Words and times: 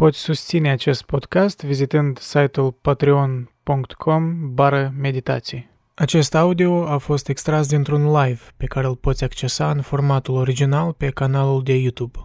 Poți 0.00 0.18
susține 0.18 0.70
acest 0.70 1.02
podcast 1.02 1.64
vizitând 1.64 2.18
site-ul 2.18 2.72
patreon.com 2.72 4.54
bară 4.54 4.94
meditații. 4.98 5.70
Acest 5.94 6.34
audio 6.34 6.86
a 6.86 6.98
fost 6.98 7.28
extras 7.28 7.68
dintr-un 7.68 8.12
live 8.12 8.40
pe 8.56 8.66
care 8.66 8.86
îl 8.86 8.96
poți 8.96 9.24
accesa 9.24 9.70
în 9.70 9.80
formatul 9.80 10.34
original 10.34 10.92
pe 10.92 11.10
canalul 11.10 11.62
de 11.62 11.74
YouTube. 11.76 12.18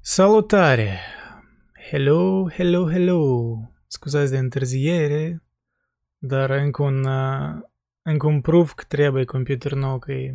Salutare! 0.00 0.98
Hello, 1.90 2.48
hello, 2.50 2.90
hello! 2.90 3.56
Scuzați 3.86 4.30
de 4.30 4.38
întârziere, 4.38 5.42
dar 6.18 6.50
încă 6.50 6.82
un, 6.82 7.04
uh, 7.04 7.72
încă 8.04 8.26
un 8.26 8.40
proof 8.40 8.72
că 8.72 8.84
trebuie 8.88 9.24
computer 9.24 9.72
nou, 9.72 9.98
că 9.98 10.12
e, 10.12 10.34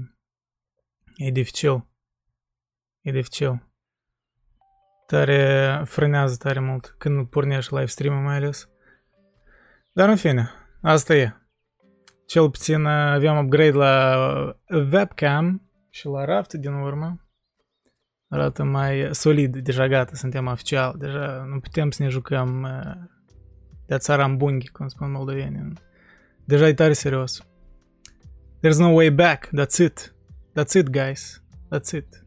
e 1.16 1.32
dificil. 1.32 1.88
E 3.02 3.12
dificil. 3.12 3.68
Tare 5.08 5.82
frânează 5.86 6.36
tare 6.36 6.60
mult 6.60 6.96
când 6.98 7.28
pornești 7.28 7.74
live 7.74 7.86
stream 7.86 8.24
mai 8.24 8.36
ales. 8.36 8.70
Dar 9.94 10.10
în 10.10 10.16
fine, 10.16 10.50
asta 10.82 11.16
e. 11.16 11.34
Cel 12.26 12.50
puțin 12.50 12.86
uh, 12.86 12.92
avem 12.92 13.38
upgrade 13.38 13.78
la 13.78 14.16
webcam 14.92 15.70
și 15.90 16.06
la 16.06 16.26
raft 16.26 16.54
din 16.54 16.74
urmă. 16.74 17.28
Arată 18.28 18.64
mai 18.64 19.10
solid, 19.12 19.58
deja 19.58 19.88
gata, 19.88 20.16
suntem 20.16 20.48
oficial, 20.48 20.96
deja 20.98 21.44
nu 21.48 21.60
putem 21.60 21.92
să 21.92 22.04
ne 22.04 22.10
jucăm 22.10 22.62
uh, 22.62 23.10
de 23.86 23.98
țara 23.98 24.26
în 24.26 24.38
bunghi, 24.38 24.70
cum 24.70 24.88
spun 24.88 25.12
moldovenii. 25.12 25.74
Deja 26.46 26.68
e 26.68 26.74
tare 26.74 26.94
serios. 26.94 27.49
There's 28.62 28.80
no 28.80 28.92
way 28.92 29.10
back, 29.10 29.50
that's 29.54 29.80
it. 29.80 30.14
That's 30.54 30.76
it, 30.76 30.92
guys. 30.92 31.42
That's 31.70 31.94
it. 31.94 32.24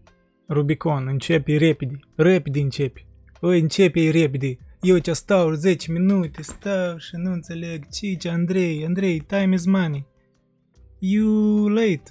Rubicon, 0.49 1.09
începe 1.09 1.57
repede. 1.57 1.99
Repede 2.17 2.61
începe. 2.61 3.07
Oi, 3.41 3.61
începe 3.61 4.11
repede. 4.11 4.59
Eu 4.81 4.99
ce 4.99 5.13
stau 5.13 5.53
10 5.53 5.93
minute, 5.93 6.43
stau 6.43 6.97
și 6.99 7.17
nu 7.17 7.33
înțeleg. 7.33 7.89
Ce 7.89 8.29
Andrei, 8.29 8.85
Andrei, 8.85 9.19
time 9.19 9.55
is 9.55 9.67
money. 9.67 10.07
You 10.99 11.69
late. 11.69 12.03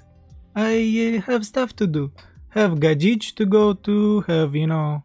I 0.54 1.14
uh, 1.14 1.22
have 1.22 1.42
stuff 1.42 1.72
to 1.72 1.86
do. 1.86 2.12
Have 2.48 2.78
gajic 2.78 3.32
to 3.34 3.44
go 3.44 3.72
to, 3.72 4.22
have, 4.26 4.58
you 4.58 4.66
know, 4.66 5.04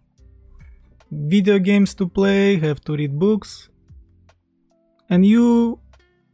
video 1.09 1.57
games 1.59 1.93
to 1.93 2.07
play, 2.07 2.59
have 2.59 2.79
to 2.83 2.93
read 2.93 3.11
books. 3.17 3.71
And 5.09 5.25
you 5.25 5.79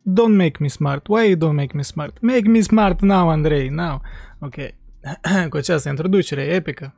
don't 0.04 0.36
make 0.36 0.60
me 0.60 0.68
smart. 0.68 1.08
Why 1.08 1.28
you 1.28 1.36
don't 1.36 1.56
make 1.56 1.76
me 1.76 1.84
smart? 1.84 2.22
Make 2.22 2.48
me 2.48 2.62
smart 2.62 3.02
now, 3.02 3.30
Andrei, 3.30 3.70
now. 3.70 4.02
Ok. 4.40 4.56
Cu 5.50 5.58
această 5.58 5.90
introducere 5.90 6.42
epică. 6.42 6.96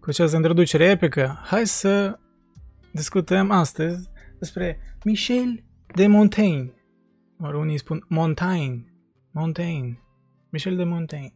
Cu 0.00 0.10
această 0.10 0.36
introducere 0.36 0.84
epică, 0.84 1.38
hai 1.42 1.66
să 1.66 2.18
discutăm 2.90 3.50
astăzi 3.50 4.08
despre 4.38 4.78
Michel 5.04 5.64
de 5.94 6.06
Montaigne. 6.06 6.72
Or 7.40 7.54
unii 7.54 7.78
spun 7.78 8.04
Montaigne. 8.08 8.84
Montaigne. 9.30 10.00
Michel 10.50 10.76
de 10.76 10.84
Montaigne. 10.84 11.34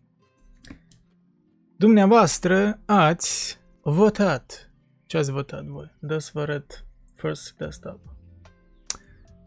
Dumneavoastră 1.76 2.80
ați 2.86 3.58
votat. 3.82 4.72
Ce 5.06 5.16
ați 5.16 5.30
votat 5.30 5.64
voi? 5.64 5.96
Dă 6.00 6.18
să 6.18 6.30
vă 6.34 6.40
arăt 6.40 6.86
first 7.14 7.54
desktop. 7.56 8.00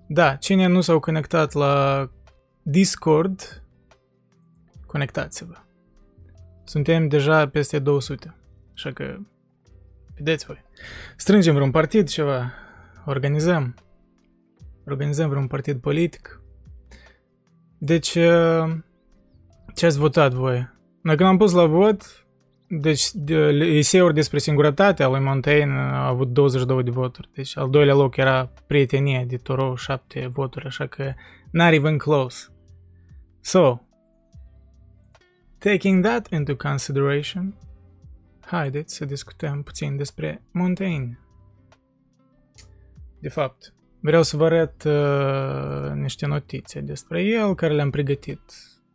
Da, 0.07 0.35
cine 0.35 0.67
nu 0.67 0.81
s-au 0.81 0.99
conectat 0.99 1.53
la 1.53 2.09
Discord, 2.61 3.63
conectați-vă. 4.85 5.53
Suntem 6.63 7.07
deja 7.07 7.49
peste 7.49 7.79
200, 7.79 8.35
așa 8.73 8.91
că 8.91 9.17
vedeți 10.15 10.45
voi. 10.45 10.63
Strângem 11.15 11.53
vreun 11.53 11.71
partid, 11.71 12.07
ceva, 12.07 12.53
organizăm. 13.05 13.75
Organizăm 14.85 15.29
vreun 15.29 15.47
partid 15.47 15.81
politic. 15.81 16.41
Deci, 17.77 18.15
uh, 18.15 18.75
ce 19.75 19.85
ați 19.85 19.97
votat 19.97 20.33
voi? 20.33 20.69
Noi 21.01 21.15
când 21.15 21.29
am 21.29 21.37
pus 21.37 21.51
la 21.51 21.65
vot, 21.65 22.22
deci, 22.79 23.11
de, 23.13 23.35
eseuri 23.59 24.13
despre 24.13 24.39
singurătatea 24.39 25.07
lui 25.07 25.19
Montaigne 25.19 25.73
a 25.73 26.07
avut 26.07 26.27
22 26.27 26.83
de 26.83 26.89
voturi. 26.89 27.29
Deci, 27.33 27.57
al 27.57 27.69
doilea 27.69 27.93
loc 27.93 28.17
era 28.17 28.51
Prietenie 28.67 29.25
de 29.27 29.37
Toro, 29.37 29.75
7 29.75 30.27
voturi, 30.27 30.65
așa 30.65 30.87
că 30.87 31.13
not 31.51 31.71
even 31.71 31.97
close. 31.97 32.47
So, 33.41 33.77
taking 35.57 36.05
that 36.05 36.31
into 36.31 36.55
consideration, 36.55 37.55
haideți 38.45 38.95
să 38.95 39.05
discutăm 39.05 39.63
puțin 39.63 39.97
despre 39.97 40.41
Montaigne. 40.51 41.19
De 43.19 43.29
fapt, 43.29 43.73
vreau 43.99 44.23
să 44.23 44.37
vă 44.37 44.45
arăt 44.45 44.83
uh, 44.83 45.91
niște 45.93 46.25
notițe 46.25 46.79
despre 46.79 47.23
el 47.23 47.55
care 47.55 47.73
le-am 47.73 47.89
pregătit 47.89 48.41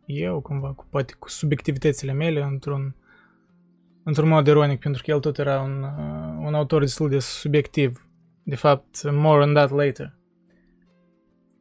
eu, 0.05 0.41
cumva, 0.41 0.73
cu, 0.73 0.87
poate 0.89 1.13
cu 1.19 1.29
subiectivitățile 1.29 2.11
mele 2.11 2.41
într-un 2.41 2.95
într-un 4.09 4.27
mod 4.29 4.47
ironic, 4.47 4.79
pentru 4.79 5.01
că 5.05 5.11
el 5.11 5.19
tot 5.19 5.37
era 5.37 5.59
un, 5.59 5.83
uh, 5.83 6.45
un 6.47 6.53
autor 6.53 6.81
destul 6.81 7.09
de 7.09 7.19
subiectiv. 7.19 8.09
De 8.43 8.55
fapt, 8.55 9.11
more 9.11 9.43
on 9.43 9.53
that 9.53 9.71
later. 9.71 10.17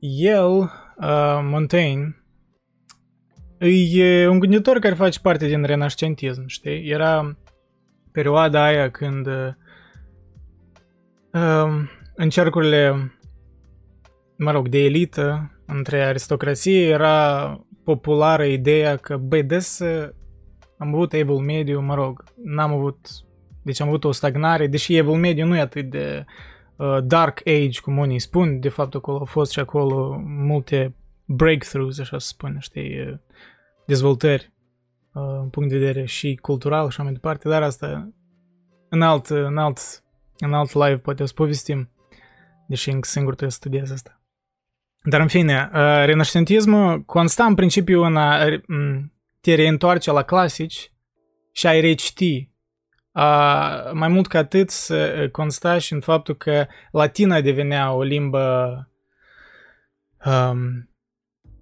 El, 0.00 0.50
uh, 0.50 1.40
Montaigne, 1.42 2.22
e 3.90 4.26
un 4.26 4.38
gânditor 4.38 4.78
care 4.78 4.94
face 4.94 5.20
parte 5.20 5.46
din 5.46 5.62
renascentism, 5.62 6.46
știi? 6.46 6.88
Era 6.88 7.36
perioada 8.12 8.64
aia 8.64 8.90
când 8.90 9.26
uh, 9.26 9.52
um, 11.32 11.90
în 12.14 12.28
cercurile, 12.28 13.12
mă 14.36 14.50
rog, 14.50 14.68
de 14.68 14.78
elită, 14.78 15.52
între 15.66 16.04
aristocrație, 16.04 16.88
era 16.88 17.60
populară 17.84 18.44
ideea 18.44 18.96
că, 18.96 19.16
băi, 19.16 19.42
des 19.42 19.80
am 20.78 20.94
avut 20.94 21.12
evul 21.12 21.38
mediu, 21.38 21.80
mă 21.80 21.94
rog, 21.94 22.24
n-am 22.44 22.72
avut, 22.72 23.08
deci 23.62 23.80
am 23.80 23.88
avut 23.88 24.04
o 24.04 24.12
stagnare, 24.12 24.66
deși 24.66 24.96
evul 24.96 25.16
mediu 25.16 25.46
nu 25.46 25.56
e 25.56 25.60
atât 25.60 25.90
de 25.90 26.24
uh, 26.76 26.98
dark 27.04 27.40
age, 27.46 27.80
cum 27.80 27.98
unii 27.98 28.18
spun, 28.18 28.60
de 28.60 28.68
fapt 28.68 28.94
acolo 28.94 29.18
au 29.18 29.24
fost 29.24 29.52
și 29.52 29.60
acolo 29.60 30.22
multe 30.26 30.94
breakthroughs, 31.24 31.98
așa 31.98 32.18
să 32.18 32.26
spun, 32.26 32.56
știi, 32.60 33.00
uh, 33.00 33.18
dezvoltări 33.86 34.52
uh, 35.12 35.22
în 35.40 35.48
punct 35.48 35.68
de 35.68 35.78
vedere 35.78 36.04
și 36.04 36.38
cultural 36.42 36.82
și 36.82 36.86
așa 36.88 37.02
mai 37.02 37.12
departe, 37.12 37.48
dar 37.48 37.62
asta 37.62 38.12
în 38.88 39.02
alt, 39.02 39.26
în 39.26 39.58
alt, 39.58 39.78
în 40.38 40.52
alt 40.54 40.72
live 40.72 40.96
poate 40.96 41.22
o 41.22 41.26
să 41.26 41.32
povestim, 41.34 41.90
deși 42.66 42.90
încă 42.90 43.08
singur 43.08 43.32
trebuie 43.34 43.50
să 43.50 43.56
studiez 43.56 43.90
asta. 43.90 44.20
Dar 45.02 45.20
în 45.20 45.28
fine, 45.28 45.70
uh, 45.72 45.78
renaștentismul 46.04 47.02
consta 47.02 47.44
în 47.44 47.54
principiu 47.54 48.02
în 48.02 48.16
a 48.16 48.44
te 49.48 49.54
reîntoarce 49.54 50.12
la 50.12 50.22
clasici 50.22 50.92
și 51.52 51.66
ai 51.66 51.80
reciti. 51.80 52.50
Uh, 53.12 53.92
mai 53.92 54.08
mult 54.08 54.26
ca 54.26 54.38
atât 54.38 54.70
să 54.70 55.28
consta 55.32 55.78
și 55.78 55.92
în 55.92 56.00
faptul 56.00 56.36
că 56.36 56.66
latina 56.90 57.40
devenea 57.40 57.92
o 57.92 58.02
limbă 58.02 58.74
um, 60.24 60.90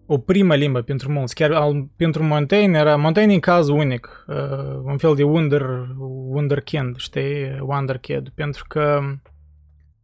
o 0.07 0.19
primă 0.19 0.55
limbă 0.55 0.83
pentru 0.83 1.13
mulți. 1.13 1.35
Chiar 1.35 1.53
al, 1.53 1.89
pentru 1.97 2.23
Montaigne 2.23 2.79
era 2.79 2.97
Montaigne 2.97 3.35
în 3.35 3.41
caz 3.41 3.69
unic, 3.69 4.25
uh, 4.27 4.81
un 4.85 4.99
fel 4.99 5.15
de 5.15 5.23
wonder, 5.23 5.87
wunderkind, 6.29 6.97
știi, 6.97 7.59
wonderkid, 7.61 8.29
pentru 8.29 8.65
că 8.69 9.01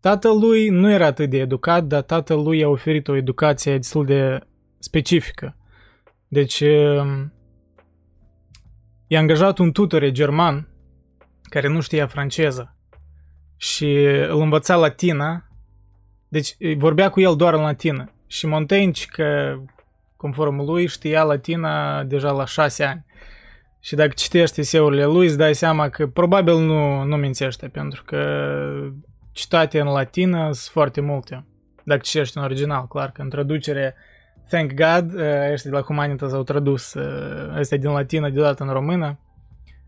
tatălui 0.00 0.68
nu 0.68 0.90
era 0.90 1.06
atât 1.06 1.30
de 1.30 1.38
educat, 1.38 1.84
dar 1.84 2.02
tatălui 2.02 2.58
i-a 2.58 2.68
oferit 2.68 3.08
o 3.08 3.16
educație 3.16 3.76
destul 3.76 4.04
de 4.04 4.38
specifică. 4.78 5.56
Deci, 6.28 6.60
uh, 6.60 7.24
i-a 9.12 9.18
angajat 9.18 9.58
un 9.58 9.72
tutore 9.72 10.10
german 10.10 10.68
care 11.42 11.68
nu 11.68 11.80
știa 11.80 12.06
franceză 12.06 12.76
și 13.56 13.94
îl 14.04 14.40
învăța 14.40 14.76
latina, 14.76 15.44
deci 16.28 16.56
vorbea 16.76 17.10
cu 17.10 17.20
el 17.20 17.36
doar 17.36 17.54
în 17.54 17.60
latină. 17.60 18.12
Și 18.26 18.46
Montaigne, 18.46 18.92
că 19.06 19.56
conform 20.16 20.64
lui, 20.64 20.86
știa 20.86 21.22
latina 21.22 22.04
deja 22.04 22.30
la 22.30 22.44
șase 22.44 22.84
ani. 22.84 23.04
Și 23.80 23.94
dacă 23.94 24.12
citești 24.14 24.60
eseurile 24.60 25.04
lui, 25.04 25.26
îți 25.26 25.36
dai 25.36 25.54
seama 25.54 25.88
că 25.88 26.06
probabil 26.06 26.54
nu, 26.54 27.02
nu 27.02 27.16
mințește, 27.16 27.68
pentru 27.68 28.02
că 28.04 28.22
citate 29.32 29.80
în 29.80 29.86
latină 29.86 30.42
sunt 30.42 30.72
foarte 30.72 31.00
multe. 31.00 31.46
Dacă 31.84 32.00
citești 32.00 32.36
în 32.36 32.42
original, 32.42 32.86
clar 32.86 33.10
că 33.10 33.22
în 33.22 33.28
traducere 33.28 33.94
Thank 34.52 34.72
God, 34.74 35.14
ăștia 35.52 35.70
de 35.70 35.76
la 35.76 35.82
Humanitas 35.82 36.32
au 36.32 36.42
tradus 36.42 36.94
ăstea 37.56 37.78
din 37.78 37.90
latină 37.90 38.30
deodată 38.30 38.62
în 38.62 38.68
română, 38.68 39.18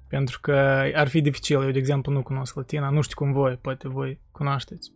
pentru 0.08 0.40
că 0.40 0.52
ar 0.94 1.08
fi 1.08 1.20
dificil. 1.20 1.62
Eu, 1.62 1.70
de 1.70 1.78
exemplu, 1.78 2.12
nu 2.12 2.22
cunosc 2.22 2.54
latina, 2.54 2.90
nu 2.90 3.00
știu 3.00 3.16
cum 3.16 3.32
voi, 3.32 3.58
poate 3.62 3.88
voi 3.88 4.20
cunoașteți. 4.32 4.92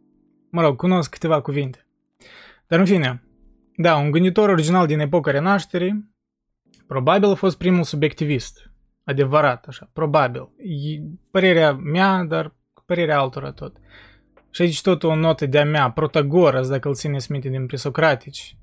Mă 0.50 0.62
rog, 0.62 0.76
cunosc 0.76 1.10
câteva 1.10 1.40
cuvinte. 1.40 1.86
Dar 2.66 2.78
în 2.78 2.84
fine, 2.84 3.22
Da, 3.76 3.96
un 3.96 4.10
gânditor 4.10 4.48
original 4.48 4.86
din 4.86 4.98
epoca 4.98 5.30
renașterii, 5.30 6.14
probabil 6.86 7.30
a 7.30 7.34
fost 7.34 7.58
primul 7.58 7.82
subiectivist. 7.82 8.70
Adevărat, 9.04 9.64
așa, 9.66 9.90
probabil. 9.92 10.48
E 10.58 11.00
părerea 11.30 11.72
mea, 11.72 12.24
dar 12.24 12.54
părerea 12.86 13.18
altora 13.18 13.52
tot. 13.52 13.76
Și 14.50 14.62
aici 14.62 14.82
tot 14.82 15.02
o 15.02 15.14
notă 15.14 15.46
de-a 15.46 15.64
mea, 15.64 15.90
Protagoras, 15.90 16.68
dacă 16.68 16.88
îl 16.88 16.94
țineți 16.94 17.32
minte 17.32 17.48
din 17.48 17.66
presocratici, 17.66 18.56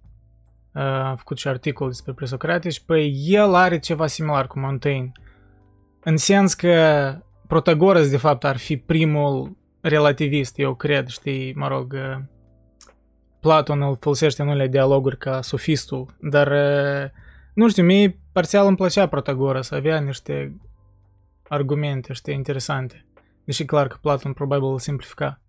a 0.78 1.16
făcut 1.18 1.38
și 1.38 1.48
articol 1.48 1.88
despre 1.88 2.14
presocratici, 2.14 2.80
păi 2.80 3.24
el 3.28 3.54
are 3.54 3.80
ceva 3.80 4.08
similar 4.08 4.48
cu 4.48 4.60
Montaigne. 4.60 5.12
În 6.04 6.18
sens 6.18 6.54
că 6.54 7.18
Protagoras, 7.48 8.10
de 8.10 8.18
fapt, 8.18 8.44
ar 8.44 8.58
fi 8.58 8.78
primul 8.78 9.58
relativist, 9.82 10.60
eu 10.60 10.76
cred, 10.76 11.08
știi, 11.08 11.54
mă 11.54 11.68
rog, 11.68 11.96
Platon 13.40 13.82
îl 13.82 13.98
folosește 14.00 14.42
în 14.42 14.48
unele 14.48 14.68
dialoguri 14.68 15.18
ca 15.18 15.42
sofistul, 15.42 16.16
dar 16.20 16.52
nu 17.54 17.70
știu, 17.70 17.84
mie 17.84 18.20
parțial 18.32 18.68
îmi 18.68 18.76
plăcea 18.76 19.08
Protagoras, 19.08 19.72
avea 19.72 20.00
niște 20.00 20.58
argumente, 21.48 22.14
știi, 22.14 22.34
interesante. 22.34 23.06
Deși 23.44 23.66
clar 23.66 23.88
că 23.88 23.98
Platon 24.02 24.34
probabil 24.34 24.68
îl 24.68 24.80
simplifica. 24.80 25.40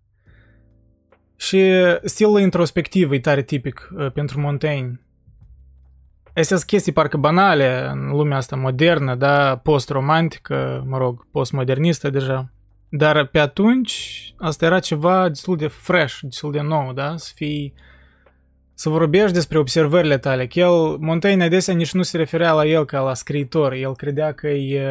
Și 1.35 1.71
stilul 2.03 2.39
introspectiv 2.39 3.11
e 3.11 3.19
tare 3.19 3.41
tipic 3.41 3.89
uh, 3.95 4.11
pentru 4.11 4.39
Montaigne. 4.39 5.01
Astea 6.37 6.57
sunt 6.57 6.69
chestii 6.69 6.91
parcă 6.91 7.17
banale 7.17 7.87
în 7.91 8.09
lumea 8.09 8.37
asta 8.37 8.55
modernă, 8.55 9.15
da, 9.15 9.57
post-romantică, 9.63 10.83
mă 10.87 10.97
rog, 10.97 11.27
postmodernistă 11.31 12.09
deja. 12.09 12.51
Dar 12.89 13.25
pe 13.25 13.39
atunci 13.39 14.33
asta 14.37 14.65
era 14.65 14.79
ceva 14.79 15.27
destul 15.27 15.57
de 15.57 15.67
fresh, 15.67 16.17
destul 16.21 16.51
de 16.51 16.61
nou, 16.61 16.93
da? 16.93 17.17
Să 17.17 17.31
fii 17.35 17.73
să 18.73 18.89
vorbești 18.89 19.31
despre 19.31 19.57
observările 19.57 20.17
tale. 20.17 20.47
Că 20.47 20.59
el, 20.59 20.97
Montaigne 20.99 21.43
adesea 21.43 21.73
nici 21.73 21.93
nu 21.93 22.01
se 22.01 22.17
referea 22.17 22.53
la 22.53 22.65
el 22.65 22.85
ca 22.85 22.99
la 22.99 23.13
scriitor. 23.13 23.73
El 23.73 23.95
credea 23.95 24.33
că 24.33 24.47
e... 24.47 24.81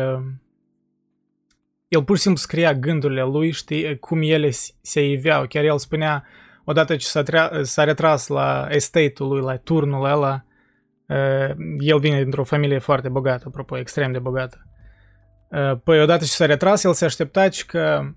El 1.89 2.05
pur 2.05 2.17
și 2.17 2.23
simplu 2.23 2.41
scria 2.41 2.75
gândurile 2.75 3.23
lui, 3.23 3.51
știi, 3.51 3.99
cum 3.99 4.23
ele 4.23 4.51
se 4.81 5.09
iveau. 5.09 5.47
Chiar 5.47 5.65
el 5.65 5.79
spunea, 5.79 6.25
odată 6.65 6.97
ce 6.97 7.07
s-a, 7.07 7.23
trea- 7.23 7.51
s-a 7.63 7.85
retras 7.85 8.27
la 8.27 8.67
estate-ul 8.71 9.29
lui, 9.29 9.41
la 9.41 9.57
turnul 9.57 10.05
ăla, 10.05 10.46
el 11.79 11.99
vine 11.99 12.23
dintr-o 12.23 12.45
familie 12.45 12.79
foarte 12.79 13.09
bogată, 13.09 13.45
apropo, 13.47 13.79
extrem 13.79 14.13
de 14.13 14.19
bogată. 14.19 14.67
Păi 15.85 16.03
odată 16.03 16.25
ce 16.25 16.31
s-a 16.31 16.47
retras, 16.47 16.85
el 16.85 16.93
se 16.93 17.05
aștepta 17.05 17.49
că, 17.67 18.11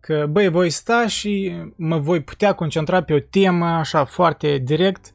că 0.00 0.26
băi, 0.30 0.48
voi 0.48 0.70
sta 0.70 1.06
și 1.06 1.56
mă 1.76 1.98
voi 1.98 2.22
putea 2.22 2.52
concentra 2.52 3.02
pe 3.02 3.14
o 3.14 3.18
temă 3.18 3.66
așa 3.66 4.04
foarte 4.04 4.58
direct, 4.58 5.14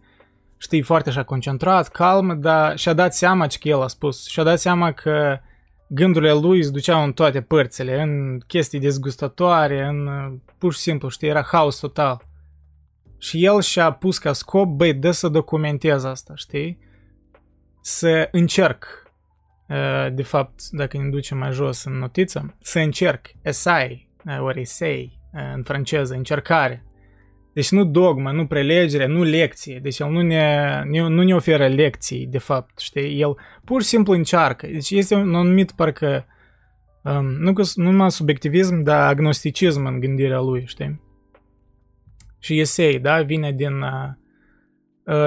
știi, 0.57 0.81
foarte 0.81 1.09
așa 1.09 1.23
concentrat, 1.23 1.87
calm, 1.87 2.39
dar 2.39 2.77
și-a 2.77 2.93
dat 2.93 3.13
seama 3.13 3.47
ce 3.47 3.57
că 3.57 3.67
el 3.67 3.81
a 3.81 3.87
spus. 3.87 4.27
Și-a 4.27 4.43
dat 4.43 4.59
seama 4.59 4.91
că 4.91 5.39
gândurile 5.87 6.33
lui 6.33 6.63
se 6.63 6.69
duceau 6.69 7.03
în 7.03 7.11
toate 7.11 7.41
părțile, 7.41 8.01
în 8.01 8.39
chestii 8.47 8.79
dezgustătoare, 8.79 9.85
în 9.85 10.09
pur 10.57 10.73
și 10.73 10.79
simplu, 10.79 11.09
știi, 11.09 11.27
era 11.27 11.43
haos 11.43 11.79
total. 11.79 12.27
Și 13.17 13.45
el 13.45 13.61
și-a 13.61 13.91
pus 13.91 14.17
ca 14.17 14.33
scop, 14.33 14.67
băi, 14.67 14.93
dă 14.93 15.11
să 15.11 15.27
documentez 15.27 16.03
asta, 16.03 16.33
știi? 16.35 16.83
Să 17.87 18.27
încerc 18.31 18.85
de 20.13 20.23
fapt, 20.23 20.69
dacă 20.69 20.97
ne 20.97 21.09
ducem 21.09 21.37
mai 21.37 21.51
jos 21.51 21.83
în 21.83 21.93
notiță, 21.93 22.55
să 22.61 22.79
încerc, 22.79 23.25
essay, 23.41 24.09
ori 24.39 24.61
essay, 24.61 25.19
în 25.55 25.63
franceză, 25.63 26.13
încercare. 26.13 26.85
Deci 27.53 27.71
nu 27.71 27.85
dogma, 27.85 28.31
nu 28.31 28.47
prelegere, 28.47 29.05
nu 29.05 29.23
lecție. 29.23 29.79
Deci 29.79 29.99
el 29.99 30.09
nu 30.09 30.21
ne, 30.21 30.81
nu 30.85 31.23
ne 31.23 31.35
oferă 31.35 31.67
lecții, 31.67 32.25
de 32.25 32.37
fapt, 32.37 32.79
știi? 32.79 33.21
El 33.21 33.37
pur 33.63 33.81
și 33.81 33.87
simplu 33.87 34.13
încearcă. 34.13 34.67
Deci 34.67 34.89
este 34.89 35.15
un 35.15 35.35
anumit, 35.35 35.71
parcă, 35.71 36.25
um, 37.03 37.25
nu, 37.25 37.53
nu 37.75 37.91
numai 37.91 38.11
subiectivism, 38.11 38.81
dar 38.81 39.07
agnosticism 39.07 39.85
în 39.85 39.99
gândirea 39.99 40.39
lui, 40.39 40.63
știi? 40.65 41.01
Și 42.39 42.59
essay, 42.59 42.99
da, 43.01 43.21
vine 43.21 43.51
din 43.51 43.81
uh, 43.81 43.89
Uh, 43.89 44.21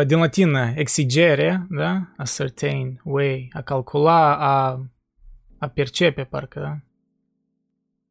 din 0.07 0.19
latină 0.19 0.73
exigere, 0.75 1.67
da? 1.71 2.01
Ascertain, 2.17 3.01
way, 3.05 3.51
a 3.53 3.61
calcula, 3.61 4.37
a, 4.37 4.81
a 5.59 5.69
percepe, 5.69 6.25
parcă, 6.25 6.61
da? 6.61 6.77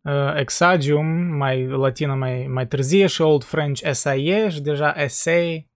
Uh, 0.08 0.34
exagium, 0.36 1.06
mai 1.38 1.68
latină 1.68 2.14
mai, 2.14 2.48
mai 2.48 2.68
târzie 2.68 3.08
și 3.08 3.22
Old 3.22 3.44
French 3.44 3.81
essaye 3.81 4.50
și 4.50 4.62
deja 4.62 4.94
essay, 4.98 5.69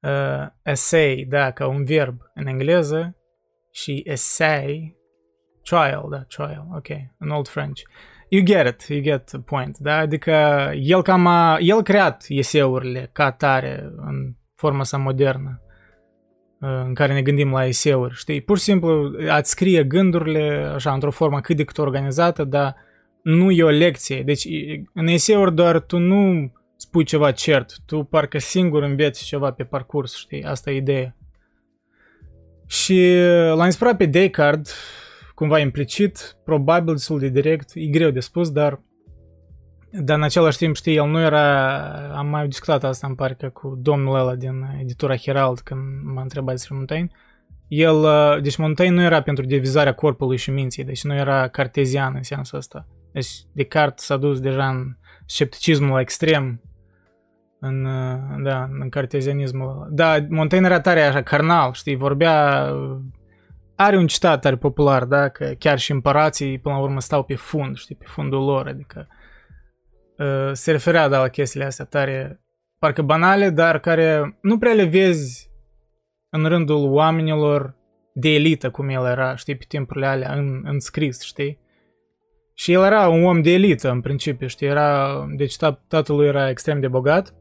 uh, 0.00 0.46
essay, 0.62 1.26
da, 1.28 1.50
ca 1.50 1.66
un 1.66 1.84
verb 1.84 2.20
în 2.34 2.46
engleză 2.46 3.16
și 3.70 4.02
essay, 4.06 4.96
trial, 5.62 6.06
da, 6.10 6.22
trial, 6.22 6.66
ok, 6.74 6.88
în 7.18 7.30
Old 7.30 7.48
French. 7.48 7.80
You 8.28 8.44
get 8.44 8.66
it, 8.66 8.88
you 8.88 9.00
get 9.00 9.24
the 9.24 9.38
point, 9.38 9.78
da? 9.78 9.96
Adică 9.96 10.32
el 10.74 11.02
cam 11.02 11.26
a, 11.26 11.58
el 11.60 11.82
creat 11.82 12.24
eseurile 12.28 13.08
ca 13.12 13.30
tare 13.30 13.90
în 13.96 14.34
forma 14.56 14.84
sa 14.84 14.96
modernă 14.96 15.60
în 16.58 16.94
care 16.94 17.12
ne 17.12 17.22
gândim 17.22 17.50
la 17.50 17.66
eseuri, 17.66 18.14
știi? 18.14 18.40
Pur 18.40 18.58
și 18.58 18.64
simplu 18.64 19.10
ați 19.28 19.50
scrie 19.50 19.84
gândurile 19.84 20.70
așa 20.74 20.92
într-o 20.92 21.10
formă 21.10 21.40
cât 21.40 21.56
de 21.56 21.64
cât 21.64 21.78
organizată, 21.78 22.44
dar 22.44 22.76
nu 23.22 23.50
e 23.50 23.62
o 23.62 23.68
lecție. 23.68 24.22
Deci 24.22 24.46
în 24.92 25.06
eseuri 25.06 25.54
doar 25.54 25.80
tu 25.80 25.98
nu 25.98 26.52
spui 26.76 27.04
ceva 27.04 27.30
cert, 27.30 27.74
tu 27.86 28.02
parcă 28.02 28.38
singur 28.38 28.82
înveți 28.82 29.24
ceva 29.24 29.50
pe 29.50 29.64
parcurs, 29.64 30.16
știi? 30.16 30.44
Asta 30.44 30.70
e 30.70 30.76
ideea. 30.76 31.16
Și 32.66 33.14
l-am 33.54 33.64
inspirat 33.64 33.96
pe 33.96 34.06
Descartes, 34.06 34.74
cumva 35.34 35.58
implicit, 35.58 36.36
probabil 36.44 36.94
destul 36.94 37.18
de 37.18 37.28
direct, 37.28 37.70
e 37.74 37.86
greu 37.86 38.10
de 38.10 38.20
spus, 38.20 38.50
dar 38.50 38.80
dar 39.98 40.16
în 40.16 40.22
același 40.22 40.56
timp, 40.56 40.76
știi, 40.76 40.96
el 40.96 41.06
nu 41.06 41.20
era... 41.20 41.84
Am 42.16 42.26
mai 42.26 42.48
discutat 42.48 42.84
asta 42.84 43.06
în 43.06 43.14
parcă 43.14 43.48
cu 43.48 43.78
domnul 43.80 44.18
ăla 44.18 44.34
din 44.34 44.78
editura 44.80 45.16
Herald 45.16 45.60
când 45.60 45.80
m-a 46.02 46.22
întrebat 46.22 46.54
despre 46.54 46.76
Montaigne. 46.76 47.10
El, 47.68 47.96
uh, 47.96 48.42
deci 48.42 48.56
Montaigne 48.56 48.96
nu 48.96 49.02
era 49.02 49.22
pentru 49.22 49.44
divizarea 49.44 49.94
corpului 49.94 50.36
și 50.36 50.50
minții, 50.50 50.84
deci 50.84 51.04
nu 51.04 51.14
era 51.14 51.48
cartezian 51.48 52.12
în 52.16 52.22
sensul 52.22 52.58
ăsta. 52.58 52.86
Deci 53.12 53.28
Descartes 53.52 54.04
s-a 54.04 54.16
dus 54.16 54.40
deja 54.40 54.68
în 54.68 54.96
scepticismul 55.26 55.90
la 55.90 56.00
extrem, 56.00 56.60
în, 57.60 57.84
uh, 57.84 58.42
da, 58.42 58.68
în 58.80 58.88
cartezianismul 58.88 59.68
ăla. 59.68 59.86
Da, 59.90 60.26
Montaigne 60.28 60.68
era 60.68 60.80
tare 60.80 61.02
așa, 61.02 61.22
carnal, 61.22 61.72
știi, 61.72 61.96
vorbea... 61.96 62.70
Are 63.74 63.96
un 63.96 64.06
citat 64.06 64.40
tare 64.40 64.56
popular, 64.56 65.04
da, 65.04 65.28
că 65.28 65.52
chiar 65.58 65.78
și 65.78 65.92
împărații 65.92 66.58
până 66.58 66.74
la 66.74 66.80
urmă 66.80 67.00
stau 67.00 67.22
pe 67.22 67.34
fund, 67.34 67.76
știi, 67.76 67.94
pe 67.94 68.04
fundul 68.08 68.44
lor, 68.44 68.66
adică 68.66 69.08
Uh, 70.18 70.50
se 70.52 70.70
referea 70.70 71.08
da, 71.08 71.20
la 71.20 71.28
chestiile 71.28 71.66
astea 71.66 71.84
tare, 71.84 72.40
parcă 72.78 73.02
banale, 73.02 73.50
dar 73.50 73.78
care 73.78 74.38
nu 74.40 74.58
prea 74.58 74.72
le 74.72 74.84
vezi 74.84 75.50
în 76.30 76.44
rândul 76.44 76.92
oamenilor 76.92 77.74
de 78.12 78.28
elită, 78.28 78.70
cum 78.70 78.88
el 78.88 79.04
era, 79.04 79.36
știi, 79.36 79.56
pe 79.56 79.64
timpurile 79.68 80.06
alea, 80.06 80.32
în, 80.32 80.62
în 80.64 80.80
scris, 80.80 81.22
știi? 81.22 81.58
Și 82.54 82.72
el 82.72 82.82
era 82.82 83.08
un 83.08 83.24
om 83.24 83.42
de 83.42 83.50
elită, 83.50 83.90
în 83.90 84.00
principiu, 84.00 84.46
știi, 84.46 84.66
era, 84.66 85.24
deci 85.36 85.56
tatăl 85.88 86.16
lui 86.16 86.26
era 86.26 86.48
extrem 86.48 86.80
de 86.80 86.88
bogat 86.88 87.34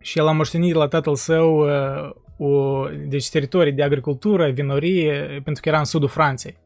și 0.00 0.18
el 0.18 0.26
a 0.26 0.32
moștenit 0.32 0.74
la 0.74 0.88
tatăl 0.88 1.14
său 1.14 1.58
uh, 1.58 2.10
o, 2.38 2.84
deci 3.08 3.30
teritorii 3.30 3.72
de 3.72 3.82
agricultură, 3.82 4.50
vinorie, 4.50 5.40
pentru 5.44 5.62
că 5.62 5.68
era 5.68 5.78
în 5.78 5.84
sudul 5.84 6.08
Franței. 6.08 6.56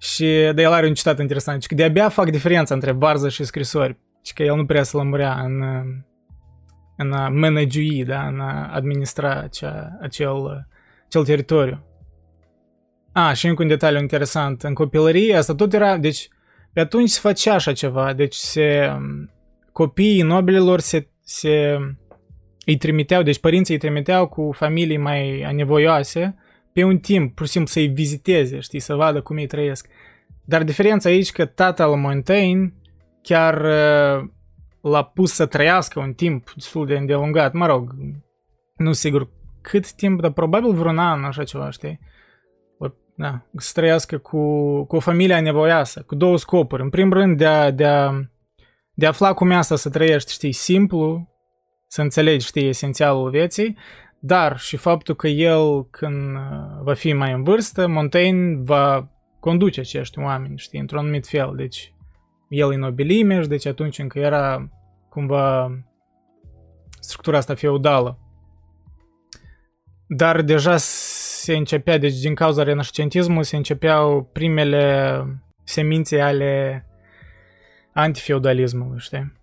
Și 0.00 0.24
de 0.54 0.62
el 0.62 0.72
are 0.72 0.86
un 0.86 0.94
citat 0.94 1.18
interesant, 1.18 1.64
că 1.64 1.74
de-abia 1.74 2.08
fac 2.08 2.30
diferența 2.30 2.74
între 2.74 2.90
varză 2.90 3.28
și 3.28 3.44
scrisori. 3.44 3.98
Și 4.22 4.32
că 4.32 4.42
el 4.42 4.56
nu 4.56 4.66
prea 4.66 4.82
să 4.82 4.96
lămurea 4.96 5.40
în, 5.44 5.62
în 6.96 7.12
a 7.12 7.28
managui, 7.28 8.04
da, 8.04 8.26
în 8.26 8.40
a 8.40 8.70
administra 8.72 9.40
acea, 9.40 9.98
acel, 10.00 10.66
acel 11.06 11.24
teritoriu. 11.24 11.84
A, 13.12 13.32
și 13.32 13.46
încă 13.46 13.62
un 13.62 13.68
detaliu 13.68 14.00
interesant. 14.00 14.62
În 14.62 14.74
copilărie 14.74 15.36
asta 15.36 15.54
tot 15.54 15.72
era, 15.72 15.96
deci 15.96 16.28
pe 16.72 16.80
atunci 16.80 17.08
se 17.08 17.20
făcea 17.20 17.54
așa 17.54 17.72
ceva, 17.72 18.12
deci 18.12 18.34
se, 18.34 18.96
copiii 19.72 20.22
nobililor 20.22 20.80
se, 20.80 21.08
se 21.24 21.78
îi 22.66 22.76
trimiteau, 22.76 23.22
deci 23.22 23.40
părinții 23.40 23.74
îi 23.74 23.80
trimiteau 23.80 24.28
cu 24.28 24.50
familii 24.52 24.96
mai 24.96 25.42
anevoioase 25.42 26.36
pe 26.72 26.84
un 26.84 26.98
timp, 26.98 27.34
pur 27.34 27.46
și 27.46 27.52
simplu 27.52 27.70
să-i 27.70 27.86
viziteze, 27.86 28.60
știi, 28.60 28.80
să 28.80 28.94
vadă 28.94 29.22
cum 29.22 29.36
ei 29.36 29.46
trăiesc. 29.46 29.88
Dar 30.44 30.64
diferența 30.64 31.08
aici 31.08 31.32
că 31.32 31.44
tatăl 31.44 31.94
Montaigne 31.94 32.74
chiar 33.22 33.60
uh, 33.60 34.28
l-a 34.80 35.02
pus 35.02 35.32
să 35.32 35.46
trăiască 35.46 36.00
un 36.00 36.12
timp 36.12 36.52
destul 36.54 36.86
de 36.86 36.96
îndelungat, 36.96 37.52
mă 37.52 37.66
rog, 37.66 37.94
nu 38.76 38.92
sigur 38.92 39.28
cât 39.60 39.92
timp, 39.92 40.20
dar 40.20 40.30
probabil 40.30 40.72
vreun 40.72 40.98
an, 40.98 41.24
așa 41.24 41.44
ceva, 41.44 41.70
știi? 41.70 42.00
Da, 43.20 43.42
să 43.56 43.70
trăiască 43.74 44.18
cu, 44.18 44.38
cu 44.84 44.96
o 44.96 45.00
familie 45.00 45.34
anevoiasă, 45.34 46.02
cu 46.06 46.14
două 46.14 46.38
scopuri. 46.38 46.82
În 46.82 46.90
primul 46.90 47.12
rând, 47.12 47.36
de 47.36 47.46
a, 47.46 47.70
de 47.70 47.84
a, 47.86 48.12
de 48.94 49.04
a 49.06 49.08
afla 49.08 49.32
cum 49.32 49.50
e 49.50 49.54
asta 49.54 49.76
să 49.76 49.90
trăiești, 49.90 50.32
știi, 50.32 50.52
simplu, 50.52 51.28
să 51.86 52.02
înțelegi, 52.02 52.46
știi, 52.46 52.68
esențialul 52.68 53.30
vieții, 53.30 53.76
dar 54.22 54.58
și 54.58 54.76
faptul 54.76 55.14
că 55.14 55.28
el, 55.28 55.86
când 55.90 56.34
uh, 56.34 56.40
va 56.82 56.94
fi 56.94 57.12
mai 57.12 57.32
în 57.32 57.42
vârstă, 57.42 57.86
Montaigne 57.86 58.60
va 58.62 59.08
conduce 59.40 59.80
acești 59.80 60.18
oameni, 60.18 60.58
știi, 60.58 60.78
într-un 60.78 60.98
anumit 60.98 61.26
fel. 61.26 61.52
Deci, 61.56 61.94
el 62.48 62.72
e 62.72 62.76
nobilimeș 62.76 63.42
și 63.42 63.48
deci 63.48 63.66
atunci 63.66 63.98
încă 63.98 64.18
era 64.18 64.68
cumva 65.08 65.78
structura 67.00 67.36
asta 67.36 67.54
feudală. 67.54 68.18
Dar 70.06 70.42
deja 70.42 70.76
se 70.76 71.56
începea, 71.56 71.98
deci 71.98 72.20
din 72.20 72.34
cauza 72.34 72.62
renascentismului 72.62 73.44
se 73.44 73.56
începeau 73.56 74.22
primele 74.32 75.24
semințe 75.64 76.20
ale 76.20 76.84
antifeudalismului, 77.92 78.98
știi? 78.98 79.39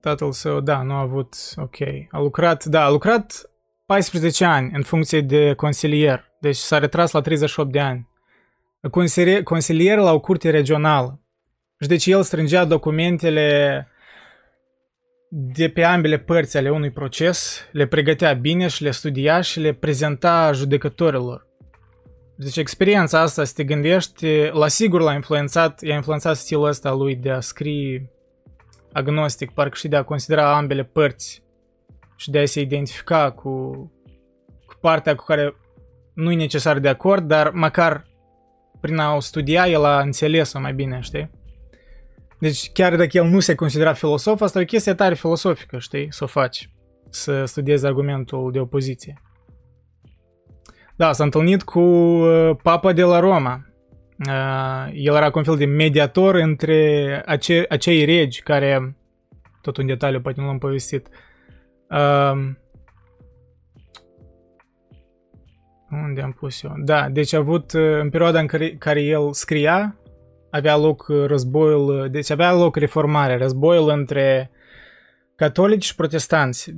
Tatăl 0.00 0.32
său, 0.32 0.60
da, 0.60 0.82
nu 0.82 0.92
a 0.92 1.00
avut, 1.00 1.34
ok. 1.56 1.76
A 2.10 2.18
lucrat, 2.18 2.64
da, 2.64 2.84
a 2.84 2.90
lucrat 2.90 3.50
14 3.86 4.44
ani 4.44 4.70
în 4.74 4.82
funcție 4.82 5.20
de 5.20 5.54
consilier, 5.54 6.24
deci 6.40 6.56
s-a 6.56 6.78
retras 6.78 7.10
la 7.12 7.20
38 7.20 7.72
de 7.72 7.80
ani. 7.80 8.08
Consilier, 8.90 9.42
consilier 9.42 9.98
la 9.98 10.12
o 10.12 10.20
curte 10.20 10.50
regională. 10.50 11.20
Și 11.80 11.88
deci 11.88 12.06
el 12.06 12.22
strângea 12.22 12.64
documentele 12.64 13.88
de 15.28 15.68
pe 15.68 15.82
ambele 15.82 16.18
părți 16.18 16.56
ale 16.56 16.70
unui 16.70 16.90
proces, 16.90 17.68
le 17.72 17.86
pregătea 17.86 18.32
bine 18.32 18.68
și 18.68 18.82
le 18.82 18.90
studia 18.90 19.40
și 19.40 19.60
le 19.60 19.72
prezenta 19.72 20.52
judecătorilor. 20.52 21.46
Deci 22.36 22.56
experiența 22.56 23.20
asta, 23.20 23.44
să 23.44 23.52
te 23.56 23.64
gândești, 23.64 24.26
la 24.52 24.68
sigur 24.68 25.00
l-a 25.00 25.14
influențat, 25.14 25.82
i-a 25.82 25.94
influențat 25.94 26.36
stilul 26.36 26.64
ăsta 26.64 26.92
lui 26.92 27.14
de 27.14 27.30
a 27.30 27.40
scrie 27.40 28.10
agnostic, 28.92 29.50
parcă 29.50 29.76
și 29.76 29.88
de 29.88 29.96
a 29.96 30.02
considera 30.02 30.56
ambele 30.56 30.84
părți 30.84 31.42
și 32.16 32.30
de 32.30 32.38
a 32.38 32.44
se 32.44 32.60
identifica 32.60 33.30
cu, 33.30 33.70
cu 34.66 34.74
partea 34.80 35.14
cu 35.14 35.24
care 35.24 35.54
nu 36.14 36.30
e 36.30 36.36
necesar 36.36 36.78
de 36.78 36.88
acord, 36.88 37.28
dar 37.28 37.50
măcar 37.50 38.04
prin 38.80 38.98
a 38.98 39.14
o 39.14 39.20
studia 39.20 39.68
el 39.68 39.84
a 39.84 40.00
înțeles-o 40.00 40.60
mai 40.60 40.72
bine, 40.72 41.00
știi? 41.00 41.30
Deci 42.38 42.72
chiar 42.72 42.96
dacă 42.96 43.10
el 43.12 43.24
nu 43.24 43.40
se 43.40 43.54
considera 43.54 43.92
filosof, 43.92 44.40
asta 44.40 44.58
e 44.58 44.62
o 44.62 44.64
chestie 44.64 44.94
tare 44.94 45.14
filosofică, 45.14 45.78
știi, 45.78 46.12
să 46.12 46.24
o 46.24 46.26
faci, 46.26 46.70
să 47.10 47.44
studiezi 47.44 47.86
argumentul 47.86 48.52
de 48.52 48.60
opoziție. 48.60 49.22
Da, 50.96 51.12
s-a 51.12 51.24
întâlnit 51.24 51.62
cu 51.62 51.80
uh, 51.80 52.56
Papa 52.62 52.92
de 52.92 53.02
la 53.02 53.18
Roma. 53.18 53.69
Uh, 54.28 54.90
el 54.92 55.14
era 55.14 55.30
un 55.34 55.42
fel 55.42 55.56
de 55.56 55.64
mediator 55.64 56.34
între 56.34 57.22
ace- 57.26 57.64
acei 57.68 58.04
regi 58.04 58.42
care, 58.42 58.96
tot 59.62 59.76
un 59.76 59.86
detaliu, 59.86 60.20
poate 60.20 60.40
nu 60.40 60.46
l-am 60.46 60.58
povestit, 60.58 61.08
uh, 61.90 62.32
unde 65.90 66.22
am 66.22 66.32
pus 66.32 66.62
eu? 66.62 66.72
Da, 66.84 67.08
deci 67.08 67.32
a 67.32 67.38
avut, 67.38 67.70
în 67.72 68.10
perioada 68.10 68.40
în 68.40 68.46
care, 68.46 68.70
care 68.70 69.02
el 69.02 69.32
scria, 69.32 69.96
avea 70.50 70.76
loc 70.76 71.08
războiul, 71.08 72.08
deci 72.10 72.30
avea 72.30 72.52
loc 72.52 72.76
reformarea, 72.76 73.36
războiul 73.36 73.88
între 73.88 74.50
catolici 75.36 75.84
și 75.84 75.94
protestanți. 75.94 76.74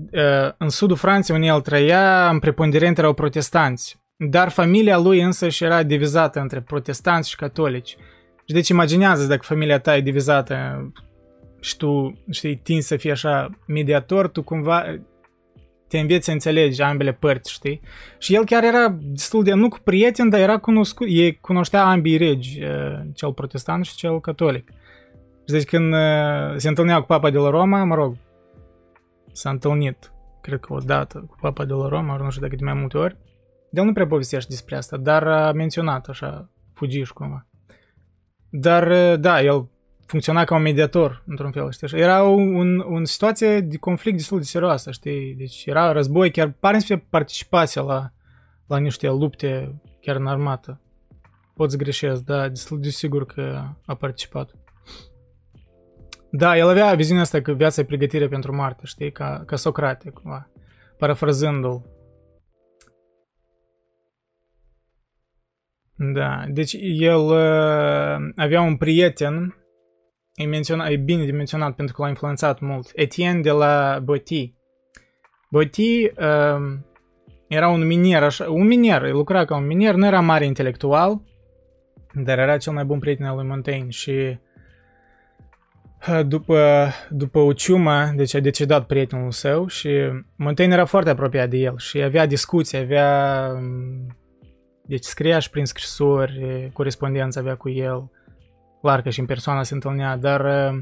În 0.59 0.69
sudul 0.69 0.97
Franței, 0.97 1.35
unde 1.35 1.47
el 1.47 1.61
trăia, 1.61 2.29
în 2.29 2.39
preponderent 2.39 2.99
erau 2.99 3.13
protestanți. 3.13 4.02
Dar 4.17 4.49
familia 4.49 4.99
lui 4.99 5.21
însă 5.21 5.49
și 5.49 5.65
era 5.65 5.83
divizată 5.83 6.41
între 6.41 6.61
protestanți 6.61 7.31
și 7.31 7.37
catolici. 7.37 7.97
Și 8.47 8.55
deci 8.55 8.69
imaginează 8.69 9.27
dacă 9.27 9.43
familia 9.45 9.79
ta 9.79 9.97
e 9.97 10.01
divizată 10.01 10.93
și 11.61 11.77
tu, 11.77 12.23
știi, 12.31 12.57
tin 12.57 12.83
să 12.83 12.97
fii 12.97 13.11
așa 13.11 13.51
mediator, 13.67 14.29
tu 14.29 14.43
cumva 14.43 14.85
te 15.89 15.99
înveți 15.99 16.25
să 16.25 16.31
înțelegi 16.31 16.83
ambele 16.83 17.13
părți, 17.13 17.53
știi? 17.53 17.81
Și 18.19 18.35
el 18.35 18.45
chiar 18.45 18.65
era 18.65 18.97
destul 19.01 19.43
de, 19.43 19.53
nu 19.53 19.69
cu 19.69 19.79
prieten, 19.85 20.29
dar 20.29 20.41
era 20.41 20.59
cunoscut, 20.59 21.07
ei 21.11 21.39
cunoștea 21.41 21.85
ambii 21.85 22.17
regi, 22.17 22.61
cel 23.15 23.33
protestant 23.33 23.85
și 23.85 23.95
cel 23.95 24.21
catolic. 24.21 24.69
Și 25.47 25.55
deci 25.55 25.65
când 25.65 25.95
se 26.57 26.69
întâlnea 26.69 27.01
cu 27.01 27.07
papa 27.07 27.31
de 27.31 27.39
la 27.39 27.51
Roma, 27.51 27.85
mă 27.85 27.95
rog, 27.95 28.17
s-a 29.33 29.51
întâlnit, 29.51 30.13
cred 30.41 30.61
că 30.61 30.73
o 30.73 30.79
dată, 30.79 31.25
cu 31.29 31.37
papa 31.41 31.65
de 31.65 31.73
la 31.73 31.89
Roma, 31.89 32.17
nu 32.17 32.31
știu 32.31 32.43
dacă 32.43 32.57
de 32.57 32.65
mai 32.65 32.75
multe 32.75 32.99
ori, 32.99 33.17
el 33.73 33.85
nu 33.85 33.93
prea 33.93 34.07
povestește 34.07 34.51
despre 34.51 34.77
asta, 34.77 34.97
dar 34.97 35.27
a 35.27 35.53
menționat 35.53 36.09
așa, 36.09 36.49
fugiș 36.73 37.11
cumva. 37.11 37.47
Dar, 38.51 39.17
da, 39.17 39.43
el 39.43 39.69
funcționa 40.07 40.45
ca 40.45 40.55
un 40.55 40.63
mediator, 40.63 41.23
într-un 41.27 41.51
fel, 41.51 41.71
știi? 41.71 42.01
Era 42.01 42.23
un, 42.23 42.79
un 42.79 43.05
situație 43.05 43.61
de 43.61 43.77
conflict 43.77 44.17
destul 44.17 44.39
de 44.39 44.45
serioasă, 44.45 44.91
știi? 44.91 45.35
Deci 45.35 45.67
era 45.67 45.93
război, 45.93 46.31
chiar 46.31 46.55
pare 46.61 46.79
să 46.79 46.87
fie 46.87 46.97
participase 46.97 47.81
la, 47.81 48.13
la 48.67 48.79
niște 48.79 49.09
lupte 49.09 49.81
chiar 50.01 50.17
în 50.17 50.27
armată. 50.27 50.81
Poți 51.55 51.77
greșesc, 51.77 52.25
da, 52.25 52.49
destul 52.49 52.81
de 52.81 52.89
sigur 52.89 53.27
că 53.27 53.63
a 53.87 53.95
participat. 53.95 54.51
Da, 56.31 56.57
el 56.57 56.69
avea 56.69 56.95
viziunea 56.95 57.23
asta 57.23 57.41
că 57.41 57.53
viața 57.53 57.81
e 57.81 57.85
pregătire 57.85 58.29
pentru 58.29 58.55
moarte, 58.55 58.83
știi, 58.85 59.13
ca, 59.13 59.43
ca 59.47 59.57
Socrate, 59.57 60.11
cumva, 60.11 60.51
parafrazându-l. 60.99 61.92
Da, 66.05 66.45
deci 66.49 66.77
el 66.99 67.21
uh, 67.21 68.33
avea 68.37 68.61
un 68.61 68.77
prieten, 68.77 69.57
e, 70.35 70.45
menționa, 70.45 70.89
e 70.89 70.97
bine 70.97 71.25
de 71.25 71.33
menționat 71.33 71.75
pentru 71.75 71.95
că 71.95 72.03
l-a 72.03 72.09
influențat 72.09 72.61
mult, 72.61 72.91
Etienne 72.95 73.41
de 73.41 73.51
la 73.51 74.01
Botti. 74.03 74.55
Botti 75.51 76.05
uh, 76.05 76.79
era 77.49 77.69
un 77.69 77.87
minier, 77.87 78.23
așa, 78.23 78.51
un 78.51 78.67
minier, 78.67 79.03
el 79.03 79.13
lucra 79.13 79.45
ca 79.45 79.57
un 79.57 79.67
minier, 79.67 79.95
nu 79.95 80.07
era 80.07 80.21
mare 80.21 80.45
intelectual, 80.45 81.23
dar 82.15 82.39
era 82.39 82.57
cel 82.57 82.73
mai 82.73 82.85
bun 82.85 82.99
prieten 82.99 83.27
al 83.27 83.37
lui 83.37 83.47
Montaigne 83.47 83.91
și 83.91 84.39
uh, 86.09 86.27
după, 86.27 86.89
după 87.11 87.39
o 87.39 87.53
ciumă, 87.53 88.13
deci 88.17 88.35
a 88.35 88.41
decedat 88.41 88.87
prietenul 88.87 89.31
său 89.31 89.67
și 89.67 89.91
Montaigne 90.37 90.75
era 90.75 90.85
foarte 90.85 91.11
apropiat 91.11 91.51
de 91.51 91.57
el 91.57 91.79
și 91.79 92.03
avea 92.03 92.27
discuții, 92.27 92.79
avea 92.79 93.47
um, 93.55 94.17
deci 94.87 95.05
scria 95.05 95.39
și 95.39 95.51
prin 95.51 95.65
scrisori, 95.65 96.71
corespondență 96.73 97.39
avea 97.39 97.57
cu 97.57 97.69
el, 97.69 98.11
clar 98.81 99.03
că 99.03 99.11
și 99.11 99.21
în 99.21 99.27
persoană 99.27 99.63
se 99.63 99.75
întâlnea, 99.75 100.17
dar 100.17 100.73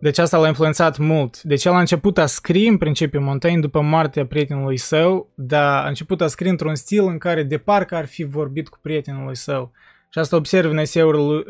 deci 0.00 0.18
asta 0.18 0.38
l-a 0.38 0.48
influențat 0.48 0.98
mult. 0.98 1.42
Deci 1.42 1.64
el 1.64 1.72
a 1.72 1.78
început 1.78 2.18
a 2.18 2.26
scrie 2.26 2.68
în 2.68 2.78
principiu 2.78 3.20
Montaigne 3.20 3.60
după 3.60 3.80
moartea 3.80 4.26
prietenului 4.26 4.76
său, 4.76 5.32
dar 5.34 5.84
a 5.84 5.88
început 5.88 6.20
a 6.20 6.26
scrie 6.26 6.50
într-un 6.50 6.74
stil 6.74 7.04
în 7.04 7.18
care 7.18 7.42
de 7.42 7.58
parcă 7.58 7.94
ar 7.94 8.06
fi 8.06 8.24
vorbit 8.24 8.68
cu 8.68 8.78
prietenului 8.82 9.36
său. 9.36 9.72
Și 10.12 10.18
asta 10.18 10.36
observ 10.36 10.70
în 10.70 10.78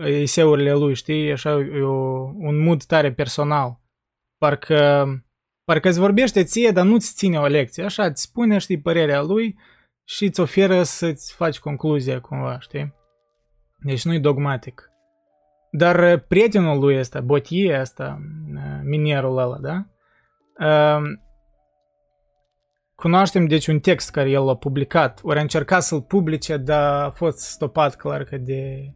eseurile 0.04 0.72
lui, 0.72 0.94
știi? 0.94 1.32
Așa 1.32 1.50
e 1.50 1.82
o, 1.82 2.32
un 2.38 2.62
mood 2.62 2.84
tare 2.84 3.12
personal. 3.12 3.80
Parcă, 4.38 5.06
parcă 5.64 5.88
îți 5.88 5.98
vorbește 5.98 6.44
ție, 6.44 6.70
dar 6.70 6.84
nu-ți 6.84 7.14
ține 7.14 7.38
o 7.38 7.46
lecție. 7.46 7.84
Așa, 7.84 8.04
îți 8.04 8.22
spune, 8.22 8.58
știi, 8.58 8.80
părerea 8.80 9.22
lui 9.22 9.58
și 10.10 10.24
îți 10.24 10.40
oferă 10.40 10.82
să-ți 10.82 11.34
faci 11.34 11.58
concluzia 11.58 12.20
cumva, 12.20 12.58
știi? 12.58 12.94
Deci 13.78 14.04
nu-i 14.04 14.20
dogmatic. 14.20 14.90
Dar 15.70 16.12
uh, 16.12 16.22
prietenul 16.28 16.78
lui 16.78 16.98
ăsta, 16.98 17.20
Botie 17.20 17.78
ăsta, 17.80 18.20
uh, 18.54 18.80
minierul 18.82 19.38
ăla, 19.38 19.58
da? 19.58 19.84
Uh, 20.66 21.02
cunoaștem 22.94 23.46
deci 23.46 23.66
un 23.66 23.78
text 23.78 24.10
care 24.10 24.30
el 24.30 24.44
l-a 24.44 24.56
publicat, 24.56 25.20
ori 25.22 25.38
a 25.38 25.42
încercat 25.42 25.82
să-l 25.82 26.02
publice, 26.02 26.56
dar 26.56 27.02
a 27.02 27.10
fost 27.10 27.38
stopat 27.38 27.96
clar 27.96 28.24
că 28.24 28.36
de, 28.36 28.94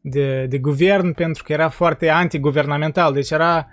de, 0.00 0.46
de 0.46 0.58
guvern 0.58 1.12
pentru 1.12 1.42
că 1.42 1.52
era 1.52 1.68
foarte 1.68 2.08
antiguvernamental, 2.08 3.12
deci 3.12 3.30
era 3.30 3.68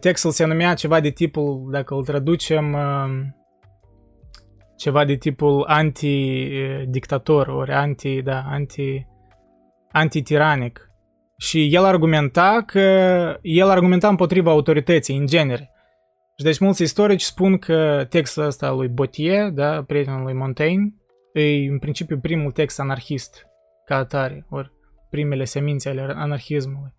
textul 0.00 0.30
se 0.30 0.44
numea 0.44 0.74
ceva 0.74 1.00
de 1.00 1.10
tipul, 1.10 1.68
dacă 1.70 1.94
îl 1.94 2.04
traducem, 2.04 2.76
ceva 4.78 5.04
de 5.04 5.14
tipul 5.14 5.64
anti-dictator, 5.66 7.48
ori 7.48 7.72
anti, 7.72 8.22
da, 8.22 8.42
anti, 8.46 9.06
anti-tiranic. 9.92 10.90
Și 11.36 11.74
el 11.74 11.84
argumenta 11.84 12.62
că 12.66 12.80
el 13.42 13.68
argumenta 13.68 14.08
împotriva 14.08 14.50
autorității 14.50 15.16
în 15.16 15.26
genere. 15.26 15.70
Și 16.36 16.44
deci 16.44 16.58
mulți 16.58 16.82
istorici 16.82 17.22
spun 17.22 17.58
că 17.58 18.06
textul 18.08 18.44
ăsta 18.44 18.70
lui 18.70 18.88
Botier, 18.88 19.50
da, 19.50 19.82
prietenul 19.82 20.22
lui 20.22 20.34
Montaigne, 20.34 20.94
e 21.32 21.68
în 21.68 21.78
principiu 21.78 22.18
primul 22.18 22.50
text 22.50 22.80
anarhist 22.80 23.46
ca 23.84 23.96
atare, 23.96 24.46
ori 24.50 24.72
primele 25.10 25.44
semințe 25.44 25.88
ale 25.88 26.12
anarhismului. 26.16 26.94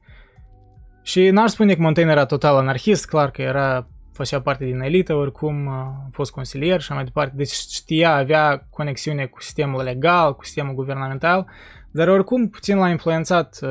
Și 1.04 1.30
n-ar 1.30 1.48
spune 1.48 1.74
că 1.74 1.82
Montaigne 1.82 2.12
era 2.12 2.26
total 2.26 2.56
anarhist, 2.56 3.08
clar 3.08 3.32
că 3.32 3.42
era 3.42 3.88
făcea 4.24 4.42
parte 4.42 4.66
din 4.66 4.80
elită, 4.80 5.14
oricum 5.14 5.68
a 5.68 6.10
fost 6.12 6.32
consilier 6.32 6.82
și 6.82 6.92
mai 6.92 7.04
departe, 7.04 7.34
deci 7.36 7.52
știa, 7.52 8.16
avea 8.16 8.68
conexiune 8.70 9.26
cu 9.26 9.42
sistemul 9.42 9.84
legal, 9.84 10.36
cu 10.36 10.46
sistemul 10.46 10.74
guvernamental, 10.74 11.48
dar 11.92 12.08
oricum 12.08 12.50
puțin 12.50 12.78
l-a 12.78 12.90
influențat 12.90 13.60
uh, 13.62 13.70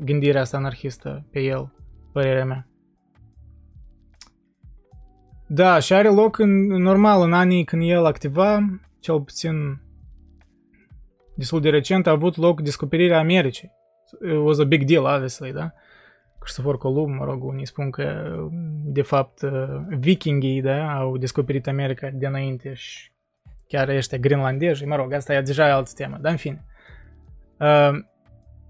gândirea 0.00 0.40
asta 0.40 0.56
anarhistă 0.56 1.26
pe 1.30 1.40
el, 1.40 1.72
părerea 2.12 2.44
mea. 2.44 2.66
Da, 5.46 5.78
și 5.78 5.92
are 5.92 6.08
loc 6.08 6.38
în, 6.38 6.66
normal 6.66 7.22
în 7.22 7.32
anii 7.32 7.64
când 7.64 7.82
el 7.84 8.04
activa, 8.04 8.80
cel 9.00 9.20
puțin 9.20 9.80
destul 11.36 11.60
de 11.60 11.70
recent, 11.70 12.06
a 12.06 12.10
avut 12.10 12.36
loc 12.36 12.60
descoperirea 12.60 13.18
Americii. 13.18 13.72
It 14.24 14.36
was 14.36 14.58
a 14.58 14.64
big 14.64 14.84
deal, 14.84 15.04
obviously, 15.04 15.52
da? 15.52 15.72
Cristofor 16.42 16.78
Columb, 16.78 17.18
mă 17.18 17.24
rog, 17.24 17.44
unii 17.44 17.66
spun 17.66 17.90
că, 17.90 18.36
de 18.84 19.02
fapt, 19.02 19.40
vikingii, 19.98 20.62
da, 20.62 20.92
au 20.92 21.16
descoperit 21.16 21.66
America 21.66 22.10
de 22.12 22.26
înainte 22.26 22.74
și 22.74 23.10
chiar 23.68 23.88
ăștia 23.88 24.18
grinlandezi, 24.18 24.84
mă 24.84 24.96
rog, 24.96 25.12
asta 25.12 25.34
e 25.34 25.40
deja 25.40 25.74
altă 25.74 25.90
temă, 25.94 26.18
dar 26.20 26.30
în 26.30 26.36
fine. 26.36 26.64
Uh, 27.58 27.98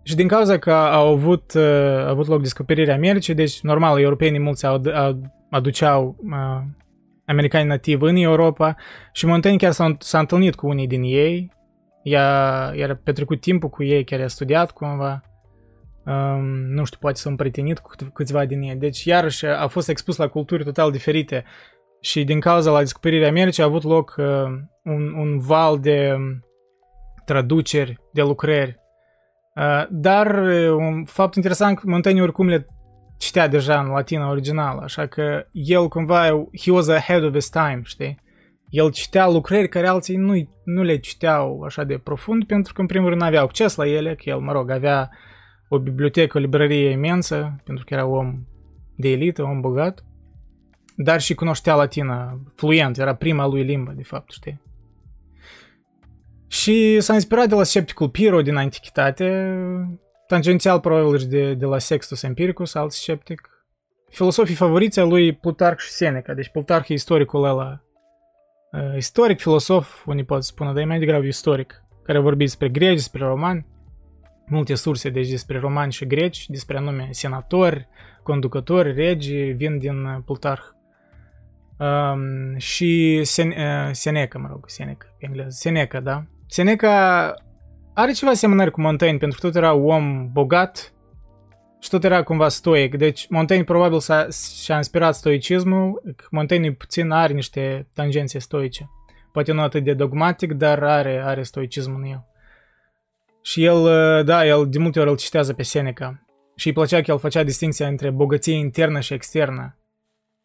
și 0.02 0.14
din 0.14 0.29
cauza 0.29 0.59
că 0.59 0.73
au 0.73 1.09
avut, 1.09 1.52
uh, 1.55 1.62
a 1.62 2.09
avut 2.09 2.26
loc 2.26 2.43
descoperirea 2.43 2.95
Americii, 2.95 3.35
deci 3.35 3.61
normal, 3.61 4.00
europenii 4.00 4.38
mulți 4.38 4.67
au, 4.67 4.83
au, 4.95 5.21
aduceau 5.50 6.17
uh, 6.25 6.62
americani 7.26 7.69
nativi 7.69 8.05
în 8.05 8.17
Europa 8.17 8.76
și 9.12 9.26
Montaigne 9.26 9.59
chiar 9.59 9.73
s-a, 9.73 9.97
s-a 9.99 10.19
întâlnit 10.19 10.55
cu 10.55 10.67
unii 10.67 10.87
din 10.87 11.02
ei, 11.02 11.52
i-a, 12.02 12.73
i-a 12.75 13.00
petrecut 13.05 13.41
timpul 13.41 13.69
cu 13.69 13.83
ei, 13.83 14.05
chiar 14.05 14.19
i-a 14.19 14.29
studiat 14.29 14.71
cumva, 14.71 15.23
um, 16.04 16.44
nu 16.47 16.85
știu, 16.85 16.99
poate 17.00 17.18
s-a 17.18 17.30
împrietenit 17.30 17.78
cu 17.78 17.90
câțiva 18.12 18.44
din 18.44 18.62
ei. 18.62 18.76
Deci, 18.76 19.04
iarăși, 19.04 19.47
a 19.47 19.66
fost 19.66 19.88
expus 19.88 20.16
la 20.16 20.28
culturi 20.28 20.64
total 20.64 20.90
diferite 20.90 21.44
și 22.00 22.25
din 22.25 22.40
cauza 22.40 22.71
la 22.71 22.78
descoperirea 22.78 23.28
Americii 23.28 23.62
a 23.62 23.66
avut 23.66 23.82
loc 23.82 24.14
uh, 24.18 24.26
un, 24.85 25.12
un 25.12 25.38
val 25.38 25.80
de 25.80 26.16
traduceri, 27.25 28.00
de 28.12 28.23
lucrări. 28.23 28.80
Uh, 29.56 29.87
dar 29.90 30.42
uh, 30.42 30.71
un 30.71 31.04
fapt 31.04 31.35
interesant, 31.35 31.82
Montaigne 31.82 32.23
oricum 32.23 32.49
le 32.49 32.66
citea 33.18 33.49
deja 33.49 33.80
în 33.80 33.87
latina 33.87 34.30
originală, 34.30 34.80
așa 34.82 35.06
că 35.06 35.47
el 35.52 35.88
cumva, 35.88 36.47
he 36.61 36.71
was 36.71 36.88
ahead 36.88 37.25
of 37.25 37.32
his 37.32 37.49
time, 37.49 37.80
știi? 37.85 38.21
El 38.68 38.90
citea 38.90 39.28
lucrări 39.28 39.68
care 39.68 39.87
alții 39.87 40.16
nu, 40.16 40.49
nu 40.64 40.82
le 40.82 40.97
citeau 40.97 41.62
așa 41.62 41.85
de 41.85 41.99
profund, 41.99 42.44
pentru 42.44 42.73
că 42.73 42.80
în 42.80 42.87
primul 42.87 43.09
rând 43.09 43.21
nu 43.21 43.26
avea 43.26 43.40
acces 43.40 43.75
la 43.75 43.87
ele, 43.87 44.14
că 44.14 44.23
el, 44.25 44.38
mă 44.38 44.52
rog, 44.52 44.71
avea 44.71 45.11
o 45.75 45.79
bibliotecă, 45.79 46.38
o 46.38 46.41
librărie 46.41 46.91
imensă, 46.91 47.57
pentru 47.64 47.85
că 47.85 47.95
era 47.95 48.07
om 48.07 48.47
de 48.97 49.09
elită, 49.09 49.43
om 49.43 49.61
bogat, 49.61 50.05
dar 50.97 51.21
și 51.21 51.35
cunoștea 51.35 51.75
latina 51.75 52.41
fluent, 52.55 52.99
era 52.99 53.14
prima 53.14 53.47
lui 53.47 53.62
limbă, 53.62 53.93
de 53.97 54.02
fapt, 54.02 54.31
știi? 54.31 54.61
Și 56.47 57.00
s-a 57.00 57.14
inspirat 57.14 57.49
de 57.49 57.55
la 57.55 57.62
scepticul 57.62 58.09
Piro 58.09 58.43
din 58.43 58.57
antichitate, 58.57 59.57
tangențial 60.26 60.81
probabil 60.81 61.19
și 61.19 61.26
de, 61.26 61.55
de 61.55 61.64
la 61.64 61.79
Sextus 61.79 62.23
Empiricus, 62.23 62.75
alt 62.75 62.93
sceptic. 62.93 63.49
Filosofii 64.09 64.55
favoriți 64.55 65.00
a 65.00 65.05
lui 65.05 65.33
Plutarh 65.33 65.79
și 65.79 65.91
Seneca, 65.91 66.35
deci 66.35 66.49
Plutarh 66.49 66.88
e 66.88 66.93
istoricul 66.93 67.45
ăla. 67.45 67.83
Uh, 68.73 68.97
istoric, 68.97 69.41
filosof, 69.41 70.07
unii 70.07 70.25
pot 70.25 70.45
spune, 70.45 70.73
dar 70.73 70.83
e 70.83 70.87
mai 70.87 70.99
degrabă 70.99 71.25
istoric, 71.25 71.83
care 72.02 72.19
a 72.19 72.21
vorbit 72.21 72.47
despre 72.47 72.69
greci, 72.69 72.95
despre 72.95 73.25
romani, 73.25 73.67
multe 74.52 74.75
surse 74.75 75.11
deci 75.11 75.28
despre 75.28 75.59
romani 75.59 75.92
și 75.92 76.06
greci, 76.06 76.49
despre 76.49 76.76
anume 76.76 77.09
senatori, 77.11 77.88
conducători, 78.23 78.92
regi, 78.92 79.35
vin 79.37 79.78
din 79.78 80.23
Plutarh. 80.25 80.62
Um, 81.78 82.56
și 82.56 83.21
Sen, 83.25 83.49
uh, 83.49 83.88
Seneca, 83.92 84.38
mă 84.38 84.49
rog, 84.50 84.64
Seneca, 84.66 85.06
pe 85.18 85.26
engleză, 85.26 85.50
Seneca, 85.50 86.00
da? 86.00 86.25
Seneca 86.47 87.35
are 87.94 88.12
ceva 88.12 88.30
asemănări 88.30 88.71
cu 88.71 88.80
Montaigne, 88.80 89.18
pentru 89.18 89.38
că 89.40 89.47
tot 89.47 89.56
era 89.56 89.75
om 89.75 90.28
bogat 90.32 90.92
și 91.80 91.88
tot 91.88 92.04
era 92.04 92.23
cumva 92.23 92.49
stoic. 92.49 92.97
Deci 92.97 93.26
Montaigne 93.28 93.64
probabil 93.64 94.00
s-a, 94.00 94.26
și-a 94.62 94.76
inspirat 94.76 95.14
stoicismul, 95.14 96.02
Montaigne 96.30 96.73
puțin 96.73 97.11
are 97.11 97.32
niște 97.32 97.88
tangențe 97.94 98.38
stoice. 98.38 98.90
Poate 99.32 99.52
nu 99.52 99.61
atât 99.61 99.85
de 99.85 99.94
dogmatic, 99.94 100.52
dar 100.52 100.82
are, 100.82 101.23
are 101.25 101.42
stoicismul 101.42 102.00
în 102.02 102.11
el. 102.11 102.26
Și 103.42 103.64
el, 103.64 103.85
da, 104.24 104.46
el 104.46 104.68
de 104.68 104.78
multe 104.78 105.00
ori 105.00 105.11
îl 105.11 105.16
citează 105.16 105.52
pe 105.52 105.62
Seneca. 105.62 106.24
Și 106.57 106.66
îi 106.66 106.72
plăcea 106.72 107.00
că 107.00 107.11
el 107.11 107.18
făcea 107.18 107.42
distinția 107.42 107.87
între 107.87 108.11
bogăție 108.11 108.55
internă 108.55 109.00
și 109.00 109.14
externă. 109.14 109.78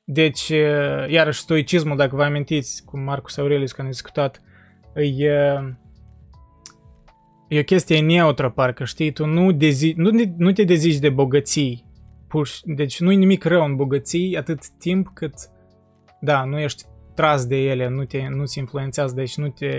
Deci, 0.03 0.47
iarăși, 1.07 1.39
stoicismul, 1.39 1.97
dacă 1.97 2.15
vă 2.15 2.23
amintiți, 2.23 2.86
cu 2.86 2.99
Marcus 2.99 3.38
Aurelius, 3.38 3.71
când 3.71 3.88
a 3.88 3.91
discutat, 3.91 4.41
e, 4.95 5.31
e 7.47 7.60
o 7.60 7.63
chestie 7.63 8.01
neutră, 8.01 8.49
parcă, 8.49 8.83
știi? 8.83 9.12
Tu 9.12 9.25
nu, 9.25 9.51
dezi, 9.51 9.93
nu, 9.95 10.10
nu 10.38 10.51
te 10.51 10.63
dezici 10.63 10.97
de 10.97 11.10
bogății. 11.10 11.86
Puș, 12.27 12.60
deci 12.63 12.99
nu-i 12.99 13.15
nimic 13.15 13.43
rău 13.43 13.63
în 13.63 13.75
bogății 13.75 14.38
atât 14.38 14.69
timp 14.69 15.07
cât, 15.13 15.33
da, 16.19 16.43
nu 16.43 16.60
ești 16.60 16.83
tras 17.15 17.45
de 17.45 17.55
ele, 17.55 17.88
nu 17.88 18.05
te, 18.05 18.27
nu-ți 18.27 18.60
influențează, 18.60 19.15
deci 19.15 19.38
nu 19.38 19.49
te, 19.49 19.71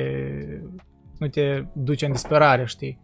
nu 1.18 1.28
te 1.28 1.62
duce 1.74 2.07
în 2.07 2.12
disperare, 2.12 2.64
știi? 2.64 3.00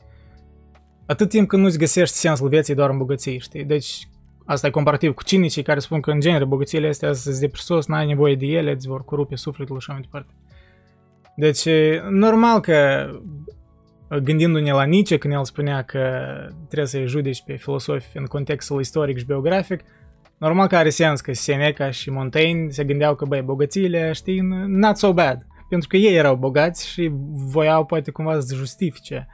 Atât 1.06 1.28
timp 1.28 1.48
când 1.48 1.62
nu-ți 1.62 1.78
găsești 1.78 2.16
sensul 2.16 2.48
vieții 2.48 2.74
doar 2.74 2.90
în 2.90 2.98
bogății, 2.98 3.38
știi? 3.38 3.64
Deci 3.64 4.08
asta 4.44 4.66
e 4.66 4.70
comparativ 4.70 5.14
cu 5.14 5.22
cinicii 5.22 5.62
care 5.62 5.78
spun 5.78 6.00
că 6.00 6.10
în 6.10 6.20
genere 6.20 6.44
bogățiile 6.44 6.88
astea 6.88 7.12
sunt 7.12 7.36
depresos, 7.36 7.86
n-ai 7.86 8.06
nevoie 8.06 8.34
de 8.34 8.46
ele, 8.46 8.72
îți 8.72 8.88
vor 8.88 9.04
corupe 9.04 9.36
sufletul 9.36 9.78
și 9.78 9.90
așa 9.90 9.92
mai 9.92 10.08
departe. 10.10 10.32
Deci, 11.36 11.68
normal 12.10 12.60
că 12.60 13.08
gândindu-ne 14.22 14.72
la 14.72 14.84
Nietzsche, 14.84 15.18
când 15.18 15.34
el 15.34 15.44
spunea 15.44 15.82
că 15.82 16.00
trebuie 16.66 16.88
să-i 16.88 17.06
judeci 17.06 17.42
pe 17.46 17.56
filosofi 17.56 18.16
în 18.18 18.24
contextul 18.24 18.80
istoric 18.80 19.18
și 19.18 19.24
biografic, 19.24 19.84
normal 20.38 20.66
că 20.66 20.76
are 20.76 20.90
sens 20.90 21.20
că 21.20 21.32
Seneca 21.32 21.90
și 21.90 22.10
Montaigne 22.10 22.70
se 22.70 22.84
gândeau 22.84 23.14
că, 23.14 23.24
băi, 23.24 23.42
bogățiile, 23.42 24.12
știi, 24.12 24.40
not 24.66 24.96
so 24.96 25.12
bad. 25.12 25.46
Pentru 25.68 25.88
că 25.88 25.96
ei 25.96 26.14
erau 26.14 26.36
bogați 26.36 26.88
și 26.88 27.10
voiau 27.30 27.84
poate 27.84 28.10
cumva 28.10 28.40
să 28.40 28.54
justifice 28.54 29.28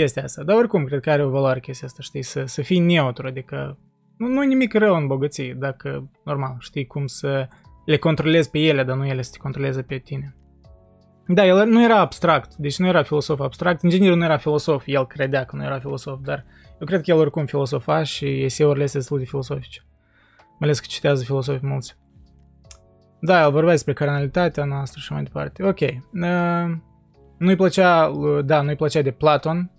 chestia 0.00 0.22
asta. 0.22 0.42
Dar 0.42 0.56
oricum, 0.56 0.84
cred 0.84 1.00
că 1.00 1.10
are 1.10 1.24
o 1.24 1.28
valoare 1.28 1.60
chestia 1.60 1.86
asta, 1.86 2.02
știi, 2.02 2.22
să, 2.22 2.44
să 2.44 2.62
fii 2.62 2.78
neutru, 2.78 3.26
adică 3.26 3.78
nu, 4.16 4.26
nu 4.26 4.42
nimic 4.42 4.74
rău 4.74 4.96
în 4.96 5.06
bogăție, 5.06 5.56
dacă, 5.58 6.10
normal, 6.24 6.56
știi 6.58 6.86
cum 6.86 7.06
să 7.06 7.48
le 7.84 7.96
controlezi 7.96 8.50
pe 8.50 8.58
ele, 8.58 8.84
dar 8.84 8.96
nu 8.96 9.06
ele 9.06 9.22
să 9.22 9.30
te 9.32 9.38
controleze 9.38 9.82
pe 9.82 9.98
tine. 9.98 10.36
Da, 11.26 11.46
el 11.46 11.68
nu 11.68 11.82
era 11.84 11.98
abstract, 11.98 12.54
deci 12.54 12.78
nu 12.78 12.86
era 12.86 13.02
filosof 13.02 13.40
abstract. 13.40 13.82
Inginerul 13.82 14.16
nu 14.16 14.24
era 14.24 14.36
filosof, 14.36 14.82
el 14.86 15.06
credea 15.06 15.44
că 15.44 15.56
nu 15.56 15.64
era 15.64 15.78
filosof, 15.78 16.18
dar 16.22 16.44
eu 16.80 16.86
cred 16.86 17.02
că 17.02 17.10
el 17.10 17.16
oricum 17.16 17.46
filosofa 17.46 18.02
și 18.02 18.42
eseurile 18.42 18.84
astea 18.84 19.00
sunt 19.00 19.18
de 19.18 19.24
filosofice. 19.24 19.80
Mai 20.36 20.68
ales 20.68 20.80
că 20.80 20.86
citează 20.88 21.24
filosofi 21.24 21.66
mulți. 21.66 21.96
Da, 23.20 23.42
el 23.44 23.50
vorbea 23.50 23.72
despre 23.72 23.92
carnalitatea 23.92 24.64
noastră 24.64 25.00
și 25.00 25.12
mai 25.12 25.22
departe. 25.22 25.64
Ok. 25.64 25.80
Uh, 25.80 26.76
nu-i 27.38 27.56
plăcea, 27.56 28.12
da, 28.44 28.60
nu-i 28.60 28.76
plăcea 28.76 29.02
de 29.02 29.10
Platon, 29.10 29.70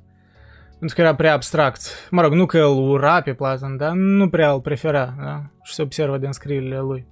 pentru 0.79 0.95
că 0.95 1.01
era 1.01 1.15
prea 1.15 1.33
abstract. 1.33 2.07
Mă 2.11 2.21
rog, 2.21 2.33
nu 2.33 2.45
că 2.45 2.57
îl 2.57 2.89
ura 2.89 3.21
pe 3.21 3.33
Platon, 3.33 3.77
dar 3.77 3.91
nu 3.91 4.29
prea 4.29 4.51
îl 4.51 4.61
prefera, 4.61 5.15
da? 5.17 5.43
Și 5.63 5.73
se 5.73 5.81
observă 5.81 6.17
din 6.17 6.31
scrierile 6.31 6.79
lui. 6.79 7.07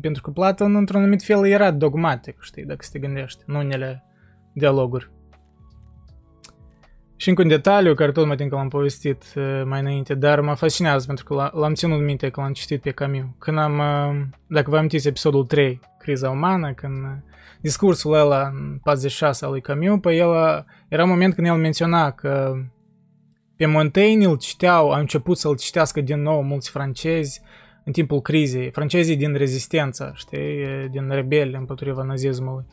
Pentru 0.00 0.22
că 0.22 0.30
Platon, 0.30 0.74
într-un 0.74 1.00
anumit 1.00 1.22
fel, 1.22 1.46
era 1.46 1.70
dogmatic, 1.70 2.36
știi, 2.40 2.64
dacă 2.64 2.86
te 2.92 2.98
gândești, 2.98 3.42
în 3.46 3.54
unele 3.54 4.04
dialoguri. 4.54 5.10
Și 7.16 7.28
încă 7.28 7.42
un 7.42 7.48
detaliu 7.48 7.94
care 7.94 8.12
tot 8.12 8.26
mă 8.26 8.34
tin 8.34 8.48
că 8.48 8.54
l-am 8.54 8.68
povestit 8.68 9.24
uh, 9.36 9.62
mai 9.64 9.80
înainte, 9.80 10.14
dar 10.14 10.40
mă 10.40 10.54
fascinează 10.54 11.06
pentru 11.06 11.24
că 11.24 11.50
l-am 11.52 11.74
ținut 11.74 12.00
minte 12.00 12.30
că 12.30 12.40
l-am 12.40 12.52
citit 12.52 12.80
pe 12.80 12.90
Camus. 12.90 13.24
Când 13.38 13.58
am, 13.58 13.78
uh, 13.78 14.22
dacă 14.46 14.70
vă 14.70 14.76
amintiți 14.76 15.08
episodul 15.08 15.44
3, 15.44 15.80
Criza 15.98 16.30
umană, 16.30 16.72
când 16.72 17.04
uh, 17.04 17.10
discursul 17.60 18.12
ăla 18.12 18.46
în 18.46 18.78
46 18.82 19.44
al 19.44 19.50
lui 19.50 19.60
Camus, 19.60 20.00
pe 20.00 20.14
el 20.14 20.30
era 20.88 21.02
un 21.02 21.08
moment 21.08 21.34
când 21.34 21.46
el 21.46 21.54
menționa 21.54 22.10
că 22.10 22.54
pe 23.62 23.68
Montaigne 23.68 24.26
îl 24.26 24.36
citeau, 24.36 24.90
a 24.90 24.98
început 24.98 25.36
să-l 25.38 25.56
citească 25.56 26.00
din 26.00 26.22
nou 26.22 26.42
mulți 26.42 26.70
francezi, 26.70 27.40
în 27.84 27.92
timpul 27.92 28.20
crizei, 28.20 28.70
francezii 28.70 29.16
din 29.16 29.34
rezistență, 29.34 30.12
știi, 30.14 30.88
din 30.90 31.08
rebeli 31.10 31.54
împotriva 31.54 32.02
nazismului. 32.02 32.64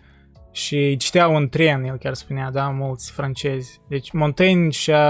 Și 0.51 0.97
citeau 0.97 1.35
un 1.35 1.49
tren, 1.49 1.83
el 1.83 1.97
chiar 1.97 2.13
spunea, 2.13 2.51
da, 2.51 2.69
mulți 2.69 3.11
francezi. 3.11 3.81
Deci 3.87 4.11
Montaigne 4.11 4.69
și-a 4.69 5.07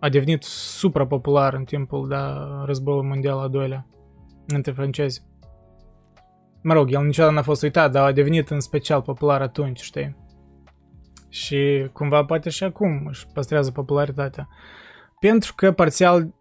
a 0.00 0.08
devenit 0.10 0.42
supra 0.42 1.06
popular 1.06 1.54
în 1.54 1.64
timpul 1.64 2.08
da, 2.08 2.46
războiului 2.66 3.08
mondial 3.08 3.38
al 3.38 3.50
doilea 3.50 3.86
între 4.46 4.72
francezi. 4.72 5.22
Mă 6.62 6.72
rog, 6.72 6.92
el 6.92 7.04
niciodată 7.04 7.34
n-a 7.34 7.42
fost 7.42 7.62
uitat, 7.62 7.92
dar 7.92 8.06
a 8.06 8.12
devenit 8.12 8.50
în 8.50 8.60
special 8.60 9.02
popular 9.02 9.42
atunci, 9.42 9.80
știi? 9.80 10.25
Și 11.36 11.88
cumva 11.92 12.24
poate 12.24 12.50
și 12.50 12.64
acum 12.64 13.06
își 13.06 13.26
păstrează 13.26 13.70
popularitatea. 13.70 14.48
Pentru 15.20 15.54
că 15.54 15.72
parțial, 15.72 16.34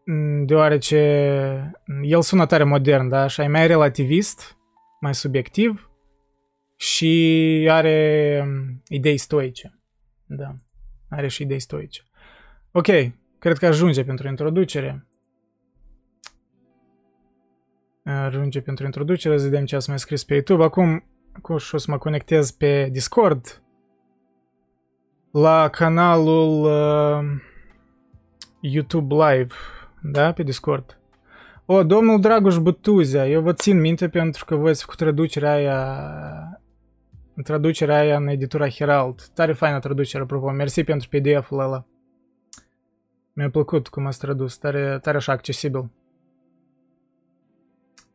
deoarece 0.46 0.98
el 2.02 2.22
sună 2.22 2.46
tare 2.46 2.64
modern, 2.64 3.08
da? 3.08 3.22
Așa, 3.22 3.44
e 3.44 3.48
mai 3.48 3.68
relativist, 3.68 4.58
mai 5.00 5.16
subiectiv 5.16 5.90
și 6.76 7.68
are 7.70 8.48
idei 8.88 9.18
stoice. 9.18 9.80
Da, 10.26 10.56
are 11.10 11.28
și 11.28 11.42
idei 11.42 11.60
stoice. 11.60 12.02
Ok, 12.72 12.88
cred 13.40 13.58
că 13.58 13.66
ajunge 13.66 14.04
pentru 14.04 14.28
introducere. 14.28 15.08
Ajunge 18.04 18.62
pentru 18.62 18.86
introducere, 18.86 19.38
să 19.38 19.44
vedem 19.44 19.66
ce 19.66 19.76
ați 19.76 19.90
mai 19.90 20.00
scris 20.00 20.24
pe 20.24 20.34
YouTube. 20.34 20.64
Acum, 20.64 21.04
acum 21.32 21.58
și 21.58 21.76
o 21.76 21.78
să 21.78 21.92
mă 21.92 21.98
conectez 21.98 22.52
pe 22.52 22.90
Discord 22.92 23.60
la 25.38 25.70
canalul 25.70 26.64
uh, 26.64 27.42
YouTube 28.60 29.16
Live, 29.16 29.54
da, 30.02 30.32
pe 30.32 30.44
Discord. 30.44 31.00
O, 31.66 31.84
domnul 31.84 32.20
Dragoș 32.20 32.58
Bătuzea, 32.58 33.28
eu 33.28 33.42
vă 33.42 33.54
țin 33.54 33.80
minte 33.80 34.10
pentru 34.10 34.46
că 34.46 34.56
voi 34.56 34.70
ați 34.70 34.82
făcut 34.82 34.98
traducerea 34.98 35.52
aia 35.52 36.62
traducerea 37.44 37.98
aia 37.98 38.18
în 38.18 38.28
editura 38.28 38.70
Herald. 38.70 39.22
Tare 39.34 39.54
faină 39.54 39.80
traducere, 39.80 40.24
apropo. 40.24 40.50
Mersi 40.50 40.84
pentru 40.84 41.10
PDF-ul 41.10 41.60
ăla. 41.60 41.86
Mi-a 43.34 43.50
plăcut 43.50 43.88
cum 43.88 44.06
ați 44.06 44.20
tradus, 44.20 44.58
tare, 44.58 45.00
tare 45.02 45.18
așa 45.18 45.32
accesibil. 45.32 45.90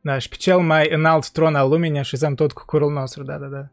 Da, 0.00 0.18
și 0.18 0.28
pe 0.28 0.36
cel 0.36 0.58
mai 0.58 0.90
înalt 0.90 1.30
tron 1.30 1.54
al 1.54 1.68
lumii 1.68 1.90
ne 1.90 1.98
așezăm 1.98 2.34
tot 2.34 2.52
cu 2.52 2.62
curul 2.66 2.92
nostru, 2.92 3.22
da, 3.22 3.38
da, 3.38 3.46
da. 3.46 3.68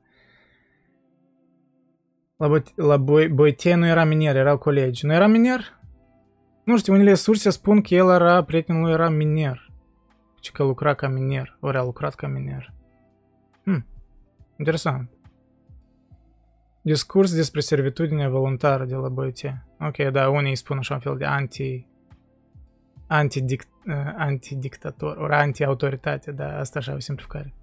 La, 2.37 2.47
Bo- 2.47 2.73
la 2.75 2.97
Bo- 2.97 3.29
Boitie 3.29 3.75
nu 3.75 3.85
era 3.85 4.03
minier, 4.03 4.35
erau 4.35 4.57
colegi. 4.57 5.05
Nu 5.05 5.13
era 5.13 5.27
minier? 5.27 5.79
Nu 6.63 6.77
știu, 6.77 6.93
unele 6.93 7.13
surse 7.13 7.49
spun 7.49 7.81
că 7.81 7.93
el 7.95 8.09
era, 8.09 8.43
prietenul 8.43 8.81
lui 8.81 8.91
era 8.91 9.09
minier. 9.09 9.71
Și 10.41 10.51
că 10.51 10.63
lucra 10.63 10.93
ca 10.93 11.07
minier, 11.07 11.57
ori 11.59 11.77
a 11.77 11.83
lucrat 11.83 12.15
ca 12.15 12.27
minier. 12.27 12.73
Hmm, 13.63 13.85
interesant. 14.57 15.09
Discurs 16.81 17.35
despre 17.35 17.59
servitudine 17.59 18.27
voluntară 18.27 18.85
de 18.85 18.95
la 18.95 19.09
Boitie. 19.09 19.65
Ok, 19.79 19.97
da, 19.97 20.29
unii 20.29 20.55
spun 20.55 20.77
așa 20.77 20.93
un 20.93 20.99
fel 20.99 21.17
de 21.17 21.25
anti... 21.25 21.87
Anti-dict, 23.07 23.67
uh, 23.87 24.13
anti-dictator, 24.17 25.17
ori 25.17 25.33
anti-autoritate, 25.33 26.31
da, 26.31 26.59
asta 26.59 26.79
așa 26.79 26.93
o 26.93 26.99
simplificare. 26.99 27.53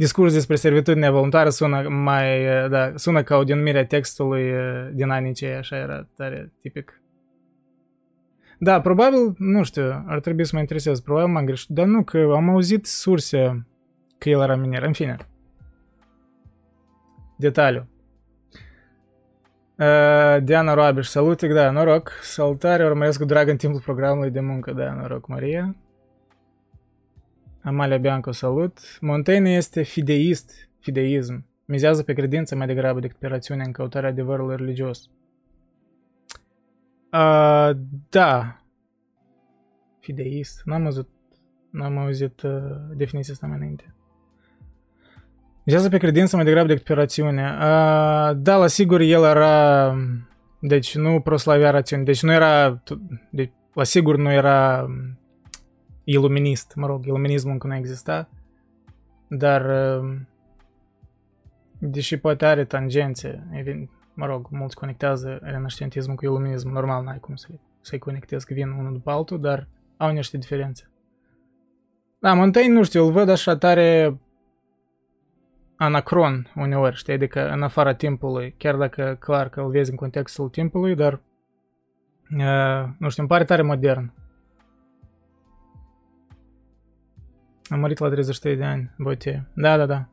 Discurs 0.00 0.32
despre 0.32 0.56
servitudine 0.56 1.10
voluntară 1.10 1.48
sună 1.48 1.88
mai, 1.88 2.46
uh, 2.46 2.70
da, 2.70 2.92
sună 2.94 3.22
ca 3.22 3.36
o 3.36 3.44
denumire 3.44 3.78
a 3.78 3.86
textului 3.86 4.52
uh, 4.52 4.88
din 4.92 5.10
anii 5.10 5.32
cei, 5.32 5.54
așa 5.54 5.76
era 5.76 6.08
tare 6.16 6.52
tipic. 6.60 7.02
Da, 8.58 8.80
probabil, 8.80 9.34
nu 9.38 9.62
știu, 9.62 10.04
ar 10.06 10.20
trebui 10.20 10.44
să 10.44 10.50
mă 10.54 10.60
interesez, 10.60 11.00
probabil 11.00 11.32
m-am 11.32 11.44
greșit, 11.44 11.68
dar 11.68 11.86
nu, 11.86 12.02
că 12.02 12.18
am 12.34 12.48
auzit 12.48 12.86
surse 12.86 13.66
că 14.18 14.28
el 14.28 14.40
era 14.40 14.56
minier, 14.56 14.82
în 14.82 14.92
fine. 14.92 15.16
Detaliu. 17.36 17.88
Uh, 19.78 20.42
Diana 20.42 20.74
Roabiș, 20.74 21.06
salutic, 21.06 21.52
da, 21.52 21.70
noroc. 21.70 22.10
Salutare, 22.22 22.84
urmăresc 22.84 23.18
cu 23.18 23.24
drag 23.24 23.48
în 23.48 23.56
timpul 23.56 23.80
programului 23.80 24.30
de 24.30 24.40
muncă, 24.40 24.72
da, 24.72 24.94
noroc, 24.94 25.26
Maria. 25.26 25.76
Amalia 27.62 27.98
Bianco, 27.98 28.32
salut. 28.32 28.78
Montaigne 29.00 29.50
este 29.50 29.82
fideist, 29.82 30.52
fideism. 30.78 31.44
Mizează 31.64 32.02
pe 32.02 32.12
credință 32.12 32.56
mai 32.56 32.66
degrabă 32.66 33.00
decât 33.00 33.16
pe 33.16 33.26
rațiune 33.26 33.62
în 33.64 33.72
căutarea 33.72 34.08
adevărului 34.08 34.56
religios. 34.56 35.10
Uh, 37.12 37.70
da. 38.08 38.62
Fideist. 40.00 40.62
N-am 40.64 40.84
auzit, 40.84 41.08
n-am 41.70 41.98
auzit 41.98 42.42
uh, 42.42 42.52
definiția 42.96 43.32
asta 43.32 43.46
mai 43.46 43.56
înainte. 43.56 43.94
Vizează 45.64 45.88
pe 45.88 45.98
credință 45.98 46.36
mai 46.36 46.44
degrabă 46.44 46.66
decât 46.66 46.84
pe 46.84 46.92
rațiune. 46.92 47.42
Uh, 47.42 48.30
da, 48.36 48.56
la 48.56 48.66
sigur, 48.66 49.00
el 49.00 49.22
era... 49.24 49.94
Deci 50.60 50.96
nu 50.96 51.20
proslavia 51.20 51.70
rațiune. 51.70 52.02
Deci 52.02 52.22
nu 52.22 52.32
era... 52.32 52.82
Deci, 53.30 53.52
la 53.74 53.84
sigur 53.84 54.16
nu 54.16 54.32
era 54.32 54.86
iluminist. 56.04 56.74
Mă 56.74 56.86
rog, 56.86 57.04
iluminismul 57.04 57.52
încă 57.52 57.66
nu 57.66 57.74
exista. 57.74 58.28
Dar... 59.28 59.64
Uh, 60.00 60.16
deși 61.80 62.16
poate 62.16 62.46
are 62.46 62.64
tangențe, 62.64 63.46
mă 64.14 64.26
rog, 64.26 64.46
mulți 64.50 64.76
conectează 64.76 65.38
renaștentismul 65.42 66.16
cu 66.16 66.24
iluminismul. 66.24 66.72
Normal, 66.72 67.04
n-ai 67.04 67.18
cum 67.18 67.34
să-i, 67.34 67.60
să 67.80 67.98
conectezi, 67.98 68.46
că 68.46 68.54
vin 68.54 68.70
unul 68.70 68.92
după 68.92 69.10
altul, 69.10 69.40
dar 69.40 69.68
au 69.96 70.10
niște 70.10 70.36
diferențe. 70.36 70.90
Da, 72.18 72.34
Montaigne, 72.34 72.74
nu 72.74 72.82
știu, 72.82 73.04
îl 73.04 73.12
văd 73.12 73.28
așa 73.28 73.56
tare 73.56 74.18
anacron 75.76 76.52
uneori, 76.56 76.96
știi, 76.96 77.12
adică 77.12 77.50
în 77.50 77.62
afara 77.62 77.94
timpului, 77.94 78.54
chiar 78.58 78.76
dacă 78.76 79.16
clar 79.20 79.48
că 79.48 79.60
îl 79.60 79.70
vezi 79.70 79.90
în 79.90 79.96
contextul 79.96 80.48
timpului, 80.48 80.94
dar 80.94 81.12
uh, 82.30 82.88
nu 82.98 83.08
știu, 83.08 83.22
îmi 83.22 83.28
pare 83.28 83.44
tare 83.44 83.62
modern. 83.62 84.12
Am 87.70 87.78
murit 87.78 87.98
la 87.98 88.08
33 88.08 88.56
de 88.56 88.64
ani, 88.64 88.90
Botie. 88.98 89.46
Da, 89.54 89.76
da, 89.76 89.86
da. 89.86 90.08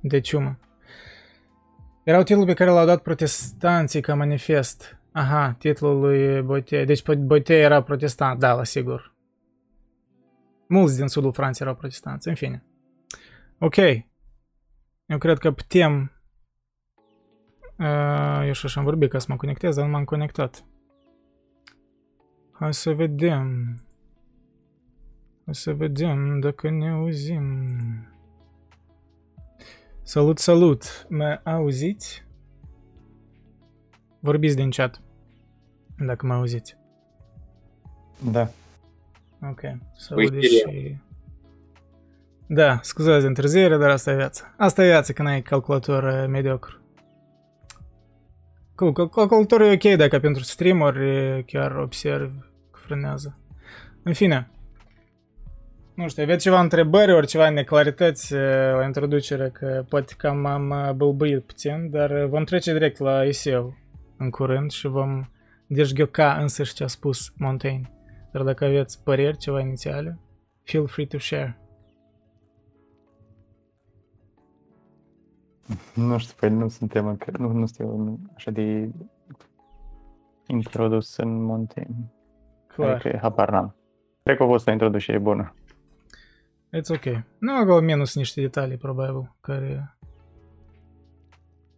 De 0.00 0.20
ciumă. 0.20 0.58
Era 2.04 2.22
titlul 2.22 2.46
pe 2.46 2.54
care 2.54 2.70
l-au 2.70 2.86
dat 2.86 3.02
protestanții 3.02 4.00
ca 4.00 4.14
manifest. 4.14 4.98
Aha, 5.12 5.56
titlul 5.58 6.00
lui 6.00 6.42
Botie. 6.42 6.84
Deci 6.84 7.02
Botie 7.14 7.56
era 7.56 7.82
protestant, 7.82 8.38
da, 8.38 8.52
la 8.52 8.64
sigur. 8.64 9.14
Mulți 10.68 10.96
din 10.96 11.06
sudul 11.06 11.32
Franței 11.32 11.66
erau 11.66 11.78
protestanți, 11.78 12.28
în 12.28 12.34
fine. 12.34 12.64
Ok. 13.58 13.76
Eu 15.06 15.18
cred 15.18 15.38
că 15.38 15.52
putem... 15.52 16.12
Uh, 17.78 18.42
eu 18.46 18.52
și 18.52 18.66
așa 18.66 18.80
am 18.80 18.86
vorbit 18.86 19.10
ca 19.10 19.18
să 19.18 19.26
mă 19.28 19.36
conectez, 19.36 19.76
dar 19.76 19.84
nu 19.84 19.90
m-am 19.90 20.04
conectat. 20.04 20.64
Hai 22.52 22.74
să 22.74 22.92
vedem. 22.92 23.74
Hai 25.48 25.56
să 25.56 25.72
vedem 25.72 26.40
dacă 26.40 26.70
ne 26.70 26.90
auzim. 26.90 27.44
Salut, 30.02 30.38
salut! 30.38 31.06
Mă 31.08 31.40
auziți? 31.44 32.24
Vorbiți 34.20 34.56
din 34.56 34.70
chat. 34.70 35.02
Dacă 35.96 36.26
mă 36.26 36.34
auziți. 36.34 36.76
Da. 38.32 38.50
Ok. 39.50 39.60
Salut 39.96 40.42
și... 40.42 40.96
Da, 42.46 42.80
scuzați 42.82 43.20
de 43.20 43.26
întârziere, 43.26 43.76
dar 43.76 43.90
asta 43.90 44.10
e 44.10 44.16
viața. 44.16 44.54
Asta 44.56 44.84
e 44.84 44.88
viața 44.88 45.12
când 45.12 45.28
ai 45.28 45.42
calculator 45.42 46.02
uh, 46.02 46.28
mediocru. 46.28 46.80
Cool, 48.74 48.92
calculatorul 48.92 49.66
e 49.66 49.72
ok 49.72 49.96
dacă 49.96 50.18
pentru 50.18 50.42
streameri 50.42 51.44
chiar 51.44 51.76
observ 51.76 52.32
că 52.70 52.78
frânează. 52.84 53.38
În 54.02 54.12
fine. 54.12 54.50
Nu 55.98 56.08
știu, 56.08 56.22
aveți 56.22 56.42
ceva 56.42 56.60
întrebări, 56.60 57.12
ori 57.12 57.26
ceva 57.26 57.50
neclarități 57.50 58.34
uh, 58.34 58.40
la 58.76 58.84
introducere, 58.84 59.50
că 59.50 59.84
poate 59.88 60.14
că 60.16 60.32
m-am 60.32 60.70
uh, 60.70 60.92
bălbâit 60.92 61.44
puțin, 61.44 61.90
dar 61.90 62.24
vom 62.24 62.44
trece 62.44 62.72
direct 62.72 62.98
la 62.98 63.24
eseu 63.24 63.74
în 64.16 64.30
curând 64.30 64.70
și 64.70 64.86
vom 64.86 65.24
dezghioca 65.66 66.36
însăși 66.36 66.74
ce 66.74 66.84
a 66.84 66.86
spus 66.86 67.32
Montaigne. 67.36 67.90
Dar 68.32 68.42
dacă 68.42 68.64
aveți 68.64 69.02
păreri, 69.02 69.36
ceva 69.36 69.60
inițiale, 69.60 70.18
feel 70.62 70.86
free 70.86 71.06
to 71.06 71.18
share. 71.18 71.60
Nu 75.94 76.18
știu, 76.18 76.34
păi 76.40 76.50
nu 76.50 76.68
suntem 76.68 77.06
încă, 77.06 77.32
nu, 77.38 77.52
nu 77.52 77.66
știu 77.66 78.18
așa 78.34 78.50
de 78.50 78.90
introdus 80.46 81.16
în 81.16 81.42
Montaigne. 81.42 82.12
Clar. 82.66 82.94
Adică 82.94 83.18
habar 83.22 83.50
n-am. 83.50 83.76
Cred 84.22 84.36
că 84.36 84.42
a 84.42 84.46
fost 84.46 84.68
o 84.68 84.70
introducere 84.70 85.18
bună. 85.18 85.52
It's 86.76 86.90
ok. 86.90 87.24
Nu 87.38 87.56
acolo 87.56 87.80
minus 87.80 88.14
niște 88.14 88.40
detalii, 88.40 88.76
probabil, 88.76 89.34
care 89.40 89.96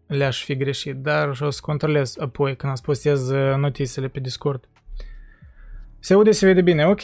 le-aș 0.06 0.44
fi 0.44 0.56
greșit, 0.56 0.96
dar 0.96 1.28
o 1.40 1.50
să 1.50 1.60
controlez 1.62 2.16
apoi 2.18 2.56
când 2.56 2.72
ați 2.72 2.82
postez 2.82 3.30
uh, 3.30 3.54
notițele 3.56 4.08
pe 4.08 4.20
Discord. 4.20 4.68
Se 5.98 6.14
aude, 6.14 6.30
se 6.30 6.46
vede 6.46 6.62
bine, 6.62 6.86
ok. 6.86 7.00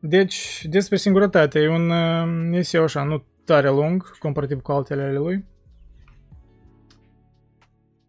Deci, 0.00 0.66
despre 0.68 0.96
singurătate, 0.96 1.60
e 1.60 1.68
un 1.68 1.90
uh, 1.90 2.56
eseu 2.58 2.82
așa, 2.82 3.02
nu 3.02 3.24
tare 3.44 3.68
lung, 3.68 4.18
comparativ 4.18 4.60
cu 4.60 4.72
altele 4.72 5.02
ale 5.02 5.18
lui. 5.18 5.44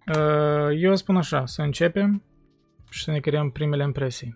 Uh, 0.07 0.81
eu 0.81 0.95
spun 0.95 1.17
așa, 1.17 1.45
să 1.45 1.61
începem 1.61 2.23
și 2.89 3.03
să 3.03 3.11
ne 3.11 3.19
creăm 3.19 3.49
primele 3.49 3.83
impresii. 3.83 4.35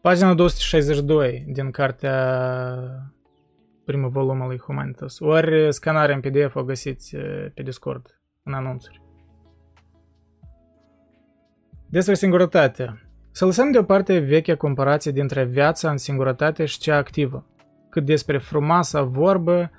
Pagina 0.00 0.34
262 0.34 1.44
din 1.48 1.70
cartea 1.70 3.12
primul 3.84 4.08
volum 4.08 4.40
al 4.40 4.48
lui 4.48 4.58
Humanitas. 4.58 5.18
Ori 5.18 5.72
scanarea 5.72 6.14
în 6.14 6.20
PDF 6.20 6.54
o 6.54 6.64
găsiți 6.64 7.16
uh, 7.16 7.46
pe 7.54 7.62
Discord 7.62 8.20
în 8.42 8.52
anunțuri. 8.52 9.02
Despre 11.88 12.14
singurătate. 12.14 13.06
Să 13.30 13.44
lăsăm 13.44 13.70
deoparte 13.70 14.18
vechea 14.18 14.56
comparație 14.56 15.12
dintre 15.12 15.44
viața 15.44 15.90
în 15.90 15.96
singurătate 15.96 16.64
și 16.64 16.78
cea 16.78 16.96
activă, 16.96 17.46
cât 17.90 18.04
despre 18.04 18.38
frumoasa 18.38 19.02
vorbă 19.02 19.70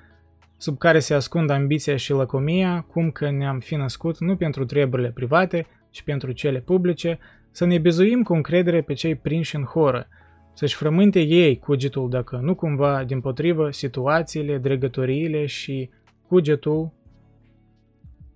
sub 0.56 0.78
care 0.78 0.98
se 0.98 1.14
ascund 1.14 1.50
ambiția 1.50 1.96
și 1.96 2.12
lăcomia, 2.12 2.80
cum 2.80 3.10
că 3.10 3.30
ne-am 3.30 3.58
fi 3.58 3.74
născut 3.74 4.18
nu 4.18 4.36
pentru 4.36 4.64
treburile 4.64 5.10
private, 5.10 5.66
ci 5.90 6.02
pentru 6.02 6.32
cele 6.32 6.60
publice, 6.60 7.18
să 7.50 7.64
ne 7.64 7.78
bizuim 7.78 8.22
cu 8.22 8.34
încredere 8.34 8.82
pe 8.82 8.92
cei 8.92 9.14
prinși 9.14 9.56
în 9.56 9.64
horă, 9.64 10.08
să-și 10.54 10.74
frământe 10.74 11.20
ei 11.20 11.58
cugetul 11.58 12.10
dacă 12.10 12.36
nu 12.36 12.54
cumva, 12.54 13.04
din 13.04 13.20
potrivă, 13.20 13.70
situațiile, 13.70 14.58
dregătoriile 14.58 15.46
și 15.46 15.90
cugetul 16.28 16.92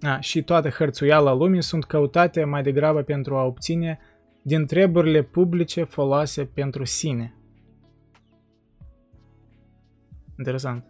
a, 0.01 0.21
și 0.21 0.43
toată 0.43 0.69
hărțuiala 0.69 1.33
lumii 1.33 1.63
sunt 1.63 1.85
căutate 1.85 2.45
mai 2.45 2.63
degrabă 2.63 3.03
pentru 3.03 3.37
a 3.37 3.45
obține 3.45 3.99
din 4.43 4.67
treburile 4.67 5.23
publice 5.23 5.85
foloase 5.85 6.45
pentru 6.45 6.85
sine. 6.85 7.33
Interesant. 10.39 10.85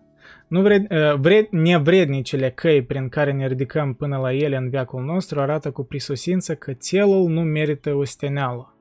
Nu 0.49 0.63
vred, 0.63 0.87
vred, 1.15 1.47
nevrednicele 1.51 2.51
căi 2.51 2.83
prin 2.83 3.09
care 3.09 3.33
ne 3.33 3.47
ridicăm 3.47 3.95
până 3.95 4.17
la 4.17 4.33
ele 4.33 4.57
în 4.57 4.69
viacul 4.69 5.05
nostru 5.05 5.41
arată 5.41 5.71
cu 5.71 5.83
prisosință 5.83 6.55
că 6.55 6.73
celul 6.73 7.29
nu 7.29 7.41
merită 7.41 7.95
osteneală. 7.95 8.78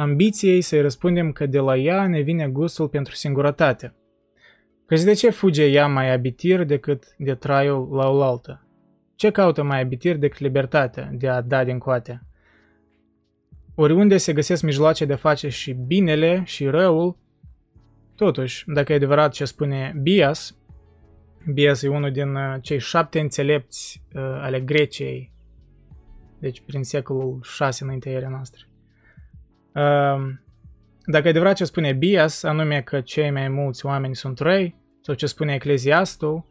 Ambiției 0.00 0.60
să-i 0.60 0.80
răspundem 0.80 1.32
că 1.32 1.46
de 1.46 1.58
la 1.58 1.76
ea 1.76 2.06
ne 2.06 2.20
vine 2.20 2.48
gustul 2.48 2.88
pentru 2.88 3.14
singurătate. 3.14 3.94
Căci 4.86 5.02
de 5.02 5.12
ce 5.12 5.30
fuge 5.30 5.64
ea 5.64 5.86
mai 5.86 6.12
abitir 6.12 6.64
decât 6.64 7.04
de 7.18 7.34
traiul 7.34 7.88
la 7.92 8.08
oaltă? 8.08 8.66
Ce 9.14 9.30
caută 9.30 9.62
mai 9.62 9.80
abitir 9.80 10.16
decât 10.16 10.38
libertatea 10.38 11.10
de 11.12 11.28
a 11.28 11.40
da 11.40 11.64
din 11.64 11.78
coate? 11.78 12.22
Oriunde 13.74 14.16
se 14.16 14.32
găsesc 14.32 14.62
mijloace 14.62 15.04
de 15.04 15.12
a 15.12 15.16
face 15.16 15.48
și 15.48 15.72
binele 15.72 16.42
și 16.44 16.66
răul, 16.66 17.16
totuși, 18.14 18.64
dacă 18.66 18.92
e 18.92 18.96
adevărat 18.96 19.32
ce 19.32 19.44
spune 19.44 19.94
Bias, 20.02 20.56
Bias 21.52 21.82
e 21.82 21.88
unul 21.88 22.12
din 22.12 22.34
uh, 22.34 22.56
cei 22.60 22.78
șapte 22.78 23.20
înțelepți 23.20 24.02
uh, 24.14 24.22
ale 24.22 24.60
Greciei, 24.60 25.32
deci 26.38 26.60
prin 26.60 26.82
secolul 26.82 27.40
6 27.42 27.84
înaintea 27.84 28.12
era 28.12 28.28
noastră. 28.28 28.69
Uh, 29.80 30.32
dacă 31.04 31.26
e 31.26 31.30
adevărat 31.30 31.56
ce 31.56 31.64
spune 31.64 31.92
Bias, 31.92 32.42
anume 32.42 32.82
că 32.82 33.00
cei 33.00 33.30
mai 33.30 33.48
mulți 33.48 33.86
oameni 33.86 34.16
sunt 34.16 34.38
răi, 34.38 34.76
sau 35.00 35.14
ce 35.14 35.26
spune 35.26 35.54
Ecleziastul, 35.54 36.44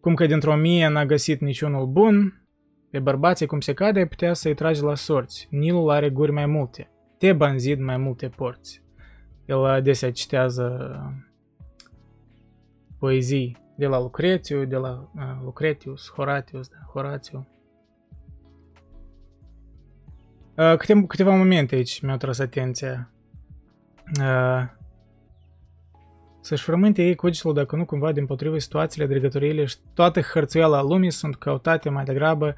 cum 0.00 0.14
că 0.14 0.26
dintr-o 0.26 0.56
mie 0.56 0.88
n-a 0.88 1.06
găsit 1.06 1.40
niciunul 1.40 1.86
bun, 1.86 2.42
pe 2.90 2.98
bărbații 2.98 3.46
cum 3.46 3.60
se 3.60 3.72
cade 3.72 3.98
ai 3.98 4.08
putea 4.08 4.32
să-i 4.32 4.54
tragi 4.54 4.82
la 4.82 4.94
sorți. 4.94 5.48
Nilul 5.50 5.90
are 5.90 6.10
guri 6.10 6.32
mai 6.32 6.46
multe, 6.46 6.90
te 7.18 7.32
banzid 7.32 7.80
mai 7.80 7.96
multe 7.96 8.28
porți. 8.28 8.82
El 9.44 9.64
adesea 9.64 10.12
citează 10.12 10.98
poezii 12.98 13.56
de 13.76 13.86
la 13.86 14.00
Lucrețiu, 14.00 14.64
de 14.64 14.76
la 14.76 15.10
uh, 15.14 15.22
Lucretius, 15.44 16.10
Horatius, 16.10 16.68
da, 16.68 16.76
Horatiu. 16.92 17.48
Uh, 20.56 20.76
câte, 20.76 21.04
câteva 21.06 21.36
momente 21.36 21.74
aici 21.74 22.00
mi-au 22.00 22.16
tras 22.16 22.38
atenția. 22.38 23.10
Uh, 24.20 24.62
să-și 26.40 26.62
frământe 26.62 27.02
ei 27.02 27.14
cugetul 27.14 27.54
dacă 27.54 27.76
nu 27.76 27.84
cumva 27.84 28.12
din 28.12 28.26
potrivă 28.26 28.58
situațiile, 28.58 29.06
dregătoriile 29.06 29.64
și 29.64 29.76
toată 29.94 30.20
hărțuiala 30.20 30.82
lumii 30.82 31.10
sunt 31.10 31.36
căutate 31.36 31.88
mai 31.88 32.04
degrabă 32.04 32.54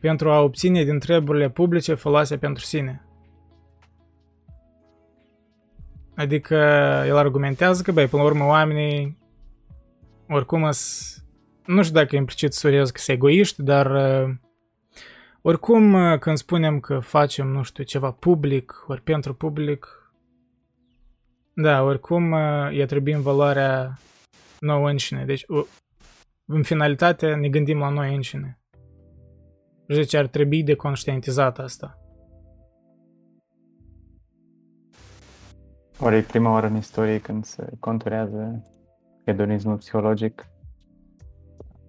pentru 0.00 0.30
a 0.30 0.40
obține 0.40 0.84
din 0.84 0.98
treburile 0.98 1.50
publice 1.50 1.94
folose 1.94 2.36
pentru 2.36 2.64
sine. 2.64 3.06
Adică 6.14 6.54
el 7.06 7.16
argumentează 7.16 7.82
că, 7.82 7.92
băi, 7.92 8.06
până 8.06 8.22
la 8.22 8.28
urmă, 8.28 8.44
oamenii 8.44 9.18
oricum 10.28 10.70
sunt, 10.70 11.24
nu 11.66 11.82
știu 11.82 11.94
dacă 11.94 12.16
implicit 12.16 12.52
surez 12.52 12.90
că 12.90 13.00
sunt 13.00 13.16
egoiști, 13.16 13.62
dar 13.62 13.90
uh, 13.90 14.34
oricum 15.48 15.92
uh, 15.92 16.18
când 16.18 16.36
spunem 16.36 16.80
că 16.80 16.98
facem, 16.98 17.46
nu 17.46 17.62
știu, 17.62 17.84
ceva 17.84 18.10
public, 18.10 18.84
ori 18.86 19.02
pentru 19.02 19.34
public, 19.34 20.12
da, 21.54 21.82
oricum 21.82 22.32
îi 22.68 22.82
atribuim 22.82 23.20
valoarea 23.20 23.98
nouă 24.60 24.88
înșine. 24.88 25.24
Deci, 25.24 25.44
în 26.44 26.62
finalitate, 26.62 27.34
ne 27.34 27.48
gândim 27.48 27.78
la 27.78 27.88
noi 27.88 28.14
înșine. 28.14 28.58
Deci 29.86 30.14
ar 30.14 30.26
trebui 30.26 30.62
de 30.62 30.74
conștientizat 30.74 31.58
asta. 31.58 31.98
Ori 36.00 36.16
e 36.16 36.20
prima 36.20 36.50
oară 36.50 36.66
în 36.66 36.76
istorie 36.76 37.20
când 37.20 37.44
se 37.44 37.70
conturează 37.80 38.62
hedonismul 39.24 39.76
psihologic? 39.76 40.55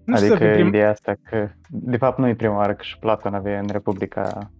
Nu 0.07 0.15
adică 0.15 0.35
prim... 0.35 0.67
ideea 0.67 0.89
asta 0.89 1.15
că, 1.23 1.49
de 1.69 1.97
fapt 1.97 2.17
nu 2.17 2.27
e 2.27 2.35
prima 2.35 2.55
oară 2.55 2.73
că 2.73 2.83
și 2.83 2.99
Platon 2.99 3.33
avea 3.33 3.59
în 3.59 3.67
Republica 3.67 4.51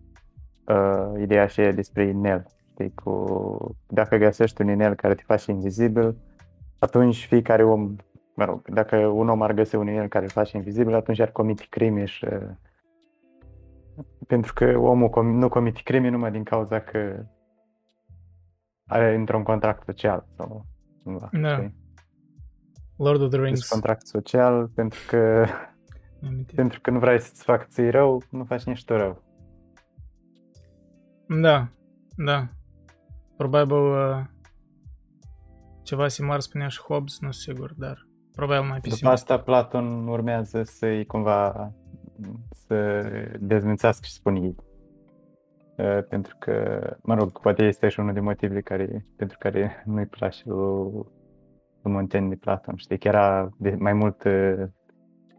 uh, 0.66 1.22
ideea 1.22 1.48
și 1.48 1.62
despre 1.62 2.04
inel 2.04 2.46
știi, 2.78 2.94
cu... 2.94 3.76
Dacă 3.88 4.18
găsești 4.18 4.62
un 4.62 4.70
inel 4.70 4.96
care 4.96 5.16
te 5.16 5.24
face 5.26 5.52
invizibil, 5.52 6.18
atunci 6.80 7.26
fiecare 7.26 7.64
om, 7.64 7.96
mă 8.36 8.46
rog, 8.46 8.68
dacă 8.70 8.98
un 8.98 9.30
om 9.30 9.42
ar 9.42 9.52
găsi 9.52 9.76
un 9.76 9.88
inel 9.88 10.08
care 10.08 10.24
îl 10.24 10.30
face 10.30 10.58
invizibil, 10.58 10.96
atunci 10.96 11.20
ar 11.20 11.32
comite 11.32 11.66
crime 11.70 12.06
și... 12.06 12.28
Pentru 14.28 14.54
că 14.54 14.78
omul 14.78 15.10
com- 15.10 15.38
nu 15.40 15.50
comite 15.50 15.82
crime 15.84 16.10
numai 16.10 16.32
din 16.32 16.44
cauza 16.44 16.80
că 16.80 17.24
are 18.88 19.16
într-un 19.16 19.44
contract 19.44 19.84
social 19.86 20.26
sau 20.36 20.66
cumva, 21.04 21.30
da. 21.32 21.54
Știi? 21.56 21.76
Lord 22.98 23.22
of 23.22 23.30
the 23.30 23.40
Rings. 23.40 23.60
Deci 23.60 23.70
contract 23.70 24.08
social 24.08 24.68
pentru 24.68 25.00
că 25.08 25.46
pentru 26.56 26.82
că 26.82 26.92
nu 26.92 27.00
vrei 27.00 27.20
să-ți 27.20 27.44
facă 27.44 27.66
ții 27.70 27.90
rău, 27.90 28.24
nu 28.30 28.44
faci 28.44 28.64
nici 28.64 28.86
tu 28.86 28.94
rău. 28.94 29.24
Da, 31.42 31.68
da. 32.16 32.48
Probabil 33.38 33.76
uh, 33.76 34.24
ceva 35.84 36.08
similar 36.08 36.40
spunea 36.40 36.68
și 36.68 36.82
Hobbes, 36.82 37.20
nu 37.20 37.32
sigur, 37.32 37.74
dar 37.78 38.08
probabil 38.32 38.70
mai 38.70 38.80
pesimist. 38.80 39.02
După 39.02 39.14
asta 39.14 39.40
Platon 39.40 40.08
urmează 40.08 40.64
să-i 40.64 41.06
cumva 41.06 41.72
să 42.52 43.04
dezmințească 43.40 44.06
și 44.06 44.14
spun 44.14 44.36
ei. 44.36 44.56
Uh, 45.78 46.04
pentru 46.10 46.36
că, 46.40 46.80
mă 47.02 47.16
rog, 47.16 47.40
poate 47.40 47.64
este 47.64 47.90
și 47.90 48.00
unul 48.00 48.14
din 48.14 48.24
motivele 48.24 48.62
care, 48.62 49.06
pentru 49.16 49.38
care 49.40 49.84
nu-i 49.86 50.06
place 50.06 50.42
lui, 50.46 51.06
lui 51.88 51.96
Montaigne 51.96 52.30
de 52.30 52.36
Platon, 52.36 52.76
știi, 52.76 52.98
că 52.98 53.08
era 53.08 53.50
de, 53.58 53.76
mai 53.80 53.94
mult 53.94 54.24
uh, 54.24 54.68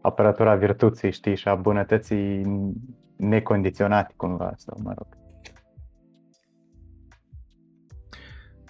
aparatura 0.01 0.55
virtuții, 0.55 1.11
știi, 1.11 1.35
și 1.35 1.47
a 1.47 1.55
bunătății 1.55 2.43
necondiționate 3.17 4.13
cumva, 4.17 4.53
sau 4.55 4.77
mă 4.83 4.93
rog. 4.97 5.07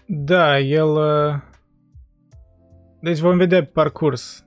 Da, 0.05 0.59
el... 0.59 0.87
Uh, 0.87 1.35
deci 3.01 3.19
vom 3.19 3.37
vedea 3.37 3.59
pe 3.59 3.69
parcurs. 3.73 4.43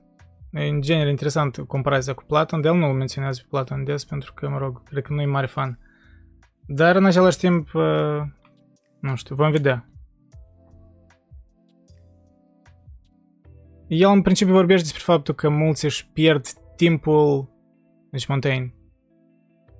E 0.51 0.67
în 0.67 0.81
genere 0.81 1.09
interesant 1.09 1.57
comparația 1.67 2.13
cu 2.13 2.23
Platon, 2.23 2.61
de 2.61 2.67
el 2.67 2.75
nu-l 2.75 2.93
menționează 2.93 3.41
pe 3.41 3.47
Platon 3.49 3.83
des 3.83 4.05
pentru 4.05 4.33
că, 4.33 4.49
mă 4.49 4.57
rog, 4.57 4.83
cred 4.83 5.03
că 5.03 5.13
nu 5.13 5.21
e 5.21 5.25
mare 5.25 5.45
fan. 5.45 5.79
Dar 6.67 6.95
în 6.95 7.05
același 7.05 7.37
timp, 7.37 7.73
uh, 7.73 8.21
nu 8.99 9.15
știu, 9.15 9.35
vom 9.35 9.51
vedea. 9.51 9.92
El 13.93 14.09
în 14.09 14.21
principiu 14.21 14.53
vorbește 14.53 14.83
despre 14.83 15.01
faptul 15.03 15.33
că 15.33 15.49
mulți 15.49 15.85
își 15.85 16.09
pierd 16.13 16.45
timpul, 16.75 17.49
deci 18.11 18.25
Montaigne, 18.25 18.73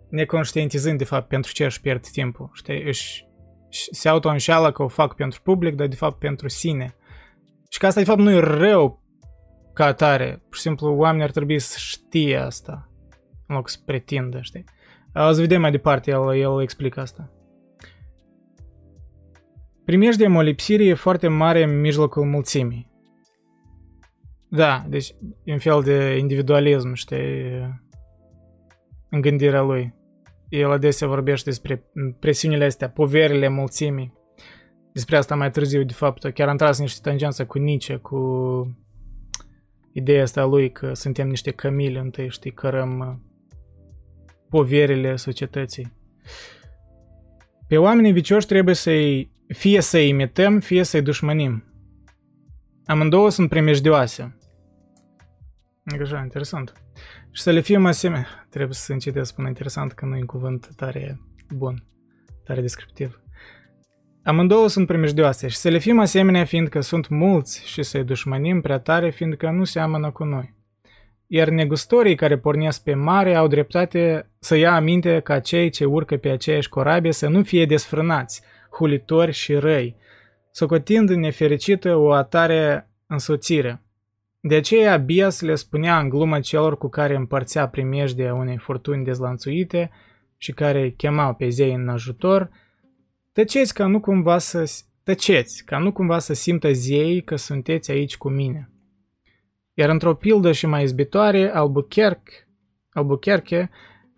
neconștientizând 0.09 0.97
de 0.97 1.03
fapt 1.03 1.27
pentru 1.27 1.51
ce 1.51 1.65
își 1.65 1.81
pierd 1.81 2.07
timpul, 2.07 2.49
știi, 2.53 2.83
își 2.83 3.27
se 3.91 4.09
auto-înșeală 4.09 4.71
că 4.71 4.83
o 4.83 4.87
fac 4.87 5.15
pentru 5.15 5.41
public, 5.41 5.75
dar 5.75 5.87
de 5.87 5.95
fapt 5.95 6.19
pentru 6.19 6.47
sine. 6.47 6.95
Și 7.69 7.79
că 7.79 7.85
asta 7.85 7.99
de 7.99 8.05
fapt 8.05 8.19
nu 8.19 8.31
e 8.31 8.39
rău 8.39 9.01
ca 9.73 9.85
atare. 9.85 10.41
Pur 10.49 10.55
și 10.55 10.61
simplu 10.61 10.95
oamenii 10.95 11.23
ar 11.23 11.31
trebui 11.31 11.59
să 11.59 11.75
știe 11.77 12.37
asta 12.37 12.89
în 13.47 13.55
loc 13.55 13.69
să 13.69 13.77
pretindă, 13.85 14.39
știi? 14.41 14.63
O 15.13 15.31
să 15.31 15.41
vedem 15.41 15.61
mai 15.61 15.71
departe, 15.71 16.11
el, 16.11 16.35
el 16.35 16.61
explică 16.61 16.99
asta. 16.99 17.31
Primești 19.85 20.27
molipsire 20.27 20.83
e 20.83 20.93
foarte 20.93 21.27
mare 21.27 21.63
în 21.63 21.79
mijlocul 21.79 22.25
mulțimii. 22.25 22.92
Da, 24.55 24.85
deci 24.89 25.15
e 25.43 25.51
un 25.51 25.59
fel 25.59 25.81
de 25.81 26.17
individualism, 26.17 26.93
știi, 26.93 27.17
în 29.09 29.21
gândirea 29.21 29.61
lui 29.61 29.93
el 30.59 30.71
adesea 30.71 31.07
vorbește 31.07 31.49
despre 31.49 31.83
presiunile 32.19 32.65
astea, 32.65 32.89
poverile 32.89 33.47
mulțimii. 33.47 34.13
Despre 34.91 35.17
asta 35.17 35.35
mai 35.35 35.51
târziu, 35.51 35.83
de 35.83 35.93
fapt, 35.93 36.31
chiar 36.33 36.47
am 36.47 36.57
tras 36.57 36.79
niște 36.79 36.99
tangență 37.01 37.45
cu 37.45 37.57
Nietzsche, 37.59 37.95
cu 37.95 38.17
ideea 39.91 40.21
asta 40.21 40.45
lui 40.45 40.71
că 40.71 40.93
suntem 40.93 41.27
niște 41.27 41.51
cămili 41.51 41.97
întâi, 41.97 42.29
știi, 42.29 42.51
cărăm 42.51 42.99
uh, 42.99 43.15
poverile 44.49 45.15
societății. 45.15 45.93
Pe 47.67 47.77
oamenii 47.77 48.11
vicioși 48.11 48.45
trebuie 48.45 48.75
să-i, 48.75 49.31
fie 49.47 49.81
să-i 49.81 50.07
imităm, 50.07 50.59
fie 50.59 50.83
să-i 50.83 51.01
dușmănim. 51.01 51.63
Amândouă 52.85 53.29
sunt 53.29 53.49
primejdioase. 53.49 54.37
Așa, 56.01 56.21
interesant. 56.23 56.73
Și 57.31 57.41
să 57.41 57.51
le 57.51 57.59
fim 57.59 57.85
asemenea. 57.85 58.45
Trebuie 58.49 58.73
să 58.73 58.91
încetez 58.91 59.25
să 59.25 59.31
spun 59.31 59.45
interesant 59.45 59.91
că 59.91 60.05
nu 60.05 60.15
e 60.15 60.19
un 60.19 60.25
cuvânt 60.25 60.69
tare 60.75 61.19
bun, 61.55 61.83
tare 62.43 62.61
descriptiv. 62.61 63.21
Amândouă 64.23 64.67
sunt 64.67 64.87
primejdioase 64.87 65.47
și 65.47 65.55
să 65.55 65.69
le 65.69 65.77
fim 65.77 65.99
asemenea 65.99 66.45
fiindcă 66.45 66.81
sunt 66.81 67.07
mulți 67.07 67.67
și 67.67 67.83
să-i 67.83 68.03
dușmănim 68.03 68.61
prea 68.61 68.79
tare 68.79 69.09
fiindcă 69.09 69.49
nu 69.49 69.63
seamănă 69.63 70.11
cu 70.11 70.23
noi. 70.23 70.55
Iar 71.27 71.49
negustorii 71.49 72.15
care 72.15 72.37
pornesc 72.37 72.83
pe 72.83 72.93
mare 72.93 73.35
au 73.35 73.47
dreptate 73.47 74.31
să 74.39 74.55
ia 74.55 74.75
aminte 74.75 75.19
ca 75.19 75.39
cei 75.39 75.69
ce 75.69 75.85
urcă 75.85 76.17
pe 76.17 76.29
aceeași 76.29 76.69
corabie 76.69 77.11
să 77.11 77.27
nu 77.27 77.43
fie 77.43 77.65
desfrânați, 77.65 78.41
hulitori 78.71 79.31
și 79.31 79.53
răi, 79.53 79.95
socotind 80.51 81.09
nefericită 81.09 81.95
o 81.95 82.11
atare 82.11 82.89
însoțire. 83.07 83.82
De 84.45 84.55
aceea 84.55 84.97
Bias 84.97 85.41
le 85.41 85.55
spunea 85.55 85.99
în 85.99 86.09
glumă 86.09 86.39
celor 86.39 86.77
cu 86.77 86.87
care 86.87 87.15
împărțea 87.15 87.67
primejdea 87.67 88.33
unei 88.33 88.57
furtuni 88.57 89.03
dezlanțuite 89.03 89.91
și 90.37 90.51
care 90.51 90.89
chemau 90.89 91.33
pe 91.33 91.49
zei 91.49 91.73
în 91.73 91.89
ajutor, 91.89 92.49
tăceți 93.31 93.73
ca 93.73 93.85
nu 93.85 93.99
cumva 93.99 94.37
să, 94.37 94.71
tăceți, 95.03 95.63
ca 95.65 95.77
nu 95.77 95.91
cumva 95.91 96.19
să 96.19 96.33
simtă 96.33 96.71
zei 96.71 97.21
că 97.21 97.35
sunteți 97.35 97.91
aici 97.91 98.17
cu 98.17 98.29
mine. 98.29 98.69
Iar 99.73 99.89
într-o 99.89 100.13
pildă 100.13 100.51
și 100.51 100.65
mai 100.65 100.83
izbitoare, 100.83 101.49
Albuquerque, 101.53 102.33
Albuquerque 102.89 103.69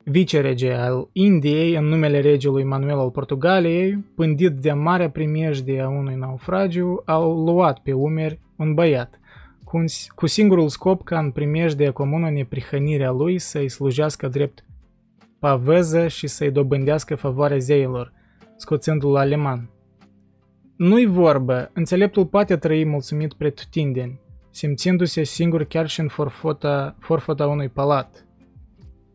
vicerege 0.04 0.72
al 0.72 1.10
Indiei 1.12 1.76
în 1.76 1.86
numele 1.86 2.20
regelui 2.20 2.64
Manuel 2.64 2.98
al 2.98 3.12
Portugaliei, 3.12 4.06
pândit 4.16 4.52
de 4.52 4.72
marea 4.72 5.10
primejdie 5.10 5.82
a 5.82 5.88
unui 5.88 6.16
naufragiu, 6.16 7.02
au 7.06 7.44
luat 7.44 7.80
pe 7.80 7.94
umeri 7.94 8.40
un 8.56 8.74
băiat, 8.74 9.20
cu, 9.76 9.82
un, 9.82 9.88
cu 10.16 10.28
singurul 10.28 10.70
scop 10.70 11.04
ca 11.04 11.20
în 11.20 11.32
primejdie 11.32 11.90
comună 11.90 12.30
neprihănirea 12.30 13.12
lui 13.12 13.40
să-i 13.40 13.70
slujească 13.70 14.28
drept 14.28 14.66
paveză 15.40 16.08
și 16.08 16.28
să-i 16.28 16.52
dobândească 16.52 17.16
favoarea 17.16 17.58
zeilor, 17.58 18.14
scoțându-l 18.58 19.16
aleman. 19.16 19.70
Nu-i 20.78 21.06
vorbă, 21.06 21.70
înțeleptul 21.74 22.26
poate 22.26 22.58
trăi 22.58 22.86
mulțumit 22.86 23.34
pretutindeni, 23.34 24.20
simțindu-se 24.52 25.24
singur 25.24 25.64
chiar 25.64 25.88
și 25.88 26.00
în 26.00 26.08
forfota, 26.08 26.96
forfota 27.00 27.48
unui 27.48 27.70
palat. 27.70 28.26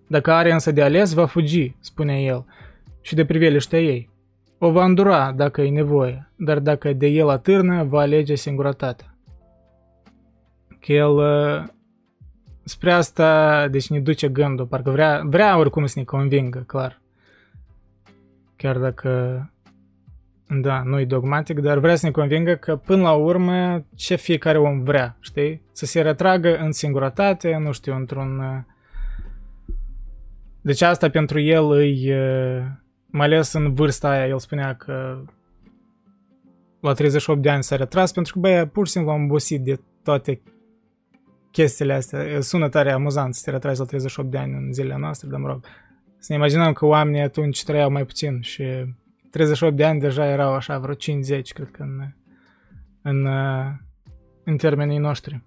Dacă 0.09 0.33
are 0.33 0.53
însă 0.53 0.73
de 0.73 0.83
ales, 0.83 1.13
va 1.13 1.27
fugi, 1.27 1.75
spune 1.79 2.23
el, 2.23 2.45
și 3.01 3.15
de 3.15 3.25
priveliștea 3.25 3.81
ei. 3.81 4.11
O 4.59 4.71
va 4.71 4.85
îndura 4.85 5.33
dacă 5.33 5.61
e 5.61 5.71
nevoie, 5.71 6.33
dar 6.37 6.59
dacă 6.59 6.93
de 6.93 7.07
el 7.07 7.29
atârnă, 7.29 7.85
va 7.85 8.01
alege 8.01 8.35
singurătatea. 8.35 9.10
Că 10.81 10.93
el 10.93 11.11
uh, 11.11 11.65
spre 12.65 12.93
asta, 12.93 13.69
deci 13.69 13.91
ne 13.91 14.01
duce 14.01 14.29
gândul, 14.29 14.67
parcă 14.67 14.91
vrea, 14.91 15.23
vrea 15.25 15.59
oricum 15.59 15.87
să 15.87 15.99
ne 15.99 16.05
convingă, 16.05 16.59
clar. 16.67 17.01
Chiar 18.57 18.79
dacă 18.79 19.45
da, 20.61 20.83
nu 20.83 21.01
e 21.01 21.05
dogmatic, 21.05 21.61
dar 21.61 21.79
vrea 21.79 21.97
să 21.97 22.07
ne 22.07 22.13
convingă 22.13 22.55
că 22.55 22.77
până 22.77 23.03
la 23.03 23.13
urmă 23.13 23.85
ce 23.95 24.15
fiecare 24.15 24.59
om 24.59 24.83
vrea, 24.83 25.17
știi? 25.21 25.63
Să 25.73 25.87
se 25.87 26.01
retragă 26.01 26.59
în 26.59 26.73
singurătate, 26.73 27.57
nu 27.57 27.73
știu, 27.73 27.95
într-un... 27.95 28.39
Uh, 28.39 28.59
deci 30.61 30.83
asta 30.83 31.11
pentru 31.11 31.41
el 31.41 31.71
îi... 31.71 32.13
Uh, 32.13 32.63
mai 33.07 33.27
ales 33.27 33.53
în 33.53 33.75
vârsta 33.75 34.09
aia, 34.09 34.27
el 34.27 34.39
spunea 34.39 34.75
că 34.75 35.23
la 36.81 36.93
38 36.93 37.43
de 37.43 37.51
ani 37.51 37.63
s-a 37.63 37.77
retras 37.77 38.13
pentru 38.13 38.33
că, 38.33 38.39
băia, 38.39 38.67
pur 38.67 38.87
și 38.87 38.93
simplu 38.93 39.11
am 39.11 39.25
obosit 39.25 39.61
de 39.61 39.81
toate 40.03 40.41
chestiile 41.51 41.93
astea. 41.93 42.41
Sună 42.41 42.69
tare 42.69 42.93
amuzant 42.93 43.35
să 43.35 43.43
te 43.45 43.51
retragi 43.51 43.79
la 43.79 43.85
38 43.85 44.31
de 44.31 44.39
ani 44.39 44.53
în 44.53 44.73
zilele 44.73 44.99
noastre, 44.99 45.29
dar 45.29 45.41
mă 45.41 45.47
rog. 45.47 45.65
Să 46.19 46.27
ne 46.29 46.37
imaginăm 46.37 46.73
că 46.73 46.87
oamenii 46.87 47.21
atunci 47.21 47.65
trăiau 47.65 47.91
mai 47.91 48.05
puțin 48.05 48.41
și 48.41 48.65
38 49.31 49.77
de 49.77 49.85
ani 49.85 50.01
deja 50.01 50.27
erau 50.27 50.53
așa 50.53 50.79
vreo 50.79 50.95
50, 50.95 51.53
cred 51.53 51.71
că 51.71 51.83
în, 51.83 52.13
în, 53.03 53.27
în 54.45 54.57
termenii 54.57 54.99
noștri. 54.99 55.43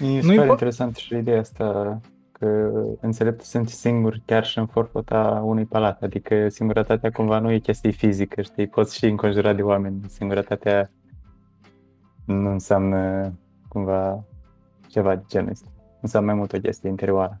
E 0.00 0.20
super 0.20 0.46
po- 0.46 0.48
interesant 0.48 0.96
și 0.96 1.16
ideea 1.16 1.40
asta 1.40 2.00
că 2.32 2.70
înțeleptul 3.00 3.44
sunt 3.44 3.68
singur 3.68 4.20
chiar 4.24 4.44
și 4.44 4.58
în 4.58 4.66
forfota 4.66 5.42
unui 5.44 5.64
palat, 5.64 6.02
adică 6.02 6.48
singurătatea 6.48 7.10
cumva 7.10 7.38
nu 7.38 7.50
e 7.50 7.58
chestie 7.58 7.90
fizică, 7.90 8.42
știi, 8.42 8.66
poți 8.66 8.96
și 8.96 9.06
înconjurat 9.06 9.56
de 9.56 9.62
oameni, 9.62 10.00
singurătatea 10.06 10.90
nu 12.24 12.50
înseamnă 12.50 13.32
cumva 13.68 14.24
ceva 14.88 15.16
de 15.16 15.22
genul 15.28 15.50
ăsta, 15.50 15.68
înseamnă 16.00 16.28
mai 16.30 16.38
mult 16.38 16.52
o 16.52 16.58
chestie 16.58 16.88
interioară. 16.88 17.40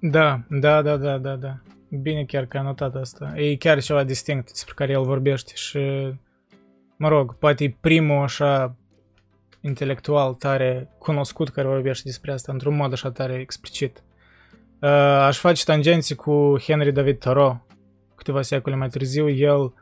Da, 0.00 0.40
da, 0.48 0.82
da, 0.82 0.96
da, 0.96 1.18
da, 1.18 1.36
da. 1.36 1.60
Bine 1.88 2.24
chiar 2.24 2.46
că 2.46 2.58
a 2.58 2.62
notat 2.62 2.94
asta. 2.94 3.32
E 3.36 3.56
chiar 3.56 3.82
ceva 3.82 4.04
distinct 4.04 4.52
despre 4.52 4.74
care 4.76 4.92
el 4.92 5.02
vorbește 5.02 5.52
și, 5.54 5.78
mă 6.96 7.08
rog, 7.08 7.34
poate 7.34 7.64
e 7.64 7.76
primul 7.80 8.22
așa 8.22 8.76
intelectual 9.60 10.34
tare 10.34 10.88
cunoscut 10.98 11.48
care 11.48 11.68
vorbește 11.68 12.02
despre 12.04 12.32
asta 12.32 12.52
într-un 12.52 12.76
mod 12.76 12.92
așa 12.92 13.10
tare 13.10 13.34
explicit. 13.34 14.02
Uh, 14.80 14.90
aș 15.26 15.38
face 15.38 15.64
tangenții 15.64 16.14
cu 16.14 16.56
Henry 16.58 16.92
David 16.92 17.18
Thoreau, 17.18 17.66
câteva 18.14 18.42
secole 18.42 18.76
mai 18.76 18.88
târziu. 18.88 19.28
El 19.28 19.72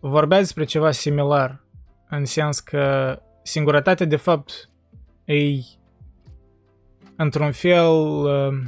vorbea 0.00 0.38
despre 0.38 0.64
ceva 0.64 0.90
similar, 0.90 1.64
în 2.08 2.24
sens 2.24 2.60
că 2.60 3.16
singurătatea 3.42 4.06
de 4.06 4.16
fapt 4.16 4.69
e 5.34 5.64
într-un 7.16 7.52
fel 7.52 7.90
uh, 7.90 8.58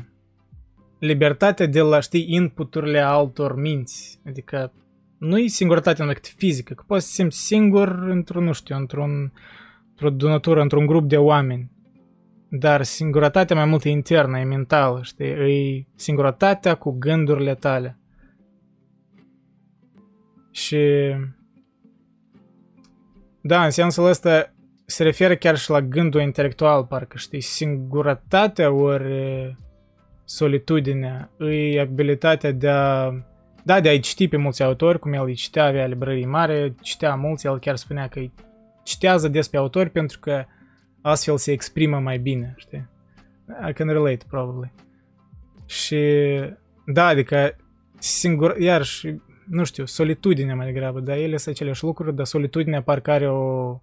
libertatea 0.98 1.66
de 1.66 1.80
la, 1.80 2.00
ști, 2.00 2.34
inputurile 2.34 3.00
altor 3.00 3.56
minți. 3.56 4.20
Adică 4.26 4.72
nu 5.18 5.38
e 5.38 5.46
singurătatea 5.46 6.04
numai 6.04 6.20
fizică, 6.36 6.74
că 6.74 6.82
poți 6.86 7.06
să 7.06 7.12
simți 7.12 7.38
singur 7.38 7.88
într-un, 7.88 8.44
nu 8.44 8.52
știu, 8.52 8.76
într-un, 8.76 9.32
într-o 9.90 10.10
donatură, 10.10 10.60
într-un 10.60 10.86
grup 10.86 11.08
de 11.08 11.16
oameni. 11.16 11.70
Dar 12.48 12.82
singurătatea 12.82 13.56
mai 13.56 13.64
mult 13.64 13.84
e 13.84 13.88
internă, 13.88 14.38
e 14.38 14.44
mentală, 14.44 15.00
știi? 15.02 15.26
E 15.26 15.86
singurătatea 15.94 16.74
cu 16.74 16.90
gândurile 16.90 17.54
tale. 17.54 17.98
Și... 20.50 20.78
Da, 23.40 23.64
în 23.64 23.70
sensul 23.70 24.06
ăsta 24.06 24.51
se 24.92 25.02
referă 25.02 25.36
chiar 25.36 25.56
și 25.56 25.70
la 25.70 25.80
gândul 25.80 26.20
intelectual, 26.20 26.84
parcă, 26.84 27.18
știi? 27.18 27.40
Singurătatea 27.40 28.72
ori 28.72 29.56
solitudinea, 30.24 31.30
e 31.38 31.80
abilitatea 31.80 32.52
de 32.52 32.68
a, 32.68 33.12
da, 33.64 33.80
de 33.80 33.88
a-i 33.88 34.00
citi 34.00 34.28
pe 34.28 34.36
mulți 34.36 34.62
autori, 34.62 34.98
cum 34.98 35.12
el 35.12 35.24
îi 35.24 35.34
citea, 35.34 35.64
avea 35.64 35.86
librării 35.86 36.26
mare, 36.26 36.74
citea 36.80 37.14
mulți, 37.14 37.46
el 37.46 37.58
chiar 37.58 37.76
spunea 37.76 38.08
că 38.08 38.18
îi 38.18 38.32
citează 38.82 39.28
des 39.28 39.48
pe 39.48 39.56
autori 39.56 39.90
pentru 39.90 40.18
că 40.18 40.44
astfel 41.02 41.36
se 41.36 41.52
exprimă 41.52 41.98
mai 41.98 42.18
bine, 42.18 42.54
știi? 42.56 42.88
I 43.68 43.72
can 43.72 43.88
relate, 43.88 44.24
probably. 44.28 44.72
Și, 45.66 46.00
da, 46.86 47.06
adică, 47.06 47.56
singur, 47.98 48.56
iarăși, 48.58 49.14
nu 49.48 49.64
știu, 49.64 49.84
solitudinea 49.84 50.54
mai 50.54 50.66
degrabă, 50.66 51.00
dar 51.00 51.16
ele 51.16 51.36
sunt 51.36 51.54
aceleași 51.54 51.84
lucruri, 51.84 52.16
dar 52.16 52.26
solitudinea 52.26 52.82
parcă 52.82 53.10
are 53.10 53.30
o, 53.30 53.78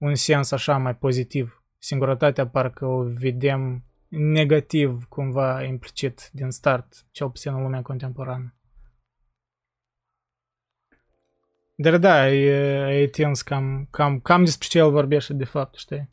un 0.00 0.14
sens 0.14 0.50
așa 0.50 0.76
mai 0.76 0.96
pozitiv. 0.96 1.64
Singurătatea 1.78 2.48
parcă 2.48 2.86
o 2.86 3.02
vedem 3.02 3.84
negativ 4.08 5.04
cumva 5.08 5.62
implicit 5.62 6.30
din 6.32 6.50
start, 6.50 7.06
cel 7.10 7.30
puțin 7.30 7.54
în 7.54 7.62
lumea 7.62 7.82
contemporană. 7.82 8.54
Dar 11.74 11.98
da, 11.98 12.30
e, 12.30 13.02
e 13.02 13.06
tins 13.06 13.42
cam, 13.42 13.88
cam, 13.90 14.20
cam 14.20 14.44
despre 14.44 14.68
ce 14.68 14.78
el 14.78 14.90
vorbește 14.90 15.32
de 15.32 15.44
fapt, 15.44 15.74
știi? 15.74 16.10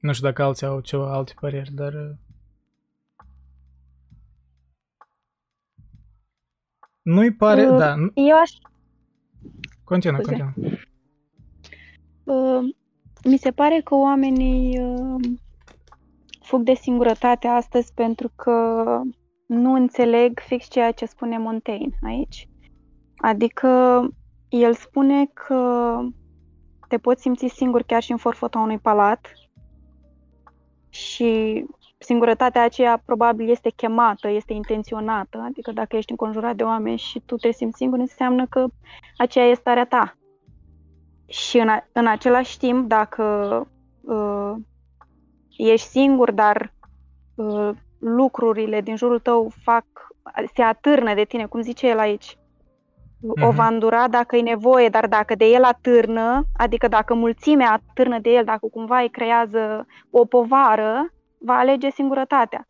Nu 0.00 0.12
știu 0.12 0.26
dacă 0.26 0.42
alții 0.42 0.66
au 0.66 0.80
ceva 0.80 1.12
alte 1.12 1.32
păreri, 1.40 1.72
dar... 1.72 1.92
Uh, 1.92 2.16
nu-i 7.02 7.32
pare, 7.32 7.68
uh, 7.70 7.78
da. 7.78 7.94
Eu 8.14 8.38
aș... 8.40 8.50
Continuă, 9.84 10.20
continuă. 10.20 10.52
Uh, 12.24 12.74
mi 13.24 13.36
se 13.36 13.50
pare 13.50 13.80
că 13.80 13.94
oamenii 13.94 14.78
uh, 14.78 15.20
fug 16.40 16.62
de 16.62 16.74
singurătate 16.74 17.46
astăzi 17.46 17.92
pentru 17.94 18.30
că 18.36 19.00
nu 19.46 19.72
înțeleg 19.72 20.40
fix 20.40 20.68
ceea 20.68 20.92
ce 20.92 21.04
spune 21.04 21.38
Montaigne 21.38 21.98
aici. 22.06 22.48
Adică 23.16 24.00
el 24.48 24.74
spune 24.74 25.26
că 25.26 25.98
te 26.88 26.98
poți 26.98 27.20
simți 27.20 27.46
singur 27.46 27.82
chiar 27.82 28.02
și 28.02 28.10
în 28.10 28.16
forfota 28.16 28.58
unui 28.58 28.78
palat 28.78 29.32
și 30.88 31.64
singurătatea 31.98 32.62
aceea 32.62 33.02
probabil 33.04 33.50
este 33.50 33.70
chemată, 33.70 34.28
este 34.28 34.52
intenționată, 34.52 35.38
adică 35.38 35.72
dacă 35.72 35.96
ești 35.96 36.10
înconjurat 36.10 36.56
de 36.56 36.62
oameni 36.62 36.98
și 36.98 37.20
tu 37.20 37.36
te 37.36 37.52
simți 37.52 37.76
singur, 37.76 37.98
înseamnă 37.98 38.46
că 38.46 38.66
aceea 39.16 39.44
este 39.44 39.60
starea 39.60 39.86
ta. 39.86 40.16
Și 41.32 41.58
în, 41.58 41.68
a, 41.68 41.86
în 41.92 42.06
același 42.06 42.58
timp, 42.58 42.88
dacă 42.88 43.24
uh, 44.00 44.52
ești 45.56 45.88
singur, 45.88 46.30
dar 46.30 46.72
uh, 47.34 47.70
lucrurile 47.98 48.80
din 48.80 48.96
jurul 48.96 49.18
tău 49.18 49.52
fac, 49.62 49.84
se 50.54 50.62
atârnă 50.62 51.14
de 51.14 51.24
tine, 51.24 51.46
cum 51.46 51.60
zice 51.60 51.88
el 51.88 51.98
aici. 51.98 52.38
o 53.42 53.50
va 53.50 53.66
îndura 53.66 54.08
dacă 54.08 54.36
e 54.36 54.42
nevoie, 54.42 54.88
dar 54.88 55.06
dacă 55.06 55.34
de 55.34 55.44
el 55.44 55.64
atârnă, 55.64 56.44
adică 56.56 56.88
dacă 56.88 57.14
mulțimea 57.14 57.72
atârnă 57.72 58.18
de 58.18 58.30
el, 58.30 58.44
dacă 58.44 58.66
cumva 58.66 58.98
îi 58.98 59.10
creează 59.10 59.86
o 60.10 60.24
povară, 60.24 61.12
va 61.38 61.58
alege 61.58 61.90
singurătatea. 61.90 62.68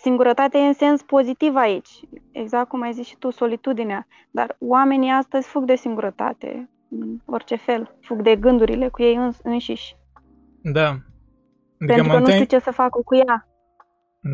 Singurătatea 0.00 0.60
e 0.60 0.66
în 0.66 0.72
sens 0.72 1.02
pozitiv 1.02 1.56
aici, 1.56 2.00
exact 2.32 2.68
cum 2.68 2.82
ai 2.82 2.92
zis 2.92 3.06
și 3.06 3.16
tu, 3.16 3.30
solitudinea. 3.30 4.06
Dar 4.30 4.56
oamenii 4.58 5.10
astăzi 5.10 5.48
fug 5.48 5.64
de 5.64 5.74
singurătate, 5.74 6.70
în 6.90 7.18
orice 7.24 7.56
fel, 7.56 7.96
fug 8.00 8.22
de 8.22 8.36
gândurile 8.36 8.88
cu 8.88 9.02
ei 9.02 9.14
îns- 9.14 9.40
înșiși. 9.42 9.96
Da. 10.62 10.88
Adică 10.88 11.94
pentru 11.94 12.12
că 12.12 12.18
nu 12.18 12.30
știu 12.30 12.44
ce 12.44 12.58
să 12.58 12.70
facă 12.70 13.00
cu 13.04 13.14
ea. 13.16 13.48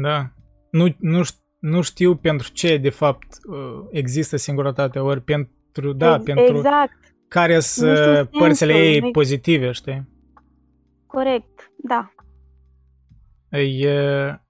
Da. 0.03 0.31
Nu, 0.71 0.95
nu, 0.99 1.21
nu 1.59 1.81
știu 1.81 2.17
pentru 2.17 2.51
ce, 2.53 2.77
de 2.77 2.91
fapt, 2.91 3.27
uh, 3.49 3.87
există 3.91 4.37
singurătatea, 4.37 5.03
ori 5.03 5.21
pentru, 5.23 5.93
da, 5.93 6.15
Ex- 6.15 6.25
pentru 6.25 6.57
exact. 6.57 6.99
care 7.29 7.61
sunt 7.61 8.29
părțile 8.31 8.73
ei 8.73 9.11
pozitive, 9.11 9.71
știi? 9.71 10.09
Corect, 11.07 11.73
da. 11.77 12.13
E, 13.59 14.41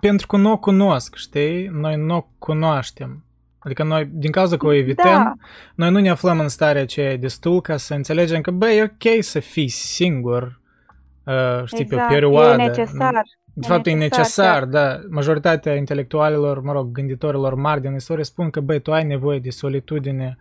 pentru 0.00 0.26
că 0.26 0.36
nu 0.36 0.50
o 0.52 0.58
cunosc, 0.58 1.14
știi? 1.14 1.66
Noi 1.66 1.96
nu 1.96 2.16
o 2.16 2.22
cunoaștem. 2.38 3.24
Adică 3.62 3.84
noi, 3.84 4.08
din 4.12 4.30
cauza 4.30 4.56
că 4.56 4.66
o 4.66 4.72
evităm, 4.72 5.22
da. 5.22 5.34
noi 5.74 5.90
nu 5.90 5.98
ne 5.98 6.10
aflăm 6.10 6.40
în 6.40 6.48
starea 6.48 6.82
aceea 6.82 7.16
destul 7.16 7.60
ca 7.60 7.76
să 7.76 7.94
înțelegem 7.94 8.40
că, 8.40 8.50
băi, 8.50 8.78
e 8.78 8.82
ok 8.82 9.22
să 9.22 9.40
fii 9.40 9.68
singur, 9.68 10.60
uh, 11.24 11.64
știi, 11.64 11.80
exact. 11.80 11.88
pe 11.88 11.94
o 11.94 11.96
exact, 11.96 12.12
perioadă. 12.12 12.62
E 12.62 12.66
necesar. 12.66 13.22
De 13.54 13.66
fapt, 13.66 13.86
e 13.86 13.92
necesar, 13.92 14.64
da. 14.64 15.00
Majoritatea 15.08 15.74
intelectualilor, 15.74 16.60
mă 16.60 16.72
rog, 16.72 16.92
gânditorilor 16.92 17.54
mari 17.54 17.80
din 17.80 17.94
istorie 17.94 18.24
spun 18.24 18.50
că, 18.50 18.60
băi, 18.60 18.80
tu 18.80 18.92
ai 18.92 19.04
nevoie 19.04 19.38
de 19.38 19.50
solitudine 19.50 20.38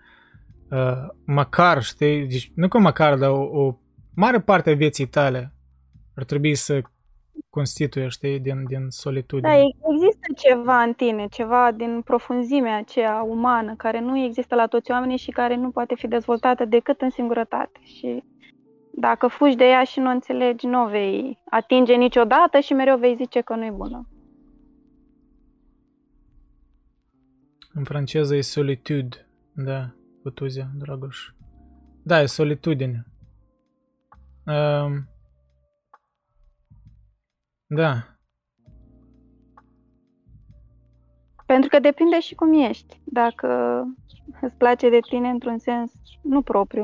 uh, 0.70 1.08
măcar, 1.26 1.84
știi? 1.84 2.28
Deci, 2.28 2.52
nu 2.56 2.68
că 2.68 2.78
măcar, 2.78 3.18
dar 3.18 3.30
o, 3.30 3.42
o 3.42 3.78
mare 4.14 4.40
parte 4.40 4.70
a 4.70 4.76
vieții 4.76 5.08
tale 5.08 5.54
ar 6.16 6.24
trebui 6.24 6.56
să 6.56 6.82
constituie, 7.50 8.08
știi, 8.08 8.40
din, 8.40 8.66
din 8.68 8.86
solitudine. 8.90 9.50
Da, 9.50 9.60
există 9.94 10.19
ceva 10.36 10.82
în 10.82 10.94
tine, 10.94 11.28
ceva 11.28 11.72
din 11.72 12.02
profunzimea 12.02 12.78
aceea 12.78 13.22
umană, 13.22 13.76
care 13.76 14.00
nu 14.00 14.18
există 14.18 14.56
la 14.56 14.68
toți 14.68 14.92
oamenii 14.92 15.18
și 15.18 15.32
care 15.32 15.56
nu 15.56 15.70
poate 15.70 15.96
fi 15.96 16.08
dezvoltată 16.08 16.66
decât 16.66 17.02
în 17.02 17.10
singurătate. 17.10 17.80
Și 17.84 18.24
dacă 18.92 19.28
fugi 19.28 19.56
de 19.56 19.64
ea 19.64 19.84
și 19.84 20.00
nu 20.00 20.08
o 20.08 20.12
înțelegi, 20.12 20.66
nu 20.66 20.84
o 20.84 20.88
vei 20.88 21.40
atinge 21.50 21.96
niciodată 21.96 22.60
și 22.60 22.74
mereu 22.74 22.98
vei 22.98 23.16
zice 23.16 23.42
că 23.42 23.56
nu 23.56 23.66
e 23.66 23.72
bună. 23.72 24.08
În 27.74 27.84
franceză 27.84 28.36
e 28.36 28.42
solitude, 28.42 29.28
da, 29.54 29.94
Putuzia, 30.22 30.70
Dragoș. 30.78 31.32
Da, 32.04 32.22
e 32.22 32.26
solitudine. 32.26 33.06
Um, 34.46 35.08
da. 37.68 38.19
Pentru 41.54 41.70
că 41.70 41.80
depinde 41.80 42.20
și 42.20 42.36
cum 42.36 42.54
ești. 42.54 43.02
Dacă 43.04 43.48
îți 44.42 44.56
place 44.58 44.90
de 44.90 45.00
tine 45.10 45.28
într-un 45.30 45.58
sens 45.58 45.92
nu 46.22 46.42
propriu, 46.42 46.84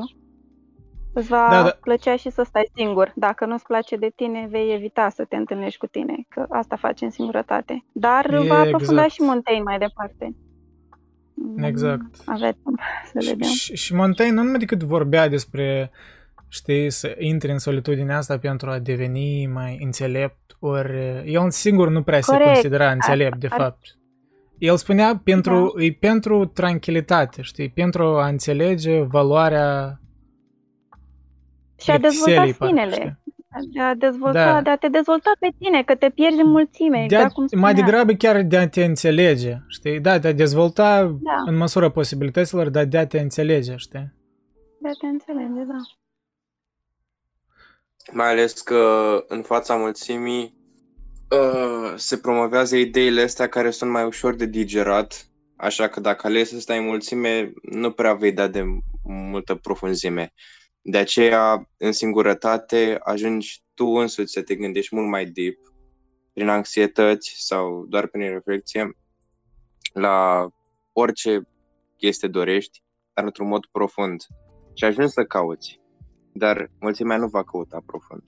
îți 1.12 1.28
va 1.28 1.46
da, 1.50 1.62
da. 1.62 1.78
plăcea 1.80 2.16
și 2.16 2.30
să 2.30 2.42
stai 2.42 2.70
singur. 2.74 3.12
Dacă 3.16 3.46
nu-ți 3.46 3.64
place 3.64 3.96
de 3.96 4.12
tine, 4.14 4.46
vei 4.50 4.74
evita 4.74 5.08
să 5.08 5.24
te 5.24 5.36
întâlnești 5.36 5.78
cu 5.78 5.86
tine, 5.86 6.14
că 6.28 6.46
asta 6.48 6.76
face 6.76 7.04
în 7.04 7.10
singurătate. 7.10 7.84
Dar 7.92 8.32
e 8.32 8.46
va 8.46 8.58
aprofunda 8.58 9.04
exact. 9.04 9.10
și 9.10 9.20
Montaigne 9.20 9.62
mai 9.62 9.78
departe. 9.78 10.34
Exact. 11.56 12.16
Aveți 12.24 12.58
să 13.12 13.18
vedem. 13.30 13.48
Și, 13.48 13.76
și 13.76 13.94
Montaigne 13.94 14.34
nu 14.34 14.42
numai 14.42 14.58
decât 14.58 14.82
vorbea 14.82 15.28
despre 15.28 15.90
știi, 16.48 16.90
să 16.90 17.14
intri 17.18 17.50
în 17.50 17.58
solitudinea 17.58 18.16
asta 18.16 18.38
pentru 18.38 18.70
a 18.70 18.78
deveni 18.78 19.46
mai 19.46 19.78
înțelept, 19.82 20.56
ori 20.58 21.22
el 21.24 21.50
singur 21.50 21.88
nu 21.88 22.02
prea 22.02 22.20
Corect. 22.20 22.44
se 22.44 22.52
considera 22.52 22.90
înțelept, 22.90 23.36
de 23.36 23.48
fapt. 23.48 23.96
El 24.58 24.76
spunea 24.76 25.20
pentru, 25.24 25.72
da. 25.76 25.84
e 25.84 25.92
pentru 25.92 26.46
tranquilitate, 26.46 27.42
știi, 27.42 27.70
pentru 27.70 28.02
a 28.02 28.26
înțelege 28.26 29.00
valoarea 29.00 30.00
și 31.78 31.90
a 31.90 31.98
dezvolta 31.98 32.66
sinele. 32.66 33.20
De 33.72 33.80
a, 33.80 33.94
dezvolta, 33.94 34.52
da. 34.52 34.62
de 34.62 34.70
a 34.70 34.76
te 34.76 34.88
dezvolta 34.88 35.32
pe 35.38 35.48
tine, 35.58 35.82
că 35.82 35.94
te 35.94 36.10
pierzi 36.10 36.40
în 36.40 36.48
mulțime, 36.48 37.02
exact 37.04 37.22
de 37.22 37.28
a, 37.28 37.34
cum 37.34 37.46
spunea. 37.46 37.64
Mai 37.64 37.74
degrabă 37.74 38.12
chiar 38.12 38.42
de 38.42 38.56
a 38.56 38.68
te 38.68 38.84
înțelege, 38.84 39.56
știi? 39.68 40.00
Da, 40.00 40.18
de 40.18 40.28
a 40.28 40.32
dezvolta 40.32 41.02
da. 41.02 41.42
în 41.46 41.56
măsura 41.56 41.90
posibilităților, 41.90 42.68
dar 42.68 42.84
de 42.84 42.98
a 42.98 43.06
te 43.06 43.20
înțelege, 43.20 43.76
știi? 43.76 44.12
De 44.80 44.88
a 44.88 44.92
te 45.00 45.06
înțelege, 45.06 45.64
da. 45.66 45.76
Mai 48.12 48.30
ales 48.30 48.60
că 48.60 49.24
în 49.28 49.42
fața 49.42 49.76
mulțimii 49.76 50.54
uh, 51.30 51.94
se 51.96 52.18
promovează 52.18 52.76
ideile 52.76 53.22
astea 53.22 53.48
care 53.48 53.70
sunt 53.70 53.90
mai 53.90 54.04
ușor 54.04 54.34
de 54.34 54.46
digerat, 54.46 55.30
așa 55.56 55.88
că 55.88 56.00
dacă 56.00 56.26
alegi 56.26 56.50
să 56.50 56.60
stai 56.60 56.78
în 56.78 56.84
mulțime, 56.84 57.52
nu 57.62 57.92
prea 57.92 58.14
vei 58.14 58.32
da 58.32 58.48
de 58.48 58.64
multă 59.02 59.54
profunzime. 59.54 60.32
De 60.82 60.98
aceea, 60.98 61.70
în 61.76 61.92
singurătate, 61.92 62.98
ajungi 63.02 63.62
tu 63.74 63.86
însuți 63.86 64.32
să 64.32 64.42
te 64.42 64.54
gândești 64.54 64.94
mult 64.94 65.08
mai 65.08 65.24
deep, 65.24 65.58
prin 66.32 66.48
anxietăți 66.48 67.34
sau 67.38 67.86
doar 67.88 68.06
prin 68.06 68.28
reflexie, 68.30 68.96
la 69.92 70.48
orice 70.92 71.48
chestie 71.96 72.28
dorești, 72.28 72.82
dar 73.14 73.24
într-un 73.24 73.48
mod 73.48 73.66
profund. 73.66 74.26
Și 74.74 74.84
ajungi 74.84 75.12
să 75.12 75.24
cauți 75.24 75.80
dar 76.36 76.70
mulțimea 76.80 77.16
nu 77.16 77.26
va 77.26 77.44
căuta 77.44 77.82
profund. 77.86 78.22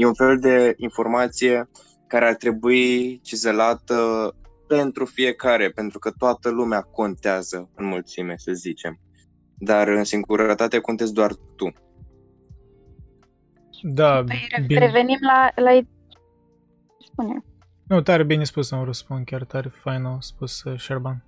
E 0.00 0.06
un 0.06 0.14
fel 0.14 0.38
de 0.38 0.74
informație 0.76 1.68
care 2.06 2.26
ar 2.26 2.34
trebui 2.34 3.20
cizelată 3.22 4.30
pentru 4.66 5.04
fiecare, 5.04 5.70
pentru 5.70 5.98
că 5.98 6.10
toată 6.10 6.50
lumea 6.50 6.80
contează 6.80 7.70
în 7.74 7.86
mulțime, 7.86 8.34
să 8.36 8.52
zicem. 8.52 8.98
Dar 9.58 9.88
în 9.88 10.04
singurătate 10.04 10.78
contezi 10.78 11.12
doar 11.12 11.32
tu. 11.56 11.72
Da, 13.82 14.24
păi, 14.26 14.64
bine. 14.66 14.80
revenim 14.80 15.18
la, 15.20 15.62
la... 15.64 15.80
Spune. 17.10 17.44
Nu, 17.86 18.00
tare 18.00 18.24
bine 18.24 18.44
spus, 18.44 18.68
să 18.68 18.82
răspund, 18.84 19.24
chiar 19.24 19.44
tare 19.44 19.68
fain 19.68 20.04
au 20.04 20.20
spus 20.20 20.62
uh, 20.62 20.78
Șerban. 20.78 21.24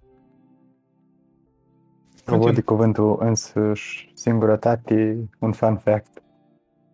Apropo 2.20 2.50
de 2.50 2.60
cuvântul 2.60 3.16
însuși 3.20 4.10
singurătate, 4.14 5.28
un 5.38 5.52
fun 5.52 5.76
fact. 5.76 6.11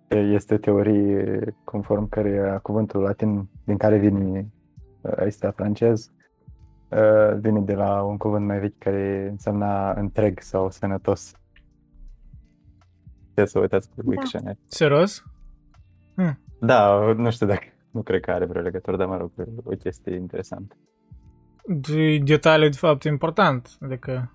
Este 0.08 0.54
o 0.54 0.58
teorie 0.58 1.54
conform 1.64 2.08
care 2.08 2.58
cuvântul 2.62 3.00
latin 3.00 3.48
din 3.64 3.76
care 3.76 3.98
vine 3.98 4.48
ăsta 5.26 5.50
francez 5.50 6.12
vine 7.40 7.60
de 7.60 7.74
la 7.74 8.02
un 8.02 8.16
cuvânt 8.16 8.46
mai 8.46 8.58
vechi 8.58 8.78
care 8.78 9.28
însemna 9.30 9.92
întreg 9.92 10.40
sau 10.40 10.70
sănătos. 10.70 11.32
Trebuie 13.22 13.46
să 13.46 13.58
uitați 13.58 13.90
pe 13.94 14.02
Wiktionary. 14.04 14.56
Da. 14.56 14.64
Serios? 14.66 15.24
Hmm. 16.14 16.38
Da, 16.60 17.12
nu 17.12 17.30
știu 17.30 17.46
dacă, 17.46 17.64
nu 17.90 18.02
cred 18.02 18.20
că 18.20 18.30
are 18.30 18.44
vreo 18.44 18.62
legătură, 18.62 18.96
dar 18.96 19.06
mă 19.06 19.16
rog, 19.16 19.30
o 19.64 19.70
chestie 19.70 20.14
interesantă. 20.14 20.76
De 21.66 22.18
detalii, 22.18 22.70
de 22.70 22.76
fapt, 22.76 23.04
important. 23.04 23.76
Adică 23.80 24.32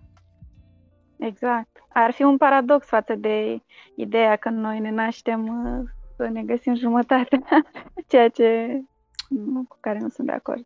Exact. 1.26 1.69
Ar 1.93 2.11
fi 2.11 2.24
un 2.24 2.38
paradox 2.38 2.88
față 2.88 3.15
de 3.15 3.61
ideea 3.95 4.36
că 4.36 4.49
noi 4.49 4.80
ne 4.80 4.91
naștem 4.91 5.47
uh, 5.47 5.89
să 6.17 6.28
ne 6.28 6.43
găsim 6.43 6.76
jumătate, 6.76 7.41
ceea 8.11 8.30
ce 8.30 8.80
cu 9.67 9.78
care 9.80 9.99
nu 10.01 10.09
sunt 10.09 10.28
de 10.28 10.34
acord. 10.34 10.65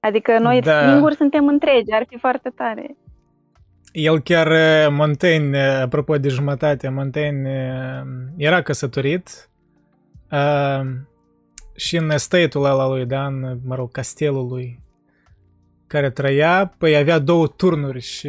Adică 0.00 0.38
noi 0.38 0.60
da. 0.60 0.90
singuri 0.90 1.14
suntem 1.14 1.46
întregi, 1.46 1.92
ar 1.92 2.04
fi 2.08 2.18
foarte 2.18 2.50
tare. 2.50 2.96
El 3.92 4.20
chiar, 4.20 4.46
uh, 4.46 4.96
Montaigne, 4.96 5.58
uh, 5.58 5.82
apropo 5.82 6.18
de 6.18 6.28
jumătate, 6.28 6.88
Montaigne 6.88 8.04
era 8.36 8.62
căsătorit 8.62 9.50
uh, 10.30 10.80
și 11.76 11.96
în 11.96 12.10
estatul 12.10 12.64
ăla 12.64 12.88
lui, 12.88 13.06
da, 13.06 13.26
în, 13.26 13.58
mă 13.64 13.74
rog, 13.74 13.90
castelul 13.90 14.46
lui, 14.46 14.80
care 15.86 16.10
trăia, 16.10 16.74
păi 16.78 16.96
avea 16.96 17.18
două 17.18 17.46
turnuri 17.46 18.00
și 18.00 18.28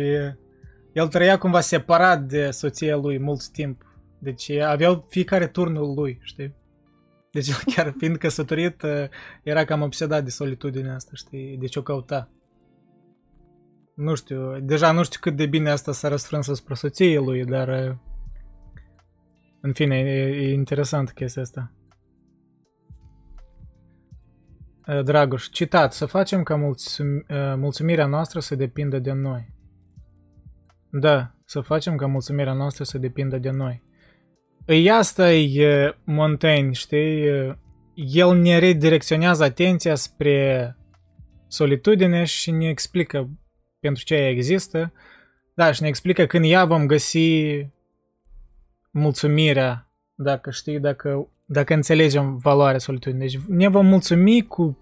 el 0.99 1.07
trăia 1.07 1.37
cumva 1.37 1.59
separat 1.59 2.21
de 2.21 2.51
soția 2.51 2.95
lui 2.95 3.19
mult 3.19 3.47
timp. 3.47 3.83
Deci 4.19 4.49
aveau 4.49 5.05
fiecare 5.09 5.47
turnul 5.47 5.93
lui, 5.93 6.19
știi? 6.21 6.55
Deci 7.31 7.47
el 7.47 7.55
chiar 7.75 7.93
fiind 7.97 8.17
căsătorit 8.17 8.81
era 9.43 9.65
cam 9.65 9.81
obsedat 9.81 10.23
de 10.23 10.29
solitudinea 10.29 10.95
asta, 10.95 11.11
știi? 11.13 11.57
Deci 11.57 11.75
o 11.75 11.81
căuta. 11.81 12.29
Nu 13.95 14.15
știu, 14.15 14.59
deja 14.59 14.91
nu 14.91 15.03
știu 15.03 15.19
cât 15.21 15.35
de 15.35 15.45
bine 15.45 15.69
asta 15.69 15.91
s-a 15.91 16.07
răsfrâns 16.07 16.45
spre 16.45 16.73
soției 16.73 17.15
lui, 17.15 17.45
dar 17.45 17.99
în 19.61 19.73
fine, 19.73 19.99
e, 19.99 20.25
e 20.27 20.53
interesant 20.53 21.11
chestia 21.11 21.41
asta. 21.41 21.71
Dragoș, 25.03 25.49
citat, 25.49 25.93
să 25.93 26.05
facem 26.05 26.43
ca 26.43 26.55
mulțum, 26.55 27.25
mulțumirea 27.55 28.05
noastră 28.05 28.39
să 28.39 28.55
depindă 28.55 28.99
de 28.99 29.11
noi. 29.11 29.57
Da, 30.91 31.35
să 31.45 31.59
facem 31.59 31.95
ca 31.95 32.05
mulțumirea 32.05 32.53
noastră 32.53 32.83
să 32.83 32.97
depindă 32.97 33.37
de 33.37 33.49
noi. 33.49 33.83
Îi 34.65 34.91
asta 34.91 35.33
e 35.33 35.95
Montaigne, 36.03 36.71
știi? 36.71 37.25
El 37.93 38.35
ne 38.35 38.57
redirecționează 38.57 39.43
atenția 39.43 39.95
spre 39.95 40.75
solitudine 41.47 42.23
și 42.23 42.51
ne 42.51 42.67
explică 42.67 43.29
pentru 43.79 44.03
ce 44.03 44.15
ea 44.15 44.29
există. 44.29 44.93
Da, 45.55 45.71
și 45.71 45.81
ne 45.81 45.87
explică 45.87 46.25
când 46.25 46.45
ea 46.47 46.65
vom 46.65 46.85
găsi 46.85 47.65
mulțumirea, 48.91 49.91
dacă 50.15 50.51
știi, 50.51 50.79
dacă, 50.79 51.29
dacă 51.45 51.73
înțelegem 51.73 52.37
valoarea 52.37 52.79
solitudinii. 52.79 53.27
Deci 53.27 53.39
ne 53.47 53.67
vom 53.67 53.85
mulțumi 53.85 54.47
cu, 54.47 54.77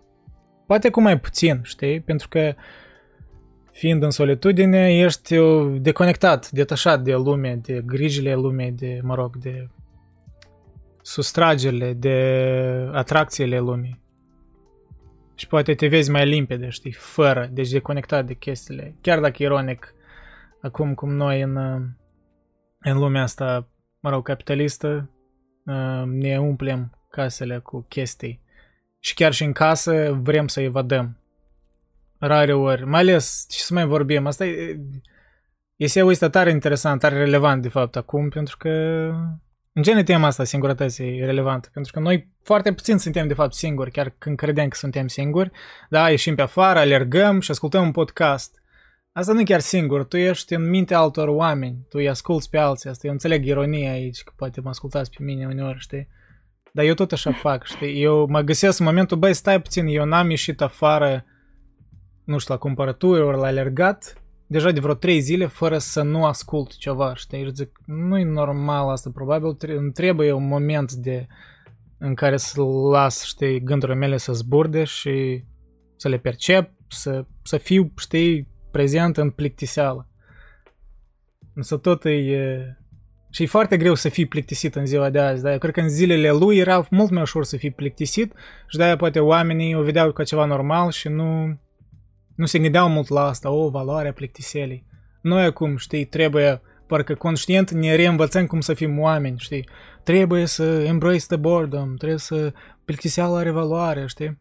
poate 0.68 0.89
cu 0.89 1.01
mai 1.01 1.20
puțin, 1.20 1.60
știi? 1.64 2.01
Pentru 2.01 2.28
că 2.28 2.55
fiind 3.78 4.03
în 4.03 4.09
solitudine, 4.09 4.97
ești 4.97 5.36
deconectat, 5.80 6.49
detașat 6.49 7.01
de 7.01 7.13
lume, 7.13 7.59
de 7.61 7.82
grijile 7.86 8.36
lumei, 8.36 8.71
de, 8.71 8.99
mă 9.03 9.15
rog, 9.15 9.36
de 9.36 9.67
sustragerile, 11.01 11.93
de 11.93 12.89
atracțiile 12.91 13.59
lumii. 13.59 14.01
Și 15.36 15.47
poate 15.47 15.73
te 15.73 15.88
vezi 15.88 16.11
mai 16.11 16.28
limpede, 16.28 16.69
știi, 16.69 16.91
fără, 16.91 17.49
deci 17.51 17.69
deconectat 17.69 18.25
de 18.25 18.34
chestiile. 18.34 18.95
Chiar 19.01 19.19
dacă 19.19 19.43
ironic, 19.43 19.93
acum 20.61 20.93
cum 20.93 21.13
noi 21.13 21.41
în, 21.41 21.55
în 22.80 22.97
lumea 22.97 23.21
asta, 23.21 23.67
mă 23.99 24.09
rog, 24.09 24.23
capitalistă, 24.23 25.09
ne 26.05 26.39
umplem 26.39 27.07
casele 27.09 27.59
cu 27.59 27.86
chestii. 27.89 28.41
Și 28.99 29.13
chiar 29.13 29.34
și 29.34 29.43
în 29.43 29.51
casă 29.51 30.19
vrem 30.21 30.47
să 30.47 30.61
evadăm. 30.61 31.16
Rare 32.20 32.53
ori, 32.53 32.86
mai 32.86 32.99
ales, 32.99 33.45
ce 33.49 33.59
să 33.59 33.74
mai 33.74 33.86
vorbim, 33.86 34.26
asta 34.26 34.45
e, 34.45 34.80
este 35.76 36.01
o 36.01 36.28
tare 36.28 36.49
interesant, 36.49 36.99
tare 36.99 37.18
relevant 37.18 37.61
de 37.61 37.70
fapt 37.70 37.95
acum, 37.95 38.30
pentru 38.30 38.57
că 38.57 38.70
în 39.74 39.84
genere 39.84 40.03
tema 40.03 40.28
asta, 40.28 40.43
singurătății, 40.43 41.20
e 41.20 41.26
relevantă, 41.26 41.70
pentru 41.74 41.91
că 41.91 41.99
noi 41.99 42.32
foarte 42.43 42.74
puțin 42.74 42.97
suntem 42.97 43.28
de 43.28 43.34
fapt 43.34 43.53
singuri, 43.53 43.91
chiar 43.91 44.15
când 44.18 44.38
credem 44.38 44.68
că 44.68 44.76
suntem 44.76 45.07
singuri, 45.07 45.51
da, 45.89 46.09
ieșim 46.09 46.36
pe 46.36 46.41
afară, 46.41 46.80
alergăm 46.80 47.39
și 47.39 47.51
ascultăm 47.51 47.84
un 47.84 47.91
podcast. 47.91 48.61
Asta 49.11 49.34
nu 49.34 49.39
e 49.39 49.43
chiar 49.43 49.59
singur, 49.59 50.03
tu 50.03 50.18
ești 50.18 50.53
în 50.53 50.70
mintea 50.70 50.99
altor 50.99 51.28
oameni, 51.28 51.78
tu 51.89 51.97
îi 51.97 52.09
asculți 52.09 52.49
pe 52.49 52.57
alții, 52.57 52.89
asta 52.89 53.07
eu 53.07 53.13
înțeleg 53.13 53.45
ironia 53.45 53.91
aici, 53.91 54.24
că 54.24 54.32
poate 54.36 54.61
mă 54.61 54.70
ascultați 54.70 55.09
pe 55.09 55.24
mine 55.24 55.45
uneori, 55.45 55.80
știi? 55.80 56.07
Dar 56.72 56.86
eu 56.86 56.93
tot 56.93 57.11
așa 57.11 57.32
fac, 57.32 57.65
știi? 57.65 58.01
Eu 58.01 58.28
mă 58.30 58.41
găsesc 58.41 58.80
în 58.80 58.86
momentul, 58.86 59.18
băi, 59.18 59.34
stai 59.34 59.61
puțin, 59.61 59.88
eu 59.88 60.05
n-am 60.05 60.30
ieșit 60.30 60.61
afară, 60.61 61.26
nu 62.28 62.38
știu, 62.38 62.53
la 62.53 62.59
cumpărături 62.59 63.21
ori 63.21 63.38
la 63.38 63.45
alergat, 63.45 64.21
deja 64.47 64.71
de 64.71 64.80
vreo 64.80 64.93
3 64.93 65.19
zile 65.19 65.45
fără 65.45 65.78
să 65.78 66.01
nu 66.01 66.25
ascult 66.25 66.78
ceva, 66.78 67.15
știi? 67.15 67.43
Și 67.43 67.53
zic, 67.53 67.82
nu 67.86 68.17
e 68.17 68.23
normal 68.23 68.89
asta, 68.89 69.09
probabil 69.13 69.57
îmi 69.59 69.91
trebuie 69.91 70.32
un 70.32 70.47
moment 70.47 70.91
de 70.91 71.28
în 71.97 72.13
care 72.13 72.38
să 72.38 72.61
las, 72.91 73.23
știi, 73.23 73.63
gândurile 73.63 73.97
mele 73.97 74.17
să 74.17 74.34
zburde 74.34 74.84
și 74.84 75.43
să 75.95 76.07
le 76.07 76.17
percep, 76.17 76.71
să, 76.88 77.25
să 77.43 77.57
fiu, 77.57 77.91
știi, 77.97 78.47
prezent 78.71 79.17
în 79.17 79.30
plictiseală. 79.30 80.09
Însă 81.53 81.78
tot 81.78 82.05
e... 82.05 82.78
Și 83.30 83.43
e 83.43 83.47
foarte 83.47 83.78
greu 83.78 83.93
să 83.93 84.09
fii 84.09 84.25
plictisit 84.25 84.75
în 84.75 84.86
ziua 84.86 85.09
de 85.09 85.19
azi, 85.19 85.43
dar 85.43 85.51
eu 85.51 85.57
cred 85.57 85.73
că 85.73 85.80
în 85.80 85.89
zilele 85.89 86.32
lui 86.32 86.57
era 86.57 86.88
mult 86.89 87.09
mai 87.09 87.21
ușor 87.21 87.43
să 87.43 87.57
fii 87.57 87.71
plictisit 87.71 88.34
și 88.67 88.78
de-aia 88.78 88.95
poate 88.95 89.19
oamenii 89.19 89.75
o 89.75 89.82
vedeau 89.82 90.11
ca 90.11 90.23
ceva 90.23 90.45
normal 90.45 90.91
și 90.91 91.07
nu, 91.07 91.59
nu 92.38 92.45
se 92.45 92.59
gândeau 92.59 92.89
mult 92.89 93.07
la 93.07 93.21
asta, 93.21 93.49
o, 93.49 93.69
valoarea 93.69 94.13
plictiselii. 94.13 94.85
Noi 95.21 95.43
acum, 95.43 95.77
știi, 95.77 96.05
trebuie, 96.05 96.61
parcă 96.88 97.15
conștient 97.15 97.71
ne 97.71 97.95
reînvățăm 97.95 98.45
cum 98.45 98.59
să 98.59 98.73
fim 98.73 98.99
oameni, 98.99 99.39
știi? 99.39 99.69
Trebuie 100.03 100.45
să 100.45 100.63
embrace 100.63 101.25
the 101.27 101.35
boredom, 101.35 101.95
trebuie 101.95 102.19
să 102.19 102.53
plictiseala 102.85 103.38
are 103.38 103.51
valoare, 103.51 104.05
știi? 104.07 104.39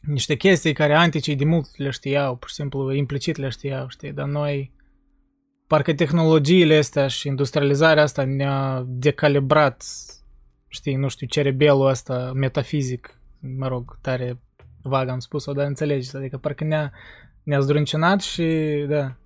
Niște 0.00 0.34
chestii 0.34 0.72
care 0.72 0.94
anticii 0.94 1.36
de 1.36 1.44
mult 1.44 1.76
le 1.76 1.90
știau, 1.90 2.36
pur 2.36 2.48
și 2.48 2.54
simplu 2.54 2.92
implicit 2.92 3.36
le 3.36 3.48
știau, 3.48 3.88
știi? 3.88 4.12
Dar 4.12 4.26
noi, 4.26 4.72
parcă 5.66 5.94
tehnologiile 5.94 6.76
astea 6.76 7.06
și 7.06 7.28
industrializarea 7.28 8.02
asta 8.02 8.24
ne-a 8.24 8.84
decalibrat, 8.86 9.84
știi, 10.68 10.94
nu 10.94 11.08
știu, 11.08 11.26
cerebelul 11.26 11.86
ăsta 11.86 12.32
metafizic, 12.34 13.20
mă 13.56 13.68
rog, 13.68 13.98
tare 14.00 14.40
vag 14.82 15.08
am 15.08 15.18
spus-o, 15.18 15.52
dar 15.52 15.66
înțelegeți, 15.66 16.16
adică 16.16 16.36
parcă 16.36 16.64
ne-a, 16.64 16.92
ne-a 17.42 17.60
zdruncinat 17.60 18.20
și, 18.20 18.44
da, 18.88 19.16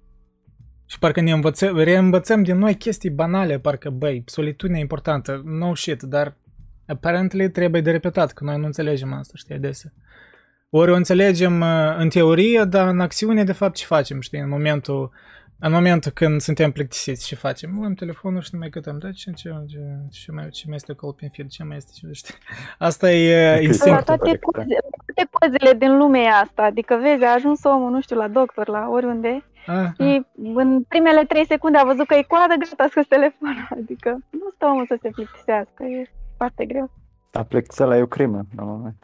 și 0.87 0.99
parcă 0.99 1.21
ne 1.21 1.33
învățăm, 1.33 1.77
reînvățăm 1.77 2.43
din 2.43 2.59
noi 2.59 2.75
chestii 2.75 3.11
banale, 3.11 3.59
parcă, 3.59 3.91
băi, 3.91 4.23
solitudinea 4.27 4.79
e 4.79 4.83
importantă, 4.83 5.43
no 5.45 5.75
shit, 5.75 6.03
dar 6.03 6.37
apparently 6.87 7.51
trebuie 7.51 7.81
de 7.81 7.91
repetat, 7.91 8.33
că 8.33 8.45
noi 8.45 8.59
nu 8.59 8.65
înțelegem 8.65 9.13
asta, 9.13 9.33
știi, 9.37 9.55
adesea. 9.55 9.93
Ori 10.71 10.91
o 10.91 10.95
înțelegem 10.95 11.61
uh, 11.61 11.97
în 11.99 12.09
teorie, 12.09 12.65
dar 12.65 12.89
în 12.89 13.01
acțiune, 13.01 13.45
de 13.45 13.53
fapt, 13.53 13.75
ce 13.75 13.85
facem, 13.85 14.21
știi, 14.21 14.39
în 14.39 14.49
momentul 14.49 15.11
în 15.67 15.73
momentul 15.73 16.11
când 16.11 16.41
suntem 16.41 16.71
plictisiți, 16.73 17.27
ce 17.27 17.35
facem? 17.35 17.71
Luăm 17.75 17.95
telefonul 17.95 18.41
și 18.41 18.49
ne 18.53 18.59
mai 18.59 18.69
cătăm, 18.69 18.99
da, 18.99 19.11
ce, 19.11 19.31
ce, 19.31 19.49
ce, 19.69 19.79
ce, 20.11 20.33
mai, 20.33 20.49
ce 20.49 20.65
mai 20.67 20.77
este 20.77 20.93
acolo 20.93 21.13
pe 21.13 21.29
feed, 21.33 21.49
ce 21.49 21.65
mai 21.65 21.77
este, 21.77 21.93
ce 21.95 22.13
știi? 22.13 22.35
Asta 22.89 23.11
e 23.13 23.63
instinctul. 23.63 24.05
Toate, 24.05 24.39
poze, 24.39 24.77
toate 25.07 25.31
pozele 25.31 25.73
din 25.79 25.97
lumea 25.97 26.35
asta, 26.37 26.63
adică 26.63 26.99
vezi, 27.03 27.25
a 27.25 27.33
ajuns 27.33 27.65
omul, 27.65 27.91
nu 27.91 28.01
știu, 28.01 28.17
la 28.17 28.29
doctor, 28.29 28.69
la 28.69 28.89
oriunde, 28.91 29.45
ah, 29.67 29.89
și 29.97 30.03
ah. 30.03 30.23
în 30.55 30.83
primele 30.83 31.25
trei 31.25 31.47
secunde 31.47 31.79
a 31.79 31.85
văzut 31.85 32.07
că 32.07 32.15
e 32.15 32.23
coadă, 32.23 32.55
gata, 32.59 32.83
a 32.83 32.89
scos 32.91 33.07
telefonul, 33.07 33.69
adică 33.81 34.11
nu 34.31 34.51
stă 34.55 34.67
omul 34.67 34.87
să 34.87 34.99
se 35.03 35.09
plictisească, 35.09 35.85
e 35.85 36.11
foarte 36.37 36.65
greu. 36.65 36.91
A 37.33 37.43
plictiseala 37.43 37.97
e 37.97 38.03
o 38.03 38.07
crimă, 38.07 38.41
la 38.57 38.63
moment. 38.63 38.97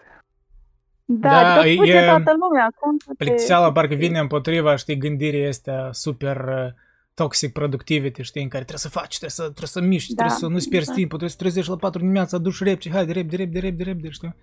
Da, 1.13 1.29
da 1.29 1.55
adică 1.55 1.87
e, 1.87 2.05
toată 2.07 2.37
lumea 2.41 2.69
acum. 2.75 2.97
Plictiseala 3.17 3.73
parcă 3.73 3.95
vine 3.95 4.19
împotriva, 4.19 4.77
știi, 4.77 4.97
gândirii 4.97 5.47
astea 5.47 5.89
super 5.93 6.37
uh, 6.37 6.73
toxic 7.15 7.53
productivity, 7.53 8.23
știi, 8.23 8.43
în 8.43 8.49
care 8.49 8.65
trebuie 8.65 8.91
să 8.91 8.99
faci, 8.99 9.19
trebuie 9.19 9.31
să, 9.31 9.43
trebuie 9.43 9.67
să 9.67 9.81
miști, 9.81 10.15
da, 10.15 10.25
trebuie 10.25 10.39
să 10.39 10.47
nu-ți 10.47 10.69
pierzi 10.69 10.89
da. 10.89 10.95
timpul, 10.95 11.19
trebuie 11.19 11.31
să 11.31 11.37
trezești 11.37 11.71
la 11.71 11.77
4 11.77 12.01
dimineața, 12.01 12.37
aduci 12.37 12.63
repede, 12.63 12.91
hai 12.91 13.07
de 13.07 13.13
repede, 13.13 13.37
repede, 13.37 13.59
repede, 13.59 13.83
repede, 13.83 14.09
știi? 14.09 14.35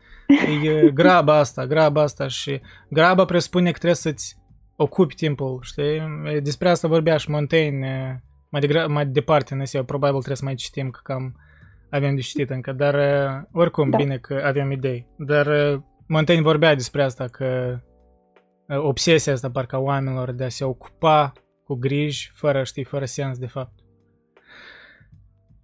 E 0.64 0.90
graba 1.02 1.38
asta, 1.38 1.66
graba 1.66 2.02
asta 2.02 2.28
și 2.28 2.62
graba 2.90 3.26
presupune 3.26 3.72
că 3.72 3.78
trebuie 3.78 3.96
să-ți 3.96 4.38
ocupi 4.76 5.16
timpul, 5.16 5.60
știi? 5.62 6.02
Despre 6.44 6.70
asta 6.70 6.88
vorbea 6.88 7.18
și 7.18 7.30
Montaigne 7.30 8.24
mai, 8.50 8.62
degra- 8.62 8.88
mai 8.88 9.06
departe 9.06 9.54
în 9.54 9.64
eu 9.72 9.84
probabil 9.84 10.16
trebuie 10.16 10.38
să 10.38 10.44
mai 10.44 10.56
citim, 10.56 10.90
că 10.90 11.00
cam 11.04 11.36
avem 11.90 12.16
de 12.16 12.22
citit 12.22 12.50
încă, 12.50 12.72
dar 12.72 12.94
uh, 12.94 13.44
oricum 13.52 13.90
da. 13.90 13.98
bine 13.98 14.18
că 14.18 14.42
avem 14.46 14.72
idei. 14.72 15.08
Dar 15.18 15.48
uh, 15.48 15.82
Montaigne 16.08 16.44
vorbea 16.44 16.76
despre 16.76 17.04
asta, 17.04 17.28
că 17.28 17.80
obsesia 18.68 19.34
asta 19.34 19.52
parcă 19.52 19.76
a 19.76 19.80
oamenilor 19.80 20.32
de 20.32 20.44
a 20.44 20.50
se 20.50 20.64
ocupa 20.64 21.32
cu 21.64 21.76
griji, 21.76 22.32
fără, 22.34 22.64
știi, 22.64 22.84
fără 22.84 23.06
sens 23.06 23.38
de 23.38 23.48
fapt. 23.48 23.80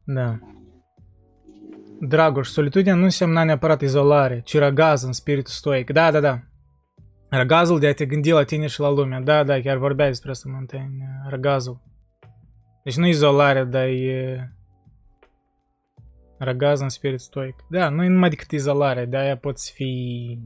Da. 0.03 0.39
Dragoș, 1.99 2.47
solitudinea 2.47 2.95
nu 2.95 3.03
înseamnă 3.03 3.43
neapărat 3.43 3.81
izolare, 3.81 4.41
ci 4.41 4.57
răgaz 4.57 5.03
în 5.03 5.11
spiritul 5.11 5.53
stoic. 5.53 5.91
Da, 5.91 6.11
da, 6.11 6.19
da. 6.19 6.39
Răgazul 7.29 7.79
de 7.79 7.87
a 7.87 7.93
te 7.93 8.05
gândi 8.05 8.31
la 8.31 8.43
tine 8.43 8.67
și 8.67 8.79
la 8.79 8.89
lume. 8.89 9.21
Da, 9.23 9.43
da, 9.43 9.59
chiar 9.59 9.77
vorbea 9.77 10.07
despre 10.07 10.29
asta 10.29 10.49
Montaigne. 10.53 11.05
Răgazul. 11.29 11.81
Deci 12.83 12.97
nu 12.97 13.07
izolare, 13.07 13.63
dar 13.63 13.85
e 13.85 14.53
Răgaz 16.43 16.79
în 16.79 16.89
spirit 16.89 17.19
stoic. 17.19 17.55
Da, 17.69 17.89
nu 17.89 18.03
e 18.03 18.07
numai 18.07 18.29
decât 18.29 18.51
izolare, 18.51 19.05
de 19.05 19.17
aia 19.17 19.37
poți 19.37 19.71
fi 19.71 20.39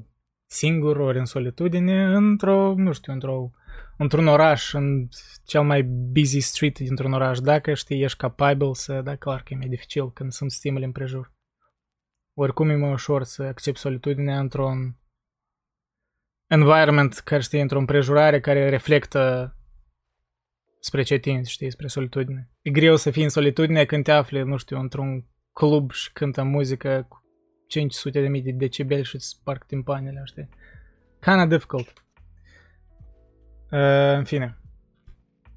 singur 0.46 0.98
ori 0.98 1.18
în 1.18 1.26
solitudine 1.26 2.04
într-o, 2.04 2.74
nu 2.76 2.92
știu, 2.92 3.14
într-o, 3.14 3.52
într-un 3.98 4.28
oraș, 4.28 4.74
în 4.74 5.08
cel 5.46 5.64
mai 5.64 5.84
busy 5.84 6.40
street 6.40 6.80
dintr-un 6.80 7.14
oraș. 7.14 7.40
Dacă 7.40 7.74
știi, 7.74 8.04
ești 8.04 8.18
capabil 8.18 8.74
să, 8.74 9.02
da, 9.02 9.16
clar 9.16 9.42
că 9.42 9.54
e 9.54 9.58
mai 9.58 9.68
dificil 9.68 10.12
când 10.12 10.32
sunt 10.32 10.52
stimuli 10.52 10.86
împrejur. 10.86 11.32
Oricum 12.34 12.70
e 12.70 12.76
mai 12.76 12.92
ușor 12.92 13.24
să 13.24 13.44
accepti 13.44 13.80
solitudinea 13.80 14.40
într-un 14.40 14.98
environment 16.48 17.14
care 17.14 17.42
știi, 17.42 17.62
într-o 17.62 17.80
împrejurare 17.80 18.40
care 18.40 18.70
reflectă 18.70 19.52
spre 20.80 21.04
ce 21.04 21.18
tinzi, 21.18 21.52
știi, 21.52 21.72
spre 21.72 21.88
solitudine. 21.88 22.50
E 22.62 22.70
greu 22.70 22.96
să 22.96 23.12
fii 23.12 23.24
în 23.24 23.30
solitudine 23.30 23.86
când 23.86 24.04
te 24.04 24.12
afli, 24.12 24.44
nu 24.44 24.58
știu, 24.58 24.80
într-un 24.80 25.26
club 25.58 25.92
și 25.92 26.12
cântă 26.12 26.44
muzică 26.44 27.06
cu 27.10 27.24
500 27.68 28.22
de 28.22 28.28
mii 28.28 28.42
de 28.42 28.52
decibeli 28.52 29.04
și 29.04 29.16
îți 29.16 29.28
sparg 29.28 29.66
timpanele, 29.66 30.22
știi? 30.26 30.50
Kinda 31.20 31.46
difficult. 31.46 31.94
Uh, 33.72 34.14
în 34.16 34.24
fine. 34.24 34.58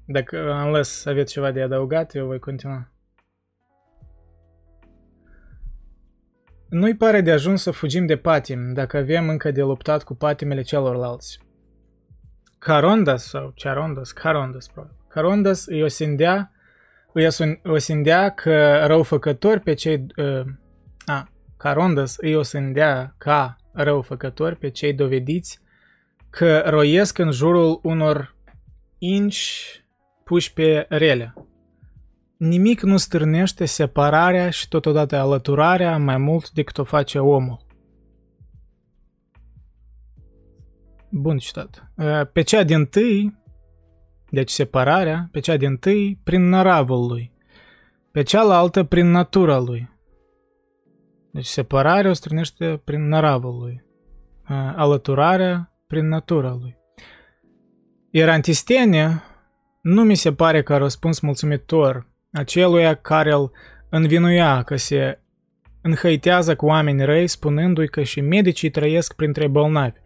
Dacă, 0.05 0.37
unless 0.65 1.05
aveți 1.05 1.31
ceva 1.31 1.51
de 1.51 1.61
adăugat, 1.61 2.15
eu 2.15 2.25
voi 2.25 2.39
continua. 2.39 2.91
Nu-i 6.69 6.95
pare 6.95 7.21
de 7.21 7.31
ajuns 7.31 7.61
să 7.61 7.71
fugim 7.71 8.05
de 8.05 8.17
patim 8.17 8.73
dacă 8.73 8.97
avem 8.97 9.29
încă 9.29 9.51
de 9.51 9.61
luptat 9.61 10.03
cu 10.03 10.15
patimele 10.15 10.61
celorlalți. 10.61 11.39
Carondas 12.57 13.27
sau 13.27 13.53
Charondas, 13.55 14.11
Carondas, 14.11 14.67
probabil. 14.67 14.97
Carondas 15.07 15.65
îi 15.65 15.83
osindea 15.83 16.50
îi 17.13 17.27
osândea 17.63 18.29
că 18.29 18.85
răufăcători 18.85 19.59
pe 19.59 19.73
cei... 19.73 20.05
Uh, 20.15 20.45
a, 21.05 21.29
ca 21.57 21.73
Rondas 21.73 22.15
îi 22.17 22.35
osândea 22.35 23.15
ca 23.17 23.55
răufăcători 23.71 24.55
pe 24.55 24.69
cei 24.69 24.93
dovediți 24.93 25.59
că 26.29 26.63
roiesc 26.65 27.17
în 27.17 27.31
jurul 27.31 27.79
unor 27.83 28.35
inci 28.97 29.83
puși 30.23 30.53
pe 30.53 30.85
rele. 30.89 31.33
Nimic 32.37 32.81
nu 32.81 32.97
stârnește 32.97 33.65
separarea 33.65 34.49
și 34.49 34.67
totodată 34.67 35.15
alăturarea 35.15 35.97
mai 35.97 36.17
mult 36.17 36.49
decât 36.49 36.77
o 36.77 36.83
face 36.83 37.19
omul. 37.19 37.65
Bun 41.09 41.37
citat. 41.37 41.91
Pe 42.33 42.41
cea 42.41 42.63
din 42.63 42.85
tâi, 42.85 43.40
deci 44.31 44.49
separarea, 44.49 45.29
pe 45.31 45.39
cea 45.39 45.57
din 45.57 45.77
tâi 45.77 46.19
prin 46.23 46.49
naravul 46.49 47.07
lui, 47.07 47.31
pe 48.11 48.21
cealaltă 48.21 48.83
prin 48.83 49.11
natura 49.11 49.59
lui. 49.59 49.89
Deci 51.31 51.45
separarea 51.45 52.09
o 52.09 52.13
strânește 52.13 52.81
prin 52.83 53.07
naravul 53.07 53.57
lui, 53.59 53.83
alăturarea 54.75 55.73
prin 55.87 56.07
natura 56.07 56.57
lui. 56.61 56.77
Iar 58.09 58.29
antistenia 58.29 59.23
nu 59.81 60.03
mi 60.03 60.15
se 60.15 60.33
pare 60.33 60.63
că 60.63 60.77
răspuns 60.77 61.19
mulțumitor 61.19 62.09
aceluia 62.31 62.93
care 62.93 63.33
îl 63.33 63.51
învinuia 63.89 64.63
că 64.63 64.75
se 64.75 65.19
înhăitează 65.81 66.55
cu 66.55 66.65
oameni 66.65 67.05
răi 67.05 67.27
spunându-i 67.27 67.89
că 67.89 68.03
și 68.03 68.21
medicii 68.21 68.69
trăiesc 68.69 69.15
printre 69.15 69.47
bolnavi, 69.47 69.97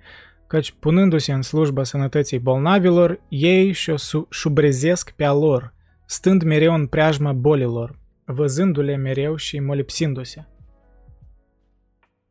căci 0.48 0.72
punându-se 0.72 1.34
în 1.34 1.42
slujba 1.42 1.84
sănătății 1.84 2.40
bolnavilor, 2.40 3.22
ei 3.30 3.72
și-o 3.72 3.96
șubrezesc 4.30 5.12
pe 5.12 5.24
a 5.24 5.34
lor, 5.34 5.74
stând 6.06 6.44
mereu 6.44 6.74
în 6.74 6.88
preajma 6.88 7.34
bolilor, 7.34 8.00
văzându-le 8.26 8.96
mereu 8.96 9.36
și 9.36 9.60
molipsindu-se. 9.60 10.48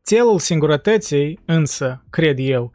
Țelul 0.03 0.39
singurătății, 0.39 1.39
însă, 1.45 2.05
cred 2.09 2.37
eu, 2.39 2.71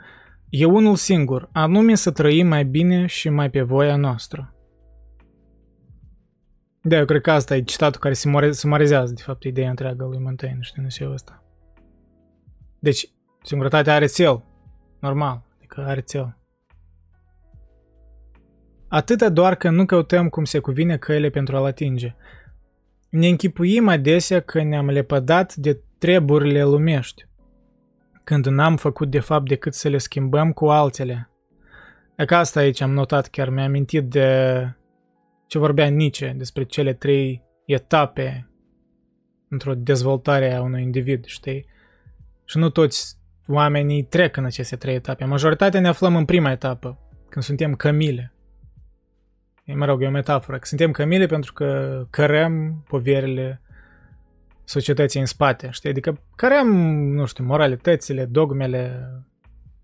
e 0.48 0.64
unul 0.64 0.96
singur, 0.96 1.48
anume 1.52 1.94
să 1.94 2.10
trăim 2.10 2.46
mai 2.46 2.64
bine 2.64 3.06
și 3.06 3.28
mai 3.28 3.50
pe 3.50 3.62
voia 3.62 3.96
noastră. 3.96 4.54
Da, 6.82 6.96
eu 6.96 7.04
cred 7.04 7.20
că 7.20 7.30
asta 7.30 7.56
e 7.56 7.62
citatul 7.62 8.00
care 8.00 8.14
sumarizează, 8.52 9.12
de 9.12 9.22
fapt, 9.22 9.44
ideea 9.44 9.68
întreagă 9.68 10.04
lui 10.04 10.18
Montaigne, 10.18 10.60
știi, 10.60 10.82
în 10.82 10.90
seul 10.90 11.12
ăsta. 11.12 11.44
Deci, 12.78 13.10
singurătatea 13.42 13.94
are 13.94 14.06
cel. 14.06 14.44
Normal, 15.00 15.42
adică 15.56 15.80
are 15.80 16.00
cel. 16.00 16.36
Atâta 18.88 19.28
doar 19.28 19.54
că 19.54 19.70
nu 19.70 19.86
căutăm 19.86 20.28
cum 20.28 20.44
se 20.44 20.58
cuvine 20.58 20.96
căile 20.96 21.30
pentru 21.30 21.56
a-l 21.56 21.64
atinge. 21.64 22.14
Ne 23.10 23.28
închipuim 23.28 23.88
adesea 23.88 24.40
că 24.40 24.62
ne-am 24.62 24.90
lepădat 24.90 25.54
de 25.54 25.80
treburile 25.98 26.62
lumești, 26.62 27.26
când 28.24 28.46
n-am 28.46 28.76
făcut 28.76 29.10
de 29.10 29.20
fapt 29.20 29.48
decât 29.48 29.74
să 29.74 29.88
le 29.88 29.98
schimbăm 29.98 30.52
cu 30.52 30.66
altele. 30.66 31.30
E 32.16 32.24
ca 32.24 32.38
asta 32.38 32.60
aici 32.60 32.80
am 32.80 32.90
notat, 32.90 33.28
chiar 33.28 33.48
mi-am 33.48 33.66
amintit 33.66 34.08
de 34.08 34.68
ce 35.46 35.58
vorbea 35.58 35.88
Nietzsche 35.88 36.34
despre 36.36 36.64
cele 36.64 36.92
trei 36.92 37.42
etape 37.66 38.50
într-o 39.48 39.74
dezvoltare 39.74 40.54
a 40.54 40.62
unui 40.62 40.82
individ, 40.82 41.24
știi? 41.24 41.66
Și 42.44 42.58
nu 42.58 42.70
toți 42.70 43.19
oamenii 43.46 44.02
trec 44.02 44.36
în 44.36 44.44
aceste 44.44 44.76
trei 44.76 44.94
etape. 44.94 45.24
Majoritatea 45.24 45.80
ne 45.80 45.88
aflăm 45.88 46.16
în 46.16 46.24
prima 46.24 46.50
etapă, 46.50 46.98
când 47.28 47.44
suntem 47.44 47.74
cămile. 47.74 48.32
E, 49.64 49.74
mă 49.74 49.84
rog, 49.84 50.02
e 50.02 50.06
o 50.06 50.10
metaforă. 50.10 50.58
Că 50.58 50.66
suntem 50.66 50.90
cămile 50.90 51.26
pentru 51.26 51.52
că 51.52 52.02
cărăm 52.10 52.84
poverile 52.88 53.62
societății 54.64 55.20
în 55.20 55.26
spate, 55.26 55.68
știi? 55.70 55.90
Adică 55.90 56.22
cărăm, 56.36 56.68
nu 57.12 57.26
știu, 57.26 57.44
moralitățile, 57.44 58.24
dogmele, 58.24 59.10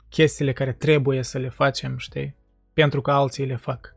chestiile 0.08 0.52
care 0.52 0.72
trebuie 0.72 1.22
să 1.22 1.38
le 1.38 1.48
facem, 1.48 1.96
știi? 1.96 2.36
Pentru 2.72 3.00
că 3.00 3.10
alții 3.10 3.46
le 3.46 3.56
fac. 3.56 3.94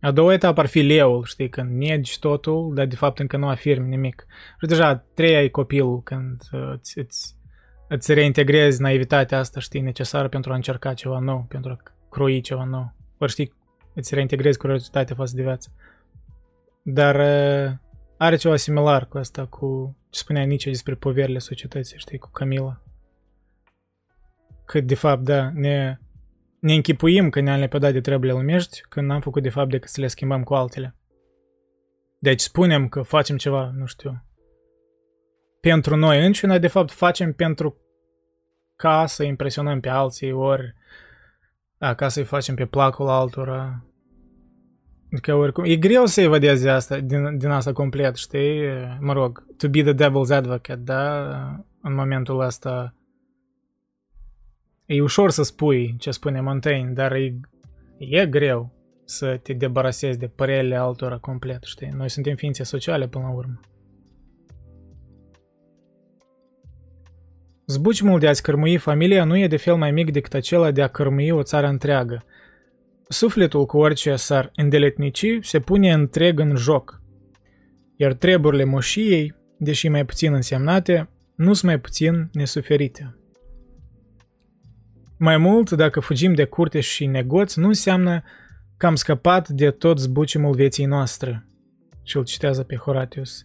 A 0.00 0.10
doua 0.10 0.32
etapă 0.32 0.60
ar 0.60 0.66
fi 0.66 0.80
leul, 0.80 1.24
știi, 1.24 1.48
când 1.48 1.70
negi 1.70 2.18
totul, 2.18 2.74
dar 2.74 2.86
de 2.86 2.94
fapt 2.96 3.18
încă 3.18 3.36
nu 3.36 3.48
afirmi 3.48 3.88
nimic. 3.88 4.26
Și 4.60 4.66
deja 4.66 4.96
treia 5.14 5.42
e 5.42 5.48
copilul, 5.48 6.02
când 6.02 6.42
uh, 6.52 6.72
îți, 6.72 6.98
îți, 6.98 7.36
îți 7.88 8.14
reintegrezi 8.14 8.80
naivitatea 8.80 9.38
asta, 9.38 9.60
știi, 9.60 9.80
necesară 9.80 10.28
pentru 10.28 10.52
a 10.52 10.54
încerca 10.54 10.94
ceva 10.94 11.18
nou, 11.18 11.46
pentru 11.48 11.70
a 11.70 11.76
croi 12.10 12.40
ceva 12.40 12.64
nou. 12.64 12.94
Ori 13.18 13.30
știi, 13.30 13.52
îți 13.94 14.14
reintegrezi 14.14 14.58
curiozitatea 14.58 15.16
față 15.16 15.36
de 15.36 15.42
viață. 15.42 15.72
Dar 16.82 17.14
uh, 17.14 17.76
are 18.16 18.36
ceva 18.36 18.56
similar 18.56 19.08
cu 19.08 19.18
asta, 19.18 19.46
cu 19.46 19.96
ce 20.10 20.18
spunea 20.18 20.44
Nietzsche 20.44 20.70
despre 20.70 20.94
poverile 20.94 21.38
societății, 21.38 21.98
știi, 21.98 22.18
cu 22.18 22.30
Camila. 22.30 22.82
Că, 24.64 24.80
de 24.80 24.94
fapt, 24.94 25.22
da, 25.22 25.50
ne 25.54 25.98
ne 26.64 26.74
închipuim 26.74 27.30
că 27.30 27.40
ne-am 27.40 27.58
lepădat 27.58 27.92
de 27.92 28.00
treburile 28.00 28.32
lumești 28.32 28.80
când 28.88 29.06
n-am 29.06 29.20
făcut 29.20 29.42
de 29.42 29.48
fapt 29.48 29.70
decât 29.70 29.88
să 29.88 30.00
le 30.00 30.06
schimbăm 30.06 30.42
cu 30.42 30.54
altele. 30.54 30.96
Deci 32.18 32.40
spunem 32.40 32.88
că 32.88 33.02
facem 33.02 33.36
ceva, 33.36 33.70
nu 33.74 33.86
știu, 33.86 34.24
pentru 35.64 35.96
noi 35.96 36.26
înșine, 36.26 36.58
de 36.58 36.66
fapt 36.66 36.90
facem 36.90 37.32
pentru 37.32 37.76
ca 38.76 39.06
să 39.06 39.22
impresionăm 39.22 39.80
pe 39.80 39.88
alții, 39.88 40.32
ori 40.32 40.74
a, 41.78 41.94
ca 41.94 42.08
să-i 42.08 42.24
facem 42.24 42.54
pe 42.54 42.66
placul 42.66 43.08
altora. 43.08 43.84
Adică 45.12 45.34
oricum, 45.34 45.64
e 45.64 45.76
greu 45.76 46.06
să 46.06 46.20
evadezi 46.20 46.68
asta, 46.68 46.98
din, 46.98 47.38
din 47.38 47.48
asta 47.48 47.72
complet, 47.72 48.16
știi? 48.16 48.60
Mă 49.00 49.12
rog, 49.12 49.46
to 49.56 49.68
be 49.68 49.82
the 49.82 49.94
devil's 49.94 50.30
advocate, 50.30 50.80
da? 50.80 51.28
În 51.82 51.94
momentul 51.94 52.40
ăsta 52.40 52.94
E 54.86 55.02
ușor 55.02 55.30
să 55.30 55.42
spui 55.42 55.96
ce 55.98 56.10
spune 56.10 56.40
Montaigne, 56.40 56.92
dar 56.92 57.12
e, 57.12 57.40
e 57.98 58.26
greu 58.26 58.72
să 59.04 59.36
te 59.42 59.52
debarasezi 59.52 60.18
de 60.18 60.26
părerile 60.26 60.76
altora 60.76 61.18
complet, 61.18 61.62
știi? 61.62 61.88
Noi 61.88 62.08
suntem 62.08 62.34
ființe 62.34 62.62
sociale 62.62 63.08
până 63.08 63.24
la 63.24 63.30
urmă. 63.30 63.60
Zbucimul 67.66 68.18
de 68.18 68.28
a-ți 68.28 68.42
cărmui 68.42 68.76
familia 68.76 69.24
nu 69.24 69.38
e 69.38 69.46
de 69.46 69.56
fel 69.56 69.76
mai 69.76 69.90
mic 69.90 70.12
decât 70.12 70.34
acela 70.34 70.70
de 70.70 70.82
a 70.82 70.88
cărmui 70.88 71.30
o 71.30 71.42
țară 71.42 71.66
întreagă. 71.66 72.24
Sufletul 73.08 73.66
cu 73.66 73.76
orice 73.76 74.16
s-ar 74.16 74.50
îndeletnici 74.54 75.38
se 75.40 75.60
pune 75.60 75.92
întreg 75.92 76.40
în 76.40 76.56
joc, 76.56 77.02
iar 77.96 78.12
treburile 78.12 78.64
moșiei, 78.64 79.34
deși 79.58 79.88
mai 79.88 80.04
puțin 80.04 80.34
însemnate, 80.34 81.08
nu 81.34 81.52
sunt 81.52 81.70
mai 81.70 81.80
puțin 81.80 82.28
nesuferite. 82.32 83.18
Mai 85.18 85.36
mult, 85.36 85.70
dacă 85.70 86.00
fugim 86.00 86.34
de 86.34 86.44
curte 86.44 86.80
și 86.80 87.06
negoți, 87.06 87.58
nu 87.58 87.66
înseamnă 87.66 88.22
că 88.76 88.86
am 88.86 88.94
scăpat 88.94 89.48
de 89.48 89.70
tot 89.70 89.98
zbucimul 89.98 90.54
vieții 90.54 90.84
noastre. 90.84 91.46
Și 92.02 92.16
îl 92.16 92.24
citează 92.24 92.62
pe 92.62 92.76
Horatius. 92.76 93.42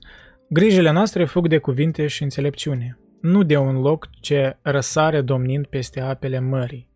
Grijile 0.50 0.92
noastre 0.92 1.26
fug 1.26 1.48
de 1.48 1.58
cuvinte 1.58 2.08
și 2.08 2.24
înțelepciune, 2.24 2.99
nu 3.22 3.44
de 3.44 3.58
un 3.58 3.82
loc 3.82 4.10
ce 4.20 4.58
răsare 4.62 5.22
domnind 5.22 5.66
peste 5.66 6.00
apele 6.00 6.40
mării. 6.40 6.90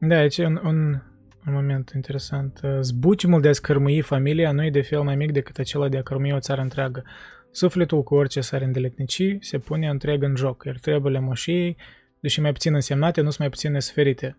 Da, 0.00 0.16
aici 0.16 0.38
un, 0.38 0.60
un, 0.64 1.02
un 1.46 1.52
moment 1.52 1.90
interesant. 1.94 2.60
Zbucimul 2.80 3.40
de 3.40 3.48
a 3.48 3.52
scărmâi 3.52 4.00
familia 4.00 4.52
nu 4.52 4.64
e 4.64 4.70
de 4.70 4.80
fel 4.80 5.02
mai 5.02 5.16
mic 5.16 5.32
decât 5.32 5.58
acela 5.58 5.88
de 5.88 5.96
a 5.96 6.02
cărmui 6.02 6.32
o 6.32 6.38
țară 6.38 6.60
întreagă. 6.60 7.02
Sufletul 7.50 8.02
cu 8.02 8.14
orice 8.14 8.40
s-ar 8.40 8.62
îndeletnici 8.62 9.36
se 9.40 9.58
pune 9.58 9.88
întreg 9.88 10.22
în 10.22 10.36
joc, 10.36 10.64
iar 10.64 10.78
treburile 10.78 11.18
moșiei, 11.18 11.76
deși 12.20 12.40
mai 12.40 12.52
puțin 12.52 12.74
însemnate, 12.74 13.20
nu 13.20 13.26
sunt 13.26 13.38
mai 13.38 13.48
puțin 13.48 13.72
nesferite. 13.72 14.38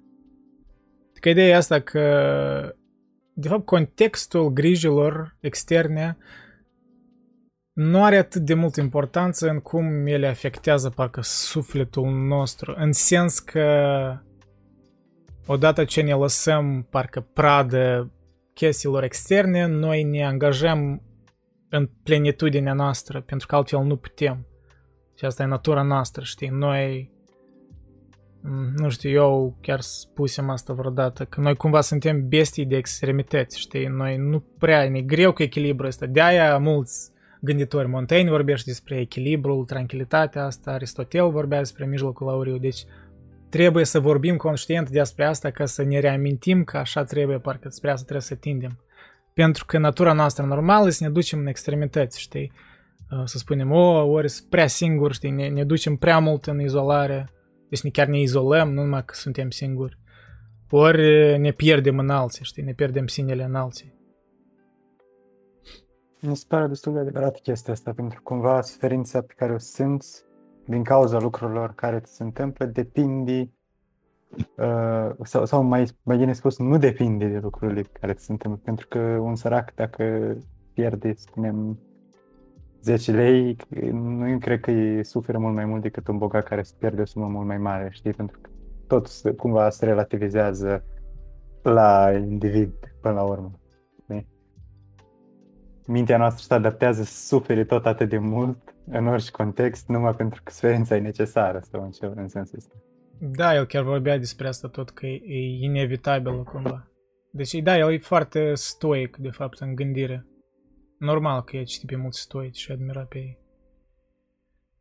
Că 1.14 1.30
ideea 1.30 1.48
e 1.48 1.56
asta 1.56 1.80
că, 1.80 2.76
de 3.34 3.48
fapt, 3.48 3.66
contextul 3.66 4.50
grijilor 4.50 5.38
externe 5.40 6.18
nu 7.80 8.04
are 8.04 8.18
atât 8.18 8.42
de 8.42 8.54
multă 8.54 8.82
importanță 8.82 9.50
în 9.50 9.60
cum 9.60 10.06
ele 10.06 10.28
afectează 10.28 10.90
parcă 10.90 11.22
sufletul 11.24 12.10
nostru, 12.10 12.74
în 12.78 12.92
sens 12.92 13.40
că 13.40 14.18
odată 15.46 15.84
ce 15.84 16.02
ne 16.02 16.14
lăsăm 16.14 16.88
parcă 16.90 17.28
pradă 17.34 18.12
chestiilor 18.54 19.04
externe, 19.04 19.66
noi 19.66 20.04
ne 20.04 20.26
angajăm 20.26 21.02
în 21.70 21.90
plenitudinea 22.04 22.74
noastră, 22.74 23.22
pentru 23.22 23.48
că 23.48 23.56
altfel 23.56 23.84
nu 23.84 23.96
putem. 23.96 24.48
Și 25.18 25.26
asta 25.26 25.44
e 25.44 25.46
natura 25.46 25.82
noastră, 25.82 26.24
știi? 26.24 26.50
Noi, 26.50 27.12
mm, 28.42 28.74
nu 28.76 28.90
știu, 28.90 29.10
eu 29.10 29.58
chiar 29.62 29.82
spusem 29.82 30.50
asta 30.50 30.74
vreodată, 30.74 31.26
că 31.26 31.42
noi 31.42 31.56
cumva 31.56 31.82
suntem 31.82 32.28
bestii 32.28 32.66
de 32.66 32.76
extremități, 32.78 33.60
știi? 33.60 33.86
Noi 33.86 34.18
nu 34.18 34.40
prea, 34.40 34.90
ne 34.90 35.02
greu 35.02 35.34
cu 35.34 35.44
echilibru 35.44 35.88
ăsta. 35.88 36.06
De-aia 36.06 36.58
mulți 36.58 37.18
gânditori, 37.40 37.88
Montaigne 37.88 38.30
vorbește 38.30 38.70
despre 38.70 39.00
echilibrul, 39.00 39.66
tranquilitatea 39.66 40.46
asta, 40.46 40.72
Aristotel 40.72 41.32
vorbea 41.32 41.58
despre 41.58 41.86
mijlocul 41.86 42.30
auriu, 42.30 42.58
deci 42.58 42.86
trebuie 43.50 43.86
să 43.86 44.00
vorbim 44.00 44.38
conștient 44.38 44.90
despre 44.90 45.26
asta 45.26 45.50
ca 45.50 45.66
să 45.66 45.84
ne 45.84 46.00
reamintim 46.00 46.64
că 46.64 46.78
așa 46.78 47.04
trebuie, 47.04 47.38
parcă 47.38 47.70
spre 47.70 47.90
asta 47.90 48.04
trebuie 48.04 48.22
să 48.22 48.36
tindem. 48.36 48.80
Pentru 49.34 49.66
că 49.66 49.78
natura 49.78 50.14
noastră 50.14 50.46
normală 50.46 50.88
e 50.88 50.92
să 50.92 51.04
ne 51.04 51.10
ducem 51.10 51.40
în 51.40 51.48
extremități, 51.48 52.20
știi? 52.20 52.52
Uh, 53.12 53.22
să 53.26 53.38
spunem, 53.38 53.72
o, 53.72 54.06
ori 54.06 54.30
sunt 54.30 54.50
prea 54.50 54.68
singuri, 54.68 55.14
știi, 55.14 55.30
ne, 55.30 55.48
ne 55.48 55.64
ducem 55.64 55.96
prea 55.96 56.20
mult 56.20 56.46
în 56.46 56.62
izolare, 56.62 57.30
deci 57.70 57.82
ne 57.82 57.90
chiar 57.90 58.08
ne 58.08 58.20
izolăm, 58.20 58.74
nu 58.74 58.84
numai 58.84 59.06
că 59.06 59.14
suntem 59.14 59.50
singuri. 59.50 59.98
Ori 60.70 61.38
ne 61.40 61.52
pierdem 61.52 62.00
în 62.00 62.10
alții, 62.10 62.46
știi, 62.46 62.64
ne 62.64 62.74
pierdem 62.74 63.08
sinele 63.08 63.44
în 63.44 63.56
alții. 63.56 63.99
Mi 66.22 66.36
se 66.36 66.46
pare 66.48 66.68
destul 66.68 66.94
de 66.94 67.00
adevărat 67.00 67.40
chestia 67.40 67.74
asta, 67.74 67.94
pentru 67.94 68.22
că 68.22 68.34
cumva 68.34 68.62
suferința 68.62 69.22
pe 69.22 69.34
care 69.38 69.54
o 69.54 69.58
simți 69.58 70.24
din 70.66 70.84
cauza 70.84 71.20
lucrurilor 71.20 71.74
care 71.76 72.00
ți 72.00 72.16
se 72.16 72.24
întâmplă 72.24 72.66
depinde 72.66 73.52
uh, 74.58 75.10
sau, 75.24 75.46
sau 75.46 75.64
mai, 75.64 75.88
mai 76.04 76.18
bine 76.18 76.34
spus, 76.34 76.58
nu 76.58 76.78
depinde 76.78 77.28
de 77.28 77.38
lucrurile 77.38 77.82
care 77.82 78.14
ți 78.14 78.26
se 78.26 78.32
întâmplă, 78.32 78.62
pentru 78.64 78.88
că 78.88 79.00
un 79.00 79.36
sărac 79.36 79.74
dacă 79.76 80.36
pierde, 80.74 81.14
spunem, 81.14 81.80
10 82.82 83.12
lei, 83.12 83.56
nu 83.92 84.38
cred 84.38 84.60
că 84.60 84.72
îi 84.72 85.04
suferă 85.04 85.38
mult 85.38 85.56
mai 85.56 85.66
mult 85.66 85.82
decât 85.82 86.08
un 86.08 86.18
bogat 86.18 86.44
care 86.44 86.62
îți 86.62 86.76
pierde 86.78 87.02
o 87.02 87.06
sumă 87.06 87.28
mult 87.28 87.48
mai 87.48 87.58
mare, 87.58 87.90
știi? 87.92 88.14
Pentru 88.14 88.40
că 88.42 88.50
tot 88.88 89.08
cumva 89.38 89.70
se 89.70 89.86
relativizează 89.86 90.84
la 91.62 92.12
individ 92.12 92.74
până 93.02 93.14
la 93.14 93.24
urmă. 93.24 93.52
Știi? 95.90 95.98
Mintea 95.98 96.18
noastră 96.18 96.44
se 96.48 96.54
adaptează 96.54 97.04
să 97.04 97.28
suferi 97.28 97.66
tot 97.66 97.86
atât 97.86 98.10
de 98.10 98.18
mult 98.18 98.58
în 98.92 99.08
orice 99.08 99.32
context, 99.32 99.88
numai 99.88 100.16
pentru 100.16 100.42
că 100.44 100.52
suferința 100.52 100.96
e 100.96 101.00
necesară 101.00 101.60
sau 101.72 101.84
în, 101.84 101.92
ce, 101.92 102.06
în 102.16 102.28
sensul 102.28 102.58
ăsta. 102.58 102.74
Da, 103.20 103.56
el 103.56 103.66
chiar 103.66 103.84
vorbea 103.84 104.18
despre 104.18 104.48
asta 104.48 104.68
tot, 104.68 104.90
că 104.90 105.06
e, 105.06 105.22
e 105.26 105.64
inevitabil 105.64 106.44
cumva. 106.44 106.88
Deci, 107.32 107.54
da, 107.54 107.78
el 107.78 107.92
e 107.92 107.98
foarte 107.98 108.54
stoic, 108.54 109.18
de 109.18 109.30
fapt, 109.30 109.60
în 109.60 109.76
gândire. 109.76 110.26
Normal 110.98 111.42
că 111.42 111.58
e 111.58 111.64
citit 111.64 111.90
pe 111.90 111.96
mulți 111.96 112.20
stoici 112.20 112.58
și 112.58 112.72
admira 112.72 113.02
pe 113.02 113.18
ei. 113.18 113.40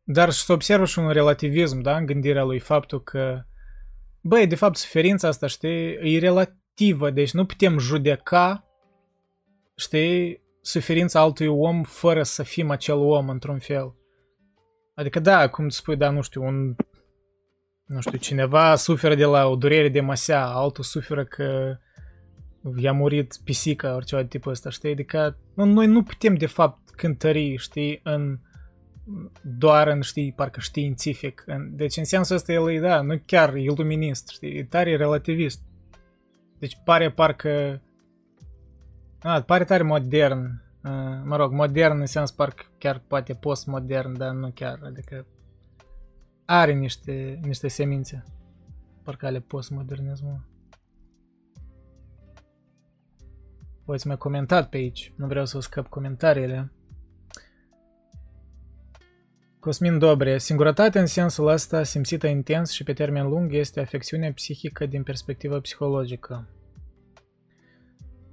Dar 0.03 0.29
să 0.29 0.53
observă 0.53 0.85
și 0.85 0.99
un 0.99 1.09
relativism, 1.09 1.79
da, 1.79 1.97
în 1.97 2.05
gândirea 2.05 2.43
lui, 2.43 2.59
faptul 2.59 3.03
că, 3.03 3.43
băi, 4.21 4.47
de 4.47 4.55
fapt, 4.55 4.75
suferința 4.75 5.27
asta, 5.27 5.47
știi, 5.47 6.13
e 6.13 6.19
relativă, 6.19 7.09
deci 7.09 7.31
nu 7.31 7.45
putem 7.45 7.77
judeca, 7.77 8.67
știi, 9.75 10.47
suferința 10.61 11.19
altui 11.19 11.47
om 11.47 11.83
fără 11.83 12.23
să 12.23 12.43
fim 12.43 12.69
acel 12.69 12.97
om 12.97 13.29
într-un 13.29 13.59
fel. 13.59 13.95
Adică 14.95 15.19
da, 15.19 15.49
cum 15.49 15.69
spui, 15.69 15.95
da, 15.95 16.09
nu 16.09 16.21
știu, 16.21 16.43
un, 16.43 16.75
nu 17.85 18.01
știu, 18.01 18.17
cineva 18.17 18.75
suferă 18.75 19.15
de 19.15 19.25
la 19.25 19.47
o 19.47 19.55
durere 19.55 19.89
de 19.89 20.01
masea, 20.01 20.45
altul 20.45 20.83
suferă 20.83 21.25
că 21.25 21.77
i-a 22.75 22.93
murit 22.93 23.37
pisica, 23.43 23.95
orice 23.95 24.15
de 24.15 24.25
tipul 24.25 24.51
ăsta, 24.51 24.69
știi? 24.69 24.91
Adică 24.91 25.37
nu, 25.55 25.65
noi 25.65 25.87
nu 25.87 26.03
putem, 26.03 26.35
de 26.35 26.45
fapt, 26.45 26.89
cântări, 26.89 27.55
știi, 27.55 27.99
în 28.03 28.39
doar 29.41 29.87
în, 29.87 30.01
știi, 30.01 30.33
parcă 30.33 30.59
științific. 30.59 31.43
În, 31.45 31.75
deci, 31.75 31.97
în 31.97 32.03
sensul 32.03 32.35
ăsta, 32.35 32.51
el 32.51 32.69
e, 32.69 32.79
da, 32.79 33.01
nu 33.01 33.21
chiar 33.25 33.55
iluminist, 33.55 34.27
știi, 34.27 34.57
e 34.57 34.63
tare 34.63 34.95
relativist. 34.95 35.61
Deci 36.59 36.77
pare 36.83 37.11
parcă... 37.11 37.81
A, 39.21 39.41
pare 39.41 39.63
tare 39.63 39.83
modern. 39.83 40.61
Uh, 40.83 41.21
mă 41.23 41.35
rog, 41.35 41.51
modern 41.51 41.99
în 41.99 42.05
sens 42.05 42.31
parcă 42.31 42.63
chiar 42.77 43.03
poate 43.07 43.33
postmodern, 43.33 44.17
dar 44.17 44.31
nu 44.31 44.51
chiar, 44.51 44.79
adică 44.83 45.25
are 46.45 46.73
niște, 46.73 47.39
niște 47.43 47.67
semințe. 47.67 48.23
Parcă 49.03 49.25
ale 49.25 49.39
postmodernismului. 49.39 50.47
Voi 53.85 53.97
mai 54.05 54.17
comentat 54.17 54.69
pe 54.69 54.77
aici. 54.77 55.13
Nu 55.15 55.27
vreau 55.27 55.45
să 55.45 55.59
scap 55.59 55.87
comentariile. 55.87 56.71
Cosmin 59.59 59.99
Dobre, 59.99 60.37
singurătatea 60.37 61.01
în 61.01 61.07
sensul 61.07 61.47
ăsta 61.47 61.83
simțită 61.83 62.27
intens 62.27 62.71
și 62.71 62.83
pe 62.83 62.93
termen 62.93 63.27
lung 63.27 63.53
este 63.53 63.79
afecțiunea 63.79 64.33
psihică 64.33 64.85
din 64.85 65.03
perspectivă 65.03 65.59
psihologică. 65.59 66.47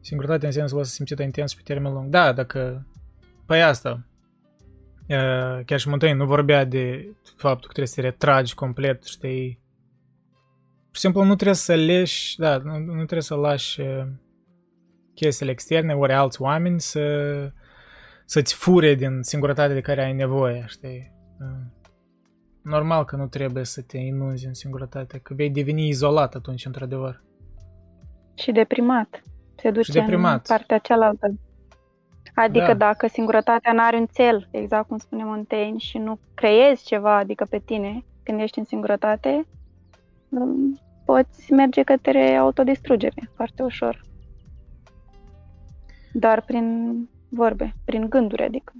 Singurătatea 0.07 0.49
în 0.49 0.55
sensul 0.55 0.79
ăsta 0.79 0.93
simțită 0.95 1.23
intens 1.23 1.51
și 1.51 1.57
pe 1.57 1.63
termen 1.65 1.93
lung. 1.93 2.11
Da, 2.11 2.33
dacă... 2.33 2.87
Păi 3.47 3.63
asta. 3.63 4.07
Chiar 5.65 5.79
și 5.79 5.89
Montaigne 5.89 6.19
nu 6.19 6.27
vorbea 6.27 6.65
de 6.65 7.15
faptul 7.37 7.67
că 7.67 7.73
trebuie 7.73 7.87
să 7.87 7.95
te 7.95 8.01
retragi 8.01 8.55
complet, 8.55 9.05
știi? 9.05 9.61
Pur 10.87 10.95
și 10.95 11.01
simplu 11.01 11.23
nu 11.23 11.35
trebuie 11.35 11.57
să 11.57 11.75
leși, 11.75 12.39
da, 12.39 12.57
nu, 12.57 12.79
nu 12.79 12.95
trebuie 12.95 13.21
să 13.21 13.35
lași 13.35 13.81
chestiile 15.15 15.53
externe, 15.53 15.95
ori 15.95 16.13
alți 16.13 16.43
oameni 16.43 16.81
să, 16.81 17.03
să-ți 18.25 18.55
fure 18.55 18.95
din 18.95 19.23
singurătatea 19.23 19.75
de 19.75 19.81
care 19.81 20.05
ai 20.05 20.13
nevoie, 20.13 20.65
știi? 20.67 21.13
Normal 22.63 23.05
că 23.05 23.17
nu 23.17 23.27
trebuie 23.27 23.65
să 23.65 23.83
te 23.83 23.99
inunzi 23.99 24.47
în 24.47 24.55
singurătate, 24.55 25.19
că 25.19 25.35
vei 25.35 25.51
deveni 25.51 25.89
izolat 25.89 26.35
atunci, 26.35 26.65
într-adevăr. 26.65 27.23
Și 28.35 28.53
deprimat. 28.53 29.23
Se 29.57 29.71
duce 29.71 29.91
și 29.91 29.99
deprimat. 29.99 30.35
în 30.35 30.57
partea 30.57 30.79
cealaltă. 30.79 31.35
Adică 32.35 32.67
da. 32.67 32.75
dacă 32.75 33.07
singurătatea 33.07 33.73
nu 33.73 33.83
are 33.83 33.97
un 33.97 34.07
cel, 34.15 34.49
exact 34.51 34.89
cum 34.89 34.99
spune 34.99 35.25
Montaigne, 35.25 35.79
și 35.79 35.99
nu 35.99 36.19
creezi 36.35 36.85
ceva, 36.85 37.17
adică 37.17 37.47
pe 37.51 37.59
tine, 37.59 38.05
când 38.23 38.41
ești 38.41 38.59
în 38.59 38.65
singurătate, 38.65 39.47
poți 41.05 41.53
merge 41.53 41.83
către 41.83 42.35
autodistrugere 42.35 43.31
foarte 43.35 43.63
ușor 43.63 44.07
doar 46.19 46.43
prin 46.43 47.09
vorbe, 47.29 47.75
prin 47.85 48.09
gânduri, 48.09 48.43
adică. 48.43 48.73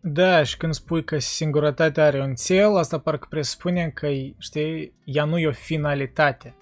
Da, 0.00 0.42
și 0.42 0.56
când 0.56 0.74
spui 0.74 1.04
că 1.04 1.18
singurătatea 1.18 2.04
are 2.04 2.20
un 2.20 2.34
cel, 2.34 2.76
asta 2.76 2.98
parcă 2.98 3.26
presupune 3.30 3.88
că, 3.88 4.08
știi, 4.38 4.92
ea 5.04 5.24
nu 5.24 5.38
e 5.38 5.46
o 5.46 5.52
finalitate. 5.52 6.54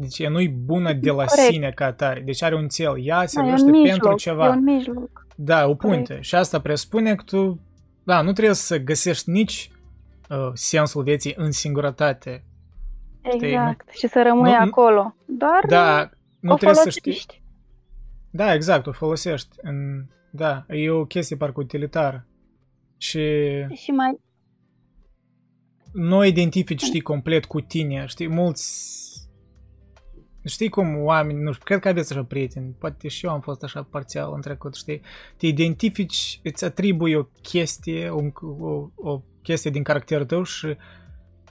Deci 0.00 0.18
ea 0.18 0.28
nu-i 0.28 0.48
bună 0.48 0.92
de 0.92 1.10
la 1.10 1.24
Corect. 1.24 1.52
sine 1.52 1.70
ca 1.70 1.84
atare. 1.84 2.20
Deci 2.20 2.42
are 2.42 2.54
un 2.54 2.68
cel. 2.68 3.04
Ea 3.04 3.26
se 3.26 3.40
da, 3.40 3.54
pentru 3.82 4.14
ceva. 4.14 4.46
E 4.46 4.48
un 4.48 4.62
mijloc. 4.62 5.26
Da, 5.36 5.66
o 5.66 5.74
punte. 5.74 6.06
Corect. 6.06 6.24
Și 6.24 6.34
asta 6.34 6.60
presupune 6.60 7.14
că 7.14 7.22
tu, 7.26 7.60
da, 8.04 8.20
nu 8.20 8.32
trebuie 8.32 8.54
să 8.54 8.78
găsești 8.78 9.30
nici 9.30 9.70
uh, 10.28 10.50
sensul 10.54 11.02
vieții 11.02 11.34
în 11.36 11.50
singurătate. 11.50 12.44
Exact. 13.22 13.86
Nu? 13.86 13.92
Și 13.92 14.08
să 14.08 14.22
rămâi 14.26 14.50
nu, 14.50 14.58
acolo. 14.58 15.14
Doar 15.26 15.64
da, 15.68 16.10
nu 16.40 16.52
o 16.52 16.56
trebuie 16.56 16.78
folosești. 16.78 17.00
să 17.02 17.10
știi. 17.10 17.42
Da, 18.30 18.54
exact, 18.54 18.86
o 18.86 18.92
folosești. 18.92 19.56
În... 19.62 20.04
Da, 20.30 20.64
e 20.68 20.90
o 20.90 21.04
chestie 21.04 21.36
parcă 21.36 21.60
utilitară. 21.60 22.26
Și... 22.96 23.20
Și 23.74 23.90
mai... 23.90 24.18
Nu 25.92 26.24
identifici, 26.24 26.82
știi, 26.82 27.00
complet 27.00 27.44
cu 27.44 27.60
tine. 27.60 28.04
Știi, 28.06 28.28
mulți... 28.28 29.06
Știi 30.48 30.68
cum 30.68 31.04
oameni, 31.04 31.42
nu 31.42 31.52
știu, 31.52 31.64
cred 31.64 31.78
că 31.78 31.88
aveți 31.88 32.12
așa 32.12 32.24
prieteni, 32.24 32.76
poate 32.78 33.08
și 33.08 33.26
eu 33.26 33.32
am 33.32 33.40
fost 33.40 33.62
așa 33.62 33.86
parțial 33.90 34.32
în 34.34 34.40
trecut, 34.40 34.74
știi? 34.74 35.00
Te 35.36 35.46
identifici, 35.46 36.40
îți 36.42 36.64
atribui 36.64 37.14
o 37.14 37.22
chestie, 37.42 38.08
o, 38.08 38.20
o, 38.60 38.88
o 38.94 39.22
chestie 39.42 39.70
din 39.70 39.82
caracterul 39.82 40.26
tău 40.26 40.42
și 40.42 40.76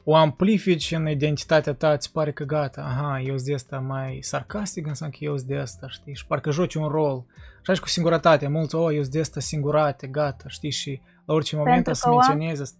o 0.03 0.15
amplifici 0.15 0.91
în 0.91 1.07
identitatea 1.07 1.73
ta, 1.73 1.91
îți 1.91 2.11
pare 2.11 2.31
că 2.31 2.43
gata, 2.43 2.81
aha, 2.81 3.19
eu 3.19 3.35
sunt 3.35 3.47
de 3.47 3.53
asta 3.53 3.79
mai 3.79 4.17
sarcastic, 4.21 4.87
înseamnă 4.87 5.15
că 5.19 5.23
eu 5.23 5.37
sunt 5.37 5.49
de 5.49 5.57
asta, 5.57 5.87
știi? 5.89 6.15
Și 6.15 6.25
parcă 6.25 6.51
joci 6.51 6.75
un 6.75 6.87
rol. 6.87 7.25
Și 7.61 7.71
așa 7.71 7.81
cu 7.81 7.87
singurătate, 7.87 8.47
mulți, 8.47 8.75
oh, 8.75 8.93
eu 8.93 9.01
sunt 9.01 9.13
de 9.13 9.19
asta 9.19 9.39
singurate, 9.39 10.07
gata, 10.07 10.43
știi? 10.47 10.71
Și 10.71 11.01
la 11.25 11.33
orice 11.33 11.55
moment 11.55 11.87
o 11.87 11.93
să 11.93 12.09
menționezi 12.09 12.61
asta. 12.61 12.77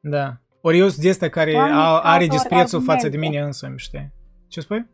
Da. 0.00 0.36
Ori 0.60 0.78
eu 0.78 0.88
sunt 0.88 1.02
de 1.02 1.08
asta 1.08 1.28
care 1.28 1.56
are 2.02 2.26
disprețul 2.26 2.82
față 2.82 3.08
de 3.08 3.16
mine 3.16 3.40
însumi, 3.40 3.78
știi? 3.78 4.12
Ce 4.48 4.60
spui? 4.60 4.86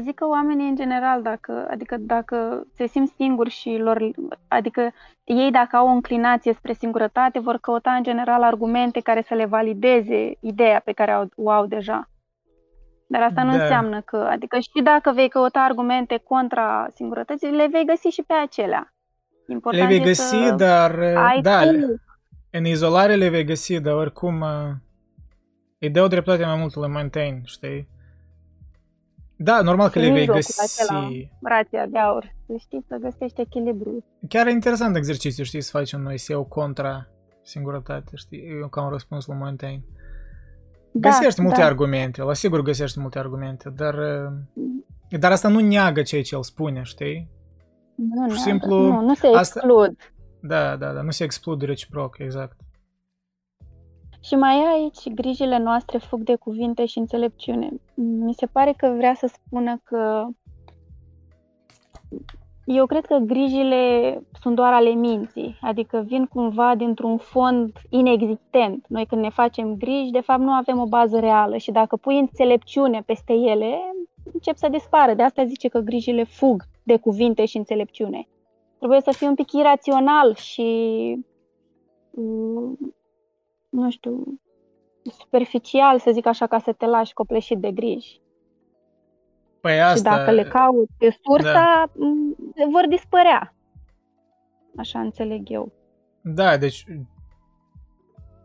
Zic 0.00 0.14
că 0.14 0.26
oamenii 0.26 0.68
în 0.68 0.76
general, 0.76 1.22
dacă, 1.22 1.66
adică 1.70 1.96
dacă 1.98 2.66
se 2.74 2.86
simt 2.86 3.08
singuri 3.16 3.50
și 3.50 3.76
lor, 3.76 4.10
adică 4.48 4.92
ei 5.24 5.50
dacă 5.50 5.76
au 5.76 5.86
o 5.86 5.90
înclinație 5.90 6.52
spre 6.52 6.72
singurătate, 6.72 7.38
vor 7.38 7.58
căuta 7.58 7.90
în 7.90 8.02
general 8.02 8.42
argumente 8.42 9.00
care 9.00 9.22
să 9.22 9.34
le 9.34 9.44
valideze 9.44 10.36
ideea 10.40 10.80
pe 10.84 10.92
care 10.92 11.10
au, 11.10 11.28
o 11.36 11.50
au 11.50 11.66
deja. 11.66 12.08
Dar 13.06 13.22
asta 13.22 13.42
nu 13.42 13.56
da. 13.56 13.62
înseamnă 13.62 14.00
că, 14.00 14.16
adică 14.16 14.58
și 14.58 14.82
dacă 14.82 15.12
vei 15.14 15.28
căuta 15.28 15.60
argumente 15.60 16.16
contra 16.16 16.86
singurătății, 16.94 17.50
le 17.50 17.68
vei 17.70 17.84
găsi 17.86 18.08
și 18.08 18.22
pe 18.26 18.32
acelea. 18.32 18.92
Important 19.46 19.82
le 19.82 19.96
vei 19.96 20.04
găsi, 20.04 20.52
dar 20.56 21.00
da, 21.42 21.60
în 22.50 22.64
izolare 22.64 23.14
le 23.14 23.28
vei 23.28 23.44
găsi, 23.44 23.80
dar 23.80 23.94
oricum 23.94 24.44
îi 25.78 25.90
dau 25.90 26.06
dreptate 26.06 26.44
mai 26.44 26.56
mult 26.56 26.74
lui 26.74 26.88
Montaigne, 26.88 27.40
știi? 27.44 27.88
Da, 29.40 29.60
normal 29.62 29.88
că 29.88 29.98
le 29.98 30.10
vei 30.10 30.26
găsi... 30.26 30.82
Acela, 30.82 31.08
rația 31.42 31.86
de 31.86 31.98
aur. 31.98 32.34
Să 32.46 32.54
știi 32.58 32.84
să 32.88 32.96
găsești 33.00 33.40
echilibru. 33.40 34.04
Chiar 34.28 34.46
e 34.46 34.50
interesant 34.50 34.96
exercițiu, 34.96 35.44
știi, 35.44 35.60
să 35.60 35.70
faci 35.72 35.92
un 35.92 36.16
SEO 36.16 36.44
contra 36.44 37.06
singurătate, 37.42 38.10
știi? 38.14 38.42
Eu 38.60 38.68
ca 38.68 38.82
un 38.82 38.90
răspuns 38.90 39.26
la 39.26 39.34
Montaigne. 39.34 39.84
Da, 40.92 41.08
găsești 41.08 41.42
multe 41.42 41.60
da. 41.60 41.66
argumente, 41.66 42.22
la 42.22 42.34
sigur 42.34 42.62
găsești 42.62 43.00
multe 43.00 43.18
argumente, 43.18 43.70
dar, 43.76 43.94
dar 45.10 45.32
asta 45.32 45.48
nu 45.48 45.60
neagă 45.60 46.02
ceea 46.02 46.22
ce 46.22 46.34
el 46.34 46.42
spune, 46.42 46.82
știi? 46.82 47.30
Nu, 47.94 48.26
Pur 48.26 48.36
și 48.36 48.42
simplu, 48.42 48.76
nu, 48.76 49.00
nu 49.00 49.14
se 49.14 49.26
asta... 49.26 49.60
exclud. 49.64 49.96
Da, 50.40 50.76
da, 50.76 50.92
da, 50.92 51.02
nu 51.02 51.10
se 51.10 51.24
exclud 51.24 51.62
reciproc, 51.62 52.18
exact. 52.18 52.56
Și 54.20 54.34
mai 54.34 54.60
e 54.60 54.66
aici, 54.66 55.14
grijile 55.14 55.58
noastre 55.58 55.98
fug 55.98 56.20
de 56.20 56.34
cuvinte 56.34 56.86
și 56.86 56.98
înțelepciune. 56.98 57.70
Mi 57.94 58.34
se 58.34 58.46
pare 58.46 58.74
că 58.76 58.94
vrea 58.96 59.14
să 59.14 59.26
spună 59.26 59.80
că 59.84 60.26
eu 62.64 62.86
cred 62.86 63.04
că 63.06 63.16
grijile 63.16 64.22
sunt 64.40 64.54
doar 64.54 64.72
ale 64.72 64.90
minții, 64.90 65.58
adică 65.60 66.04
vin 66.06 66.26
cumva 66.26 66.74
dintr-un 66.74 67.16
fond 67.16 67.72
inexistent. 67.88 68.84
Noi 68.88 69.06
când 69.06 69.22
ne 69.22 69.30
facem 69.30 69.74
griji, 69.74 70.10
de 70.10 70.20
fapt 70.20 70.40
nu 70.40 70.50
avem 70.50 70.78
o 70.78 70.86
bază 70.86 71.18
reală 71.18 71.56
și 71.56 71.70
dacă 71.70 71.96
pui 71.96 72.18
înțelepciune 72.18 73.02
peste 73.06 73.32
ele, 73.32 73.94
încep 74.32 74.56
să 74.56 74.68
dispară. 74.68 75.14
De 75.14 75.22
asta 75.22 75.44
zice 75.44 75.68
că 75.68 75.78
grijile 75.78 76.24
fug 76.24 76.62
de 76.82 76.96
cuvinte 76.96 77.44
și 77.44 77.56
înțelepciune. 77.56 78.28
Trebuie 78.78 79.00
să 79.00 79.10
fii 79.10 79.26
un 79.26 79.34
pic 79.34 79.52
irațional 79.52 80.34
și 80.34 80.66
mm, 82.10 82.78
nu 83.78 83.90
știu, 83.90 84.40
superficial, 85.18 85.98
să 85.98 86.10
zic 86.10 86.26
așa, 86.26 86.46
ca 86.46 86.58
să 86.58 86.72
te 86.72 86.86
lași 86.86 87.12
copleșit 87.12 87.58
de 87.58 87.70
griji. 87.70 88.20
Păi 89.60 89.82
asta... 89.82 89.96
Și 89.96 90.16
dacă 90.16 90.30
le 90.30 90.42
cauți 90.42 90.92
pe 90.98 91.16
sursa, 91.22 91.90
da. 91.94 92.64
vor 92.70 92.86
dispărea. 92.88 93.54
Așa 94.76 95.00
înțeleg 95.00 95.50
eu. 95.50 95.72
Da, 96.22 96.56
deci 96.56 96.84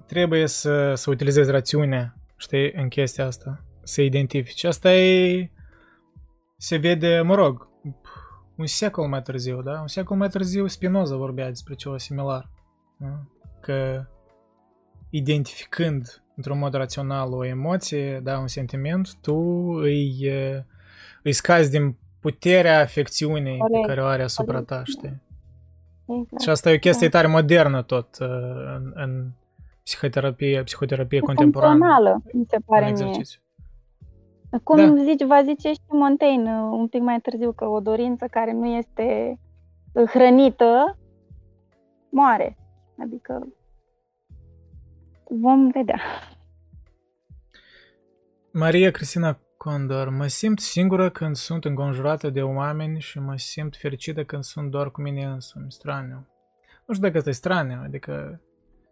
trebuie 0.06 0.48
să, 0.48 0.94
să 0.94 1.10
utilizezi 1.10 1.52
rațiunea, 1.52 2.16
știi, 2.38 2.72
în 2.72 2.88
chestia 2.88 3.26
asta. 3.26 3.64
Să 3.84 4.02
identifici. 4.02 4.64
Asta 4.64 4.94
e... 4.96 5.52
Se 6.58 6.78
vede, 6.78 7.22
mă 7.22 7.36
rog, 7.36 7.70
un 8.58 8.66
secol 8.66 9.08
mai 9.08 9.22
târziu, 9.22 9.62
da? 9.62 9.80
Un 9.82 9.88
secol 9.88 10.18
mai 10.18 10.28
târziu 10.28 10.68
Spinoza 10.68 11.16
vorbea 11.16 11.48
despre 11.48 11.74
ceva 11.74 11.98
similar. 11.98 12.50
Da? 12.98 13.20
Că 13.62 14.06
identificând 15.16 16.24
într-un 16.36 16.58
mod 16.58 16.74
rațional 16.74 17.34
o 17.34 17.46
emoție, 17.46 18.20
da, 18.20 18.40
un 18.40 18.48
sentiment, 18.48 19.14
tu 19.22 19.36
îi, 19.82 20.32
îi 21.24 21.32
scazi 21.32 21.72
din 21.72 21.98
puterea 22.20 22.80
afecțiunii 22.80 23.58
Corect. 23.58 23.82
pe 23.82 23.88
care 23.88 24.02
o 24.02 24.06
are 24.06 24.24
asupra 24.24 24.62
ta, 24.62 24.82
știi? 24.84 25.22
Exact. 26.06 26.42
Și 26.42 26.50
asta 26.50 26.72
e 26.72 26.76
o 26.76 26.80
chestie 26.80 27.08
da. 27.08 27.18
tare 27.18 27.32
modernă 27.32 27.82
tot 27.82 28.16
în, 28.76 28.92
în 28.96 29.30
psihoterapie, 29.84 30.64
psihoterapie 30.64 31.20
contemporană. 31.20 32.22
mi 32.34 32.46
se 32.48 32.58
pare 32.66 32.92
mie. 32.92 33.22
Cum 34.64 34.96
da. 34.96 35.04
zici, 35.04 35.24
va 35.24 35.44
zice 35.44 35.72
și 35.72 35.80
Montaigne 35.88 36.52
un 36.52 36.88
pic 36.88 37.02
mai 37.02 37.20
târziu 37.20 37.52
că 37.52 37.66
o 37.66 37.80
dorință 37.80 38.26
care 38.32 38.52
nu 38.52 38.66
este 38.66 39.40
hrănită 39.94 40.98
moare. 42.10 42.58
Adică 42.98 43.48
vom 45.42 45.72
vedea. 45.72 46.00
Maria 48.52 48.92
Cristina 48.92 49.40
Condor, 49.58 50.10
mă 50.10 50.28
simt 50.28 50.60
singură 50.60 51.10
când 51.10 51.36
sunt 51.36 51.66
înconjurată 51.66 52.30
de 52.30 52.42
oameni 52.42 53.00
și 53.00 53.20
mă 53.20 53.38
simt 53.38 53.76
fericită 53.76 54.24
când 54.24 54.44
sunt 54.44 54.72
doar 54.72 54.92
cu 54.92 55.02
mine 55.02 55.26
însumi, 55.26 55.72
straniu. 55.72 56.28
Nu 56.86 56.94
știu 56.94 57.06
dacă 57.06 57.18
asta 57.18 57.30
e 57.30 57.34
straniu, 57.34 57.82
adică... 57.84 58.42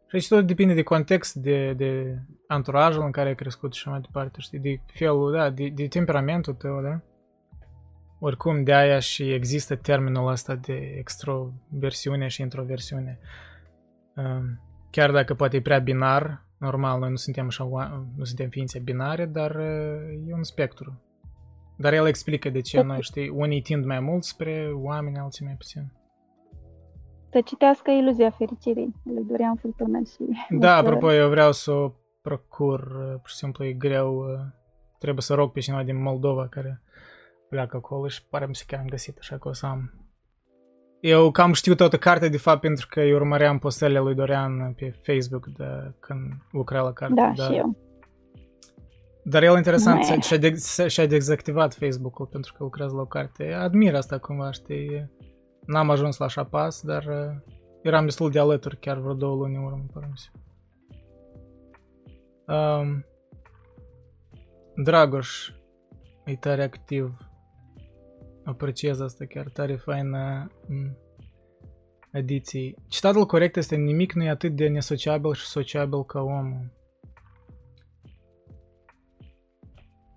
Și 0.08 0.16
aici 0.16 0.28
tot 0.28 0.48
depinde 0.48 0.74
de 0.74 0.84
context, 0.84 1.36
de, 1.36 1.74
de 1.74 2.20
anturajul 2.48 3.04
în 3.04 3.12
care 3.12 3.28
ai 3.28 3.36
crescut 3.36 3.74
și 3.74 3.88
mai 3.88 4.02
departe, 4.02 4.40
știi, 4.40 4.60
de 4.60 4.82
felul, 4.86 5.32
da, 5.32 5.50
de, 5.50 5.68
de 5.68 5.88
temperamentul 5.88 6.54
tău, 6.54 6.82
da? 6.82 7.02
Oricum, 8.20 8.64
de 8.64 8.74
aia 8.74 9.00
și 9.00 9.34
există 9.34 9.76
termenul 9.76 10.28
ăsta 10.28 10.56
de 10.56 10.96
extroversiune 10.98 12.28
și 12.28 12.42
introversiune. 12.42 13.20
Um, 14.16 14.60
Chiar 14.92 15.12
dacă 15.12 15.34
poate 15.34 15.56
e 15.56 15.62
prea 15.62 15.80
binar, 15.80 16.46
normal, 16.58 17.00
noi 17.00 17.10
nu 17.10 17.16
suntem 17.16 17.46
așa, 17.46 17.64
nu 18.16 18.24
suntem 18.24 18.50
ființe 18.50 18.80
binare, 18.80 19.26
dar 19.26 19.56
e 20.28 20.34
un 20.34 20.44
spectru. 20.44 21.02
Dar 21.78 21.94
el 21.94 22.06
explică 22.06 22.50
de 22.50 22.62
ce 22.62 22.82
noi, 22.82 23.02
știi, 23.02 23.30
unii 23.30 23.62
tind 23.62 23.86
mai 23.86 24.00
mult 24.00 24.24
spre 24.24 24.72
oameni, 24.74 25.18
alții 25.18 25.46
mai 25.46 25.56
puțin. 25.58 25.92
Să 27.32 27.42
citească 27.42 27.92
Iluzia 27.92 28.30
Fericirii, 28.30 28.96
lui 29.04 29.24
Dorian 29.24 29.56
Furtună 29.56 30.00
și... 30.00 30.48
Da, 30.50 30.76
apropo, 30.76 31.14
eu 31.14 31.30
vreau 31.30 31.52
să 31.52 31.72
o 31.72 31.92
procur, 32.22 32.82
pur 33.22 33.30
și 33.30 33.36
simplu 33.36 33.66
e 33.66 33.74
greu, 33.74 34.26
trebuie 35.00 35.22
să 35.22 35.34
rog 35.34 35.52
pe 35.52 35.60
cineva 35.60 35.84
din 35.84 36.02
Moldova 36.02 36.48
care 36.48 36.82
pleacă 37.50 37.78
acolo 37.78 38.08
și 38.08 38.28
pare 38.28 38.46
mi 38.46 38.56
se 38.56 38.64
că 38.68 38.76
am 38.76 38.86
găsit, 38.86 39.18
așa 39.20 39.38
că 39.38 39.48
o 39.48 39.54
să 39.54 39.66
am 39.66 40.01
eu 41.02 41.32
cam 41.32 41.54
știu 41.54 41.76
toată 41.76 41.98
cartea, 41.98 42.30
de 42.30 42.38
fapt, 42.38 42.62
pentru 42.62 42.88
că 42.90 43.00
eu 43.00 43.16
urmăream 43.16 43.60
postările 43.60 44.00
lui 44.00 44.16
Dorian 44.16 44.74
pe 44.74 44.94
Facebook 45.02 45.48
de 45.48 45.94
când 46.00 46.34
lucra 46.52 46.82
la 46.82 46.94
carte. 46.94 47.14
Da, 47.14 47.32
dar... 47.36 47.52
și 47.52 47.58
eu. 47.58 47.78
Dar 49.24 49.44
el 49.44 49.56
interesant 49.56 50.24
și-a, 50.24 50.38
de, 50.38 50.56
și-a 50.88 51.06
dezactivat 51.06 51.74
Facebook-ul 51.74 52.26
pentru 52.26 52.54
că 52.58 52.64
lucrează 52.64 52.96
la 52.96 53.02
o 53.02 53.06
carte. 53.06 53.54
Admir 53.54 53.96
asta 53.96 54.18
cumva, 54.18 54.52
știi? 54.52 55.10
N-am 55.66 55.90
ajuns 55.90 56.18
la 56.18 56.26
așa 56.26 56.44
pas, 56.44 56.82
dar 56.82 57.06
uh, 57.06 57.54
eram 57.82 58.06
destul 58.06 58.30
de 58.30 58.40
alături 58.40 58.78
chiar 58.78 58.98
vreo 58.98 59.14
două 59.14 59.36
luni 59.36 59.56
în 59.56 59.64
urmă, 59.64 59.86
pare 59.94 60.12
um, 62.82 63.06
Dragoș 64.76 65.50
e 66.26 66.36
tare 66.36 66.64
activ 66.64 67.31
apreciez 68.44 69.00
asta 69.00 69.26
chiar 69.26 69.50
tare 69.50 69.76
faină 69.76 70.52
ediții. 72.12 72.76
Citatul 72.88 73.26
corect 73.26 73.56
este 73.56 73.76
nimic 73.76 74.14
nu 74.14 74.24
e 74.24 74.30
atât 74.30 74.56
de 74.56 74.68
nesociabil 74.68 75.34
și 75.34 75.46
sociabil 75.46 76.06
ca 76.06 76.22
omul. 76.22 76.72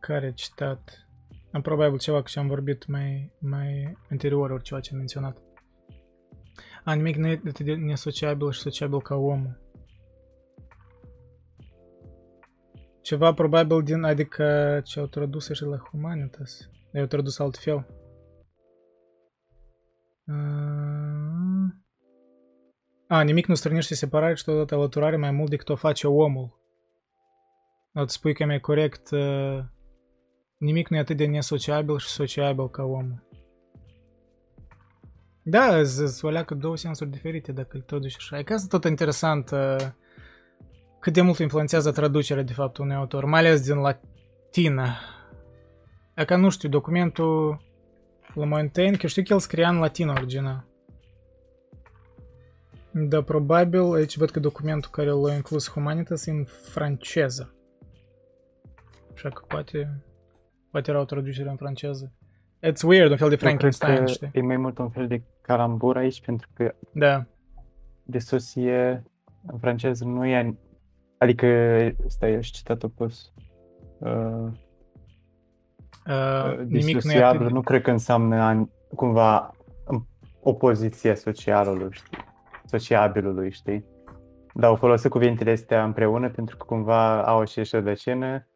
Care 0.01 0.33
citat? 0.33 1.07
Am 1.53 1.61
probabil 1.61 1.99
ceva 1.99 2.22
că 2.22 2.39
am 2.39 2.47
vorbit 2.47 2.87
mai, 2.87 3.33
mai 3.39 3.97
anterior 4.11 4.51
ori 4.51 4.62
ceva 4.62 4.81
ce 4.81 4.91
am 4.93 4.99
menționat. 4.99 5.43
A, 6.85 6.95
nimic 6.95 7.16
nu 7.16 7.29
e 7.29 7.41
atât 7.47 7.64
de 7.64 7.75
nesociabil 7.75 8.51
și 8.51 8.61
sociabil 8.61 9.01
ca 9.03 9.14
omul. 9.14 9.62
Ceva 13.03 13.35
probabil 13.35 13.83
din, 13.83 14.03
adică 14.03 14.81
ce 14.85 15.01
au 15.01 15.07
tradus 15.07 15.51
și 15.51 15.62
la 15.62 15.77
Humanitas. 15.77 16.70
Eu 16.93 17.07
tradus 17.07 17.39
altfel. 17.39 17.87
A, 23.09 23.22
nimic 23.22 23.47
nu 23.47 23.55
strânește 23.55 23.95
separare 23.95 24.35
și 24.35 24.45
totodată 24.45 24.75
alăturare 24.75 25.16
mai 25.16 25.31
mult 25.31 25.51
decât 25.51 25.68
o 25.68 25.77
face 25.77 26.07
omul. 26.07 26.62
Îți 27.93 28.14
spui 28.14 28.35
că 28.35 28.43
e 28.43 28.47
mai 28.47 28.61
corect, 28.61 29.11
uh, 29.11 29.59
nimic 30.59 30.89
nu 30.89 30.97
e 30.97 31.01
atât 31.01 31.16
de 31.16 31.27
nesociabil 31.27 31.99
și 31.99 32.09
sociabil 32.09 32.70
ca 32.70 32.83
omul. 32.83 33.29
Da, 35.43 35.79
îți 35.79 36.25
o 36.25 36.31
leacă 36.31 36.55
două 36.55 36.77
sensuri 36.77 37.11
diferite 37.11 37.53
dacă 37.53 37.77
îl 37.77 37.83
traduci 37.83 38.16
așa. 38.16 38.39
E 38.39 38.43
ca 38.43 38.55
asta 38.55 38.79
tot 38.79 38.91
interesant 38.91 39.51
uh, 39.51 39.77
cât 41.01 41.12
de 41.12 41.20
mult 41.20 41.39
influențează 41.39 41.93
traducerea 41.93 42.43
de 42.43 42.53
fapt 42.53 42.77
unui 42.77 42.95
autor, 42.95 43.25
mai 43.25 43.41
ales 43.41 43.66
din 43.66 43.77
latină. 43.77 44.97
E 46.16 46.25
ca 46.25 46.37
nu 46.37 46.49
știu, 46.49 46.68
documentul 46.68 47.62
La 48.35 48.45
Montaigne, 48.45 48.97
că 48.97 49.07
știu 49.07 49.22
că 49.22 49.32
el 49.32 49.39
scria 49.39 49.68
în 49.68 49.78
latină 49.78 50.11
original. 50.11 50.64
Da, 52.91 53.22
probabil, 53.22 53.95
aici 53.95 54.16
văd 54.16 54.30
că 54.30 54.41
documentul 54.41 54.91
care 54.91 55.11
l-a 55.11 55.35
inclus 55.35 55.70
Humanitas 55.70 56.26
e 56.26 56.30
în 56.30 56.45
franceză. 56.45 57.55
Așa 59.14 59.28
că 59.28 59.45
poate, 59.49 60.03
poate 60.70 60.91
era 60.91 61.01
o 61.01 61.05
traducere 61.05 61.49
în 61.49 61.57
franceză. 61.57 62.12
It's 62.66 62.82
weird, 62.85 63.11
un 63.11 63.16
fel 63.16 63.28
de 63.28 63.37
Frankenstein, 63.37 64.07
știi? 64.07 64.30
E 64.32 64.41
mai 64.41 64.57
mult 64.57 64.78
un 64.78 64.91
fel 64.91 65.07
de 65.07 65.22
calambur 65.41 65.97
aici, 65.97 66.20
pentru 66.20 66.49
că 66.55 66.74
da. 66.93 67.26
desosie 68.03 69.03
în 69.47 69.59
franceză 69.59 70.05
nu 70.05 70.26
e... 70.26 70.59
Adică, 71.18 71.47
stai, 72.07 72.32
eu 72.32 72.41
și 72.41 72.53
citat 72.53 72.82
opus. 72.82 73.32
Uh, 73.99 74.53
Uh, 76.07 76.59
nimic 76.67 77.03
nu, 77.03 77.13
e 77.13 77.25
atât... 77.25 77.51
nu 77.51 77.61
cred 77.61 77.83
că 77.83 77.91
înseamnă 77.91 78.69
cumva 78.95 79.55
opoziție 80.43 81.15
socialului, 81.15 81.89
știi? 81.91 82.19
sociabilului, 82.67 83.51
știi? 83.51 83.85
Dar 84.55 84.71
au 84.71 84.77
folosit 84.77 85.11
cuvintele 85.11 85.51
astea 85.51 85.85
împreună 85.85 86.31
pentru 86.31 86.57
că 86.57 86.65
cumva 86.65 87.25
au 87.25 87.41
aceeași 87.41 87.75
rădăcină 87.75 88.47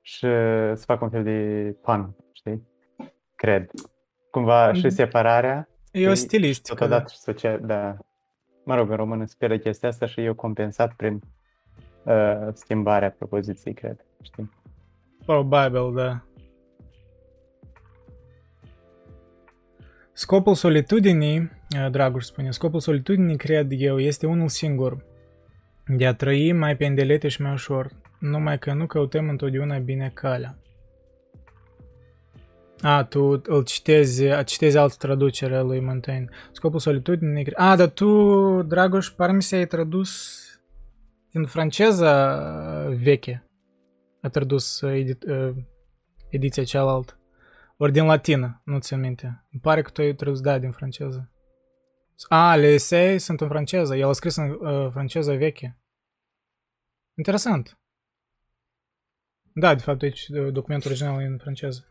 și 0.00 0.26
să 0.74 0.82
fac 0.86 1.02
un 1.02 1.10
fel 1.10 1.22
de 1.22 1.76
pan, 1.82 2.16
știi? 2.32 2.68
Cred. 3.34 3.70
Cumva 4.30 4.72
și 4.72 4.84
mm. 4.84 4.90
separarea. 4.90 5.68
E 5.90 6.08
o 6.08 6.14
stilistică. 6.14 6.74
Totodată 6.74 7.12
și 7.12 7.18
social, 7.18 7.60
da. 7.62 7.96
Mă 8.64 8.74
rog, 8.74 8.90
în 8.90 8.96
română 8.96 9.24
spune 9.24 9.58
chestia 9.58 9.88
asta 9.88 10.06
și 10.06 10.24
eu 10.24 10.34
compensat 10.34 10.92
prin 10.92 11.20
uh, 12.04 12.48
schimbarea 12.52 13.10
propoziției, 13.10 13.74
cred. 13.74 14.04
Știi? 14.22 14.50
Probabil, 15.24 15.94
da. 15.94 16.22
Scopul 20.12 20.54
solitudinii, 20.54 21.38
uh, 21.38 21.90
Dragoș 21.90 22.24
spune, 22.24 22.50
scopul 22.50 22.80
solitudinii, 22.80 23.36
cred 23.36 23.66
eu, 23.70 23.98
este 23.98 24.26
unul 24.26 24.48
singur. 24.48 25.04
De 25.86 26.06
a 26.06 26.14
trăi 26.14 26.52
mai 26.52 26.76
pe 26.76 26.86
îndelete 26.86 27.28
și 27.28 27.42
mai 27.42 27.52
ușor, 27.52 27.90
numai 28.18 28.58
că 28.58 28.72
nu 28.72 28.86
căutăm 28.86 29.28
întotdeauna 29.28 29.78
bine 29.78 30.10
calea. 30.14 30.56
A, 32.80 33.04
tu 33.04 33.42
îl 33.44 33.64
citezi, 33.64 34.24
citezi 34.44 34.76
altă 34.76 34.94
traducere 34.98 35.56
a 35.56 35.62
lui 35.62 35.80
Montaigne. 35.80 36.28
Scopul 36.52 36.78
solitudinii... 36.78 37.54
A, 37.54 37.76
dar 37.76 37.88
tu, 37.88 38.62
Dragoș, 38.62 39.08
parmi 39.08 39.42
se 39.42 39.56
ai 39.56 39.66
tradus 39.66 40.40
din 41.30 41.44
franceza 41.44 42.38
veche. 43.02 43.44
A 44.20 44.28
tradus 44.28 44.82
edit, 44.82 45.24
ediția 46.28 46.64
cealaltă. 46.64 47.21
Ori 47.76 47.92
din 47.92 48.04
latină, 48.04 48.62
nu 48.64 48.78
ți 48.78 48.94
minte. 48.94 49.44
Îmi 49.52 49.60
pare 49.62 49.82
că 49.82 49.90
tu 49.90 50.00
ai 50.00 50.14
tradus, 50.14 50.40
da, 50.40 50.58
din 50.58 50.70
franceză. 50.70 51.30
A, 52.28 52.56
le 52.56 52.66
esei 52.66 53.18
sunt 53.18 53.40
în 53.40 53.48
franceză. 53.48 53.96
El 53.96 54.08
a 54.08 54.12
scris 54.12 54.36
în 54.36 54.50
uh, 54.50 54.90
franceză 54.90 55.32
veche. 55.32 55.76
Interesant. 57.16 57.78
Da, 59.54 59.74
de 59.74 59.82
fapt, 59.82 60.02
aici 60.02 60.26
documentul 60.28 60.90
original 60.90 61.20
e 61.20 61.24
în 61.24 61.38
franceză. 61.38 61.86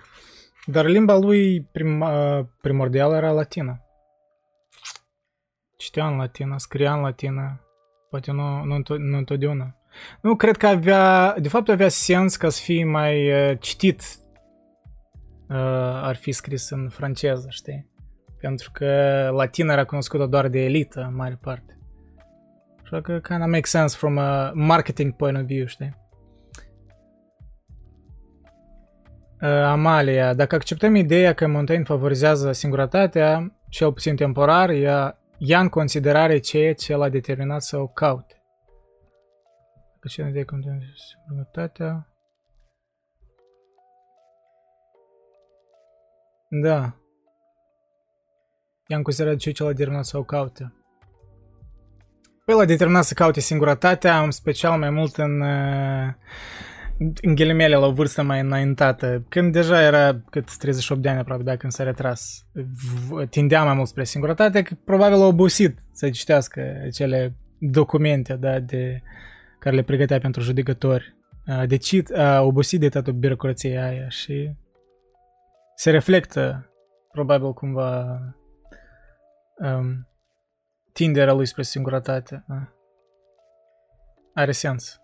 Dar 0.66 0.86
limba 0.86 1.18
lui 1.18 1.62
prim, 1.62 2.06
primordială 2.62 3.16
era 3.16 3.32
latină. 3.32 3.86
Citea 5.78 6.08
în 6.08 6.16
latină, 6.16 6.58
scria 6.58 6.94
în 6.94 7.02
latină, 7.02 7.62
poate 8.10 8.32
nu, 8.32 8.64
nu, 8.64 8.82
nu 8.98 9.18
întotdeauna. 9.18 9.76
Nu, 10.22 10.36
cred 10.36 10.58
că 10.58 10.68
avea, 10.68 11.36
de 11.40 11.48
fapt 11.48 11.70
avea 11.70 11.90
sens 11.90 12.36
ca 12.36 12.50
să 12.50 12.62
fie 12.62 12.86
mai 12.86 13.32
uh, 13.32 13.58
citit 13.60 14.02
uh, 14.02 14.21
ar 16.04 16.16
fi 16.16 16.32
scris 16.32 16.70
în 16.70 16.90
franceză, 16.90 17.48
știi? 17.50 17.90
Pentru 18.40 18.72
că 18.72 18.86
latina 19.34 19.74
era 19.74 19.86
cunoscută 19.86 20.26
doar 20.26 20.48
de 20.48 20.64
elită, 20.64 21.02
în 21.10 21.16
mare 21.16 21.38
parte. 21.42 21.80
Așa 22.84 23.02
că 23.02 23.20
kind 23.20 23.42
of 23.42 23.48
make 23.48 23.68
sense 23.68 23.98
from 23.98 24.18
a 24.18 24.52
marketing 24.54 25.14
point 25.16 25.38
of 25.38 25.44
view, 25.44 25.66
știi? 25.66 26.00
Uh, 29.42 29.50
Amalia, 29.50 30.34
dacă 30.34 30.56
acceptăm 30.56 30.96
ideea 30.96 31.34
că 31.34 31.48
Montaigne 31.48 31.86
favorizează 31.86 32.52
singurătatea, 32.52 33.56
cel 33.70 33.94
puțin 33.94 34.16
temporar, 34.16 34.70
ea 34.70 35.22
ia 35.38 35.60
în 35.60 35.70
considerare 35.70 36.38
ceea 36.38 36.74
ce 36.74 36.96
l-a 36.96 37.10
determinat 37.10 37.62
să 37.62 37.78
o 37.78 37.88
caute. 37.88 38.42
Dacă 39.94 40.08
ce 40.08 40.28
idee 40.30 40.44
că 40.44 40.56
singurătatea... 41.26 42.11
Da. 46.54 46.96
Ia 48.88 48.98
în 48.98 49.04
considerare 49.04 49.38
ceea 49.38 49.54
ce 49.54 49.64
l-a 49.64 49.70
determinat 49.70 50.06
să 50.06 50.18
o 50.18 50.24
caute. 50.24 50.74
Păi 52.46 52.56
l-a 52.56 52.66
determinat 52.66 53.04
să 53.04 53.14
caute 53.14 53.40
singurătatea, 53.40 54.24
în 54.24 54.32
special 54.32 54.80
mai 54.80 54.90
mult 54.90 55.16
în... 55.16 55.42
Uh, 55.42 56.14
în 57.22 57.36
ghilimele 57.36 57.76
la 57.76 57.86
o 57.86 57.92
vârstă 57.92 58.22
mai 58.22 58.40
înaintată, 58.40 59.26
când 59.30 59.52
deja 59.52 59.82
era 59.82 60.22
cât 60.30 60.58
38 60.58 61.02
de 61.02 61.10
ani 61.10 61.20
aproape, 61.20 61.44
dacă 61.44 61.58
când 61.58 61.72
s-a 61.72 61.84
retras, 61.84 62.46
tindea 63.30 63.64
mai 63.64 63.74
mult 63.74 63.88
spre 63.88 64.04
singurătate, 64.04 64.62
că 64.62 64.76
probabil 64.86 65.22
a 65.22 65.26
obosit 65.26 65.80
să 65.94 66.10
citească 66.10 66.62
cele 66.94 67.36
documente 67.60 68.34
da, 68.34 68.60
de, 68.60 69.02
care 69.60 69.76
le 69.76 69.82
pregătea 69.82 70.20
pentru 70.20 70.42
judecători. 70.42 71.16
De 71.66 71.78
cit, 71.78 72.14
a 72.14 72.42
obosit 72.42 72.80
de 72.80 72.90
toată 72.90 73.12
birocrația 73.12 73.88
aia 73.88 74.10
și 74.10 74.52
se 75.82 75.92
reflectă 75.92 76.72
probabil 77.12 77.54
cumva 77.54 78.20
um, 79.58 80.08
tinderea 80.94 81.34
lui 81.34 81.46
spre 81.46 81.64
singurătate. 81.64 82.44
Da? 82.48 82.74
Are 84.34 84.52
sens. 84.52 85.02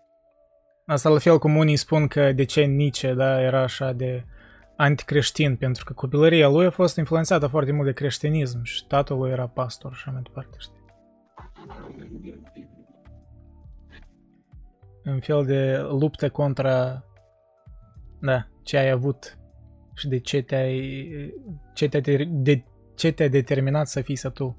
Asta 0.86 1.08
la 1.08 1.18
fel 1.18 1.38
cum 1.38 1.56
unii 1.56 1.76
spun 1.76 2.06
că 2.06 2.32
de 2.32 2.44
ce 2.44 2.64
Nietzsche 2.64 3.14
da, 3.14 3.40
era 3.40 3.62
așa 3.62 3.92
de 3.92 4.24
anticreștin, 4.76 5.56
pentru 5.56 5.84
că 5.84 5.92
copilăria 5.92 6.48
lui 6.48 6.66
a 6.66 6.70
fost 6.70 6.96
influențată 6.96 7.46
foarte 7.46 7.72
mult 7.72 7.86
de 7.86 7.92
creștinism 7.92 8.62
și 8.62 8.86
tatăl 8.86 9.18
lui 9.18 9.30
era 9.30 9.46
pastor 9.46 9.94
și 9.94 10.02
așa 10.02 10.10
mai 10.10 10.22
departe, 10.22 10.56
știi? 10.58 10.84
Un 15.04 15.20
fel 15.20 15.44
de 15.44 15.78
luptă 15.78 16.30
contra, 16.30 17.04
da, 18.20 18.46
ce 18.62 18.76
ai 18.76 18.90
avut 18.90 19.37
și 19.98 20.08
de 20.08 20.18
ce 20.18 20.42
te-ai, 20.42 21.10
ce 21.74 21.88
te 21.88 22.24
de 22.28 22.64
ce 22.94 23.12
te-a 23.12 23.28
determinat 23.28 23.88
să 23.88 24.00
fii 24.00 24.18
tu. 24.32 24.56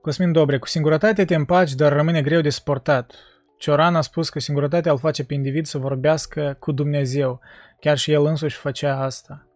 Cosmin 0.00 0.32
Dobre, 0.32 0.58
cu 0.58 0.66
singurătate 0.66 1.24
te 1.24 1.34
împaci, 1.34 1.74
dar 1.74 1.92
rămâne 1.92 2.22
greu 2.22 2.40
de 2.40 2.48
suportat. 2.48 3.14
Cioran 3.58 3.96
a 3.96 4.00
spus 4.00 4.28
că 4.28 4.38
singurătatea 4.38 4.92
îl 4.92 4.98
face 4.98 5.24
pe 5.24 5.34
individ 5.34 5.66
să 5.66 5.78
vorbească 5.78 6.56
cu 6.58 6.72
Dumnezeu. 6.72 7.40
Chiar 7.80 7.96
și 7.96 8.12
el 8.12 8.24
însuși 8.24 8.56
făcea 8.56 9.00
asta. 9.02 9.46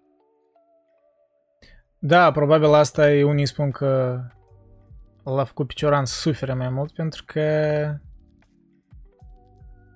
Da, 1.98 2.30
probabil 2.30 2.74
asta 2.74 3.12
e 3.12 3.24
unii 3.24 3.46
spun 3.46 3.70
că 3.70 4.20
l-a 5.24 5.44
făcut 5.44 5.66
pe 5.66 5.72
Cioran 5.72 6.04
să 6.04 6.20
sufere 6.20 6.54
mai 6.54 6.68
mult 6.68 6.92
pentru 6.92 7.24
că 7.26 7.40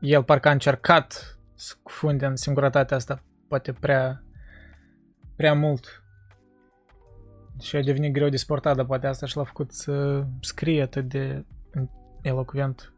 el 0.01 0.25
parcă 0.25 0.49
a 0.49 0.53
încercat 0.53 1.34
să 1.65 1.75
cufunde 1.83 2.27
în 2.27 2.37
singurătatea 2.37 2.97
asta 2.97 3.23
poate 3.49 3.73
prea 3.73 4.23
prea 5.37 5.55
mult. 5.55 6.03
Și 7.61 7.77
a 7.77 7.83
devenit 7.83 8.13
greu 8.13 8.29
de 8.29 8.37
sportat, 8.37 8.77
dar 8.77 8.87
poate 8.87 9.07
asta 9.07 9.27
și 9.27 9.37
l-a 9.37 9.45
făcut 9.45 9.73
să 9.73 10.25
scrie 10.41 10.83
atât 10.83 11.09
de 11.09 11.45
elocvent 12.23 12.93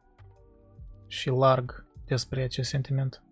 și 1.07 1.29
larg 1.31 1.87
despre 2.05 2.43
acest 2.43 2.69
sentiment. 2.69 3.23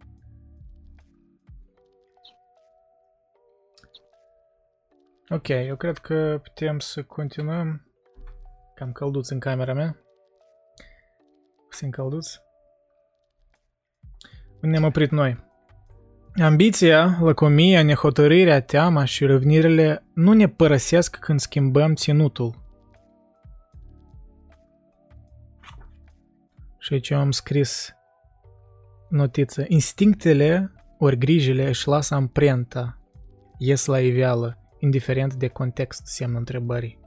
Ok, 5.28 5.48
eu 5.48 5.76
cred 5.76 5.98
că 5.98 6.40
putem 6.42 6.78
să 6.78 7.02
continuăm. 7.02 7.88
Cam 8.74 8.92
călduț 8.92 9.28
în 9.28 9.40
camera 9.40 9.72
mea. 9.72 9.96
Puțin 11.68 11.90
călduț. 11.90 12.36
Unde 14.64 14.76
am 14.76 14.84
oprit 14.84 15.10
noi? 15.10 15.44
Ambiția, 16.42 17.18
lăcomia, 17.20 17.82
nehotărârea, 17.82 18.60
teama 18.60 19.04
și 19.04 19.24
răvnirile 19.24 20.04
nu 20.14 20.32
ne 20.32 20.48
părăsesc 20.48 21.16
când 21.16 21.40
schimbăm 21.40 21.94
ținutul. 21.94 22.62
Și 26.78 26.92
aici 26.92 27.08
eu 27.08 27.18
am 27.18 27.30
scris 27.30 27.94
notiță. 29.08 29.64
Instinctele 29.68 30.72
ori 30.98 31.18
grijile 31.18 31.68
își 31.68 31.88
lasă 31.88 32.14
amprenta, 32.14 32.98
ies 33.58 33.86
la 33.86 34.00
iveală, 34.00 34.58
indiferent 34.78 35.34
de 35.34 35.48
context, 35.48 36.06
semnă 36.06 36.38
întrebării. 36.38 37.00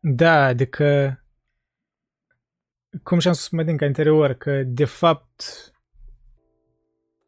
Da, 0.00 0.44
adică 0.44 1.16
cum 3.02 3.18
și-am 3.18 3.32
spus 3.32 3.48
mai 3.48 3.64
din 3.64 3.76
ca 3.76 3.86
anterior, 3.86 4.32
că 4.32 4.62
de 4.62 4.84
fapt 4.84 5.42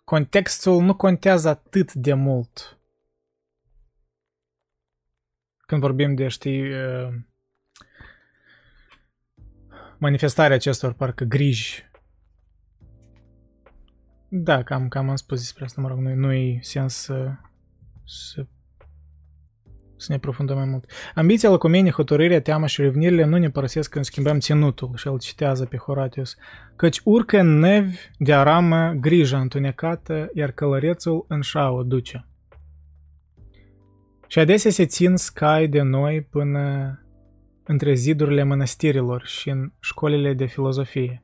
contextul 0.04 0.82
nu 0.82 0.96
contează 0.96 1.48
atât 1.48 1.92
de 1.92 2.14
mult 2.14 2.78
când 5.66 5.80
vorbim 5.80 6.14
de, 6.14 6.28
știi, 6.28 6.72
uh, 6.72 7.14
manifestarea 9.98 10.56
acestor 10.56 10.92
parcă 10.92 11.24
griji. 11.24 11.90
Da, 14.28 14.62
cam, 14.62 14.88
cam 14.88 15.08
am 15.08 15.16
spus 15.16 15.38
despre 15.38 15.64
asta, 15.64 15.80
mă 15.80 15.88
rog, 15.88 15.98
nu, 15.98 16.14
nu 16.14 16.58
sens 16.60 16.94
să, 16.94 17.34
să, 18.04 18.46
să 20.04 20.12
ne 20.12 20.18
profundăm 20.18 20.56
mai 20.56 20.66
mult. 20.66 20.90
Ambiția, 21.14 21.50
lăcomenie, 21.50 21.90
hotărârea, 21.90 22.40
teama 22.40 22.66
și 22.66 22.80
revnirile 22.80 23.24
nu 23.24 23.36
ne 23.36 23.50
părăsesc 23.50 23.90
când 23.90 24.04
schimbăm 24.04 24.38
ținutul 24.38 24.90
și 24.94 25.08
el 25.08 25.18
citează 25.18 25.64
pe 25.64 25.76
Horatius, 25.76 26.36
căci 26.76 27.00
urcă 27.04 27.38
în 27.38 27.58
nevi 27.58 27.96
de 28.18 28.34
aramă 28.34 28.92
grija 29.00 29.40
întunecată, 29.40 30.30
iar 30.34 30.50
călărețul 30.50 31.24
în 31.28 31.40
șaua 31.40 31.82
duce. 31.82 32.26
Și 34.26 34.38
adesea 34.38 34.70
se 34.70 34.86
țin 34.86 35.16
scai 35.16 35.68
de 35.68 35.82
noi 35.82 36.22
până 36.22 36.98
între 37.64 37.94
zidurile 37.94 38.42
mănăstirilor 38.42 39.26
și 39.26 39.48
în 39.48 39.72
școlile 39.80 40.34
de 40.34 40.44
filozofie. 40.44 41.22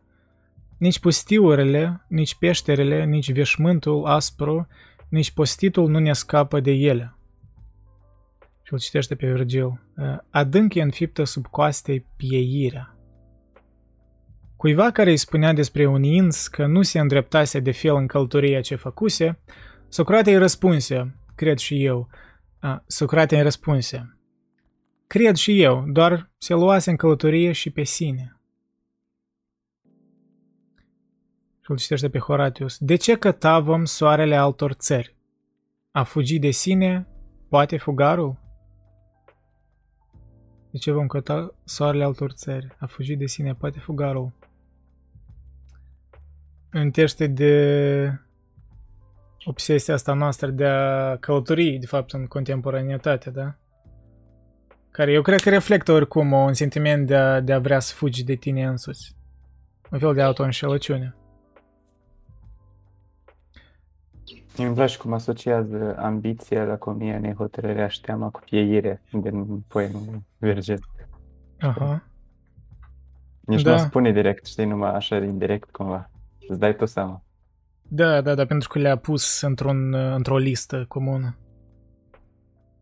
Nici 0.79 0.99
pustiurile, 0.99 2.05
nici 2.09 2.35
peșterele, 2.35 3.05
nici 3.05 3.33
veșmântul 3.33 4.05
aspru, 4.05 4.67
nici 5.09 5.31
postitul 5.31 5.89
nu 5.89 5.99
ne 5.99 6.13
scapă 6.13 6.61
de 6.61 6.71
ele. 6.71 7.15
Și 8.71 8.77
îl 8.77 8.83
citește 8.83 9.15
pe 9.15 9.33
Virgil. 9.33 9.65
Uh, 9.65 10.17
adânc 10.31 10.75
e 10.75 10.83
înfiptă 10.83 11.25
sub 11.25 11.47
coaste 11.47 12.07
pieirea. 12.17 12.97
Cuiva 14.57 14.91
care 14.91 15.11
îi 15.11 15.17
spunea 15.17 15.53
despre 15.53 15.87
un 15.87 16.03
ins 16.03 16.49
că 16.49 16.67
nu 16.67 16.83
se 16.83 16.99
îndreptase 16.99 17.61
de 17.61 17.71
fel 17.71 17.95
în 17.95 18.07
călătoria 18.07 18.61
ce 18.61 18.75
făcuse, 18.75 19.39
Socrate 19.89 20.31
îi 20.31 20.39
răspunse, 20.39 21.17
cred 21.35 21.59
și 21.59 21.85
eu, 21.85 22.09
a, 22.59 22.85
Socrate 22.87 23.37
îi 23.37 23.43
răspunse, 23.43 24.19
cred 25.07 25.35
și 25.35 25.63
eu, 25.63 25.85
doar 25.89 26.31
se 26.39 26.55
luase 26.55 26.91
în 26.91 26.97
călătorie 26.97 27.53
și 27.53 27.71
pe 27.71 27.83
sine. 27.83 28.41
Și 31.61 31.71
îl 31.71 31.77
citește 31.77 32.09
pe 32.09 32.19
Horatius. 32.19 32.79
De 32.79 32.95
ce 32.95 33.17
cătavăm 33.17 33.85
soarele 33.85 34.37
altor 34.37 34.73
țări? 34.73 35.17
A 35.91 36.03
fugi 36.03 36.39
de 36.39 36.51
sine 36.51 37.07
poate 37.49 37.77
fugarul? 37.77 38.49
De 40.71 40.79
ce 40.79 40.91
vom 40.91 41.07
căta 41.07 41.55
soarele 41.65 42.05
altor 42.05 42.31
țări? 42.31 42.77
A 42.79 42.87
fugi 42.87 43.17
de 43.17 43.27
sine 43.27 43.55
poate 43.55 43.79
fugarul? 43.79 44.33
Întește 46.71 47.27
de 47.27 48.21
obsesia 49.45 49.95
asta 49.95 50.13
noastră 50.13 50.51
de 50.51 50.65
a 50.65 51.17
călători, 51.17 51.79
de 51.81 51.87
fapt, 51.87 52.13
în 52.13 52.27
contemporaneitate, 52.27 53.31
da? 53.31 53.55
Care 54.91 55.13
eu 55.13 55.23
cred 55.23 55.41
că 55.41 55.49
reflectă 55.49 55.93
oricum 55.93 56.33
un 56.33 56.53
sentiment 56.53 57.07
de 57.07 57.17
a, 57.17 57.41
de 57.41 57.53
a 57.53 57.59
vrea 57.59 57.79
să 57.79 57.95
fugi 57.95 58.25
de 58.25 58.35
tine 58.35 58.67
însuți. 58.67 59.17
Un 59.91 59.99
fel 59.99 60.15
de 60.15 60.23
auto-înșelăciune. 60.23 61.15
Îmi 64.57 64.75
place 64.75 64.97
cum 64.97 65.13
asociază 65.13 65.97
ambiția, 65.99 66.65
laconia, 66.65 67.19
nehotărârea 67.19 67.89
și 67.89 68.01
teama 68.01 68.31
cu 68.31 68.41
pieire 68.45 69.03
din 69.11 69.65
poemul 69.69 70.23
Virgil. 70.39 70.81
Aha. 71.59 72.03
Nici 73.41 73.63
da. 73.63 73.71
nu 73.71 73.79
spune 73.79 74.13
direct, 74.13 74.47
știi, 74.47 74.65
numai 74.65 74.95
așa 74.95 75.17
indirect 75.17 75.71
cumva. 75.71 76.11
Îți 76.49 76.59
dai 76.59 76.75
tu 76.77 76.85
seama. 76.85 77.23
Da, 77.89 78.21
da, 78.21 78.35
da, 78.35 78.45
pentru 78.45 78.69
că 78.69 78.79
le-a 78.79 78.97
pus 78.97 79.41
într-un, 79.41 79.95
într-o 79.95 80.39
listă 80.39 80.85
comună. 80.89 81.37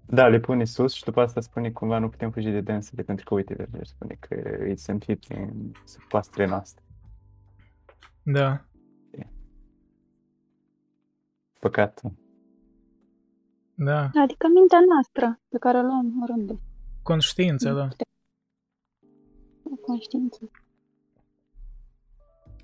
Da, 0.07 0.27
le 0.27 0.39
pune 0.39 0.65
sus 0.65 0.93
și 0.93 1.05
după 1.05 1.21
asta 1.21 1.41
spune 1.41 1.71
cumva 1.71 1.99
nu 1.99 2.09
putem 2.09 2.31
fugi 2.31 2.51
de 2.51 2.61
dânsele, 2.61 3.03
pentru 3.03 3.25
că, 3.25 3.35
uite, 3.35 3.55
Virgil 3.55 3.85
spune 3.85 4.17
că 4.21 4.35
îi 4.59 4.79
se 4.79 4.93
înfipte 4.93 5.35
în 5.53 5.71
pastre 6.09 6.47
noastre. 6.47 6.85
Da. 8.23 8.65
Păcat. 11.59 12.01
Da. 13.75 14.11
Adică 14.23 14.47
mintea 14.55 14.79
noastră 14.89 15.41
pe 15.49 15.59
care 15.59 15.79
o 15.79 15.81
luăm 15.81 16.23
oriunde. 16.23 16.61
Conștiință, 17.03 17.73
da. 17.73 17.89
Conștiință. 19.87 20.51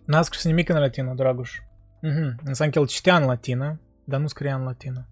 N-a 0.04 0.22
scris 0.22 0.44
nimic 0.44 0.68
în 0.68 0.78
latină, 0.78 1.14
Dragoș. 1.14 1.58
Mhm. 2.00 2.40
Înseamnă 2.44 2.74
că 2.74 2.80
el 2.80 2.86
citea 2.86 3.16
în 3.16 3.24
latină, 3.24 3.80
dar 4.04 4.20
nu 4.20 4.26
scria 4.26 4.54
în 4.54 4.64
latină. 4.64 5.06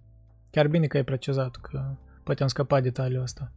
Chiar 0.49 0.67
bine 0.67 0.87
că 0.87 0.97
ai 0.97 1.03
precizat, 1.03 1.55
că 1.55 1.95
poate 2.23 2.41
am 2.41 2.47
scăpat 2.47 2.81
detaliul 2.81 3.21
ăsta. 3.21 3.51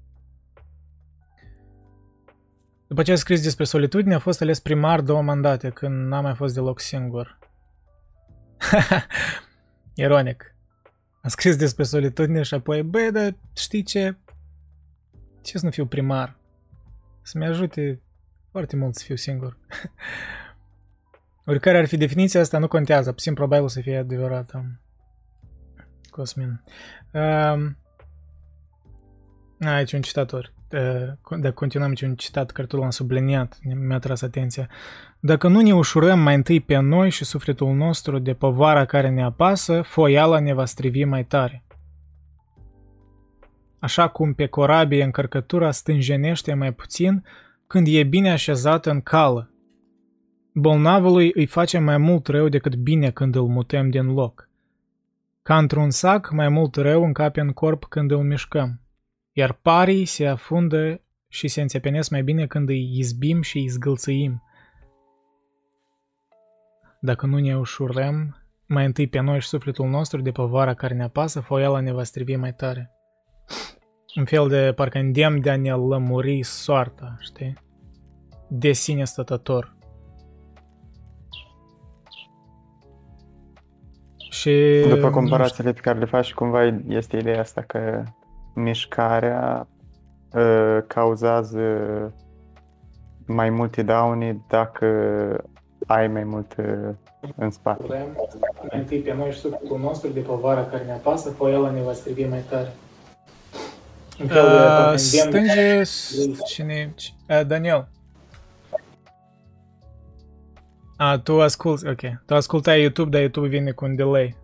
După 2.86 3.02
ce 3.02 3.12
a 3.12 3.16
scris 3.16 3.42
despre 3.42 3.64
solitudine, 3.64 4.14
a 4.14 4.18
fost 4.18 4.42
ales 4.42 4.60
primar 4.60 5.00
două 5.00 5.22
mandate, 5.22 5.70
când 5.70 6.06
n-a 6.06 6.20
mai 6.20 6.34
fost 6.34 6.54
deloc 6.54 6.80
singur. 6.80 7.38
Ironic. 9.96 10.54
A 11.22 11.28
scris 11.28 11.56
despre 11.56 11.82
solitudine 11.82 12.42
și 12.42 12.54
apoi, 12.54 12.82
băi, 12.82 13.12
dar 13.12 13.36
știi 13.56 13.82
ce? 13.82 14.16
Ce 15.42 15.58
să 15.58 15.64
nu 15.64 15.70
fiu 15.70 15.86
primar? 15.86 16.38
Să-mi 17.22 17.46
ajute 17.46 18.02
foarte 18.50 18.76
mult 18.76 18.94
să 18.94 19.04
fiu 19.04 19.16
singur. 19.16 19.58
Oricare 21.46 21.78
ar 21.78 21.86
fi 21.86 21.96
definiția 21.96 22.40
asta, 22.40 22.58
nu 22.58 22.68
contează. 22.68 23.12
Puțin 23.12 23.34
probabil 23.34 23.68
să 23.68 23.80
fie 23.80 23.96
adevărată. 23.96 24.80
Cosmin. 26.10 26.62
Uh, 27.12 27.70
aici 29.60 29.92
un 29.92 30.02
citator. 30.02 30.55
Uh, 30.72 31.38
dacă 31.38 31.54
continuăm, 31.54 31.88
aici 31.88 32.02
un 32.02 32.14
citat 32.14 32.50
care 32.50 32.66
tu 32.66 32.76
l-am 32.76 32.90
subliniat, 32.90 33.58
mi-a 33.62 33.98
tras 33.98 34.22
atenția. 34.22 34.68
Dacă 35.20 35.48
nu 35.48 35.60
ne 35.60 35.74
ușurăm 35.74 36.18
mai 36.18 36.34
întâi 36.34 36.60
pe 36.60 36.78
noi 36.78 37.10
și 37.10 37.24
sufletul 37.24 37.74
nostru 37.74 38.18
de 38.18 38.34
povara 38.34 38.84
care 38.84 39.08
ne 39.08 39.22
apasă, 39.22 39.82
foiala 39.82 40.38
ne 40.38 40.54
va 40.54 40.64
strivi 40.64 41.04
mai 41.04 41.24
tare. 41.24 41.64
Așa 43.78 44.08
cum 44.08 44.32
pe 44.32 44.46
corabie 44.46 45.04
încărcătura 45.04 45.70
stânjenește 45.70 46.54
mai 46.54 46.72
puțin 46.72 47.24
când 47.66 47.86
e 47.90 48.02
bine 48.02 48.30
așezată 48.30 48.90
în 48.90 49.00
cală, 49.00 49.50
Bolnavului 50.58 51.30
îi 51.34 51.46
face 51.46 51.78
mai 51.78 51.96
mult 51.96 52.26
rău 52.26 52.48
decât 52.48 52.74
bine 52.74 53.10
când 53.10 53.34
îl 53.34 53.46
mutăm 53.46 53.90
din 53.90 54.12
loc. 54.12 54.48
Ca 55.42 55.58
într-un 55.58 55.90
sac, 55.90 56.30
mai 56.32 56.48
mult 56.48 56.74
rău 56.74 57.04
încape 57.04 57.40
în 57.40 57.52
corp 57.52 57.84
când 57.84 58.10
îl 58.10 58.22
mișcăm. 58.22 58.80
Iar 59.38 59.52
parii 59.52 60.04
se 60.04 60.26
afundă 60.26 61.00
și 61.28 61.48
se 61.48 61.60
înțepenesc 61.60 62.10
mai 62.10 62.22
bine 62.22 62.46
când 62.46 62.68
îi 62.68 62.98
izbim 62.98 63.42
și 63.42 63.58
îi 63.58 63.68
zgâlțăim. 63.68 64.42
Dacă 67.00 67.26
nu 67.26 67.38
ne 67.38 67.58
ușurăm, 67.58 68.36
mai 68.66 68.84
întâi 68.84 69.08
pe 69.08 69.20
noi 69.20 69.40
și 69.40 69.48
sufletul 69.48 69.88
nostru 69.88 70.20
de 70.20 70.30
povara 70.30 70.74
care 70.74 70.94
ne 70.94 71.02
apasă, 71.02 71.40
foiala 71.40 71.80
ne 71.80 71.92
va 71.92 72.02
strivi 72.02 72.36
mai 72.36 72.54
tare. 72.54 72.90
Un 74.14 74.24
fel 74.24 74.48
de 74.48 74.72
parcă 74.72 74.98
îndemn 74.98 75.40
de 75.40 75.50
a 75.50 75.56
ne 75.56 75.72
lămuri 75.72 76.42
soarta, 76.42 77.16
știi? 77.20 77.54
De 78.48 78.72
sine 78.72 79.04
stătător. 79.04 79.76
Și... 84.30 84.84
După 84.88 85.10
comparațiile 85.10 85.72
pe 85.72 85.80
care 85.80 85.98
le 85.98 86.04
faci, 86.04 86.34
cumva 86.34 86.64
este 86.86 87.16
ideea 87.16 87.40
asta 87.40 87.62
că 87.62 88.04
mișcarea 88.56 89.68
uh, 90.32 90.78
cauzează 90.86 91.60
mai 93.26 93.50
multe 93.50 93.82
daune 93.82 94.40
dacă 94.48 94.86
ai 95.86 96.08
mai 96.08 96.24
mult 96.24 96.54
uh, 96.58 96.94
în 97.36 97.50
spate. 97.50 98.06
Mai 98.70 98.78
întâi 98.78 98.98
pe 98.98 99.14
noi 99.14 99.30
și 99.30 99.38
sufletul 99.38 99.78
nostru 99.78 100.10
de 100.10 100.20
povara 100.20 100.64
care 100.64 100.84
ne 100.84 100.92
apasă, 100.92 101.30
foiala 101.30 101.70
ne 101.70 101.80
va 101.80 101.92
strivi 101.92 102.24
mai 102.24 102.44
tare. 102.48 102.72
Uh, 104.22 104.94
stânge... 104.96 105.82
Cine... 106.46 106.94
Uh, 107.28 107.46
Daniel. 107.46 107.88
A, 110.96 111.18
tu 111.18 111.40
asculti, 111.40 111.88
ok. 111.88 112.00
Tu 112.26 112.34
ascultai 112.34 112.80
YouTube, 112.80 113.10
dar 113.10 113.20
YouTube 113.20 113.48
vine 113.48 113.70
cu 113.70 113.84
un 113.84 113.94
delay. 113.94 114.36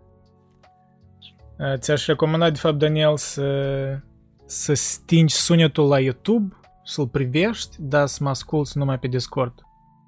Ți-aș 1.75 2.05
recomanda, 2.05 2.49
de 2.49 2.57
fapt, 2.57 2.77
Daniel, 2.77 3.17
să, 3.17 3.99
să 4.45 4.73
stingi 4.73 5.33
sunetul 5.33 5.87
la 5.87 5.99
YouTube, 5.99 6.55
să-l 6.83 7.07
privești, 7.07 7.75
dar 7.79 8.07
să 8.07 8.23
mă 8.23 8.29
asculti 8.29 8.77
numai 8.77 8.99
pe 8.99 9.07
Discord. 9.07 9.53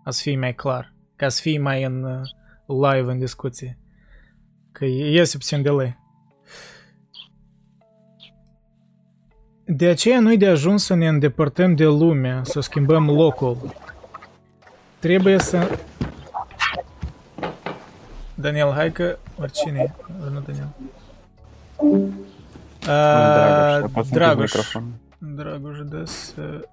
A 0.04 0.10
să 0.10 0.22
fii 0.22 0.36
mai 0.36 0.56
clar. 0.56 0.94
Ca 1.16 1.30
să 1.30 1.42
fii 1.42 1.58
mai 1.58 1.84
în 1.84 2.22
live 2.68 3.12
în 3.12 3.20
discuție. 3.20 3.80
Că 4.72 4.86
iese 4.86 5.38
puțin 5.38 5.62
delay. 5.62 6.04
De 9.66 9.88
aceea 9.88 10.20
nu-i 10.20 10.38
de 10.38 10.48
ajuns 10.48 10.84
să 10.84 10.94
ne 10.94 11.08
îndepărtăm 11.08 11.76
de 11.76 11.86
lume, 11.86 12.42
să 12.44 12.60
schimbăm 12.60 13.10
locul. 13.10 13.74
Trebuie 15.00 15.40
să 15.40 15.80
Daniel, 18.36 18.72
hai 18.72 18.92
că 18.92 19.18
oricine 19.40 19.96
nu 20.32 20.40
Daniel. 20.40 20.68
Uh, 21.78 22.10
Dragoș, 24.12 24.52
Dragoș, 25.20 25.80
da 25.80 26.06
să... 26.06 26.68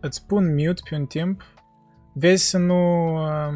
Îți 0.00 0.26
pun 0.26 0.54
mute 0.54 0.82
pe 0.90 0.96
un 0.96 1.06
timp. 1.06 1.42
Vezi 2.14 2.48
să 2.48 2.58
nu... 2.58 3.14
Uh... 3.14 3.54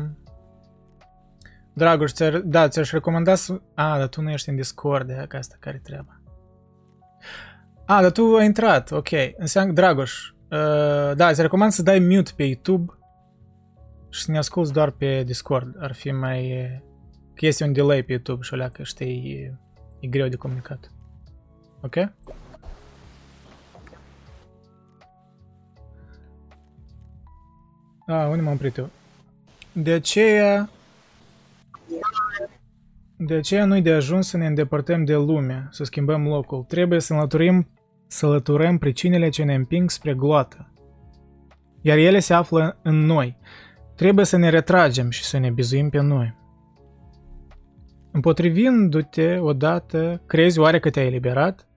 Dragoș, 1.72 2.12
ți 2.12 2.24
da, 2.44 2.68
ți-aș 2.68 2.90
recomanda 2.90 3.34
să... 3.34 3.60
A, 3.74 3.98
dar 3.98 4.08
tu 4.08 4.20
nu 4.20 4.30
ești 4.30 4.48
în 4.48 4.56
Discord, 4.56 5.10
e 5.10 5.24
ca 5.28 5.38
asta 5.38 5.56
care 5.60 5.80
treaba. 5.84 6.20
A, 7.86 8.02
dar 8.02 8.10
tu 8.10 8.36
ai 8.36 8.44
intrat, 8.44 8.90
ok. 8.90 9.08
Înseamnă, 9.36 9.72
Dragoș, 9.72 10.28
uh, 10.28 11.16
da, 11.16 11.32
ți 11.32 11.40
recomand 11.40 11.72
să 11.72 11.82
dai 11.82 11.98
mute 11.98 12.30
pe 12.36 12.42
YouTube 12.42 12.92
și 14.10 14.22
să 14.22 14.30
ne 14.30 14.38
asculti 14.38 14.72
doar 14.72 14.90
pe 14.90 15.22
Discord. 15.22 15.76
Ar 15.78 15.92
fi 15.92 16.10
mai... 16.10 16.68
Că 17.34 17.46
este 17.46 17.64
un 17.64 17.72
delay 17.72 18.02
pe 18.02 18.12
YouTube 18.12 18.42
și 18.42 18.54
alea 18.54 18.68
că 18.68 18.82
știi, 18.82 19.58
e, 20.04 20.06
e 20.06 20.08
greu 20.08 20.28
de 20.28 20.36
comunicat. 20.36 20.90
Ok? 21.80 21.96
A, 28.06 28.26
unde 28.28 28.42
m-am 28.42 28.54
oprit 28.54 28.76
eu? 28.76 28.90
De 29.72 29.92
aceea... 29.92 30.68
De 33.16 33.34
aceea 33.34 33.64
nu-i 33.64 33.82
de 33.82 33.92
ajuns 33.92 34.28
să 34.28 34.36
ne 34.36 34.46
îndepărtăm 34.46 35.04
de 35.04 35.14
lume, 35.14 35.68
să 35.70 35.84
schimbăm 35.84 36.26
locul. 36.26 36.62
Trebuie 36.62 37.00
să 37.00 37.12
înlăturim 37.12 37.68
să 38.06 38.26
lăturăm 38.26 38.78
pricinile 38.78 39.28
ce 39.28 39.42
ne 39.42 39.54
împing 39.54 39.90
spre 39.90 40.14
gloată. 40.14 40.72
Iar 41.80 41.96
ele 41.98 42.18
se 42.18 42.34
află 42.34 42.78
în 42.82 42.94
noi. 42.94 43.36
Trebuie 43.96 44.24
să 44.24 44.36
ne 44.36 44.48
retragem 44.48 45.10
și 45.10 45.24
să 45.24 45.38
ne 45.38 45.50
bizuim 45.50 45.88
pe 45.88 46.00
noi. 46.00 46.34
Împotrivindu-te 48.14 49.38
odată, 49.38 50.22
crezi 50.26 50.58
oare 50.58 50.78
că 50.78 50.90
te-ai 50.90 51.06
eliberat? 51.06 51.68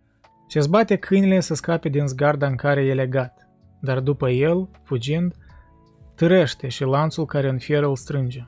Și 0.48 0.58
îți 0.58 0.70
bate 0.70 0.96
câinile 0.96 1.40
să 1.40 1.54
scape 1.54 1.90
din 1.90 2.08
zgarda 2.08 2.48
în 2.48 2.56
care 2.56 2.86
e 2.86 2.94
legat, 2.94 3.50
dar 3.82 4.00
după 4.00 4.30
el, 4.30 4.70
fugind, 4.84 5.36
târește 6.16 6.68
și 6.68 6.84
lanțul 6.84 7.26
care 7.26 7.50
în 7.50 7.58
fier 7.58 7.84
îl 7.84 7.96
strânge. 7.96 8.46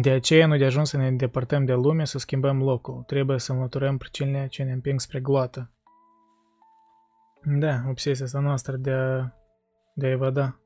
De 0.00 0.10
aceea 0.10 0.46
nu 0.46 0.56
de 0.56 0.64
ajuns 0.64 0.88
să 0.88 0.96
ne 0.96 1.06
îndepărtăm 1.06 1.64
de 1.64 1.72
lume, 1.72 2.04
să 2.04 2.18
schimbăm 2.18 2.62
locul. 2.62 3.02
Trebuie 3.06 3.38
să 3.38 3.52
înlăturăm 3.52 3.96
pricinile 3.96 4.46
ce 4.50 4.62
ne 4.62 4.72
împing 4.72 5.00
spre 5.00 5.20
gloată. 5.20 5.72
Da, 7.58 7.82
obsesia 7.88 8.24
asta 8.24 8.38
noastră 8.38 8.76
de 8.76 8.90
a, 8.90 9.32
de 9.94 10.06
a 10.06 10.10
evada. 10.10 10.58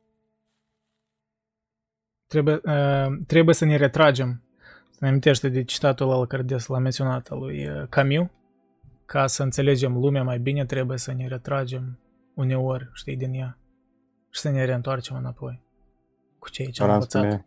Trebuie, 2.29 2.61
uh, 2.65 3.19
trebuie 3.27 3.55
să 3.55 3.65
ne 3.65 3.77
retragem. 3.77 4.43
Să 4.91 4.99
ne 5.01 5.09
amintește 5.09 5.49
de 5.49 5.65
citatul 5.65 6.11
ăla 6.11 6.27
care 6.27 6.43
des 6.43 6.67
l-a 6.67 6.79
menționat 6.79 7.29
al 7.29 7.39
lui 7.39 7.69
uh, 7.69 7.87
Camus. 7.89 8.27
Ca 9.07 9.27
să 9.27 9.43
înțelegem 9.43 9.99
lumea 9.99 10.23
mai 10.23 10.39
bine, 10.39 10.65
trebuie 10.65 10.99
să 10.99 11.13
ne 11.13 11.27
retragem 11.27 11.99
uneori, 12.35 12.91
știi, 12.93 13.17
din 13.17 13.33
ea. 13.33 13.59
Și 14.31 14.41
să 14.41 14.51
ne 14.51 14.65
reîntoarcem 14.65 15.17
înapoi. 15.17 15.63
Cu 16.39 16.51
cei 16.51 16.71
ce 16.71 16.83
am 16.83 16.91
învățat. 16.91 17.23
Spune, 17.23 17.47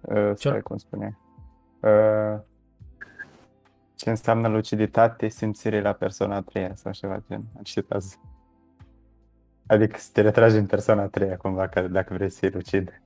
uh, 0.00 0.36
stai, 0.36 0.60
cum 0.60 0.76
spune. 0.76 1.18
Uh, 1.80 2.40
ce 3.94 4.10
înseamnă 4.10 4.48
luciditate, 4.48 5.28
simțire 5.28 5.80
la 5.80 5.92
persoana 5.92 6.36
a 6.36 6.42
treia 6.42 6.74
sau 6.74 6.92
ceva 6.92 7.22
gen. 7.28 7.44
Am 7.56 7.62
citit 7.62 7.90
azi. 7.90 8.18
Adică 9.66 9.98
să 9.98 10.10
te 10.12 10.20
retragi 10.20 10.56
în 10.56 10.66
persoana 10.66 11.02
a 11.02 11.08
treia 11.08 11.36
cumva, 11.36 11.68
că 11.68 11.80
dacă 11.80 12.14
vrei 12.14 12.30
să 12.30 12.38
fii 12.38 12.50
lucid. 12.50 13.02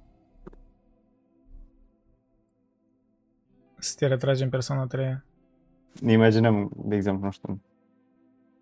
Să 3.83 3.95
te 3.99 4.07
retragi 4.07 4.43
în 4.43 4.49
persoana 4.49 4.83
a 4.83 4.87
treia. 4.87 5.25
Ne 6.01 6.13
imaginăm, 6.13 6.71
de 6.77 6.95
exemplu, 6.95 7.25
nu 7.25 7.31
știu, 7.31 7.63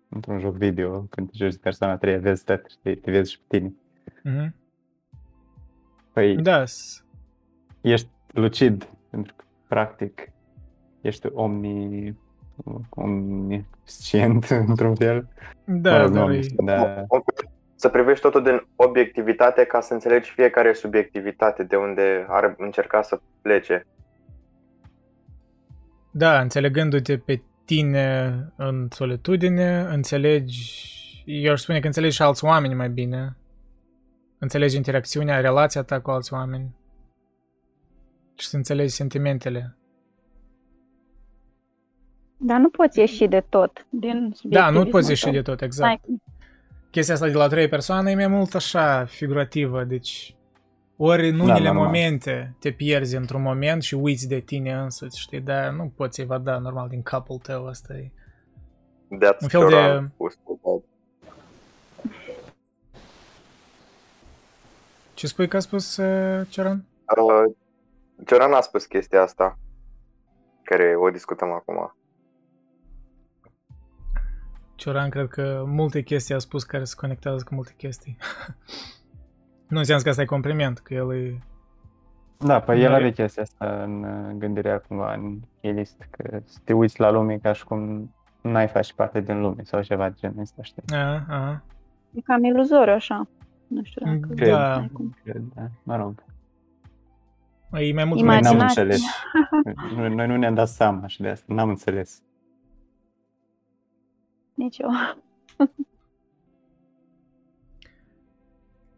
într-un 0.09 0.39
joc 0.39 0.55
video, 0.55 1.01
când 1.01 1.31
te 1.31 1.37
joci 1.43 1.57
persoana 1.57 1.93
a 1.93 1.97
treia, 1.97 2.17
vezi 2.17 2.43
tot, 2.43 2.61
știi, 2.69 2.95
te 2.95 3.11
vezi 3.11 3.31
și 3.31 3.39
pe 3.47 3.57
tine. 3.57 3.73
Mm-hmm. 4.25 4.51
Păi, 6.13 6.35
da. 6.35 6.63
ești 7.81 8.09
lucid, 8.27 8.89
pentru 9.09 9.33
că, 9.35 9.43
practic, 9.67 10.31
ești 11.01 11.27
omni, 11.33 12.17
omniscient, 12.89 14.45
într-un 14.67 14.95
fel. 14.95 15.27
Da, 15.63 16.07
da, 16.07 16.27
da. 16.55 17.05
Să 17.75 17.89
privești 17.89 18.21
totul 18.21 18.43
din 18.43 18.67
obiectivitate 18.75 19.63
ca 19.63 19.81
să 19.81 19.93
înțelegi 19.93 20.31
fiecare 20.31 20.73
subiectivitate 20.73 21.63
de 21.63 21.75
unde 21.75 22.25
ar 22.29 22.55
încerca 22.57 23.01
să 23.01 23.19
plece. 23.41 23.85
Da, 26.11 26.41
înțelegându-te 26.41 27.17
pe 27.17 27.41
tine 27.65 28.35
în 28.55 28.87
solitudine, 28.91 29.79
înțelegi, 29.79 31.23
eu 31.25 31.51
aș 31.51 31.61
spune 31.61 31.79
că 31.79 31.85
înțelegi 31.85 32.15
și 32.15 32.21
alți 32.21 32.45
oameni 32.45 32.73
mai 32.73 32.89
bine. 32.89 33.35
Înțelegi 34.37 34.75
interacțiunea, 34.75 35.39
relația 35.39 35.83
ta 35.83 35.99
cu 35.99 36.11
alți 36.11 36.33
oameni. 36.33 36.75
Și 38.35 38.47
să 38.47 38.55
înțelegi 38.55 38.93
sentimentele. 38.93 39.77
Dar 42.37 42.59
nu 42.59 42.69
poți 42.69 42.99
ieși 42.99 43.27
de 43.27 43.45
tot 43.49 43.85
din 43.89 44.33
Da, 44.43 44.69
nu 44.69 44.85
poți 44.85 45.09
ieși 45.09 45.29
de 45.29 45.41
tot, 45.41 45.61
exact. 45.61 45.87
Hai. 45.87 46.21
Chestia 46.89 47.13
asta 47.13 47.27
de 47.27 47.33
la 47.33 47.47
trei 47.47 47.67
persoane 47.67 48.11
e 48.11 48.15
mai 48.15 48.27
mult 48.27 48.55
așa 48.55 49.05
figurativă, 49.05 49.83
deci 49.83 50.35
ori 51.03 51.29
în 51.29 51.37
da, 51.37 51.43
unele 51.43 51.65
da, 51.65 51.71
momente 51.71 52.55
te 52.59 52.71
pierzi 52.71 53.15
într-un 53.15 53.41
moment 53.41 53.83
și 53.83 53.95
uiți 53.95 54.27
de 54.27 54.39
tine 54.39 54.73
însuți, 54.73 55.19
știi, 55.19 55.39
dar 55.39 55.71
nu 55.71 55.93
poți 55.95 56.21
evada 56.21 56.57
normal 56.57 56.87
din 56.87 57.01
capul 57.01 57.37
tău, 57.37 57.67
asta 57.67 57.93
e 57.93 58.11
That's 59.17 59.41
un 59.41 59.47
fel 59.47 59.69
de... 59.69 60.09
Ce 65.13 65.27
spui 65.27 65.47
că 65.47 65.55
a 65.55 65.59
spus 65.59 65.97
uh, 65.97 66.47
Cioran? 66.49 66.85
Uh, 67.17 67.55
Cioran 68.25 68.53
a 68.53 68.61
spus 68.61 68.85
chestia 68.85 69.21
asta, 69.21 69.59
care 70.63 70.95
o 70.95 71.09
discutăm 71.09 71.51
acum. 71.51 71.95
Cioran 74.75 75.09
cred 75.09 75.27
că 75.27 75.63
multe 75.67 76.01
chestii 76.01 76.35
a 76.35 76.39
spus 76.39 76.63
care 76.63 76.83
se 76.83 76.95
conectează 76.97 77.43
cu 77.43 77.55
multe 77.55 77.73
chestii. 77.77 78.17
nu 79.71 79.77
înseamnă 79.77 80.03
că 80.03 80.09
asta 80.09 80.21
e 80.21 80.25
compliment, 80.25 80.79
că 80.79 80.93
el 80.93 81.13
e... 81.13 81.39
Da, 82.37 82.59
păi 82.59 82.83
el 82.83 82.93
are 82.93 83.11
chestia 83.11 83.43
asta 83.43 83.83
în 83.83 84.05
gândirea 84.39 84.79
cumva 84.79 85.13
în 85.13 85.39
elist, 85.59 86.07
că 86.09 86.39
să 86.45 86.59
te 86.63 86.73
uiți 86.73 86.99
la 86.99 87.11
lume 87.11 87.37
ca 87.37 87.53
și 87.53 87.63
cum 87.63 88.11
n-ai 88.41 88.67
face 88.67 88.93
parte 88.93 89.21
din 89.21 89.41
lume 89.41 89.63
sau 89.63 89.81
ceva 89.81 90.09
de 90.09 90.15
genul 90.19 90.39
ăsta, 90.39 90.61
știi? 90.61 90.83
A, 90.95 91.25
a. 91.29 91.63
E 92.13 92.21
cam 92.21 92.43
iluzoriu 92.43 92.93
așa. 92.93 93.27
Nu 93.67 93.83
știu 93.83 94.05
dacă... 94.05 94.33
Cred, 94.35 94.49
da. 94.49 94.85
Cred, 95.23 95.41
da. 95.55 95.67
Mă 95.83 95.95
rog. 95.95 96.23
E 97.71 97.93
mai 97.93 98.05
mult 98.05 98.21
Noi 98.21 98.39
n-am 98.39 98.59
înțeles. 98.59 99.01
Noi, 99.95 100.15
noi 100.15 100.27
nu 100.27 100.37
ne-am 100.37 100.53
dat 100.53 100.67
seama 100.67 101.07
și 101.07 101.21
de 101.21 101.29
asta. 101.29 101.53
N-am 101.53 101.69
înțeles. 101.69 102.21
Nici 104.53 104.77
eu. 104.77 104.89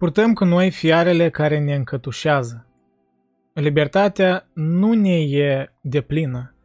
Purtăm 0.04 0.34
cu 0.34 0.46
noi 0.46 0.72
fiarele 0.72 1.30
care 1.30 1.60
ne 1.60 1.76
încătușează. 1.76 2.66
Libertatea 3.54 4.48
nu 4.54 4.94
ne 4.94 5.20
e 5.20 5.72
deplină. 5.82 6.56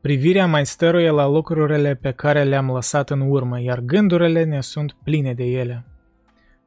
Privirea 0.00 0.46
mai 0.46 0.66
stăruie 0.66 1.10
la 1.10 1.26
lucrurile 1.26 1.94
pe 1.94 2.10
care 2.10 2.44
le-am 2.44 2.70
lăsat 2.70 3.10
în 3.10 3.20
urmă, 3.20 3.60
iar 3.60 3.80
gândurile 3.80 4.44
ne 4.44 4.60
sunt 4.60 4.96
pline 5.04 5.34
de 5.34 5.44
ele. 5.44 5.84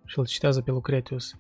Și 0.05 0.19
îl 0.19 0.25
citează 0.25 0.61
pe 0.61 0.71
Lucretius. 0.71 1.35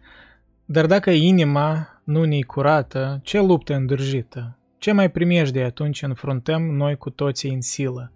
Dar 0.65 0.85
dacă 0.85 1.09
inima 1.09 2.01
nu 2.03 2.23
ne 2.23 2.41
curată, 2.41 3.19
ce 3.23 3.41
luptă 3.41 3.73
îndârjită? 3.73 4.57
Ce 4.77 4.91
mai 4.91 5.11
de 5.51 5.63
atunci 5.63 6.01
înfruntăm 6.01 6.61
noi 6.61 6.95
cu 6.95 7.09
toții 7.09 7.53
în 7.53 7.61
silă? 7.61 8.11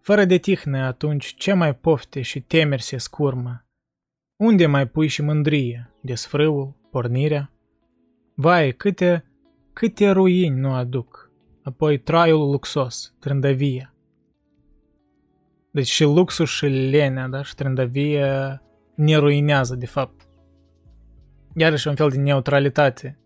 Fără 0.00 0.24
de 0.24 0.36
tihnă 0.36 0.78
atunci, 0.78 1.34
ce 1.36 1.52
mai 1.52 1.74
pofte 1.74 2.22
și 2.22 2.40
temeri 2.40 2.82
se 2.82 2.96
scurmă? 2.96 3.65
Unde 4.36 4.66
mai 4.66 4.88
pui 4.88 5.06
și 5.06 5.22
mândrie, 5.22 5.94
desfrâul, 6.00 6.74
pornirea? 6.90 7.52
Vai, 8.34 8.72
câte, 8.72 9.24
câte 9.72 10.10
ruini 10.10 10.60
nu 10.60 10.72
aduc, 10.72 11.30
apoi 11.62 11.98
traiul 11.98 12.50
luxos, 12.50 13.14
trândăvia. 13.18 13.94
Deci 15.70 15.86
și 15.86 16.04
luxul 16.04 16.46
și 16.46 16.66
lenea, 16.66 17.28
da, 17.28 17.42
și 17.42 17.54
trândăvia 17.54 18.62
ne 18.94 19.16
ruinează, 19.16 19.74
de 19.74 19.86
fapt. 19.86 20.28
Iarăși 21.54 21.88
un 21.88 21.94
fel 21.94 22.08
de 22.08 22.16
neutralitate 22.16 23.18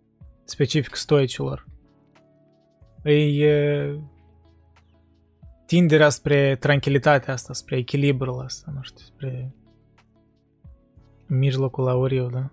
specific 0.44 0.94
stoicilor. 0.94 1.66
E 3.02 3.98
tinderea 5.66 6.08
spre 6.08 6.56
tranquilitatea 6.56 7.32
asta, 7.32 7.52
spre 7.52 7.76
echilibrul 7.76 8.44
ăsta, 8.44 8.72
nu 8.74 8.82
știu, 8.82 9.04
spre 9.04 9.54
mijlocul 11.30 11.88
auriu, 11.88 12.28
da? 12.28 12.50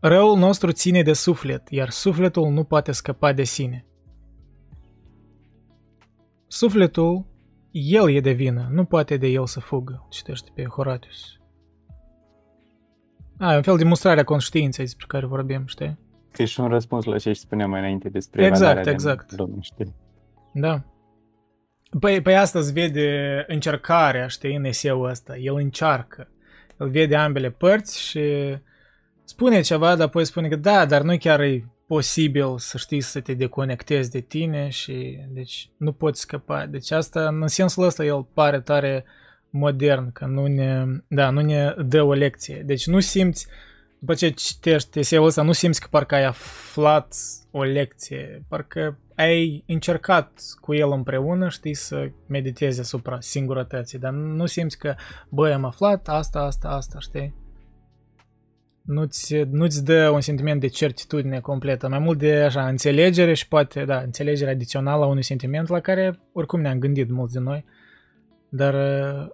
Răul 0.00 0.38
nostru 0.38 0.72
ține 0.72 1.02
de 1.02 1.12
suflet, 1.12 1.68
iar 1.68 1.90
sufletul 1.90 2.48
nu 2.48 2.64
poate 2.64 2.92
scăpa 2.92 3.32
de 3.32 3.42
sine. 3.42 3.86
Sufletul, 6.46 7.26
el 7.70 8.10
e 8.10 8.20
de 8.20 8.30
vină, 8.30 8.68
nu 8.70 8.84
poate 8.84 9.16
de 9.16 9.26
el 9.26 9.46
să 9.46 9.60
fugă, 9.60 10.06
citește 10.10 10.50
pe 10.54 10.64
Horatius. 10.64 11.38
A, 13.38 13.52
e 13.52 13.56
un 13.56 13.62
fel 13.62 13.76
de 13.76 13.84
mustrare 13.84 14.20
a 14.20 14.24
conștiinței 14.24 14.84
despre 14.84 15.06
care 15.08 15.26
vorbim, 15.26 15.66
știi? 15.66 15.98
E 16.36 16.44
și 16.44 16.60
un 16.60 16.68
răspuns 16.68 17.04
la 17.04 17.18
ce 17.18 17.32
spuneam 17.32 17.70
mai 17.70 17.78
înainte 17.78 18.08
despre 18.08 18.44
exact, 18.46 18.86
exact. 18.86 19.36
Lume, 19.36 19.56
știi? 19.60 19.94
Da. 20.52 20.84
Păi, 22.00 22.20
păi 22.20 22.36
asta 22.36 22.58
îți 22.58 22.72
vede 22.72 23.44
încercarea, 23.48 24.26
știi, 24.26 24.56
în 24.56 24.64
eseul 24.64 25.08
ăsta. 25.08 25.36
El 25.36 25.54
încearcă 25.54 26.28
îl 26.80 26.88
vede 26.88 27.16
ambele 27.16 27.50
părți 27.50 28.00
și 28.00 28.20
spune 29.24 29.60
ceva, 29.60 29.96
dar 29.96 30.06
apoi 30.06 30.24
spune 30.24 30.48
că 30.48 30.56
da, 30.56 30.86
dar 30.86 31.02
nu 31.02 31.18
chiar 31.18 31.40
e 31.40 31.64
posibil 31.86 32.58
să 32.58 32.78
știi 32.78 33.00
să 33.00 33.20
te 33.20 33.34
deconectezi 33.34 34.10
de 34.10 34.20
tine 34.20 34.68
și 34.68 35.18
deci 35.28 35.70
nu 35.76 35.92
poți 35.92 36.20
scăpa. 36.20 36.66
Deci 36.66 36.90
asta, 36.90 37.26
în 37.26 37.48
sensul 37.48 37.84
ăsta, 37.84 38.04
el 38.04 38.26
pare 38.34 38.60
tare 38.60 39.04
modern, 39.50 40.12
că 40.12 40.24
nu 40.24 40.46
ne, 40.46 40.84
da, 41.08 41.30
nu 41.30 41.40
ne 41.40 41.74
dă 41.84 42.02
o 42.02 42.12
lecție. 42.12 42.62
Deci 42.66 42.86
nu 42.86 43.00
simți, 43.00 43.46
după 43.98 44.14
ce 44.14 44.30
citești 44.30 44.98
eseul 44.98 45.26
ăsta, 45.26 45.42
nu 45.42 45.52
simți 45.52 45.80
că 45.80 45.86
parcă 45.90 46.14
ai 46.14 46.24
aflat 46.24 47.14
o 47.50 47.62
lecție, 47.62 48.44
parcă 48.48 48.98
ai 49.20 49.64
încercat 49.66 50.40
cu 50.60 50.74
el 50.74 50.90
împreună, 50.90 51.48
știi, 51.48 51.74
să 51.74 52.10
meditezi 52.26 52.80
asupra 52.80 53.20
singurătății, 53.20 53.98
dar 53.98 54.12
nu 54.12 54.46
simți 54.46 54.78
că, 54.78 54.94
băi, 55.28 55.52
am 55.52 55.64
aflat 55.64 56.08
asta, 56.08 56.40
asta, 56.40 56.68
asta, 56.68 56.98
știi? 56.98 57.34
Nu-ți, 58.82 59.36
nu-ți 59.36 59.84
dă 59.84 60.08
un 60.08 60.20
sentiment 60.20 60.60
de 60.60 60.66
certitudine 60.66 61.40
completă, 61.40 61.88
mai 61.88 61.98
mult 61.98 62.18
de 62.18 62.34
așa, 62.34 62.68
înțelegere 62.68 63.34
și 63.34 63.48
poate, 63.48 63.84
da, 63.84 64.00
înțelegere 64.00 64.50
adițională 64.50 65.04
a 65.04 65.08
unui 65.08 65.22
sentiment 65.22 65.68
la 65.68 65.80
care 65.80 66.20
oricum 66.32 66.60
ne-am 66.60 66.78
gândit 66.78 67.10
mulți 67.10 67.32
din 67.32 67.42
noi, 67.42 67.64
dar 68.48 68.74
uh, 68.74 69.28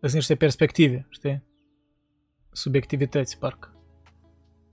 sunt 0.00 0.12
niște 0.12 0.34
perspective, 0.34 1.06
știi? 1.10 1.42
Subiectivități, 2.52 3.38
parcă. 3.38 3.71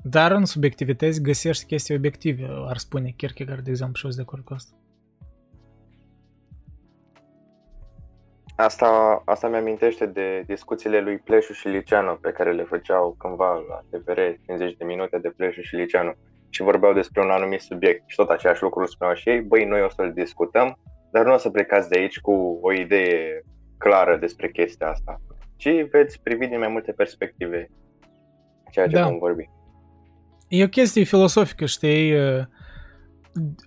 Dar 0.04 0.32
în 0.32 0.46
subiectivități 0.46 1.22
găsești 1.22 1.66
chestii 1.66 1.96
obiective, 1.96 2.48
ar 2.68 2.78
spune 2.78 3.10
Kierkegaard, 3.10 3.64
de 3.64 3.70
exemplu, 3.70 3.96
și 3.98 4.06
eu 4.06 4.12
sunt 4.12 4.26
de 4.26 4.30
acord 4.32 4.46
cu 4.46 4.54
asta. 4.54 4.74
Asta, 8.56 9.22
asta 9.26 9.48
mi-amintește 9.48 10.06
de 10.06 10.44
discuțiile 10.48 11.00
lui 11.02 11.18
Pleșu 11.18 11.54
și 11.54 11.68
Liceanu 11.68 12.16
pe 12.16 12.32
care 12.32 12.52
le 12.52 12.64
făceau 12.64 13.16
cândva 13.18 13.54
la 13.54 13.80
TVR, 13.90 14.20
50 14.46 14.78
de 14.78 14.84
minute 14.84 15.18
de 15.18 15.30
Pleșu 15.30 15.62
și 15.62 15.76
Liceanu 15.76 16.14
și 16.50 16.62
vorbeau 16.62 16.94
despre 16.94 17.22
un 17.22 17.30
anumit 17.30 17.62
subiect 17.62 18.04
și 18.06 18.16
tot 18.16 18.30
același 18.30 18.64
lucru 18.64 18.86
spuneau 18.86 19.16
și 19.16 19.30
ei, 19.30 19.42
băi, 19.42 19.66
noi 19.66 19.82
o 19.82 19.90
să-l 19.90 20.14
discutăm, 20.14 20.78
dar 21.12 21.26
nu 21.26 21.34
o 21.34 21.38
să 21.38 21.50
plecați 21.50 21.90
de 21.90 21.98
aici 21.98 22.20
cu 22.20 22.60
o 22.62 22.74
idee 22.74 23.42
clară 23.78 24.18
despre 24.18 24.50
chestia 24.52 24.90
asta, 24.90 25.22
ci 25.56 25.70
veți 25.90 26.22
privi 26.22 26.48
din 26.48 26.60
mai 26.60 26.68
multe 26.68 26.92
perspective 26.92 27.70
ceea 28.72 28.88
ce 28.88 28.96
da. 28.96 29.04
vom 29.04 29.18
vorbi. 29.18 29.50
E 30.50 30.64
o 30.64 30.68
chestie 30.68 31.04
filosofică, 31.04 31.66
știi, 31.66 32.14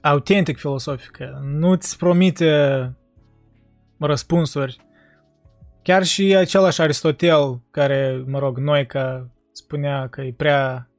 autentic 0.00 0.58
filosofică. 0.58 1.40
Nu-ți 1.44 1.96
promite 1.96 2.92
răspunsuri. 3.98 4.80
Chiar 5.82 6.04
și 6.04 6.34
același 6.36 6.80
Aristotel, 6.80 7.60
care, 7.70 8.24
mă 8.26 8.38
rog, 8.38 8.58
noi 8.58 8.86
că 8.86 9.26
spunea 9.52 10.08
că 10.08 10.20
e 10.20 10.34
prea 10.36 10.90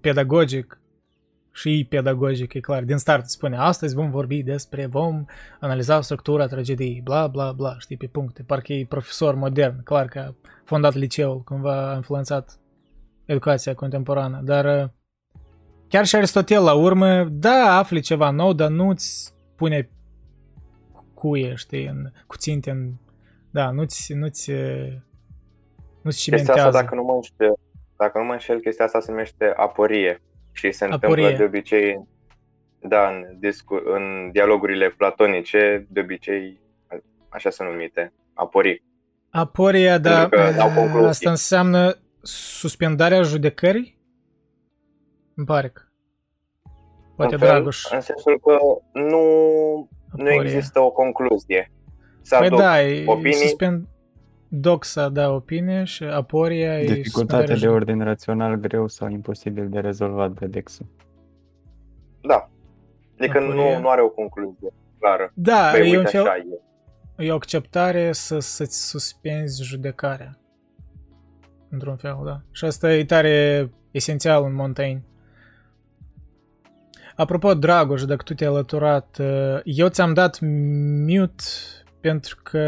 pedagogic 0.00 0.80
și 1.52 1.78
e 1.78 1.86
pedagogic, 1.88 2.54
e 2.54 2.60
clar, 2.60 2.82
din 2.82 2.96
start 2.96 3.26
spune, 3.26 3.56
astăzi 3.56 3.94
vom 3.94 4.10
vorbi 4.10 4.42
despre, 4.42 4.86
vom 4.86 5.24
analiza 5.60 6.00
structura 6.00 6.46
tragediei, 6.46 7.00
bla, 7.04 7.26
bla, 7.26 7.52
bla, 7.52 7.78
știi, 7.78 7.96
pe 7.96 8.06
puncte. 8.06 8.42
Parcă 8.42 8.72
e 8.72 8.86
profesor 8.88 9.34
modern, 9.34 9.82
clar 9.82 10.06
că 10.06 10.18
a 10.18 10.34
fondat 10.64 10.94
liceul, 10.94 11.42
cumva 11.42 11.90
a 11.90 11.94
influențat 11.94 12.58
educația 13.24 13.74
contemporană, 13.74 14.40
dar 14.44 14.92
Chiar 15.90 16.06
și 16.06 16.16
Aristotel 16.16 16.62
la 16.62 16.74
urmă, 16.74 17.24
da, 17.30 17.76
afli 17.78 18.00
ceva 18.00 18.30
nou, 18.30 18.52
dar 18.52 18.68
nu-ți 18.68 19.34
pune 19.56 19.90
cuie, 21.14 21.54
știi, 21.54 21.86
în, 21.86 22.12
cuținte 22.26 22.70
în... 22.70 22.90
Da, 23.50 23.70
nu-ți, 23.70 24.12
nu-ți, 24.12 24.50
nu-ți 26.02 26.18
cimentează. 26.18 26.60
Asta, 26.60 26.80
dacă 26.80 26.94
nu 26.94 27.02
mă 27.02 27.14
înșel, 27.14 27.54
dacă 27.96 28.18
nu 28.18 28.24
mă 28.24 28.32
înșel, 28.32 28.60
chestia 28.60 28.84
asta 28.84 29.00
se 29.00 29.10
numește 29.10 29.52
aporie 29.56 30.22
și 30.52 30.72
se 30.72 30.84
aporie. 30.84 31.24
întâmplă 31.24 31.36
de 31.36 31.44
obicei 31.44 32.08
da, 32.80 33.08
în, 33.08 33.38
discu- 33.38 33.82
în 33.84 34.30
dialogurile 34.32 34.88
platonice, 34.88 35.86
de 35.88 36.00
obicei 36.00 36.60
așa 37.28 37.50
sunt 37.50 37.68
numite, 37.68 38.12
aporii. 38.34 38.82
Aporia, 39.30 39.98
da, 39.98 40.28
asta 41.06 41.30
înseamnă 41.30 41.98
suspendarea 42.22 43.22
judecării? 43.22 43.99
Îmi 45.34 45.46
pare 45.46 45.68
că. 45.68 45.82
Poate 47.16 47.34
în 47.34 47.40
Dragoș. 47.40 47.86
Fel, 47.86 47.96
în 47.96 48.02
sensul 48.02 48.40
că 48.40 48.58
nu, 48.92 49.88
nu 50.12 50.30
există 50.30 50.80
o 50.80 50.90
concluzie. 50.90 51.72
S-a 52.20 52.38
păi 52.38 52.48
da, 52.48 52.82
e 52.82 53.04
opinii. 53.06 53.32
suspend 53.32 53.88
doxa 54.48 55.08
da 55.08 55.30
opinie 55.30 55.84
și 55.84 56.04
aporia 56.04 56.80
e 56.80 56.84
Dificultate 56.86 57.54
de 57.54 57.68
ordin 57.68 58.02
rațional 58.02 58.54
greu 58.54 58.88
sau 58.88 59.08
imposibil 59.08 59.68
de 59.68 59.80
rezolvat 59.80 60.30
de 60.30 60.46
Dexul. 60.46 60.86
Da. 62.20 62.50
Adică 63.18 63.40
nu, 63.40 63.78
nu 63.78 63.88
are 63.88 64.02
o 64.02 64.08
concluzie 64.08 64.72
clară. 64.98 65.32
Da, 65.34 65.70
păi, 65.72 65.92
e 65.92 65.98
un 65.98 66.04
fel, 66.04 66.26
e. 67.16 67.24
e 67.24 67.32
o 67.32 67.34
acceptare 67.34 68.12
să, 68.12 68.38
să-ți 68.38 68.88
suspenzi 68.88 69.64
judecarea. 69.64 70.38
Într-un 71.68 71.96
fel, 71.96 72.18
da. 72.24 72.40
Și 72.50 72.64
asta 72.64 72.92
e 72.92 73.04
tare 73.04 73.70
esențial 73.90 74.44
în 74.44 74.54
Montaigne. 74.54 75.04
Apropo, 77.20 77.54
Dragoș, 77.54 78.04
dacă 78.04 78.22
tu 78.22 78.34
te-ai 78.34 78.50
alăturat, 78.50 79.16
uh, 79.20 79.60
eu 79.64 79.88
ți-am 79.88 80.12
dat 80.14 80.38
mute 80.40 81.44
pentru 82.00 82.36
că 82.42 82.58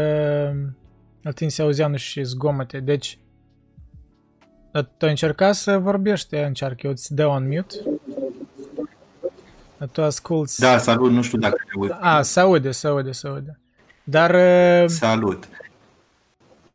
la 1.21 1.31
tine 1.31 1.49
se 1.49 1.61
auzea 1.61 1.87
nu 1.87 1.95
și 1.95 2.23
zgomote, 2.23 2.79
deci 2.79 3.19
tu 4.71 5.05
ai 5.05 5.09
încercat 5.09 5.55
să 5.55 5.77
vorbești, 5.77 6.35
încearcă, 6.35 6.79
eu 6.83 6.91
îți 6.91 7.13
dau 7.13 7.35
un 7.35 7.47
mute. 7.47 7.75
Tu 9.91 10.01
asculti. 10.01 10.59
Da, 10.59 10.77
salut, 10.77 11.11
nu 11.11 11.21
știu 11.21 11.37
dacă 11.37 11.55
te 11.55 11.71
auzi. 11.75 11.91
A, 11.99 12.21
se 12.21 12.39
aude, 12.39 12.71
se 12.71 12.87
aude, 12.87 13.11
se 13.11 13.27
aude. 13.27 13.59
Dar... 14.03 14.33
Uh, 14.83 14.89
salut. 14.89 15.49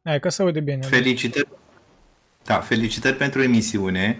Hai 0.04 0.20
că 0.20 0.28
se 0.28 0.42
aude 0.42 0.60
bine. 0.60 0.82
Felicitări. 0.82 1.48
Da, 2.44 2.58
felicitări 2.60 3.16
pentru 3.16 3.42
emisiune. 3.42 4.18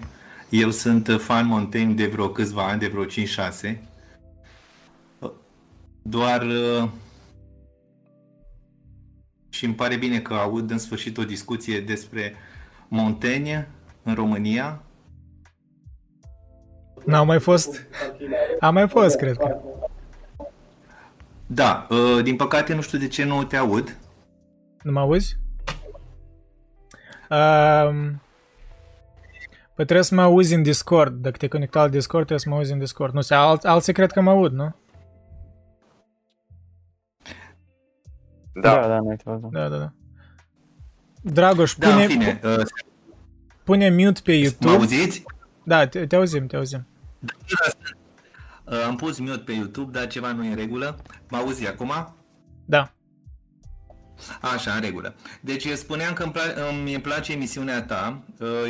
Eu 0.51 0.71
sunt 0.71 1.17
fan 1.19 1.47
Montaigne 1.47 1.95
de 1.95 2.07
vreo 2.07 2.29
câțiva 2.29 2.69
ani, 2.69 2.81
de 2.81 2.87
vreo 2.87 3.05
5-6. 3.05 3.79
Doar 6.03 6.43
uh, 6.43 6.89
și 9.49 9.65
îmi 9.65 9.75
pare 9.75 9.97
bine 9.97 10.21
că 10.21 10.35
aud 10.35 10.71
în 10.71 10.79
sfârșit 10.79 11.19
o 11.19 11.25
discuție 11.25 11.81
despre 11.81 12.35
Montaigne 12.89 13.69
în 14.03 14.15
România. 14.15 14.83
N-au 17.05 17.25
mai 17.25 17.41
fost? 17.41 17.87
A 18.61 18.71
mai 18.71 18.89
fost, 18.89 19.17
cred 19.17 19.37
că. 19.37 19.57
Da, 21.47 21.87
uh, 21.91 22.23
din 22.23 22.37
păcate 22.37 22.75
nu 22.75 22.81
știu 22.81 22.99
de 22.99 23.09
ce 23.09 23.25
nu 23.25 23.45
te 23.45 23.57
aud. 23.57 23.97
Nu 24.83 24.93
mă 24.93 25.01
auzi? 25.01 25.37
Um, 27.31 28.21
Păi 29.79 29.87
trebuie 29.87 30.07
să 30.07 30.15
mă 30.15 30.23
auzi 30.23 30.55
în 30.55 30.63
Discord. 30.63 31.23
Dacă 31.23 31.37
te 31.37 31.49
conecta 31.49 31.81
la 31.81 31.89
Discord, 31.89 32.27
trebuie 32.27 32.39
să 32.39 32.49
mă 32.49 32.55
auzi 32.55 32.73
în 32.73 32.79
Discord. 32.79 33.15
Nu 33.15 33.23
știu, 33.23 33.37
alt, 33.37 33.65
alții 33.65 33.93
cred 33.93 34.13
că 34.13 34.21
mă 34.21 34.31
aud, 34.31 34.53
nu? 34.53 34.75
Da, 38.53 38.89
da, 38.89 38.99
da, 39.25 39.39
da, 39.51 39.69
da, 39.69 39.77
da. 39.77 39.93
Dragoș, 41.23 41.75
da, 41.75 41.89
pune, 41.89 42.07
fine, 42.07 42.41
uh, 42.45 42.67
pune 43.65 43.91
mute 43.91 44.21
pe 44.25 44.33
YouTube. 44.33 44.71
Mă 44.71 44.77
auziți? 44.77 45.25
Da, 45.63 45.87
te, 45.87 46.07
te 46.07 46.17
auzim, 46.17 46.47
te 46.47 46.57
auzim. 46.57 46.87
Da, 47.19 47.33
uh, 48.65 48.85
am 48.87 48.97
pus 48.97 49.19
mute 49.19 49.43
pe 49.45 49.53
YouTube, 49.53 49.99
dar 49.99 50.07
ceva 50.07 50.33
nu 50.33 50.45
e 50.45 50.49
în 50.49 50.57
regulă. 50.57 50.99
Mă 51.29 51.37
auzi 51.37 51.67
acum? 51.67 52.15
Da. 52.65 52.93
Așa, 54.41 54.73
în 54.73 54.81
regulă. 54.81 55.15
Deci 55.41 55.69
spuneam 55.69 56.13
că 56.13 56.23
îmi, 56.23 56.33
pla- 56.33 56.71
îmi 56.71 57.01
place 57.01 57.33
emisiunea 57.33 57.83
ta. 57.83 58.23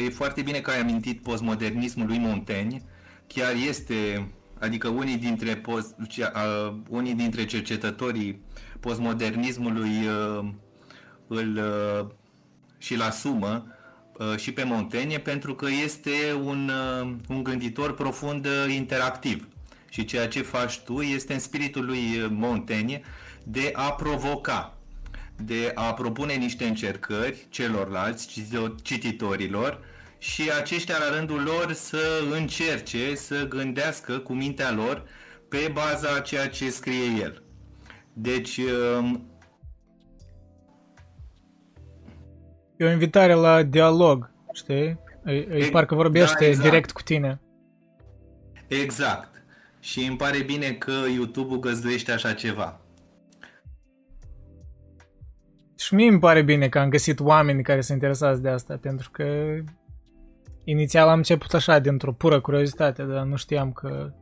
E 0.07 0.11
foarte 0.11 0.43
bine 0.43 0.59
că 0.59 0.71
ai 0.71 0.81
amintit 0.81 1.23
postmodernismul 1.23 2.07
lui 2.07 2.19
Montaigne. 2.19 2.83
Chiar 3.27 3.55
este, 3.69 4.29
adică 4.61 4.89
unii 4.89 5.17
dintre, 5.17 5.57
post, 5.57 5.95
uh, 5.99 6.75
unii 6.89 7.15
dintre 7.15 7.45
cercetătorii 7.45 8.41
postmodernismului 8.81 10.07
uh, 10.07 10.49
îl 11.27 11.57
uh, 11.57 12.07
și-l 12.79 13.01
asumă 13.03 13.67
uh, 14.19 14.37
și 14.37 14.53
pe 14.53 14.65
Montaigne 14.65 15.19
pentru 15.19 15.55
că 15.55 15.67
este 15.85 16.11
un, 16.43 16.71
uh, 17.03 17.13
un 17.29 17.43
gânditor 17.43 17.95
profund 17.95 18.47
interactiv. 18.69 19.49
Și 19.89 20.05
ceea 20.05 20.29
ce 20.29 20.43
faci 20.43 20.79
tu 20.79 21.01
este 21.01 21.33
în 21.33 21.39
spiritul 21.39 21.85
lui 21.85 22.27
Montaigne 22.31 23.01
de 23.45 23.71
a 23.75 23.93
provoca 23.93 24.78
de 25.45 25.73
a 25.75 25.95
propune 25.95 26.35
niște 26.35 26.65
încercări 26.65 27.47
celorlalți 27.49 28.45
cititorilor 28.83 29.81
și 30.19 30.51
aceștia 30.61 30.97
la 30.99 31.17
rândul 31.17 31.43
lor 31.43 31.73
să 31.73 32.23
încerce 32.33 33.15
să 33.15 33.49
gândească 33.49 34.19
cu 34.19 34.33
mintea 34.33 34.73
lor 34.73 35.05
pe 35.49 35.71
baza 35.73 36.09
a 36.17 36.21
ceea 36.21 36.49
ce 36.49 36.71
scrie 36.71 37.05
el. 37.21 37.43
Deci 38.13 38.57
um, 38.57 39.29
E 42.77 42.85
o 42.85 42.91
invitare 42.91 43.33
la 43.33 43.63
dialog, 43.63 44.31
știi? 44.53 44.99
Îi, 45.23 45.49
e, 45.51 45.69
parcă 45.71 45.95
vorbește 45.95 46.37
da, 46.41 46.47
exact. 46.47 46.69
direct 46.69 46.91
cu 46.91 47.03
tine. 47.03 47.41
Exact. 48.69 49.43
Și 49.81 50.05
îmi 50.05 50.17
pare 50.17 50.43
bine 50.43 50.73
că 50.73 50.93
YouTube-ul 51.15 51.59
găzduiește 51.59 52.13
așa 52.13 52.33
ceva. 52.33 52.81
Și 55.79 55.95
mie 55.95 56.09
îmi 56.09 56.19
pare 56.19 56.43
bine 56.43 56.69
că 56.69 56.79
am 56.79 56.89
găsit 56.89 57.21
oameni 57.21 57.63
care 57.63 57.81
se 57.81 57.93
interesează 57.93 58.41
de 58.41 58.49
asta, 58.49 58.79
pentru 58.81 59.11
că 59.11 59.25
inițial 60.65 61.09
am 61.09 61.17
început 61.17 61.55
așa, 61.55 61.79
dintr-o 61.79 62.13
pură 62.13 62.41
curiozitate, 62.41 63.03
dar 63.03 63.25
nu 63.25 63.37
știam 63.37 63.73
că, 63.73 64.13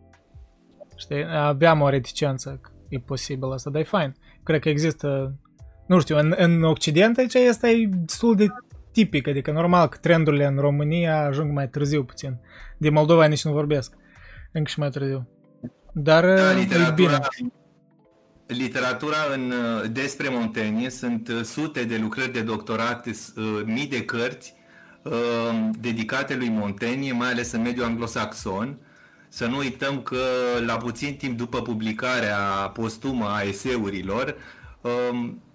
știi, 0.97 1.25
aveam 1.37 1.81
o 1.81 1.89
reticență. 1.89 2.61
e 2.89 2.99
posibil 2.99 3.53
asta, 3.53 3.71
dar 3.71 3.81
e 3.81 3.85
fain. 3.85 4.15
Cred 4.43 4.61
că 4.61 4.69
există, 4.69 5.39
nu 5.87 6.01
știu, 6.01 6.19
în, 6.19 6.35
în 6.37 6.63
Occident 6.63 7.19
aici 7.19 7.35
este 7.35 7.89
destul 7.93 8.37
de 8.37 8.47
tipic, 8.93 9.29
adică 9.29 9.53
normal 9.53 9.89
că 9.89 9.99
trendurile 10.01 10.45
în 10.45 10.57
România 10.59 11.25
ajung 11.25 11.53
mai 11.53 11.69
târziu 11.69 12.05
puțin. 12.05 12.41
De 12.79 12.91
Moldova 12.91 13.27
nici 13.27 13.45
nu 13.45 13.53
vorbesc, 13.53 13.95
încă 14.53 14.69
și 14.71 14.79
mai 14.79 14.91
târziu. 14.91 15.29
Dar 15.93 16.25
da, 16.25 16.59
e 16.61 16.93
bine. 16.95 17.19
Literatura 18.47 19.17
în, 19.33 19.53
despre 19.93 20.29
Montaigne 20.29 20.89
sunt 20.89 21.31
sute 21.45 21.85
de 21.85 21.97
lucrări 21.97 22.33
de 22.33 22.41
doctorat, 22.41 23.07
mii 23.65 23.87
de 23.87 24.05
cărți 24.05 24.55
dedicate 25.79 26.35
lui 26.35 26.49
Montaigne, 26.49 27.13
mai 27.13 27.31
ales 27.31 27.53
în 27.53 27.63
mediul 27.63 27.85
anglosaxon. 27.85 28.77
Să 29.29 29.47
nu 29.47 29.57
uităm 29.57 30.03
că 30.03 30.19
la 30.67 30.77
puțin 30.77 31.15
timp 31.15 31.37
după 31.37 31.63
publicarea 31.63 32.39
postumă 32.75 33.27
a 33.29 33.43
eseurilor, 33.43 34.37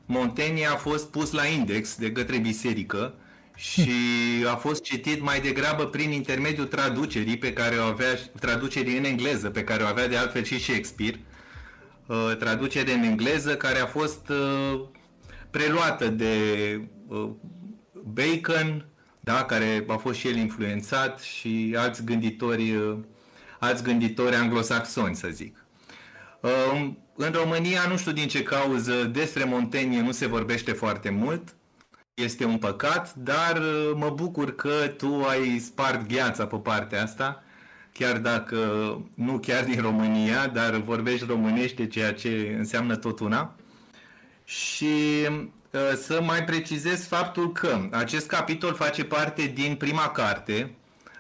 Montaigne 0.05 0.65
a 0.65 0.75
fost 0.75 1.09
pus 1.09 1.31
la 1.31 1.45
index 1.45 1.95
de 1.97 2.11
către 2.11 2.37
biserică 2.37 3.13
și 3.55 3.91
a 4.51 4.55
fost 4.55 4.83
citit 4.83 5.21
mai 5.21 5.41
degrabă 5.41 5.85
prin 5.85 6.11
intermediul 6.11 6.65
traducerii 6.65 7.37
pe 7.37 7.53
care 7.53 7.75
o 7.75 7.83
avea, 7.83 8.19
traducerii 8.39 8.97
în 8.97 9.03
engleză, 9.03 9.49
pe 9.49 9.63
care 9.63 9.83
o 9.83 9.87
avea 9.87 10.07
de 10.07 10.17
altfel 10.17 10.43
și 10.43 10.59
Shakespeare, 10.59 11.19
uh, 11.19 11.30
traducere 12.39 12.93
în 12.93 13.03
engleză 13.03 13.55
care 13.55 13.79
a 13.79 13.85
fost 13.85 14.29
uh, 14.29 14.81
preluată 15.49 16.07
de 16.07 16.33
uh, 17.07 17.29
Bacon, 18.03 18.85
da, 19.19 19.45
care 19.45 19.85
a 19.87 19.95
fost 19.95 20.19
și 20.19 20.27
el 20.27 20.35
influențat 20.35 21.19
și 21.19 21.75
alți 21.77 22.03
gânditori, 22.03 22.75
alți 23.59 23.83
gânditori 23.83 24.35
anglosaxoni, 24.35 25.15
să 25.15 25.27
zic. 25.31 25.65
În 27.15 27.31
România, 27.31 27.81
nu 27.89 27.97
știu 27.97 28.11
din 28.11 28.27
ce 28.27 28.43
cauză, 28.43 29.03
despre 29.03 29.43
Montaigne 29.43 30.01
nu 30.01 30.11
se 30.11 30.27
vorbește 30.27 30.71
foarte 30.71 31.09
mult, 31.09 31.55
este 32.13 32.45
un 32.45 32.57
păcat, 32.57 33.13
dar 33.13 33.57
uh, 33.57 33.91
mă 33.95 34.09
bucur 34.09 34.55
că 34.55 34.87
tu 34.97 35.25
ai 35.29 35.59
spart 35.59 36.07
gheața 36.07 36.47
pe 36.47 36.55
partea 36.57 37.03
asta, 37.03 37.43
chiar 37.93 38.17
dacă 38.17 38.57
nu 39.15 39.37
chiar 39.39 39.63
din 39.63 39.81
România, 39.81 40.47
dar 40.47 40.75
vorbești 40.75 41.25
românește, 41.25 41.87
ceea 41.87 42.13
ce 42.13 42.55
înseamnă 42.57 42.95
tot 42.95 43.19
una. 43.19 43.55
Și 44.43 44.85
uh, 45.71 45.79
să 46.01 46.21
mai 46.21 46.43
precizez 46.43 47.07
faptul 47.07 47.51
că 47.51 47.87
acest 47.91 48.27
capitol 48.27 48.73
face 48.73 49.03
parte 49.03 49.51
din 49.55 49.75
prima 49.75 50.07
carte. 50.07 50.71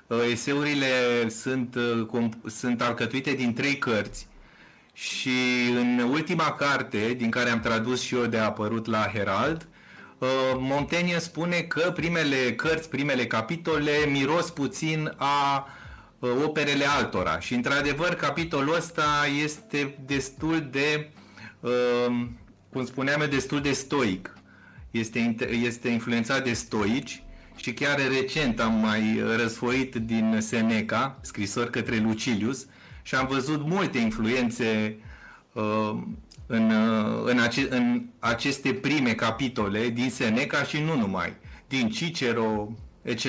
Uh, 0.07 0.17
eseurile 0.31 0.87
sunt, 1.29 1.75
sunt 2.45 2.81
alcătuite 2.81 3.33
din 3.33 3.53
trei 3.53 3.77
cărți 3.77 4.27
și 4.93 5.29
în 5.75 5.99
ultima 6.09 6.51
carte, 6.51 7.13
din 7.17 7.29
care 7.29 7.49
am 7.49 7.59
tradus 7.59 8.01
și 8.01 8.15
eu 8.15 8.25
de 8.25 8.37
apărut 8.37 8.85
la 8.85 9.09
Herald, 9.13 9.67
Uh, 10.21 10.27
Montaigne 10.59 11.17
spune 11.17 11.61
că 11.61 11.91
primele 11.91 12.53
cărți, 12.55 12.89
primele 12.89 13.25
capitole 13.27 13.91
miros 14.09 14.49
puțin 14.49 15.13
a 15.17 15.65
uh, 15.67 15.80
operele 16.29 16.85
altora 16.85 17.39
și 17.39 17.53
într-adevăr 17.53 18.13
capitolul 18.13 18.75
ăsta 18.75 19.25
este 19.43 19.95
destul 20.05 20.67
de, 20.71 21.09
uh, 21.59 22.25
cum 22.69 22.85
spuneam 22.85 23.27
destul 23.29 23.61
de 23.61 23.71
stoic. 23.71 24.35
Este, 24.91 25.35
este 25.63 25.87
influențat 25.89 26.43
de 26.43 26.53
stoici 26.53 27.23
și 27.55 27.73
chiar 27.73 27.99
recent 28.19 28.59
am 28.59 28.73
mai 28.73 29.23
răsfoit 29.35 29.95
din 29.95 30.37
Seneca, 30.39 31.19
scrisor 31.21 31.69
către 31.69 31.97
Lucilius, 31.97 32.65
și 33.01 33.15
am 33.15 33.27
văzut 33.27 33.67
multe 33.67 33.97
influențe 33.97 34.97
în, 36.45 36.71
uh, 36.71 37.23
în, 37.25 37.39
ace- 37.39 37.67
în 37.69 38.03
aceste 38.19 38.73
prime 38.73 39.13
capitole 39.13 39.89
din 39.89 40.09
Seneca 40.09 40.63
și 40.63 40.79
nu 40.79 40.95
numai, 40.97 41.33
din 41.67 41.89
Cicero, 41.89 42.71
etc. 43.01 43.25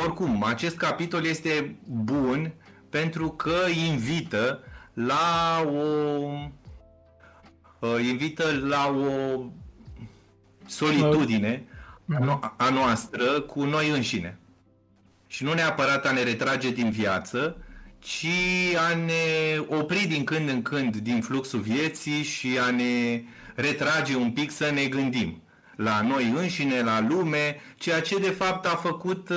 Uh, 0.00 0.06
oricum, 0.06 0.44
acest 0.44 0.76
capitol 0.76 1.24
este 1.24 1.76
bun 1.86 2.52
pentru 2.88 3.28
că 3.28 3.56
invită 3.88 4.62
la 4.92 5.64
o 5.66 5.78
uh, 7.78 8.04
invită 8.08 8.44
la 8.62 8.94
o 8.96 9.44
solitudine 10.66 11.64
a, 12.26 12.54
a 12.56 12.70
noastră 12.70 13.40
cu 13.40 13.64
noi 13.64 13.90
înșine. 13.90 14.38
Și 15.26 15.44
nu 15.44 15.52
neapărat 15.52 16.06
a 16.06 16.12
ne 16.12 16.22
retrage 16.22 16.70
din 16.70 16.90
viață, 16.90 17.56
ci 17.98 18.26
a 18.90 18.94
ne 18.94 19.58
opri 19.68 20.06
din 20.06 20.24
când 20.24 20.48
în 20.48 20.62
când 20.62 20.96
din 20.96 21.20
fluxul 21.20 21.60
vieții 21.60 22.22
și 22.22 22.58
a 22.58 22.70
ne 22.70 23.22
retrage 23.54 24.16
un 24.16 24.32
pic 24.32 24.50
să 24.50 24.70
ne 24.70 24.84
gândim 24.86 25.42
la 25.82 26.00
noi 26.02 26.32
înșine, 26.36 26.82
la 26.82 27.00
lume, 27.08 27.56
ceea 27.76 28.00
ce 28.00 28.18
de 28.18 28.30
fapt 28.30 28.66
a 28.66 28.76
făcut, 28.76 29.30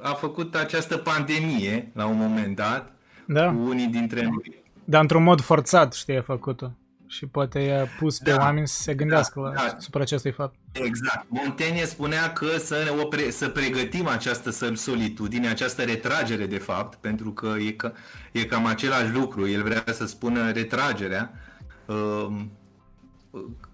a 0.00 0.12
făcut 0.12 0.54
această 0.54 0.96
pandemie 0.96 1.90
la 1.92 2.06
un 2.06 2.16
moment 2.16 2.56
dat 2.56 2.92
da. 3.26 3.50
cu 3.50 3.68
unii 3.68 3.86
dintre 3.86 4.22
noi. 4.22 4.62
Dar 4.84 5.00
într-un 5.00 5.22
mod 5.22 5.40
forțat, 5.40 5.92
știi, 5.92 6.16
a 6.16 6.22
făcut-o 6.22 6.72
și 7.06 7.26
poate 7.26 7.58
i-a 7.58 7.86
pus 7.98 8.18
pe 8.18 8.30
da, 8.30 8.36
oameni 8.36 8.68
să 8.68 8.82
se 8.82 8.94
gândească 8.94 9.40
da, 9.40 9.48
la, 9.48 9.54
da. 9.54 9.76
asupra 9.76 10.00
acestui 10.00 10.30
fapt. 10.30 10.54
Exact. 10.72 11.26
Montaigne 11.28 11.84
spunea 11.84 12.32
că 12.32 12.46
să, 12.58 12.82
ne 12.84 13.02
opre, 13.02 13.30
să 13.30 13.48
pregătim 13.48 14.06
această 14.06 14.50
solitudine, 14.74 15.48
această 15.48 15.82
retragere 15.82 16.46
de 16.46 16.58
fapt, 16.58 16.94
pentru 16.94 17.32
că 17.32 17.54
e, 17.66 17.70
ca, 17.72 17.92
e 18.32 18.44
cam 18.44 18.66
același 18.66 19.12
lucru. 19.12 19.48
El 19.48 19.62
vrea 19.62 19.84
să 19.92 20.06
spună 20.06 20.50
retragerea 20.50 21.32
uh, 21.86 22.26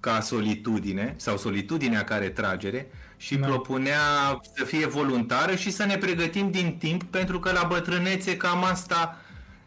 ca 0.01 0.21
solitudine 0.21 1.15
sau 1.17 1.37
solitudinea 1.37 2.05
ca 2.05 2.17
retragere 2.17 2.91
și 3.17 3.37
da. 3.37 3.47
propunea 3.47 3.99
să 4.55 4.65
fie 4.65 4.87
voluntară 4.87 5.55
și 5.55 5.71
să 5.71 5.85
ne 5.85 5.97
pregătim 5.97 6.51
din 6.51 6.77
timp 6.79 7.03
pentru 7.03 7.39
că 7.39 7.53
la 7.53 7.67
bătrânețe 7.69 8.37
cam 8.37 8.65
asta 8.65 9.17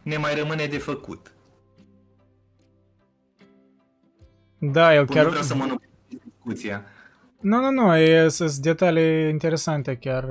ne 0.02 0.18
mai 0.18 0.36
rămâne 0.36 0.66
de 0.66 0.78
făcut. 0.78 1.34
Da, 4.58 4.96
el 4.96 5.06
chiar... 5.06 5.24
Nu 5.24 5.30
vreau 5.30 5.44
să 5.44 5.56
mă 5.56 5.76
discuția. 6.08 6.84
Nu, 7.40 7.60
nu, 7.60 7.72
nu, 7.72 7.96
e, 7.96 8.28
sunt 8.28 8.52
detalii 8.52 9.30
interesante 9.30 9.96
chiar. 9.96 10.26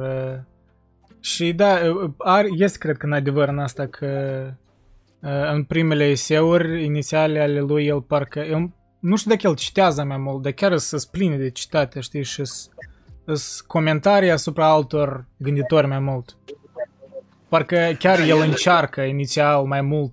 Și 1.21 1.53
da, 1.53 1.79
ar, 2.19 2.45
este 2.57 2.79
cred 2.79 2.97
că 2.97 3.07
în 3.07 3.13
adevăr 3.13 3.49
în 3.49 3.59
asta 3.59 3.87
că 3.87 4.07
în 5.53 5.65
primele 5.65 6.05
eseuri 6.05 6.85
inițiale 6.85 7.41
ale 7.41 7.61
lui 7.61 7.87
el 7.87 8.03
parcă, 8.03 8.39
el, 8.41 8.71
nu 9.03 9.17
știu 9.17 9.31
dacă 9.31 9.47
el 9.47 9.55
citează 9.55 10.05
mai 10.05 10.17
mult, 10.17 10.43
dar 10.43 10.53
chiar 10.53 10.77
să 10.77 11.07
pline 11.11 11.37
de 11.37 11.51
citate, 11.51 12.01
știi, 12.01 12.23
și 12.23 12.45
sunt 12.45 13.67
comentarii 13.67 14.31
asupra 14.31 14.67
altor 14.67 15.25
gânditori 15.37 15.87
mai 15.87 15.99
mult. 15.99 16.37
Parcă 17.49 17.97
chiar 17.99 18.21
el 18.21 18.39
încearcă 18.39 19.01
inițial 19.01 19.65
mai 19.65 19.81
mult, 19.81 20.13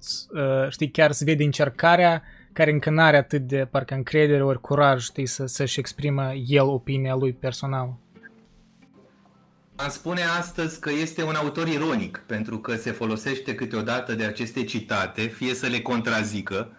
știi, 0.70 0.92
chiar 0.92 1.12
se 1.12 1.24
vede 1.24 1.44
încercarea 1.44 2.24
care 2.54 2.72
încă 2.72 2.90
n-are 2.90 3.18
atât 3.18 3.42
de 3.42 3.68
parcă 3.72 3.94
încredere 3.94 4.44
ori 4.44 4.62
curaj, 4.62 5.04
știi, 5.04 5.26
să, 5.26 5.46
să-și 5.46 5.80
exprimă 5.80 6.34
el 6.48 6.68
opinia 6.68 7.16
lui 7.16 7.34
personală. 7.34 8.00
Am 9.76 9.90
spune 9.90 10.22
astăzi 10.40 10.80
că 10.80 10.92
este 11.02 11.24
un 11.24 11.36
autor 11.36 11.68
ironic, 11.68 12.24
pentru 12.26 12.58
că 12.58 12.76
se 12.76 12.92
folosește 12.92 13.56
câteodată 13.56 14.14
de 14.14 14.24
aceste 14.24 14.64
citate, 14.64 15.22
fie 15.22 15.54
să 15.54 15.68
le 15.68 15.82
contrazică, 15.82 16.72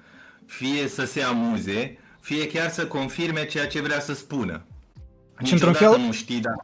fie 0.46 0.88
să 0.88 1.04
se 1.04 1.22
amuze, 1.22 1.98
fie 2.20 2.46
chiar 2.46 2.70
să 2.70 2.86
confirme 2.86 3.46
ceea 3.46 3.66
ce 3.66 3.80
vrea 3.80 4.00
să 4.00 4.14
spună. 4.14 4.64
Și 5.42 5.52
într-un 5.52 5.72
fel, 5.72 5.98
nu 5.98 6.12
știi, 6.12 6.40
dar... 6.40 6.54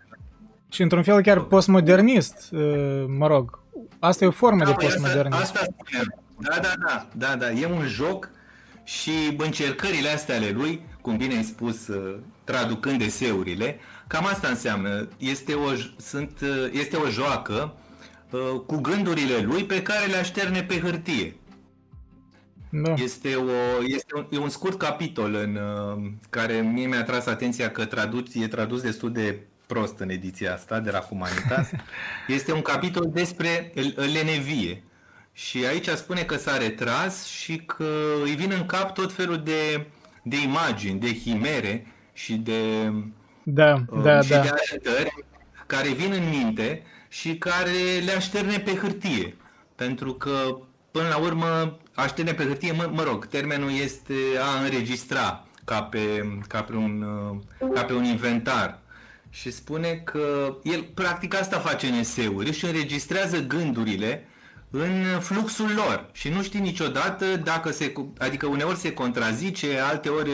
Și 0.69 0.83
într-un 0.83 1.03
fel 1.03 1.23
chiar 1.23 1.41
postmodernist, 1.41 2.49
uh, 2.53 3.05
mă 3.19 3.27
rog. 3.27 3.59
Asta 3.99 4.25
e 4.25 4.29
o 4.29 4.31
formă 4.31 4.65
da, 4.65 4.71
de 4.71 4.77
postmodernism. 4.85 5.41
Asta, 5.41 5.59
asta 5.59 6.05
Da, 6.39 6.59
da, 6.61 6.73
da, 6.87 7.09
da, 7.15 7.37
da. 7.37 7.51
E 7.51 7.67
un 7.67 7.87
joc 7.87 8.31
și 8.85 9.11
încercările 9.37 10.09
astea 10.09 10.37
ale 10.37 10.51
lui, 10.51 10.87
cum 11.01 11.17
bine 11.17 11.35
ai 11.35 11.43
spus, 11.43 11.87
uh, 11.87 12.17
traducând 12.45 13.01
eseurile, 13.01 13.79
cam 14.07 14.27
asta 14.27 14.49
înseamnă. 14.49 15.09
Este 15.17 15.55
o, 15.55 15.71
sunt, 15.97 16.41
uh, 16.43 16.69
este 16.73 16.97
o 16.97 17.09
joacă 17.09 17.75
uh, 18.31 18.61
cu 18.67 18.77
gândurile 18.77 19.39
lui 19.41 19.65
pe 19.65 19.83
care 19.83 20.07
le 20.07 20.17
așterne 20.17 20.63
pe 20.63 20.81
hârtie. 20.81 21.37
Da. 22.71 22.93
Este, 22.93 23.35
o, 23.35 23.85
este 23.87 24.15
un, 24.15 24.27
e 24.31 24.39
un 24.39 24.49
scurt 24.49 24.79
capitol 24.79 25.35
în 25.35 25.59
care 26.31 26.61
mie 26.61 26.87
mi-a 26.87 27.03
tras 27.03 27.27
atenția 27.27 27.71
că 27.71 27.85
traduc, 27.85 28.35
e 28.35 28.49
tradus 28.49 28.83
destul 28.83 29.13
de 29.13 29.39
prost 29.67 29.99
în 29.99 30.11
ediția 30.11 30.53
asta 30.53 30.81
de 30.81 30.91
la 30.91 30.99
Humanitas. 30.99 31.71
Este 32.29 32.53
un 32.53 32.63
capitol 32.63 33.11
despre 33.13 33.73
lenevie. 34.13 34.83
Și 35.33 35.65
aici 35.65 35.89
spune 35.89 36.23
că 36.23 36.37
s-a 36.37 36.57
retras 36.57 37.27
și 37.27 37.57
că 37.57 37.89
îi 38.25 38.35
vin 38.35 38.53
în 38.59 38.67
cap 38.67 38.95
tot 38.95 39.13
felul 39.13 39.43
de, 39.43 39.87
de 40.23 40.37
imagini, 40.43 41.01
de 41.01 41.17
chimere 41.17 41.87
și 42.13 42.35
de, 42.35 42.93
da, 43.43 43.85
uh, 43.89 44.03
da, 44.03 44.21
și 44.21 44.31
da. 44.31 44.41
de 44.41 44.49
așteptări 44.49 45.25
care 45.67 45.89
vin 45.89 46.13
în 46.13 46.29
minte 46.29 46.83
și 47.09 47.37
care 47.37 48.05
le 48.05 48.13
așterne 48.13 48.59
pe 48.59 48.75
hârtie. 48.75 49.37
Pentru 49.75 50.15
că, 50.15 50.59
până 50.91 51.09
la 51.09 51.17
urmă, 51.17 51.79
așterne 51.97 52.35
pe 52.35 52.45
hârtie, 52.45 52.73
mă, 52.73 52.91
mă 52.93 53.03
rog, 53.03 53.27
termenul 53.27 53.71
este 53.73 54.15
a 54.41 54.63
înregistra 54.63 55.47
ca 55.65 55.83
pe, 55.83 56.39
ca 56.49 56.63
pe, 56.63 56.77
un, 56.77 57.05
ca 57.75 57.85
pe 57.85 57.93
un 57.93 58.05
inventar. 58.05 58.79
Și 59.31 59.51
spune 59.51 60.01
că 60.05 60.57
el 60.63 60.83
practic 60.95 61.35
asta 61.35 61.59
face 61.59 61.87
în 61.87 61.95
eseuri, 61.95 62.49
își 62.49 62.65
înregistrează 62.65 63.39
gândurile 63.39 64.29
în 64.71 65.21
fluxul 65.21 65.71
lor 65.75 66.09
și 66.13 66.29
nu 66.29 66.43
știi 66.43 66.61
niciodată 66.61 67.37
dacă 67.37 67.71
se, 67.71 67.93
adică 68.19 68.47
uneori 68.47 68.77
se 68.77 68.93
contrazice, 68.93 69.79
alteori 69.79 70.31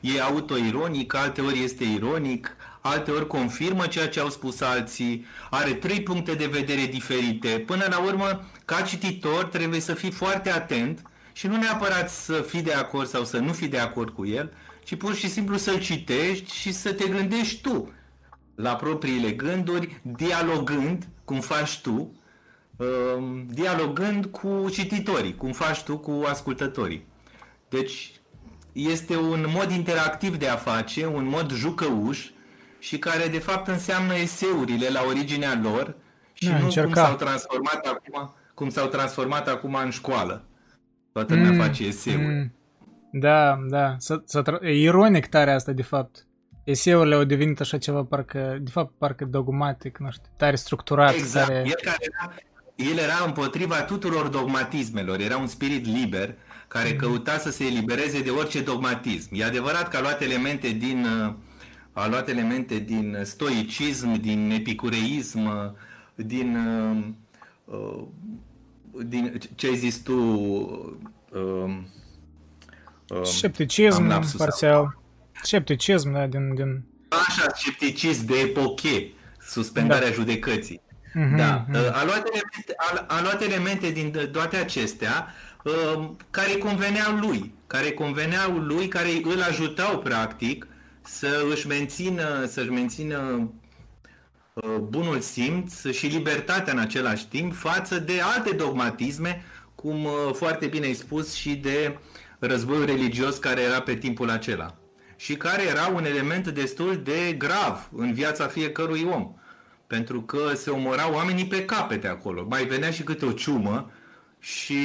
e 0.00 0.20
autoironic, 0.20 1.14
alteori 1.14 1.62
este 1.62 1.84
ironic, 1.84 2.56
alteori 2.86 3.26
confirmă 3.26 3.86
ceea 3.86 4.08
ce 4.08 4.20
au 4.20 4.30
spus 4.30 4.60
alții, 4.60 5.26
are 5.50 5.72
trei 5.72 6.02
puncte 6.02 6.34
de 6.34 6.46
vedere 6.46 6.86
diferite. 6.86 7.48
Până 7.48 7.86
la 7.90 7.98
urmă, 7.98 8.44
ca 8.64 8.80
cititor, 8.80 9.44
trebuie 9.44 9.80
să 9.80 9.94
fii 9.94 10.10
foarte 10.10 10.50
atent 10.50 11.02
și 11.32 11.46
nu 11.46 11.56
neapărat 11.56 12.10
să 12.10 12.32
fii 12.32 12.62
de 12.62 12.72
acord 12.72 13.08
sau 13.08 13.24
să 13.24 13.38
nu 13.38 13.52
fii 13.52 13.68
de 13.68 13.78
acord 13.78 14.10
cu 14.10 14.26
el, 14.26 14.52
ci 14.84 14.94
pur 14.94 15.14
și 15.14 15.28
simplu 15.28 15.56
să-l 15.56 15.78
citești 15.78 16.54
și 16.54 16.72
să 16.72 16.92
te 16.92 17.08
gândești 17.08 17.60
tu 17.60 17.92
la 18.54 18.76
propriile 18.76 19.30
gânduri, 19.30 20.00
dialogând, 20.02 21.08
cum 21.24 21.40
faci 21.40 21.80
tu, 21.80 22.12
um, 22.76 23.46
dialogând 23.50 24.26
cu 24.26 24.68
cititorii, 24.70 25.34
cum 25.34 25.52
faci 25.52 25.82
tu 25.82 25.98
cu 25.98 26.24
ascultătorii. 26.28 27.06
Deci 27.68 28.12
este 28.72 29.16
un 29.16 29.46
mod 29.54 29.70
interactiv 29.70 30.36
de 30.36 30.48
a 30.48 30.56
face, 30.56 31.06
un 31.06 31.26
mod 31.26 31.52
jucăuș 31.52 32.32
și 32.84 32.98
care 32.98 33.28
de 33.28 33.38
fapt 33.38 33.68
înseamnă 33.68 34.14
eseurile 34.14 34.88
la 34.88 35.00
originea 35.08 35.60
lor 35.62 35.94
și 36.32 36.48
da, 36.48 36.58
nu 36.58 36.64
încerca. 36.64 36.86
cum 36.86 36.94
s-au 36.94 37.14
transformat 37.14 37.86
acum, 37.86 38.34
cum 38.54 38.68
s-au 38.68 38.86
transformat 38.86 39.48
acum 39.48 39.74
în 39.74 39.90
școală. 39.90 40.44
Toată 41.12 41.34
lumea 41.34 41.50
mm, 41.50 41.58
face 41.58 41.86
eseuri. 41.86 42.26
Mm. 42.26 42.52
Da, 43.12 43.58
da. 43.68 43.94
S-a, 43.98 44.22
s-a 44.24 44.42
tra- 44.42 44.62
e 44.62 44.80
ironic 44.80 45.26
tare 45.26 45.52
asta, 45.52 45.72
de 45.72 45.82
fapt. 45.82 46.26
Eseurile 46.64 47.14
au 47.14 47.24
devenit 47.24 47.60
așa 47.60 47.78
ceva, 47.78 48.04
parcă, 48.04 48.58
de 48.60 48.70
fapt, 48.70 48.92
parcă 48.98 49.24
dogmatic, 49.24 49.98
nu 49.98 50.10
știu, 50.10 50.30
tare 50.36 50.56
structurat. 50.56 51.14
Exact. 51.14 51.46
Tare... 51.46 51.62
El, 51.66 51.78
care 51.82 51.96
era, 52.00 52.34
el 52.90 52.98
era 52.98 53.24
împotriva 53.26 53.82
tuturor 53.82 54.26
dogmatismelor, 54.26 55.20
era 55.20 55.36
un 55.36 55.46
spirit 55.46 55.86
liber 55.86 56.34
care 56.68 56.90
mm. 56.90 56.96
căuta 56.96 57.38
să 57.38 57.50
se 57.50 57.64
elibereze 57.64 58.22
de 58.22 58.30
orice 58.30 58.60
dogmatism. 58.60 59.28
E 59.32 59.44
adevărat 59.44 59.88
că 59.88 59.96
a 59.96 60.00
luat 60.00 60.20
elemente 60.22 60.68
din, 60.68 61.06
a 61.94 62.06
luat 62.06 62.28
elemente 62.28 62.78
din 62.78 63.18
stoicism, 63.22 64.12
din 64.20 64.50
epicureism, 64.50 65.74
din, 66.14 66.56
uh, 67.64 68.02
din 69.04 69.38
ce 69.54 69.66
ai 69.66 69.76
zis 69.76 69.96
tu, 69.96 70.14
uh, 71.32 71.78
Scepticism, 73.22 74.36
parțial. 74.36 74.98
Scepticism, 75.42 76.12
da, 76.12 76.26
din, 76.26 76.54
din... 76.54 76.82
Așa, 77.08 77.46
scepticism 77.54 78.26
de 78.26 78.38
epoche, 78.38 79.12
suspendarea 79.40 80.08
da. 80.08 80.14
judecății. 80.14 80.80
Mm-hmm, 81.14 81.36
da. 81.36 81.64
Mm-hmm. 81.64 81.92
A, 81.92 82.04
luat 82.04 82.26
elemente, 82.26 82.74
a, 82.76 83.04
a 83.08 83.22
luat 83.22 83.42
elemente 83.42 83.90
din 83.90 84.28
toate 84.32 84.56
acestea 84.56 85.26
uh, 85.62 86.10
care 86.30 86.52
conveneau 86.52 87.16
lui, 87.16 87.54
care 87.66 87.90
conveneau 87.90 88.58
lui, 88.58 88.88
care 88.88 89.08
îl 89.22 89.42
ajutau 89.42 89.98
practic 89.98 90.66
să 91.04 91.46
își 91.50 91.66
mențină, 91.66 92.44
să-și 92.46 92.70
mențină 92.70 93.50
uh, 94.54 94.76
bunul 94.76 95.20
simț 95.20 95.84
și 95.84 96.06
libertatea 96.06 96.72
în 96.72 96.78
același 96.78 97.28
timp 97.28 97.54
față 97.54 97.98
de 97.98 98.20
alte 98.20 98.54
dogmatisme, 98.54 99.44
cum 99.74 100.04
uh, 100.04 100.12
foarte 100.32 100.66
bine 100.66 100.86
ai 100.86 100.94
spus, 100.94 101.32
și 101.32 101.54
de 101.54 101.96
uh, 101.96 102.14
războiul 102.46 102.84
religios 102.84 103.36
care 103.36 103.60
era 103.60 103.80
pe 103.80 103.94
timpul 103.94 104.30
acela 104.30 104.74
și 105.16 105.36
care 105.36 105.62
era 105.62 105.86
un 105.86 106.04
element 106.04 106.48
destul 106.48 107.00
de 107.02 107.32
grav 107.38 107.88
în 107.96 108.12
viața 108.12 108.46
fiecărui 108.46 109.06
om. 109.12 109.34
Pentru 109.86 110.22
că 110.22 110.52
se 110.54 110.70
omorau 110.70 111.12
oamenii 111.12 111.46
pe 111.46 111.64
capete 111.64 112.08
acolo. 112.08 112.46
Mai 112.48 112.64
venea 112.64 112.90
și 112.90 113.02
câte 113.02 113.24
o 113.24 113.32
ciumă 113.32 113.90
și 114.38 114.78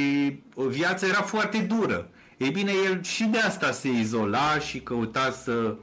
viața 0.56 1.08
era 1.08 1.22
foarte 1.22 1.58
dură. 1.58 2.10
Ei 2.38 2.50
bine, 2.50 2.72
el 2.86 3.04
și 3.04 3.24
de 3.24 3.38
asta 3.38 3.72
se 3.72 3.90
izola 3.90 4.60
și 4.60 4.80
căuta 4.80 5.32
să... 5.32 5.76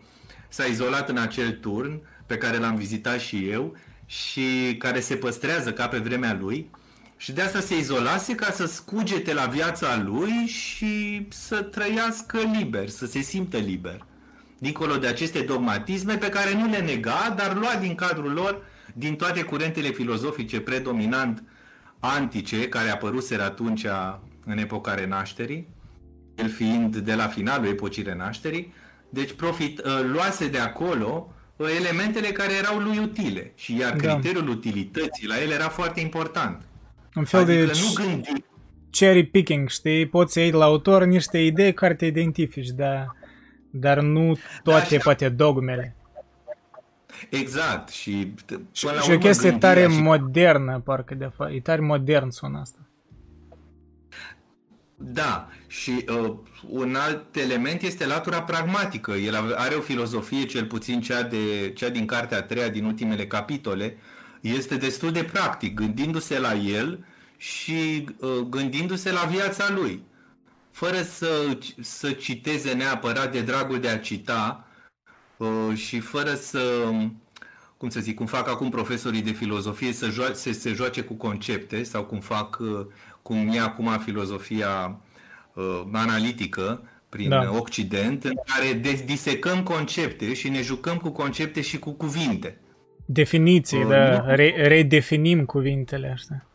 S-a 0.56 0.64
izolat 0.64 1.08
în 1.08 1.16
acel 1.16 1.52
turn 1.52 2.00
pe 2.26 2.36
care 2.36 2.58
l-am 2.58 2.76
vizitat 2.76 3.18
și 3.18 3.48
eu 3.48 3.76
și 4.06 4.76
care 4.78 5.00
se 5.00 5.16
păstrează 5.16 5.72
ca 5.72 5.88
pe 5.88 5.98
vremea 5.98 6.36
lui 6.40 6.70
și 7.16 7.32
de 7.32 7.42
asta 7.42 7.60
se 7.60 7.78
izolase 7.78 8.34
ca 8.34 8.50
să 8.50 8.66
scugete 8.66 9.34
la 9.34 9.46
viața 9.46 10.02
lui 10.04 10.32
și 10.46 11.26
să 11.30 11.62
trăiască 11.62 12.38
liber, 12.58 12.88
să 12.88 13.06
se 13.06 13.20
simtă 13.20 13.56
liber. 13.56 14.06
Dincolo 14.58 14.96
de 14.96 15.06
aceste 15.06 15.40
dogmatisme 15.40 16.16
pe 16.16 16.28
care 16.28 16.54
nu 16.54 16.70
le 16.70 16.78
nega, 16.78 17.34
dar 17.36 17.56
lua 17.56 17.74
din 17.80 17.94
cadrul 17.94 18.32
lor, 18.32 18.62
din 18.94 19.16
toate 19.16 19.42
curentele 19.42 19.88
filozofice 19.88 20.60
predominant 20.60 21.42
antice, 21.98 22.68
care 22.68 22.88
apăruseră 22.88 23.42
atunci 23.42 23.86
în 24.44 24.58
epoca 24.58 24.94
renașterii, 24.94 25.68
el 26.36 26.48
fiind 26.48 26.96
de 26.96 27.14
la 27.14 27.26
finalul 27.26 27.66
epocii 27.66 28.02
renașterii, 28.02 28.72
deci 29.08 29.32
profit, 29.32 29.78
uh, 29.78 30.00
luase 30.12 30.48
de 30.48 30.58
acolo 30.58 31.34
uh, 31.56 31.68
elementele 31.78 32.28
care 32.28 32.52
erau 32.52 32.78
lui 32.78 32.98
utile 32.98 33.52
și 33.54 33.78
iar 33.78 33.96
da. 33.96 34.12
criteriul 34.12 34.48
utilității 34.48 35.26
la 35.26 35.42
el 35.42 35.50
era 35.50 35.68
foarte 35.68 36.00
important. 36.00 36.62
Un 37.14 37.24
fel 37.24 37.40
adică 37.40 37.64
de 37.64 37.72
nu 37.80 38.04
gândi. 38.04 38.44
cherry 38.90 39.24
picking, 39.24 39.68
știi? 39.68 40.06
Poți 40.06 40.32
să 40.32 40.40
iei 40.40 40.50
la 40.50 40.64
autor 40.64 41.04
niște 41.04 41.38
idei 41.38 41.74
care 41.74 41.94
te 41.94 42.06
identifici, 42.06 42.68
dar, 42.68 43.16
dar 43.70 44.00
nu 44.00 44.38
toate, 44.62 44.96
da, 44.96 45.02
poate, 45.02 45.28
dogmele. 45.28 45.96
Exact. 47.30 47.88
Și, 47.88 48.34
și, 48.72 48.88
și 49.02 49.10
o 49.10 49.18
chestie 49.18 49.52
tare 49.52 49.88
și... 49.88 50.00
modernă, 50.00 50.80
parcă 50.84 51.14
de 51.14 51.30
fapt. 51.36 51.52
E 51.52 51.60
tare 51.60 51.80
modern 51.80 52.30
sună 52.30 52.58
asta. 52.58 52.78
Da, 54.96 55.48
și 55.80 56.04
uh, 56.08 56.34
un 56.68 56.94
alt 56.94 57.36
element 57.36 57.82
este 57.82 58.06
latura 58.06 58.42
pragmatică. 58.42 59.12
El 59.12 59.54
are 59.56 59.74
o 59.74 59.80
filozofie, 59.80 60.44
cel 60.44 60.64
puțin 60.64 61.00
cea, 61.00 61.22
de, 61.22 61.72
cea 61.74 61.88
din 61.88 62.06
cartea 62.06 62.38
a 62.38 62.42
treia, 62.42 62.68
din 62.68 62.84
ultimele 62.84 63.26
capitole, 63.26 63.96
uh, 63.96 64.16
este 64.40 64.76
destul 64.76 65.12
de 65.12 65.24
practic, 65.24 65.74
gândindu-se 65.74 66.38
la 66.38 66.54
el 66.54 67.04
și 67.36 68.08
uh, 68.18 68.38
gândindu-se 68.48 69.12
la 69.12 69.20
viața 69.20 69.70
lui, 69.70 70.02
fără 70.70 71.02
să, 71.02 71.58
să 71.80 72.10
citeze 72.10 72.72
neapărat 72.72 73.32
de 73.32 73.40
dragul 73.40 73.80
de 73.80 73.88
a 73.88 73.98
cita 73.98 74.68
uh, 75.36 75.74
și 75.74 76.00
fără 76.00 76.34
să, 76.34 76.92
cum 77.76 77.88
să 77.88 78.00
zic, 78.00 78.14
cum 78.14 78.26
fac 78.26 78.48
acum 78.48 78.70
profesorii 78.70 79.22
de 79.22 79.32
filozofie, 79.32 79.92
să, 79.92 80.08
joace, 80.08 80.34
să 80.34 80.52
se 80.52 80.72
joace 80.72 81.02
cu 81.02 81.14
concepte 81.14 81.82
sau 81.82 82.04
cum 82.04 82.20
fac, 82.20 82.58
uh, 82.60 82.86
cum 83.22 83.48
e 83.48 83.60
acum 83.60 83.98
filozofia 83.98 84.86
uh, 84.86 85.05
analitică, 85.92 86.82
prin 87.08 87.28
da. 87.28 87.50
Occident, 87.52 88.24
în 88.24 88.34
care 88.44 88.80
disecăm 89.04 89.62
concepte 89.62 90.34
și 90.34 90.48
ne 90.48 90.62
jucăm 90.62 90.96
cu 90.96 91.10
concepte 91.10 91.60
și 91.60 91.78
cu 91.78 91.92
cuvinte. 91.92 92.60
Definiții, 93.04 93.82
uh, 93.82 93.88
da, 93.88 94.34
re- 94.34 94.66
redefinim 94.66 95.44
cuvintele 95.44 96.10
astea. 96.14 96.46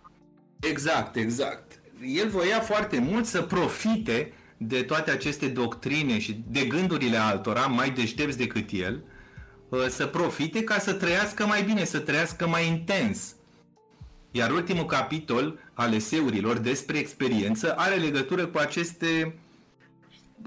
Exact, 0.60 1.16
exact. 1.16 1.80
El 2.16 2.30
voia 2.30 2.60
foarte 2.60 3.00
mult 3.00 3.26
să 3.26 3.42
profite 3.42 4.34
de 4.58 4.82
toate 4.82 5.12
aceste 5.12 5.48
doctrine 5.48 6.20
și 6.20 6.44
de 6.48 6.66
gândurile 6.66 7.18
altora, 7.18 7.62
mai 7.62 7.90
deștepți 7.90 8.38
decât 8.38 8.70
el, 8.72 9.04
uh, 9.70 9.86
să 9.90 10.06
profite 10.06 10.64
ca 10.64 10.78
să 10.78 10.94
trăiască 10.94 11.46
mai 11.46 11.64
bine, 11.64 11.84
să 11.84 12.00
trăiască 12.00 12.48
mai 12.48 12.68
intens. 12.68 13.36
Iar 14.32 14.52
ultimul 14.52 14.86
capitol 14.86 15.60
al 15.74 15.94
eseurilor 15.94 16.58
despre 16.58 16.98
experiență 16.98 17.74
are 17.78 17.96
legătură 17.96 18.46
cu 18.46 18.58
aceste 18.58 19.36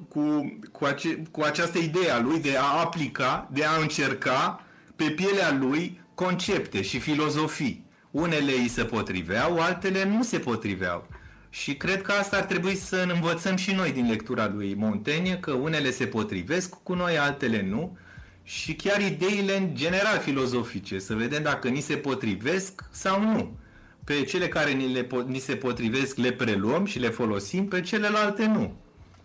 cu, 0.08 0.56
cu, 0.72 0.84
ace, 0.84 1.22
cu 1.30 1.40
această 1.40 1.78
idee 1.78 2.10
a 2.10 2.20
lui 2.20 2.40
de 2.40 2.56
a 2.56 2.80
aplica, 2.80 3.48
de 3.52 3.64
a 3.64 3.80
încerca 3.80 4.64
pe 4.96 5.04
pielea 5.04 5.52
lui 5.52 6.00
concepte 6.14 6.82
și 6.82 6.98
filozofii. 6.98 7.84
Unele 8.10 8.52
îi 8.52 8.68
se 8.68 8.84
potriveau, 8.84 9.60
altele 9.60 10.04
nu 10.04 10.22
se 10.22 10.38
potriveau. 10.38 11.06
Și 11.50 11.74
cred 11.74 12.02
că 12.02 12.12
asta 12.12 12.36
ar 12.36 12.44
trebui 12.44 12.76
să 12.76 13.06
învățăm 13.14 13.56
și 13.56 13.72
noi 13.72 13.92
din 13.92 14.08
lectura 14.08 14.50
lui 14.54 14.74
Montaigne, 14.74 15.36
că 15.36 15.52
unele 15.52 15.90
se 15.90 16.06
potrivesc 16.06 16.74
cu 16.82 16.94
noi, 16.94 17.18
altele 17.18 17.62
nu. 17.62 17.98
Și 18.42 18.74
chiar 18.74 19.00
ideile 19.00 19.56
în 19.56 19.74
general 19.74 20.18
filozofice, 20.18 20.98
să 20.98 21.14
vedem 21.14 21.42
dacă 21.42 21.68
ni 21.68 21.80
se 21.80 21.96
potrivesc 21.96 22.84
sau 22.90 23.20
nu. 23.22 23.58
Pe 24.04 24.22
cele 24.22 24.48
care 24.48 24.70
ni, 24.70 24.92
le, 24.92 25.06
ni 25.26 25.38
se 25.38 25.56
potrivesc 25.56 26.16
le 26.16 26.32
preluăm 26.32 26.84
și 26.84 26.98
le 26.98 27.08
folosim, 27.08 27.68
pe 27.68 27.80
celelalte 27.80 28.46
nu. 28.46 28.76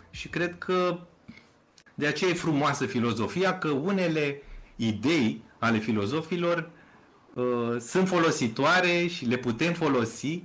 Și 0.10 0.27
cred 0.27 0.57
că 0.57 0.99
de 1.93 2.07
aceea 2.07 2.30
e 2.30 2.34
frumoasă 2.34 2.85
filozofia, 2.85 3.57
că 3.57 3.68
unele 3.68 4.41
idei 4.76 5.43
ale 5.57 5.77
filozofilor 5.77 6.69
uh, 7.34 7.43
sunt 7.80 8.07
folositoare 8.07 9.07
și 9.07 9.26
le 9.26 9.38
putem 9.38 9.73
folosi 9.73 10.43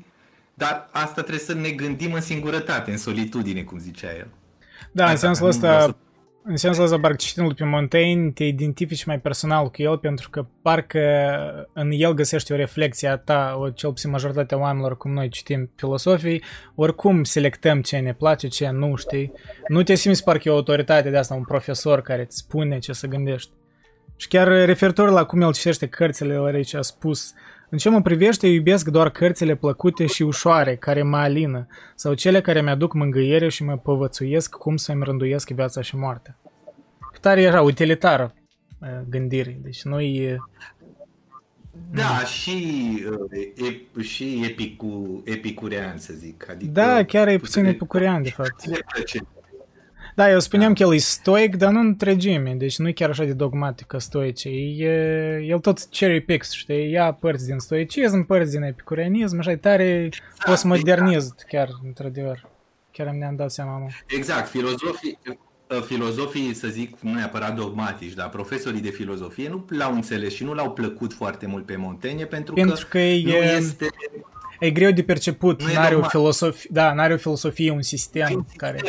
dar 0.54 0.88
asta 0.92 1.20
trebuie 1.20 1.38
să 1.44 1.54
ne 1.54 1.70
gândim 1.70 2.12
în 2.12 2.20
singurătate, 2.20 2.90
în 2.90 2.98
solitudine, 2.98 3.62
cum 3.62 3.78
zicea 3.78 4.16
el. 4.16 4.26
Da, 4.92 5.10
în 5.10 5.16
sensul 5.16 5.46
ăsta, 5.46 5.96
în 6.46 6.56
sensul 6.56 6.84
ăsta, 6.84 6.98
parcă 7.00 7.16
citindu-l 7.16 7.54
pe 7.54 7.64
Montaigne, 7.64 8.30
te 8.30 8.44
identifici 8.44 9.04
mai 9.04 9.20
personal 9.20 9.70
cu 9.70 9.82
el, 9.82 9.98
pentru 9.98 10.30
că 10.30 10.46
parcă 10.62 11.00
în 11.72 11.90
el 11.92 12.12
găsești 12.12 12.52
o 12.52 12.56
reflexie 12.56 13.08
a 13.08 13.16
ta, 13.16 13.56
o 13.58 13.70
cel 13.70 13.90
puțin 13.90 14.10
majoritatea 14.10 14.58
oamenilor, 14.58 14.96
cum 14.96 15.12
noi 15.12 15.28
citim 15.28 15.70
filosofii, 15.76 16.42
oricum 16.74 17.24
selectăm 17.24 17.82
ce 17.82 17.98
ne 17.98 18.14
place, 18.14 18.48
ce 18.48 18.68
nu, 18.68 18.96
știi? 18.96 19.32
Nu 19.68 19.82
te 19.82 19.94
simți 19.94 20.24
parcă 20.24 20.48
e 20.48 20.52
o 20.52 20.54
autoritate 20.54 21.10
de 21.10 21.16
asta, 21.16 21.34
un 21.34 21.44
profesor 21.44 22.02
care 22.02 22.22
îți 22.22 22.36
spune 22.36 22.78
ce 22.78 22.92
să 22.92 23.06
gândești. 23.06 23.50
Și 24.16 24.28
chiar 24.28 24.48
referitor 24.48 25.10
la 25.10 25.24
cum 25.24 25.40
el 25.40 25.52
citește 25.52 25.86
cărțile, 25.86 26.40
aici 26.54 26.74
a 26.74 26.82
spus, 26.82 27.34
în 27.74 27.80
ce 27.80 27.88
mă 27.88 28.02
privește, 28.02 28.46
iubesc 28.46 28.88
doar 28.88 29.10
cărțile 29.10 29.54
plăcute 29.54 30.06
și 30.06 30.22
ușoare, 30.22 30.76
care 30.76 31.02
mă 31.02 31.16
alină, 31.16 31.66
sau 31.94 32.14
cele 32.14 32.40
care 32.40 32.62
mi-aduc 32.62 32.92
mângâiere 32.92 33.48
și 33.48 33.64
mă 33.64 33.76
povățuiesc 33.76 34.54
cum 34.54 34.76
să-mi 34.76 35.04
rânduiesc 35.04 35.50
viața 35.50 35.80
și 35.80 35.96
moartea. 35.96 36.38
Tare 37.20 37.42
era 37.42 37.62
utilitară 37.62 38.34
gândirii, 39.08 39.58
deci 39.62 39.82
nu-i... 39.82 40.36
Da, 41.90 42.18
mm. 42.18 42.24
și, 42.24 42.58
e, 43.96 44.00
și 44.02 44.40
epicu, 44.44 45.22
epicurean, 45.24 45.98
să 45.98 46.12
zic. 46.12 46.50
Adică 46.50 46.70
da, 46.72 47.04
chiar 47.04 47.28
e 47.28 47.38
puțin 47.38 47.64
epicurean, 47.64 48.22
de 48.22 48.30
fapt. 48.30 48.64
Da, 50.14 50.30
eu 50.30 50.40
spuneam 50.40 50.72
da. 50.72 50.74
că 50.74 50.82
el 50.82 50.94
e 50.94 50.98
stoic, 50.98 51.56
dar 51.56 51.72
nu 51.72 51.80
în 51.80 51.86
întregime, 51.86 52.54
deci 52.54 52.78
nu 52.78 52.88
e 52.88 52.92
chiar 52.92 53.10
așa 53.10 53.24
de 53.24 53.32
dogmatic 53.32 53.86
ca 53.86 53.98
stoice. 53.98 54.48
E, 54.48 55.44
el 55.48 55.58
tot 55.58 55.78
cherry 55.90 56.20
picks, 56.20 56.52
știi, 56.52 56.90
ia 56.90 57.12
părți 57.12 57.46
din 57.46 57.58
stoicism, 57.58 58.26
părți 58.26 58.50
din 58.50 58.62
epicureanism, 58.62 59.38
așa 59.38 59.50
e 59.50 59.56
tare 59.56 60.08
da, 60.10 60.50
postmodernism, 60.50 61.14
exact. 61.14 61.42
chiar, 61.48 61.68
într-adevăr. 61.84 62.48
Chiar 62.92 63.14
mi-am 63.18 63.36
dat 63.36 63.50
seama, 63.50 63.78
mă. 63.78 63.86
Exact, 64.06 64.48
filozofii, 64.48 65.18
filozofii, 65.86 66.54
să 66.54 66.68
zic, 66.68 66.96
nu 67.00 67.12
neapărat 67.12 67.54
dogmatici, 67.54 68.12
dar 68.12 68.28
profesorii 68.28 68.80
de 68.80 68.90
filozofie 68.90 69.48
nu 69.48 69.64
l-au 69.68 69.94
înțeles 69.94 70.34
și 70.34 70.44
nu 70.44 70.52
l-au 70.52 70.70
plăcut 70.70 71.12
foarte 71.12 71.46
mult 71.46 71.66
pe 71.66 71.76
Montaigne 71.76 72.24
pentru, 72.24 72.54
pentru 72.54 72.74
că, 72.74 72.90
că 72.90 72.98
e, 72.98 73.22
nu 73.24 73.32
este... 73.34 73.86
E 74.60 74.70
greu 74.70 74.90
de 74.90 75.02
perceput, 75.02 75.62
nu 75.62 75.72
n-are 75.72 75.94
o 75.94 76.02
filosofie, 76.02 76.70
da, 76.72 76.92
n-are 76.92 77.12
o 77.12 77.16
filosofie, 77.16 77.70
un 77.70 77.82
sistem 77.82 78.32
un 78.34 78.44
care... 78.56 78.80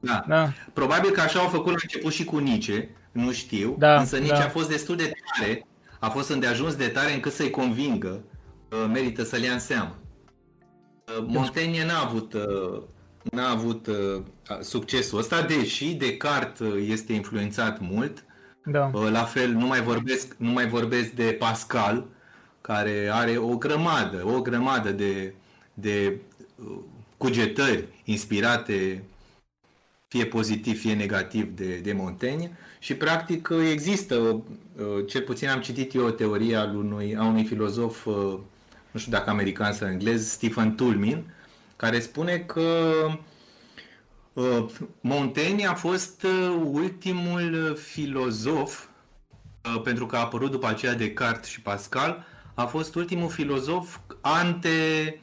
Sistem 0.00 0.24
da. 0.28 0.36
da. 0.36 0.52
Probabil 0.72 1.10
că 1.10 1.20
așa 1.20 1.38
au 1.38 1.48
făcut 1.48 1.72
la 1.72 1.78
început 1.82 2.12
și 2.12 2.24
cu 2.24 2.38
Nice, 2.38 2.88
nu 3.12 3.32
știu, 3.32 3.76
da, 3.78 3.98
însă 3.98 4.16
Nice 4.16 4.32
da. 4.32 4.44
a 4.44 4.48
fost 4.48 4.68
destul 4.68 4.96
de 4.96 5.12
tare, 5.36 5.66
a 5.98 6.08
fost 6.08 6.30
îndeajuns 6.30 6.74
de 6.74 6.88
tare 6.88 7.12
încât 7.12 7.32
să-i 7.32 7.50
convingă 7.50 8.20
că 8.68 8.86
merită 8.92 9.24
să 9.24 9.36
le 9.36 9.46
ia 9.46 9.52
în 9.52 9.58
seamă. 9.58 9.98
Uh, 11.18 11.24
Montaigne 11.26 11.86
n-a 11.86 12.00
avut, 12.00 12.32
uh, 12.32 12.82
n-a 13.22 13.50
avut 13.50 13.86
uh, 13.86 14.22
succesul 14.60 15.18
ăsta, 15.18 15.42
deși 15.42 15.94
Descartes 15.94 16.66
este 16.86 17.12
influențat 17.12 17.80
mult. 17.80 18.24
Da. 18.64 18.90
La 19.10 19.24
fel, 19.24 19.50
nu 19.50 19.66
mai 19.66 19.82
vorbesc, 19.82 20.34
nu 20.38 20.50
mai 20.50 20.68
vorbesc 20.68 21.10
de 21.10 21.36
Pascal, 21.38 22.06
care 22.60 23.10
are 23.12 23.36
o 23.36 23.56
grămadă, 23.56 24.22
o 24.26 24.40
grămadă 24.40 24.90
de, 24.90 25.34
de 25.74 26.20
cugetări 27.16 27.88
inspirate 28.04 29.04
fie 30.10 30.26
pozitiv, 30.26 30.80
fie 30.80 30.94
negativ 30.94 31.56
de, 31.56 31.76
de 31.76 31.92
Montaigne. 31.92 32.58
Și 32.78 32.94
practic 32.94 33.48
există, 33.70 34.14
uh, 34.16 35.06
cel 35.06 35.22
puțin 35.22 35.48
am 35.48 35.60
citit 35.60 35.94
eu 35.94 36.04
o 36.04 36.10
teorie 36.10 36.56
al 36.56 36.76
unui, 36.76 37.16
a 37.16 37.24
unui 37.24 37.44
filozof, 37.44 38.06
uh, 38.06 38.38
nu 38.90 39.00
știu 39.00 39.12
dacă 39.12 39.30
american 39.30 39.72
sau 39.72 39.88
englez, 39.88 40.30
Stephen 40.30 40.74
Tulmin, 40.74 41.24
care 41.76 42.00
spune 42.00 42.38
că 42.38 42.92
uh, 44.32 44.64
Montaigne 45.00 45.66
a 45.66 45.74
fost 45.74 46.26
ultimul 46.64 47.76
filozof, 47.80 48.84
pentru 49.84 50.06
că 50.06 50.16
a 50.16 50.20
apărut 50.20 50.50
după 50.50 50.66
aceea 50.66 50.94
Descartes 50.94 51.48
și 51.48 51.60
Pascal, 51.60 52.24
a 52.54 52.64
fost 52.64 52.94
ultimul 52.94 53.28
filozof 53.28 53.98
ante, 54.20 55.20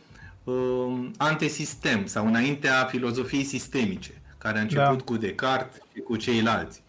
antesistem 1.17 2.05
sau 2.05 2.27
înaintea 2.27 2.85
filozofiei 2.85 3.43
sistemice 3.43 4.16
care 4.47 4.59
a 4.59 4.61
început 4.61 4.97
da. 4.97 5.03
cu 5.03 5.17
Descartes 5.17 5.81
și 5.93 5.99
cu 5.99 6.15
ceilalți. 6.15 6.83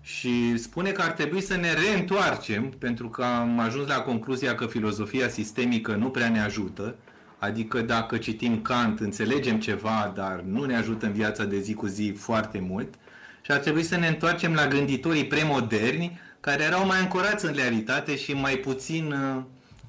Și 0.00 0.56
spune 0.58 0.90
că 0.90 1.02
ar 1.02 1.10
trebui 1.10 1.40
să 1.40 1.56
ne 1.56 1.72
reîntoarcem, 1.72 2.68
pentru 2.68 3.08
că 3.08 3.24
am 3.24 3.58
ajuns 3.58 3.88
la 3.88 4.00
concluzia 4.00 4.54
că 4.54 4.66
filozofia 4.66 5.28
sistemică 5.28 5.94
nu 5.94 6.10
prea 6.10 6.28
ne 6.28 6.40
ajută, 6.40 6.96
adică 7.38 7.80
dacă 7.80 8.16
citim 8.16 8.62
Kant, 8.62 9.00
înțelegem 9.00 9.60
ceva, 9.60 10.12
dar 10.14 10.42
nu 10.46 10.64
ne 10.64 10.76
ajută 10.76 11.06
în 11.06 11.12
viața 11.12 11.44
de 11.44 11.60
zi 11.60 11.74
cu 11.74 11.86
zi 11.86 12.14
foarte 12.16 12.58
mult, 12.58 12.94
și 13.42 13.50
ar 13.50 13.58
trebui 13.58 13.82
să 13.82 13.96
ne 13.96 14.06
întoarcem 14.06 14.54
la 14.54 14.66
gânditorii 14.66 15.26
premoderni, 15.26 16.20
care 16.40 16.62
erau 16.62 16.86
mai 16.86 16.98
ancorați 16.98 17.44
în 17.44 17.52
realitate 17.54 18.16
și 18.16 18.32
mai 18.32 18.56
puțin, 18.56 19.14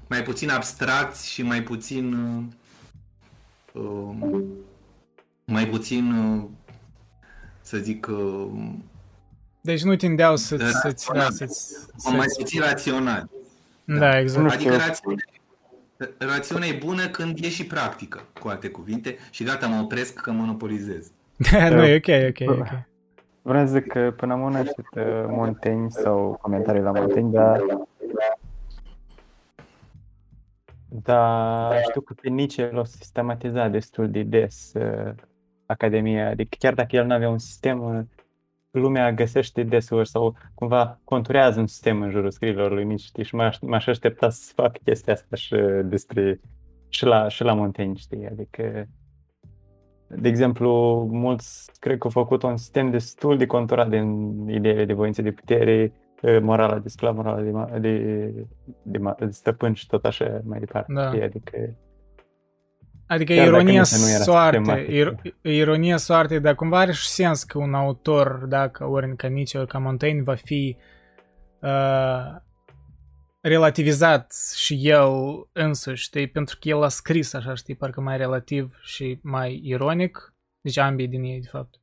mai 0.07 0.23
puțin 0.23 0.49
abstracți 0.49 1.31
și 1.31 1.41
mai 1.41 1.63
puțin 1.63 2.13
uh, 3.73 4.15
mai 5.49 5.67
puțin 5.67 6.11
uh, 6.11 6.43
să 6.65 6.68
zic... 7.77 8.07
Uh, 8.07 8.73
deci 9.61 9.83
nu 9.83 9.95
tindeau 9.95 10.35
să-ți... 10.35 10.79
Să-ți, 10.81 11.07
da, 11.13 11.27
să-ți, 11.29 11.75
să 11.95 12.09
mai 12.09 12.25
puțin 12.37 12.61
rațional. 12.61 13.29
Da, 13.83 13.97
da 13.97 14.19
exact. 14.19 14.53
Adică 14.53 14.75
rațiune, 14.75 15.23
rațiunea 16.17 16.67
e 16.67 16.77
bună 16.85 17.07
când 17.07 17.37
e 17.41 17.49
și 17.49 17.65
practică, 17.65 18.21
cu 18.39 18.47
alte 18.47 18.69
cuvinte, 18.69 19.17
și 19.29 19.43
gata, 19.43 19.67
mă 19.67 19.81
opresc 19.81 20.13
că 20.13 20.31
monopolizez. 20.31 21.11
nu, 21.71 21.83
e 21.83 21.95
ok, 21.95 22.07
ok, 22.29 22.59
ok. 22.59 22.67
Vreau 23.41 23.65
să 23.65 23.71
zic 23.71 23.87
că 23.87 24.13
până 24.15 24.33
am 24.33 24.41
una 24.41 24.63
Montaigne 25.27 25.89
sau 25.89 26.37
comentarii 26.41 26.81
la 26.81 26.91
Montaigne, 26.91 27.31
dar 27.31 27.63
da, 30.91 31.69
știu 31.87 32.01
că 32.01 32.13
pe 32.21 32.29
Nietzsche 32.29 32.69
l-au 32.71 32.85
sistematizat 32.85 33.71
destul 33.71 34.09
de 34.09 34.23
des 34.23 34.71
uh, 35.69 35.75
Academia. 35.75 36.29
Adică 36.29 36.55
chiar 36.59 36.73
dacă 36.73 36.95
el 36.95 37.05
nu 37.05 37.13
avea 37.13 37.29
un 37.29 37.37
sistem, 37.37 38.09
lumea 38.71 39.13
găsește 39.13 39.63
deseori 39.63 40.07
sau 40.07 40.35
cumva 40.53 40.99
conturează 41.03 41.59
un 41.59 41.67
sistem 41.67 42.01
în 42.01 42.09
jurul 42.09 42.31
scriilor 42.31 42.71
lui 42.71 42.85
Nietzsche, 42.85 43.09
știi? 43.09 43.23
Și 43.23 43.35
m-aș 43.61 43.87
aștepta 43.87 44.29
să 44.29 44.51
fac 44.55 44.77
chestia 44.83 45.13
asta 45.13 45.35
și 45.35 45.55
despre 45.83 46.39
și 46.89 47.05
la, 47.05 47.27
și 47.27 47.43
la 47.43 47.53
Montaigne, 47.53 47.95
știi? 47.95 48.27
Adică 48.27 48.87
de 50.11 50.27
exemplu, 50.27 50.71
mulți 51.11 51.71
cred 51.79 51.97
că 51.97 52.03
au 52.03 52.09
făcut 52.09 52.43
un 52.43 52.57
sistem 52.57 52.89
destul 52.89 53.37
de 53.37 53.45
conturat 53.45 53.89
din 53.89 54.33
ideile 54.47 54.85
de 54.85 54.93
voință 54.93 55.21
de 55.21 55.31
putere, 55.31 55.93
morala 56.41 56.79
de 56.79 56.89
sclav, 56.89 57.15
morala 57.15 57.41
de, 57.41 57.79
de, 57.79 58.45
de, 58.83 58.99
de 59.19 59.31
stăpân 59.31 59.73
și 59.73 59.87
tot 59.87 60.05
așa 60.05 60.41
mai 60.43 60.59
departe. 60.59 60.93
Da. 60.93 61.09
Adică 61.09 61.75
Adică 63.09 63.33
Chiar 63.33 63.47
ironia 63.47 63.83
soarte, 63.83 64.85
ir- 64.89 65.35
ironia 65.41 65.97
soarte, 65.97 66.39
dar 66.39 66.55
cumva 66.55 66.79
are 66.79 66.91
și 66.91 67.07
sens 67.07 67.43
că 67.43 67.57
un 67.57 67.73
autor, 67.73 68.45
dacă 68.47 68.85
ori 68.85 69.15
ca 69.15 69.27
Nietzsche, 69.27 69.57
ori 69.57 69.67
ca 69.67 69.77
Montaigne, 69.77 70.21
va 70.21 70.35
fi 70.35 70.77
uh, 71.61 72.35
relativizat 73.41 74.33
și 74.55 74.87
el 74.87 75.11
însuși, 75.51 76.03
știi, 76.03 76.27
pentru 76.27 76.57
că 76.59 76.67
el 76.69 76.83
a 76.83 76.87
scris 76.87 77.33
așa, 77.33 77.53
știi, 77.53 77.75
parcă 77.75 78.01
mai 78.01 78.17
relativ 78.17 78.79
și 78.81 79.19
mai 79.21 79.61
ironic, 79.63 80.33
deci 80.61 80.77
ambii 80.77 81.07
din 81.07 81.23
ei, 81.23 81.39
de 81.41 81.47
fapt. 81.51 81.75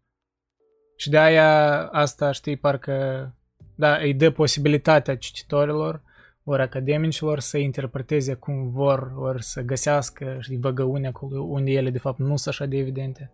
Și 0.96 1.10
de 1.10 1.18
aia 1.18 1.82
asta, 1.86 2.32
știi, 2.32 2.56
parcă, 2.56 3.34
da, 3.74 3.96
îi 3.96 4.14
dă 4.14 4.30
posibilitatea 4.30 5.16
cititorilor 5.16 6.02
ori 6.48 6.62
academicilor 6.62 7.38
să 7.38 7.58
interpreteze 7.58 8.34
cum 8.34 8.70
vor, 8.70 9.12
ori 9.16 9.42
să 9.42 9.62
găsească, 9.62 10.36
știi, 10.40 10.58
văgăuni 10.58 11.06
acolo 11.06 11.40
unde 11.40 11.70
ele 11.70 11.90
de 11.90 11.98
fapt 11.98 12.18
nu 12.18 12.36
sunt 12.36 12.54
așa 12.54 12.66
de 12.66 12.76
evidente. 12.76 13.30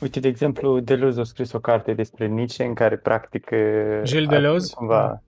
Uite, 0.00 0.20
de 0.20 0.28
exemplu, 0.28 0.80
Deleuze 0.80 1.20
a 1.20 1.24
scris 1.24 1.52
o 1.52 1.60
carte 1.60 1.92
despre 1.92 2.26
Nietzsche 2.26 2.64
în 2.64 2.74
care 2.74 2.96
practic... 2.96 3.50
Gilles 4.02 4.28
Deleuze? 4.28 4.74
Cumva, 4.74 5.22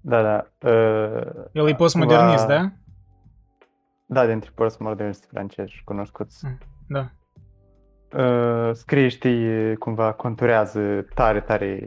da, 0.00 0.22
da. 0.22 0.68
Uh, 0.68 1.44
El 1.52 1.68
e 1.68 1.74
postmodernist, 1.74 2.46
cumva, 2.46 2.54
da? 2.54 2.72
Da, 4.06 4.26
dintre 4.26 4.50
postmoderniști 4.54 5.26
francezi 5.26 5.82
cunoscuți. 5.84 6.46
Mm, 6.46 6.58
da. 6.88 7.10
Uh, 8.18 8.74
scrie, 8.74 9.08
știi, 9.08 9.76
cumva 9.76 10.12
conturează 10.12 11.06
tare, 11.14 11.40
tare, 11.40 11.80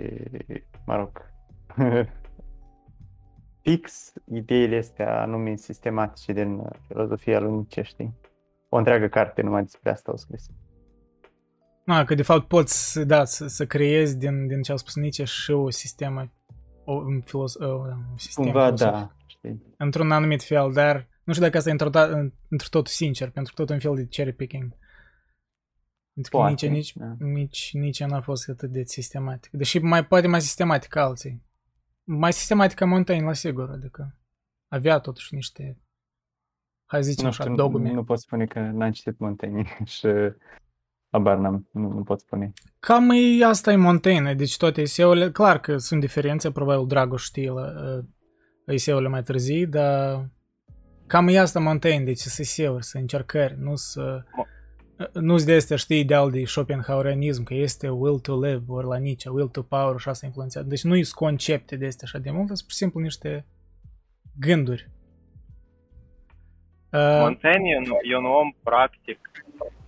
mă 0.85 0.95
rog, 0.95 1.09
fix 3.65 4.13
ideile 4.33 4.77
astea 4.77 5.21
anume 5.21 5.55
sistematice 5.55 6.33
din 6.33 6.53
uh, 6.53 6.65
filozofia 6.87 7.39
lui 7.39 7.67
știi? 7.81 8.13
O 8.69 8.77
întreagă 8.77 9.07
carte 9.07 9.41
numai 9.41 9.61
despre 9.61 9.89
asta 9.89 10.11
au 10.11 10.17
scris. 10.17 10.49
A, 11.85 12.03
că 12.03 12.15
de 12.15 12.21
fapt 12.21 12.47
poți, 12.47 12.99
da, 12.99 13.25
să, 13.25 13.47
să 13.47 13.65
creezi 13.65 14.17
din, 14.17 14.47
din 14.47 14.61
ce 14.61 14.71
au 14.71 14.77
spus 14.77 14.95
Nietzsche 14.95 15.23
și 15.23 15.51
o 15.51 15.69
sistemă, 15.69 16.25
o, 16.83 16.93
un, 16.93 17.21
filos, 17.21 17.55
o, 17.55 17.65
un 17.65 18.17
sistem 18.17 18.43
Cumva, 18.43 18.71
da, 18.71 19.15
știi. 19.25 19.61
Într-un 19.77 20.11
anumit 20.11 20.43
fel, 20.43 20.71
dar 20.73 21.07
Nu 21.23 21.33
știu 21.33 21.45
dacă 21.45 21.57
asta 21.57 21.69
e 21.69 21.75
într 22.49 22.65
tot 22.69 22.87
sincer, 22.87 23.29
pentru 23.29 23.53
tot 23.53 23.69
un 23.69 23.79
fel 23.79 23.95
de 23.95 24.05
cherry 24.05 24.33
picking. 24.33 24.77
Pentru 26.13 26.31
că 26.31 26.37
Poate, 26.37 26.67
nici, 26.67 26.71
nici, 26.71 26.93
da. 26.95 27.15
nici, 27.19 27.69
nici 27.73 28.03
n-a 28.03 28.21
fost 28.21 28.49
atât 28.49 28.71
de 28.71 28.83
sistematic. 28.83 29.51
Deși 29.51 29.79
mai 29.79 30.05
poate 30.05 30.27
mai 30.27 30.41
sistematic 30.41 30.89
ca 30.89 31.03
alții. 31.03 31.44
Mai 32.07 32.33
sistematic 32.33 32.77
ca 32.77 32.85
Montaigne, 32.85 33.25
la 33.25 33.33
sigur, 33.33 33.69
adică 33.69 34.15
avea 34.67 34.99
totuși 34.99 35.35
niște 35.35 35.79
hai 36.85 37.03
zicem 37.03 37.23
nu 37.23 37.29
așa, 37.29 37.49
dogme. 37.49 37.91
Nu 37.91 38.03
pot 38.03 38.19
spune 38.19 38.45
că 38.45 38.59
n-am 38.59 38.91
citit 38.91 39.19
Montaigne 39.19 39.77
și 39.95 40.07
Abar 41.09 41.37
n-am, 41.37 41.67
nu, 41.71 41.91
nu 41.91 42.03
pot 42.03 42.19
spune. 42.19 42.53
Cam 42.79 43.09
e, 43.09 43.45
asta 43.45 43.71
e 43.71 43.75
Montaigne, 43.75 44.33
deci 44.33 44.57
toate 44.57 44.81
eseurile, 44.81 45.31
clar 45.31 45.59
că 45.59 45.77
sunt 45.77 45.99
diferențe, 45.99 46.51
probabil 46.51 46.87
Dragoș 46.87 47.23
știe 47.23 47.49
la 47.49 47.95
uh, 47.97 48.03
eseurile 48.65 49.07
mai 49.07 49.23
târzii, 49.23 49.67
dar 49.67 50.29
cam 51.07 51.27
e 51.27 51.39
asta 51.39 51.59
Montaigne, 51.59 52.05
deci 52.05 52.17
să 52.17 52.41
eseuri, 52.41 52.83
să 52.83 52.97
încercări, 52.97 53.55
nu 53.59 53.75
să... 53.75 54.23
Nu-s 55.13 55.45
de 55.45 55.53
astea, 55.53 55.77
știi, 55.77 55.99
ideal 55.99 56.31
de 56.31 56.45
Schopenhauerianism, 56.45 57.43
că 57.43 57.53
este 57.53 57.89
will 57.89 58.19
to 58.19 58.39
live, 58.39 58.63
ori 58.67 58.87
la 58.87 58.97
Nietzsche, 58.97 59.29
will 59.29 59.47
to 59.47 59.61
power 59.61 59.99
și 59.99 60.09
asta 60.09 60.25
influențează. 60.25 60.67
Deci 60.67 60.83
nu 60.83 60.93
sunt 60.93 61.15
concepte 61.15 61.75
de 61.75 61.85
astea 61.85 62.07
așa 62.07 62.23
de 62.23 62.31
mult, 62.31 62.47
sunt 62.47 62.59
pur 62.61 62.71
și 62.71 62.77
simplu 62.77 62.99
niște 62.99 63.45
gânduri. 64.39 64.89
Uh, 66.91 67.19
Montaigne 67.19 67.81
e 68.01 68.17
un 68.17 68.25
om 68.25 68.55
practic. 68.63 69.19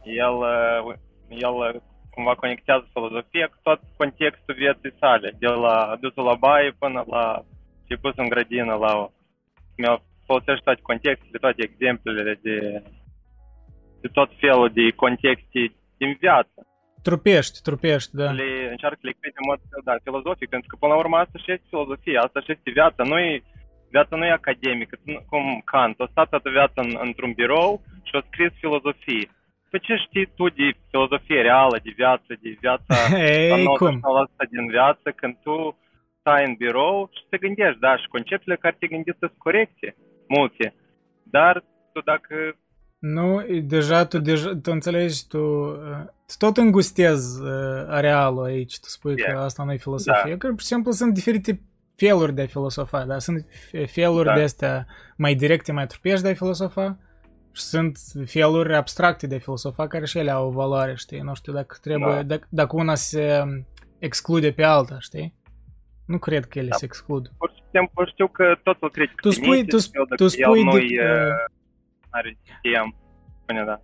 El 0.04 0.36
el 1.30 1.82
cumva 2.10 2.36
conectează 2.36 2.86
filozofia 2.94 3.48
cu 3.48 3.58
tot 3.64 3.80
contextul 3.98 4.56
vieții 4.56 4.94
sale, 5.00 5.36
de 5.40 5.48
la 5.48 5.98
dusul 6.02 6.24
la 6.24 6.36
baie 6.36 6.76
până 6.80 7.04
la 7.08 7.46
ce 7.88 7.96
pus 7.96 8.14
în 8.16 8.30
grădină 8.30 8.74
la 8.74 9.12
mi-a 9.78 10.02
folosește 10.26 10.62
toate 10.64 10.82
contextele, 10.82 11.38
toate 11.38 11.64
exemplele 11.64 12.40
de, 12.42 12.84
de 14.02 14.08
tot 14.18 14.30
felul 14.40 14.70
de 14.80 14.86
contexte 15.04 15.62
din 15.98 16.12
viață. 16.20 16.58
Trupești, 17.08 17.62
trupești, 17.68 18.16
da. 18.22 18.32
Le 18.32 18.50
încearcă 18.74 18.98
să 19.00 19.06
le 19.06 19.14
explice 19.14 19.40
în 19.42 19.50
mod 19.52 19.60
da, 19.88 19.96
filozofic, 20.08 20.48
pentru 20.50 20.68
că 20.70 20.76
până 20.80 20.94
la 20.94 21.00
urmă 21.04 21.18
asta 21.18 21.38
și 21.44 21.52
este 21.52 21.72
filozofia, 21.72 22.20
asta 22.22 22.40
și 22.42 22.52
este 22.56 22.70
viața. 22.80 23.02
Nu 23.12 23.18
e, 23.20 23.44
viața 23.96 24.14
nu 24.16 24.26
e 24.26 24.42
academică, 24.42 24.96
cum 25.30 25.44
Kant, 25.72 26.00
a 26.00 26.08
stat 26.12 26.30
toată 26.30 26.50
viața 26.58 26.80
în, 26.86 26.92
într-un 27.08 27.32
birou 27.40 27.72
și 28.08 28.14
a 28.16 28.22
scris 28.30 28.52
filozofie. 28.64 29.28
Păi 29.70 29.80
ce 29.86 29.96
știi 30.06 30.28
tu 30.38 30.46
de 30.60 30.68
filozofie 30.90 31.42
reală, 31.42 31.78
de 31.84 31.92
viață, 32.02 32.30
de 32.44 32.50
viața 32.64 32.94
Ei, 33.38 33.66
cum? 33.82 33.96
din 34.56 34.68
viață, 34.76 35.08
când 35.20 35.34
tu 35.46 35.56
stai 36.20 36.46
în 36.50 36.54
birou 36.64 37.10
și 37.16 37.24
te 37.30 37.38
gândești, 37.38 37.80
da, 37.80 37.98
și 37.98 38.14
conceptele 38.16 38.56
care 38.56 38.76
te 38.80 38.88
gândești 38.88 39.20
sunt 39.20 39.34
corecte, 39.38 39.96
multe. 40.28 40.74
Dar 41.24 41.64
tu 41.94 42.00
dacă... 42.12 42.36
Nu, 43.00 43.42
deja 43.64 44.06
tu, 44.06 44.20
deja, 44.20 44.50
tu 44.50 44.72
înțelegi, 44.72 45.28
tu, 45.28 45.38
tu 46.26 46.36
tot 46.38 46.58
îngustezi 46.58 47.42
uh, 47.42 47.50
arealul 47.88 48.44
aici, 48.44 48.80
tu 48.80 48.88
spui 48.88 49.14
yeah. 49.18 49.34
că 49.34 49.40
asta 49.40 49.64
nu 49.64 49.72
e 49.72 49.78
filosofie, 49.78 50.32
da. 50.32 50.38
că 50.38 50.48
pur 50.48 50.60
și 50.60 50.66
simplu 50.66 50.92
sunt 50.92 51.14
diferite 51.14 51.62
feluri 51.96 52.34
de 52.34 52.42
a 52.42 52.46
filosofa, 52.46 53.06
da? 53.06 53.20
Sunt 53.20 53.46
feluri 53.86 54.28
da. 54.28 54.34
de 54.34 54.42
astea 54.42 54.88
mai 55.18 55.36
directe, 55.36 55.72
mai 55.72 55.88
trupești 55.88 56.22
de 56.22 56.30
a 56.30 56.34
filosofa 56.34 56.98
și 57.52 57.62
sunt 57.62 58.00
feluri 58.26 58.76
abstracte 58.76 59.28
de 59.28 59.38
filosofa 59.38 59.88
care 59.88 60.06
și 60.06 60.18
ele 60.18 60.32
au 60.32 60.48
o 60.48 60.52
valoare, 60.52 60.96
știi? 60.96 61.20
Nu 61.20 61.34
știu 61.36 61.54
dacă 61.54 61.78
trebuie, 61.82 62.14
da. 62.14 62.24
dacă, 62.24 62.48
dacă 62.50 62.76
una 62.76 62.96
se 62.96 63.44
exclude 64.00 64.52
pe 64.52 64.64
alta, 64.64 64.98
știi? 65.00 65.34
Nu 66.06 66.18
cred 66.18 66.46
că 66.46 66.60
ele 66.60 66.70
da. 66.70 66.76
se 66.76 66.86
exclud. 66.86 67.32
Pur 67.38 67.52
și 67.56 67.62
simplu 67.72 68.06
știu 68.06 68.28
că 68.28 68.60
totul 68.64 68.92
critic 68.92 69.20
tu 69.20 69.30
spui, 69.30 69.66
tu, 69.66 69.78
tu 70.16 70.28
spui 70.28 70.64
de, 70.64 70.78
uh, 70.78 71.56
are 72.10 72.38
sistem, 72.44 72.96
spune 73.44 73.64
da. 73.66 73.82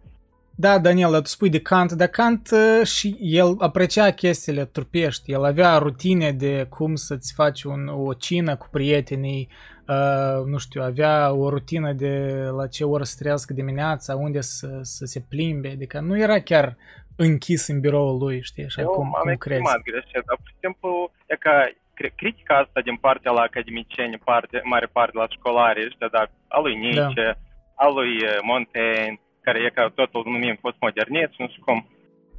Da, 0.56 0.80
Daniel, 0.80 1.22
tu 1.22 1.28
spui 1.28 1.50
de 1.50 1.62
Kant, 1.62 1.92
dar 1.92 2.08
Kant 2.08 2.50
uh, 2.52 2.88
și 2.88 3.18
el 3.20 3.56
aprecia 3.60 4.12
chestiile 4.12 4.66
trupești, 4.66 5.32
el 5.32 5.44
avea 5.44 5.78
rutine 5.78 6.32
de 6.32 6.66
cum 6.70 6.96
să-ți 6.96 7.34
faci 7.34 7.64
un, 7.64 7.88
o 7.88 8.14
cină 8.14 8.56
cu 8.56 8.68
prietenii, 8.72 9.50
uh, 9.88 10.46
nu 10.46 10.58
știu, 10.58 10.82
avea 10.82 11.34
o 11.34 11.50
rutină 11.50 11.94
de 11.94 12.46
la 12.58 12.68
ce 12.68 12.84
oră 12.84 13.04
să 13.04 13.16
trăiască 13.20 13.54
dimineața, 13.54 14.16
unde 14.16 14.42
să, 14.42 14.80
să 14.82 15.06
se 15.06 15.26
plimbe, 15.30 15.70
adică 15.70 16.00
nu 16.00 16.18
era 16.20 16.40
chiar 16.40 16.78
închis 17.16 17.68
în 17.68 17.80
biroul 17.80 18.18
lui, 18.18 18.42
știi, 18.42 18.66
așa 18.66 18.82
Eu 18.82 18.90
cum, 18.90 19.16
cum 19.22 19.36
crezi. 19.36 19.62
Eu 19.62 19.68
am 19.68 19.82
greșit, 19.84 20.24
dar, 20.26 20.36
pur 20.36 20.48
și 20.48 20.56
simplu, 20.62 21.12
e 21.26 21.36
ca 21.36 21.72
critica 22.16 22.58
asta 22.58 22.82
din 22.82 22.96
partea 22.96 23.32
la 23.32 23.42
academicieni, 23.42 24.18
parte, 24.18 24.62
mare 24.64 24.86
parte 24.86 25.18
la 25.18 25.28
școlari 25.30 25.86
ăștia, 25.86 26.08
dar 26.08 26.32
a 26.48 26.60
lui 26.60 26.76
Nietzsche, 26.76 27.24
da. 27.24 27.38
A 27.76 27.88
lui 27.88 28.12
uh, 28.24 28.38
Montaigne, 28.42 29.20
care 29.42 29.60
e 29.60 29.70
ca 29.78 29.92
totul 29.96 30.24
numim 30.26 30.58
postmodernist, 30.62 31.34
nu 31.38 31.48
știu 31.48 31.64
cum. 31.66 31.80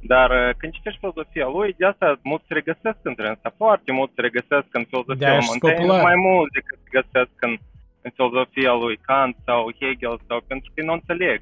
Dar 0.01 0.29
uh, 0.29 0.49
când 0.57 0.71
citești 0.73 0.99
filozofia 0.99 1.47
lui, 1.47 1.75
de 1.77 1.85
asta 1.85 2.19
mulți 2.23 2.45
se 2.47 2.53
regăsesc 2.53 2.99
între 3.01 3.27
asta, 3.27 3.53
foarte 3.57 3.91
mulți 3.91 4.13
se 4.15 4.21
regăsesc 4.21 4.67
în 4.77 4.83
filozofia 4.89 5.35
lui 5.35 5.49
Montaigne, 5.51 6.01
mai 6.09 6.15
mult 6.15 6.51
decât 6.57 6.77
se 6.83 6.89
găsesc 6.97 7.35
în, 7.47 7.53
în 8.01 8.11
filozofia 8.15 8.73
lui 8.73 8.95
Kant 9.07 9.35
sau 9.45 9.71
Hegel, 9.79 10.17
sau 10.27 10.39
pentru 10.47 10.71
că 10.73 10.79
nu 10.83 10.93
înțeleg. 10.93 11.39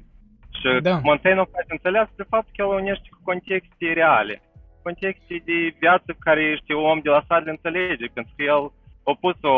Și 0.58 0.68
da. 0.88 0.94
Montaigne 1.10 1.40
o 1.40 1.52
face 1.56 1.72
înțeles 1.76 2.08
de 2.16 2.26
fapt 2.32 2.48
că 2.54 2.58
el 2.62 2.70
unește 2.80 3.08
cu 3.10 3.20
contexte 3.30 3.92
reale, 4.00 4.34
contexte 4.82 5.34
de 5.44 5.58
viață 5.82 6.10
care 6.26 6.44
știu 6.62 6.78
om 6.90 6.98
de 7.00 7.10
la 7.10 7.24
sat 7.28 7.46
înțelege, 7.46 8.06
pentru 8.16 8.32
că 8.36 8.42
el 8.42 8.62
a 9.10 9.12
pus 9.20 9.36
o, 9.42 9.56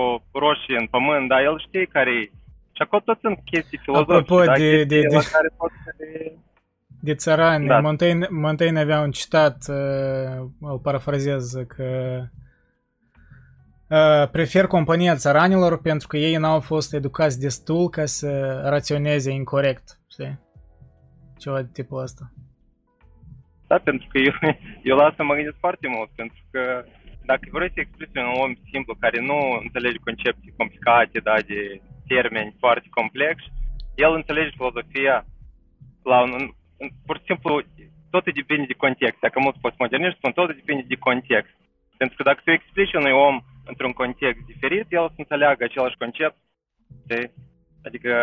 o 0.00 0.04
roșie 0.32 0.76
în 0.78 0.86
pământ, 0.86 1.28
dar 1.28 1.40
el 1.42 1.58
știe 1.66 1.84
care 1.96 2.10
e 2.10 2.30
și 2.74 2.82
acolo 2.82 3.02
tot 3.04 3.18
sunt 3.20 3.38
chestii 3.44 3.78
filozofice. 3.78 4.16
Apropo 4.16 4.44
da? 4.44 4.52
de, 4.52 4.84
de, 4.84 5.00
de, 5.00 5.28
care 5.32 5.50
pot 5.56 5.70
să 5.84 5.94
le... 5.98 6.38
de 7.00 7.14
țărani, 7.14 7.66
da. 7.66 7.80
Montaigne, 7.80 8.26
Montaigne 8.30 8.80
avea 8.80 9.00
un 9.00 9.10
citat, 9.10 9.56
uh, 9.68 10.46
îl 10.60 10.78
parafrazez, 10.78 11.52
că 11.66 12.20
uh, 13.88 14.28
prefer 14.30 14.66
compania 14.66 15.14
țăranilor 15.14 15.80
pentru 15.80 16.08
că 16.08 16.16
ei 16.16 16.36
n-au 16.36 16.60
fost 16.60 16.94
educați 16.94 17.40
destul 17.40 17.88
ca 17.88 18.04
să 18.04 18.60
raționeze 18.64 19.30
incorrect, 19.30 20.00
știi? 20.10 20.38
Ceva 21.38 21.62
de 21.62 21.68
tipul 21.72 22.02
ăsta. 22.02 22.32
Da, 23.66 23.78
pentru 23.78 24.06
că 24.10 24.18
eu, 24.18 24.32
eu 24.90 24.96
la 24.96 25.04
asta 25.04 25.22
mă 25.22 25.34
gândesc 25.34 25.56
foarte 25.58 25.88
mult, 25.88 26.10
pentru 26.14 26.42
că 26.50 26.84
dacă 27.24 27.48
vreți 27.50 27.74
să 27.74 27.80
exprimi 27.80 28.26
un 28.26 28.40
om 28.42 28.52
simplu 28.70 28.94
care 28.94 29.20
nu 29.20 29.38
înțelege 29.62 29.96
concepte 30.04 30.54
complicate, 30.56 31.18
da, 31.18 31.34
de 31.46 31.80
termeni 32.06 32.56
foarte 32.58 32.88
complexi, 32.90 33.52
el 33.94 34.12
înțelege 34.14 34.50
filozofia 34.56 35.24
la 36.02 36.20
un, 36.22 36.50
pur 37.06 37.16
și 37.18 37.24
simplu, 37.26 37.62
totul 38.10 38.32
depinde 38.34 38.66
de 38.66 38.82
context. 38.84 39.20
Dacă 39.20 39.40
mulți 39.40 39.60
postmoderniști 39.60 40.18
spun, 40.18 40.32
totul 40.32 40.54
depinde 40.54 40.84
de 40.88 41.04
context. 41.08 41.54
Pentru 41.96 42.16
că 42.16 42.22
dacă 42.22 42.40
tu 42.44 42.50
explici 42.50 42.94
unui 42.94 43.12
om 43.12 43.40
într-un 43.64 43.92
context 43.92 44.44
diferit, 44.44 44.86
el 44.88 45.06
să 45.08 45.14
înțeleagă 45.18 45.64
același 45.64 45.96
concept. 45.96 46.36
De, 47.06 47.30
Adică 47.86 48.14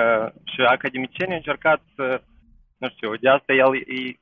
și 0.44 0.62
academicienii 0.62 1.34
au 1.34 1.44
încercat 1.44 1.82
să, 1.96 2.22
nu 2.78 2.90
știu, 2.90 3.16
de 3.16 3.30
asta 3.30 3.54
el 3.54 3.72
ei, 3.88 4.20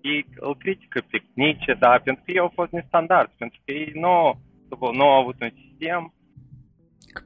ei 0.00 0.26
îl 0.36 0.56
critică 0.56 1.02
pe 1.10 1.22
Nietzsche, 1.34 1.74
dar 1.74 2.00
pentru 2.00 2.22
că 2.24 2.30
ei 2.30 2.38
au 2.38 2.52
fost 2.54 2.72
nestandardi, 2.72 3.32
pentru 3.38 3.58
că 3.64 3.72
ei 3.72 3.90
nu, 3.94 4.40
nu 4.92 5.04
au 5.04 5.20
avut 5.20 5.40
un 5.40 5.50
sistem 5.54 6.14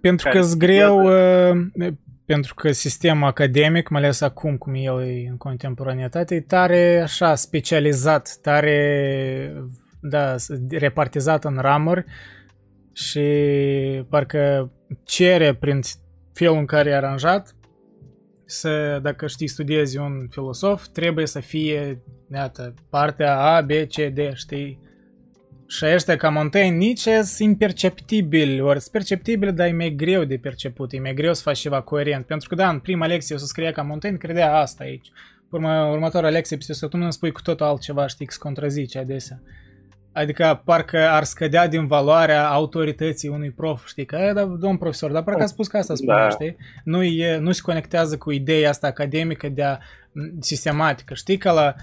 pentru 0.00 0.28
că 0.30 0.38
e 0.38 0.54
greu, 0.56 1.04
uh, 1.04 1.92
pentru 2.26 2.54
că 2.54 2.72
sistemul 2.72 3.26
academic, 3.26 3.88
mai 3.88 4.02
ales 4.02 4.20
acum 4.20 4.56
cum 4.56 4.74
el 4.74 5.02
e 5.02 5.28
în 5.28 5.36
contemporaneitate, 5.36 6.34
e 6.34 6.40
tare 6.40 7.00
așa 7.02 7.34
specializat, 7.34 8.38
tare 8.42 9.66
da, 10.00 10.34
repartizat 10.68 11.44
în 11.44 11.58
ramuri 11.60 12.04
și 12.92 13.22
parcă 14.08 14.72
cere 15.04 15.54
prin 15.54 15.80
felul 16.32 16.56
în 16.56 16.66
care 16.66 16.90
e 16.90 16.96
aranjat 16.96 17.54
să, 18.46 18.98
dacă 19.02 19.26
știi, 19.26 19.48
studiezi 19.48 19.98
un 19.98 20.26
filosof, 20.30 20.86
trebuie 20.86 21.26
să 21.26 21.40
fie, 21.40 22.02
iată, 22.32 22.74
partea 22.90 23.38
A, 23.38 23.60
B, 23.60 23.70
C, 23.70 23.94
D, 24.12 24.18
știi? 24.34 24.80
Și 25.66 25.84
ăștia 25.84 26.16
ca 26.16 26.28
Montaigne 26.28 26.76
Nietzsche 26.76 27.22
sunt 27.22 27.48
imperceptibili, 27.48 28.60
ori 28.60 28.80
sunt 28.80 28.92
perceptibili, 28.92 29.52
dar 29.52 29.66
e 29.66 29.72
mai 29.72 29.94
greu 29.94 30.24
de 30.24 30.36
perceput, 30.36 30.92
e 30.92 31.00
mai 31.00 31.14
greu 31.14 31.34
să 31.34 31.42
faci 31.42 31.58
ceva 31.58 31.80
coerent. 31.80 32.26
Pentru 32.26 32.48
că, 32.48 32.54
da, 32.54 32.68
în 32.68 32.78
prima 32.78 33.06
lecție 33.06 33.34
o 33.34 33.38
să 33.38 33.46
scrie 33.46 33.70
ca 33.70 33.82
Montaigne, 33.82 34.18
credea 34.18 34.56
asta 34.56 34.84
aici. 34.84 35.10
Urmă, 35.50 35.84
următoarea 35.84 36.30
lecție, 36.30 36.56
peste 36.56 36.72
o 36.72 36.74
săptămână 36.74 37.10
spui 37.10 37.32
cu 37.32 37.42
totul 37.42 37.66
altceva, 37.66 38.06
știi, 38.06 38.26
că 38.26 38.32
se 38.32 38.38
contrazice 38.38 38.98
adesea. 38.98 39.40
Adică 40.14 40.62
parcă 40.64 41.08
ar 41.08 41.24
scădea 41.24 41.68
din 41.68 41.86
valoarea 41.86 42.48
autorității 42.48 43.28
unui 43.28 43.50
prof, 43.50 43.86
știi? 43.86 44.04
Că, 44.04 44.30
da, 44.34 44.44
domn 44.44 44.76
profesor, 44.76 45.10
dar 45.10 45.22
parcă 45.22 45.42
a 45.42 45.46
spus 45.46 45.66
că 45.66 45.76
asta 45.76 45.94
spune, 45.94 46.16
da. 46.16 46.28
știi? 46.28 46.56
Nu, 46.84 47.02
e, 47.02 47.38
nu 47.38 47.52
se 47.52 47.60
conectează 47.62 48.16
cu 48.16 48.30
ideea 48.30 48.68
asta 48.68 48.86
academică 48.86 49.48
de 49.48 49.62
a 49.62 49.78
sistematică. 50.40 51.14
Știi 51.14 51.36
că 51.36 51.50
la, 51.50 51.74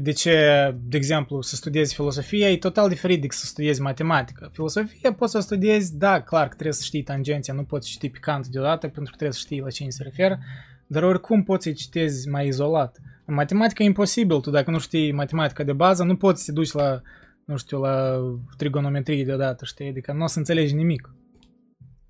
de 0.00 0.12
ce, 0.12 0.34
de 0.82 0.96
exemplu, 0.96 1.42
să 1.42 1.56
studiezi 1.56 1.94
filosofie 1.94 2.46
e 2.46 2.56
total 2.56 2.88
diferit 2.88 3.20
decât 3.20 3.38
să 3.38 3.46
studiezi 3.46 3.80
matematică. 3.80 4.50
Filosofie 4.52 5.12
poți 5.12 5.32
să 5.32 5.40
studiezi, 5.40 5.98
da, 5.98 6.20
clar 6.20 6.48
că 6.48 6.54
trebuie 6.54 6.72
să 6.72 6.82
știi 6.82 7.02
tangenția, 7.02 7.54
nu 7.54 7.62
poți 7.62 7.90
ști 7.90 8.08
pe 8.08 8.18
Kant 8.20 8.46
deodată 8.46 8.86
pentru 8.88 9.10
că 9.10 9.16
trebuie 9.16 9.32
să 9.32 9.38
știi 9.44 9.60
la 9.60 9.70
cine 9.70 9.90
se 9.90 10.02
referă, 10.02 10.38
dar 10.86 11.02
oricum 11.02 11.42
poți 11.42 11.64
să 11.64 11.72
citezi 11.72 12.28
mai 12.28 12.46
izolat. 12.46 13.00
În 13.24 13.34
matematică 13.34 13.82
e 13.82 13.86
imposibil, 13.86 14.40
tu 14.40 14.50
dacă 14.50 14.70
nu 14.70 14.78
știi 14.78 15.12
matematica 15.12 15.62
de 15.62 15.72
bază, 15.72 16.04
nu 16.04 16.16
poți 16.16 16.44
să 16.44 16.50
te 16.50 16.52
duci 16.52 16.72
la 16.72 17.02
nu 17.48 17.56
știu, 17.56 17.80
la 17.80 18.18
trigonometrie 18.56 19.24
deodată, 19.24 19.64
știi? 19.64 19.88
Adică 19.88 20.12
nu 20.12 20.22
o 20.22 20.26
să 20.26 20.38
înțelegi 20.38 20.74
nimic. 20.74 21.10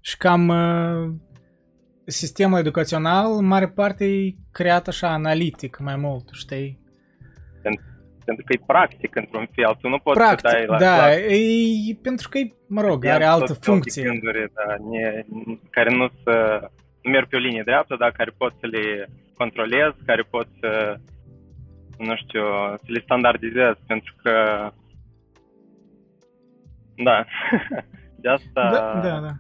Și 0.01 0.17
cam 0.17 0.49
uh, 0.49 1.15
sistemul 2.05 2.59
educațional, 2.59 3.27
în 3.39 3.47
mare 3.47 3.69
parte, 3.69 4.05
e 4.05 4.35
creat 4.53 4.89
așa 4.89 5.09
analitic 5.09 5.79
mai 5.79 5.97
mult, 5.97 6.29
știi? 6.33 6.81
Pentru, 7.63 7.85
pentru 8.25 8.45
că 8.45 8.53
e 8.53 8.65
practic 8.67 9.17
într-un 9.17 9.49
fel, 9.55 9.77
tu 9.81 9.89
nu 9.89 9.99
poți 9.99 10.19
practic, 10.19 10.49
să 10.49 10.57
dai 10.57 10.67
la 10.67 10.79
da, 10.79 10.97
clas. 10.97 11.17
e 11.89 11.99
pentru 12.03 12.29
că 12.29 12.39
e, 12.39 12.53
mă 12.69 12.81
rog, 12.81 13.05
are 13.05 13.25
altă 13.25 13.53
funcție. 13.53 14.03
Gânduri, 14.03 14.53
da, 14.55 14.75
ne, 14.91 15.25
care 15.71 15.95
nu, 15.95 16.09
să, 16.25 16.35
nu 17.03 17.11
merg 17.11 17.29
pe 17.29 17.37
o 17.37 17.39
linie 17.39 17.63
dreaptă, 17.65 17.97
dar 17.99 18.11
care 18.13 18.35
pot 18.37 18.53
să 18.61 18.67
le 18.67 19.09
controlez, 19.35 19.93
care 20.07 20.23
pot 20.31 20.49
să, 20.61 21.01
nu 21.99 22.17
știu, 22.17 22.45
să 22.77 22.87
le 22.87 23.01
standardizez, 23.01 23.75
pentru 23.87 24.15
că 24.23 24.33
da. 27.05 27.25
De 28.21 28.29
asta... 28.29 28.71
Da, 28.73 29.01
da, 29.09 29.21
da. 29.21 29.37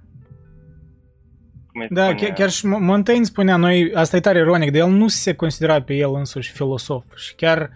Da, 1.90 2.14
chiar, 2.14 2.30
chiar 2.30 2.50
și 2.50 2.66
Montaigne 2.66 3.24
spunea, 3.24 3.56
noi, 3.56 3.94
asta 3.94 4.16
e 4.16 4.20
tare 4.20 4.38
ironic, 4.38 4.70
de 4.70 4.78
el 4.78 4.88
nu 4.88 5.08
se 5.08 5.34
considera 5.34 5.82
pe 5.82 5.94
el 5.94 6.14
însuși 6.14 6.52
filosof 6.52 7.04
și 7.16 7.34
chiar 7.34 7.70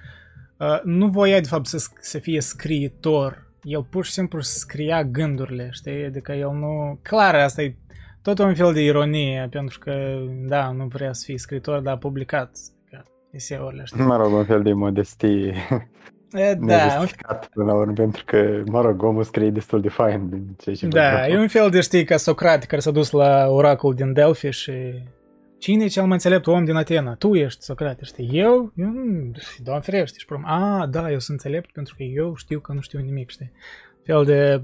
uh, 0.56 0.80
nu 0.82 1.08
voia 1.08 1.40
de 1.40 1.48
fapt 1.48 1.66
să, 1.66 1.88
să 2.00 2.18
fie 2.18 2.40
scriitor. 2.40 3.50
El 3.62 3.84
pur 3.90 4.04
și 4.04 4.10
simplu 4.10 4.40
scria 4.40 5.04
gândurile, 5.04 5.68
știi? 5.72 6.04
Adică 6.04 6.32
el 6.32 6.50
nu... 6.50 6.98
Clar, 7.02 7.34
asta 7.34 7.62
e 7.62 7.76
tot 8.22 8.38
un 8.38 8.54
fel 8.54 8.72
de 8.72 8.82
ironie, 8.82 9.48
pentru 9.50 9.78
că, 9.78 10.18
da, 10.46 10.70
nu 10.70 10.86
vrea 10.86 11.12
să 11.12 11.22
fie 11.26 11.38
scriitor, 11.38 11.80
dar 11.80 11.94
a 11.94 11.98
publicat 11.98 12.50
eseurile, 13.30 13.82
știi? 13.84 14.04
Mă 14.04 14.16
rog, 14.16 14.32
un 14.32 14.44
fel 14.44 14.62
de 14.62 14.72
modestie. 14.72 15.54
E, 16.32 16.54
da. 16.54 17.04
până 17.54 17.72
la 17.72 17.74
urmă, 17.74 17.92
pentru 17.92 18.24
că, 18.24 18.62
mă 18.66 18.80
rog, 18.80 19.02
omul 19.02 19.22
scrie 19.22 19.50
destul 19.50 19.80
de 19.80 19.88
fain 19.88 20.28
din 20.28 20.56
ce 20.58 20.72
și 20.72 20.86
Da, 20.86 21.28
e 21.28 21.38
un 21.38 21.48
fel 21.48 21.70
de, 21.70 21.80
știi, 21.80 22.04
ca 22.04 22.16
Socrate 22.16 22.66
care 22.66 22.80
s-a 22.80 22.90
dus 22.90 23.10
la 23.10 23.46
oracol 23.48 23.94
din 23.94 24.12
Delphi 24.12 24.50
și 24.50 24.72
Cine 25.62 25.84
e 25.84 25.88
cel 25.88 26.02
mai 26.02 26.12
înțelept 26.12 26.46
om 26.46 26.64
din 26.64 26.74
Atena? 26.74 27.14
Tu 27.14 27.34
ești, 27.34 27.62
Socrate, 27.62 28.04
știi? 28.04 28.28
Eu? 28.32 28.72
eu 28.76 28.92
doamne 29.62 29.82
ferește, 29.82 30.18
și 30.18 30.26
prom. 30.26 30.44
A, 30.44 30.86
da, 30.90 31.10
eu 31.10 31.18
sunt 31.18 31.42
înțelept 31.42 31.72
pentru 31.72 31.94
că 31.96 32.02
eu 32.02 32.34
știu 32.34 32.60
că 32.60 32.72
nu 32.72 32.80
știu 32.80 32.98
nimic, 32.98 33.30
știi? 33.30 33.52
Fel 34.04 34.24
de 34.24 34.62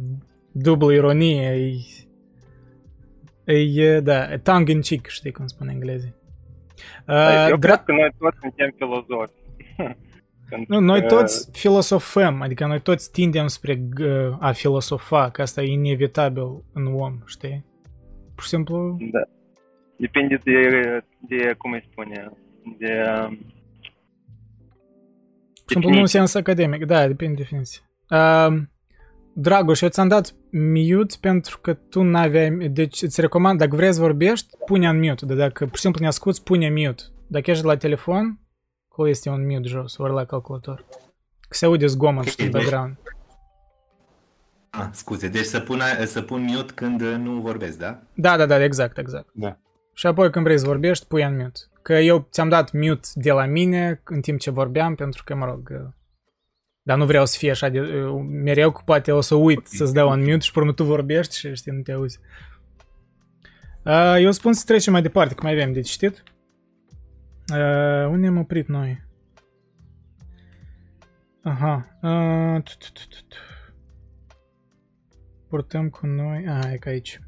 dublă 0.53 0.93
ironie, 0.93 1.73
e, 3.45 3.55
e 3.55 4.01
da, 4.01 4.39
tongue 4.39 4.75
in 4.75 4.81
cheek, 4.81 5.07
știi 5.07 5.33
cum 5.33 5.47
spune 5.47 5.73
englezii. 5.73 6.15
Uh, 7.09 7.47
eu 7.51 7.57
dra- 7.57 7.61
cred 7.61 7.85
că 7.85 7.93
noi 7.93 8.15
toți 8.19 8.39
suntem 8.41 8.75
filozofi. 8.77 9.33
Nu, 10.67 10.81
noi 10.81 11.07
toți 11.07 11.49
filosofăm, 11.53 12.43
adică 12.43 12.67
noi 12.67 12.81
toți 12.81 13.13
tindem 13.13 13.47
spre 13.47 13.89
a 14.39 14.53
filosofa, 14.53 15.31
că 15.31 15.43
asta 15.43 15.63
e 15.63 15.73
inevitabil 15.73 16.65
în 16.73 16.87
om, 16.87 17.19
știi? 17.27 17.65
Pur 18.35 18.43
și 18.43 18.49
simplu... 18.49 18.97
Da. 19.13 19.21
Depinde 19.97 20.41
de, 20.45 21.05
de 21.29 21.55
cum 21.59 21.73
îi 21.73 21.89
spune, 21.91 22.31
de... 22.79 23.03
Pur 25.65 25.77
și 25.77 25.81
simplu 25.81 25.91
nu 25.91 26.01
în 26.01 26.07
sens 26.07 26.35
academic, 26.35 26.85
da, 26.85 27.07
depinde 27.07 27.35
de 27.35 27.43
definiție. 27.43 27.83
Uh, 28.11 28.63
Dragoș, 29.33 29.81
eu 29.81 29.89
ți-am 29.89 30.09
dat 30.09 30.35
mute 30.51 31.15
pentru 31.21 31.59
că 31.59 31.75
tu 31.75 32.03
n-aveai... 32.03 32.51
Deci 32.51 33.03
îți 33.03 33.21
recomand, 33.21 33.59
dacă 33.59 33.77
vrei 33.77 33.93
să 33.93 34.01
vorbești, 34.01 34.57
pune 34.67 34.89
în 34.89 34.99
mute. 34.99 35.27
Dar 35.27 35.37
dacă 35.37 35.65
pur 35.65 35.75
și 35.75 35.81
simplu 35.81 36.01
ne 36.01 36.07
asculti, 36.07 36.43
pune 36.43 36.71
mute. 36.71 37.03
Dacă 37.27 37.51
ești 37.51 37.65
la 37.65 37.77
telefon, 37.77 38.39
Acolo 38.99 39.13
este 39.13 39.29
un 39.29 39.47
mute 39.47 39.69
jos, 39.69 39.97
ori 39.97 40.13
la 40.13 40.25
calculator. 40.25 40.85
Că 41.41 41.55
se 41.57 41.65
aude 41.65 41.87
zgomot 41.87 42.29
okay, 42.29 42.47
în 42.47 42.51
background. 42.53 42.97
Ah, 44.71 44.89
scuze, 44.93 45.29
deci 45.29 45.45
să 45.45 45.61
pun, 45.61 45.83
să 46.05 46.23
pun 46.23 46.43
mute 46.43 46.73
când 46.75 47.01
nu 47.01 47.41
vorbesc, 47.41 47.79
da? 47.79 48.03
Da, 48.15 48.37
da, 48.37 48.47
da, 48.47 48.65
exact, 48.65 48.99
exact. 48.99 49.29
Da. 49.33 49.59
Și 49.95 50.07
apoi 50.07 50.31
când 50.31 50.45
vrei 50.45 50.59
să 50.59 50.67
vorbești, 50.67 51.07
pui 51.07 51.23
în 51.23 51.37
mute. 51.37 51.61
Că 51.83 51.93
eu 51.93 52.29
ți-am 52.31 52.49
dat 52.49 52.73
mute 52.73 53.09
de 53.15 53.33
la 53.33 53.47
mine 53.47 54.03
în 54.05 54.21
timp 54.21 54.39
ce 54.41 54.51
vorbeam, 54.51 54.95
pentru 54.95 55.25
că, 55.25 55.35
mă 55.35 55.45
rog, 55.45 55.93
dar 56.83 56.97
nu 56.97 57.07
vreau 57.07 57.27
să 57.27 57.39
fie 57.39 57.51
așa 57.51 57.69
de... 57.69 57.81
Mereu 58.29 58.73
că 58.73 58.81
poate 58.85 59.13
o 59.13 59.21
să 59.21 59.35
uit 59.35 59.59
okay. 59.59 59.71
să-ți 59.73 59.95
dau 59.95 60.11
un 60.11 60.21
mute 60.21 60.39
și 60.39 60.53
până 60.53 60.73
tu 60.73 60.85
vorbești 60.85 61.39
și 61.39 61.55
știi, 61.55 61.73
nu 61.73 61.83
te 61.83 61.93
auzi. 61.93 62.19
Eu 64.19 64.31
spun 64.31 64.53
să 64.53 64.65
trecem 64.67 64.93
mai 64.93 65.03
departe, 65.03 65.35
că 65.35 65.41
mai 65.43 65.53
avem 65.53 65.73
de 65.73 65.81
citit. 65.81 66.23
Uh, 67.53 68.09
unde 68.11 68.27
am 68.27 68.37
oprit 68.37 68.69
noi? 68.69 69.07
Aha. 71.43 71.99
Uh, 72.03 72.63
Purtăm 75.49 75.89
cu 75.89 76.07
noi... 76.07 76.45
Ah, 76.49 76.73
e 76.73 76.77
ca 76.77 76.91
aici. 76.91 77.21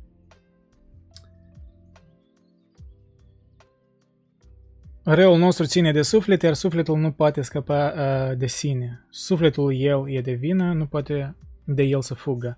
Răul 5.05 5.39
nostru 5.39 5.65
ține 5.65 5.93
de 5.93 6.03
suflet, 6.03 6.43
iar 6.43 6.55
sufletul 6.55 6.99
nu 6.99 7.13
poate 7.13 7.43
scăpa 7.43 7.93
uh, 7.97 8.37
de 8.39 8.47
sine. 8.47 9.07
Sufletul 9.11 9.75
el 9.75 10.11
e 10.11 10.21
de 10.21 10.33
vină, 10.33 10.73
nu 10.73 10.87
poate 10.87 11.37
de 11.65 11.83
el 11.83 12.03
să 12.03 12.15
fugă. 12.15 12.57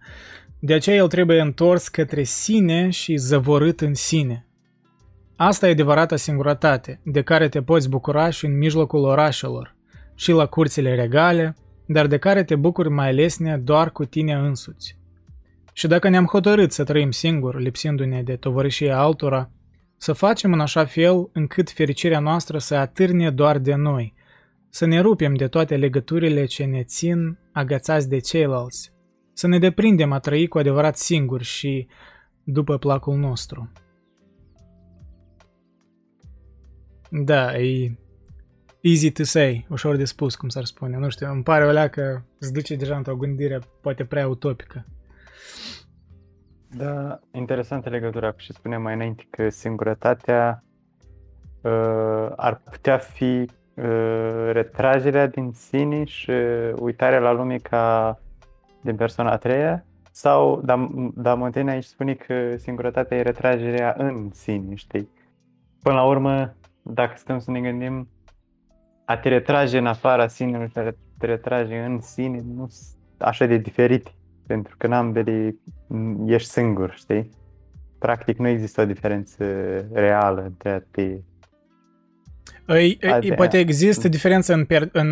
De 0.58 0.74
aceea 0.74 0.96
el 0.96 1.08
trebuie 1.08 1.40
întors 1.40 1.88
către 1.88 2.22
sine 2.22 2.90
și 2.90 3.16
zăvorât 3.16 3.80
în 3.80 3.94
sine. 3.94 4.46
Asta 5.44 5.68
e 5.68 5.70
adevărata 5.70 6.16
singurătate, 6.16 7.00
de 7.04 7.22
care 7.22 7.48
te 7.48 7.62
poți 7.62 7.88
bucura 7.88 8.30
și 8.30 8.46
în 8.46 8.58
mijlocul 8.58 9.04
orașelor, 9.04 9.76
și 10.14 10.30
la 10.30 10.46
curțile 10.46 10.94
regale, 10.94 11.56
dar 11.86 12.06
de 12.06 12.18
care 12.18 12.44
te 12.44 12.56
bucuri 12.56 12.90
mai 12.90 13.08
alesne 13.08 13.56
doar 13.56 13.90
cu 13.90 14.04
tine 14.04 14.34
însuți. 14.34 14.98
Și 15.72 15.86
dacă 15.86 16.08
ne-am 16.08 16.26
hotărât 16.26 16.72
să 16.72 16.84
trăim 16.84 17.10
singur, 17.10 17.60
lipsindu-ne 17.60 18.22
de 18.22 18.36
tovărășia 18.36 18.98
altora, 18.98 19.50
să 19.96 20.12
facem 20.12 20.52
în 20.52 20.60
așa 20.60 20.84
fel 20.84 21.30
încât 21.32 21.70
fericirea 21.70 22.20
noastră 22.20 22.58
să 22.58 22.74
atârne 22.74 23.30
doar 23.30 23.58
de 23.58 23.74
noi, 23.74 24.14
să 24.68 24.86
ne 24.86 25.00
rupem 25.00 25.34
de 25.34 25.48
toate 25.48 25.76
legăturile 25.76 26.44
ce 26.44 26.64
ne 26.64 26.82
țin 26.82 27.38
agățați 27.52 28.08
de 28.08 28.18
ceilalți, 28.18 28.92
să 29.32 29.46
ne 29.46 29.58
deprindem 29.58 30.12
a 30.12 30.18
trăi 30.18 30.46
cu 30.46 30.58
adevărat 30.58 30.96
singuri 30.96 31.44
și 31.44 31.86
după 32.44 32.78
placul 32.78 33.16
nostru. 33.16 33.72
Da, 37.14 37.56
e 37.56 37.98
easy 38.80 39.10
to 39.10 39.24
say, 39.24 39.66
ușor 39.70 39.96
de 39.96 40.04
spus, 40.04 40.34
cum 40.34 40.48
s-ar 40.48 40.64
spune. 40.64 40.96
Nu 40.96 41.08
știu, 41.08 41.30
îmi 41.30 41.42
pare 41.42 41.66
o 41.66 41.88
că 41.88 42.20
îți 42.38 42.52
duce 42.52 42.76
deja 42.76 42.96
într-o 42.96 43.16
gândire 43.16 43.58
poate 43.80 44.04
prea 44.04 44.28
utopică. 44.28 44.84
Da, 46.76 47.20
interesantă 47.32 47.88
legătura 47.88 48.30
cu 48.30 48.38
ce 48.38 48.52
spuneam 48.52 48.82
mai 48.82 48.94
înainte, 48.94 49.26
că 49.30 49.48
singurătatea 49.48 50.64
uh, 51.62 52.32
ar 52.36 52.60
putea 52.70 52.98
fi 52.98 53.50
uh, 53.74 54.50
retragerea 54.52 55.26
din 55.26 55.52
sine 55.52 56.04
și 56.04 56.30
uitarea 56.78 57.18
la 57.18 57.32
lume 57.32 57.56
ca 57.56 58.18
din 58.80 58.96
persoana 58.96 59.30
a 59.30 59.36
treia 59.36 59.84
sau, 60.12 60.60
dar 60.64 60.88
da, 61.14 61.34
Montaigne 61.34 61.70
aici 61.70 61.84
spune 61.84 62.14
că 62.14 62.56
singurătatea 62.56 63.16
e 63.16 63.22
retragerea 63.22 63.94
în 63.98 64.30
sine, 64.30 64.74
știi? 64.74 65.08
Până 65.82 65.94
la 65.94 66.04
urmă, 66.04 66.54
dacă 66.82 67.12
stăm 67.16 67.38
să 67.38 67.50
ne 67.50 67.60
gândim, 67.60 68.08
a 69.04 69.16
te 69.16 69.28
retrage 69.28 69.78
în 69.78 69.86
afara 69.86 70.28
sinelui 70.28 70.68
și 70.68 70.78
a 70.78 70.94
te 71.18 71.26
retrage 71.26 71.78
în 71.78 72.00
sine 72.00 72.42
nu 72.54 72.68
sunt 72.68 72.96
așa 73.18 73.46
de 73.46 73.56
diferite, 73.56 74.10
pentru 74.46 74.74
că 74.78 74.86
în 74.86 74.92
ambele 74.92 75.56
ești 76.26 76.48
singur, 76.48 76.94
știi? 76.96 77.30
Practic 77.98 78.38
nu 78.38 78.48
există 78.48 78.80
o 78.80 78.84
diferență 78.84 79.44
reală 79.92 80.42
între 80.42 80.70
a 80.70 80.80
te... 80.90 81.18
Ei, 82.68 82.98
ei, 83.20 83.32
poate 83.34 83.58
există 83.58 84.08
diferență 84.08 84.54
în, 84.54 84.64
per, 84.64 84.88
în 84.92 85.08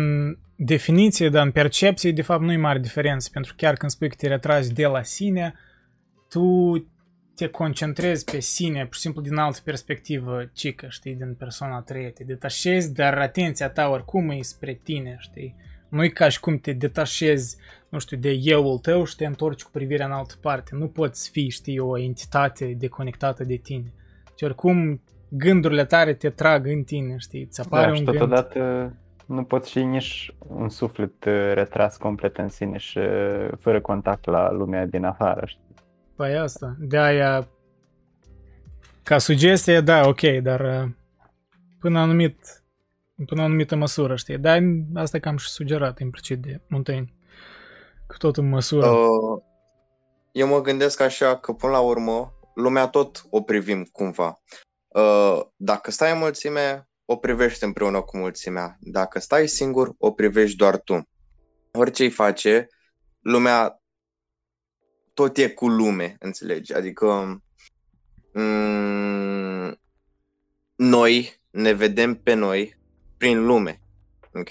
definiție, 0.55 1.29
dar 1.29 1.45
în 1.45 1.51
percepție, 1.51 2.11
de 2.11 2.21
fapt, 2.21 2.41
nu 2.41 2.51
e 2.51 2.57
mare 2.57 2.79
diferență, 2.79 3.29
pentru 3.33 3.53
că 3.55 3.65
chiar 3.65 3.75
când 3.75 3.91
spui 3.91 4.09
că 4.09 4.15
te 4.17 4.27
retragi 4.27 4.73
de 4.73 4.85
la 4.85 5.03
sine, 5.03 5.53
tu 6.29 6.73
te 7.35 7.47
concentrezi 7.47 8.23
pe 8.31 8.39
sine, 8.39 8.85
pur 8.85 8.93
și 8.93 8.99
simplu 8.99 9.21
din 9.21 9.35
altă 9.35 9.59
perspectivă, 9.63 10.49
cică, 10.53 10.85
știi, 10.89 11.15
din 11.15 11.35
persoana 11.39 11.75
a 11.75 11.81
treia, 11.81 12.09
te 12.09 12.23
detașezi, 12.23 12.93
dar 12.93 13.17
atenția 13.17 13.69
ta 13.69 13.87
oricum 13.89 14.29
e 14.29 14.41
spre 14.41 14.79
tine, 14.83 15.15
știi? 15.19 15.55
Nu-i 15.89 16.11
ca 16.11 16.29
și 16.29 16.39
cum 16.39 16.57
te 16.57 16.73
detașezi, 16.73 17.57
nu 17.89 17.99
știu, 17.99 18.17
de 18.17 18.39
euul 18.43 18.77
tău 18.77 19.03
și 19.03 19.15
te 19.15 19.25
întorci 19.25 19.63
cu 19.63 19.71
privirea 19.71 20.05
în 20.05 20.11
altă 20.11 20.33
parte. 20.41 20.75
Nu 20.75 20.87
poți 20.87 21.29
fi, 21.29 21.49
știi, 21.49 21.79
o 21.79 21.97
entitate 21.97 22.75
deconectată 22.79 23.43
de 23.43 23.55
tine. 23.55 23.93
Și 24.37 24.43
oricum, 24.43 25.01
gândurile 25.29 25.85
tare 25.85 26.13
te 26.13 26.29
trag 26.29 26.67
în 26.67 26.83
tine, 26.83 27.15
știi, 27.17 27.43
îți 27.43 27.61
apare 27.61 27.85
da, 27.85 27.91
un 27.91 27.97
și 27.97 28.03
totodată 28.03 28.59
gând. 28.59 28.93
nu 29.25 29.43
poți 29.43 29.71
fi 29.71 29.83
nici 29.83 30.33
un 30.47 30.69
suflet 30.69 31.25
uh, 31.25 31.51
retras 31.53 31.97
complet 31.97 32.37
în 32.37 32.49
sine 32.49 32.77
și 32.77 32.97
uh, 32.97 33.47
fără 33.59 33.81
contact 33.81 34.25
la 34.25 34.51
lumea 34.51 34.85
din 34.85 35.03
afară, 35.03 35.45
știi. 35.45 35.70
Păi 36.21 36.37
asta, 36.37 36.75
de 36.79 36.97
aia, 36.97 37.47
ca 39.03 39.17
sugestie, 39.17 39.79
da, 39.79 40.07
ok, 40.07 40.21
dar 40.21 40.59
uh, 40.59 40.89
până 41.79 41.99
anumit, 41.99 42.63
până 43.25 43.41
anumită 43.41 43.75
măsură, 43.75 44.15
știi, 44.15 44.37
dar 44.37 44.61
asta 44.93 45.19
cam 45.19 45.37
și 45.37 45.49
sugerat 45.49 45.99
implicit 45.99 46.41
de 46.41 46.61
Montaigne, 46.67 47.13
cu 48.07 48.17
tot 48.17 48.37
în 48.37 48.49
măsură. 48.49 48.87
Uh, 48.87 49.41
eu 50.31 50.47
mă 50.47 50.61
gândesc 50.61 50.99
așa 50.99 51.37
că 51.37 51.53
până 51.53 51.71
la 51.71 51.79
urmă 51.79 52.33
lumea 52.55 52.87
tot 52.87 53.25
o 53.29 53.41
privim 53.41 53.83
cumva. 53.83 54.41
Uh, 54.87 55.41
dacă 55.55 55.91
stai 55.91 56.11
în 56.11 56.17
mulțime, 56.17 56.89
o 57.05 57.15
privești 57.15 57.63
împreună 57.63 58.01
cu 58.01 58.17
mulțimea. 58.17 58.77
Dacă 58.79 59.19
stai 59.19 59.47
singur, 59.47 59.93
o 59.97 60.11
privești 60.11 60.57
doar 60.57 60.77
tu. 60.77 61.09
Orice 61.71 62.03
îi 62.03 62.09
face, 62.09 62.67
lumea 63.19 63.80
tot 65.13 65.37
e 65.37 65.49
cu 65.49 65.67
lume, 65.67 66.15
înțelegi? 66.19 66.73
Adică 66.73 67.41
mm, 68.33 69.79
noi 70.75 71.41
ne 71.49 71.71
vedem 71.71 72.15
pe 72.15 72.33
noi 72.33 72.77
prin 73.17 73.45
lume, 73.45 73.81
ok? 74.33 74.49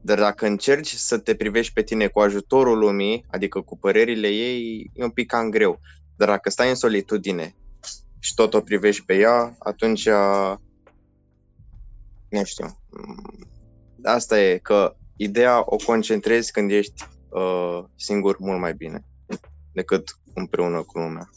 Dar 0.00 0.18
dacă 0.18 0.46
încerci 0.46 0.94
să 0.94 1.18
te 1.18 1.34
privești 1.34 1.72
pe 1.72 1.82
tine 1.82 2.06
cu 2.06 2.20
ajutorul 2.20 2.78
lumii, 2.78 3.24
adică 3.30 3.60
cu 3.60 3.78
părerile 3.78 4.28
ei, 4.28 4.90
e 4.94 5.04
un 5.04 5.10
pic 5.10 5.26
cam 5.26 5.50
greu. 5.50 5.80
Dar 6.16 6.28
dacă 6.28 6.50
stai 6.50 6.68
în 6.68 6.74
solitudine 6.74 7.54
și 8.18 8.34
tot 8.34 8.54
o 8.54 8.60
privești 8.60 9.04
pe 9.04 9.16
ea, 9.16 9.56
atunci, 9.58 10.08
nu 12.28 12.44
știu, 12.44 12.78
asta 14.02 14.40
e, 14.40 14.58
că 14.58 14.96
ideea 15.16 15.62
o 15.64 15.76
concentrezi 15.76 16.52
când 16.52 16.70
ești 16.70 17.04
uh, 17.28 17.84
singur 17.96 18.36
mult 18.38 18.60
mai 18.60 18.74
bine 18.74 19.04
decât 19.74 20.18
împreună 20.34 20.82
cu 20.82 20.98
lumea. 20.98 21.28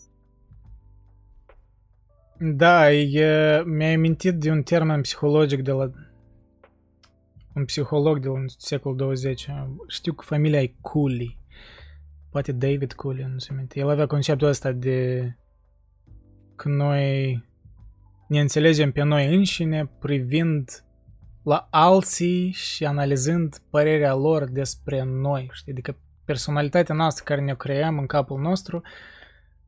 Da, 2.40 2.92
e, 2.92 3.64
mi-ai 3.66 3.94
amintit 3.94 4.34
de 4.34 4.52
un 4.52 4.62
termen 4.62 5.02
psihologic 5.02 5.62
de 5.62 5.72
la 5.72 5.92
un 7.54 7.66
psiholog 7.66 8.20
de 8.20 8.28
la 8.28 8.44
secolul 8.58 8.98
20. 8.98 9.48
Știu 9.88 10.14
că 10.14 10.24
familia 10.26 10.62
e 10.62 10.76
Cooley. 10.82 11.40
Poate 12.30 12.52
David 12.52 12.94
Cooley, 12.94 13.30
nu 13.32 13.38
se 13.38 13.54
minte. 13.54 13.80
El 13.80 13.90
avea 13.90 14.06
conceptul 14.06 14.48
ăsta 14.48 14.72
de 14.72 15.32
că 16.56 16.70
noi 16.70 17.44
ne 18.28 18.40
înțelegem 18.40 18.92
pe 18.92 19.04
noi 19.04 19.36
înșine 19.36 19.86
privind 20.00 20.84
la 21.44 21.68
alții 21.72 22.52
și 22.52 22.86
analizând 22.86 23.62
părerea 23.70 24.16
lor 24.16 24.50
despre 24.50 25.04
noi. 25.04 25.50
Știi? 25.52 25.72
Adică 25.72 25.98
personalitatea 26.28 26.96
noastră 26.96 27.24
care 27.24 27.42
ne 27.42 27.56
creăm 27.56 27.98
în 27.98 28.06
capul 28.06 28.40
nostru 28.42 28.82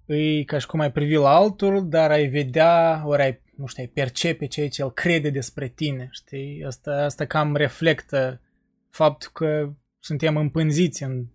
e 0.06 0.44
ca 0.44 0.57
și 0.57 0.68
cum 0.68 0.80
ai 0.80 0.91
privi 0.91 1.15
la 1.15 1.30
altul, 1.30 1.90
dar 1.90 2.11
ai 2.11 2.27
vedea, 2.27 3.03
ori 3.06 3.22
ai, 3.22 3.41
nu 3.56 3.65
știu, 3.65 3.84
ai 3.84 3.90
percepe 3.94 4.45
ceea 4.45 4.69
ce 4.69 4.81
el 4.81 4.91
crede 4.91 5.30
despre 5.30 5.68
tine, 5.68 6.07
știi? 6.11 6.64
Asta, 6.65 6.91
asta 6.91 7.26
cam 7.26 7.56
reflectă 7.56 8.41
faptul 8.90 9.30
că 9.34 9.73
suntem 9.99 10.38
împânziți 10.38 11.03
în 11.03 11.26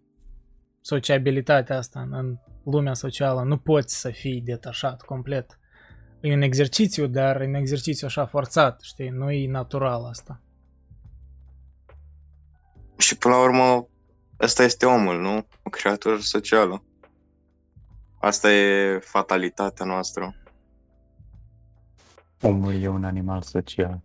sociabilitatea 0.81 1.77
asta, 1.77 2.09
în 2.11 2.39
lumea 2.65 2.95
socială. 2.95 3.43
Nu 3.43 3.59
poți 3.59 4.01
să 4.01 4.11
fii 4.11 4.41
detașat 4.41 5.03
complet. 5.03 5.59
E 6.21 6.33
un 6.35 6.43
exercițiu, 6.43 7.07
dar 7.07 7.41
e 7.41 7.47
un 7.47 7.55
exercițiu 7.55 8.07
așa 8.07 8.27
forțat, 8.27 8.81
știi? 8.81 9.09
Nu 9.09 9.31
e 9.31 9.51
natural 9.51 10.05
asta. 10.05 10.43
Și 12.99 13.19
până 13.19 13.35
la 13.35 13.43
urmă, 13.43 13.89
ăsta 14.41 14.63
este 14.63 14.87
omul, 14.87 15.21
nu? 15.21 15.47
O 15.63 15.71
creatură 15.71 16.17
socială. 16.19 16.85
Asta 18.21 18.53
e 18.53 18.99
fatalitatea 18.99 19.87
noastră. 19.87 20.35
Omul 22.41 22.83
e 22.83 22.89
un 22.89 23.05
animal 23.05 23.43
social. 23.43 24.01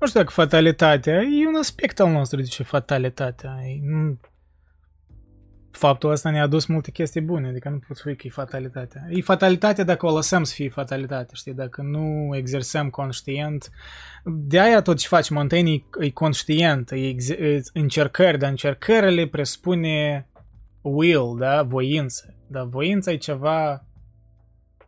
Nu 0.00 0.06
știu 0.06 0.20
dacă 0.20 0.32
fatalitatea, 0.32 1.12
e 1.12 1.46
un 1.46 1.54
aspect 1.54 2.00
al 2.00 2.10
nostru, 2.10 2.40
de 2.40 2.46
ce 2.46 2.62
fatalitatea. 2.62 3.56
E, 3.62 3.80
nu, 3.82 4.18
faptul 5.76 6.10
ăsta 6.10 6.30
ne-a 6.30 6.42
adus 6.42 6.66
multe 6.66 6.90
chestii 6.90 7.20
bune, 7.20 7.48
adică 7.48 7.68
nu 7.68 7.78
pot 7.86 7.96
spune 7.96 8.14
că 8.14 8.26
e 8.26 8.30
fatalitatea. 8.30 9.06
E 9.08 9.20
fatalitatea 9.20 9.84
dacă 9.84 10.06
o 10.06 10.14
lăsăm 10.14 10.44
să 10.44 10.54
fie 10.54 10.68
fatalitate, 10.68 11.34
știi, 11.34 11.54
dacă 11.54 11.82
nu 11.82 12.36
exersăm 12.36 12.90
conștient. 12.90 13.70
De 14.24 14.60
aia 14.60 14.82
tot 14.82 14.96
ce 14.96 15.08
faci 15.08 15.30
Montaigne 15.30 15.72
e, 15.72 15.82
e 16.00 16.10
conștient, 16.10 16.90
e, 16.90 16.96
e 16.96 17.60
încercări, 17.72 18.38
dar 18.38 18.50
încercările 18.50 19.26
presupune 19.26 20.28
will, 20.80 21.36
da, 21.38 21.62
voință. 21.62 22.34
Dar 22.46 22.64
voința 22.64 23.12
e 23.12 23.16
ceva 23.16 23.86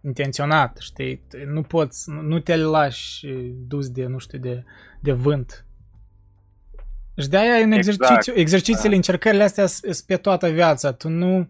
intenționat, 0.02 0.76
știi? 0.80 1.22
Nu 1.46 1.62
poți, 1.62 2.10
nu 2.10 2.38
te 2.38 2.56
lași 2.56 3.26
dus 3.68 3.90
de, 3.90 4.06
nu 4.06 4.18
știu, 4.18 4.38
de, 4.38 4.64
de 5.00 5.12
vânt. 5.12 5.65
Și 7.20 7.28
de 7.28 7.36
aia 7.36 7.64
în 7.64 7.72
exercițiu, 7.72 8.14
exact. 8.16 8.38
exercițiile, 8.38 8.88
da. 8.88 8.96
încercările 8.96 9.42
astea 9.42 9.66
sunt 9.66 10.00
pe 10.06 10.16
toată 10.16 10.48
viața. 10.48 10.92
Tu 10.92 11.08
nu, 11.08 11.48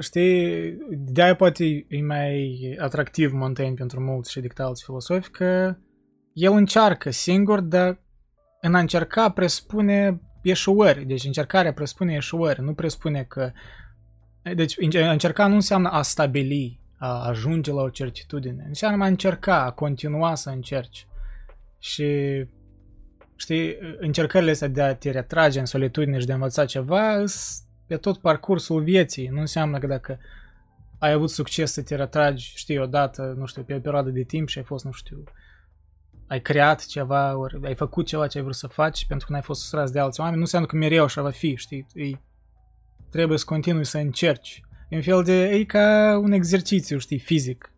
știi, 0.00 0.76
de 0.90 1.22
aia 1.22 1.34
poate 1.34 1.86
e 1.88 2.02
mai 2.02 2.76
atractiv 2.80 3.32
Montaigne 3.32 3.74
pentru 3.74 4.00
mulți 4.00 4.30
și 4.30 4.40
decât 4.40 4.58
alți 4.58 4.84
filosofi, 4.84 5.30
că 5.30 5.76
el 6.32 6.52
încearcă 6.52 7.10
singur, 7.10 7.60
dar 7.60 7.98
în 8.60 8.74
a 8.74 8.78
încerca 8.78 9.28
presupune 9.28 10.20
eșuări. 10.42 11.04
Deci 11.04 11.24
încercarea 11.24 11.72
presupune 11.72 12.14
eșuări, 12.14 12.62
nu 12.62 12.74
presupune 12.74 13.24
că... 13.28 13.52
Deci 14.54 14.74
încerca 14.92 15.46
nu 15.46 15.54
înseamnă 15.54 15.88
a 15.88 16.02
stabili, 16.02 16.80
a 16.98 17.26
ajunge 17.26 17.72
la 17.72 17.82
o 17.82 17.88
certitudine. 17.88 18.64
Înseamnă 18.66 19.04
a 19.04 19.06
încerca, 19.06 19.64
a 19.64 19.70
continua 19.70 20.34
să 20.34 20.50
încerci. 20.50 21.06
Și 21.78 22.04
știi, 23.36 23.76
încercările 23.98 24.50
astea 24.50 24.68
de 24.68 24.82
a 24.82 24.94
te 24.94 25.10
retrage 25.10 25.58
în 25.58 25.64
solitudine 25.64 26.18
și 26.18 26.26
de 26.26 26.32
a 26.32 26.34
învăța 26.34 26.64
ceva 26.64 27.24
pe 27.86 27.96
tot 27.96 28.18
parcursul 28.18 28.82
vieții. 28.82 29.28
Nu 29.28 29.40
înseamnă 29.40 29.78
că 29.78 29.86
dacă 29.86 30.18
ai 30.98 31.12
avut 31.12 31.30
succes 31.30 31.72
să 31.72 31.82
te 31.82 31.94
retragi, 31.94 32.52
știi, 32.56 32.78
odată, 32.78 33.34
nu 33.36 33.46
știu, 33.46 33.62
pe 33.62 33.74
o 33.74 33.80
perioadă 33.80 34.10
de 34.10 34.22
timp 34.22 34.48
și 34.48 34.58
ai 34.58 34.64
fost, 34.64 34.84
nu 34.84 34.92
știu, 34.92 35.24
ai 36.26 36.40
creat 36.40 36.86
ceva, 36.86 37.36
ori 37.36 37.58
ai 37.62 37.74
făcut 37.74 38.06
ceva 38.06 38.26
ce 38.26 38.38
ai 38.38 38.44
vrut 38.44 38.56
să 38.56 38.66
faci 38.66 39.06
pentru 39.06 39.26
că 39.26 39.32
n-ai 39.32 39.42
fost 39.42 39.60
sustras 39.60 39.90
de 39.90 39.98
alți 39.98 40.20
oameni, 40.20 40.36
nu 40.36 40.42
înseamnă 40.42 40.68
că 40.68 40.76
mereu 40.76 41.04
așa 41.04 41.22
va 41.22 41.30
fi, 41.30 41.54
știi? 41.56 41.86
E, 41.94 42.10
trebuie 43.10 43.38
să 43.38 43.44
continui 43.44 43.84
să 43.84 43.98
încerci. 43.98 44.62
E 44.88 44.96
un 44.96 45.02
fel 45.02 45.22
de, 45.22 45.44
e 45.44 45.64
ca 45.64 46.18
un 46.22 46.32
exercițiu, 46.32 46.98
știi, 46.98 47.18
fizic. 47.18 47.72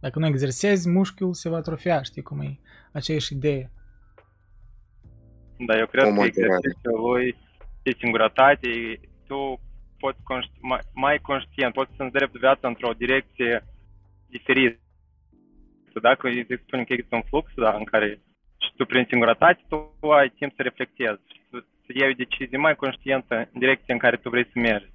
Dacă 0.00 0.18
nu 0.18 0.26
exersezi, 0.26 0.88
mușchiul 0.88 1.34
se 1.34 1.48
va 1.48 1.56
atrofia, 1.56 2.02
știi 2.02 2.22
cum 2.22 2.40
e 2.40 2.58
aceeași 2.92 3.32
idee. 3.32 3.70
Da, 5.66 5.78
eu 5.78 5.86
cred 5.86 6.14
că 6.14 6.22
exercițiul 6.24 7.00
lui 7.00 7.36
de 7.82 7.92
singurătate, 7.98 9.00
tu 9.26 9.60
poți 9.98 10.22
conști, 10.22 10.52
mai, 10.60 10.80
mai 10.94 11.18
conștient, 11.18 11.72
poți 11.74 11.96
să 11.96 12.02
îndrepti 12.02 12.38
viața 12.38 12.68
într-o 12.68 12.92
direcție 12.92 13.64
diferită 14.28 14.78
dacă 16.00 16.28
îți 16.28 16.62
spunem 16.62 16.84
că 16.84 16.92
există 16.92 17.14
un 17.14 17.22
flux 17.22 17.52
da, 17.54 17.72
în 17.74 17.84
care 17.84 18.20
și 18.58 18.70
tu 18.76 18.84
prin 18.84 19.04
singurătate 19.08 19.62
tu 19.68 20.10
ai 20.10 20.28
timp 20.28 20.52
să 20.56 20.62
reflectezi 20.62 21.20
și 21.32 21.40
să, 21.50 21.56
să 21.86 21.92
iei 21.94 22.10
o 22.10 22.20
decizie 22.24 22.58
mai 22.58 22.74
conștientă 22.74 23.34
în 23.52 23.58
direcția 23.58 23.94
în 23.94 24.00
care 24.00 24.16
tu 24.16 24.28
vrei 24.28 24.44
să 24.52 24.58
mergi. 24.58 24.92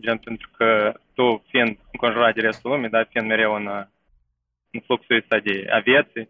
Gen, 0.00 0.18
pentru 0.18 0.50
că 0.56 0.94
tu, 1.14 1.44
fiind 1.48 1.78
înconjurat 1.92 2.34
de 2.34 2.40
restul 2.40 2.70
lumii, 2.70 2.88
da, 2.88 3.04
fiind 3.04 3.28
mereu 3.28 3.54
în, 3.54 3.66
în 4.70 4.80
fluxul 4.80 5.16
ăsta 5.16 5.38
de 5.38 5.66
a 5.70 5.78
vieții, 5.78 6.28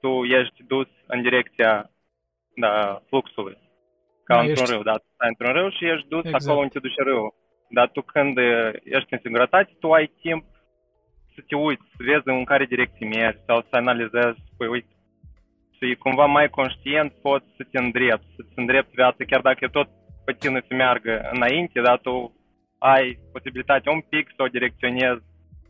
tu 0.00 0.24
ești 0.24 0.62
dus 0.62 0.88
în 1.06 1.22
direcția 1.22 1.90
da, 2.54 3.02
fluxului. 3.08 3.58
Ca 4.24 4.34
da, 4.34 4.40
într-un 4.40 4.62
ești... 4.62 4.72
râu, 4.72 4.82
da, 4.82 4.92
tu 4.92 5.06
stai 5.14 5.28
într-un 5.28 5.52
râu 5.52 5.70
și 5.70 5.84
ești 5.92 6.08
dus 6.08 6.24
exact. 6.24 6.42
acolo 6.42 6.58
unde 6.58 6.72
te 6.72 6.78
duce 6.86 7.02
râul. 7.02 7.34
Dar 7.68 7.88
tu 7.88 8.02
când 8.02 8.38
ești 8.96 9.12
în 9.12 9.18
singurătate, 9.22 9.70
tu 9.80 9.92
ai 9.92 10.06
timp 10.20 10.44
să 11.34 11.40
te 11.46 11.56
uiți, 11.56 11.82
să 11.96 12.02
vezi 12.08 12.28
în 12.38 12.44
care 12.44 12.64
direcție 12.64 13.06
mergi 13.06 13.44
sau 13.46 13.60
să 13.60 13.76
analizezi, 13.76 14.38
păi 14.56 14.68
uite, 14.68 14.94
și 15.76 15.94
cumva 15.94 16.26
mai 16.26 16.48
conștient 16.48 17.12
poți 17.12 17.46
să 17.56 17.62
te 17.70 17.78
îndrepti, 17.78 18.34
să-ți 18.36 18.52
îndrepti 18.54 18.94
viața, 18.94 19.24
chiar 19.26 19.40
dacă 19.40 19.68
tot 19.68 19.88
pe 20.24 20.32
tine 20.38 20.60
să 20.68 20.74
meargă 20.74 21.28
înainte, 21.32 21.80
dar 21.80 21.98
tu 21.98 22.34
ai 22.78 23.18
posibilitatea 23.32 23.92
un 23.92 24.00
pic 24.00 24.32
să 24.36 24.42
o 24.42 24.46
direcționezi 24.56 25.22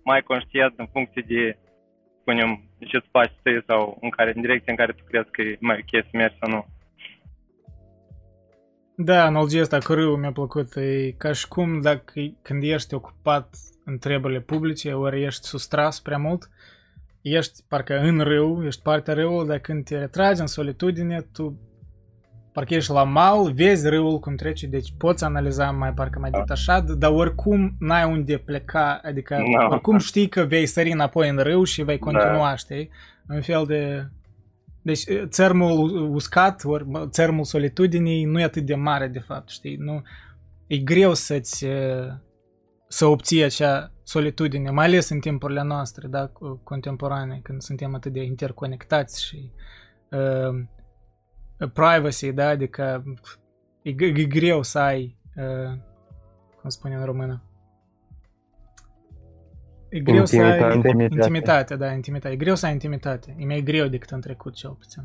mai 0.05 0.23
conștient 0.23 0.75
în 0.77 0.87
funcție 0.87 1.25
de, 1.27 1.59
spunem, 2.21 2.51
ce 2.79 2.97
îți 2.97 3.11
place 3.11 3.33
să 3.43 3.63
sau 3.67 3.99
în, 4.01 4.11
care, 4.11 4.33
în 4.35 4.41
direcția 4.41 4.73
în 4.73 4.79
care 4.79 4.93
tu 4.93 5.05
crezi 5.05 5.31
că 5.31 5.43
e 5.43 5.57
mai 5.61 5.79
ok 5.83 6.05
să 6.05 6.11
mergi 6.13 6.39
sau 6.41 6.51
nu. 6.51 6.65
Da, 8.97 9.25
analogia 9.25 9.61
asta 9.61 9.79
cu 9.79 9.93
râul 9.93 10.17
mi-a 10.17 10.33
plăcut. 10.33 10.77
E 10.77 11.15
ca 11.17 11.33
și 11.33 11.49
cum 11.49 11.81
dacă 11.81 12.13
când 12.43 12.63
ești 12.63 12.95
ocupat 12.95 13.57
în 13.85 13.99
treburile 13.99 14.41
publice, 14.41 14.93
ori 14.93 15.23
ești 15.23 15.47
sustras 15.47 16.01
prea 16.01 16.19
mult, 16.19 16.51
ești 17.21 17.63
parcă 17.69 17.99
în 17.99 18.21
râu, 18.21 18.65
ești 18.65 18.83
partea 18.83 19.15
râului, 19.15 19.47
dar 19.47 19.59
când 19.59 19.85
te 19.85 19.99
retragi 19.99 20.41
în 20.41 20.47
solitudine, 20.47 21.27
tu 21.33 21.59
parcă 22.53 22.75
ești 22.75 22.93
la 22.93 23.05
mal, 23.05 23.53
vezi 23.53 23.89
râul 23.89 24.19
cum 24.19 24.35
trece, 24.35 24.67
deci 24.67 24.93
poți 24.99 25.25
analiza 25.25 25.71
mai 25.71 25.93
parcă 25.93 26.19
mai 26.19 26.31
da. 26.31 26.39
detașat, 26.39 26.85
dar 26.85 27.11
oricum 27.11 27.77
n-ai 27.79 28.05
unde 28.05 28.37
pleca, 28.37 29.01
adică 29.05 29.37
no. 29.37 29.67
oricum 29.69 29.99
știi 29.99 30.29
că 30.29 30.43
vei 30.43 30.67
sări 30.67 30.93
înapoi 30.93 31.29
în 31.29 31.39
râu 31.39 31.65
și 31.65 31.83
vei 31.83 31.99
continua, 31.99 32.49
da. 32.49 32.57
știi? 32.57 32.91
Un 33.29 33.41
fel 33.41 33.65
de... 33.67 34.09
Deci 34.85 35.05
țărmul 35.25 36.11
uscat, 36.15 36.65
ori 36.65 36.87
țărmul 37.09 37.45
solitudinii 37.45 38.25
nu 38.25 38.41
e 38.41 38.45
atât 38.45 38.67
de 38.67 38.75
mare 38.75 39.09
de 39.09 39.19
fapt, 39.19 39.49
știi? 39.49 39.77
Nu, 39.77 40.03
e 40.67 40.79
greu 40.79 41.15
să-ți 41.15 41.67
să 42.89 43.07
obții 43.07 43.43
acea 43.43 43.93
solitudine, 44.03 44.71
mai 44.71 44.85
ales 44.85 45.09
în 45.09 45.21
timpurile 45.21 45.63
noastre, 45.63 46.09
da, 46.09 46.33
contemporane, 46.65 47.41
când 47.43 47.63
suntem 47.63 47.95
atât 47.95 48.13
de 48.13 48.23
interconectați 48.23 49.25
și 49.25 49.51
uh, 50.11 50.65
privacy, 51.73 52.33
da, 52.33 52.49
adică 52.49 53.05
e, 53.83 53.91
e 54.05 54.25
greu 54.25 54.63
să 54.63 54.79
ai, 54.79 55.19
uh, 55.37 55.79
cum 56.61 56.71
spune 56.71 56.95
în 56.95 57.05
română, 57.05 57.43
E 59.97 60.01
greu 60.01 60.25
intimitate, 60.25 60.59
să 60.59 60.65
ai 60.65 60.75
intimitate. 60.75 61.15
intimitate, 61.15 61.77
da, 61.77 61.89
intimitate. 61.93 62.35
E 62.35 62.45
greu 62.45 62.55
să 62.55 62.67
ai 62.67 62.73
intimitate. 62.73 63.29
E 63.39 63.45
mai 63.53 63.63
greu 63.71 63.87
decât 63.87 64.11
în 64.11 64.21
trecut, 64.21 64.55
cel 64.55 64.75
puțin. 64.83 65.03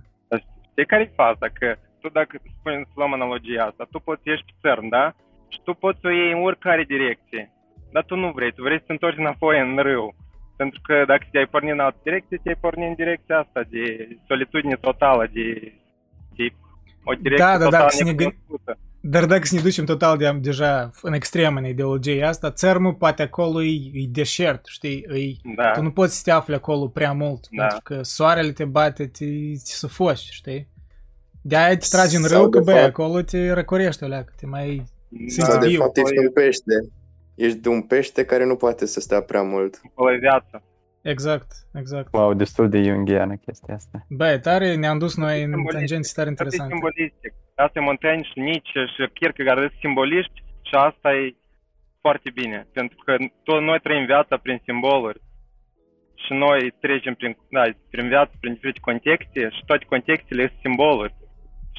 Știi 0.72 0.86
care 0.86 1.03
e 1.03 1.20
faza? 1.24 1.45
Că 1.60 1.68
tu 2.02 2.07
dacă 2.10 2.34
spui, 2.57 2.74
să 2.90 2.95
luăm 2.95 3.14
analogia 3.14 3.64
asta, 3.70 3.88
tu 3.91 3.99
poți 3.99 4.28
ieși 4.30 4.45
pe 4.45 4.53
țărm, 4.61 4.88
da? 4.90 5.06
Și 5.48 5.60
tu 5.64 5.74
poți 5.74 5.99
să 6.02 6.07
o 6.07 6.11
iei 6.11 6.32
în 6.32 6.44
oricare 6.49 6.84
direcție. 6.84 7.52
Dar 7.94 8.03
tu 8.03 8.16
nu 8.16 8.32
vrei, 8.32 8.52
tu 8.52 8.61
vrei 8.61 8.80
să 8.80 8.84
te 8.86 8.91
întorci 8.91 9.24
înapoi 9.24 9.60
în 9.60 9.78
râu. 9.88 10.16
Pentru 10.57 10.80
că 10.88 11.03
dacă 11.07 11.24
te-ai 11.32 11.52
pornit 11.53 11.72
în 11.72 11.80
altă 11.80 11.99
direcție, 12.03 12.40
te-ai 12.44 12.61
pornit 12.66 12.88
în 12.88 12.99
direcția 13.03 13.38
asta 13.40 13.61
de 13.70 13.84
solitudine 14.28 14.76
totală, 14.76 15.24
de, 15.34 15.48
de 16.38 16.45
o 17.03 17.14
direcție 17.14 17.45
da, 17.45 17.57
da, 17.57 17.64
total 17.64 17.90
da, 17.99 18.03
ne 18.03 18.14
dar 19.02 19.26
dacă 19.26 19.46
să 19.46 19.56
ne 19.56 19.62
ducem 19.62 19.86
total 19.86 20.18
de, 20.18 20.38
deja 20.42 20.92
în 21.02 21.14
extrem 21.14 21.56
în 21.56 21.66
ideologia 21.66 22.28
asta, 22.28 22.52
țărmul 22.52 22.94
poate 22.94 23.22
acolo 23.22 23.64
e, 23.64 23.90
e 23.94 24.08
deșert, 24.10 24.66
știi? 24.66 25.06
E, 25.10 25.52
da. 25.56 25.72
Tu 25.72 25.82
nu 25.82 25.92
poți 25.92 26.16
să 26.16 26.22
te 26.24 26.32
afli 26.32 26.54
acolo 26.54 26.88
prea 26.88 27.12
mult, 27.12 27.48
da. 27.50 27.64
pentru 27.64 27.80
că 27.84 28.04
soarele 28.04 28.52
te 28.52 28.66
bate, 28.66 29.08
te, 29.08 29.26
te 29.64 29.72
sufoci, 29.72 30.28
știi? 30.32 30.68
De-aia 31.42 31.78
te 31.78 31.88
tragi 31.90 32.16
în 32.16 32.24
râu, 32.24 32.50
că 32.50 32.60
băi, 32.60 32.80
acolo 32.80 33.22
te 33.22 33.52
răcorești, 33.52 34.04
oleacă, 34.04 34.34
te 34.36 34.46
mai 34.46 34.84
Sau 35.28 35.60
de 35.60 35.76
fapt 35.76 35.98
ești 35.98 36.18
un 36.18 36.32
pește. 36.32 36.74
Ești 37.36 37.58
de 37.58 37.70
un 37.70 37.82
pește 37.82 38.26
care 38.26 38.46
nu 38.46 38.56
poate 38.56 38.86
să 38.86 39.00
stea 39.00 39.22
prea 39.22 39.42
mult. 39.42 39.82
O 39.94 40.06
viață. 40.20 40.64
Exact, 41.02 41.52
exact. 41.74 42.14
Wow, 42.14 42.34
destul 42.34 42.70
de 42.70 42.82
jungiană 42.82 43.36
chestia 43.36 43.74
asta. 43.74 44.06
Băi, 44.10 44.40
tare 44.40 44.76
ne-am 44.76 44.98
dus 44.98 45.18
noi 45.18 45.44
în 45.44 45.64
tangenții 45.66 46.14
tare 46.16 46.30
interesante. 46.30 46.74
Simbolistic. 46.74 47.34
Asta 47.56 47.80
e 47.80 47.90
Montaigne 47.92 48.24
și 48.24 48.40
Nietzsche 48.40 48.86
și 48.86 49.10
Kierkegaard 49.14 49.60
sunt 49.60 49.80
simboliști 49.80 50.44
și 50.62 50.76
asta 50.76 51.10
e 51.14 51.36
foarte 52.02 52.30
bine. 52.30 52.68
Pentru 52.74 52.98
că 53.06 53.16
tot 53.44 53.62
noi 53.62 53.80
trăim 53.80 54.06
viața 54.06 54.38
prin 54.38 54.62
simboluri 54.64 55.20
și 56.24 56.34
noi 56.34 56.74
trecem 56.80 57.14
prin, 57.14 57.38
da, 57.50 57.64
prin 57.90 58.08
viață, 58.08 58.34
prin 58.40 58.54
diferite 58.54 58.80
contexte 58.80 59.50
și 59.56 59.62
toate 59.66 59.86
contextele 59.86 60.48
sunt 60.48 60.60
simboluri. 60.62 61.16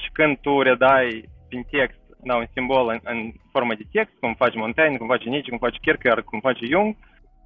Și 0.00 0.08
când 0.12 0.38
tu 0.38 0.62
redai 0.62 1.28
prin 1.48 1.62
text 1.70 2.00
da, 2.22 2.36
un 2.36 2.46
simbol 2.52 2.88
în, 2.88 3.00
în 3.02 3.32
formă 3.52 3.74
de 3.74 3.86
text, 3.92 4.14
cum 4.20 4.34
face 4.34 4.58
Montaigne, 4.58 4.96
cum 4.96 5.06
face 5.06 5.28
Nietzsche, 5.28 5.50
cum 5.50 5.66
face 5.66 5.78
Kierkegaard, 5.80 6.24
cum 6.24 6.40
face 6.40 6.66
Jung, 6.66 6.96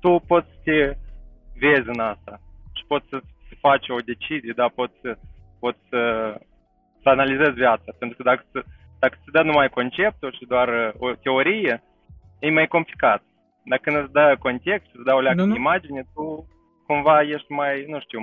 tu 0.00 0.22
poți 0.26 0.48
să 0.48 0.56
te 0.64 0.96
vezi 1.62 1.88
în 1.94 2.00
asta 2.00 2.40
și 2.76 2.84
poți 2.86 3.06
să, 3.08 3.20
să 3.48 3.54
faci 3.60 3.88
o 3.88 3.98
decizie, 4.12 4.52
da, 4.56 4.68
poți, 4.74 4.98
poți 5.58 5.78
să, 5.90 6.00
să 7.02 7.08
analizezi 7.08 7.60
viața. 7.64 7.90
Pentru 7.98 8.16
că 8.16 8.22
dacă, 8.22 8.44
dacă 8.98 9.14
se 9.24 9.30
dă 9.32 9.42
numai 9.42 9.68
conceptul 9.68 10.32
și 10.38 10.44
doar 10.46 10.68
uh, 10.68 10.94
o 10.98 11.14
teorie, 11.14 11.82
e 12.38 12.50
mai 12.50 12.66
complicat. 12.66 13.22
Dacă 13.64 13.82
când 13.84 13.96
îți 13.96 14.12
dă 14.12 14.36
context, 14.38 14.88
îți 14.94 15.04
dă 15.04 15.14
o 15.14 15.20
leacă 15.20 15.44
de 15.44 15.54
imagine, 15.54 16.02
tu 16.14 16.48
cumva 16.86 17.22
ești 17.22 17.52
mai, 17.52 17.84
nu 17.88 18.00
știu, 18.00 18.20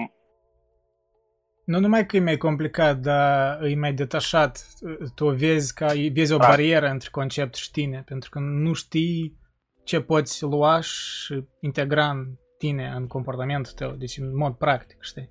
nu 1.65 1.79
numai 1.79 2.05
că 2.05 2.15
e 2.15 2.19
mai 2.19 2.37
complicat, 2.37 2.97
dar 2.97 3.63
e 3.63 3.75
mai 3.75 3.93
detașat. 3.93 4.67
Tu 5.15 5.29
vezi 5.29 5.73
ca 5.73 5.87
vezi 6.13 6.33
o 6.33 6.37
da. 6.37 6.47
barieră 6.47 6.87
între 6.87 7.07
concept 7.11 7.55
și 7.55 7.71
tine, 7.71 8.03
pentru 8.05 8.29
că 8.29 8.39
nu 8.39 8.73
știi 8.73 9.39
ce 9.83 10.01
poți 10.01 10.43
lua 10.43 10.81
și 10.81 11.43
integra 11.59 12.09
în 12.09 12.25
tine, 12.61 12.93
în 12.95 13.07
comportamentul 13.07 13.71
tău, 13.71 13.91
deci 13.91 14.17
în 14.17 14.37
mod 14.37 14.53
practic, 14.53 14.97
știi? 14.99 15.29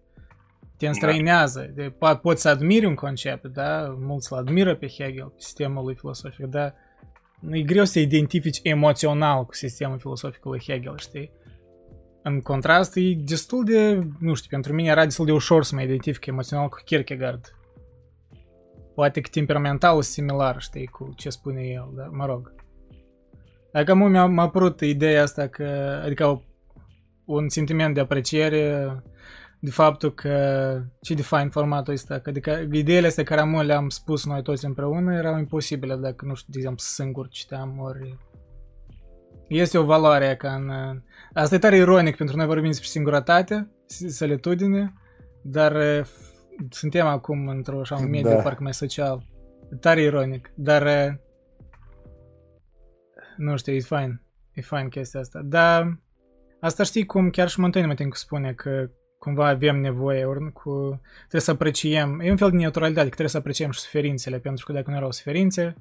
Te 0.76 0.86
înstrăinează. 0.86 1.70
De, 1.74 1.94
poți 2.22 2.42
să 2.42 2.48
admiri 2.48 2.86
un 2.86 2.94
concept, 2.94 3.46
da? 3.46 3.96
Mulți 3.98 4.32
îl 4.32 4.38
admiră 4.38 4.76
pe 4.76 4.86
Hegel, 4.86 5.26
pe 5.26 5.40
sistemul 5.40 5.84
lui 5.84 5.94
filosofic, 5.94 6.46
dar 6.46 6.74
nu 7.40 7.56
e 7.56 7.62
greu 7.62 7.84
să 7.84 7.98
identifici 7.98 8.60
emoțional 8.62 9.44
cu 9.44 9.54
sistemul 9.54 9.98
filosofic 9.98 10.44
lui 10.44 10.62
Hegel, 10.66 10.98
știi? 10.98 11.32
În 12.22 12.40
contrast, 12.40 12.96
e 12.96 13.14
destul 13.14 13.64
de, 13.64 14.06
nu 14.18 14.34
știu, 14.34 14.48
pentru 14.50 14.72
mine 14.72 14.88
era 14.88 15.04
destul 15.04 15.26
de 15.26 15.32
ușor 15.32 15.64
să 15.64 15.74
mă 15.74 15.82
identific 15.82 16.26
emoțional 16.26 16.68
cu 16.68 16.78
Kierkegaard. 16.84 17.54
Poate 18.94 19.20
că 19.20 19.28
temperamental 19.32 19.98
e 19.98 20.02
similar, 20.02 20.60
știi, 20.60 20.86
cu 20.86 21.12
ce 21.16 21.28
spune 21.28 21.62
el, 21.62 21.90
dar 21.96 22.08
mă 22.08 22.26
rog. 22.26 22.54
Adică 23.72 23.94
mi-a, 23.94 24.26
m-a 24.26 24.42
apărut 24.42 24.80
ideea 24.80 25.22
asta 25.22 25.46
că, 25.46 26.00
adică 26.04 26.42
un 27.30 27.48
sentiment 27.48 27.94
de 27.94 28.00
apreciere 28.00 28.94
de 29.60 29.70
faptul 29.70 30.14
că 30.14 30.82
ce 31.00 31.14
de 31.14 31.22
fain 31.22 31.48
formatul 31.48 31.92
ăsta, 31.92 32.18
că 32.18 32.30
adică 32.30 32.66
ideile 32.72 33.06
astea 33.06 33.24
care 33.24 33.40
am 33.40 33.60
le-am 33.60 33.88
spus 33.88 34.26
noi 34.26 34.42
toți 34.42 34.64
împreună 34.64 35.14
erau 35.14 35.38
imposibile 35.38 35.96
dacă, 35.96 36.24
nu 36.24 36.34
știu, 36.34 36.52
de 36.52 36.58
exemplu, 36.58 36.82
singur 36.82 37.28
citeam, 37.28 37.78
ori 37.78 38.18
este 39.48 39.78
o 39.78 39.84
valoare 39.84 40.36
ca 40.36 40.54
în... 40.54 40.70
Asta 41.32 41.54
e 41.54 41.58
tare 41.58 41.76
ironic 41.76 42.16
pentru 42.16 42.36
noi 42.36 42.46
vorbim 42.46 42.66
despre 42.66 42.88
singurătate, 42.88 43.70
solitudine, 44.08 44.94
dar 45.42 46.04
suntem 46.70 47.06
acum 47.06 47.48
într-o 47.48 47.80
așa 47.80 47.96
un 47.96 48.10
mediu 48.10 48.30
da. 48.30 48.42
parcă 48.42 48.62
mai 48.62 48.74
social. 48.74 49.26
E 49.72 49.76
tare 49.76 50.02
ironic, 50.02 50.52
dar 50.54 51.16
nu 53.36 53.56
știu, 53.56 53.72
e 53.72 53.80
fain. 53.80 54.20
E 54.52 54.60
fain 54.60 54.88
chestia 54.88 55.20
asta. 55.20 55.40
Dar 55.44 55.98
asta 56.60 56.82
știi 56.82 57.06
cum 57.06 57.30
chiar 57.30 57.48
și 57.48 57.60
Montaigne 57.60 57.94
mă 58.04 58.10
spune 58.14 58.52
că 58.52 58.90
cumva 59.18 59.48
avem 59.48 59.80
nevoie, 59.80 60.24
ori 60.24 60.52
cu, 60.52 61.00
trebuie 61.18 61.40
să 61.40 61.50
apreciem, 61.50 62.20
e 62.20 62.30
un 62.30 62.36
fel 62.36 62.50
de 62.50 62.56
neutralitate, 62.56 63.02
că 63.02 63.14
trebuie 63.14 63.28
să 63.28 63.36
apreciem 63.36 63.70
și 63.70 63.80
suferințele, 63.80 64.38
pentru 64.38 64.66
că 64.66 64.72
dacă 64.72 64.90
nu 64.90 64.96
erau 64.96 65.10
suferințe, 65.10 65.74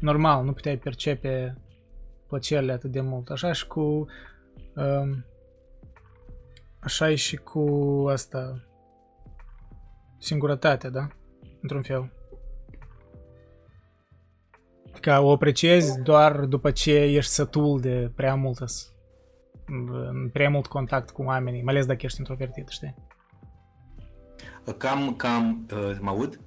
normal, 0.00 0.44
nu 0.44 0.52
puteai 0.52 0.76
percepe 0.76 1.56
plăcerile 2.28 2.72
atât 2.72 2.90
de 2.90 3.00
mult. 3.00 3.30
Așa 3.30 3.52
și 3.52 3.66
cu... 3.66 4.06
Um, 4.74 5.24
așa 6.80 7.10
e 7.10 7.14
și 7.14 7.36
cu 7.36 7.64
asta... 8.10 8.64
Singurătatea, 10.18 10.90
da? 10.90 11.08
Într-un 11.60 11.82
fel. 11.82 12.12
Ca 15.00 15.20
o 15.20 15.32
apreciezi 15.32 16.00
doar 16.02 16.44
după 16.44 16.70
ce 16.70 16.92
ești 16.92 17.30
sătul 17.30 17.80
de 17.80 18.12
prea 18.14 18.34
mult 19.68 20.32
prea 20.32 20.50
mult 20.50 20.66
contact 20.66 21.10
cu 21.10 21.22
oamenii, 21.22 21.62
mai 21.62 21.74
ales 21.74 21.86
dacă 21.86 22.00
ești 22.02 22.18
introvertit, 22.18 22.68
știi? 22.68 22.94
Cam, 24.78 25.14
cam, 25.16 25.66
uh, 25.72 25.96
mă 26.00 26.10
aud? 26.10 26.40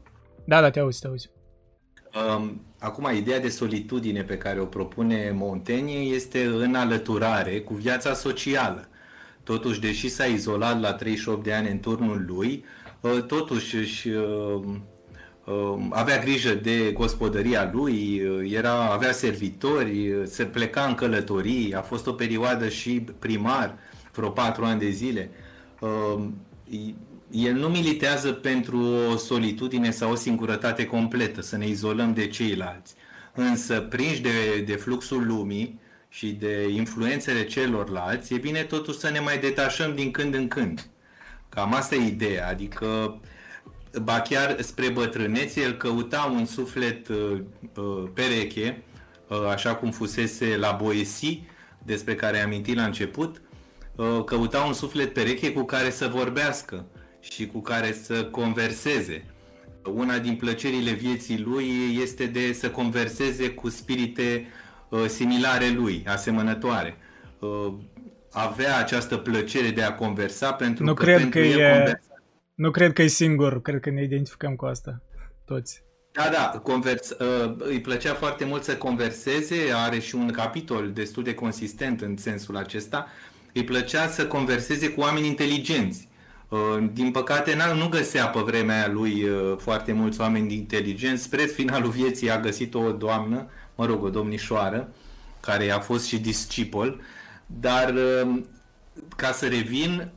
Da, 0.45 0.61
da, 0.61 0.69
te 0.69 0.79
auzi, 0.79 0.99
te 0.99 1.07
auzi. 1.07 1.29
Um, 2.35 2.65
acum, 2.79 3.09
ideea 3.15 3.39
de 3.39 3.49
solitudine 3.49 4.23
pe 4.23 4.37
care 4.37 4.59
o 4.59 4.65
propune 4.65 5.31
Montaigne 5.31 5.91
este 5.91 6.45
în 6.45 6.75
alăturare 6.75 7.59
cu 7.59 7.73
viața 7.73 8.13
socială. 8.13 8.87
Totuși, 9.43 9.79
deși 9.79 10.09
s-a 10.09 10.25
izolat 10.25 10.79
la 10.79 10.93
38 10.93 11.43
de 11.43 11.53
ani 11.53 11.69
în 11.69 11.79
turnul 11.79 12.25
lui, 12.27 12.65
uh, 13.01 13.23
totuși 13.27 13.75
își 13.75 14.09
uh, 14.09 14.53
um, 14.53 14.83
avea 15.89 16.19
grijă 16.19 16.53
de 16.53 16.91
gospodăria 16.91 17.69
lui, 17.73 18.21
uh, 18.21 18.51
era, 18.53 18.91
avea 18.91 19.11
servitori, 19.11 20.13
se 20.26 20.45
pleca 20.45 20.81
în 20.81 20.95
călătorii, 20.95 21.73
a 21.73 21.81
fost 21.81 22.07
o 22.07 22.13
perioadă 22.13 22.69
și 22.69 23.05
primar, 23.19 23.77
vreo 24.13 24.30
patru 24.30 24.65
ani 24.65 24.80
de 24.80 24.89
zile. 24.89 25.30
Um, 25.80 26.34
el 27.31 27.53
nu 27.53 27.67
militează 27.67 28.31
pentru 28.31 28.77
o 29.11 29.17
solitudine 29.17 29.91
sau 29.91 30.11
o 30.11 30.15
singurătate 30.15 30.85
completă, 30.85 31.41
să 31.41 31.57
ne 31.57 31.67
izolăm 31.67 32.13
de 32.13 32.27
ceilalți. 32.27 32.93
Însă, 33.34 33.80
prinși 33.80 34.21
de, 34.21 34.63
de 34.65 34.73
fluxul 34.73 35.27
lumii 35.27 35.80
și 36.09 36.27
de 36.27 36.67
influențele 36.69 37.45
celorlalți, 37.45 38.34
e 38.34 38.38
bine 38.38 38.63
totuși 38.63 38.97
să 38.97 39.09
ne 39.09 39.19
mai 39.19 39.38
detașăm 39.39 39.95
din 39.95 40.11
când 40.11 40.34
în 40.34 40.47
când. 40.47 40.89
Cam 41.49 41.73
asta 41.73 41.95
e 41.95 42.07
ideea, 42.07 42.47
adică 42.47 43.19
ba 43.98 44.22
chiar 44.22 44.61
spre 44.61 44.90
bătrânețe, 44.90 45.61
el 45.61 45.72
căuta 45.74 46.32
un 46.36 46.45
suflet 46.45 47.07
uh, 47.07 47.40
uh, 47.76 48.10
pereche, 48.14 48.84
uh, 49.28 49.48
așa 49.49 49.76
cum 49.76 49.91
fusese 49.91 50.57
la 50.57 50.78
Boesi, 50.82 51.44
despre 51.84 52.16
care 52.16 52.40
am 52.40 52.45
amintit 52.45 52.76
la 52.76 52.84
început, 52.84 53.41
uh, 53.95 54.24
căuta 54.26 54.60
un 54.61 54.74
suflet 54.74 55.14
pereche 55.14 55.52
cu 55.52 55.64
care 55.64 55.90
să 55.90 56.07
vorbească 56.07 56.86
și 57.20 57.45
cu 57.45 57.60
care 57.60 57.94
să 58.03 58.24
converseze. 58.24 59.26
Una 59.94 60.18
din 60.18 60.36
plăcerile 60.36 60.91
vieții 60.91 61.40
lui 61.40 61.98
este 62.02 62.26
de 62.26 62.53
să 62.53 62.70
converseze 62.70 63.49
cu 63.49 63.70
spirite 63.70 64.48
uh, 64.90 65.06
similare 65.07 65.70
lui, 65.70 66.03
asemănătoare. 66.07 66.98
Uh, 67.40 67.74
avea 68.32 68.78
această 68.78 69.18
plăcere 69.18 69.70
de 69.70 69.82
a 69.82 69.94
conversa 69.94 70.53
pentru 70.53 70.84
nu 70.84 70.94
că 70.94 71.03
cred 71.03 71.18
pentru 71.18 71.40
că 71.40 71.45
el 71.45 71.60
e, 71.60 71.72
conversa... 71.74 71.99
Nu 72.60 72.72
cred 72.72 72.94
că 72.94 73.02
e 73.02 73.07
singur, 73.07 73.61
cred 73.61 73.80
că 73.80 73.90
ne 73.90 74.03
identificăm 74.03 74.56
cu 74.56 74.65
asta, 74.65 75.02
toți. 75.45 75.84
Da, 76.11 76.30
da, 76.31 76.60
convers, 76.64 77.10
uh, 77.10 77.56
îi 77.57 77.81
plăcea 77.81 78.14
foarte 78.14 78.45
mult 78.45 78.64
să 78.64 78.76
converseze, 78.76 79.56
are 79.76 79.99
și 79.99 80.15
un 80.15 80.31
capitol 80.31 80.91
destul 80.91 81.23
de 81.23 81.34
consistent 81.34 82.02
în 82.02 82.18
sensul 82.18 82.57
acesta. 82.57 83.07
Îi 83.53 83.64
plăcea 83.64 84.07
să 84.07 84.27
converseze 84.27 84.90
cu 84.90 84.99
oameni 84.99 85.27
inteligenți. 85.27 86.07
Uh, 86.49 86.90
din 86.94 87.11
păcate 87.11 87.57
nu 87.76 87.88
găsea 87.88 88.27
pe 88.27 88.40
vremea 88.40 88.88
lui 88.88 89.23
uh, 89.23 89.57
foarte 89.57 89.91
mulți 89.91 90.19
oameni 90.19 90.53
inteligenți. 90.53 91.23
Spre 91.23 91.44
finalul 91.44 91.90
vieții 91.90 92.31
a 92.31 92.40
găsit 92.40 92.73
o 92.73 92.91
doamnă, 92.91 93.49
mă 93.76 93.86
rog, 93.86 94.03
o 94.03 94.10
domnișoară, 94.10 94.94
care 95.40 95.69
a 95.69 95.80
fost 95.80 96.06
și 96.06 96.19
discipol, 96.19 97.02
dar 97.45 97.94
uh, 97.94 98.40
ca 99.19 99.31
să 99.31 99.47
revin, 99.47 100.11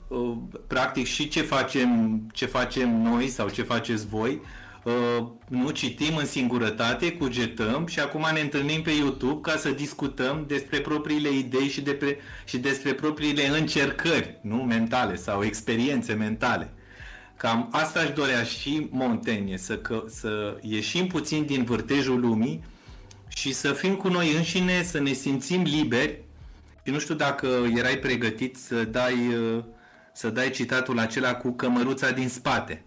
practic 0.66 1.06
și 1.06 1.28
ce 1.28 1.42
facem, 1.42 2.20
ce 2.32 2.46
facem 2.46 3.02
noi 3.02 3.28
sau 3.28 3.48
ce 3.48 3.62
faceți 3.62 4.06
voi, 4.06 4.40
nu 5.48 5.70
citim 5.70 6.16
în 6.16 6.26
singurătate, 6.26 7.12
cugetăm 7.12 7.86
și 7.86 8.00
acum 8.00 8.26
ne 8.32 8.40
întâlnim 8.40 8.82
pe 8.82 8.90
YouTube 8.90 9.50
ca 9.50 9.56
să 9.56 9.70
discutăm 9.70 10.44
despre 10.46 10.80
propriile 10.80 11.28
idei 11.28 11.68
și, 11.68 11.80
de 11.80 12.18
și 12.44 12.58
despre 12.58 12.92
propriile 12.92 13.46
încercări 13.46 14.38
nu 14.42 14.56
mentale 14.56 15.16
sau 15.16 15.44
experiențe 15.44 16.12
mentale. 16.12 16.72
Cam 17.36 17.68
asta 17.72 18.00
își 18.00 18.12
dorea 18.12 18.42
și 18.42 18.88
Montaigne, 18.90 19.56
să, 19.56 19.76
că, 19.76 20.04
să 20.08 20.58
ieșim 20.60 21.06
puțin 21.06 21.44
din 21.44 21.64
vârtejul 21.64 22.20
lumii 22.20 22.64
și 23.28 23.52
să 23.52 23.72
fim 23.72 23.94
cu 23.94 24.08
noi 24.08 24.36
înșine, 24.36 24.82
să 24.82 25.00
ne 25.00 25.12
simțim 25.12 25.62
liberi. 25.62 26.18
Și 26.84 26.92
nu 26.92 26.98
știu 26.98 27.14
dacă 27.14 27.46
erai 27.76 27.96
pregătit 27.96 28.56
să 28.56 28.84
dai, 28.84 29.36
să 30.12 30.30
dai 30.30 30.50
citatul 30.50 30.98
acela 30.98 31.34
cu 31.34 31.50
cămăruța 31.50 32.10
din 32.10 32.28
spate. 32.28 32.84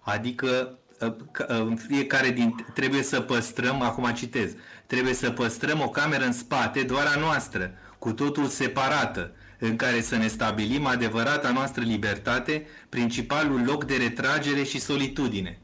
Adică 0.00 0.78
ă, 1.00 1.16
ă, 1.48 1.74
fiecare 1.88 2.30
din 2.30 2.66
trebuie 2.74 3.02
să 3.02 3.20
păstrăm, 3.20 3.82
acum 3.82 4.12
citez, 4.12 4.52
trebuie 4.86 5.14
să 5.14 5.30
păstrăm 5.30 5.80
o 5.80 5.88
cameră 5.88 6.24
în 6.24 6.32
spate, 6.32 6.82
doar 6.82 7.06
a 7.16 7.18
noastră, 7.18 7.72
cu 7.98 8.12
totul 8.12 8.46
separată, 8.46 9.32
în 9.58 9.76
care 9.76 10.00
să 10.00 10.16
ne 10.16 10.26
stabilim 10.26 10.86
adevărata 10.86 11.50
noastră 11.50 11.82
libertate, 11.82 12.66
principalul 12.88 13.64
loc 13.64 13.84
de 13.84 13.96
retragere 13.96 14.62
și 14.62 14.80
solitudine. 14.80 15.60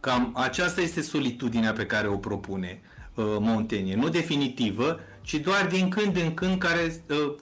Cam 0.00 0.32
aceasta 0.36 0.80
este 0.80 1.00
solitudinea 1.00 1.72
pe 1.72 1.86
care 1.86 2.08
o 2.08 2.16
propune 2.16 2.80
uh, 3.14 3.24
Montaigne. 3.38 3.94
Nu 3.94 4.08
definitivă, 4.08 5.00
ci 5.24 5.34
doar 5.34 5.66
din 5.66 5.88
când 5.88 6.16
în 6.16 6.34
când 6.34 6.58
care, 6.58 7.04
uh, 7.08 7.34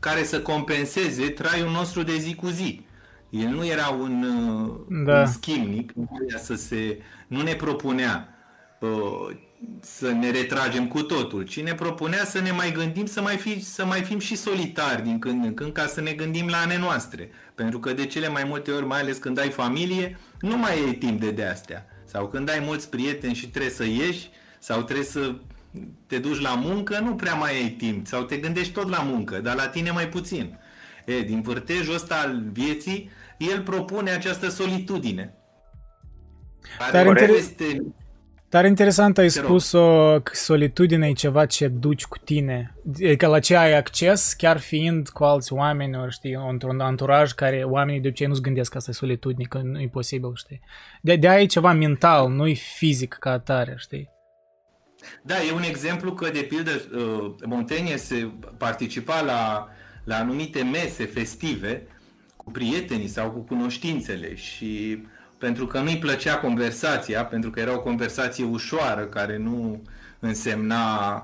care 0.00 0.24
să 0.24 0.40
compenseze 0.40 1.28
traiul 1.28 1.70
nostru 1.70 2.02
de 2.02 2.16
zi 2.16 2.34
cu 2.34 2.46
zi. 2.46 2.84
El 3.30 3.48
nu 3.48 3.66
era 3.66 3.88
un, 3.88 4.22
uh, 4.22 5.04
da. 5.04 5.18
un 5.18 5.26
schimnic, 5.26 5.92
nu, 5.92 6.08
să 6.42 6.54
se, 6.54 6.98
nu 7.26 7.42
ne 7.42 7.54
propunea 7.54 8.28
uh, 8.80 9.36
să 9.80 10.10
ne 10.10 10.30
retragem 10.30 10.88
cu 10.88 11.02
totul, 11.02 11.42
ci 11.42 11.62
ne 11.62 11.74
propunea 11.74 12.24
să 12.24 12.40
ne 12.40 12.50
mai 12.50 12.72
gândim 12.72 13.06
să 13.06 13.20
mai, 13.20 13.36
fi, 13.36 13.64
să 13.64 13.84
mai 13.84 14.02
fim 14.02 14.18
și 14.18 14.36
solitari 14.36 15.02
din 15.02 15.18
când 15.18 15.44
în 15.44 15.54
când 15.54 15.72
ca 15.72 15.86
să 15.86 16.00
ne 16.00 16.12
gândim 16.12 16.48
la 16.48 16.56
ane 16.56 16.78
noastre. 16.78 17.30
Pentru 17.54 17.78
că 17.78 17.92
de 17.92 18.06
cele 18.06 18.28
mai 18.28 18.44
multe 18.44 18.70
ori, 18.70 18.86
mai 18.86 19.00
ales 19.00 19.16
când 19.16 19.38
ai 19.38 19.50
familie, 19.50 20.18
nu 20.40 20.56
mai 20.56 20.72
ai 20.72 20.92
timp 20.92 21.20
de 21.20 21.30
de-astea. 21.30 21.86
Sau 22.04 22.26
când 22.26 22.50
ai 22.50 22.62
mulți 22.64 22.90
prieteni 22.90 23.34
și 23.34 23.48
trebuie 23.48 23.72
să 23.72 23.84
ieși 23.84 24.30
sau 24.58 24.82
trebuie 24.82 25.06
să 25.06 25.34
te 26.06 26.18
duci 26.18 26.40
la 26.40 26.54
muncă, 26.54 26.98
nu 26.98 27.14
prea 27.14 27.34
mai 27.34 27.50
ai 27.50 27.68
timp. 27.68 28.06
Sau 28.06 28.22
te 28.22 28.36
gândești 28.36 28.72
tot 28.72 28.88
la 28.88 29.02
muncă, 29.02 29.38
dar 29.38 29.54
la 29.54 29.68
tine 29.68 29.90
mai 29.90 30.08
puțin. 30.08 30.58
E, 31.04 31.20
din 31.20 31.40
vârtejul 31.40 31.94
ăsta 31.94 32.14
al 32.14 32.42
vieții, 32.52 33.10
el 33.38 33.62
propune 33.62 34.10
această 34.10 34.48
solitudine. 34.48 35.34
Dar, 36.92 37.06
inter... 37.06 37.28
este... 37.28 37.82
Dar 38.48 38.64
interesant 38.64 39.18
ai 39.18 39.28
spus-o 39.28 40.20
că 40.20 40.32
solitudinea 40.34 41.08
e 41.08 41.12
ceva 41.12 41.46
ce 41.46 41.68
duci 41.68 42.04
cu 42.04 42.18
tine. 42.18 42.74
Adică 42.88 43.26
la 43.26 43.38
ce 43.38 43.56
ai 43.56 43.76
acces, 43.76 44.32
chiar 44.32 44.58
fiind 44.58 45.08
cu 45.08 45.24
alți 45.24 45.52
oameni, 45.52 45.96
ori 45.96 46.12
știi, 46.12 46.38
într-un 46.50 46.80
anturaj 46.80 47.32
care 47.32 47.62
oamenii 47.64 48.00
de 48.00 48.08
obicei 48.08 48.26
nu-ți 48.26 48.42
gândesc 48.42 48.70
că 48.70 48.76
asta 48.76 48.90
e 48.90 48.94
solitudine, 48.94 49.44
că 49.48 49.58
nu 49.58 49.80
e 49.80 49.88
posibil, 49.88 50.32
știi. 50.34 50.60
De, 51.00 51.16
de 51.16 51.28
aia 51.28 51.40
e 51.40 51.46
ceva 51.46 51.72
mental, 51.72 52.28
nu 52.28 52.46
e 52.46 52.52
fizic 52.52 53.16
ca 53.20 53.30
atare, 53.30 53.74
știi. 53.78 54.10
Da, 55.22 55.42
e 55.42 55.52
un 55.52 55.62
exemplu 55.62 56.12
că, 56.12 56.30
de 56.30 56.40
pildă, 56.40 56.70
uh, 56.70 57.34
Montaigne 57.44 57.96
se 57.96 58.30
participa 58.56 59.20
la, 59.20 59.68
la 60.04 60.16
anumite 60.16 60.62
mese 60.62 61.06
festive 61.06 61.86
cu 62.36 62.50
prietenii 62.50 63.08
sau 63.08 63.30
cu 63.30 63.38
cunoștințele 63.38 64.34
și 64.34 65.02
pentru 65.38 65.66
că 65.66 65.80
nu-i 65.80 65.98
plăcea 65.98 66.38
conversația, 66.38 67.24
pentru 67.24 67.50
că 67.50 67.60
era 67.60 67.74
o 67.74 67.80
conversație 67.80 68.44
ușoară 68.44 69.04
care 69.04 69.36
nu 69.36 69.82
însemna 70.18 71.14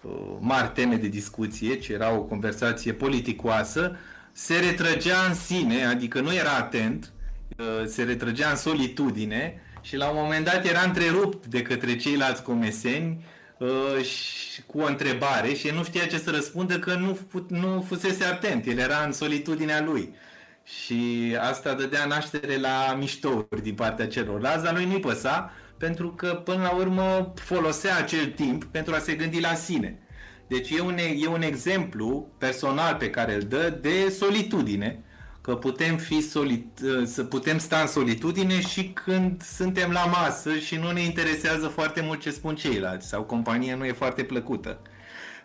uh, 0.00 0.36
mari 0.40 0.70
teme 0.74 0.96
de 0.96 1.08
discuție, 1.08 1.74
ci 1.76 1.88
era 1.88 2.12
o 2.12 2.22
conversație 2.22 2.92
politicoasă, 2.92 3.96
se 4.32 4.58
retrăgea 4.58 5.16
în 5.28 5.34
sine, 5.34 5.84
adică 5.84 6.20
nu 6.20 6.34
era 6.34 6.56
atent, 6.56 7.12
uh, 7.58 7.86
se 7.86 8.02
retrăgea 8.02 8.50
în 8.50 8.56
solitudine 8.56 9.62
și 9.84 9.96
la 9.96 10.08
un 10.08 10.16
moment 10.16 10.44
dat 10.44 10.66
era 10.66 10.80
întrerupt 10.80 11.46
de 11.46 11.62
către 11.62 11.96
ceilalți 11.96 12.42
comeseni 12.42 13.24
uh, 13.58 14.04
și, 14.04 14.62
cu 14.62 14.78
o 14.78 14.86
întrebare 14.86 15.54
și 15.54 15.68
el 15.68 15.74
nu 15.74 15.84
știa 15.84 16.06
ce 16.06 16.18
să 16.18 16.30
răspundă 16.30 16.78
că 16.78 16.94
nu, 16.94 17.18
nu 17.48 17.84
fusese 17.88 18.24
atent, 18.24 18.66
el 18.66 18.78
era 18.78 19.02
în 19.04 19.12
solitudinea 19.12 19.82
lui 19.82 20.14
și 20.64 21.36
asta 21.40 21.74
dădea 21.74 22.04
naștere 22.04 22.56
la 22.56 22.96
miștouri 22.98 23.62
din 23.62 23.74
partea 23.74 24.06
celorlalți, 24.06 24.64
dar 24.64 24.74
lui 24.74 24.84
nu-i 24.84 25.00
păsa, 25.00 25.52
pentru 25.78 26.10
că 26.10 26.34
până 26.44 26.62
la 26.62 26.70
urmă 26.70 27.32
folosea 27.34 27.96
acel 27.96 28.26
timp 28.26 28.64
pentru 28.64 28.94
a 28.94 28.98
se 28.98 29.14
gândi 29.14 29.40
la 29.40 29.54
sine. 29.54 29.98
Deci 30.48 30.70
e 30.70 30.80
un, 30.80 30.96
e 31.16 31.26
un 31.26 31.42
exemplu 31.42 32.34
personal 32.38 32.94
pe 32.94 33.10
care 33.10 33.34
îl 33.34 33.40
dă 33.40 33.78
de 33.80 34.08
solitudine, 34.18 35.03
că 35.44 35.54
putem, 35.54 35.96
fi 35.96 36.20
solit, 36.20 36.80
să 37.04 37.24
putem 37.24 37.58
sta 37.58 37.80
în 37.80 37.86
solitudine 37.86 38.60
și 38.60 38.88
când 38.88 39.42
suntem 39.42 39.90
la 39.90 40.04
masă 40.04 40.54
și 40.58 40.76
nu 40.76 40.90
ne 40.90 41.00
interesează 41.00 41.66
foarte 41.66 42.00
mult 42.00 42.20
ce 42.20 42.30
spun 42.30 42.54
ceilalți 42.54 43.08
sau 43.08 43.22
compania 43.22 43.76
nu 43.76 43.84
e 43.84 43.92
foarte 43.92 44.22
plăcută. 44.22 44.78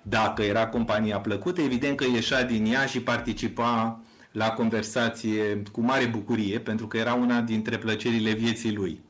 Dacă 0.01 0.41
era 0.41 0.67
compania 0.67 1.19
plăcută, 1.19 1.61
evident 1.61 1.97
că 1.97 2.05
ieșea 2.13 2.43
din 2.43 2.65
ea 2.65 2.85
și 2.85 3.01
participa 3.01 3.99
la 4.31 4.49
conversație 4.49 5.61
cu 5.71 5.81
mare 5.81 6.05
bucurie, 6.05 6.59
pentru 6.59 6.88
că 6.88 6.97
era 6.97 7.13
una 7.13 7.41
dintre 7.41 7.77
plăcerile 7.77 8.31
vieții 8.31 8.73
lui. 8.73 9.01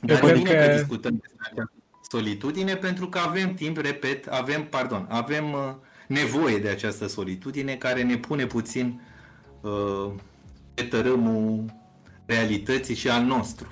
Dar 0.00 0.24
e 0.24 0.32
bine 0.32 0.50
că... 0.50 0.66
că 0.66 0.72
discutăm 0.72 1.20
despre 1.20 1.48
această 1.52 1.72
solitudine, 2.10 2.76
pentru 2.76 3.08
că 3.08 3.18
avem 3.18 3.54
timp, 3.54 3.76
repet, 3.76 4.26
avem, 4.26 4.64
pardon, 4.64 5.06
avem 5.08 5.52
uh, 5.52 5.74
nevoie 6.06 6.58
de 6.58 6.68
această 6.68 7.06
solitudine 7.06 7.74
care 7.74 8.02
ne 8.02 8.16
pune 8.16 8.46
puțin 8.46 8.86
uh, 8.86 9.10
pe 10.74 10.82
tărâmul 10.82 11.64
realității 12.26 12.94
și 12.94 13.08
al 13.08 13.22
nostru. 13.22 13.66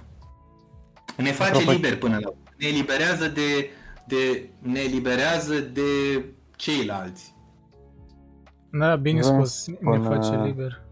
Ne 1.16 1.32
face 1.32 1.50
Apropo... 1.50 1.70
liber 1.70 1.98
până 1.98 2.18
la 2.22 2.30
ne 2.60 2.66
eliberează 2.66 3.28
de, 3.28 3.70
de 4.06 4.50
ne 4.58 4.80
eliberează 4.80 5.58
de 5.58 6.24
ceilalți. 6.56 7.34
Da, 8.70 8.96
bine 8.96 9.20
spus, 9.20 9.66
ne 9.66 9.98
face 9.98 10.36
uh, 10.36 10.44
liber. 10.44 10.82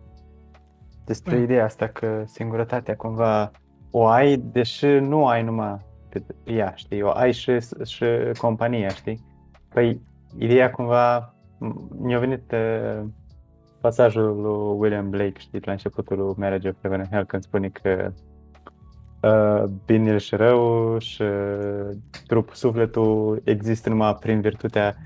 Despre 1.05 1.33
Bine. 1.33 1.45
ideea 1.45 1.65
asta 1.65 1.87
că 1.87 2.25
singurătatea 2.27 2.97
cumva 2.97 3.51
o 3.91 4.07
ai, 4.07 4.37
deși 4.37 4.87
nu 4.87 5.27
ai 5.27 5.43
numai 5.43 5.87
pe 6.09 6.23
ea, 6.45 6.73
știi, 6.75 7.03
o 7.03 7.11
ai 7.11 7.33
și, 7.33 7.59
și 7.85 8.05
compania, 8.39 8.89
știi? 8.89 9.25
Păi, 9.69 10.01
ideea 10.39 10.70
cumva, 10.70 11.35
mi-a 11.99 12.19
venit 12.19 12.53
uh, 12.53 13.05
pasajul 13.80 14.40
lui 14.40 14.78
William 14.78 15.10
Blake, 15.10 15.38
știi, 15.38 15.60
la 15.64 15.72
începutul 15.72 16.18
lui 16.18 16.34
Marriage 16.36 16.68
of 16.68 16.74
Heaven 16.80 17.00
and 17.00 17.09
Hell, 17.10 17.24
când 17.24 17.42
spune 17.42 17.68
că 17.68 18.12
uh, 19.22 19.70
binele 19.84 20.18
și 20.18 20.36
rău 20.36 20.98
și 20.98 21.24
trupul, 22.26 22.55
sufletul 22.55 23.40
există 23.44 23.88
numai 23.88 24.16
prin 24.20 24.40
virtutea 24.40 24.96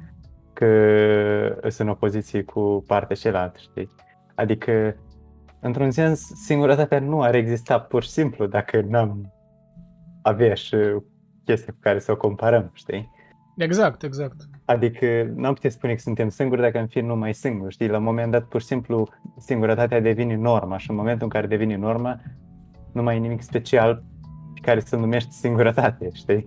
că 0.52 1.58
sunt 1.60 1.78
în 1.78 1.88
opoziție 1.88 2.42
cu 2.42 2.84
partea 2.86 3.16
cealaltă, 3.16 3.58
știi? 3.58 3.88
Adică 4.34 4.96
într-un 5.60 5.90
sens, 5.90 6.20
singurătatea 6.20 7.00
nu 7.00 7.22
ar 7.22 7.34
exista 7.34 7.80
pur 7.80 8.02
și 8.02 8.10
simplu 8.10 8.46
dacă 8.46 8.80
n-am 8.88 9.32
avea 10.22 10.54
și 10.54 10.76
chestia 11.44 11.72
cu 11.72 11.78
care 11.80 11.98
să 11.98 12.12
o 12.12 12.16
comparăm, 12.16 12.70
știi? 12.72 13.10
Exact, 13.56 14.02
exact. 14.02 14.36
Adică 14.72 15.32
n-am 15.34 15.54
putea 15.54 15.70
spune 15.70 15.94
că 15.94 16.00
suntem 16.00 16.28
singuri 16.28 16.60
dacă 16.60 16.78
am 16.78 16.86
fi 16.86 17.00
numai 17.00 17.34
singuri, 17.34 17.72
știi? 17.72 17.88
La 17.88 17.96
un 17.96 18.02
moment 18.02 18.30
dat, 18.30 18.44
pur 18.44 18.60
și 18.60 18.66
simplu, 18.66 19.08
singurătatea 19.38 20.00
devine 20.00 20.36
norma 20.36 20.78
și 20.78 20.90
în 20.90 20.96
momentul 20.96 21.22
în 21.22 21.28
care 21.28 21.46
devine 21.46 21.76
norma, 21.76 22.20
nu 22.92 23.02
mai 23.02 23.16
e 23.16 23.18
nimic 23.18 23.42
special 23.42 24.04
pe 24.54 24.60
care 24.60 24.80
să 24.80 24.96
numești 24.96 25.32
singurătate, 25.32 26.08
știi? 26.12 26.44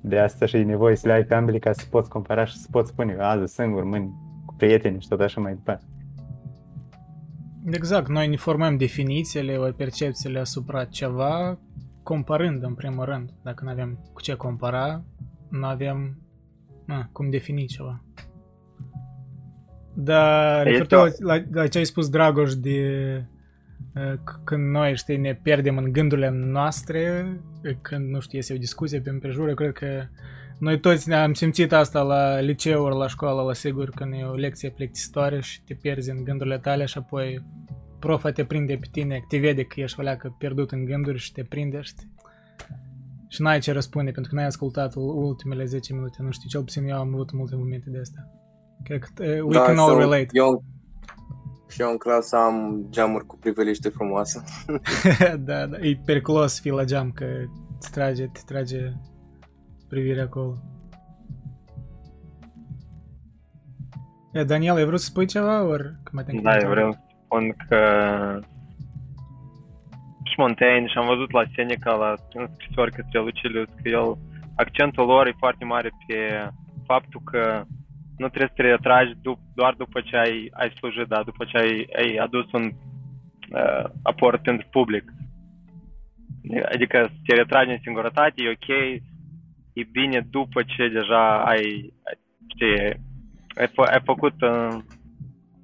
De 0.00 0.18
asta 0.18 0.46
și 0.46 0.56
e 0.56 0.62
nevoie 0.62 0.96
să 0.96 1.06
le 1.06 1.12
ai 1.12 1.24
pe 1.24 1.34
ambele 1.34 1.58
ca 1.58 1.72
să 1.72 1.86
poți 1.90 2.08
compara 2.08 2.44
și 2.44 2.56
să 2.56 2.68
poți 2.70 2.90
spune 2.90 3.16
azi 3.20 3.54
singur, 3.54 3.84
mâini 3.84 4.12
cu 4.46 4.54
prieteni 4.54 5.00
și 5.00 5.08
tot 5.08 5.20
așa 5.20 5.40
mai 5.40 5.54
departe. 5.54 5.84
Exact, 7.70 8.08
noi 8.08 8.28
ne 8.28 8.36
formăm 8.36 8.76
definițiile, 8.76 9.56
ori 9.56 9.74
percepțiile 9.74 10.38
asupra 10.38 10.84
ceva, 10.84 11.58
comparând 12.02 12.62
în 12.62 12.74
primul 12.74 13.04
rând. 13.04 13.30
Dacă 13.42 13.64
nu 13.64 13.70
avem 13.70 13.98
cu 14.12 14.20
ce 14.20 14.34
compara, 14.34 15.02
nu 15.48 15.66
avem 15.66 16.25
na, 16.86 17.08
cum 17.12 17.30
defini 17.30 17.66
ceva. 17.66 18.04
Dar 19.94 20.64
referitor 20.64 21.12
la, 21.18 21.42
la 21.52 21.66
ce 21.66 21.78
ai 21.78 21.84
spus, 21.84 22.08
Dragoș, 22.08 22.54
de 22.54 23.24
când 24.44 24.70
noi, 24.70 24.96
știi, 24.96 25.16
ne 25.16 25.34
pierdem 25.34 25.76
în 25.76 25.92
gândurile 25.92 26.28
noastre, 26.30 27.26
când, 27.80 28.10
nu 28.10 28.20
știu, 28.20 28.38
este 28.38 28.54
o 28.54 28.56
discuție 28.56 29.00
pe 29.00 29.10
împrejur, 29.10 29.54
cred 29.54 29.72
că 29.72 30.04
noi 30.58 30.80
toți 30.80 31.08
ne-am 31.08 31.32
simțit 31.32 31.72
asta 31.72 32.02
la 32.02 32.40
liceu 32.40 32.84
ori 32.84 32.96
la 32.96 33.08
școală, 33.08 33.42
la 33.42 33.52
sigur, 33.52 33.90
când 33.90 34.12
e 34.12 34.22
o 34.22 34.34
lecție 34.34 34.70
plictisitoare 34.70 35.40
și 35.40 35.62
te 35.62 35.74
pierzi 35.74 36.10
în 36.10 36.24
gândurile 36.24 36.58
tale 36.58 36.84
și 36.84 36.98
apoi 36.98 37.44
profa 37.98 38.30
te 38.30 38.44
prinde 38.44 38.74
pe 38.74 38.86
tine, 38.90 39.24
te 39.28 39.38
vede 39.38 39.62
că 39.62 39.80
ești 39.80 40.02
că 40.02 40.30
pierdut 40.38 40.70
în 40.70 40.84
gânduri 40.84 41.18
și 41.18 41.32
te 41.32 41.42
prinde, 41.42 41.80
știi? 41.80 42.14
Și 43.28 43.42
n-ai 43.42 43.58
ce 43.58 43.72
răspunde 43.72 44.10
pentru 44.10 44.30
că 44.30 44.36
n-ai 44.36 44.46
ascultat 44.46 44.94
ultimele 44.94 45.64
10 45.64 45.92
minute, 45.92 46.22
nu 46.22 46.30
știu, 46.30 46.48
cel 46.48 46.60
puțin 46.60 46.88
eu 46.88 46.98
am 46.98 47.14
avut 47.14 47.32
multe 47.32 47.56
momente 47.56 47.90
de 47.90 47.98
astea. 47.98 48.30
Cred 48.84 49.02
că 49.02 49.24
uh, 49.24 49.42
we 49.42 49.52
da, 49.52 49.62
can 49.62 49.78
all 49.78 49.98
relate. 49.98 50.26
Eu, 50.30 50.64
și 51.68 51.80
eu 51.80 51.90
în 51.90 51.96
clasă 51.96 52.36
am 52.36 52.86
geamuri 52.90 53.26
cu 53.26 53.36
priveliște 53.36 53.88
frumoase. 53.88 54.42
da, 55.48 55.66
da, 55.66 55.76
e 55.80 56.00
periculos 56.04 56.52
să 56.52 56.60
fii 56.60 56.70
la 56.70 56.84
geam, 56.84 57.10
că 57.10 57.24
îți 57.78 57.90
trage, 57.90 58.26
te 58.26 58.40
trage 58.46 58.92
privirea 59.88 60.22
acolo. 60.22 60.54
E, 64.32 64.44
Daniel, 64.44 64.76
ai 64.76 64.84
vrut 64.84 65.00
să 65.00 65.06
spui 65.06 65.26
ceva, 65.26 65.64
ori 65.64 65.94
că 66.02 66.10
mai 66.12 66.24
Da, 66.42 66.56
eu 66.56 66.68
vreau 66.68 66.92
să 66.92 66.98
spun 67.24 67.54
că 67.68 67.78
și 70.26 70.34
Montaigne 70.36 70.88
și 70.88 70.98
am 70.98 71.06
văzut 71.06 71.30
la 71.30 71.44
Seneca, 71.54 71.92
la 71.94 72.14
scrisori 72.54 72.92
către 72.92 73.18
Lucilius, 73.20 73.68
că 73.82 73.88
el, 73.88 74.18
accentul 74.56 75.06
lor 75.06 75.26
e 75.26 75.42
foarte 75.44 75.64
mare 75.64 75.90
pe 76.06 76.50
faptul 76.86 77.20
că 77.24 77.64
nu 78.16 78.28
trebuie 78.28 78.52
să 78.54 78.62
te 78.62 78.68
retragi 78.68 79.12
dup- 79.14 79.54
doar 79.54 79.74
după 79.74 80.00
ce 80.00 80.16
ai, 80.16 80.50
ai 80.52 80.70
slujit, 80.70 81.06
dar 81.06 81.22
după 81.22 81.44
ce 81.44 81.56
ai, 81.56 81.86
ai 81.96 82.16
adus 82.16 82.52
un 82.52 82.64
uh, 83.50 83.84
aport 84.02 84.42
pentru 84.42 84.66
public. 84.70 85.04
Adică 86.72 87.06
să 87.10 87.18
te 87.26 87.34
retragi 87.34 87.70
în 87.70 87.78
singurătate, 87.82 88.42
e 88.42 88.50
ok, 88.50 88.68
e 89.72 89.82
bine 89.92 90.26
după 90.30 90.62
ce 90.62 90.88
deja 90.88 91.44
ai, 91.44 91.92
știi, 92.54 92.80
ai, 93.58 93.66
fă, 93.72 93.82
ai 93.82 94.00
făcut, 94.04 94.40
uh, 94.40 94.74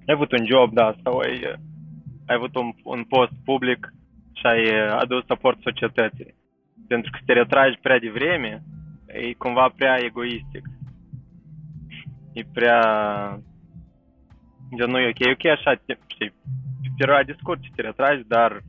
ai 0.07 0.15
avut 0.15 0.33
un 0.33 0.47
job, 0.47 0.73
da, 0.73 0.95
sau 1.03 1.19
ai, 1.19 1.41
ai 2.27 2.35
avut 2.35 2.55
un, 2.55 2.73
un 2.85 3.05
post 3.05 3.33
public 3.45 3.93
și 4.43 4.49
ai 4.49 4.89
adus 4.89 5.25
aport 5.29 5.59
societății. 5.61 6.35
Pentru 6.89 7.11
că 7.11 7.19
să 7.19 7.25
te 7.27 7.33
retragi 7.33 7.79
prea 7.83 7.99
devreme, 7.99 8.63
e 9.07 9.33
cumva 9.33 9.73
prea 9.77 9.97
egoistic 10.05 10.65
e 12.33 12.43
prea... 12.53 12.81
De 14.71 14.85
nu 14.85 14.99
e 14.99 15.09
ok. 15.09 15.19
E 15.19 15.31
ok 15.31 15.45
așa, 15.45 15.81
știi, 16.07 16.33
pe 16.83 16.89
perioada 16.97 17.23
de 17.23 17.37
scurt 17.39 17.61
te 17.75 17.83
retragi, 17.83 18.23
dar 18.27 18.61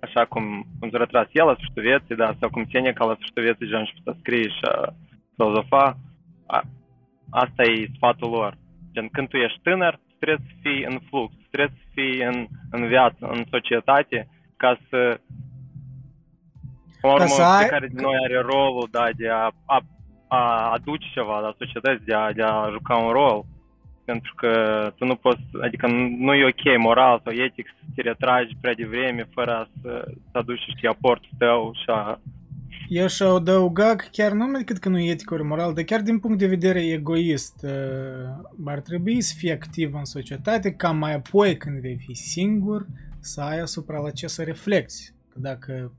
așa 0.00 0.24
cum, 0.24 0.44
cum 0.78 0.90
s-a 0.90 0.98
retras 0.98 1.28
el 1.32 1.46
la 1.46 1.54
sfârșitul 1.54 1.82
vieții, 1.82 2.16
da, 2.16 2.36
sau 2.40 2.50
cum 2.50 2.64
Seneca 2.70 3.04
la 3.04 3.14
sfârșitul 3.14 3.42
vieții 3.42 3.66
deja 3.66 3.78
început 3.78 4.02
să 4.04 4.14
scrie 4.18 4.48
și 4.48 4.64
a 4.72 4.94
filozofa, 5.34 5.98
a, 6.46 6.62
asta 7.30 7.62
e 7.62 7.90
sfatul 7.96 8.30
lor. 8.30 8.56
Gen, 8.92 9.08
când 9.08 9.28
tu 9.28 9.36
ești 9.36 9.60
tânăr, 9.62 10.00
trebuie 10.18 10.46
să 10.48 10.54
fii 10.62 10.84
în 10.84 10.98
flux, 11.08 11.34
trebuie 11.50 11.76
să 11.80 11.86
fii 11.94 12.22
în, 12.22 12.46
în 12.70 12.86
viață, 12.86 13.26
în 13.26 13.44
societate, 13.50 14.28
ca 14.56 14.78
să 14.88 15.20
Ca 17.00 17.12
urmă, 17.12 17.26
să 17.26 17.42
ai... 17.42 17.66
care 17.68 17.86
din 17.86 18.02
noi 18.02 18.16
are 18.24 18.40
rolul 18.40 18.88
da, 18.90 19.08
de 19.16 19.28
a, 19.28 19.50
a 19.64 19.84
a 20.34 20.70
aduce 20.72 21.06
ceva 21.14 21.38
la 21.38 21.54
societăți, 21.58 22.04
de 22.04 22.14
a, 22.14 22.32
de 22.32 22.42
a 22.42 22.68
juca 22.70 22.96
un 22.96 23.12
rol. 23.12 23.44
Pentru 24.04 24.34
că 24.34 24.52
tu 24.96 25.04
nu 25.04 25.14
poți, 25.14 25.42
adică 25.62 25.86
nu 26.18 26.34
e 26.34 26.46
ok 26.46 26.78
moral 26.78 27.20
sau 27.24 27.32
etic 27.32 27.66
să 27.78 27.84
te 27.94 28.02
retragi 28.02 28.56
prea 28.60 28.74
devreme 28.74 29.28
fără 29.34 29.68
să, 29.82 30.04
să 30.30 30.38
aduci, 30.38 30.66
știi, 30.76 30.88
aportul 30.88 31.30
tău 31.38 31.72
și 31.74 31.90
a... 31.90 32.20
Eu 32.88 33.06
și 33.06 33.22
adăuga 33.22 33.96
că 33.96 34.04
chiar 34.10 34.32
nu 34.32 34.58
decât 34.58 34.76
că 34.76 34.88
nu 34.88 34.98
e 34.98 35.10
etic 35.10 35.30
ori 35.30 35.42
moral, 35.42 35.74
dar 35.74 35.84
chiar 35.84 36.00
din 36.00 36.18
punct 36.18 36.38
de 36.38 36.46
vedere 36.46 36.80
egoist, 36.80 37.62
uh, 37.62 38.64
ar 38.64 38.80
trebui 38.80 39.20
să 39.20 39.34
fii 39.38 39.52
activ 39.52 39.94
în 39.94 40.04
societate 40.04 40.72
ca 40.72 40.90
mai 40.90 41.14
apoi 41.14 41.56
când 41.56 41.80
vei 41.80 41.96
fi 42.06 42.14
singur 42.14 42.86
să 43.24 43.40
ai 43.40 43.60
asupra 43.60 43.98
la 43.98 44.10
ce 44.10 44.26
să 44.26 44.42
reflecti. 44.42 45.12
Că 45.28 45.38
dacă 45.38 45.92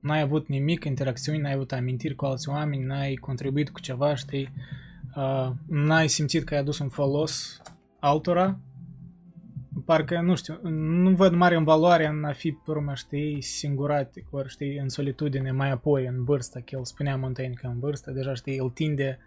n-ai 0.00 0.20
avut 0.20 0.48
nimic, 0.48 0.84
interacțiuni, 0.84 1.38
n-ai 1.38 1.52
avut 1.52 1.72
amintiri 1.72 2.14
cu 2.14 2.24
alți 2.24 2.48
oameni, 2.48 2.84
n-ai 2.84 3.14
contribuit 3.14 3.70
cu 3.70 3.80
ceva, 3.80 4.14
știi, 4.14 4.52
uh, 5.16 5.50
n-ai 5.66 6.08
simțit 6.08 6.44
că 6.44 6.54
ai 6.54 6.60
adus 6.60 6.78
un 6.78 6.88
folos 6.88 7.62
altora, 7.98 8.58
parcă, 9.84 10.20
nu 10.20 10.34
știu, 10.34 10.60
nu 10.70 11.10
văd 11.10 11.32
mare 11.32 11.54
în 11.54 11.64
valoare 11.64 12.06
în 12.06 12.24
a 12.24 12.32
fi, 12.32 12.52
pe 12.52 12.70
urmă, 12.70 12.94
știi, 12.94 13.42
singurat, 13.42 14.14
ori, 14.30 14.48
știi, 14.48 14.76
în 14.76 14.88
solitudine, 14.88 15.50
mai 15.50 15.70
apoi, 15.70 16.06
în 16.06 16.24
vârstă, 16.24 16.58
că 16.58 16.76
el 16.76 16.84
spunea 16.84 17.16
Montaigne 17.16 17.54
că 17.54 17.66
în 17.66 17.78
vârstă, 17.78 18.10
deja, 18.10 18.34
știi, 18.34 18.56
el 18.56 18.68
tinde, 18.68 19.18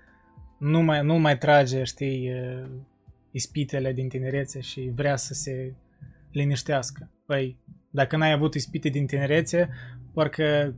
nu 0.58 0.82
mai, 0.82 1.04
nu 1.04 1.18
mai 1.18 1.38
trage, 1.38 1.84
știi, 1.84 2.32
ispitele 3.32 3.94
din 3.94 4.08
tinerețe 4.08 4.60
și 4.60 4.92
vrea 4.96 5.16
să 5.16 5.34
se 5.34 5.74
liniștească. 6.36 7.10
Păi, 7.26 7.58
dacă 7.90 8.18
n-ai 8.18 8.32
avut 8.32 8.54
ispite 8.54 8.90
din 8.90 9.06
tinerețe, 9.06 9.70
parcă 10.14 10.76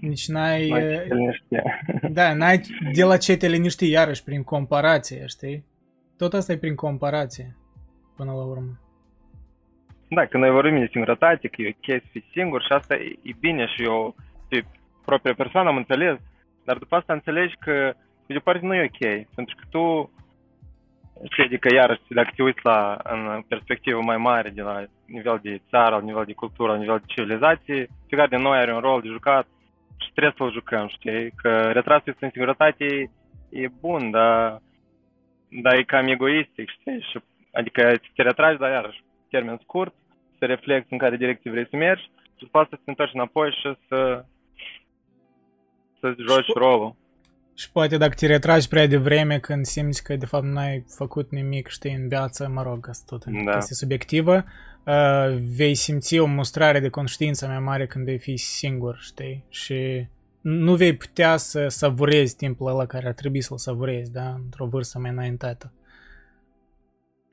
nici 0.00 0.28
n-ai... 0.28 0.68
Da, 2.18 2.34
n-ai 2.34 2.60
de 2.92 3.04
la 3.04 3.16
ce 3.16 3.36
te 3.36 3.48
liniști 3.48 3.90
iarăși 3.90 4.24
prin 4.24 4.42
comparație, 4.42 5.24
știi? 5.26 5.64
Tot 6.16 6.32
asta 6.32 6.52
e 6.52 6.58
prin 6.58 6.74
comparație, 6.74 7.56
până 8.16 8.32
la 8.32 8.44
urmă. 8.44 8.80
Da, 10.08 10.26
când 10.26 10.42
noi 10.42 10.52
vorbim 10.52 10.78
de 10.78 10.88
singurătate, 10.90 11.48
că 11.48 11.62
e 11.62 11.76
ok 11.76 12.00
să 12.02 12.08
fii 12.10 12.30
singur 12.32 12.62
și 12.62 12.72
asta 12.72 12.94
e, 12.94 13.18
e 13.22 13.32
bine 13.40 13.66
și 13.66 13.82
eu 13.82 14.14
pe 14.48 14.64
propria 15.04 15.34
persoană 15.34 15.68
am 15.68 15.76
înțeles, 15.76 16.18
dar 16.64 16.76
după 16.78 16.96
asta 16.96 17.12
înțelegi 17.12 17.56
că 17.60 17.94
pe 18.26 18.32
de 18.32 18.38
parte 18.38 18.66
nu 18.66 18.74
e 18.74 18.90
ok, 18.92 19.26
pentru 19.34 19.56
că 19.58 19.64
tu 19.70 20.10
știi, 21.30 21.44
adică 21.44 21.74
iarăși 21.74 22.00
dacă 22.08 22.30
te 22.36 22.42
uiți 22.42 22.60
la, 22.62 22.98
în 23.04 23.42
perspectivă 23.48 24.00
mai 24.00 24.16
mare 24.16 24.50
de 24.50 24.62
la 24.62 24.84
nivel 25.06 25.38
de 25.42 25.60
țară, 25.70 25.94
la 25.96 26.00
nivel 26.00 26.24
de 26.24 26.32
cultură, 26.32 26.72
la 26.72 26.78
nivel 26.78 26.98
de 26.98 27.12
civilizație, 27.14 27.88
fiecare 28.06 28.36
de 28.36 28.42
noi 28.42 28.58
are 28.58 28.74
un 28.74 28.80
rol 28.80 29.00
de 29.00 29.08
jucat 29.08 29.46
și 29.96 30.12
trebuie 30.12 30.34
să-l 30.36 30.52
jucăm, 30.52 30.88
știi? 30.88 31.30
Că 31.30 31.70
retrasul 31.72 32.16
în 32.20 32.30
singurătate 32.30 33.10
e 33.48 33.68
bun, 33.80 34.10
dar, 34.10 34.60
dar 35.48 35.74
e 35.74 35.82
cam 35.82 36.06
egoistic, 36.06 36.68
știi? 36.68 37.06
Și, 37.10 37.18
adică 37.52 38.00
te 38.14 38.22
retragi, 38.22 38.58
dar 38.58 38.70
iarăși, 38.70 39.04
termen 39.30 39.58
scurt, 39.62 39.94
să 40.38 40.44
reflecti 40.44 40.92
în 40.92 40.98
care 40.98 41.16
direcție 41.16 41.50
vrei 41.50 41.68
să 41.70 41.76
mergi 41.76 42.02
și 42.36 42.44
după 42.44 42.58
asta 42.58 42.76
să 42.76 42.82
te 42.84 42.90
întorci 42.90 43.14
înapoi 43.14 43.50
și 43.50 43.76
să 43.88 44.24
să 46.04 46.14
joci 46.28 46.52
rolul. 46.54 46.94
Și 47.56 47.70
poate 47.72 47.96
dacă 47.96 48.14
te 48.14 48.26
retragi 48.26 48.68
prea 48.68 48.86
devreme 48.86 49.38
când 49.38 49.64
simți 49.64 50.04
că 50.04 50.16
de 50.16 50.26
fapt 50.26 50.44
n-ai 50.44 50.84
făcut 50.96 51.30
nimic, 51.30 51.68
știi, 51.68 51.94
în 51.94 52.08
viață, 52.08 52.48
mă 52.48 52.62
rog, 52.62 52.88
asta 52.88 53.04
tot 53.08 53.24
da. 53.44 53.56
este 53.56 53.74
subiectivă, 53.74 54.44
uh, 54.84 55.36
vei 55.56 55.74
simți 55.74 56.18
o 56.18 56.26
mustrare 56.26 56.80
de 56.80 56.88
conștiință 56.88 57.46
mai 57.46 57.58
mare 57.58 57.86
când 57.86 58.04
vei 58.04 58.18
fi 58.18 58.36
singur, 58.36 58.96
știi? 59.00 59.44
Și 59.48 60.06
nu 60.40 60.74
vei 60.74 60.96
putea 60.96 61.36
să 61.36 61.68
savurezi 61.68 62.36
timpul 62.36 62.70
ăla 62.70 62.86
care 62.86 63.06
ar 63.06 63.12
trebui 63.12 63.40
să-l 63.40 63.56
savurezi, 63.56 64.12
da? 64.12 64.28
Într-o 64.44 64.66
vârstă 64.66 64.98
mai 64.98 65.10
înaintată. 65.10 65.72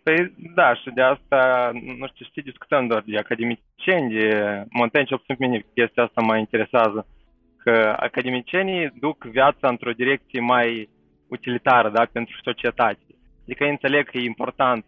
Păi 0.03 0.33
da, 0.55 0.75
și 0.75 0.89
de 0.93 1.01
asta, 1.01 1.71
nu 1.73 2.07
știu, 2.07 2.25
știi, 2.25 2.41
discutăm 2.41 2.87
doar 2.87 3.03
de 3.05 3.17
academicieni, 3.17 4.13
de 4.13 4.27
Montaigne, 4.69 5.09
cel 5.09 5.17
puțin 5.17 5.35
pe 5.35 5.45
mine 5.45 5.65
chestia 5.73 6.03
asta 6.03 6.21
mă 6.21 6.37
interesează 6.37 7.07
că 7.63 7.95
academicienii 7.99 8.91
duc 8.99 9.23
viața 9.23 9.67
într-o 9.67 9.91
direcție 9.91 10.39
mai 10.39 10.89
utilitară 11.27 11.89
da, 11.89 12.05
pentru 12.11 12.35
societate. 12.43 13.05
Adică 13.43 13.63
ei 13.63 13.69
înțeleg 13.69 14.09
că 14.09 14.17
e 14.17 14.23
important 14.23 14.85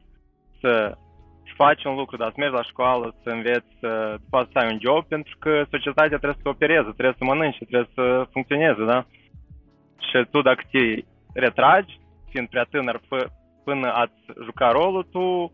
să 0.60 0.98
să 1.46 1.54
faci 1.56 1.84
un 1.84 1.96
lucru, 1.96 2.18
dar 2.18 2.30
să 2.30 2.36
mergi 2.38 2.56
la 2.56 2.64
școală, 2.64 3.16
să 3.24 3.30
înveți, 3.30 3.72
să 3.80 4.16
poți 4.30 4.52
să 4.52 4.58
ai 4.58 4.72
un 4.72 4.80
job, 4.82 5.06
pentru 5.06 5.36
că 5.40 5.66
societatea 5.70 6.18
trebuie 6.18 6.42
să 6.42 6.50
opereze, 6.50 6.90
trebuie 6.98 7.16
să 7.18 7.24
mănânci, 7.24 7.58
trebuie 7.58 7.90
să 7.94 8.28
funcționeze, 8.32 8.86
da? 8.86 9.06
Și 10.08 10.26
tu 10.32 10.42
dacă 10.42 10.62
te 10.72 11.04
retragi, 11.34 12.00
fiind 12.30 12.48
prea 12.50 12.64
tânăr 12.64 12.98
p- 13.00 13.32
până 13.64 13.94
ați 13.94 14.22
juca 14.44 14.72
rolul, 14.72 15.04
tu, 15.12 15.52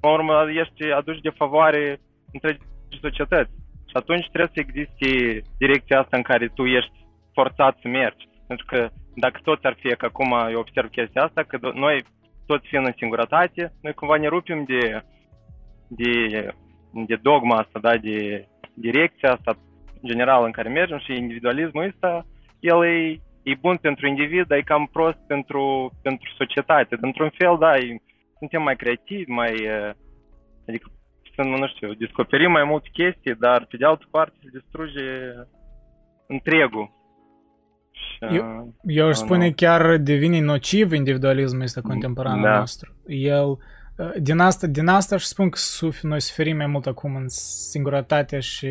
în 0.00 0.10
urmă, 0.10 0.46
ești 0.50 0.92
aduci 0.92 1.20
de 1.20 1.30
favoare 1.30 2.00
întregi 2.32 2.58
societăți. 3.00 3.52
Și 3.94 4.00
atunci 4.02 4.30
trebuie 4.32 4.54
să 4.54 4.60
existe 4.60 5.40
direcția 5.58 6.00
asta 6.00 6.16
în 6.16 6.22
care 6.22 6.46
tu 6.54 6.64
ești 6.64 6.96
forțat 7.32 7.78
să 7.82 7.88
mergi. 7.88 8.28
Pentru 8.46 8.66
că 8.66 8.88
dacă 9.14 9.40
toți 9.42 9.66
ar 9.66 9.76
fi, 9.80 9.96
că 9.96 10.06
acum 10.06 10.32
eu 10.50 10.58
observ 10.58 10.88
chestia 10.90 11.22
asta, 11.22 11.42
că 11.42 11.58
noi 11.74 12.04
toți 12.46 12.66
fiind 12.66 12.86
în 12.86 12.92
singurătate, 12.96 13.72
noi 13.82 13.92
cumva 13.92 14.16
ne 14.16 14.28
rupim 14.28 14.64
de, 14.64 15.02
de, 15.88 16.12
de 17.06 17.16
dogma 17.22 17.56
asta, 17.56 17.78
da, 17.80 17.96
de 17.96 18.48
direcția 18.74 19.32
asta 19.32 19.58
generală 20.06 20.44
în 20.46 20.52
care 20.52 20.68
mergem 20.68 20.98
și 20.98 21.12
individualismul 21.12 21.84
ăsta, 21.84 22.26
el 22.60 22.84
e, 22.84 23.20
e 23.42 23.54
bun 23.60 23.76
pentru 23.76 24.06
individ, 24.06 24.46
dar 24.46 24.58
e 24.58 24.72
cam 24.72 24.88
prost 24.92 25.18
pentru, 25.26 25.92
pentru 26.02 26.30
societate. 26.36 26.96
Într-un 27.00 27.30
fel, 27.38 27.56
da, 27.58 27.76
e, 27.76 28.02
suntem 28.38 28.62
mai 28.62 28.76
creativi, 28.76 29.30
mai, 29.30 29.54
adică 30.68 30.86
să, 31.34 31.42
nu 31.42 31.66
știu, 31.66 31.92
descoperim 31.94 32.50
mai 32.50 32.64
multe 32.64 32.88
chestii, 32.92 33.34
dar 33.34 33.66
pe 33.66 33.76
de 33.76 33.84
altă 33.84 34.06
parte 34.10 34.34
se 34.42 34.58
distruge 34.58 35.02
întregul. 36.26 36.92
Eu, 38.20 38.74
eu 38.82 39.06
aș 39.08 39.16
spune 39.16 39.50
chiar 39.50 39.96
devine 39.96 40.40
nociv 40.40 40.92
individualismul 40.92 41.62
ăsta 41.62 41.80
contemporan 41.80 42.42
da. 42.42 42.58
nostru. 42.58 42.94
El, 43.06 43.46
uh, 43.46 44.10
din 44.20 44.38
asta, 44.38 44.66
din 44.66 44.86
asta 44.86 45.14
aș 45.14 45.22
spun 45.22 45.48
că 45.48 45.58
noi 46.02 46.20
suferim 46.20 46.56
mai 46.56 46.66
mult 46.66 46.86
acum 46.86 47.14
în 47.16 47.28
singurătate 47.70 48.38
și 48.40 48.68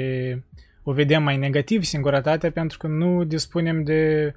o 0.83 0.91
vedem 0.91 1.23
mai 1.23 1.37
negativ 1.37 1.83
singurătatea 1.83 2.51
pentru 2.51 2.77
că 2.77 2.87
nu 2.87 3.23
dispunem 3.23 3.83
de 3.83 4.33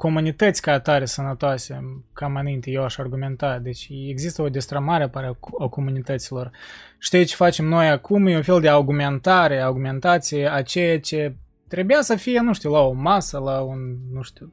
comunități 0.00 0.62
ca 0.62 0.72
atare 0.72 1.04
sănătoase, 1.04 2.02
cam 2.12 2.36
înainte 2.36 2.70
eu 2.70 2.84
aș 2.84 2.98
argumenta. 2.98 3.58
Deci 3.58 3.88
există 4.08 4.42
o 4.42 4.48
destrămare 4.48 5.02
apare 5.02 5.38
a 5.58 5.66
comunităților. 5.66 6.50
Știi 6.98 7.24
ce 7.24 7.34
facem 7.34 7.64
noi 7.64 7.88
acum? 7.88 8.26
E 8.26 8.36
un 8.36 8.42
fel 8.42 8.60
de 8.60 8.68
augmentare, 8.68 9.60
augmentație 9.60 10.52
a 10.52 10.62
ceea 10.62 11.00
ce 11.00 11.34
trebuia 11.68 12.00
să 12.00 12.14
fie, 12.14 12.40
nu 12.40 12.52
știu, 12.52 12.70
la 12.70 12.80
o 12.80 12.92
masă, 12.92 13.38
la 13.38 13.60
un, 13.60 13.78
nu 14.12 14.22
știu, 14.22 14.52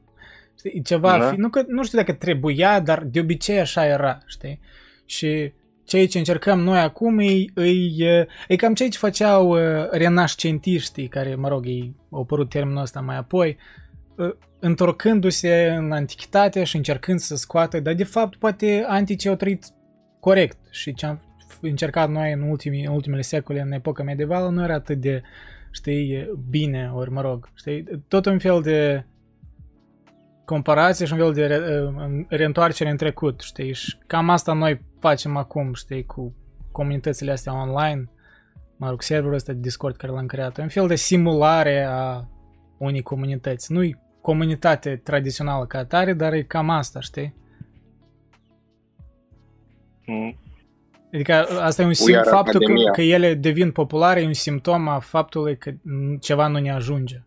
știi, 0.57 0.82
ceva, 0.82 1.18
da. 1.18 1.30
fi, 1.30 1.36
nu, 1.36 1.49
că, 1.49 1.64
nu 1.68 1.84
știu 1.84 1.98
dacă 1.98 2.14
trebuia, 2.14 2.80
dar 2.80 3.03
de 3.03 3.19
obicei 3.19 3.60
așa 3.60 3.86
era, 3.86 4.18
știi? 4.26 4.60
Și 5.06 5.53
ceea 5.86 6.07
ce 6.07 6.18
încercăm 6.18 6.60
noi 6.60 6.80
acum 6.80 7.19
e, 7.19 7.45
e, 7.98 8.28
e 8.48 8.56
cam 8.56 8.74
ceea 8.74 8.90
ce 8.90 8.98
făceau 8.98 9.49
uh, 9.49 9.90
renascentiștii, 9.91 11.07
care, 11.07 11.36
mă 11.36 11.48
rog, 11.48 11.65
ei 11.65 11.95
au 12.11 12.22
apărut 12.22 12.49
termenul 12.49 12.82
ăsta 12.82 13.02
mai 13.02 13.18
apoi, 13.18 13.49
uh, 13.49 13.86
întorcându-se 14.60 15.76
în 15.77 15.91
antichitate 15.91 16.64
și 16.64 16.76
încercând 16.76 17.19
să 17.19 17.35
scoată, 17.35 17.80
dar 17.80 17.94
de 17.94 18.03
fapt 18.03 18.35
poate 18.35 18.84
anticii 18.88 19.30
au 19.30 19.35
trăit 19.35 19.65
corect 20.19 20.57
și 20.72 20.94
ce 20.94 21.06
am 21.06 21.22
încercat 21.61 22.10
noi 22.10 22.31
în, 22.31 22.41
ultimii, 22.41 22.85
în 22.85 22.94
ultimele 22.94 23.22
secole, 23.22 23.61
în 23.61 23.72
epoca 23.72 24.03
medievală, 24.03 24.49
nu 24.49 24.64
era 24.64 24.73
atât 24.73 25.02
de, 25.02 25.22
știi, 25.72 26.30
bine, 26.49 26.91
ori 26.94 27.11
mă 27.11 27.22
rog, 27.22 27.49
știi, 27.53 27.84
tot 28.07 28.26
un 28.26 28.39
fel 28.39 28.61
de 28.61 29.06
comparație 30.45 31.06
și 31.06 31.14
un 31.14 31.19
fel 31.19 31.34
de 31.34 31.45
re, 31.45 31.60
reîntoarcere 32.27 32.89
în 32.89 32.98
trecut, 32.98 33.41
știi, 33.41 33.73
și 33.73 33.98
cam 34.07 34.30
asta 34.30 34.53
noi 34.53 34.81
facem 34.99 35.38
acum, 35.38 35.73
știi, 35.73 36.06
cu 36.06 36.35
comunitățile 36.72 37.31
astea 37.31 37.61
online, 37.61 38.10
mă 38.77 38.89
rog, 38.89 39.02
serverul 39.02 39.34
ăsta 39.34 39.53
de 39.53 39.60
Discord 39.60 39.95
care 39.95 40.11
l-am 40.11 40.26
creat, 40.26 40.57
un 40.57 40.68
fel 40.68 40.88
de 40.88 40.95
simulare 40.95 41.84
a 41.89 42.27
unei 42.77 43.02
comunități. 43.02 43.72
Nu-i 43.72 43.98
comunitate 44.28 44.95
tradițională 45.04 45.66
ca 45.66 45.78
atare, 45.78 46.14
dar 46.14 46.34
e 46.34 46.41
cam 46.41 46.70
asta, 46.70 46.99
știi? 46.99 47.36
Mm. 50.06 50.38
Adică 51.14 51.34
asta 51.62 51.82
e 51.82 51.86
un 51.86 51.94
sim, 51.94 52.22
faptul 52.24 52.60
că, 52.60 52.91
că 52.91 53.02
ele 53.02 53.34
devin 53.34 53.72
populare 53.72 54.22
e 54.22 54.26
un 54.26 54.34
simptom 54.34 54.88
a 54.88 54.99
faptului 54.99 55.58
că 55.58 55.72
ceva 56.20 56.48
nu 56.48 56.60
ne 56.60 56.72
ajunge. 56.72 57.24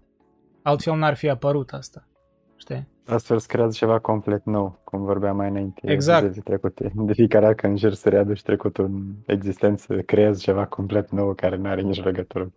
Altfel 0.62 0.96
n-ar 0.96 1.14
fi 1.14 1.28
apărut 1.28 1.70
asta. 1.70 2.08
Știi? 2.56 2.88
Astfel 3.06 3.38
se 3.38 3.46
creează 3.46 3.76
ceva 3.76 3.98
complet 3.98 4.44
nou, 4.44 4.80
cum 4.84 5.04
vorbeam 5.04 5.36
mai 5.36 5.48
înainte. 5.48 5.80
Exact. 5.84 6.34
De, 6.34 6.40
trecute. 6.40 6.92
de 6.94 7.12
fiecare 7.12 7.44
dată 7.44 7.56
când 7.56 7.72
încerci 7.72 7.96
să 7.96 8.08
readuci 8.08 8.42
trecutul 8.42 8.84
în 8.84 9.02
existență, 9.26 9.94
creezi 9.94 10.42
ceva 10.42 10.66
complet 10.66 11.10
nou 11.10 11.34
care 11.34 11.56
nu 11.56 11.68
are 11.68 11.80
nici 11.80 12.04
legătură. 12.04 12.52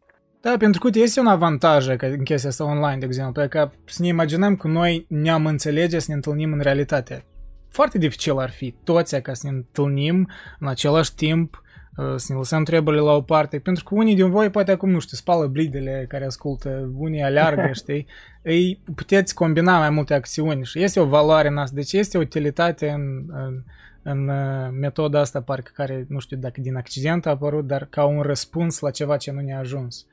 Da, 0.46 0.58
pentru 0.58 0.80
că 0.80 1.00
este 1.00 1.20
un 1.20 1.28
avantaj 1.28 1.88
în 1.88 2.24
chestia 2.24 2.50
asta 2.50 2.64
online, 2.66 2.98
de 2.98 3.06
exemplu, 3.06 3.48
că 3.48 3.70
să 3.86 4.02
ne 4.02 4.08
imaginăm 4.08 4.56
că 4.56 4.68
noi 4.68 5.06
ne-am 5.10 5.46
înțelege 5.46 6.00
să 6.00 6.06
ne 6.08 6.14
întâlnim 6.14 6.54
în 6.54 6.60
realitate. 6.60 7.26
Foarte 7.70 7.98
dificil 7.98 8.38
ar 8.38 8.50
fi 8.50 8.76
toți 8.84 9.22
ca 9.22 9.34
să 9.34 9.48
ne 9.48 9.56
întâlnim 9.56 10.30
în 10.60 10.68
același 10.68 11.16
timp, 11.16 11.64
uh, 11.98 12.14
să 12.16 12.26
ne 12.32 12.38
lăsăm 12.38 12.64
treburile 12.64 13.02
la 13.02 13.12
o 13.12 13.22
parte, 13.22 13.60
pentru 13.60 13.84
că 13.84 13.96
unii 13.96 14.16
din 14.16 14.30
voi 14.30 14.50
poate 14.50 14.72
acum, 14.72 14.90
nu 14.90 15.00
știu, 15.00 15.18
spală 15.18 15.48
blidele 15.48 16.06
care 16.10 16.26
ascultă, 16.26 16.92
unii 16.98 17.22
aleargă, 17.22 17.70
știi? 17.82 18.06
Ei 18.42 18.82
puteți 18.96 19.34
combina 19.34 19.80
mai 19.80 19.90
multe 19.90 20.14
acțiuni 20.14 20.66
și 20.66 20.84
este 20.84 21.00
o 21.00 21.06
valoare 21.06 21.48
în 21.48 21.58
asta, 21.58 21.76
deci 21.76 21.94
este 21.94 22.18
o 22.18 22.22
utilitate 22.22 22.90
în, 22.90 23.24
în, 23.28 23.64
în 24.02 24.28
uh, 24.28 24.70
metoda 24.80 25.20
asta, 25.20 25.42
parcă 25.42 25.72
care, 25.76 26.06
nu 26.10 26.20
știu 26.20 26.38
dacă 26.38 26.62
din 26.62 26.76
accident 26.76 27.26
a 27.26 27.30
apărut, 27.30 27.68
dar 27.68 27.88
ca 27.90 28.06
un 28.06 28.22
răspuns 28.22 28.80
la 28.80 28.90
ceva 28.90 29.18
ce 29.18 29.32
nu 29.32 29.40
ne-a 29.40 29.60
ajuns. 29.60 30.06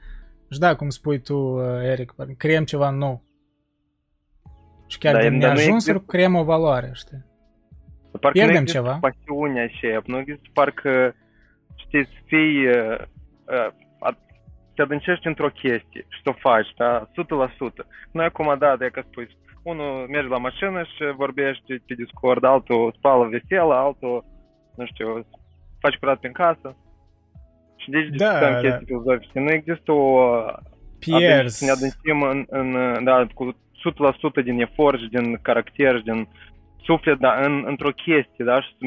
Și 0.53 0.59
da, 0.59 0.77
cum 0.77 0.89
spui 0.89 1.21
tu, 1.21 1.37
uh, 1.37 1.83
Eric, 1.83 2.15
creăm 2.37 2.65
ceva 2.65 2.91
nou. 2.91 3.23
Și 4.87 4.99
chiar 4.99 5.15
da, 5.15 5.21
din 5.21 5.37
neajunsuri 5.37 5.97
există... 5.97 6.13
creăm 6.17 6.35
o 6.35 6.45
valoare, 6.45 6.91
știi? 6.93 7.25
Parcă 8.11 8.39
Pierdem 8.39 8.65
ceva. 8.65 8.99
pasiunea 9.01 9.67
și 9.67 9.87
nu 10.05 10.19
există 10.19 10.49
parcă, 10.53 11.15
știi, 11.77 12.05
să 12.07 12.19
fii, 12.27 12.67
uh, 12.67 12.99
uh, 13.47 14.15
te 14.75 14.83
adâncești 14.83 15.27
într-o 15.27 15.49
chestie 15.49 16.07
și 16.09 16.21
să 16.23 16.29
o 16.29 16.33
faci, 16.33 16.73
da, 16.77 17.09
100%. 17.13 17.87
Noi 18.13 18.25
acum, 18.25 18.57
da, 18.59 18.77
de 18.77 18.89
că 18.93 19.03
spui, 19.11 19.37
unul 19.63 20.09
merge 20.09 20.29
la 20.29 20.39
mașină 20.39 20.83
și 20.83 21.15
vorbește 21.17 21.83
pe 21.87 21.95
Discord, 21.95 22.45
altul 22.45 22.95
spală 22.97 23.29
veselă, 23.29 23.75
altul, 23.75 24.25
nu 24.77 24.85
știu, 24.87 25.27
faci 25.81 25.97
curat 25.97 26.19
prin 26.19 26.33
casă. 26.33 26.77
Și 27.83 27.91
deci 27.91 28.09
da, 28.09 28.11
discutăm 28.11 28.53
da. 28.53 28.61
chestii 28.61 28.87
filozofice. 28.87 29.39
Nu 29.39 29.51
există 29.51 29.93
o... 29.93 30.35
Pierzi. 30.99 31.59
Să 31.59 31.65
ne 31.65 31.71
adâncim 31.71 32.23
în, 32.23 32.45
în, 32.49 33.05
da, 33.05 33.27
cu 33.35 33.57
100% 34.41 34.45
din 34.45 34.61
efort 34.61 34.99
și 35.01 35.09
din 35.09 35.39
caracter 35.43 35.97
și 35.97 36.03
din 36.03 36.29
suflet, 36.83 37.19
da, 37.19 37.41
în, 37.43 37.65
într-o 37.67 37.91
chestie, 37.91 38.45
da, 38.45 38.63
și 38.63 38.69
să, 38.79 38.87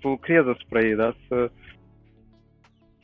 să 0.00 0.08
lucrezi 0.08 0.48
asupra 0.48 0.80
ei, 0.80 0.94
da, 0.94 1.14
să... 1.28 1.50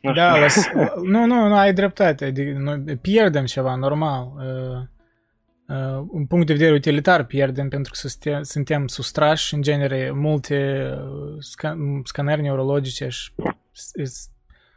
Nu 0.01 0.13
da, 0.13 0.39
las, 0.39 0.71
nu, 1.13 1.27
nu, 1.27 1.49
nu, 1.49 1.57
ai 1.57 1.73
dreptate, 1.73 2.25
adică, 2.25 2.59
noi 2.59 2.97
pierdem 2.97 3.45
ceva, 3.45 3.75
normal. 3.75 4.33
Uh, 4.37 5.77
uh, 5.77 6.07
un 6.09 6.27
punct 6.27 6.47
de 6.47 6.53
vedere 6.53 6.75
utilitar 6.75 7.25
pierdem 7.25 7.69
pentru 7.69 7.93
că 7.93 8.09
suntem, 8.09 8.43
suntem 8.43 8.87
sustrași, 8.87 9.55
în 9.55 9.63
genere, 9.63 10.11
multe 10.15 10.89
uh, 10.93 11.37
scan, 11.39 11.79
scanări 12.05 12.43
neurologice 12.43 13.09
și 13.09 13.31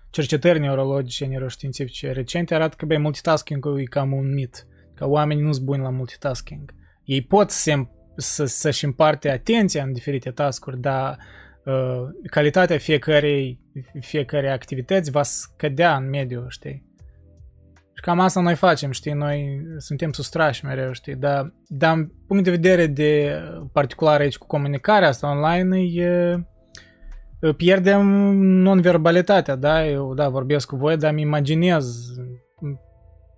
cercetări 0.10 0.60
neurologice, 0.60 1.26
neuroștiințifice 1.26 2.12
recente 2.12 2.56
arată 2.56 2.76
că, 2.78 2.86
băi, 2.86 2.98
multitasking-ul 2.98 3.80
e 3.80 3.84
cam 3.84 4.12
un 4.12 4.34
mit, 4.34 4.68
că 4.96 5.08
oamenii 5.08 5.44
nu 5.44 5.52
sunt 5.52 5.66
buni 5.66 5.82
la 5.82 5.90
multitasking. 5.90 6.74
Ei 7.04 7.22
pot 7.22 7.50
să, 7.50 7.74
să, 8.16 8.46
să-și 8.46 8.86
împarte 8.86 9.30
atenția 9.30 9.84
în 9.84 9.94
diferite 9.94 10.32
taskuri, 10.32 10.80
dar 10.80 11.18
uh, 11.66 12.30
calitatea 12.30 12.78
fiecarei, 12.78 13.60
fiecare 14.00 14.50
activități 14.50 15.12
va 15.12 15.24
scădea 15.24 15.96
în 15.96 16.10
mediu, 16.10 16.46
știi? 16.48 16.88
Și 17.94 18.06
cam 18.06 18.20
asta 18.20 18.42
noi 18.42 18.56
facem, 18.56 18.92
știi, 18.92 19.12
noi 19.12 19.62
suntem 19.78 20.12
sustrași 20.12 20.66
mereu, 20.66 20.92
știi, 20.92 21.16
dar, 21.16 21.54
dar 21.68 21.98
în 21.98 22.12
punct 22.28 22.44
de 22.44 22.50
vedere 22.50 22.88
de 22.88 23.42
particular 23.72 24.20
aici 24.20 24.38
cu 24.38 24.48
comunicarea 24.48 25.08
asta 25.08 25.30
online 25.30 25.78
e 25.78 26.36
pierdem 27.58 28.08
non-verbalitatea, 28.38 29.56
da? 29.56 29.88
Eu, 29.88 30.14
da, 30.14 30.30
vorbesc 30.30 30.68
cu 30.68 30.76
voi, 30.76 30.98
dar 30.98 31.12
îmi 31.12 31.22
imaginez 31.22 32.14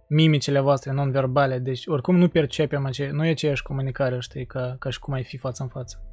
mimicile 0.07 0.60
voastre 0.60 0.91
non-verbale, 0.91 1.60
deci 1.60 1.88
oricum 1.88 2.18
nu 2.18 2.28
percepem 2.28 2.86
ace- 2.86 3.10
nu 3.14 3.26
e 3.26 3.30
aceeași 3.30 3.64
comunicare, 3.64 4.19
știi, 4.19 4.45
ca, 4.45 4.76
ca 4.80 4.90
și 4.90 4.99
cum 4.99 5.14
ai 5.14 5.23
fi 5.23 5.38
față 5.38 5.64
în 5.64 5.69
față. 5.69 6.03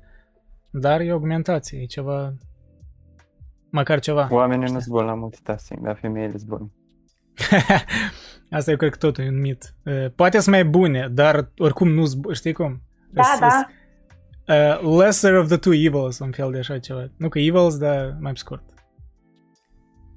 Dar 0.70 1.00
e 1.00 1.10
augmentație, 1.10 1.80
e 1.80 1.84
ceva, 1.84 2.34
măcar 3.70 4.00
ceva. 4.00 4.28
Oamenii 4.30 4.72
nu 4.72 4.80
sunt 4.80 5.04
la 5.04 5.14
multitasking, 5.14 5.84
dar 5.84 5.96
femeile 5.96 6.36
sunt 6.36 6.48
bune. 6.52 6.70
Asta 8.50 8.70
eu 8.70 8.76
cred 8.76 8.90
că 8.90 8.96
totul 8.96 9.24
e 9.24 9.28
un 9.28 9.40
mit. 9.40 9.74
Poate 10.14 10.38
sunt 10.38 10.54
mai 10.54 10.64
bune, 10.64 11.08
dar 11.12 11.50
oricum 11.58 11.88
nu 11.88 12.04
știi 12.32 12.52
cum? 12.52 12.82
Da, 13.10 13.22
da. 13.40 13.68
Uh, 14.48 14.96
lesser 14.98 15.34
of 15.34 15.48
the 15.48 15.56
two 15.56 15.72
evils, 15.72 16.18
un 16.18 16.30
fel 16.30 16.50
de 16.50 16.58
așa 16.58 16.78
ceva. 16.78 17.10
Nu 17.16 17.28
că 17.28 17.38
evils, 17.38 17.78
dar 17.78 18.16
mai 18.20 18.32
scurt. 18.34 18.62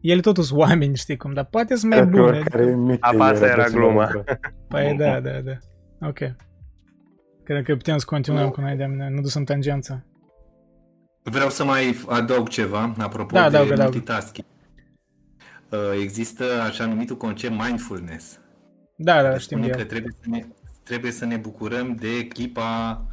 ele 0.02 0.22
totuși 0.22 0.48
sunt 0.48 0.60
oameni, 0.60 0.96
știi 0.96 1.18
cum, 1.18 1.34
dar 1.34 1.46
poate 1.46 1.76
sunt 1.76 1.92
mai 1.92 2.06
bune. 2.06 2.44
Apa 3.00 3.32
era 3.32 3.68
gluma. 3.68 4.24
Păi 4.68 4.96
da, 4.98 5.20
da, 5.20 5.40
da. 5.40 5.58
Ok. 6.08 6.18
Cred 7.44 7.64
că 7.64 7.76
putem 7.76 7.98
să 7.98 8.06
continuăm 8.06 8.50
cu 8.50 8.62
noi 8.62 8.76
de 8.76 8.86
mine, 8.86 9.10
nu 9.10 9.22
dus 9.22 9.34
în 9.34 9.46
tangență. 9.46 10.06
Vreau 11.24 11.50
să 11.50 11.64
mai 11.64 11.96
adaug 12.08 12.48
ceva, 12.48 12.96
apropo 12.98 13.36
da, 13.36 13.50
de 13.50 13.58
adaug, 13.58 13.80
multitasking. 13.80 14.46
Adaug. 15.70 15.94
Uh, 15.94 16.02
există 16.02 16.44
așa 16.68 16.86
numitul 16.86 17.18
concept 17.18 17.54
mindfulness. 17.66 18.40
Da, 18.96 19.22
da, 19.22 19.38
știm 19.38 19.68
că 19.70 19.84
trebuie 19.84 20.14
să, 20.22 20.30
ne, 20.30 20.46
trebuie 20.84 21.12
să 21.12 21.26
ne 21.26 21.38
bucurăm 21.38 21.96
de 21.96 22.28
clipa 22.28 23.06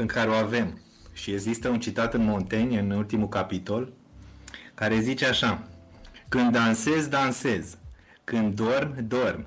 pe 0.00 0.06
care 0.06 0.28
o 0.28 0.32
avem. 0.32 0.80
Și 1.12 1.30
există 1.30 1.68
un 1.68 1.80
citat 1.80 2.14
în 2.14 2.24
Montaigne, 2.24 2.78
în 2.78 2.90
ultimul 2.90 3.28
capitol, 3.28 3.92
care 4.74 5.00
zice 5.00 5.26
așa 5.26 5.68
Când 6.28 6.52
dansez, 6.52 7.06
dansez. 7.06 7.76
Când 8.24 8.54
dorm, 8.54 9.06
dorm. 9.08 9.46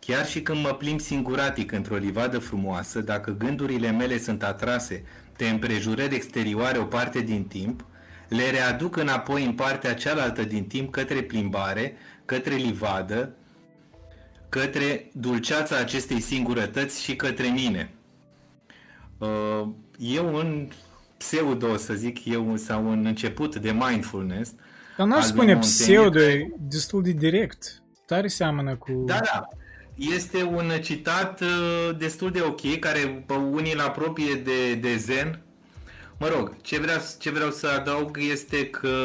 Chiar 0.00 0.26
și 0.26 0.42
când 0.42 0.62
mă 0.62 0.68
plimb 0.68 1.00
singuratic 1.00 1.72
într-o 1.72 1.96
livadă 1.96 2.38
frumoasă, 2.38 3.00
dacă 3.00 3.30
gândurile 3.30 3.90
mele 3.90 4.18
sunt 4.18 4.42
atrase 4.42 5.04
de 5.36 5.48
împrejurări 5.48 6.14
exterioare 6.14 6.78
o 6.78 6.84
parte 6.84 7.20
din 7.20 7.44
timp, 7.44 7.84
le 8.28 8.50
readuc 8.50 8.96
înapoi 8.96 9.44
în 9.44 9.52
partea 9.52 9.94
cealaltă 9.94 10.44
din 10.44 10.64
timp 10.64 10.92
către 10.92 11.22
plimbare, 11.22 11.96
către 12.24 12.54
livadă, 12.54 13.34
către 14.48 15.10
dulceața 15.12 15.76
acestei 15.76 16.20
singurătăți 16.20 17.02
și 17.02 17.16
către 17.16 17.48
mine. 17.48 17.94
Uh, 19.18 19.68
eu 19.98 20.34
în 20.34 20.68
pseudo, 21.16 21.76
să 21.76 21.94
zic 21.94 22.24
eu, 22.24 22.56
sau 22.56 22.90
în 22.90 23.06
început 23.06 23.56
de 23.56 23.72
mindfulness... 23.72 24.52
Dar 24.96 25.06
n-aș 25.06 25.24
spune 25.24 25.56
pseudo, 25.56 26.20
e 26.20 26.50
destul 26.58 27.02
de 27.02 27.10
direct. 27.10 27.82
Tare 28.06 28.28
seamănă 28.28 28.76
cu... 28.76 29.02
Da, 29.06 29.18
da. 29.32 29.48
Este 29.94 30.42
un 30.42 30.70
citat 30.82 31.40
uh, 31.40 31.96
destul 31.98 32.30
de 32.30 32.40
ok, 32.40 32.78
care 32.78 33.24
pe 33.26 33.34
unii 33.34 33.72
îl 33.72 33.80
apropie 33.80 34.34
de, 34.34 34.74
de 34.74 34.96
zen. 34.96 35.40
Mă 36.18 36.28
rog, 36.28 36.56
ce 36.60 36.78
vreau, 36.78 36.98
ce 37.18 37.30
vreau 37.30 37.50
să 37.50 37.66
adaug 37.66 38.18
este 38.30 38.66
că 38.66 38.96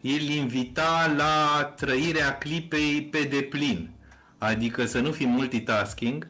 el 0.00 0.28
invita 0.28 1.14
la 1.16 1.64
trăirea 1.76 2.38
clipei 2.38 3.08
pe 3.10 3.22
deplin. 3.22 3.90
Adică 4.38 4.84
să 4.84 5.00
nu 5.00 5.10
fim 5.10 5.28
multitasking 5.28 6.28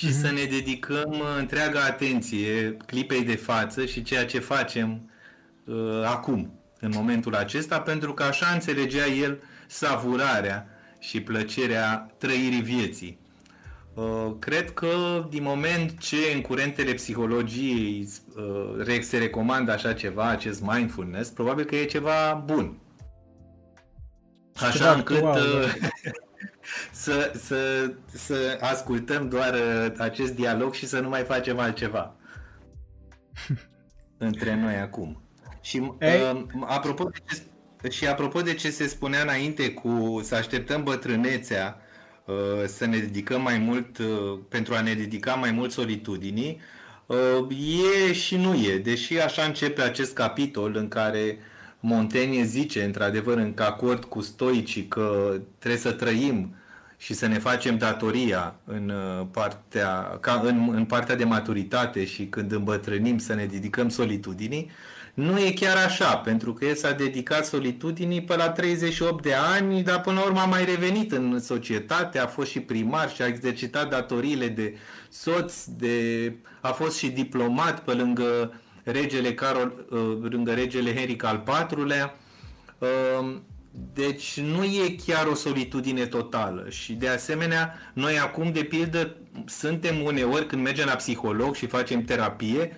și 0.00 0.06
mm-hmm. 0.06 0.20
să 0.20 0.30
ne 0.30 0.44
dedicăm 0.44 1.10
uh, 1.10 1.36
întreaga 1.38 1.80
atenție 1.80 2.76
clipei 2.86 3.22
de 3.22 3.36
față 3.36 3.84
și 3.84 4.02
ceea 4.02 4.26
ce 4.26 4.38
facem 4.38 5.10
uh, 5.64 6.04
acum, 6.04 6.60
în 6.80 6.90
momentul 6.94 7.34
acesta, 7.34 7.80
pentru 7.80 8.14
că 8.14 8.22
așa 8.22 8.46
înțelegea 8.52 9.06
el 9.06 9.42
savurarea 9.66 10.66
și 10.98 11.20
plăcerea 11.20 12.14
trăirii 12.18 12.62
vieții. 12.62 13.18
Uh, 13.94 14.34
cred 14.38 14.70
că 14.70 15.26
din 15.30 15.42
moment 15.42 15.98
ce 15.98 16.16
în 16.34 16.40
curentele 16.40 16.92
psihologiei 16.92 18.08
uh, 18.86 19.00
se 19.00 19.18
recomandă 19.18 19.72
așa 19.72 19.92
ceva, 19.92 20.28
acest 20.28 20.60
mindfulness, 20.60 21.30
probabil 21.30 21.64
că 21.64 21.76
e 21.76 21.84
ceva 21.84 22.42
bun. 22.46 22.78
Așa 24.54 24.92
încât 24.92 25.22
uh, 25.22 25.74
să, 26.90 27.32
să, 27.34 27.92
să 28.12 28.58
ascultăm 28.60 29.28
doar 29.28 29.54
acest 29.98 30.32
dialog 30.32 30.74
și 30.74 30.86
să 30.86 31.00
nu 31.00 31.08
mai 31.08 31.22
facem 31.22 31.58
altceva 31.58 32.14
între 34.18 34.54
noi 34.54 34.74
acum. 34.74 35.22
Și 35.60 35.78
uh, 35.78 36.42
apropo 36.66 37.04
de 37.04 37.18
ce 37.28 37.42
și 37.88 38.06
apropo 38.06 38.40
de 38.40 38.54
ce 38.54 38.70
se 38.70 38.86
spunea 38.86 39.22
înainte 39.22 39.70
cu 39.70 40.20
să 40.22 40.34
așteptăm 40.34 40.82
bătrânețea, 40.82 41.80
uh, 42.24 42.64
să 42.66 42.86
ne 42.86 42.98
dedicăm 42.98 43.42
mai 43.42 43.58
mult, 43.58 43.98
uh, 43.98 44.38
pentru 44.48 44.74
a 44.74 44.80
ne 44.80 44.94
dedica 44.94 45.34
mai 45.34 45.50
mult 45.50 45.72
solitudinii, 45.72 46.60
uh, 47.06 47.46
e 48.08 48.12
și 48.12 48.36
nu 48.36 48.54
e. 48.54 48.78
Deși 48.78 49.18
așa 49.18 49.42
începe 49.42 49.82
acest 49.82 50.14
capitol 50.14 50.76
în 50.76 50.88
care 50.88 51.38
Montaigne 51.80 52.42
zice, 52.42 52.84
într-adevăr, 52.84 53.36
în 53.36 53.54
acord 53.56 54.04
cu 54.04 54.20
stoicii, 54.20 54.86
că 54.86 55.40
trebuie 55.58 55.80
să 55.80 55.92
trăim 55.92 56.54
și 57.00 57.14
să 57.14 57.26
ne 57.26 57.38
facem 57.38 57.78
datoria 57.78 58.54
în 58.64 58.92
partea, 59.30 60.18
ca 60.20 60.40
în, 60.44 60.70
în 60.72 60.84
partea 60.84 61.14
de 61.16 61.24
maturitate 61.24 62.04
și 62.04 62.26
când 62.26 62.52
îmbătrânim 62.52 63.18
să 63.18 63.34
ne 63.34 63.44
dedicăm 63.44 63.88
solitudinii, 63.88 64.70
nu 65.14 65.38
e 65.38 65.52
chiar 65.52 65.76
așa, 65.76 66.16
pentru 66.16 66.52
că 66.52 66.64
el 66.64 66.74
s-a 66.74 66.92
dedicat 66.92 67.46
solitudinii 67.46 68.22
pe 68.22 68.36
la 68.36 68.50
38 68.50 69.22
de 69.22 69.34
ani, 69.34 69.82
dar 69.82 70.00
până 70.00 70.18
la 70.18 70.24
urmă 70.24 70.40
a 70.40 70.44
mai 70.44 70.64
revenit 70.64 71.12
în 71.12 71.38
societate, 71.38 72.18
a 72.18 72.26
fost 72.26 72.50
și 72.50 72.60
primar 72.60 73.10
și 73.10 73.22
a 73.22 73.26
exercitat 73.26 73.88
datoriile 73.88 74.48
de 74.48 74.74
soț, 75.08 75.64
de, 75.64 76.32
a 76.60 76.68
fost 76.68 76.96
și 76.96 77.08
diplomat 77.10 77.84
pe 77.84 77.92
lângă 77.92 78.60
regele, 78.84 79.34
Carol, 79.34 79.86
uh, 79.90 80.30
lângă 80.30 80.52
regele 80.52 80.94
Henric 80.94 81.24
al 81.24 81.44
IV-lea. 81.70 82.14
Um, 83.72 83.90
deci 83.94 84.40
nu 84.40 84.64
e 84.64 84.96
chiar 85.06 85.26
o 85.26 85.34
solitudine 85.34 86.06
totală 86.06 86.66
și 86.68 86.92
de 86.92 87.08
asemenea 87.08 87.74
noi 87.92 88.18
acum 88.18 88.52
de 88.52 88.62
pildă 88.62 89.16
suntem 89.46 90.02
uneori 90.02 90.46
când 90.46 90.62
mergem 90.62 90.86
la 90.86 90.94
psiholog 90.94 91.54
și 91.54 91.66
facem 91.66 92.04
terapie, 92.04 92.76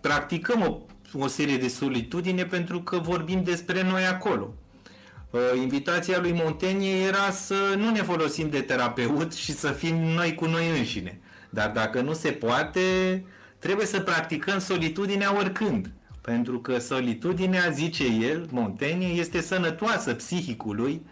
practicăm 0.00 0.60
o 0.60 0.94
o 1.18 1.26
serie 1.26 1.56
de 1.56 1.68
solitudine 1.68 2.44
pentru 2.44 2.82
că 2.82 2.98
vorbim 2.98 3.42
despre 3.42 3.82
noi 3.82 4.06
acolo. 4.06 4.54
Uh, 5.30 5.40
invitația 5.56 6.20
lui 6.20 6.32
Montaigne 6.32 6.86
era 6.86 7.30
să 7.30 7.74
nu 7.76 7.90
ne 7.90 8.02
folosim 8.02 8.48
de 8.48 8.60
terapeut 8.60 9.32
și 9.32 9.52
să 9.52 9.70
fim 9.70 9.96
noi 9.96 10.34
cu 10.34 10.44
noi 10.44 10.78
înșine. 10.78 11.20
Dar 11.50 11.70
dacă 11.70 12.00
nu 12.00 12.12
se 12.12 12.30
poate, 12.30 12.80
trebuie 13.58 13.86
să 13.86 14.00
practicăm 14.00 14.58
solitudinea 14.58 15.36
oricând. 15.36 15.90
Pentru 16.24 16.60
că 16.60 16.78
solitudinea, 16.78 17.68
zice 17.70 18.04
el, 18.04 18.46
Montaigne, 18.50 19.06
este 19.06 19.40
sănătoasă 19.40 20.14
psihicului 20.14 21.06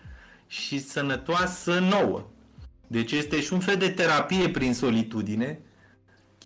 și 0.47 0.79
sănătoasă 0.79 1.79
nouă. 1.79 2.31
Deci 2.87 3.13
este 3.13 3.41
și 3.41 3.53
un 3.53 3.61
fel 3.61 3.77
de 3.77 3.89
terapie 3.89 4.49
prin 4.49 4.75
solitudine, 4.75 5.59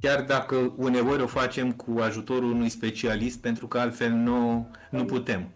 chiar 0.00 0.22
dacă 0.22 0.74
uneori 0.76 1.22
o 1.22 1.26
facem 1.26 1.72
cu 1.72 1.98
ajutorul 2.00 2.52
unui 2.52 2.68
specialist, 2.68 3.40
pentru 3.40 3.66
că 3.66 3.78
altfel 3.78 4.10
nu, 4.10 4.70
nu 4.90 5.04
putem. 5.04 5.48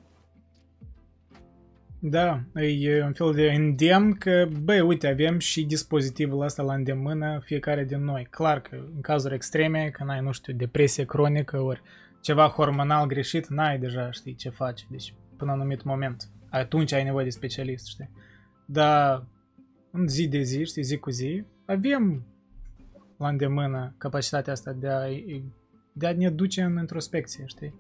Da, 1.99 2.41
e 2.55 3.03
un 3.05 3.13
fel 3.13 3.33
de 3.35 3.53
îndemn 3.53 4.13
că, 4.13 4.49
băi, 4.63 4.81
uite, 4.81 5.09
avem 5.09 5.39
și 5.39 5.65
dispozitivul 5.65 6.45
ăsta 6.45 6.63
la 6.63 6.75
îndemână 6.75 7.41
fiecare 7.45 7.85
din 7.85 8.05
noi. 8.05 8.27
Clar 8.31 8.61
că 8.61 8.77
în 8.95 9.01
cazuri 9.01 9.35
extreme, 9.35 9.91
când 9.93 10.11
ai, 10.11 10.21
nu 10.21 10.33
știu, 10.33 10.53
depresie 10.53 11.05
cronică 11.05 11.61
ori 11.61 11.83
ceva 12.21 12.47
hormonal 12.47 13.07
greșit, 13.07 13.47
n-ai 13.47 13.79
deja, 13.79 14.11
știi, 14.11 14.35
ce 14.35 14.49
faci. 14.49 14.87
Deci, 14.91 15.15
până 15.37 15.53
în 15.53 15.59
anumit 15.59 15.83
moment. 15.83 16.29
Atunci 16.51 16.93
ai 16.93 17.05
nevoie 17.05 17.25
de 17.25 17.31
specialist, 17.31 17.87
știi. 17.87 18.11
Dar 18.67 19.27
în 19.91 20.09
zi 20.09 20.29
de 20.29 20.41
zi, 20.41 20.65
știi, 20.65 20.83
zi 20.83 20.99
cu 20.99 21.11
zi, 21.11 21.45
avem 21.67 22.27
la 23.17 23.29
îndemână 23.29 23.95
capacitatea 23.99 24.53
asta 24.53 24.73
de 24.73 24.89
a, 24.89 25.01
de 25.93 26.07
a 26.07 26.13
ne 26.13 26.31
duce 26.31 26.63
în 26.63 26.79
introspecție, 26.79 27.45
știi? 27.47 27.75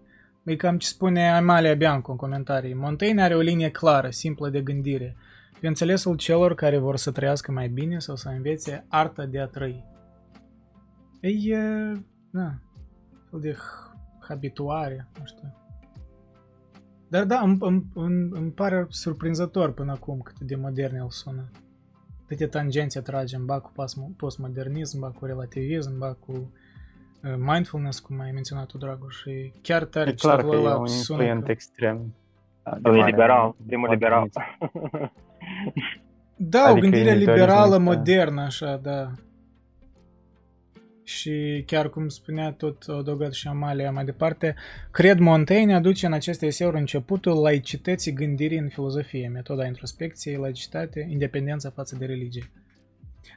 E 0.44 0.56
cam 0.56 0.78
ce 0.78 0.86
spune 0.86 1.30
Amalia 1.30 1.74
Bianco 1.74 2.10
în 2.10 2.16
comentarii. 2.16 2.74
Montaigne 2.74 3.22
are 3.22 3.34
o 3.34 3.40
linie 3.40 3.70
clară, 3.70 4.10
simplă 4.10 4.48
de 4.48 4.60
gândire, 4.60 5.16
pe 5.60 5.66
înțelesul 5.66 6.16
celor 6.16 6.54
care 6.54 6.78
vor 6.78 6.96
să 6.96 7.10
trăiască 7.10 7.52
mai 7.52 7.68
bine 7.68 7.98
sau 7.98 8.16
să 8.16 8.28
învețe 8.28 8.84
arta 8.88 9.24
de 9.24 9.40
a 9.40 9.46
trăi. 9.46 9.84
E, 11.20 11.56
da, 12.30 12.54
fel 13.30 13.40
de 13.40 13.56
habituare, 14.30 15.08
nu 15.18 15.24
știu. 15.24 15.54
Dar 17.08 17.24
da, 17.24 17.40
îmi, 17.40 17.58
îmi, 17.94 18.28
îmi 18.30 18.50
pare 18.50 18.86
surprinzător 18.88 19.72
până 19.72 19.92
acum 19.92 20.20
cât 20.20 20.40
de 20.40 20.56
modern 20.56 20.96
el 20.96 21.10
sună 21.10 21.50
câte 22.30 22.46
tangențe 22.46 23.00
tragem, 23.00 23.46
ba 23.46 23.60
cu 23.60 23.72
postmodernism, 24.16 24.98
ba 24.98 25.08
cu 25.08 25.24
relativism, 25.24 25.98
ba 25.98 26.12
cu 26.12 26.32
uh, 26.32 27.34
mindfulness, 27.36 27.98
cum 27.98 28.20
ai 28.20 28.30
menționat 28.30 28.66
tu, 28.66 28.78
Dragoș, 28.78 29.16
și 29.16 29.52
chiar 29.62 29.84
tare 29.84 30.10
e 30.10 30.12
clar 30.12 30.42
că 30.42 30.54
e 30.54 30.74
un 30.74 30.86
influent 30.86 31.44
că... 31.44 31.50
extrem. 31.50 32.14
E 32.84 33.04
liberal, 33.04 33.54
primul 33.66 33.88
liberal. 33.90 34.28
Da, 36.42 36.62
adică 36.62 36.76
o 36.76 36.80
gândire 36.80 37.14
liberală, 37.14 37.78
modernă, 37.78 38.42
așa, 38.42 38.76
da. 38.76 39.10
Și 41.10 41.62
chiar 41.66 41.90
cum 41.90 42.08
spunea 42.08 42.52
tot 42.52 42.82
adăugat 42.82 43.32
și 43.32 43.48
Amalia 43.48 43.90
mai 43.90 44.04
departe, 44.04 44.54
cred 44.90 45.18
Montaigne 45.18 45.74
aduce 45.74 46.06
în 46.06 46.12
aceste 46.12 46.46
eseuri 46.46 46.78
începutul 46.78 47.40
laicității 47.40 48.12
gândirii 48.12 48.58
în 48.58 48.68
filozofie, 48.68 49.28
metoda 49.28 49.66
introspecției, 49.66 50.36
laicitate, 50.36 51.06
independența 51.10 51.70
față 51.70 51.96
de 51.98 52.04
religie. 52.04 52.50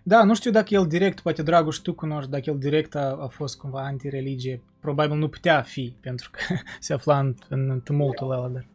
Da, 0.03 0.23
nu 0.23 0.35
știu 0.35 0.51
dacă 0.51 0.67
el 0.73 0.87
direct, 0.87 1.19
poate 1.19 1.43
Dragoș 1.43 1.77
tu 1.77 1.93
cunoști, 1.93 2.29
dacă 2.29 2.49
el 2.49 2.57
direct 2.57 2.95
a, 2.95 3.17
a 3.21 3.27
fost 3.27 3.57
cumva 3.57 3.85
anti-religie. 3.85 4.61
Probabil 4.79 5.17
nu 5.17 5.29
putea 5.29 5.61
fi, 5.61 5.95
pentru 6.01 6.29
că 6.31 6.39
se 6.79 6.93
afla 6.93 7.19
în, 7.19 7.35
în 7.49 7.81
tumultul 7.83 8.31
ăla, 8.31 8.47
dar 8.47 8.65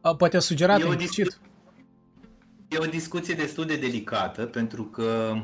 a, 0.00 0.16
poate 0.16 0.36
a 0.36 0.40
sugerat 0.40 0.82
implicit. 0.84 1.40
E 2.68 2.78
o 2.78 2.86
discuție 2.86 3.34
destul 3.34 3.64
de 3.64 3.76
delicată 3.76 4.46
pentru 4.46 4.84
că 4.84 5.34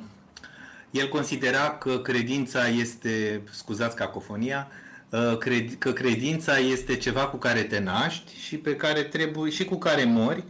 el 0.93 1.09
considera 1.09 1.71
că 1.71 1.99
credința 1.99 2.69
este, 2.69 3.43
scuzați 3.51 3.97
cacofonia, 3.97 4.69
uh, 5.09 5.39
că 5.79 5.93
credința 5.93 6.57
este 6.57 6.97
ceva 6.97 7.27
cu 7.27 7.37
care 7.37 7.63
te 7.63 7.79
naști 7.79 8.33
și 8.41 8.57
pe 8.57 8.77
care 8.77 9.03
trebuie 9.03 9.51
și 9.51 9.65
cu 9.65 9.77
care 9.77 10.05
mori 10.05 10.45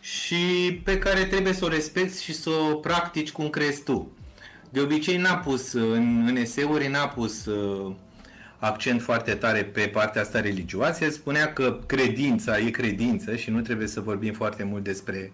și 0.00 0.80
pe 0.84 0.98
care 0.98 1.24
trebuie 1.24 1.52
să 1.52 1.64
o 1.64 1.68
respecti 1.68 2.22
și 2.22 2.34
să 2.34 2.50
o 2.50 2.74
practici 2.74 3.32
cum 3.32 3.48
crezi 3.48 3.82
tu. 3.82 4.12
De 4.70 4.80
obicei 4.80 5.16
n-a 5.16 5.36
pus 5.36 5.72
în, 5.72 6.24
în 6.28 6.36
eseuri 6.36 6.88
n-a 6.88 7.08
pus 7.08 7.44
uh, 7.44 7.94
accent 8.58 9.02
foarte 9.02 9.34
tare 9.34 9.64
pe 9.64 9.80
partea 9.80 10.22
asta 10.22 10.40
religioasă. 10.40 11.04
El 11.04 11.10
spunea 11.10 11.52
că 11.52 11.78
credința 11.86 12.58
e 12.58 12.70
credință 12.70 13.36
și 13.36 13.50
nu 13.50 13.60
trebuie 13.60 13.86
să 13.86 14.00
vorbim 14.00 14.32
foarte 14.32 14.64
mult 14.64 14.84
despre 14.84 15.32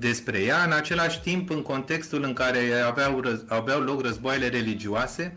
despre 0.00 0.38
ea, 0.42 0.64
în 0.64 0.72
același 0.72 1.20
timp, 1.20 1.50
în 1.50 1.62
contextul 1.62 2.22
în 2.22 2.32
care 2.32 2.72
aveau, 2.86 3.22
aveau 3.48 3.80
loc 3.80 4.02
războaiele 4.02 4.48
religioase, 4.48 5.36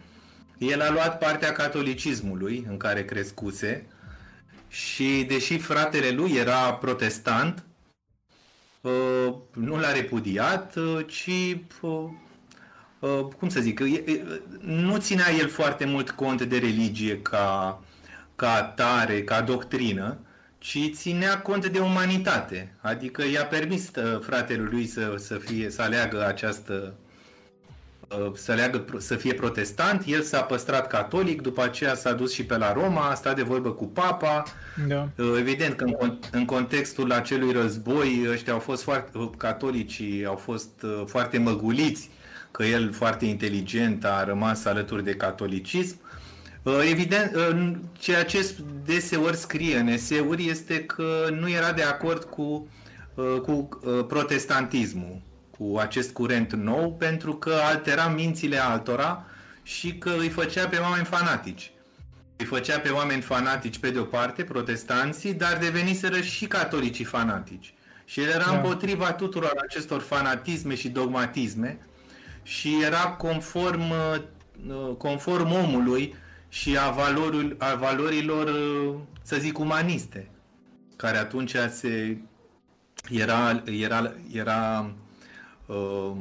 el 0.58 0.82
a 0.82 0.92
luat 0.92 1.18
partea 1.18 1.52
catolicismului 1.52 2.66
în 2.70 2.78
care 2.78 3.06
crescuse 3.06 3.86
și 4.68 5.26
deși 5.28 5.58
fratele 5.58 6.10
lui 6.10 6.32
era 6.32 6.74
protestant, 6.74 7.64
uh, 8.82 9.34
nu 9.54 9.80
l-a 9.80 9.92
repudiat, 9.92 10.76
uh, 10.76 11.06
ci, 11.08 11.58
uh, 11.82 13.26
cum 13.38 13.50
să 13.50 13.60
zic, 13.60 13.80
nu 14.60 14.98
ținea 14.98 15.32
el 15.32 15.50
foarte 15.50 15.86
mult 15.86 16.12
cont 16.12 16.42
de 16.42 16.58
religie 16.58 17.22
ca, 17.22 17.82
ca 18.36 18.64
tare, 18.64 19.24
ca 19.24 19.42
doctrină, 19.42 20.18
ci 20.64 20.90
ținea 20.94 21.40
cont 21.40 21.68
de 21.68 21.80
umanitate. 21.80 22.76
Adică 22.82 23.24
i-a 23.34 23.46
permis 23.46 23.92
uh, 23.96 24.20
fratelui 24.22 24.68
lui 24.72 24.86
să, 24.86 25.16
să, 25.18 25.36
fie, 25.36 25.70
să 25.70 25.82
aleagă 25.82 26.26
această 26.28 26.94
uh, 28.08 28.32
să, 28.36 28.52
aleagă, 28.52 28.86
să 28.98 29.16
fie 29.16 29.34
protestant, 29.34 30.04
el 30.06 30.22
s-a 30.22 30.42
păstrat 30.42 30.88
catolic, 30.88 31.42
după 31.42 31.64
aceea 31.64 31.96
s-a 31.96 32.14
dus 32.14 32.34
și 32.34 32.46
pe 32.46 32.58
la 32.58 32.74
Roma, 32.74 33.10
a 33.10 33.14
stat 33.14 33.36
de 33.36 33.42
vorbă 33.42 33.72
cu 33.72 33.86
papa. 33.86 34.44
Da. 34.88 35.08
Uh, 35.18 35.36
evident 35.38 35.76
că 35.76 35.84
în, 35.84 36.20
în 36.32 36.46
contextul 36.46 37.12
acelui 37.12 37.52
război, 37.52 38.26
ăștia 38.30 38.54
au 38.54 38.60
fost 38.60 38.84
foarte, 38.84 39.30
catolicii 39.38 40.26
au 40.26 40.36
fost 40.36 40.86
foarte 41.06 41.38
măguliți, 41.38 42.10
că 42.52 42.64
el 42.64 42.92
foarte 42.92 43.26
inteligent 43.26 44.06
a 44.06 44.24
rămas 44.24 44.66
alături 44.66 45.04
de 45.04 45.16
catolicism 45.16 46.03
Uh, 46.03 46.03
evident, 46.64 47.36
uh, 47.36 47.72
ceea 48.00 48.24
ce 48.26 48.56
deseori 48.86 49.36
scrie 49.36 49.78
în 49.78 49.88
eseuri 49.88 50.50
este 50.50 50.84
că 50.84 51.28
nu 51.40 51.50
era 51.50 51.72
de 51.72 51.84
acord 51.84 52.24
cu, 52.24 52.68
uh, 53.14 53.40
cu 53.42 53.70
protestantismul, 54.08 55.22
cu 55.58 55.78
acest 55.78 56.12
curent 56.12 56.54
nou, 56.54 56.94
pentru 56.94 57.34
că 57.34 57.54
altera 57.64 58.08
mințile 58.08 58.58
altora 58.58 59.26
și 59.64 59.94
că 59.94 60.12
îi 60.20 60.30
făcea 60.30 60.68
pe 60.68 60.78
oameni 60.78 61.06
fanatici. 61.06 61.72
Îi 62.38 62.46
făcea 62.46 62.80
pe 62.80 62.90
oameni 62.90 63.22
fanatici 63.22 63.78
pe 63.78 63.90
de 63.90 64.00
o 64.00 64.04
parte, 64.04 64.44
protestanții, 64.44 65.34
dar 65.34 65.58
deveniseră 65.58 66.22
și 66.22 66.46
catolicii 66.46 67.06
fanatici. 67.06 67.74
Și 68.06 68.22
el 68.22 68.28
era 68.28 68.46
da. 68.46 68.56
împotriva 68.56 69.12
tuturor 69.12 69.54
acestor 69.62 70.02
fanatisme 70.02 70.76
și 70.76 70.90
dogmatisme 70.90 71.78
și 72.44 72.84
era 72.84 73.08
conform, 73.08 73.94
conform 74.98 75.52
omului 75.52 76.16
și 76.54 76.78
a, 76.78 76.90
valorul, 76.90 77.56
a 77.60 77.76
valorilor, 77.76 78.50
să 79.22 79.36
zic, 79.40 79.60
umaniste, 79.60 80.30
care 80.96 81.18
atunci 81.18 81.56
se 81.70 82.18
era, 83.10 83.64
era, 83.66 84.14
era, 84.32 84.92
uh, 85.66 86.12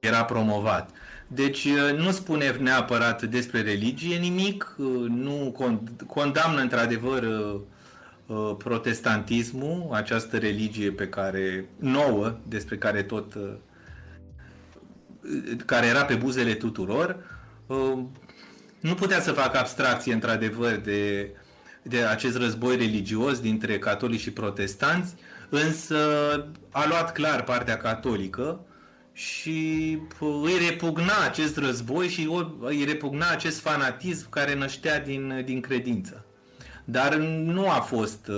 era 0.00 0.24
promovat. 0.24 0.90
Deci 1.26 1.64
uh, 1.64 1.98
nu 1.98 2.10
spune 2.10 2.50
neapărat 2.50 3.22
despre 3.22 3.60
religie 3.60 4.16
nimic, 4.16 4.74
uh, 4.78 5.06
nu 5.08 5.56
condamnă 6.06 6.60
într-adevăr 6.60 7.24
protestantismul, 8.58 9.88
această 9.92 10.38
religie 10.38 10.90
pe 10.90 11.08
care 11.08 11.68
nouă, 11.78 12.36
despre 12.48 12.76
care 12.76 13.02
tot 13.02 13.36
care 15.66 15.86
era 15.86 16.04
pe 16.04 16.14
buzele 16.14 16.54
tuturor, 16.54 17.16
nu 18.82 18.94
putea 18.94 19.20
să 19.20 19.32
facă 19.32 19.58
abstracție, 19.58 20.12
într-adevăr, 20.12 20.76
de, 20.76 21.30
de 21.82 21.98
acest 22.02 22.36
război 22.36 22.76
religios 22.76 23.40
dintre 23.40 23.78
catolici 23.78 24.20
și 24.20 24.32
protestanți, 24.32 25.14
însă 25.48 25.96
a 26.70 26.86
luat 26.88 27.12
clar 27.12 27.44
partea 27.44 27.76
catolică 27.76 28.60
și 29.12 29.98
îi 30.20 30.68
repugna 30.68 31.24
acest 31.24 31.56
război 31.56 32.08
și 32.08 32.28
îi 32.60 32.84
repugna 32.84 33.30
acest 33.30 33.60
fanatism 33.60 34.30
care 34.30 34.54
năștea 34.54 35.00
din, 35.00 35.42
din 35.44 35.60
credință. 35.60 36.24
Dar 36.84 37.14
nu 37.16 37.70
a 37.70 37.80
fost, 37.80 38.30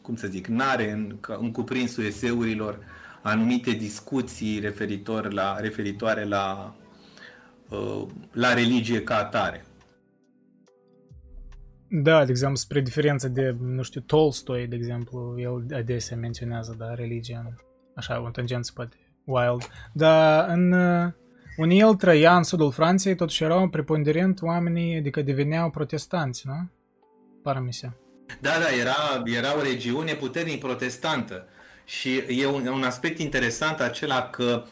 cum 0.00 0.16
să 0.16 0.26
zic, 0.26 0.46
n-are 0.46 0.90
în, 0.90 1.16
în 1.38 1.50
cuprinsul 1.50 2.04
eseurilor 2.04 2.78
anumite 3.22 3.70
discuții 3.70 4.60
referitor 4.60 5.32
la, 5.32 5.56
referitoare 5.60 6.24
la 6.24 6.74
Uh, 6.76 6.81
la 8.32 8.54
religie 8.54 9.02
ca 9.02 9.16
atare. 9.16 9.64
Da, 11.88 12.24
de 12.24 12.30
exemplu, 12.30 12.56
spre 12.56 12.80
diferență 12.80 13.28
de, 13.28 13.56
nu 13.60 13.82
știu, 13.82 14.00
Tolstoi, 14.00 14.66
de 14.66 14.76
exemplu, 14.76 15.34
el 15.38 15.66
adesea 15.74 16.16
menționează, 16.16 16.74
da, 16.78 16.94
religia, 16.94 17.54
așa, 17.94 18.22
o 18.22 18.30
tangență 18.30 18.72
poate 18.74 18.96
wild. 19.24 19.68
Dar 19.92 20.48
în, 20.48 20.72
uh, 20.72 21.12
unii 21.56 21.80
el 21.80 21.94
trăia 21.94 22.36
în 22.36 22.42
sudul 22.42 22.72
Franței, 22.72 23.14
totuși 23.14 23.42
erau 23.42 23.68
preponderent 23.68 24.42
oamenii, 24.42 24.96
adică 24.96 25.22
deveneau 25.22 25.70
protestanți, 25.70 26.42
nu? 26.46 26.70
Paramisia. 27.42 27.96
Da, 28.40 28.50
da, 28.50 28.76
era, 28.80 29.22
era 29.24 29.56
o 29.58 29.62
regiune 29.62 30.14
puternic 30.14 30.60
protestantă. 30.60 31.46
Și 31.84 32.16
e 32.16 32.46
un, 32.46 32.66
un 32.66 32.82
aspect 32.82 33.18
interesant 33.18 33.80
acela 33.80 34.22
că 34.22 34.64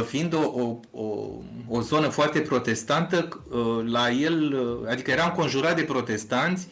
fiind 0.00 0.34
o, 0.34 0.38
o, 0.38 0.80
o, 0.90 1.28
o 1.68 1.80
zonă 1.80 2.08
foarte 2.08 2.40
protestantă, 2.40 3.42
uh, 3.50 3.84
la 3.90 4.10
el, 4.10 4.52
uh, 4.52 4.90
adică 4.90 5.10
era 5.10 5.24
înconjurat 5.24 5.76
de 5.76 5.82
protestanți, 5.82 6.68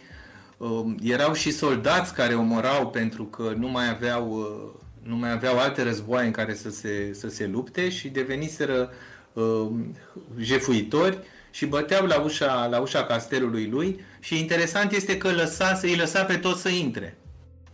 uh, 0.57 0.85
erau 1.03 1.33
și 1.33 1.51
soldați 1.51 2.15
care 2.15 2.35
omorau 2.35 2.89
pentru 2.89 3.25
că 3.25 3.55
nu 3.57 3.69
mai 3.69 3.91
aveau, 3.91 4.47
nu 5.03 5.17
mai 5.17 5.33
aveau 5.33 5.59
alte 5.59 5.83
războaie 5.83 6.27
în 6.27 6.33
care 6.33 6.55
să 6.55 6.71
se, 6.71 7.11
să 7.13 7.29
se 7.29 7.47
lupte 7.47 7.89
și 7.89 8.09
deveniseră 8.09 8.91
jefuitori 10.39 11.19
și 11.51 11.67
băteau 11.67 12.07
la 12.07 12.21
ușa, 12.21 12.67
la 12.71 12.81
ușa 12.81 13.05
castelului 13.05 13.69
lui 13.69 14.01
și 14.21 14.39
interesant 14.39 14.93
este 14.93 15.17
că 15.17 15.33
lăsa, 15.33 15.79
îi 15.83 15.97
lăsa 15.97 16.25
pe 16.25 16.37
toți 16.37 16.61
să 16.61 16.69
intre. 16.69 17.17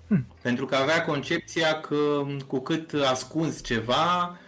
Hmm. 0.07 0.27
Pentru 0.43 0.67
că 0.67 0.75
avea 0.75 1.05
concepția 1.05 1.81
că 1.81 2.27
cu 2.47 2.59
cât 2.59 2.93
ascunzi 3.11 3.63
ceva, 3.63 4.29
uh, 4.31 4.46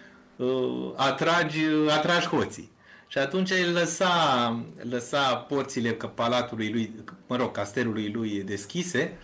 atragi, 0.97 1.61
atragi 1.89 2.27
hoții. 2.27 2.71
Și 3.09 3.19
atunci 3.19 3.51
el 3.51 3.73
lăsa, 3.73 4.65
lăsa 4.91 5.37
porțile 5.37 5.91
palatului 5.91 6.73
lui, 6.73 6.95
mă 7.27 7.37
rog, 7.37 7.51
castelului 7.51 8.11
lui 8.11 8.43
deschise 8.43 9.19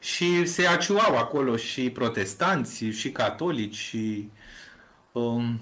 și 0.00 0.46
se 0.46 0.66
aciuau 0.66 1.16
acolo 1.16 1.56
și 1.56 1.90
protestanți, 1.90 2.84
și 2.84 3.10
catolici, 3.10 3.74
și... 3.74 4.28
Um, 5.12 5.60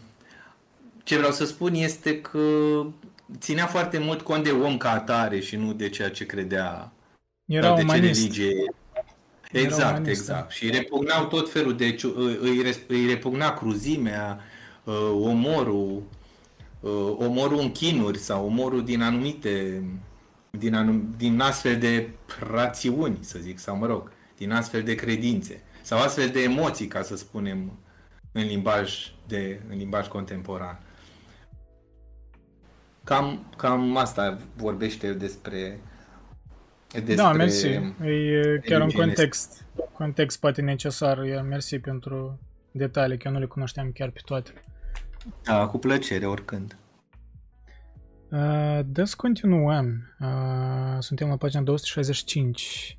ce 1.04 1.16
vreau 1.16 1.32
să 1.32 1.44
spun 1.44 1.74
este 1.74 2.20
că 2.20 2.38
ținea 3.38 3.66
foarte 3.66 3.98
mult 3.98 4.20
cont 4.20 4.44
de 4.44 4.50
om 4.50 4.76
ca 4.76 4.90
atare 4.90 5.40
și 5.40 5.56
nu 5.56 5.72
de 5.72 5.88
ceea 5.88 6.10
ce 6.10 6.26
credea. 6.26 6.92
Era 7.44 7.74
de 7.74 7.82
umanist. 7.82 8.30
ce 8.30 8.42
religie. 8.42 8.74
Exact, 9.52 10.06
exact. 10.06 10.50
Și 10.50 10.70
repugnau 10.70 11.26
tot 11.26 11.50
felul 11.50 11.76
de... 11.76 11.96
Îi, 12.40 12.76
îi 12.88 13.06
repugna 13.06 13.54
cruzimea, 13.54 14.40
uh, 14.84 15.10
omorul, 15.12 16.02
uh, 16.80 17.16
omorul 17.18 17.58
în 17.58 17.72
chinuri 17.72 18.18
sau 18.18 18.46
omorul 18.46 18.84
din 18.84 19.02
anumite, 19.02 19.84
din, 20.50 20.74
anum, 20.74 21.14
din 21.16 21.40
astfel 21.40 21.78
de 21.78 22.08
rațiuni, 22.50 23.18
să 23.20 23.38
zic, 23.38 23.58
sau 23.58 23.76
mă 23.76 23.86
rog, 23.86 24.12
din 24.36 24.52
astfel 24.52 24.82
de 24.82 24.94
credințe 24.94 25.62
sau 25.82 25.98
astfel 26.00 26.28
de 26.28 26.42
emoții, 26.42 26.86
ca 26.86 27.02
să 27.02 27.16
spunem, 27.16 27.78
în 28.32 28.42
limbaj, 28.42 29.12
de, 29.26 29.60
în 29.68 29.76
limbaj 29.76 30.06
contemporan. 30.06 30.80
Cam, 33.04 33.46
cam 33.56 33.96
asta 33.96 34.38
vorbește 34.56 35.12
despre 35.12 35.80
despre 36.92 37.14
da, 37.14 37.32
mersi. 37.32 37.66
E 37.66 38.60
chiar 38.64 38.80
un 38.80 38.90
context, 38.90 39.64
context 39.92 40.40
poate 40.40 40.60
necesar. 40.60 41.18
Mersi 41.48 41.78
pentru 41.78 42.38
detalii, 42.70 43.18
că 43.18 43.28
eu 43.28 43.32
nu 43.32 43.38
le 43.38 43.46
cunoșteam 43.46 43.90
chiar 43.92 44.10
pe 44.10 44.20
toate. 44.24 44.50
Da, 45.44 45.66
cu 45.66 45.78
plăcere, 45.78 46.26
oricând. 46.26 46.76
Uh, 48.30 48.80
da, 48.86 49.04
să 49.04 49.14
continuăm. 49.16 50.14
Uh, 50.20 50.96
suntem 50.98 51.28
la 51.28 51.36
pagina 51.36 51.62
265. 51.62 52.98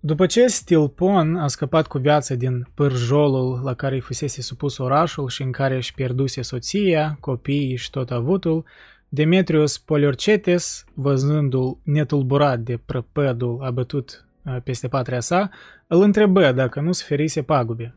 După 0.00 0.26
ce 0.26 0.46
Stilpon 0.46 1.36
a 1.36 1.46
scăpat 1.46 1.86
cu 1.86 1.98
viața 1.98 2.34
din 2.34 2.68
pârjolul 2.74 3.60
la 3.62 3.74
care 3.74 3.94
îi 3.94 4.00
fusese 4.00 4.42
supus 4.42 4.78
orașul 4.78 5.28
și 5.28 5.42
în 5.42 5.52
care 5.52 5.76
își 5.76 5.94
pierduse 5.94 6.42
soția, 6.42 7.16
copiii 7.20 7.76
și 7.76 7.90
tot 7.90 8.10
avutul, 8.10 8.64
Demetrius 9.08 9.78
Poliorcetes, 9.78 10.84
văzându-l 10.94 11.78
netulburat 11.82 12.58
de 12.58 12.76
prăpădul 12.76 13.60
abătut 13.62 14.26
uh, 14.44 14.56
peste 14.64 14.88
patria 14.88 15.20
sa, 15.20 15.50
îl 15.86 16.02
întrebă 16.02 16.52
dacă 16.52 16.80
nu 16.80 16.92
suferise 16.92 17.42
pagube. 17.42 17.94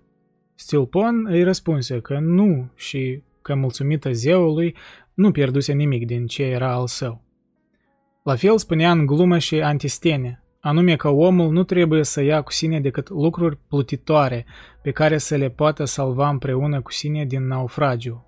Stilpon 0.61 1.25
îi 1.25 1.43
răspunse 1.43 1.99
că 1.99 2.19
nu 2.19 2.71
și 2.75 3.23
că 3.41 3.55
mulțumită 3.55 4.11
zeului 4.11 4.75
nu 5.13 5.31
pierduse 5.31 5.73
nimic 5.73 6.05
din 6.05 6.25
ce 6.25 6.43
era 6.43 6.73
al 6.73 6.87
său. 6.87 7.23
La 8.23 8.35
fel 8.35 8.57
spunea 8.57 8.91
în 8.91 9.05
glumă 9.05 9.37
și 9.37 9.61
Antistene, 9.61 10.43
anume 10.59 10.95
că 10.95 11.09
omul 11.09 11.51
nu 11.51 11.63
trebuie 11.63 12.03
să 12.03 12.21
ia 12.21 12.41
cu 12.41 12.51
sine 12.51 12.79
decât 12.79 13.09
lucruri 13.09 13.57
plutitoare 13.67 14.45
pe 14.81 14.91
care 14.91 15.17
să 15.17 15.35
le 15.35 15.49
poată 15.49 15.85
salva 15.85 16.29
împreună 16.29 16.81
cu 16.81 16.91
sine 16.91 17.25
din 17.25 17.47
naufragiu. 17.47 18.25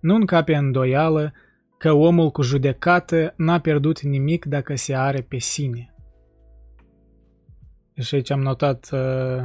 Nu 0.00 0.14
încape 0.14 0.54
îndoială 0.54 1.32
că 1.78 1.92
omul 1.92 2.30
cu 2.30 2.42
judecată 2.42 3.34
n-a 3.36 3.58
pierdut 3.58 4.00
nimic 4.00 4.44
dacă 4.44 4.74
se 4.74 4.94
are 4.94 5.20
pe 5.20 5.38
sine. 5.38 5.94
Și 8.00 8.14
aici 8.14 8.30
am 8.30 8.40
notat, 8.40 8.88
uh, 8.92 9.44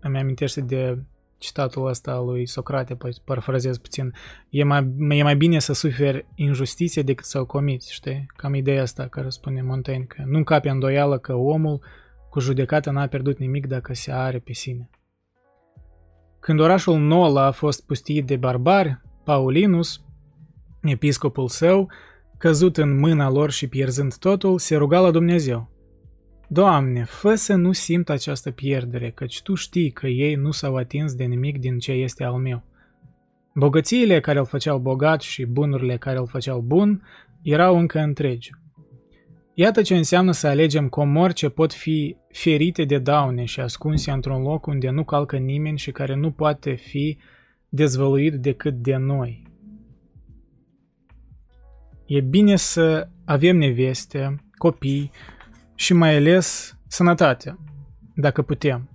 îmi 0.00 0.18
amintește 0.18 0.60
de 0.60 0.98
citatul 1.38 1.86
ăsta 1.86 2.12
al 2.12 2.24
lui 2.24 2.46
Socrate, 2.46 2.96
parafrazez 3.24 3.78
puțin, 3.78 4.14
e 4.48 4.64
mai, 4.64 4.94
e 5.08 5.22
mai 5.22 5.36
bine 5.36 5.58
să 5.58 5.72
suferi 5.72 6.26
injustiție 6.34 7.02
decât 7.02 7.24
să 7.24 7.40
o 7.40 7.46
comiți, 7.46 7.92
știi? 7.92 8.26
Cam 8.36 8.54
ideea 8.54 8.82
asta 8.82 9.06
care 9.06 9.28
spune 9.28 9.62
Montaigne, 9.62 10.04
că 10.04 10.22
nu 10.26 10.36
încape 10.36 10.68
îndoială 10.68 11.18
că 11.18 11.34
omul 11.34 11.80
cu 12.30 12.40
judecată 12.40 12.90
n-a 12.90 13.06
pierdut 13.06 13.38
nimic 13.38 13.66
dacă 13.66 13.94
se 13.94 14.12
are 14.12 14.38
pe 14.38 14.52
sine. 14.52 14.90
Când 16.40 16.60
orașul 16.60 16.98
Nola 16.98 17.44
a 17.44 17.50
fost 17.50 17.86
pustit 17.86 18.26
de 18.26 18.36
barbari, 18.36 19.00
Paulinus, 19.24 20.00
episcopul 20.82 21.48
său, 21.48 21.90
căzut 22.38 22.76
în 22.76 22.98
mâna 22.98 23.30
lor 23.30 23.50
și 23.50 23.68
pierzând 23.68 24.16
totul, 24.16 24.58
se 24.58 24.76
ruga 24.76 25.00
la 25.00 25.10
Dumnezeu– 25.10 25.68
Doamne, 26.50 27.04
fă 27.04 27.34
să 27.34 27.54
nu 27.54 27.72
simt 27.72 28.08
această 28.08 28.50
pierdere, 28.50 29.10
căci 29.10 29.42
Tu 29.42 29.54
știi 29.54 29.90
că 29.90 30.06
ei 30.06 30.34
nu 30.34 30.50
s-au 30.50 30.76
atins 30.76 31.14
de 31.14 31.24
nimic 31.24 31.58
din 31.58 31.78
ce 31.78 31.92
este 31.92 32.24
al 32.24 32.34
meu. 32.34 32.62
Bogățiile 33.54 34.20
care 34.20 34.38
îl 34.38 34.46
făceau 34.46 34.78
bogat 34.78 35.20
și 35.20 35.44
bunurile 35.44 35.96
care 35.96 36.18
îl 36.18 36.26
făceau 36.26 36.60
bun 36.60 37.02
erau 37.42 37.78
încă 37.78 37.98
întregi. 37.98 38.50
Iată 39.54 39.82
ce 39.82 39.96
înseamnă 39.96 40.32
să 40.32 40.46
alegem 40.46 40.88
comori 40.88 41.32
ce 41.32 41.48
pot 41.48 41.72
fi 41.72 42.16
ferite 42.28 42.84
de 42.84 42.98
daune 42.98 43.44
și 43.44 43.60
ascunse 43.60 44.10
într-un 44.10 44.42
loc 44.42 44.66
unde 44.66 44.90
nu 44.90 45.04
calcă 45.04 45.36
nimeni 45.36 45.78
și 45.78 45.90
care 45.90 46.14
nu 46.14 46.30
poate 46.30 46.74
fi 46.74 47.18
dezvăluit 47.68 48.34
decât 48.34 48.74
de 48.74 48.96
noi. 48.96 49.42
E 52.06 52.20
bine 52.20 52.56
să 52.56 53.08
avem 53.24 53.56
neveste, 53.56 54.44
copii, 54.56 55.10
și 55.80 55.92
mai 55.92 56.16
ales 56.16 56.76
sănătatea, 56.86 57.58
dacă 58.14 58.42
putem. 58.42 58.88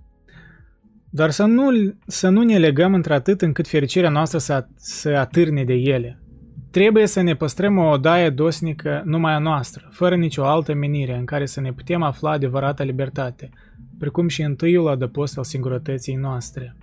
Dar 1.10 1.30
să 1.30 1.44
nu, 1.44 1.94
să 2.06 2.28
nu 2.28 2.42
ne 2.42 2.58
legăm 2.58 2.94
într-atât 2.94 3.42
încât 3.42 3.68
fericirea 3.68 4.10
noastră 4.10 4.38
să, 4.38 4.66
să 4.76 5.08
atârne 5.08 5.64
de 5.64 5.74
ele. 5.74 6.22
Trebuie 6.70 7.06
să 7.06 7.20
ne 7.20 7.34
păstrăm 7.34 7.78
o 7.78 7.88
odaie 7.88 8.30
dosnică 8.30 9.02
numai 9.04 9.32
a 9.32 9.38
noastră, 9.38 9.88
fără 9.90 10.16
nicio 10.16 10.44
altă 10.44 10.74
menire 10.74 11.16
în 11.16 11.24
care 11.24 11.46
să 11.46 11.60
ne 11.60 11.72
putem 11.72 12.02
afla 12.02 12.30
adevărata 12.30 12.84
libertate, 12.84 13.50
precum 13.98 14.28
și 14.28 14.42
întâiul 14.42 14.88
adăpost 14.88 15.38
al 15.38 15.44
singurătății 15.44 16.14
noastre. 16.14 16.76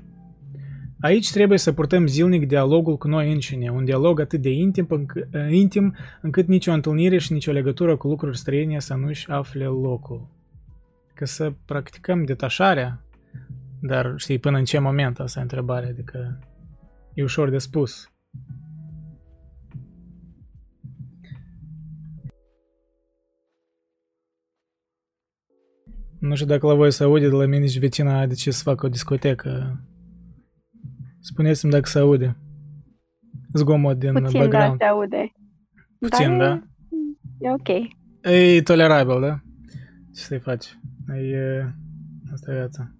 Aici 1.01 1.31
trebuie 1.31 1.57
să 1.57 1.73
purtăm 1.73 2.07
zilnic 2.07 2.47
dialogul 2.47 2.97
cu 2.97 3.07
noi 3.07 3.31
înșine, 3.31 3.69
un 3.69 3.85
dialog 3.85 4.19
atât 4.19 4.41
de 4.41 4.49
intim, 4.49 4.87
înc- 4.87 5.51
intim 5.51 5.95
încât 6.21 6.47
nicio 6.47 6.71
întâlnire 6.71 7.17
și 7.17 7.33
nicio 7.33 7.51
legătură 7.51 7.97
cu 7.97 8.07
lucruri 8.07 8.37
străine 8.37 8.79
să 8.79 8.93
nu-și 8.93 9.29
afle 9.29 9.65
locul. 9.65 10.27
Că 11.13 11.25
să 11.25 11.53
practicăm 11.65 12.23
detașarea, 12.23 13.05
dar 13.79 14.13
știi, 14.17 14.39
până 14.39 14.57
în 14.57 14.63
ce 14.63 14.79
moment 14.79 15.19
asta 15.19 15.39
e 15.39 15.41
întrebarea, 15.41 15.89
adică 15.89 16.39
e 17.13 17.23
ușor 17.23 17.49
de 17.49 17.57
spus. 17.57 18.11
Nu 26.19 26.35
știu 26.35 26.47
dacă 26.47 26.67
la 26.67 26.73
voi 26.73 26.91
să 26.91 27.03
aude 27.03 27.29
de 27.29 27.35
la 27.35 27.45
mine 27.45 27.67
și 27.67 27.79
vecina 27.79 28.19
a 28.19 28.25
decis 28.25 28.55
să 28.55 28.63
facă 28.63 28.85
o 28.85 28.89
discotecă 28.89 29.81
Spuneți-mi 31.21 31.71
dacă 31.71 31.87
se 31.87 31.99
aude. 31.99 32.37
Zgomot 33.53 33.97
din 33.97 34.13
Puțin, 34.13 34.39
background. 34.39 34.77
da, 34.77 34.85
se 34.85 34.91
aude. 34.91 35.31
Puțin, 35.99 36.37
Dar 36.37 36.47
da? 36.47 36.63
E 37.39 37.51
ok. 37.51 37.89
E 38.21 38.61
tolerabil, 38.61 39.19
da? 39.21 39.39
Ce 40.15 40.21
să-i 40.21 40.39
faci? 40.39 40.79
E... 41.07 41.65
Asta 42.33 42.51
e 42.51 42.55
viața. 42.55 42.91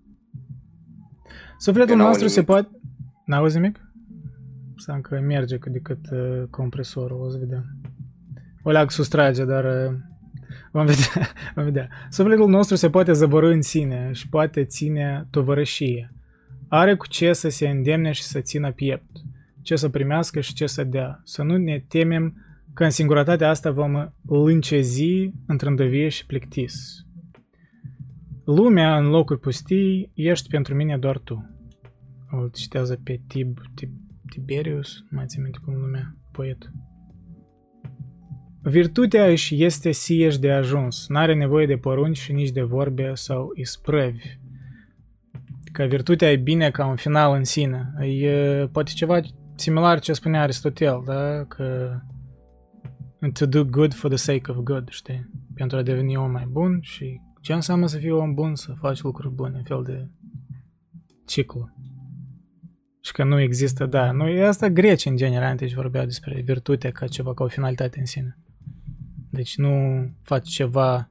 Sufletul 1.58 1.95
nostru 1.95 2.27
se 2.27 2.43
poate... 2.43 2.69
N-auzi 3.25 3.59
nimic? 3.59 3.80
Să 4.75 5.00
că 5.01 5.19
merge 5.19 5.58
cât 5.58 5.72
de 5.72 5.80
cât 5.80 6.11
uh, 6.11 6.43
compresorul, 6.50 7.22
o 7.22 7.30
să 7.30 7.38
vedem. 7.38 7.66
O 8.64 8.72
leag 8.72 8.91
sustrage, 8.91 9.45
dar 9.45 9.64
uh, 9.64 9.98
vom 10.72 10.85
vedea, 10.91 11.30
vom 11.56 11.64
vedea. 11.64 11.88
Sufletul 12.09 12.50
nostru 12.50 12.75
se 12.75 12.90
poate 12.90 13.14
zăvorâ 13.14 13.51
în 13.51 13.61
sine 13.61 14.09
și 14.11 14.30
poate 14.30 14.66
ține 14.66 15.27
tovărășie 15.30 16.14
are 16.74 16.95
cu 16.95 17.08
ce 17.08 17.33
să 17.33 17.50
se 17.50 17.67
îndemne 17.67 18.11
și 18.11 18.24
să 18.24 18.40
țină 18.40 18.72
piept, 18.72 19.09
ce 19.61 19.75
să 19.75 19.90
primească 19.90 20.40
și 20.40 20.53
ce 20.53 20.66
să 20.66 20.83
dea. 20.83 21.22
Să 21.24 21.43
nu 21.43 21.58
ne 21.58 21.83
temem 21.88 22.35
că 22.74 22.83
în 22.83 22.90
singurătatea 22.90 23.50
asta 23.50 23.72
vom 23.72 24.11
lâncezi, 24.27 25.32
întrândăvie 25.48 26.09
și 26.09 26.25
plictis. 26.25 27.06
Lumea 28.45 28.98
în 28.98 29.08
locuri 29.08 29.40
pustii, 29.40 30.11
ești 30.14 30.50
pentru 30.50 30.75
mine 30.75 30.98
doar 30.98 31.17
tu. 31.17 31.50
O 32.32 32.48
citează 32.48 33.00
pe 33.03 33.22
Tib, 33.27 33.58
Tib 33.75 33.91
Tiberius, 34.30 35.00
nu 35.09 35.17
mai 35.17 35.25
țin 35.27 35.41
minte 35.41 35.59
cum 35.66 35.74
numea 35.74 36.16
poetul. 36.32 36.72
Virtutea 38.61 39.30
își 39.30 39.64
este 39.64 39.91
sieși 39.91 40.40
de 40.40 40.51
ajuns, 40.51 41.08
n-are 41.08 41.35
nevoie 41.35 41.66
de 41.66 41.77
porunci 41.77 42.17
și 42.17 42.32
nici 42.32 42.51
de 42.51 42.61
vorbe 42.61 43.11
sau 43.14 43.51
isprăvi 43.56 44.40
că 45.72 45.83
virtutea 45.83 46.32
e 46.32 46.35
bine 46.35 46.72
ca 46.72 46.85
un 46.85 46.95
final 46.95 47.35
în 47.35 47.43
sine. 47.43 47.93
E 48.01 48.67
poate 48.72 48.91
ceva 48.95 49.19
similar 49.56 50.00
ce 50.00 50.14
spunea 50.14 50.41
Aristotel, 50.41 51.01
da? 51.06 51.45
Că 51.48 51.98
to 53.33 53.45
do 53.45 53.64
good 53.64 53.93
for 53.93 54.09
the 54.09 54.17
sake 54.17 54.51
of 54.51 54.58
good, 54.58 54.90
știi? 54.90 55.30
Pentru 55.56 55.77
a 55.77 55.82
deveni 55.82 56.17
om 56.17 56.32
mai 56.32 56.45
bun 56.50 56.80
și 56.82 57.22
ce 57.41 57.53
înseamnă 57.53 57.88
să 57.88 57.98
fii 57.98 58.11
om 58.11 58.33
bun, 58.33 58.56
să 58.56 58.74
faci 58.80 59.01
lucruri 59.01 59.33
bune, 59.33 59.58
în 59.58 59.64
fel 59.64 59.83
de 59.83 60.09
ciclu. 61.25 61.69
Și 63.03 63.11
că 63.11 63.24
nu 63.24 63.40
există, 63.40 63.85
da, 63.85 64.11
nu, 64.11 64.27
e 64.27 64.48
asta 64.48 64.69
greci 64.69 65.06
în 65.06 65.16
general, 65.16 65.56
deci 65.56 65.74
vorbeau 65.74 66.06
despre 66.06 66.41
virtute 66.41 66.90
ca 66.90 67.08
ceva, 67.08 67.33
ca 67.33 67.43
o 67.43 67.48
finalitate 67.48 68.00
în 68.00 68.06
sine. 68.06 68.38
Deci 69.30 69.58
nu 69.58 70.06
faci 70.22 70.50
ceva 70.50 71.10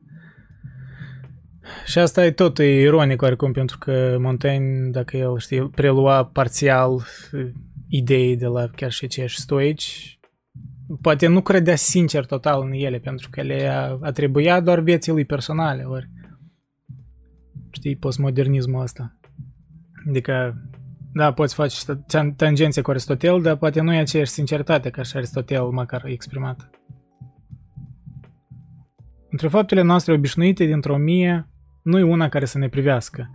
și 1.86 1.98
asta 1.98 2.24
e 2.24 2.30
tot 2.30 2.58
e 2.58 2.80
ironic 2.80 3.22
oricum, 3.22 3.52
pentru 3.52 3.78
că 3.78 4.16
Montaigne, 4.20 4.90
dacă 4.90 5.16
el, 5.16 5.38
știi, 5.38 5.68
prelua 5.68 6.24
parțial 6.24 7.02
idei 7.88 8.36
de 8.36 8.46
la 8.46 8.68
chiar 8.76 8.90
și 8.90 9.04
acești 9.04 9.40
stoici, 9.40 10.18
poate 11.00 11.26
nu 11.26 11.40
credea 11.40 11.76
sincer 11.76 12.24
total 12.24 12.62
în 12.62 12.72
ele, 12.72 12.98
pentru 12.98 13.28
că 13.30 13.42
le 13.42 13.68
atribuia 14.00 14.60
doar 14.60 14.80
vieții 14.80 15.12
lui 15.12 15.24
personale, 15.24 15.82
ori 15.82 16.08
știi, 17.70 17.96
postmodernismul 17.96 18.82
ăsta. 18.82 19.18
Adică, 20.08 20.62
da, 21.12 21.32
poți 21.32 21.54
face 21.54 21.76
tangențe 22.36 22.80
cu 22.80 22.90
Aristotel, 22.90 23.42
dar 23.42 23.56
poate 23.56 23.80
nu 23.80 23.94
e 23.94 23.98
aceeași 23.98 24.30
sinceritate 24.30 24.90
ca 24.90 25.02
și 25.02 25.16
Aristotel 25.16 25.64
măcar 25.64 26.04
exprimat. 26.04 26.70
Între 29.42 29.58
faptele 29.58 29.82
noastre 29.82 30.12
obișnuite 30.12 30.64
dintr-o 30.64 30.96
mie, 30.96 31.48
nu 31.82 31.98
e 31.98 32.02
una 32.02 32.28
care 32.28 32.44
să 32.44 32.58
ne 32.58 32.68
privească. 32.68 33.30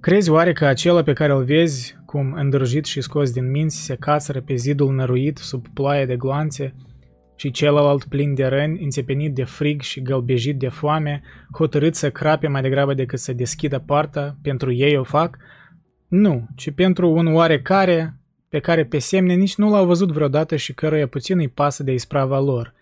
Crezi 0.00 0.30
oare 0.30 0.52
că 0.52 0.66
acela 0.66 1.02
pe 1.02 1.12
care 1.12 1.32
îl 1.32 1.44
vezi, 1.44 1.96
cum 2.04 2.32
îndrăjit 2.32 2.84
și 2.84 3.00
scos 3.00 3.30
din 3.30 3.50
minți, 3.50 3.84
se 3.84 3.96
cațără 3.96 4.40
pe 4.40 4.54
zidul 4.54 4.94
năruit 4.94 5.38
sub 5.38 5.66
ploaie 5.68 6.06
de 6.06 6.16
gloanțe, 6.16 6.74
și 7.36 7.50
celălalt 7.50 8.04
plin 8.04 8.34
de 8.34 8.46
răni, 8.46 8.82
înțepenit 8.82 9.34
de 9.34 9.44
frig 9.44 9.80
și 9.80 10.02
gălbejit 10.02 10.58
de 10.58 10.68
foame, 10.68 11.22
hotărât 11.52 11.94
să 11.94 12.10
crape 12.10 12.48
mai 12.48 12.62
degrabă 12.62 12.94
decât 12.94 13.18
să 13.18 13.32
deschidă 13.32 13.78
poarta, 13.78 14.36
pentru 14.42 14.72
ei 14.72 14.96
o 14.96 15.02
fac? 15.02 15.38
Nu, 16.08 16.46
ci 16.54 16.70
pentru 16.70 17.10
un 17.10 17.34
oarecare 17.34 18.20
pe 18.48 18.58
care 18.58 18.84
pe 18.84 18.98
semne 18.98 19.34
nici 19.34 19.56
nu 19.56 19.70
l-au 19.70 19.86
văzut 19.86 20.12
vreodată 20.12 20.56
și 20.56 20.74
căruia 20.74 21.06
puțin 21.06 21.38
îi 21.38 21.48
pasă 21.48 21.82
de 21.82 21.92
isprava 21.92 22.40
lor, 22.40 22.74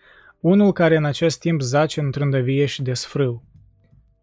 unul 0.47 0.71
care 0.71 0.95
în 0.95 1.05
acest 1.05 1.39
timp 1.39 1.61
zace 1.61 1.99
în 1.99 2.11
trândăvie 2.11 2.65
și 2.65 2.81
desfrâu. 2.81 3.43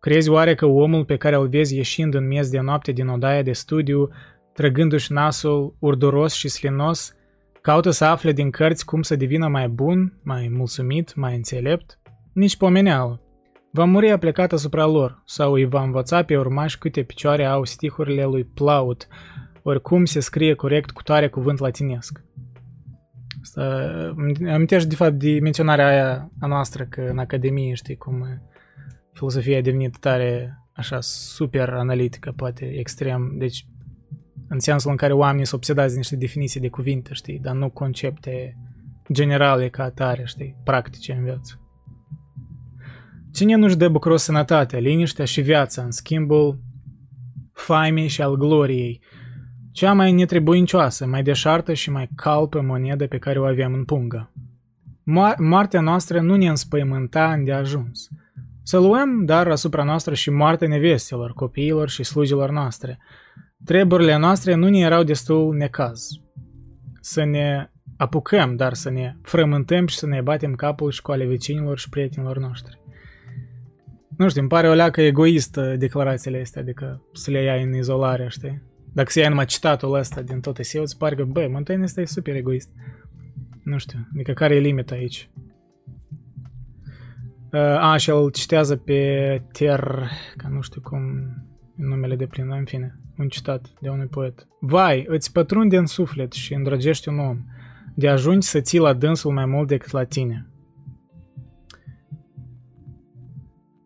Crezi 0.01 0.28
oare 0.28 0.55
că 0.55 0.67
omul 0.67 1.05
pe 1.05 1.17
care 1.17 1.36
îl 1.36 1.49
vezi 1.49 1.76
ieșind 1.76 2.15
în 2.15 2.26
miez 2.26 2.49
de 2.49 2.60
noapte 2.60 2.92
din 2.92 3.09
odaia 3.09 3.42
de 3.42 3.52
studiu, 3.52 4.09
trăgându-și 4.55 5.12
nasul 5.12 5.76
urduros 5.78 6.34
și 6.34 6.49
slinos, 6.49 7.15
caută 7.60 7.91
să 7.91 8.05
afle 8.05 8.33
din 8.33 8.51
cărți 8.51 8.84
cum 8.84 9.02
să 9.02 9.17
devină 9.17 9.49
mai 9.49 9.68
bun, 9.68 10.18
mai 10.23 10.49
mulțumit, 10.57 11.15
mai 11.15 11.34
înțelept? 11.34 11.99
Nici 12.33 12.57
pomeneală. 12.57 13.20
Va 13.73 13.84
muri 13.84 14.10
aplecat 14.10 14.52
asupra 14.52 14.86
lor, 14.86 15.23
sau 15.26 15.52
îi 15.52 15.65
va 15.65 15.83
învăța 15.83 16.23
pe 16.23 16.36
urmași 16.36 16.78
câte 16.78 17.02
picioare 17.02 17.44
au 17.44 17.65
stihurile 17.65 18.25
lui 18.25 18.44
Plaut, 18.44 19.07
oricum 19.62 20.05
se 20.05 20.20
scrie 20.20 20.55
corect 20.55 20.91
cu 20.91 21.02
tare 21.02 21.28
cuvânt 21.28 21.59
latinesc. 21.59 22.23
Asta, 23.43 24.15
amintești 24.53 24.89
de 24.89 24.95
fapt 24.95 25.12
de 25.12 25.39
menționarea 25.41 25.87
aia 25.87 26.31
a 26.41 26.47
noastră 26.47 26.85
că 26.85 27.01
în 27.01 27.19
Academie, 27.19 27.75
știi, 27.75 27.97
cum 27.97 28.43
filosofia 29.12 29.59
a 29.59 29.61
devenit 29.61 29.97
tare 29.99 30.59
așa 30.73 31.01
super 31.01 31.69
analitică, 31.69 32.33
poate 32.37 32.65
extrem, 32.65 33.35
deci 33.39 33.67
în 34.49 34.59
sensul 34.59 34.91
în 34.91 34.97
care 34.97 35.12
oamenii 35.12 35.47
sunt 35.47 35.61
obsedați 35.61 35.93
de 35.93 35.97
niște 35.97 36.17
definiții 36.17 36.61
de 36.61 36.69
cuvinte, 36.69 37.12
știi, 37.12 37.39
dar 37.39 37.55
nu 37.55 37.71
concepte 37.71 38.57
generale 39.12 39.69
ca 39.69 39.83
atare, 39.83 40.23
știi, 40.25 40.57
practice 40.65 41.12
în 41.12 41.25
viață. 41.25 41.61
Cine 43.33 43.55
nu-și 43.55 43.77
dă 43.77 43.89
bucuros 43.89 44.23
sănătatea, 44.23 44.79
liniștea 44.79 45.25
și 45.25 45.41
viața 45.41 45.83
în 45.83 45.91
schimbul 45.91 46.61
faimei 47.53 48.09
și 48.09 48.23
al 48.23 48.37
gloriei, 48.37 49.01
cea 49.73 49.92
mai 49.92 50.12
netrebuincioasă, 50.12 51.07
mai 51.07 51.23
deșartă 51.23 51.73
și 51.73 51.91
mai 51.91 52.09
calpă 52.15 52.60
monedă 52.60 53.07
pe 53.07 53.18
care 53.18 53.39
o 53.39 53.44
avem 53.44 53.73
în 53.73 53.84
pungă. 53.84 54.33
Mo- 55.01 55.36
moartea 55.39 55.81
noastră 55.81 56.20
nu 56.20 56.36
ne 56.36 56.49
înspăimânta 56.49 57.33
îndeajuns. 57.33 58.09
Să 58.62 58.78
luăm, 58.78 59.25
dar, 59.25 59.51
asupra 59.51 59.83
noastră 59.83 60.15
și 60.15 60.31
moartea 60.31 60.68
nevestelor, 60.68 61.33
copiilor 61.33 61.89
și 61.89 62.02
slujilor 62.02 62.51
noastre. 62.51 62.99
Treburile 63.65 64.17
noastre 64.17 64.55
nu 64.55 64.68
ne 64.68 64.78
erau 64.78 65.02
destul 65.02 65.55
necaz. 65.55 66.09
Să 67.01 67.25
ne 67.25 67.70
apucăm, 67.97 68.57
dar 68.57 68.73
să 68.73 68.91
ne 68.91 69.17
frământăm 69.23 69.86
și 69.86 69.99
să 69.99 70.07
ne 70.07 70.20
batem 70.20 70.55
capul 70.55 70.91
și 70.91 71.02
cu 71.02 71.12
ale 71.12 71.25
vecinilor 71.25 71.78
și 71.78 71.89
prietenilor 71.89 72.39
noștri. 72.39 72.81
Nu 74.17 74.28
știu, 74.28 74.41
îmi 74.41 74.51
pare 74.51 74.68
o 74.68 74.73
leacă 74.73 75.01
egoistă 75.01 75.76
declarațiile 75.78 76.41
astea, 76.41 76.60
adică 76.60 77.02
să 77.12 77.31
le 77.31 77.42
iai 77.42 77.62
în 77.62 77.75
izolare, 77.75 78.26
știi? 78.28 78.62
Dacă 78.93 79.11
să 79.11 79.19
iei 79.19 79.29
numai 79.29 79.45
citatul 79.45 79.95
ăsta 79.95 80.23
din 80.23 80.41
tot 80.41 80.59
eseul, 80.59 80.85
îți 80.85 80.99
pare 80.99 81.15
că, 81.15 81.25
băi, 81.25 81.49
Montaigne 81.49 81.85
ăsta 81.85 82.01
e 82.01 82.05
super 82.05 82.35
egoist. 82.35 82.69
Nu 83.62 83.79
știu, 83.79 84.09
adică 84.15 84.33
care 84.33 84.55
e 84.55 84.59
limita 84.59 84.95
aici? 84.95 85.31
Uh, 87.53 87.61
a, 87.61 87.97
și 87.97 88.11
el 88.11 88.31
citează 88.31 88.77
pe 88.77 89.43
Ter, 89.53 90.09
ca 90.37 90.49
nu 90.49 90.61
știu 90.61 90.81
cum 90.81 91.01
numele 91.75 92.17
de 92.17 92.27
plin, 92.27 92.51
în 92.51 92.65
fine, 92.65 93.01
un 93.19 93.29
citat 93.29 93.67
de 93.81 93.89
unui 93.89 94.07
poet. 94.07 94.47
Vai, 94.61 95.05
îți 95.09 95.33
pătrunde 95.33 95.77
în 95.77 95.87
suflet 95.87 96.33
și 96.33 96.55
îndrăgești 96.55 97.09
un 97.09 97.19
om, 97.19 97.45
de 97.95 98.09
ajungi 98.09 98.47
să 98.47 98.61
ții 98.61 98.79
la 98.79 98.93
dânsul 98.93 99.33
mai 99.33 99.47
mult 99.47 99.69
decât 99.69 99.91
la 99.91 100.05
tine. 100.05 100.47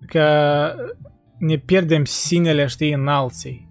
Că 0.07 0.73
ne 1.39 1.57
pierdem 1.57 2.05
sinele, 2.05 2.67
știi, 2.67 2.93
în 2.93 3.09
alții. 3.09 3.66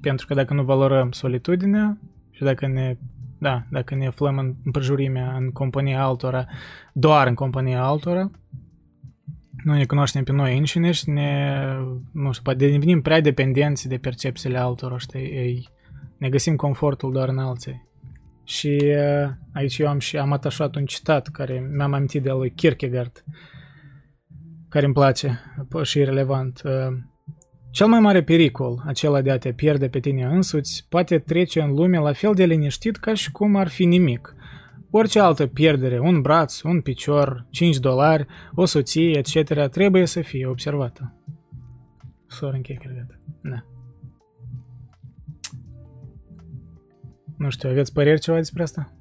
Pentru 0.00 0.26
că 0.26 0.34
dacă 0.34 0.54
nu 0.54 0.62
valorăm 0.62 1.10
solitudinea 1.10 1.98
și 2.30 2.42
dacă 2.42 2.66
ne, 2.66 2.96
da, 3.38 3.64
dacă 3.70 3.94
ne 3.94 4.06
aflăm 4.06 4.38
în 4.38 4.54
împrăjurimea 4.64 5.36
în 5.36 5.50
compania 5.50 6.02
altora, 6.02 6.46
doar 6.92 7.26
în 7.26 7.34
compania 7.34 7.82
altora, 7.82 8.30
nu 9.64 9.74
ne 9.74 9.84
cunoaștem 9.84 10.24
pe 10.24 10.32
noi 10.32 10.58
înșine 10.58 10.90
și 10.90 11.10
ne, 11.10 11.62
nu 12.12 12.30
știu, 12.30 12.42
poate 12.42 12.58
devenim 12.58 13.02
prea 13.02 13.20
dependenți 13.20 13.88
de 13.88 13.98
percepțiile 13.98 14.58
altora, 14.58 14.98
știi, 14.98 15.68
ne 16.18 16.28
găsim 16.28 16.56
confortul 16.56 17.12
doar 17.12 17.28
în 17.28 17.38
alții. 17.38 17.86
Și 18.44 18.78
uh, 18.82 19.30
aici 19.52 19.78
eu 19.78 19.88
am 19.88 19.98
și 19.98 20.16
am 20.16 20.32
atașat 20.32 20.74
un 20.74 20.84
citat 20.84 21.28
care 21.28 21.70
mi-am 21.76 21.92
amintit 21.92 22.22
de 22.22 22.30
lui 22.30 22.50
Kierkegaard, 22.50 23.24
care 24.68 24.84
îmi 24.84 24.94
place 24.94 25.40
și 25.82 25.98
e 25.98 26.04
relevant. 26.04 26.62
Uh, 27.68 27.74
cel 27.74 27.86
mai 27.86 28.00
mare 28.00 28.22
pericol, 28.22 28.82
acela 28.86 29.20
de 29.20 29.30
a 29.30 29.38
te 29.38 29.52
pierde 29.52 29.88
pe 29.88 30.00
tine 30.00 30.24
însuți, 30.24 30.86
poate 30.88 31.18
trece 31.18 31.60
în 31.60 31.74
lume 31.74 31.98
la 31.98 32.12
fel 32.12 32.34
de 32.34 32.44
liniștit 32.44 32.96
ca 32.96 33.14
și 33.14 33.30
cum 33.30 33.56
ar 33.56 33.68
fi 33.68 33.84
nimic. 33.84 34.34
Orice 34.90 35.20
altă 35.20 35.46
pierdere, 35.46 35.98
un 35.98 36.20
braț, 36.20 36.60
un 36.60 36.80
picior, 36.80 37.46
5 37.50 37.78
dolari, 37.78 38.26
o 38.54 38.64
soție, 38.64 39.18
etc., 39.18 39.68
trebuie 39.70 40.06
să 40.06 40.20
fie 40.20 40.46
observată. 40.46 41.14
Sorin 42.26 42.62
Kierkegaard. 42.62 43.20
Da. 43.42 43.64
Nu 47.36 47.50
știu, 47.50 47.68
aveți 47.68 47.92
păreri 47.92 48.20
ceva 48.20 48.36
despre 48.36 48.62
asta? 48.62 48.92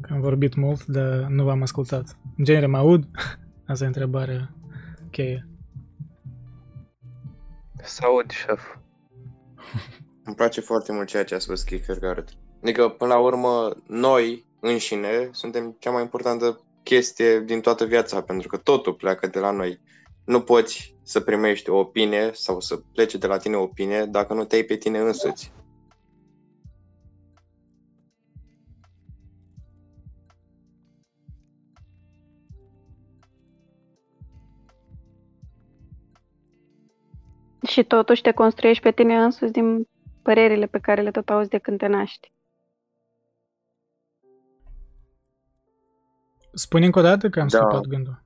Că 0.00 0.12
am 0.12 0.20
vorbit 0.20 0.54
mult, 0.54 0.86
dar 0.86 1.26
nu 1.28 1.44
v-am 1.44 1.62
ascultat. 1.62 2.18
În 2.36 2.44
genere 2.44 2.66
mă 2.66 2.76
aud? 2.76 3.08
Asta 3.66 3.84
e 3.84 3.86
întrebarea 3.86 4.54
cheie. 5.10 5.49
Să 7.84 8.00
aud, 8.04 8.30
șef. 8.30 8.60
Îmi 10.24 10.34
place 10.34 10.60
foarte 10.60 10.92
mult 10.92 11.08
ceea 11.08 11.24
ce 11.24 11.34
a 11.34 11.38
spus 11.38 11.62
Kierkegaard. 11.62 12.28
Adică, 12.62 12.88
până 12.88 13.14
la 13.14 13.20
urmă, 13.20 13.76
noi 13.86 14.46
înșine 14.60 15.28
suntem 15.32 15.76
cea 15.78 15.90
mai 15.90 16.02
importantă 16.02 16.64
chestie 16.82 17.40
din 17.40 17.60
toată 17.60 17.84
viața, 17.84 18.22
pentru 18.22 18.48
că 18.48 18.56
totul 18.56 18.94
pleacă 18.94 19.26
de 19.26 19.38
la 19.38 19.50
noi. 19.50 19.80
Nu 20.24 20.40
poți 20.40 20.96
să 21.02 21.20
primești 21.20 21.70
o 21.70 21.78
opinie 21.78 22.30
sau 22.32 22.60
să 22.60 22.76
plece 22.76 23.18
de 23.18 23.26
la 23.26 23.36
tine 23.36 23.56
o 23.56 23.62
opinie 23.62 24.04
dacă 24.04 24.34
nu 24.34 24.44
te-ai 24.44 24.62
pe 24.62 24.76
tine 24.76 24.98
însuți. 24.98 25.52
Și 37.70 37.84
totuși 37.84 38.22
te 38.22 38.32
construiești 38.32 38.82
pe 38.82 38.90
tine 38.90 39.22
însuți 39.22 39.52
din 39.52 39.88
părerile 40.22 40.66
pe 40.66 40.78
care 40.78 41.02
le 41.02 41.10
tot 41.10 41.30
auzi 41.30 41.48
de 41.48 41.58
când 41.58 41.78
te 41.78 41.86
naști. 41.86 42.32
Spune 46.52 46.84
încă 46.84 46.98
o 46.98 47.02
dată 47.02 47.28
că 47.28 47.40
am 47.40 47.46
da. 47.46 47.58
scăpat 47.58 47.86
gândul. 47.86 48.22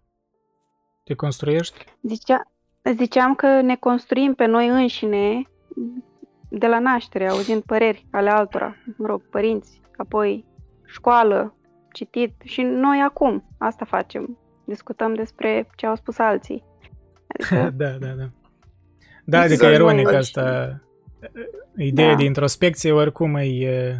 Te 1.02 1.14
construiești? 1.14 1.84
Zicea, 2.02 2.50
ziceam 2.94 3.34
că 3.34 3.60
ne 3.60 3.76
construim 3.76 4.34
pe 4.34 4.44
noi 4.46 4.68
înșine 4.68 5.42
de 6.48 6.66
la 6.66 6.78
naștere, 6.78 7.28
auzind 7.28 7.62
păreri 7.62 8.06
ale 8.10 8.30
altora, 8.30 8.76
mă 8.96 9.06
rog, 9.06 9.28
părinți, 9.30 9.80
apoi 9.96 10.44
școală, 10.84 11.54
citit 11.92 12.34
și 12.44 12.62
noi 12.62 13.00
acum 13.00 13.54
asta 13.58 13.84
facem. 13.84 14.38
Discutăm 14.64 15.14
despre 15.14 15.70
ce 15.76 15.86
au 15.86 15.96
spus 15.96 16.18
alții. 16.18 16.64
Adică... 17.32 17.70
da, 17.70 17.90
da, 17.90 18.08
da. 18.08 18.30
Da, 19.24 19.40
adică 19.40 19.66
exact. 19.66 19.74
ironic 19.74 20.12
asta. 20.12 20.78
Ideea 21.76 22.10
da. 22.10 22.14
de 22.14 22.24
introspecție 22.24 22.92
oricum 22.92 23.34
e... 23.34 23.96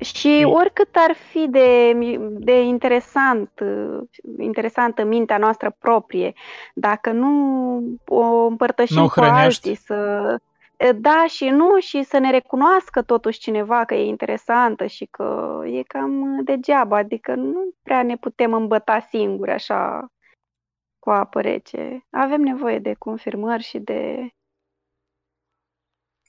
Și 0.00 0.42
oricât 0.44 0.88
ar 0.92 1.14
fi 1.30 1.46
de, 1.50 1.92
de 2.38 2.60
interesant, 2.62 3.50
interesantă 4.38 5.04
mintea 5.04 5.38
noastră 5.38 5.76
proprie, 5.78 6.32
dacă 6.74 7.12
nu 7.12 7.82
o 8.06 8.46
împărtășim 8.46 9.06
cu 9.06 9.20
alții, 9.20 9.74
să, 9.74 10.36
da 10.96 11.24
și 11.28 11.48
nu, 11.48 11.78
și 11.78 12.02
să 12.02 12.18
ne 12.18 12.30
recunoască 12.30 13.02
totuși 13.02 13.38
cineva 13.38 13.84
că 13.84 13.94
e 13.94 14.04
interesantă 14.04 14.86
și 14.86 15.08
că 15.10 15.58
e 15.64 15.82
cam 15.82 16.40
degeaba, 16.44 16.96
adică 16.96 17.34
nu 17.34 17.70
prea 17.82 18.02
ne 18.02 18.16
putem 18.16 18.52
îmbăta 18.52 19.06
singuri 19.10 19.50
așa 19.50 20.10
cu 21.08 21.14
apă 21.14 21.40
rece. 21.40 22.06
Avem 22.10 22.40
nevoie 22.40 22.78
de 22.78 22.94
confirmări 22.98 23.62
și 23.62 23.78
de 23.78 24.28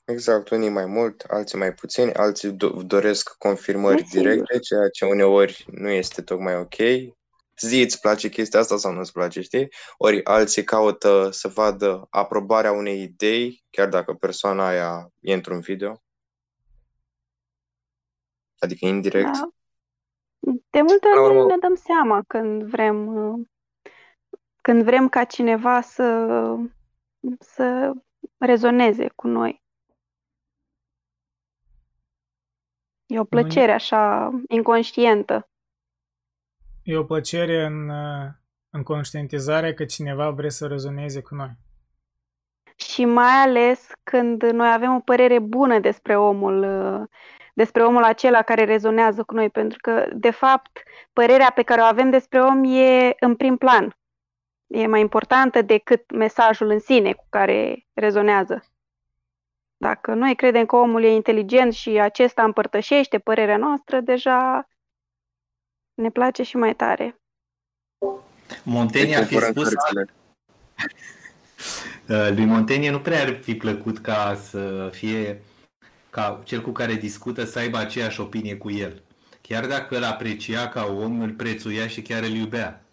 Exact, 0.06 0.50
unii 0.50 0.70
mai 0.70 0.86
mult, 0.86 1.22
alții 1.22 1.58
mai 1.58 1.74
puțini, 1.74 2.14
alții 2.14 2.52
do- 2.52 2.86
doresc 2.86 3.38
confirmări 3.38 4.04
directe, 4.04 4.60
ceea 4.60 4.90
ce 4.90 5.06
uneori 5.06 5.66
nu 5.72 5.90
este 5.90 6.22
tocmai 6.22 6.56
ok. 6.56 6.76
Zi, 7.58 7.82
îți 7.82 8.00
place 8.00 8.30
chestia 8.30 8.60
asta 8.60 8.78
sau 8.78 8.94
nu 8.94 9.00
îți 9.00 9.12
place, 9.12 9.42
știi? 9.42 9.68
Ori 9.98 10.24
alții 10.24 10.64
caută 10.64 11.30
să 11.32 11.48
vadă 11.48 12.08
aprobarea 12.10 12.72
unei 12.72 13.02
idei, 13.02 13.64
chiar 13.70 13.88
dacă 13.90 14.14
persoana 14.14 14.68
aia 14.68 15.10
e 15.20 15.34
într-un 15.34 15.60
video. 15.60 16.02
Adică 18.60 18.86
indirect. 18.86 19.34
Da. 19.34 19.50
De 20.70 20.82
multe 20.82 21.08
ori 21.08 21.36
urmă... 21.36 21.46
ne 21.46 21.58
dăm 21.58 21.76
seama 21.76 22.24
când 22.28 22.64
vrem 22.64 23.08
când 24.62 24.84
vrem 24.84 25.10
ca 25.10 25.24
cineva 25.24 25.82
să, 25.82 26.28
să 27.40 27.94
rezoneze 28.38 29.08
cu 29.16 29.28
noi. 29.28 29.64
E 33.06 33.20
o 33.20 33.24
plăcere 33.24 33.72
așa 33.72 34.32
inconștientă. 34.48 35.50
E 36.84 36.98
o 36.98 37.04
plăcere 37.04 37.66
în, 37.66 37.90
în 38.70 38.84
conștientizarea 38.84 39.74
că 39.74 39.86
cineva 39.86 40.30
vrea 40.30 40.50
să 40.50 40.68
rezoneze 40.68 41.22
cu 41.22 41.36
noi. 41.36 41.52
Și 42.76 43.06
mai 43.06 43.34
ales 43.34 43.92
când 44.04 44.44
noi 44.44 44.72
avem 44.72 44.96
o 44.96 45.00
părere 45.00 45.40
bună 45.40 45.80
despre 45.80 46.18
omul, 46.18 46.66
despre 47.54 47.84
omul 47.84 48.04
acela 48.04 48.42
care 48.42 48.64
rezonează 48.64 49.24
cu 49.24 49.34
noi, 49.34 49.50
pentru 49.50 49.78
că, 49.82 50.10
de 50.14 50.30
fapt, 50.30 50.84
părerea 51.14 51.52
pe 51.56 51.64
care 51.64 51.82
o 51.82 51.84
avem 51.84 52.10
despre 52.10 52.42
om 52.42 52.64
e 52.64 53.16
în 53.20 53.36
prim 53.36 53.58
plan. 53.58 53.99
E 54.70 54.88
mai 54.88 55.00
importantă 55.00 55.62
decât 55.62 56.12
mesajul 56.12 56.70
în 56.70 56.80
sine 56.80 57.14
cu 57.14 57.26
care 57.30 57.88
rezonează. 57.94 58.64
Dacă 59.78 60.14
noi 60.14 60.36
credem 60.36 60.66
că 60.66 60.76
omul 60.76 61.04
e 61.04 61.14
inteligent 61.14 61.74
și 61.74 61.90
acesta 61.90 62.44
împărtășește 62.44 63.20
părerea 63.20 63.58
noastră, 63.58 64.00
deja 64.00 64.68
ne 65.94 66.10
place 66.10 66.44
și 66.44 66.58
mai 66.58 66.76
tare. 66.76 67.22
Montaigne 68.64 69.16
a 69.16 69.24
fi 69.24 69.38
spus... 69.38 69.70
Uh, 72.10 72.30
lui 72.30 72.46
Montaigne 72.46 72.90
nu 72.90 73.00
prea 73.00 73.22
ar 73.22 73.40
fi 73.42 73.56
plăcut 73.56 74.00
ca 74.00 74.36
să 74.36 74.90
fie 74.92 75.42
ca 76.10 76.42
cel 76.44 76.62
cu 76.62 76.72
care 76.72 76.94
discută 76.94 77.44
să 77.44 77.60
aibă 77.60 77.78
aceeași 77.78 78.22
opinie 78.22 78.58
cu 78.58 78.72
el. 78.72 79.02
Chiar 79.42 79.66
dacă 79.66 79.98
îl 79.98 80.04
aprecia 80.04 80.68
ca 80.68 80.86
om, 80.86 81.22
îl 81.22 81.30
prețuia 81.30 81.88
și 81.88 82.02
chiar 82.02 82.24
îl 82.24 82.30
iubea. 82.30 82.84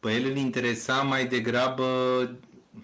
Pe 0.00 0.12
el 0.12 0.24
îl 0.24 0.36
interesa 0.36 0.94
mai 0.94 1.26
degrabă 1.26 1.86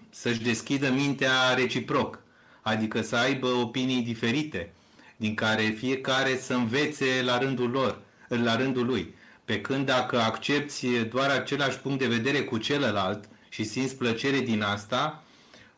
să-și 0.09 0.41
deschidă 0.41 0.89
mintea 0.89 1.53
reciproc, 1.55 2.19
adică 2.61 3.01
să 3.01 3.15
aibă 3.15 3.47
opinii 3.47 4.01
diferite, 4.01 4.73
din 5.17 5.35
care 5.35 5.63
fiecare 5.63 6.37
să 6.37 6.53
învețe 6.53 7.05
la 7.23 7.37
rândul 7.37 7.69
lor, 7.69 8.01
la 8.27 8.55
rândul 8.55 8.85
lui. 8.85 9.13
Pe 9.45 9.61
când 9.61 9.85
dacă 9.85 10.19
accepti 10.19 11.03
doar 11.03 11.29
același 11.29 11.79
punct 11.79 11.99
de 11.99 12.07
vedere 12.07 12.41
cu 12.41 12.57
celălalt 12.57 13.29
și 13.49 13.63
simți 13.63 13.95
plăcere 13.95 14.39
din 14.39 14.61
asta, 14.61 15.23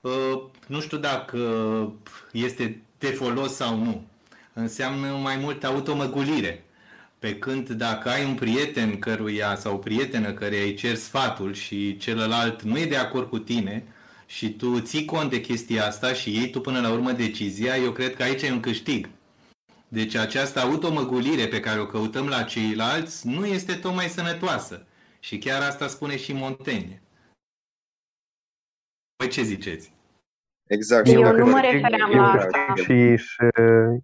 ă, 0.04 0.42
nu 0.68 0.82
știu 0.82 0.98
dacă 0.98 1.40
este 2.32 2.82
de 2.98 3.08
folos 3.08 3.56
sau 3.56 3.78
nu. 3.78 4.08
Înseamnă 4.54 5.08
mai 5.08 5.38
mult 5.38 5.64
automăgulire. 5.64 6.66
Pe 7.20 7.38
când 7.38 7.70
dacă 7.70 8.10
ai 8.10 8.26
un 8.26 8.36
prieten 8.36 9.00
căruia 9.00 9.56
sau 9.56 9.74
o 9.74 9.78
prietenă 9.78 10.34
care 10.34 10.62
îi 10.62 10.74
cer 10.74 10.96
sfatul 10.96 11.54
și 11.54 11.98
celălalt 11.98 12.62
nu 12.62 12.78
e 12.80 12.86
de 12.86 12.98
acord 12.98 13.30
cu 13.30 13.40
tine 13.40 13.84
și 14.26 14.54
tu 14.54 14.80
ții 14.80 15.06
cont 15.06 15.30
de 15.30 15.42
chestia 15.42 15.86
asta 15.86 16.14
și 16.14 16.36
iei 16.36 16.50
tu 16.50 16.62
până 16.62 16.80
la 16.80 16.92
urmă 16.92 17.12
decizia, 17.12 17.78
eu 17.78 17.92
cred 17.92 18.16
că 18.16 18.24
aici 18.24 18.42
e 18.42 18.52
un 18.52 18.60
câștig. 18.60 19.10
Deci 19.88 20.16
această 20.16 20.60
automăgulire 20.60 21.48
pe 21.48 21.60
care 21.60 21.80
o 21.80 21.86
căutăm 21.86 22.28
la 22.28 22.44
ceilalți 22.44 23.28
nu 23.28 23.46
este 23.46 23.74
tocmai 23.74 24.06
sănătoasă. 24.06 24.86
Și 25.20 25.38
chiar 25.38 25.62
asta 25.62 25.88
spune 25.88 26.18
și 26.18 26.34
Montaigne. 26.34 27.02
Voi 29.18 29.30
ce 29.30 29.42
ziceți? 29.42 29.94
Exact. 30.68 31.08
Eu 31.08 31.36
nu 31.36 31.46
mă 31.46 31.60
refeream 31.60 32.12
la 32.12 32.32
asta. 32.32 32.74
Și 32.76 32.92
e 32.92 33.16
și, 33.16 33.42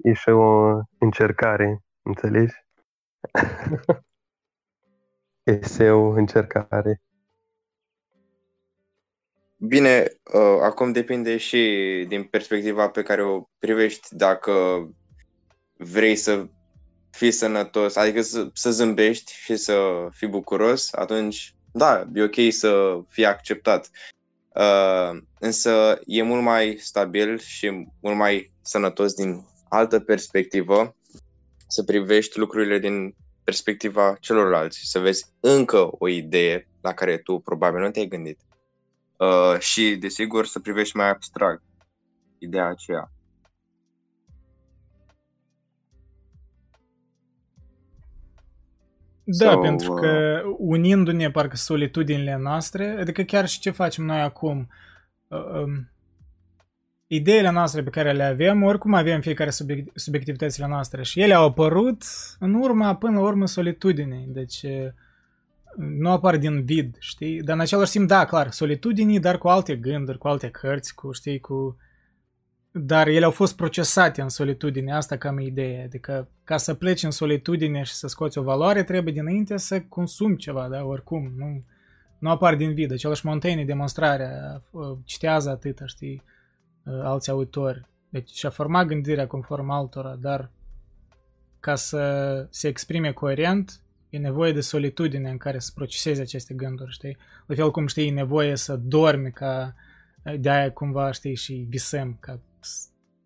e 0.02 0.14
și 0.14 0.30
o 0.30 0.80
încercare, 0.98 1.84
înțelegi? 2.02 2.63
Eseu, 5.44 6.12
încercare. 6.12 7.02
Bine, 9.58 10.18
uh, 10.34 10.60
acum 10.62 10.92
depinde 10.92 11.38
și 11.38 11.60
din 12.08 12.24
perspectiva 12.24 12.90
pe 12.90 13.04
care 13.04 13.24
o 13.24 13.44
privești, 13.60 14.16
dacă 14.16 14.54
vrei 15.78 16.16
să 16.16 16.48
fii 17.10 17.32
sănătos, 17.32 17.96
adică 17.96 18.22
să, 18.22 18.50
să 18.54 18.72
zâmbești 18.72 19.34
și 19.34 19.56
să 19.56 20.08
fii 20.12 20.28
bucuros, 20.28 20.94
atunci, 20.94 21.56
da, 21.72 22.08
e 22.14 22.24
ok 22.24 22.36
să 22.50 23.00
fii 23.08 23.26
acceptat. 23.26 23.90
Uh, 24.56 25.22
însă 25.40 26.00
e 26.06 26.22
mult 26.22 26.44
mai 26.44 26.78
stabil 26.80 27.40
și 27.40 27.88
mult 28.02 28.18
mai 28.18 28.52
sănătos 28.62 29.14
din 29.14 29.46
altă 29.70 30.00
perspectivă 30.00 30.96
să 31.74 31.84
privești 31.84 32.40
lucrurile 32.40 32.80
din 32.80 33.16
perspectiva 33.44 34.16
celorlalți, 34.20 34.80
să 34.84 35.00
vezi 35.00 35.26
încă 35.40 35.90
o 35.92 36.08
idee 36.08 36.68
la 36.82 36.94
care 36.94 37.18
tu 37.18 37.40
probabil 37.40 37.82
nu 37.82 37.92
te-ai 37.92 38.08
gândit. 38.08 38.40
Uh, 39.18 39.60
și, 39.60 39.96
desigur, 39.96 40.46
să 40.46 40.60
privești 40.60 40.98
mai 40.98 41.10
abstract 41.10 41.64
ideea 42.38 42.68
aceea. 42.68 43.12
Da, 49.24 49.52
Sau, 49.52 49.62
pentru 49.62 49.94
că 49.94 50.42
uh, 50.46 50.56
unindu-ne 50.58 51.32
parcă 51.32 51.56
solitudinile 51.56 52.38
noastre, 52.38 52.98
adică 53.00 53.22
chiar 53.22 53.48
și 53.48 53.60
ce 53.60 53.70
facem 53.70 54.06
noi 54.06 54.22
acum, 54.22 54.68
uh, 55.28 55.46
um, 55.54 55.93
ideile 57.16 57.52
noastre 57.52 57.84
pe 57.84 57.90
care 57.90 58.12
le 58.12 58.24
avem, 58.24 58.64
oricum 58.64 58.94
avem 58.94 59.22
fiecare 59.22 59.50
subiect, 59.50 59.98
subiectivitățile 60.00 60.68
noastre 60.68 61.04
și 61.04 61.22
ele 61.22 61.34
au 61.34 61.46
apărut 61.46 62.04
în 62.40 62.54
urma, 62.54 62.96
până 62.96 63.20
la 63.20 63.26
urmă, 63.26 63.46
solitudinii. 63.46 64.26
Deci 64.28 64.62
uh, 64.64 64.88
nu 65.76 66.10
apar 66.10 66.38
din 66.38 66.64
vid, 66.64 66.96
știi? 67.00 67.42
Dar 67.42 67.56
în 67.56 67.62
același 67.62 67.92
timp, 67.92 68.08
da, 68.08 68.26
clar, 68.26 68.52
solitudinii, 68.52 69.20
dar 69.20 69.38
cu 69.38 69.48
alte 69.48 69.76
gânduri, 69.76 70.18
cu 70.18 70.28
alte 70.28 70.50
cărți, 70.50 70.96
cu, 70.96 71.12
știi, 71.12 71.40
cu 71.40 71.78
dar 72.72 73.08
ele 73.08 73.26
au 73.26 73.32
fost 73.32 73.56
procesate 73.56 74.22
în 74.22 74.30
solitudine, 74.30 74.94
asta 74.94 75.18
cam 75.18 75.38
e 75.38 75.44
ideea. 75.44 75.84
Adică 75.84 76.30
ca 76.44 76.58
să 76.58 76.74
pleci 76.74 77.04
în 77.04 77.12
solitudine 77.12 77.84
și 77.84 77.94
să 77.94 78.08
scoți 78.08 78.38
o 78.38 78.42
valoare, 78.42 78.84
trebuie 78.84 79.14
dinainte 79.14 79.58
să 79.58 79.82
consumi 79.82 80.38
ceva, 80.38 80.68
da, 80.68 80.84
oricum, 80.84 81.34
nu, 81.38 81.64
nu 82.20 82.30
apar 82.30 82.56
din 82.56 82.74
vid. 82.74 82.92
Același 82.92 83.26
Montaigne 83.26 83.66
demonstrarea, 83.66 84.62
uh, 84.72 84.98
citează 85.06 85.50
atâta, 85.50 85.86
știi, 85.86 86.24
uh, 86.26 86.33
alți 86.86 87.30
autori. 87.30 87.86
Deci 88.10 88.30
și-a 88.30 88.50
format 88.50 88.86
gândirea 88.86 89.28
conform 89.28 89.70
altora, 89.70 90.16
dar 90.16 90.52
ca 91.60 91.76
să 91.76 92.48
se 92.50 92.68
exprime 92.68 93.12
coerent, 93.12 93.82
e 94.10 94.18
nevoie 94.18 94.52
de 94.52 94.62
solitudine 94.62 95.30
în 95.30 95.38
care 95.38 95.60
să 95.60 95.72
proceseze 95.76 96.22
aceste 96.22 96.54
gânduri, 96.54 96.92
știi? 96.92 97.18
La 97.48 97.56
fel 97.56 97.72
cum, 97.72 97.88
știi, 97.88 98.08
e 98.08 98.12
nevoie 98.12 98.56
să 98.56 98.76
dormi 98.76 99.32
ca 99.32 99.76
de-aia 100.40 100.72
cumva, 100.72 101.12
știi, 101.12 101.36
și 101.36 101.66
visăm, 101.70 102.18
ca 102.20 102.42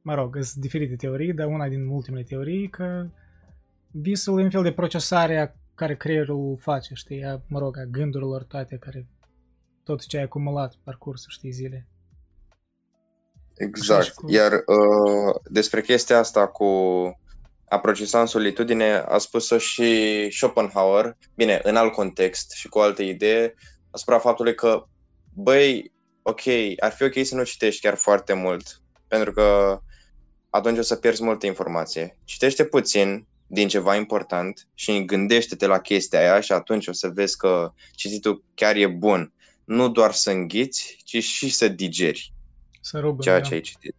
mă 0.02 0.14
rog, 0.14 0.38
sunt 0.42 0.64
diferite 0.64 0.96
teorii, 0.96 1.34
dar 1.34 1.48
una 1.48 1.68
din 1.68 1.86
ultimele 1.86 2.24
teorii 2.24 2.70
că 2.70 3.08
visul 3.92 4.40
e 4.40 4.44
un 4.44 4.50
fel 4.50 4.64
de 4.64 4.72
procesare 4.72 5.38
a 5.38 5.52
care 5.76 5.96
creierul 5.96 6.58
face, 6.60 6.94
știi, 6.94 7.24
a, 7.24 7.42
mă 7.48 7.60
rog, 7.60 7.78
a 7.78 7.86
gândurilor 7.86 8.44
toate 8.44 8.78
care 8.78 9.08
tot 9.84 10.06
ce 10.06 10.18
ai 10.18 10.24
acumulat 10.24 10.76
parcursul, 10.84 11.32
știi, 11.32 11.52
zile. 11.52 11.88
Exact. 13.58 14.14
Cu... 14.14 14.32
Iar 14.32 14.52
uh, 14.52 15.36
despre 15.46 15.82
chestia 15.82 16.18
asta 16.18 16.48
cu 16.48 16.66
a 17.70 17.80
procesa 17.80 18.20
în 18.20 18.26
solitudine 18.26 18.94
a 18.94 19.18
spus-o 19.18 19.58
și 19.58 20.30
Schopenhauer, 20.32 21.18
bine, 21.36 21.60
în 21.64 21.76
alt 21.76 21.92
context 21.92 22.52
și 22.52 22.68
cu 22.68 22.78
o 22.78 22.82
altă 22.82 23.02
idee, 23.02 23.54
asupra 23.92 24.20
faptului 24.20 24.56
că, 24.56 24.84
băi, 25.34 25.94
ok, 26.22 26.42
ar 26.80 26.92
fi 26.92 27.04
ok 27.04 27.26
să 27.26 27.36
nu 27.36 27.44
citești 27.44 27.82
chiar 27.82 27.96
foarte 27.96 28.34
mult, 28.34 28.82
pentru 29.08 29.32
că 29.32 29.80
atunci 30.50 30.78
o 30.78 30.82
să 30.82 30.96
pierzi 30.96 31.24
multă 31.24 31.46
informație. 31.46 32.18
Citește 32.24 32.66
puțin 32.66 33.28
din 33.48 33.68
ceva 33.68 33.96
important 33.96 34.68
și 34.74 35.06
gândește-te 35.06 35.66
la 35.66 35.80
chestia 35.80 36.20
aia 36.20 36.40
și 36.40 36.52
atunci 36.52 36.88
o 36.88 36.94
să 36.94 37.08
vezi 37.14 37.38
că 37.38 37.74
cititul 37.96 38.44
chiar 38.54 38.76
e 38.76 38.88
bun. 38.88 39.34
Nu 39.64 39.90
doar 39.90 40.12
să 40.12 40.32
înghiți, 40.32 40.98
ci 41.04 41.24
și 41.24 41.50
să 41.50 41.68
digeri 41.68 42.34
să 42.88 43.00
rugă, 43.00 43.22
ceea 43.22 43.42
ce 43.42 43.54
ai 43.54 43.62
citit. 43.62 43.96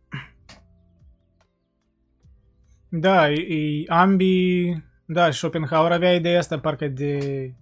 Da, 2.88 3.30
e, 3.30 3.34
e, 3.34 3.84
ambii, 3.88 4.84
da, 5.04 5.30
Schopenhauer 5.30 5.92
avea 5.92 6.14
ideea 6.14 6.38
asta 6.38 6.58
parcă 6.58 6.88
de 6.88 7.52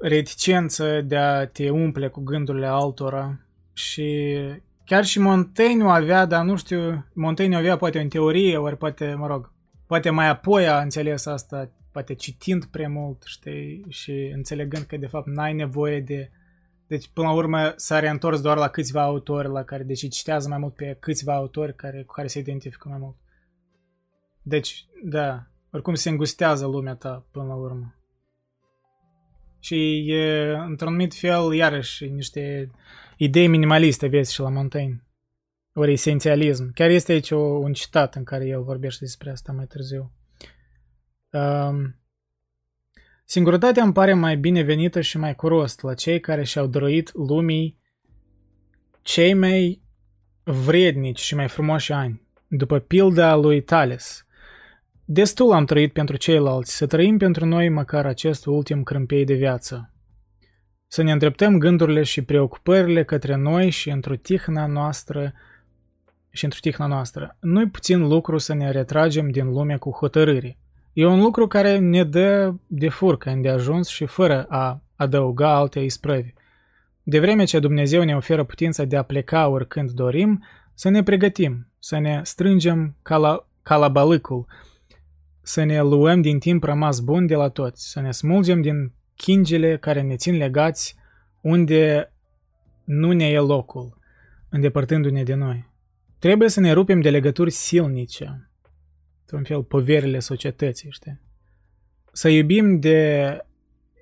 reticență 0.00 1.00
de 1.00 1.16
a 1.16 1.46
te 1.46 1.70
umple 1.70 2.08
cu 2.08 2.20
gândurile 2.20 2.66
altora 2.66 3.40
și 3.72 4.38
Chiar 4.84 5.04
și 5.04 5.18
Montaigne 5.18 5.84
o 5.84 5.88
avea, 5.88 6.24
dar 6.24 6.44
nu 6.44 6.56
știu, 6.56 7.06
Montaigne 7.12 7.56
o 7.56 7.58
avea 7.58 7.76
poate 7.76 8.00
în 8.00 8.08
teorie, 8.08 8.56
ori 8.56 8.76
poate, 8.76 9.14
mă 9.14 9.26
rog, 9.26 9.52
poate 9.86 10.10
mai 10.10 10.28
apoi 10.28 10.68
a 10.68 10.80
înțeles 10.80 11.26
asta, 11.26 11.70
poate 11.92 12.14
citind 12.14 12.64
prea 12.64 12.88
mult, 12.88 13.22
știi, 13.26 13.84
și 13.88 14.32
înțelegând 14.34 14.84
că 14.84 14.96
de 14.96 15.06
fapt 15.06 15.26
n-ai 15.26 15.52
nevoie 15.52 16.00
de... 16.00 16.30
Deci, 16.94 17.10
până 17.12 17.26
la 17.26 17.32
urmă, 17.32 17.72
s-a 17.76 17.98
reîntors 17.98 18.40
doar 18.40 18.56
la 18.56 18.68
câțiva 18.68 19.02
autori 19.02 19.48
la 19.48 19.64
care, 19.64 19.82
deci 19.82 20.08
citează 20.08 20.48
mai 20.48 20.58
mult 20.58 20.74
pe 20.74 20.96
câțiva 21.00 21.34
autori 21.34 21.74
care, 21.74 22.02
cu 22.02 22.12
care 22.12 22.26
se 22.26 22.38
identifică 22.38 22.88
mai 22.88 22.98
mult. 22.98 23.16
Deci, 24.42 24.86
da, 25.04 25.46
oricum 25.70 25.94
se 25.94 26.08
îngustează 26.08 26.66
lumea 26.66 26.94
ta 26.94 27.26
până 27.30 27.46
la 27.46 27.54
urmă. 27.54 27.94
Și 29.60 30.04
e, 30.12 30.50
într-un 30.50 30.88
anumit 30.88 31.14
fel, 31.14 31.52
iarăși, 31.52 32.06
niște 32.06 32.70
idei 33.16 33.46
minimaliste 33.46 34.06
vezi 34.06 34.32
și 34.32 34.40
la 34.40 34.48
Montaigne. 34.48 35.06
Ori 35.72 35.92
esențialism. 35.92 36.72
Chiar 36.72 36.90
este 36.90 37.12
aici 37.12 37.30
o, 37.30 37.38
un 37.38 37.72
citat 37.72 38.14
în 38.14 38.24
care 38.24 38.46
el 38.46 38.62
vorbește 38.62 39.04
despre 39.04 39.30
asta 39.30 39.52
mai 39.52 39.66
târziu. 39.66 40.12
Um, 41.30 41.96
Singurătatea 43.24 43.82
îmi 43.82 43.92
pare 43.92 44.14
mai 44.14 44.36
binevenită 44.36 45.00
și 45.00 45.18
mai 45.18 45.34
curost 45.34 45.82
la 45.82 45.94
cei 45.94 46.20
care 46.20 46.44
și-au 46.44 46.66
dăruit 46.66 47.14
lumii 47.14 47.82
cei 49.02 49.34
mai 49.34 49.82
vrednici 50.42 51.20
și 51.20 51.34
mai 51.34 51.48
frumoși 51.48 51.92
ani, 51.92 52.22
după 52.48 52.78
pilda 52.78 53.34
lui 53.34 53.62
Thales. 53.62 54.26
Destul 55.04 55.52
am 55.52 55.64
trăit 55.64 55.92
pentru 55.92 56.16
ceilalți, 56.16 56.76
să 56.76 56.86
trăim 56.86 57.18
pentru 57.18 57.46
noi 57.46 57.68
măcar 57.68 58.06
acest 58.06 58.46
ultim 58.46 58.82
crâmpei 58.82 59.24
de 59.24 59.34
viață. 59.34 59.92
Să 60.86 61.02
ne 61.02 61.12
îndreptăm 61.12 61.58
gândurile 61.58 62.02
și 62.02 62.22
preocupările 62.22 63.04
către 63.04 63.34
noi 63.34 63.70
și 63.70 63.90
într-o 63.90 64.16
tihna 64.16 64.66
noastră 64.66 65.32
și 66.30 66.44
într-o 66.44 66.58
tihna 66.60 66.86
noastră. 66.86 67.36
Nu-i 67.40 67.68
puțin 67.68 68.08
lucru 68.08 68.38
să 68.38 68.54
ne 68.54 68.70
retragem 68.70 69.30
din 69.30 69.46
lumea 69.46 69.78
cu 69.78 69.90
hotărâri. 69.90 70.58
E 70.94 71.06
un 71.06 71.20
lucru 71.20 71.46
care 71.46 71.78
ne 71.78 72.04
dă 72.04 72.54
de 72.66 72.88
furcă 72.88 73.30
îndeajuns 73.30 73.88
și 73.88 74.06
fără 74.06 74.44
a 74.48 74.82
adăuga 74.96 75.54
alte 75.54 75.80
isprăvi. 75.80 76.32
De 77.02 77.20
vreme 77.20 77.44
ce 77.44 77.58
Dumnezeu 77.58 78.02
ne 78.02 78.16
oferă 78.16 78.44
putința 78.44 78.84
de 78.84 78.96
a 78.96 79.02
pleca 79.02 79.48
oricând 79.48 79.90
dorim, 79.90 80.44
să 80.74 80.88
ne 80.88 81.02
pregătim, 81.02 81.66
să 81.78 81.98
ne 81.98 82.20
strângem 82.24 82.96
cala, 83.02 83.46
calabalicul, 83.62 84.46
să 85.42 85.64
ne 85.64 85.80
luăm 85.80 86.20
din 86.20 86.38
timp 86.38 86.64
rămas 86.64 87.00
bun 87.00 87.26
de 87.26 87.34
la 87.34 87.48
toți, 87.48 87.90
să 87.90 88.00
ne 88.00 88.10
smulgem 88.10 88.60
din 88.60 88.92
chingile 89.16 89.76
care 89.76 90.00
ne 90.00 90.16
țin 90.16 90.36
legați 90.36 90.96
unde 91.40 92.12
nu 92.84 93.12
ne 93.12 93.28
e 93.28 93.38
locul, 93.38 93.98
îndepărtându-ne 94.48 95.22
de 95.22 95.34
noi. 95.34 95.68
Trebuie 96.18 96.48
să 96.48 96.60
ne 96.60 96.72
rupem 96.72 97.00
de 97.00 97.10
legături 97.10 97.50
silnice, 97.50 98.48
un 99.34 99.42
fel 99.42 99.62
poverile 99.62 100.18
societății, 100.18 100.90
știi? 100.90 101.20
Să 102.12 102.28
iubim 102.28 102.80
de 102.80 103.38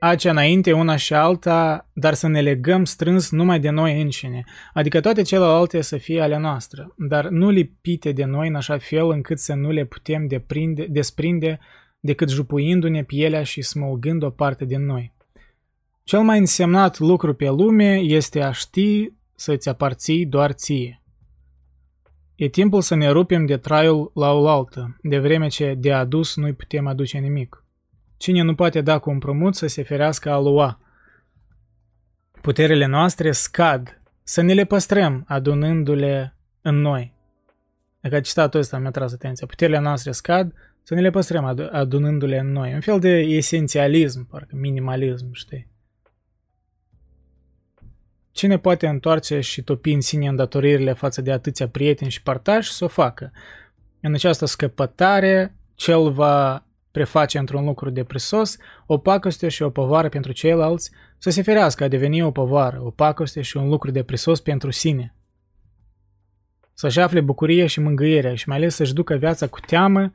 acea 0.01 0.31
înainte 0.31 0.73
una 0.73 0.97
și 0.97 1.15
alta, 1.15 1.89
dar 1.93 2.15
să 2.15 2.29
ne 2.29 2.41
legăm 2.41 2.85
strâns 2.85 3.31
numai 3.31 3.61
de 3.61 3.71
noi 3.71 4.01
înșine, 4.01 4.45
adică 4.73 5.01
toate 5.01 5.23
celelalte 5.23 5.81
să 5.81 5.97
fie 5.97 6.21
ale 6.21 6.39
noastre, 6.39 6.89
dar 6.97 7.29
nu 7.29 7.51
lipite 7.51 8.13
de 8.13 8.25
noi 8.25 8.49
în 8.49 8.55
așa 8.55 8.79
fel 8.79 9.11
încât 9.11 9.39
să 9.39 9.55
nu 9.55 9.71
le 9.71 9.85
putem 9.85 10.27
deprinde, 10.27 10.87
desprinde 10.91 11.61
decât 12.01 12.29
jupuindu-ne 12.31 13.05
pielea 13.05 13.43
și 13.43 13.63
smulgând 13.63 14.23
o 14.23 14.31
parte 14.31 14.65
din 14.65 14.85
noi. 14.85 15.13
Cel 16.05 16.21
mai 16.21 16.39
însemnat 16.39 16.99
lucru 16.99 17.35
pe 17.35 17.49
lume 17.49 17.95
este 17.95 18.41
a 18.41 18.53
ști 18.53 19.13
să-ți 19.35 19.69
aparții 19.69 20.27
doar 20.27 20.53
ție. 20.53 21.02
E 22.43 22.49
timpul 22.49 22.81
să 22.81 22.95
ne 22.95 23.09
rupem 23.09 23.47
de 23.47 23.57
traiul 23.57 24.11
la 24.15 24.33
oaltă, 24.33 24.97
de 25.03 25.19
vreme 25.19 25.49
ce 25.49 25.75
de 25.79 25.93
adus 25.93 26.37
nu-i 26.37 26.53
putem 26.53 26.87
aduce 26.87 27.19
nimic. 27.19 27.65
Cine 28.17 28.43
nu 28.43 28.55
poate 28.55 28.81
da 28.81 28.99
cu 28.99 29.11
împrumut 29.11 29.55
să 29.55 29.67
se 29.67 29.83
ferească 29.83 30.31
a 30.31 30.39
lua. 30.39 30.81
Puterile 32.41 32.87
noastre 32.87 33.33
scad, 33.33 34.01
să 34.23 34.41
ne 34.41 34.53
le 34.53 34.65
păstrăm 34.65 35.25
adunându-le 35.29 36.37
în 36.63 36.81
noi. 36.81 37.15
Dacă 38.01 38.21
citatul 38.21 38.61
ăsta 38.61 38.79
mi-a 38.79 38.91
tras 38.91 39.13
atenția. 39.13 39.47
Puterile 39.47 39.79
noastre 39.79 40.13
scad, 40.13 40.53
să 40.83 40.95
ne 40.95 41.01
le 41.01 41.11
păstrăm 41.11 41.69
adunându-le 41.73 42.39
în 42.39 42.53
noi. 42.53 42.75
Un 42.75 42.81
fel 42.81 42.99
de 42.99 43.19
esențialism, 43.19 44.27
parcă 44.27 44.57
minimalism, 44.57 45.33
știi? 45.33 45.72
Cine 48.33 48.59
poate 48.59 48.87
întoarce 48.87 49.41
și 49.41 49.63
topi 49.63 49.93
în 49.93 50.01
sine 50.01 50.29
îndatoririle 50.29 50.93
față 50.93 51.21
de 51.21 51.33
atâția 51.33 51.69
prieteni 51.69 52.11
și 52.11 52.23
partași, 52.23 52.73
să 52.73 52.85
o 52.85 52.89
facă. 52.89 53.33
În 54.01 54.15
această 54.15 54.45
scăpătare, 54.45 55.57
cel 55.75 56.11
va 56.11 56.67
preface 56.91 57.39
într-un 57.39 57.65
lucru 57.65 57.91
depresos 57.91 58.57
o 58.87 58.99
pacoste 58.99 59.49
și 59.49 59.63
o 59.63 59.71
povară 59.71 60.09
pentru 60.09 60.33
ceilalți, 60.33 60.91
să 61.19 61.31
se 61.31 61.43
ferească 61.43 61.85
a 61.85 61.89
deveni 61.89 62.23
o 62.23 62.31
povară, 62.31 62.81
o 62.85 62.91
pacoste 62.91 63.43
și 63.43 63.57
un 63.57 63.69
lucru 63.69 63.91
depresos 63.91 64.41
pentru 64.41 64.71
sine. 64.71 65.15
Să-și 66.75 67.01
afle 67.01 67.21
bucuria 67.21 67.67
și 67.67 67.81
mângâierea 67.81 68.35
și 68.35 68.49
mai 68.49 68.57
ales 68.57 68.75
să-și 68.75 68.95
ducă 68.95 69.15
viața 69.15 69.47
cu 69.47 69.61
teamă, 69.61 70.11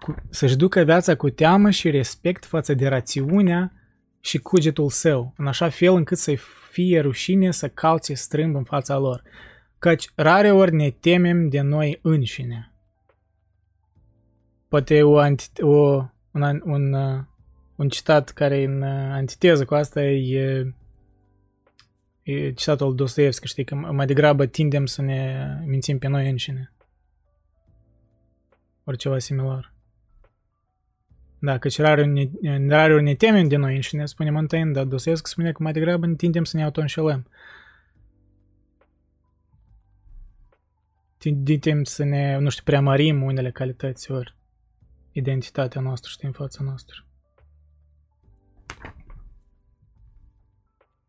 cu, 0.00 0.14
să-și 0.30 0.56
ducă 0.56 0.82
viața 0.82 1.14
cu 1.14 1.30
teamă 1.30 1.70
și 1.70 1.90
respect 1.90 2.44
față 2.44 2.74
de 2.74 2.88
rațiunea 2.88 3.72
și 4.24 4.38
cugetul 4.38 4.90
său, 4.90 5.34
în 5.36 5.46
așa 5.46 5.68
fel 5.68 5.94
încât 5.94 6.18
să-i 6.18 6.38
fie 6.70 7.00
rușine 7.00 7.50
să 7.50 7.68
calce 7.68 8.14
strâmb 8.14 8.56
în 8.56 8.64
fața 8.64 8.98
lor, 8.98 9.22
căci 9.78 10.10
rare 10.14 10.52
ori 10.52 10.74
ne 10.74 10.90
temem 10.90 11.48
de 11.48 11.60
noi 11.60 11.98
înșine. 12.02 12.72
Poate 14.68 15.02
o, 15.02 15.20
anti- 15.20 15.60
o 15.60 16.04
un, 16.30 16.62
un, 16.64 16.94
un 17.76 17.88
citat 17.88 18.30
care 18.30 18.60
e 18.60 18.64
în 18.64 18.82
antiteză 18.82 19.64
cu 19.64 19.74
asta 19.74 20.02
e, 20.02 20.74
e 22.22 22.52
citatul 22.52 22.86
lui 22.86 22.96
Dostoevski, 22.96 23.46
știi, 23.46 23.64
că 23.64 23.74
mai 23.74 24.06
degrabă 24.06 24.46
tindem 24.46 24.86
să 24.86 25.02
ne 25.02 25.46
mințim 25.64 25.98
pe 25.98 26.06
noi 26.06 26.30
înșine. 26.30 26.72
Ori 28.84 28.96
ceva 28.96 29.18
similar. 29.18 29.73
Da, 31.44 31.58
căci 31.58 31.78
rare 31.78 32.04
ne, 32.04 32.30
rare 32.68 32.94
ori 32.94 33.02
ne 33.02 33.14
temem 33.14 33.48
de 33.48 33.56
noi 33.56 33.74
înșine, 33.74 34.06
spune 34.06 34.30
Montaigne, 34.30 34.72
dar 34.72 34.84
Dostoevski 34.84 35.30
spune 35.30 35.52
că 35.52 35.62
mai 35.62 35.72
degrabă 35.72 36.06
ne 36.06 36.14
tindem 36.14 36.44
să 36.44 36.56
ne 36.56 36.64
autoînșelăm. 36.64 37.28
Tindem 41.16 41.84
să 41.84 42.04
ne, 42.04 42.38
nu 42.38 42.48
știu, 42.48 42.62
preamărim 42.64 43.22
unele 43.22 43.50
calități 43.50 44.10
ori 44.10 44.34
identitatea 45.12 45.80
noastră, 45.80 46.10
știi, 46.10 46.26
în 46.26 46.32
fața 46.32 46.62
noastră. 46.62 47.04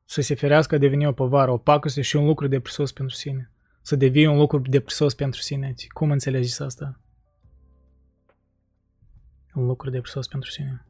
Să 0.06 0.22
se 0.22 0.36
ferească 0.36 0.76
a 0.76 0.78
deveni 0.78 1.08
o 1.08 1.12
povară, 1.12 1.52
o 1.52 1.58
pacoste 1.58 2.02
și 2.02 2.16
un 2.16 2.26
lucru 2.26 2.48
de 2.48 2.60
prisos 2.60 2.92
pentru 2.92 3.16
sine. 3.16 3.52
Să 3.82 3.96
devii 3.96 4.26
un 4.26 4.38
lucru 4.38 4.60
de 4.60 4.80
prisos 4.80 5.14
pentru 5.14 5.42
sine. 5.42 5.74
Cum 5.88 6.12
înțelegeți 6.12 6.62
asta? 6.62 7.00
Un 9.56 9.66
lucru 9.66 9.90
de 9.90 10.02
prisos 10.02 10.28
pentru 10.28 10.50
sine. 10.50 10.86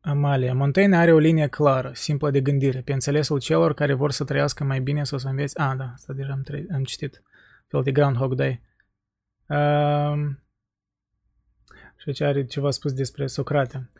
Amalia, 0.00 0.54
Montaigne 0.54 0.96
are 0.96 1.12
o 1.12 1.18
linie 1.18 1.46
clară, 1.46 1.90
simplă 1.94 2.30
de 2.30 2.40
gândire, 2.40 2.80
pe 2.80 2.92
înțelesul 2.92 3.40
celor 3.40 3.74
care 3.74 3.92
vor 3.92 4.10
să 4.10 4.24
trăiască 4.24 4.64
mai 4.64 4.80
bine 4.80 5.04
sau 5.04 5.18
să 5.18 5.28
înveți... 5.28 5.58
Ah, 5.58 5.76
da, 5.76 5.90
asta 5.94 6.12
deja 6.12 6.32
am, 6.32 6.42
tre- 6.42 6.66
am 6.72 6.84
citit. 6.84 7.22
Fel 7.66 7.82
de 7.82 7.92
Groundhog 7.92 8.34
Day. 8.34 8.62
Uh, 9.46 10.30
și 11.96 12.12
ce 12.12 12.24
are 12.24 12.46
ceva 12.46 12.70
spus 12.70 12.92
despre 12.92 13.26
Socrate. 13.26 13.90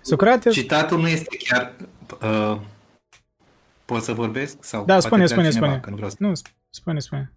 Socrate... 0.00 0.50
Citatul 0.50 1.00
nu 1.00 1.08
este 1.08 1.36
chiar... 1.36 1.76
Uh, 2.22 2.60
pot 3.84 4.02
să 4.02 4.12
vorbesc? 4.12 4.64
Sau 4.64 4.84
da, 4.84 5.00
spune, 5.00 5.26
spune, 5.26 5.50
spune. 5.50 5.80
Nu, 5.88 5.94
vreau 5.94 6.10
să... 6.10 6.16
nu, 6.18 6.32
spune, 6.70 6.98
spune. 6.98 7.32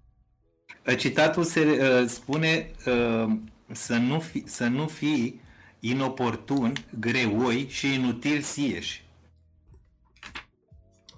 Citatul 0.98 1.44
se 1.44 1.62
uh, 1.62 2.08
spune 2.08 2.72
uh, 2.86 3.38
să, 3.72 3.96
nu 3.96 4.20
fi, 4.20 4.44
să 4.46 4.68
nu 4.68 4.88
fii 4.88 5.42
inoportun, 5.80 6.74
greoi 7.00 7.68
și 7.70 7.94
inutil 7.94 8.42
sieși. 8.42 9.06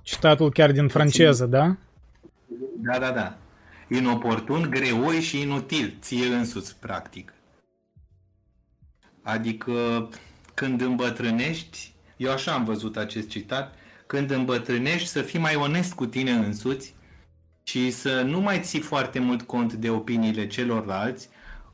Citatul 0.02 0.52
chiar 0.52 0.72
din 0.72 0.88
franceză, 0.88 1.46
da? 1.46 1.76
Da, 2.78 3.00
da, 3.00 3.12
da. 3.12 3.38
Inoportun, 3.88 4.70
greoi 4.70 5.22
și 5.22 5.42
inutil, 5.42 5.98
ție 6.02 6.26
însuți, 6.26 6.80
practic. 6.80 7.34
Adică 9.22 10.10
când 10.54 10.82
îmbătrânești, 10.82 11.94
eu 12.18 12.32
așa 12.32 12.54
am 12.54 12.64
văzut 12.64 12.98
acest 12.98 13.30
citat, 13.30 13.76
când 14.10 14.32
îmbătrânești 14.32 15.08
să 15.08 15.22
fii 15.22 15.40
mai 15.40 15.56
onest 15.56 15.94
cu 15.94 16.06
tine 16.06 16.32
însuți 16.32 16.94
și 17.64 17.92
să 17.92 18.22
nu 18.22 18.40
mai 18.40 18.60
ții 18.60 18.80
foarte 18.80 19.20
mult 19.20 19.42
cont 19.42 19.74
de 19.74 19.90
opiniile 19.90 20.48
celorlalți 20.48 21.30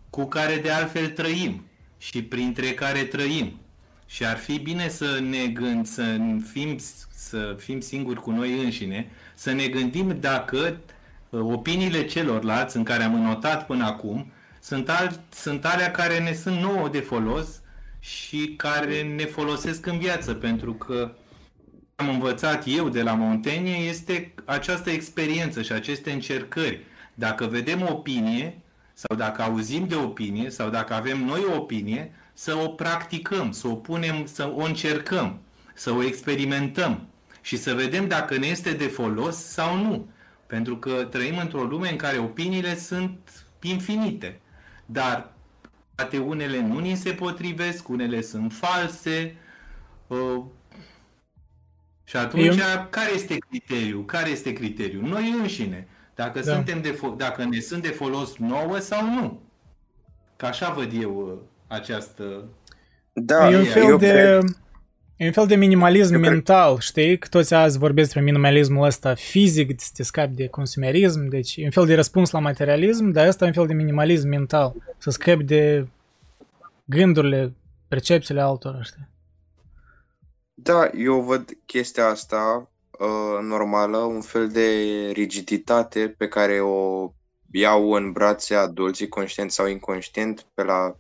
cu 0.10 0.26
care 0.26 0.56
de 0.56 0.70
altfel 0.70 1.08
trăim 1.08 1.66
și 1.98 2.24
printre 2.24 2.74
care 2.74 3.04
trăim. 3.04 3.60
Și 4.06 4.26
ar 4.26 4.38
fi 4.38 4.60
bine 4.60 4.90
să 4.90 5.20
ne 5.30 5.48
gând, 5.48 5.86
să 5.86 6.18
fim, 6.52 6.78
să 7.14 7.56
fim 7.60 7.80
singuri 7.80 8.22
cu 8.22 8.32
noi 8.32 8.64
înșine, 8.64 9.12
să 9.36 9.52
ne 9.52 9.68
gândim 9.68 10.18
dacă 10.20 10.78
uh, 11.30 11.40
opiniile 11.40 12.06
celorlalți 12.06 12.78
în 12.78 12.84
care 12.84 13.04
am 13.04 13.16
notat 13.16 13.66
până 13.66 13.86
acum 13.86 14.32
sunt, 14.60 14.90
al, 14.90 15.20
sunt 15.30 15.66
alea 15.66 15.92
care 15.92 16.20
ne 16.20 16.34
sunt 16.34 16.60
nouă 16.60 16.90
de 16.90 17.00
folos 17.00 17.48
și 18.00 18.54
care 18.58 19.02
ne 19.02 19.26
folosesc 19.26 19.86
în 19.86 19.98
viață, 19.98 20.34
pentru 20.34 20.74
că 20.74 21.16
am 21.96 22.10
învățat 22.10 22.64
eu 22.68 22.90
de 22.90 23.02
la 23.02 23.14
Montaigne 23.14 23.72
este 23.72 24.34
această 24.46 24.90
experiență 24.90 25.62
și 25.62 25.72
aceste 25.72 26.12
încercări. 26.12 26.86
Dacă 27.14 27.46
vedem 27.46 27.82
o 27.82 27.92
opinie, 27.92 28.60
sau 28.94 29.18
dacă 29.18 29.42
auzim 29.42 29.88
de 29.88 29.96
opinie 29.96 30.50
sau 30.50 30.70
dacă 30.70 30.94
avem 30.94 31.26
noi 31.26 31.46
o 31.52 31.56
opinie, 31.56 32.12
să 32.34 32.56
o 32.56 32.68
practicăm, 32.68 33.52
să 33.52 33.68
o 33.68 33.76
punem, 33.76 34.26
să 34.26 34.52
o 34.56 34.64
încercăm, 34.64 35.40
să 35.74 35.92
o 35.92 36.04
experimentăm 36.04 37.08
și 37.42 37.58
să 37.58 37.74
vedem 37.74 38.08
dacă 38.08 38.38
ne 38.38 38.48
este 38.48 38.72
de 38.72 38.88
folos 38.88 39.36
sau 39.36 39.78
nu. 39.78 40.08
Pentru 40.48 40.78
că 40.78 40.92
trăim 40.92 41.38
într-o 41.38 41.64
lume 41.64 41.90
în 41.90 41.96
care 41.96 42.18
opiniile 42.18 42.76
sunt 42.76 43.46
infinite. 43.62 44.40
Dar 44.86 45.34
poate 45.96 46.18
unele 46.18 46.62
nu 46.62 46.80
ni 46.80 46.96
se 46.96 47.12
potrivesc, 47.12 47.90
unele 47.90 48.22
sunt 48.22 48.54
false. 48.54 49.36
Uh, 52.06 52.10
și 52.10 52.18
atunci, 52.18 52.46
Eu... 52.46 52.88
care 52.90 53.14
este 53.14 53.38
criteriul? 53.50 54.06
Care 54.06 54.30
este 54.30 54.54
criteriul? 54.54 55.04
Noi 55.04 55.36
înșine. 55.42 55.88
Dacă, 56.16 56.40
da. 56.40 56.54
suntem 56.54 56.82
de 56.82 56.94
fo- 56.94 57.18
dacă 57.18 57.44
ne 57.44 57.60
sunt 57.60 57.82
de 57.82 57.88
folos 57.88 58.38
nouă 58.38 58.78
sau 58.78 59.14
nu. 59.14 59.42
Ca 60.36 60.48
așa 60.48 60.74
văd 60.74 60.92
eu 61.02 61.16
uh, 61.18 61.38
această... 61.68 62.24
Da, 63.14 63.52
e 63.52 63.58
un 63.58 63.64
fel 63.64 63.84
eu 63.84 63.98
de... 63.98 64.10
Cred... 64.10 64.64
E 65.18 65.26
un 65.26 65.32
fel 65.32 65.48
de 65.48 65.56
minimalism 65.56 66.14
eu 66.14 66.20
mental, 66.20 66.70
cred... 66.70 66.82
știi? 66.82 67.18
Că 67.18 67.28
toți 67.28 67.54
azi 67.54 67.78
vorbesc 67.78 68.06
despre 68.06 68.32
minimalismul 68.32 68.86
ăsta 68.86 69.14
fizic, 69.14 69.80
să 69.80 69.90
te 69.94 70.04
scapi 70.04 70.34
de 70.34 70.48
consumerism, 70.48 71.28
deci 71.28 71.56
e 71.56 71.64
un 71.64 71.72
fel 71.72 71.86
de 71.86 71.96
răspuns 71.96 72.32
la 72.32 72.40
materialism, 72.40 73.10
dar 73.10 73.28
ăsta 73.28 73.44
e 73.44 73.48
un 73.48 73.54
fel 73.54 73.68
de 73.68 73.74
minimalism 73.74 74.28
mental, 74.28 74.74
să 74.98 75.10
scapi 75.10 75.44
de 75.44 75.88
gândurile, 76.86 77.54
percepțiile 77.88 78.42
altora, 78.42 78.82
știi? 78.82 79.08
Da, 80.58 80.90
eu 80.98 81.22
văd 81.22 81.58
chestia 81.66 82.08
asta 82.08 82.72
uh, 83.00 83.40
normală, 83.42 83.98
un 83.98 84.22
fel 84.22 84.50
de 84.50 84.70
rigiditate 85.14 86.10
pe 86.10 86.28
care 86.28 86.60
o 86.62 87.12
iau 87.52 87.92
în 87.92 88.12
brațe 88.12 88.56
adulții, 88.56 89.08
conștient 89.08 89.52
sau 89.52 89.68
inconștient, 89.68 90.48
pe 90.54 90.64
la 90.64 90.96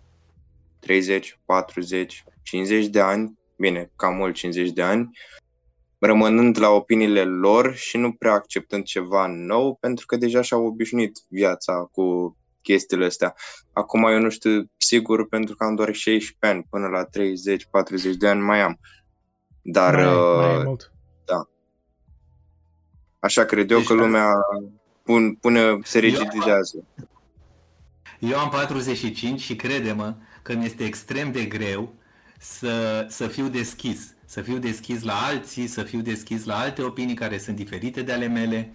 30, 0.80 1.40
40, 1.45 2.24
50 2.43 2.85
de 2.85 3.00
ani, 3.00 3.40
bine, 3.58 3.92
cam 3.95 4.16
mult 4.16 4.35
50 4.35 4.69
de 4.72 4.82
ani, 4.82 5.09
rămânând 6.00 6.59
la 6.59 6.69
opiniile 6.69 7.24
lor 7.24 7.75
și 7.75 7.98
nu 7.98 8.14
prea 8.14 8.34
acceptând 8.34 8.84
ceva 8.84 9.25
nou, 9.27 9.75
pentru 9.75 10.06
că 10.06 10.16
deja 10.16 10.42
și-au 10.42 10.66
obișnuit 10.66 11.19
viața 11.27 11.90
cu 11.92 12.38
chestiile 12.61 13.06
astea. 13.06 13.35
Acum 13.74 14.03
eu 14.03 14.19
nu 14.19 14.30
știu 14.30 14.72
sigur 14.77 15.27
pentru 15.27 15.56
că 15.56 15.64
am 15.64 15.75
doar 15.75 15.93
16 15.93 16.38
ani, 16.40 16.67
până 16.69 16.88
la 16.88 17.06
30-40 17.06 18.17
de 18.17 18.27
ani 18.27 18.42
mai 18.42 18.61
am. 18.61 18.80
Dar, 19.68 19.95
mai, 19.95 20.06
uh, 20.06 20.56
mai 20.56 20.64
mult. 20.64 20.92
da. 21.26 21.48
Așa 23.19 23.45
cred 23.45 23.72
eu 23.72 23.77
deci, 23.77 23.88
că 23.88 23.94
lumea 23.94 24.32
pun, 25.03 25.35
pune, 25.35 25.80
se 25.84 26.00
rigidizează. 26.00 26.84
Eu, 28.19 28.30
eu 28.30 28.40
am 28.40 28.50
45 28.50 29.42
și 29.42 29.56
crede-mă 29.56 30.16
că 30.42 30.53
mi 30.53 30.66
este 30.66 30.84
extrem 30.84 31.32
de 31.32 31.45
greu 31.45 31.94
să, 32.40 33.06
să 33.10 33.27
fiu 33.27 33.48
deschis. 33.48 34.14
Să 34.26 34.42
fiu 34.42 34.58
deschis 34.58 35.03
la 35.03 35.14
alții, 35.14 35.68
să 35.68 35.84
fiu 35.84 36.02
deschis 36.02 36.45
la 36.45 36.58
alte 36.58 36.82
opinii 36.82 37.16
care 37.16 37.38
sunt 37.38 37.56
diferite 37.56 38.02
de 38.02 38.11
ale 38.11 38.27
mele. 38.27 38.74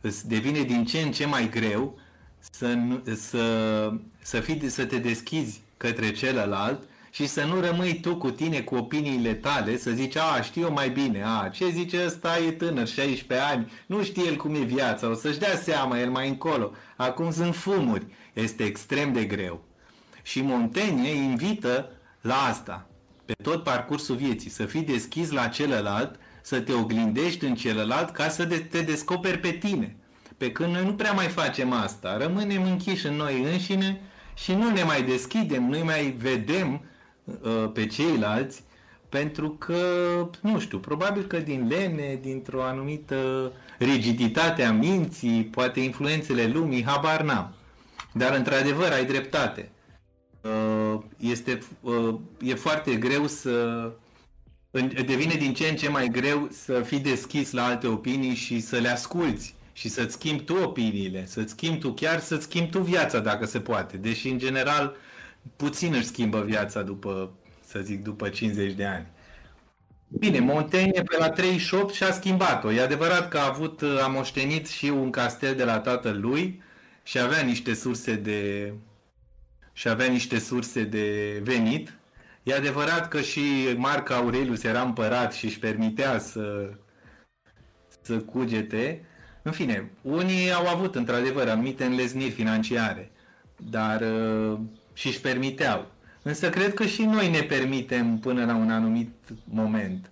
Îți 0.00 0.28
devine 0.28 0.62
din 0.62 0.84
ce 0.84 0.98
în 0.98 1.12
ce 1.12 1.26
mai 1.26 1.48
greu 1.48 1.98
să, 2.38 2.78
să, 3.14 3.92
să, 4.22 4.40
fii, 4.40 4.68
să 4.68 4.84
te 4.84 4.98
deschizi 4.98 5.62
către 5.76 6.12
celălalt 6.12 6.82
și 7.14 7.26
să 7.26 7.44
nu 7.44 7.60
rămâi 7.60 8.00
tu 8.00 8.16
cu 8.16 8.30
tine 8.30 8.60
cu 8.60 8.74
opiniile 8.74 9.34
tale, 9.34 9.78
să 9.78 9.90
zici, 9.90 10.16
a, 10.16 10.42
știu 10.42 10.62
eu 10.62 10.72
mai 10.72 10.90
bine, 10.90 11.22
a, 11.26 11.48
ce 11.48 11.68
zice 11.68 12.04
ăsta 12.04 12.38
e 12.38 12.50
tânăr, 12.50 12.86
16 12.86 13.46
ani, 13.46 13.72
nu 13.86 14.02
știe 14.02 14.26
el 14.26 14.36
cum 14.36 14.54
e 14.54 14.58
viața, 14.58 15.10
o 15.10 15.14
să-și 15.14 15.38
dea 15.38 15.56
seama 15.56 15.98
el 15.98 16.10
mai 16.10 16.28
încolo, 16.28 16.72
acum 16.96 17.32
sunt 17.32 17.54
fumuri, 17.54 18.06
este 18.32 18.62
extrem 18.64 19.12
de 19.12 19.24
greu. 19.24 19.64
Și 20.22 20.42
Montaigne 20.42 21.08
invită 21.08 21.90
la 22.20 22.34
asta, 22.34 22.86
pe 23.24 23.32
tot 23.42 23.62
parcursul 23.62 24.16
vieții, 24.16 24.50
să 24.50 24.64
fii 24.64 24.82
deschis 24.82 25.30
la 25.30 25.46
celălalt, 25.46 26.18
să 26.42 26.60
te 26.60 26.72
oglindești 26.72 27.44
în 27.44 27.54
celălalt 27.54 28.10
ca 28.10 28.28
să 28.28 28.46
te 28.46 28.80
descoperi 28.80 29.38
pe 29.38 29.50
tine. 29.50 29.96
Pe 30.36 30.52
când 30.52 30.72
noi 30.72 30.84
nu 30.84 30.94
prea 30.94 31.12
mai 31.12 31.26
facem 31.26 31.72
asta, 31.72 32.16
rămânem 32.16 32.62
închiși 32.62 33.06
în 33.06 33.14
noi 33.14 33.42
înșine 33.42 34.00
și 34.34 34.52
nu 34.52 34.70
ne 34.70 34.82
mai 34.82 35.02
deschidem, 35.02 35.68
nu 35.68 35.84
mai 35.84 36.14
vedem 36.18 36.72
uh, 36.72 36.90
pe 37.72 37.86
ceilalți 37.86 38.62
pentru 39.12 39.50
că, 39.50 39.76
nu 40.40 40.58
știu, 40.58 40.78
probabil 40.78 41.22
că 41.22 41.38
din 41.38 41.66
lene, 41.68 42.18
dintr-o 42.22 42.62
anumită 42.62 43.52
rigiditate 43.78 44.62
a 44.62 44.72
minții, 44.72 45.44
poate 45.44 45.80
influențele 45.80 46.46
lumii, 46.46 46.84
habar 46.84 47.22
n-am. 47.22 47.54
Dar, 48.12 48.36
într-adevăr, 48.36 48.92
ai 48.92 49.04
dreptate. 49.04 49.70
Uh, 50.40 50.98
este, 51.16 51.58
uh, 51.80 52.14
e 52.42 52.54
foarte 52.54 52.94
greu 52.94 53.26
să... 53.26 53.90
Devine 55.06 55.34
din 55.34 55.54
ce 55.54 55.66
în 55.66 55.76
ce 55.76 55.88
mai 55.88 56.08
greu 56.08 56.48
să 56.50 56.80
fii 56.80 57.00
deschis 57.00 57.52
la 57.52 57.64
alte 57.64 57.86
opinii 57.86 58.34
și 58.34 58.60
să 58.60 58.76
le 58.76 58.88
asculți 58.88 59.54
și 59.72 59.88
să-ți 59.88 60.12
schimbi 60.12 60.42
tu 60.42 60.54
opiniile, 60.54 61.26
să-ți 61.26 61.50
schimbi 61.50 61.78
tu 61.78 61.92
chiar, 61.92 62.20
să-ți 62.20 62.44
schimbi 62.44 62.70
tu 62.70 62.80
viața 62.80 63.18
dacă 63.18 63.46
se 63.46 63.60
poate. 63.60 63.96
Deși, 63.96 64.28
în 64.28 64.38
general, 64.38 64.96
puțin 65.56 65.94
își 65.94 66.06
schimbă 66.06 66.40
viața 66.40 66.82
după, 66.82 67.32
să 67.64 67.80
zic, 67.80 68.02
după 68.02 68.28
50 68.28 68.72
de 68.72 68.84
ani. 68.84 69.06
Bine, 70.08 70.38
Montaigne 70.38 71.02
pe 71.02 71.16
la 71.18 71.30
38 71.30 71.94
și-a 71.94 72.12
schimbat-o. 72.12 72.72
E 72.72 72.80
adevărat 72.80 73.28
că 73.28 73.38
a 73.38 73.46
avut, 73.46 73.82
a 74.02 74.06
moștenit 74.06 74.68
și 74.68 74.86
un 74.86 75.10
castel 75.10 75.54
de 75.54 75.64
la 75.64 75.78
tatăl 75.78 76.20
lui 76.20 76.62
și 77.02 77.18
avea 77.18 77.42
niște 77.42 77.74
surse 77.74 78.14
de 78.14 78.72
și 79.72 79.88
avea 79.88 80.06
niște 80.06 80.38
surse 80.38 80.84
de 80.84 81.38
venit. 81.42 81.98
E 82.42 82.54
adevărat 82.54 83.08
că 83.08 83.20
și 83.20 83.42
Marc 83.76 84.10
Aurelius 84.10 84.62
era 84.62 84.80
împărat 84.80 85.32
și 85.32 85.44
își 85.44 85.58
permitea 85.58 86.18
să, 86.18 86.72
să 88.00 88.18
cugete, 88.18 89.04
în 89.42 89.52
fine, 89.52 89.90
unii 90.02 90.52
au 90.52 90.66
avut 90.66 90.94
într-adevăr 90.94 91.48
anumite 91.48 91.84
înlezniri 91.84 92.30
financiare, 92.30 93.10
dar 93.56 94.00
uh, 94.00 94.58
și 94.92 95.06
își 95.06 95.20
permiteau. 95.20 95.86
Însă 96.22 96.50
cred 96.50 96.74
că 96.74 96.86
și 96.86 97.02
noi 97.02 97.30
ne 97.30 97.40
permitem 97.40 98.18
până 98.18 98.44
la 98.44 98.54
un 98.54 98.70
anumit 98.70 99.12
moment. 99.44 100.10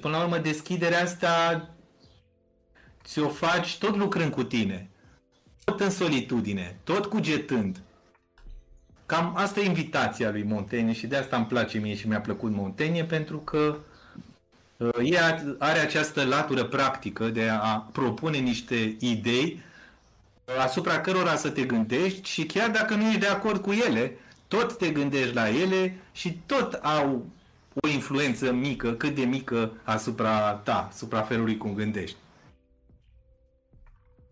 Până 0.00 0.16
la 0.16 0.22
urmă, 0.22 0.38
deschiderea 0.38 1.02
asta 1.02 1.68
ți-o 3.04 3.28
faci 3.28 3.78
tot 3.78 3.96
lucrând 3.96 4.32
cu 4.32 4.42
tine, 4.42 4.90
tot 5.64 5.80
în 5.80 5.90
solitudine, 5.90 6.80
tot 6.84 7.06
cugetând. 7.06 7.80
Cam 9.06 9.32
asta 9.36 9.60
e 9.60 9.64
invitația 9.64 10.30
lui 10.30 10.42
Montaigne 10.42 10.92
și 10.92 11.06
de 11.06 11.16
asta 11.16 11.36
îmi 11.36 11.46
place 11.46 11.78
mie 11.78 11.94
și 11.94 12.08
mi-a 12.08 12.20
plăcut 12.20 12.52
Montaigne 12.52 13.04
pentru 13.04 13.38
că 13.38 13.78
Uh, 14.76 15.10
ea 15.10 15.56
are 15.58 15.78
această 15.78 16.24
latură 16.24 16.64
practică 16.64 17.28
de 17.28 17.48
a 17.48 17.88
propune 17.92 18.38
niște 18.38 18.96
idei 19.00 19.52
uh, 19.52 19.60
asupra 20.54 21.00
cărora 21.00 21.34
să 21.34 21.50
te 21.50 21.62
gândești 21.62 22.28
și 22.28 22.44
chiar 22.44 22.70
dacă 22.70 22.94
nu 22.94 23.06
ești 23.06 23.20
de 23.20 23.26
acord 23.26 23.60
cu 23.60 23.72
ele, 23.72 24.12
tot 24.48 24.78
te 24.78 24.90
gândești 24.90 25.34
la 25.34 25.48
ele 25.48 25.96
și 26.12 26.40
tot 26.46 26.72
au 26.72 27.24
o 27.74 27.88
influență 27.88 28.52
mică, 28.52 28.92
cât 28.92 29.14
de 29.14 29.24
mică 29.24 29.72
asupra 29.82 30.52
ta, 30.52 30.86
asupra 30.90 31.20
felului 31.20 31.56
cum 31.56 31.74
gândești. 31.74 32.16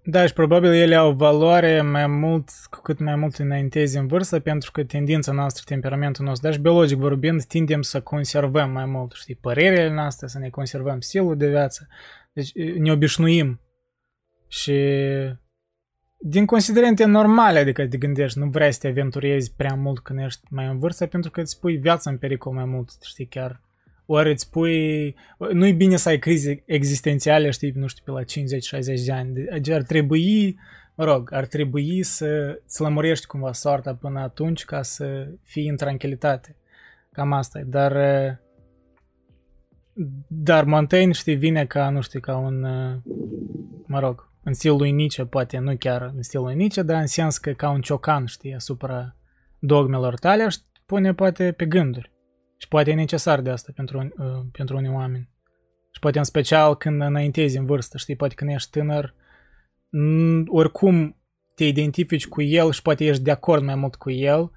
Da, 0.06 0.26
și 0.26 0.32
probabil 0.32 0.70
ele 0.70 0.94
au 0.94 1.12
valoare 1.12 1.82
mai 1.82 2.06
mult, 2.06 2.48
cu 2.70 2.80
cât 2.80 2.98
mai 2.98 3.16
mult 3.16 3.36
înaintezi 3.36 3.96
în 3.96 4.06
vârstă, 4.06 4.40
pentru 4.40 4.70
că 4.70 4.84
tendința 4.84 5.32
noastră, 5.32 5.62
temperamentul 5.66 6.24
nostru, 6.24 6.44
dar 6.46 6.54
și 6.54 6.62
biologic 6.62 6.98
vorbind, 6.98 7.44
tindem 7.44 7.82
să 7.82 8.00
conservăm 8.00 8.70
mai 8.70 8.84
mult, 8.84 9.12
știi, 9.12 9.34
părerile 9.34 9.92
noastre, 9.94 10.26
să 10.26 10.38
ne 10.38 10.48
conservăm 10.48 11.00
stilul 11.00 11.36
de 11.36 11.48
viață. 11.48 11.86
Deci 12.32 12.52
ne 12.78 12.92
obișnuim 12.92 13.60
și 14.48 14.72
din 16.26 16.46
considerente 16.46 17.04
normale, 17.04 17.58
adică 17.58 17.86
te 17.86 17.96
gândești, 17.96 18.38
nu 18.38 18.46
vrei 18.46 18.72
să 18.72 18.78
te 18.80 18.88
aventurezi 18.88 19.52
prea 19.56 19.74
mult 19.74 19.98
când 19.98 20.18
ești 20.18 20.40
mai 20.48 20.66
în 20.66 20.78
vârstă, 20.78 21.06
pentru 21.06 21.30
că 21.30 21.40
îți 21.40 21.60
pui 21.60 21.76
viața 21.76 22.10
în 22.10 22.16
pericol 22.16 22.52
mai 22.52 22.64
mult, 22.64 22.90
știi, 23.02 23.26
chiar 23.26 23.60
ori 24.06 24.30
îți 24.30 24.50
pui... 24.50 25.14
Nu-i 25.52 25.72
bine 25.72 25.96
să 25.96 26.08
ai 26.08 26.18
crize 26.18 26.62
existențiale, 26.66 27.50
știi, 27.50 27.70
nu 27.70 27.86
știu, 27.86 28.02
pe 28.04 28.10
la 28.10 28.22
50-60 28.22 29.04
de 29.04 29.12
ani. 29.12 29.32
Deci 29.32 29.68
ar 29.68 29.82
trebui, 29.82 30.58
mă 30.94 31.04
rog, 31.04 31.32
ar 31.32 31.46
trebui 31.46 32.02
să 32.02 32.58
ți 32.66 32.80
lămurești 32.80 33.26
cumva 33.26 33.52
soarta 33.52 33.94
până 33.94 34.20
atunci 34.20 34.64
ca 34.64 34.82
să 34.82 35.28
fii 35.42 35.68
în 35.68 35.76
tranquilitate. 35.76 36.56
Cam 37.12 37.32
asta 37.32 37.58
e. 37.58 37.62
Dar... 37.62 37.92
Dar 40.26 40.64
Montaigne, 40.64 41.12
știi, 41.12 41.34
vine 41.34 41.66
ca, 41.66 41.90
nu 41.90 42.00
știu, 42.00 42.20
ca 42.20 42.36
un... 42.36 42.60
Mă 43.86 43.98
rog, 43.98 44.32
în 44.44 44.54
stilul 44.54 44.76
lui 44.76 44.90
Nietzsche, 44.90 45.26
poate 45.26 45.58
nu 45.58 45.76
chiar 45.76 46.12
în 46.16 46.22
stilul 46.22 46.44
lui 46.44 46.54
Nietzsche, 46.54 46.82
dar 46.82 47.00
în 47.00 47.06
sens 47.06 47.38
că 47.38 47.52
ca 47.52 47.70
un 47.70 47.80
ciocan, 47.80 48.26
știi, 48.26 48.54
asupra 48.54 49.16
dogmelor 49.58 50.18
tale 50.18 50.48
și 50.48 50.58
pune 50.86 51.14
poate 51.14 51.52
pe 51.52 51.66
gânduri. 51.66 52.12
Și 52.56 52.68
poate 52.68 52.90
e 52.90 52.94
necesar 52.94 53.40
de 53.40 53.50
asta 53.50 53.72
pentru, 53.74 53.98
uh, 53.98 54.40
pentru 54.52 54.76
unii 54.76 54.90
oameni. 54.90 55.28
Și 55.90 56.00
poate 56.00 56.18
în 56.18 56.24
special 56.24 56.76
când 56.76 57.02
înaintezi 57.02 57.56
în 57.56 57.66
vârstă, 57.66 57.98
știi, 57.98 58.16
poate 58.16 58.34
când 58.34 58.50
ești 58.50 58.70
tânăr, 58.70 59.14
oricum 60.46 61.16
te 61.54 61.64
identifici 61.64 62.26
cu 62.26 62.42
el 62.42 62.72
și 62.72 62.82
poate 62.82 63.04
ești 63.04 63.22
de 63.22 63.30
acord 63.30 63.62
mai 63.62 63.74
mult 63.74 63.94
cu 63.94 64.10
el 64.10 64.50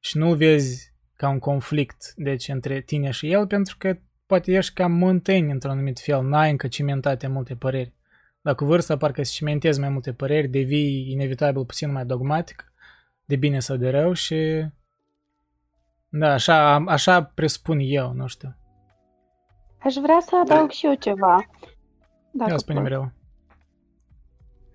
și 0.00 0.18
nu 0.18 0.34
vezi 0.34 0.92
ca 1.16 1.28
un 1.28 1.38
conflict 1.38 2.12
deci 2.16 2.48
între 2.48 2.80
tine 2.80 3.10
și 3.10 3.32
el 3.32 3.46
pentru 3.46 3.76
că 3.78 3.96
poate 4.26 4.52
ești 4.52 4.74
ca 4.74 4.86
Montaigne 4.86 5.52
într-un 5.52 5.72
anumit 5.72 6.00
fel, 6.00 6.22
n-ai 6.22 6.50
încă 6.50 6.68
cimentate 6.68 7.26
multe 7.26 7.54
păreri. 7.54 7.92
Dar 8.44 8.54
cu 8.54 8.64
vârsta 8.64 8.96
parcă 8.96 9.22
se 9.22 9.32
cimentezi 9.32 9.80
mai 9.80 9.88
multe 9.88 10.12
păreri, 10.12 10.48
devii 10.48 11.10
inevitabil 11.10 11.64
puțin 11.64 11.92
mai 11.92 12.04
dogmatic, 12.04 12.72
de 13.24 13.36
bine 13.36 13.60
sau 13.60 13.76
de 13.76 13.90
rău 13.90 14.12
și... 14.12 14.64
Da, 16.08 16.32
așa, 16.32 16.74
așa 16.74 17.22
presupun 17.22 17.78
eu, 17.80 18.12
nu 18.12 18.26
știu. 18.26 18.56
Aș 19.78 19.94
vrea 19.94 20.18
să 20.20 20.36
adaug 20.36 20.70
și 20.70 20.86
eu 20.86 20.94
ceva. 20.94 21.44
Dacă 22.30 22.50
Ia 22.50 22.56
spune 22.56 22.80
mereu. 22.80 23.12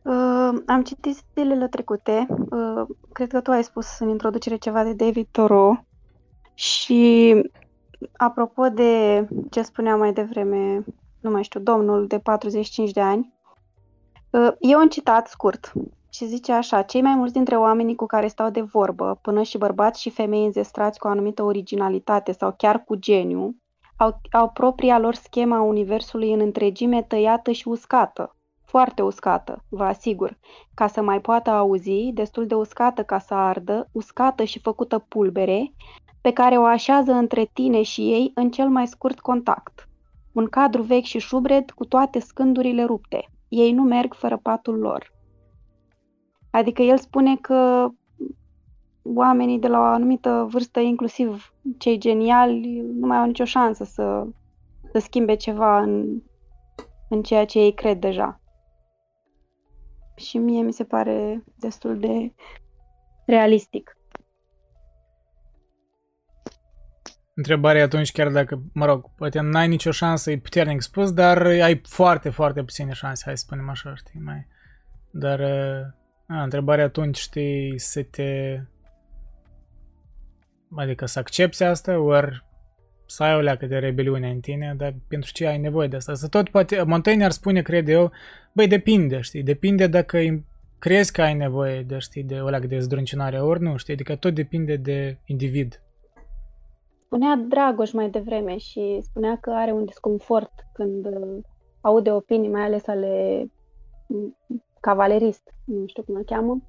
Uh, 0.03 0.61
am 0.65 0.83
citit 0.83 1.23
zilele 1.35 1.67
trecute, 1.67 2.25
uh, 2.29 2.87
cred 3.11 3.31
că 3.31 3.41
tu 3.41 3.51
ai 3.51 3.63
spus 3.63 3.99
în 3.99 4.09
introducere 4.09 4.55
ceva 4.55 4.83
de 4.83 4.93
David 4.93 5.27
Thoreau 5.31 5.85
și 6.53 7.33
apropo 8.17 8.69
de 8.69 9.27
ce 9.49 9.61
spuneam 9.61 9.99
mai 9.99 10.13
devreme, 10.13 10.83
nu 11.19 11.29
mai 11.29 11.43
știu, 11.43 11.59
domnul 11.59 12.07
de 12.07 12.19
45 12.19 12.91
de 12.91 13.01
ani, 13.01 13.33
uh, 13.33 13.38
e 14.59 14.75
un 14.75 14.89
citat 14.89 15.27
scurt 15.27 15.71
și 16.09 16.25
zice 16.25 16.51
așa, 16.51 16.81
cei 16.81 17.01
mai 17.01 17.15
mulți 17.15 17.33
dintre 17.33 17.57
oamenii 17.57 17.95
cu 17.95 18.05
care 18.05 18.27
stau 18.27 18.49
de 18.49 18.61
vorbă, 18.61 19.19
până 19.21 19.41
și 19.41 19.57
bărbați 19.57 20.01
și 20.01 20.09
femei 20.09 20.45
înzestrați 20.45 20.99
cu 20.99 21.07
o 21.07 21.09
anumită 21.09 21.43
originalitate 21.43 22.31
sau 22.31 22.53
chiar 22.57 22.83
cu 22.83 22.95
geniu, 22.95 23.55
au, 23.97 24.21
au 24.31 24.49
propria 24.49 24.99
lor 24.99 25.13
schema 25.13 25.61
universului 25.61 26.33
în 26.33 26.39
întregime 26.39 27.01
tăiată 27.03 27.51
și 27.51 27.67
uscată, 27.67 28.35
foarte 28.65 29.01
uscată, 29.01 29.63
vă 29.69 29.83
asigur, 29.83 30.37
ca 30.73 30.87
să 30.87 31.01
mai 31.01 31.21
poată 31.21 31.49
auzi, 31.49 32.11
destul 32.13 32.47
de 32.47 32.55
uscată 32.55 33.03
ca 33.03 33.19
să 33.19 33.33
ardă, 33.33 33.89
uscată 33.91 34.43
și 34.43 34.59
făcută 34.59 34.99
pulbere, 35.07 35.73
pe 36.21 36.31
care 36.31 36.57
o 36.57 36.63
așează 36.63 37.11
între 37.11 37.49
tine 37.53 37.81
și 37.81 38.01
ei 38.01 38.31
în 38.35 38.51
cel 38.51 38.69
mai 38.69 38.87
scurt 38.87 39.19
contact. 39.19 39.87
Un 40.31 40.45
cadru 40.45 40.81
vechi 40.81 41.03
și 41.03 41.19
șubred 41.19 41.71
cu 41.71 41.85
toate 41.85 42.19
scândurile 42.19 42.83
rupte. 42.83 43.29
Ei 43.49 43.71
nu 43.71 43.83
merg 43.83 44.13
fără 44.13 44.37
patul 44.37 44.77
lor. 44.77 45.13
Adică 46.51 46.81
el 46.81 46.97
spune 46.97 47.35
că 47.35 47.89
oamenii 49.03 49.59
de 49.59 49.67
la 49.67 49.79
o 49.79 49.83
anumită 49.83 50.47
vârstă, 50.49 50.79
inclusiv 50.79 51.53
cei 51.77 51.97
geniali, 51.97 52.79
nu 52.79 53.07
mai 53.07 53.17
au 53.17 53.25
nicio 53.25 53.45
șansă 53.45 53.83
să, 53.83 54.27
să 54.91 54.99
schimbe 54.99 55.35
ceva 55.35 55.81
în, 55.81 56.21
în 57.09 57.23
ceea 57.23 57.45
ce 57.45 57.59
ei 57.59 57.73
cred 57.73 57.99
deja. 57.99 58.41
Și 60.15 60.37
mie 60.37 60.61
mi 60.61 60.73
se 60.73 60.83
pare 60.83 61.43
destul 61.55 61.99
de 61.99 62.33
realistic. 63.25 63.98
Întrebarea 67.39 67.83
atunci 67.83 68.11
chiar 68.11 68.29
dacă, 68.29 68.61
mă 68.73 68.85
rog, 68.85 69.09
poate 69.15 69.39
n-ai 69.39 69.67
nicio 69.67 69.91
șansă, 69.91 70.31
e 70.31 70.37
puternic 70.37 70.81
spus, 70.81 71.13
dar 71.13 71.45
ai 71.45 71.81
foarte, 71.83 72.29
foarte 72.29 72.63
puține 72.63 72.93
șanse, 72.93 73.23
hai 73.25 73.37
să 73.37 73.43
spunem 73.45 73.69
așa, 73.69 73.95
știi, 73.95 74.19
mai. 74.19 74.47
Dar, 75.11 75.41
a, 76.27 76.43
întrebarea 76.43 76.85
atunci, 76.85 77.17
știi, 77.17 77.79
să 77.79 78.03
te 78.03 78.59
Adică 80.75 81.05
să 81.05 81.19
accepti 81.19 81.63
asta, 81.63 81.99
ori 81.99 82.45
să 83.05 83.23
ai 83.23 83.35
o 83.35 83.39
leacă 83.39 83.65
de 83.65 83.77
rebeliune 83.77 84.29
în 84.29 84.39
tine, 84.39 84.73
dar 84.77 84.95
pentru 85.07 85.31
ce 85.31 85.47
ai 85.47 85.57
nevoie 85.57 85.87
de 85.87 85.95
asta? 85.95 86.13
Să 86.13 86.27
tot 86.27 86.49
poate, 86.49 86.81
Montaigne 86.81 87.25
ar 87.25 87.31
spune, 87.31 87.61
cred 87.61 87.87
eu, 87.89 88.11
băi, 88.53 88.67
depinde, 88.67 89.21
știi, 89.21 89.43
depinde 89.43 89.87
dacă 89.87 90.43
crezi 90.79 91.11
că 91.11 91.21
ai 91.21 91.33
nevoie 91.33 91.81
de, 91.81 91.97
știi, 91.97 92.23
de 92.23 92.39
o 92.39 92.49
leacă 92.49 92.67
de 92.67 92.79
zdruncinare, 92.79 93.41
ori 93.41 93.61
nu, 93.61 93.77
știi, 93.77 93.93
adică 93.93 94.15
tot 94.15 94.33
depinde 94.33 94.75
de 94.75 95.17
individ. 95.25 95.81
Spunea 97.09 97.35
Dragoș 97.47 97.91
mai 97.91 98.09
devreme 98.09 98.57
și 98.57 98.99
spunea 99.01 99.37
că 99.41 99.49
are 99.49 99.71
un 99.71 99.85
disconfort 99.85 100.51
când 100.73 101.05
uh, 101.05 101.37
aude 101.81 102.11
opinii, 102.11 102.49
mai 102.49 102.61
ales 102.61 102.87
ale 102.87 103.45
mm, 104.07 104.37
cavalerist, 104.79 105.53
nu 105.65 105.87
știu 105.87 106.03
cum 106.03 106.15
îl 106.15 106.23
cheamă. 106.23 106.61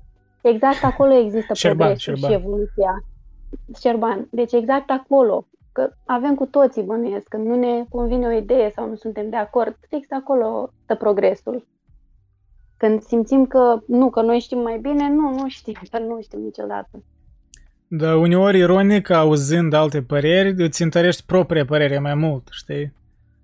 Exact 0.42 0.84
acolo 0.84 1.12
există 1.12 1.54
Șerban, 1.54 1.76
progresul 1.78 2.14
Șerban. 2.14 2.30
și 2.30 2.36
evoluția. 2.36 3.04
Șerban. 3.78 4.28
Deci 4.30 4.52
exact 4.52 4.90
acolo, 4.90 5.46
că 5.72 5.92
avem 6.04 6.34
cu 6.34 6.46
toții 6.46 6.82
bănuiesc, 6.82 7.28
când 7.28 7.46
nu 7.46 7.54
ne 7.54 7.84
convine 7.88 8.26
o 8.26 8.30
idee 8.30 8.70
sau 8.70 8.88
nu 8.88 8.94
suntem 8.94 9.30
de 9.30 9.36
acord, 9.36 9.76
fix 9.88 10.06
acolo 10.10 10.70
stă 10.82 10.94
progresul. 10.94 11.66
Când 12.76 13.02
simțim 13.02 13.46
că 13.46 13.80
nu, 13.86 14.10
că 14.10 14.22
noi 14.22 14.38
știm 14.38 14.58
mai 14.58 14.78
bine, 14.78 15.08
nu, 15.08 15.30
nu 15.30 15.48
știm, 15.48 15.74
că 15.90 15.98
nu 15.98 16.20
știm 16.20 16.40
niciodată. 16.40 17.02
Da, 17.92 18.16
uneori, 18.16 18.58
ironic, 18.58 19.10
auzând 19.10 19.72
alte 19.72 20.02
păreri, 20.02 20.54
îți 20.62 20.82
întărești 20.82 21.22
propria 21.26 21.64
părere 21.64 21.98
mai 21.98 22.14
mult, 22.14 22.48
știi? 22.50 22.92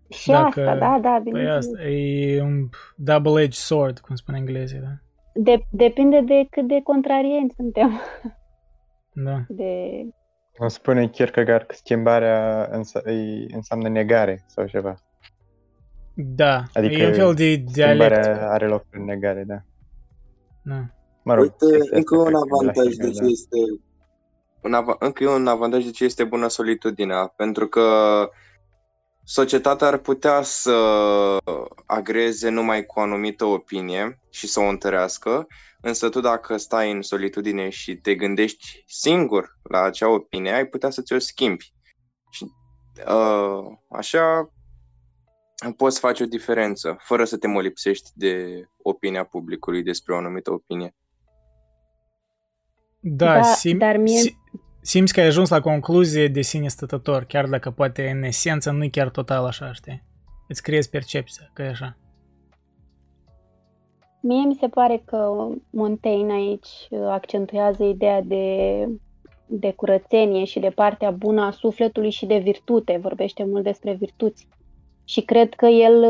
Și 0.08 0.30
Dacă, 0.30 0.46
asta, 0.46 0.76
da, 0.78 0.98
da, 1.02 1.20
bine. 1.22 1.38
Păi 1.42 1.50
asta 1.50 1.82
e 1.82 2.42
un 2.42 2.68
double-edged 2.96 3.52
sword, 3.52 3.98
cum 3.98 4.14
spune 4.16 4.38
englezii, 4.38 4.78
da? 4.78 4.92
De, 5.34 5.62
depinde 5.70 6.20
de 6.20 6.46
cât 6.50 6.66
de 6.68 6.80
contrarienți 6.82 7.54
suntem. 7.54 7.90
Da. 9.24 9.44
De... 9.48 9.90
O 10.58 10.68
spune 10.68 11.08
Kierkegaard 11.08 11.66
că 11.66 11.74
schimbarea 11.74 12.68
îns- 12.72 13.00
înseamnă 13.54 13.88
negare 13.88 14.44
sau 14.46 14.66
ceva. 14.66 14.94
Da, 16.14 16.62
adică 16.72 16.94
e 17.02 17.06
un 17.06 17.12
fel 17.12 17.34
de 17.34 17.54
dialect. 17.72 18.26
are 18.26 18.66
loc 18.66 18.84
în 18.90 19.04
negare, 19.04 19.44
da. 19.46 19.62
Da. 20.62 20.84
Mă 21.22 21.34
rog, 21.34 21.42
Uite, 21.42 21.78
încă 21.90 22.16
un 22.16 22.34
avantaj 22.34 22.94
de 22.94 23.10
ce 23.10 23.20
da. 23.20 23.26
este 23.26 23.58
un 24.66 24.74
av- 24.74 24.96
încă 24.98 25.30
un 25.30 25.46
avantaj 25.46 25.84
de 25.84 25.90
ce 25.90 26.04
este 26.04 26.24
bună 26.24 26.48
solitudinea, 26.48 27.26
pentru 27.26 27.68
că 27.68 28.28
societatea 29.24 29.86
ar 29.86 29.96
putea 29.96 30.42
să 30.42 30.76
agreze 31.86 32.48
numai 32.48 32.86
cu 32.86 32.98
o 32.98 33.02
anumită 33.02 33.44
opinie 33.44 34.20
și 34.30 34.46
să 34.46 34.60
o 34.60 34.68
întărească, 34.68 35.46
însă 35.80 36.08
tu 36.08 36.20
dacă 36.20 36.56
stai 36.56 36.92
în 36.92 37.02
solitudine 37.02 37.68
și 37.68 37.96
te 37.96 38.14
gândești 38.14 38.84
singur 38.86 39.58
la 39.62 39.82
acea 39.82 40.08
opinie, 40.08 40.52
ai 40.52 40.66
putea 40.66 40.90
să 40.90 41.02
ți-o 41.02 41.18
schimbi. 41.18 41.72
Și 42.30 42.46
uh, 43.08 43.64
așa 43.90 44.50
poți 45.76 45.98
face 45.98 46.22
o 46.22 46.26
diferență, 46.26 46.96
fără 47.00 47.24
să 47.24 47.36
te 47.36 47.46
molipsești 47.46 48.10
de 48.14 48.64
opinia 48.82 49.24
publicului 49.24 49.82
despre 49.82 50.14
o 50.14 50.16
anumită 50.16 50.52
opinie. 50.52 50.94
Da, 53.00 53.34
da 53.34 53.42
sim, 53.42 53.78
dar 53.78 53.96
mie... 53.96 54.20
simți 54.80 55.12
că 55.12 55.20
ai 55.20 55.26
ajuns 55.26 55.48
la 55.48 55.60
concluzie 55.60 56.28
de 56.28 56.40
sine 56.40 56.68
stătător, 56.68 57.24
chiar 57.24 57.46
dacă 57.46 57.70
poate 57.70 58.10
în 58.10 58.22
esență 58.22 58.70
nu 58.70 58.84
e 58.84 58.88
chiar 58.88 59.08
total 59.08 59.44
așa, 59.44 59.72
știi? 59.72 60.02
Îți 60.48 60.62
creezi 60.62 60.90
percepția 60.90 61.50
că 61.52 61.62
e 61.62 61.68
așa. 61.68 61.96
Mie 64.20 64.46
mi 64.46 64.56
se 64.60 64.68
pare 64.68 65.02
că 65.04 65.46
Montaigne 65.70 66.32
aici 66.32 66.88
accentuează 67.08 67.84
ideea 67.84 68.22
de, 68.22 68.86
de 69.46 69.72
curățenie 69.72 70.44
și 70.44 70.58
de 70.58 70.70
partea 70.70 71.10
bună 71.10 71.42
a 71.42 71.50
sufletului 71.50 72.10
și 72.10 72.26
de 72.26 72.38
virtute. 72.38 72.98
Vorbește 73.02 73.44
mult 73.44 73.64
despre 73.64 73.92
virtuți. 73.92 74.48
Și 75.04 75.20
cred 75.20 75.54
că 75.54 75.66
el 75.66 76.06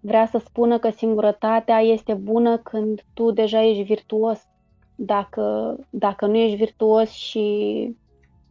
vrea 0.00 0.26
să 0.26 0.38
spună 0.38 0.78
că 0.78 0.90
singurătatea 0.90 1.78
este 1.78 2.14
bună 2.14 2.58
când 2.58 3.02
tu 3.14 3.30
deja 3.30 3.62
ești 3.62 3.82
virtuos 3.82 4.46
dacă, 4.96 5.76
dacă 5.90 6.26
nu 6.26 6.36
ești 6.36 6.56
virtuos 6.56 7.10
și 7.10 7.46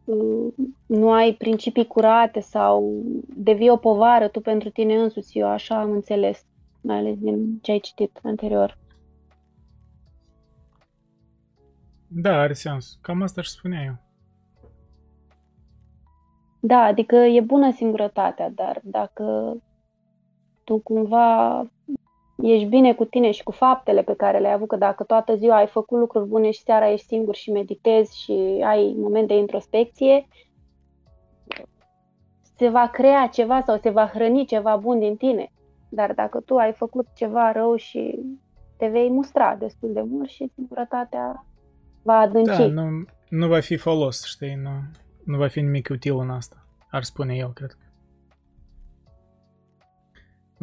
uh, 0.05 0.53
nu 0.85 1.11
ai 1.11 1.33
principii 1.33 1.87
curate 1.87 2.39
sau 2.39 3.03
devii 3.35 3.69
o 3.69 3.77
povară 3.77 4.27
tu 4.27 4.41
pentru 4.41 4.69
tine 4.69 4.95
însuți, 4.95 5.37
eu 5.37 5.47
așa 5.47 5.79
am 5.79 5.91
înțeles, 5.91 6.45
mai 6.81 6.97
ales 6.97 7.17
din 7.17 7.59
ce 7.61 7.71
ai 7.71 7.79
citit 7.79 8.19
anterior. 8.23 8.77
Da, 12.07 12.39
are 12.39 12.53
sens. 12.53 12.97
Cam 13.01 13.21
asta 13.21 13.41
și 13.41 13.49
spunea 13.49 13.83
eu. 13.83 13.97
Da, 16.59 16.79
adică 16.79 17.15
e 17.15 17.41
bună 17.41 17.71
singurătatea, 17.71 18.49
dar 18.49 18.81
dacă 18.83 19.57
tu 20.63 20.77
cumva 20.77 21.59
ești 22.41 22.67
bine 22.67 22.93
cu 22.93 23.05
tine 23.05 23.31
și 23.31 23.43
cu 23.43 23.51
faptele 23.51 24.01
pe 24.01 24.15
care 24.15 24.39
le-ai 24.39 24.53
avut, 24.53 24.67
că 24.67 24.75
dacă 24.75 25.03
toată 25.03 25.35
ziua 25.35 25.55
ai 25.55 25.67
făcut 25.67 25.99
lucruri 25.99 26.27
bune 26.27 26.51
și 26.51 26.61
seara 26.61 26.91
ești 26.91 27.07
singur 27.07 27.35
și 27.35 27.51
meditezi 27.51 28.21
și 28.23 28.61
ai 28.65 28.95
moment 28.97 29.27
de 29.27 29.37
introspecție, 29.37 30.27
se 32.57 32.69
va 32.69 32.87
crea 32.87 33.27
ceva 33.27 33.61
sau 33.61 33.77
se 33.77 33.89
va 33.89 34.07
hrăni 34.07 34.45
ceva 34.45 34.75
bun 34.75 34.99
din 34.99 35.15
tine. 35.15 35.51
Dar 35.89 36.13
dacă 36.13 36.39
tu 36.39 36.55
ai 36.55 36.73
făcut 36.73 37.07
ceva 37.13 37.51
rău 37.51 37.75
și 37.75 38.19
te 38.77 38.87
vei 38.87 39.09
mustra 39.09 39.55
destul 39.55 39.93
de 39.93 40.01
mult 40.01 40.29
și 40.29 40.51
singurătatea 40.53 41.45
va 42.03 42.17
adânci. 42.17 42.57
Da, 42.57 42.67
nu, 42.67 43.05
nu 43.29 43.47
va 43.47 43.59
fi 43.59 43.77
folos, 43.77 44.25
știi, 44.25 44.55
nu, 44.55 44.69
nu 45.23 45.37
va 45.37 45.47
fi 45.47 45.61
nimic 45.61 45.87
util 45.91 46.19
în 46.19 46.29
asta, 46.29 46.67
ar 46.89 47.03
spune 47.03 47.35
el, 47.35 47.53
cred 47.53 47.71
că. 47.71 47.84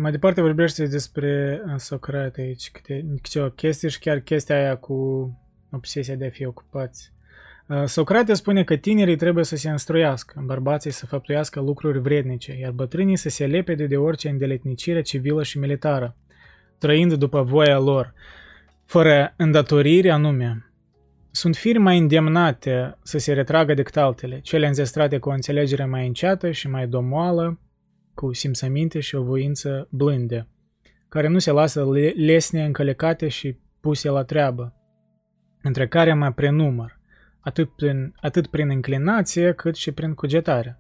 Mai 0.03 0.11
departe 0.11 0.41
vorbește 0.41 0.87
despre 0.87 1.63
uh, 1.67 1.75
Socrate 1.77 2.41
aici, 2.41 2.71
câte, 2.71 3.05
câteva 3.23 3.51
chestii 3.51 3.91
și 3.91 3.99
chiar 3.99 4.19
chestia 4.19 4.57
aia 4.57 4.77
cu 4.77 4.95
obsesia 5.71 6.15
de 6.15 6.27
a 6.27 6.31
fi 6.31 6.45
ocupați. 6.47 7.13
Uh, 7.67 7.85
Socrate 7.85 8.35
spune 8.35 8.65
că 8.65 8.77
tinerii 8.77 9.17
trebuie 9.17 9.45
să 9.45 9.57
se 9.57 9.69
instruiască, 9.69 10.43
bărbații 10.45 10.91
să 10.91 11.07
făptuiască 11.07 11.61
lucruri 11.61 11.99
vrednice, 11.99 12.57
iar 12.61 12.71
bătrânii 12.71 13.17
să 13.17 13.29
se 13.29 13.47
lepede 13.47 13.87
de 13.87 13.97
orice 13.97 14.29
îndeletnicire 14.29 15.03
civilă 15.03 15.43
și 15.43 15.59
militară. 15.59 16.17
trăind 16.79 17.15
după 17.15 17.43
voia 17.43 17.79
lor, 17.79 18.15
fără 18.85 19.35
îndatoriri 19.37 20.11
anume. 20.11 20.73
Sunt 21.31 21.57
firi 21.57 21.79
mai 21.79 21.99
îndemnate 21.99 22.99
să 23.03 23.19
se 23.19 23.33
retragă 23.33 23.75
decât 23.75 23.97
altele, 23.97 24.41
cele 24.41 24.67
înzestrate 24.67 25.19
cu 25.19 25.29
o 25.29 25.33
înțelegere 25.33 25.85
mai 25.85 26.07
înceată 26.07 26.51
și 26.51 26.69
mai 26.69 26.87
domoală, 26.87 27.59
cu 28.15 28.33
simțăminte 28.33 29.01
și 29.01 29.15
o 29.15 29.23
voință 29.23 29.89
blânde, 29.91 30.49
care 31.09 31.29
nu 31.29 31.39
se 31.39 31.51
lasă 31.51 31.87
lesne 32.15 32.65
încălecate 32.65 33.29
și 33.29 33.57
puse 33.81 34.09
la 34.09 34.23
treabă, 34.23 34.75
între 35.63 35.89
care 35.89 36.15
mai 36.15 36.33
prenumăr, 36.33 37.01
atât 37.41 37.71
prin, 37.77 38.15
atât 38.21 38.47
prin 38.47 38.71
înclinație 38.71 39.53
cât 39.53 39.77
și 39.77 39.93
prin 39.93 40.15
cugetare. 40.15 40.79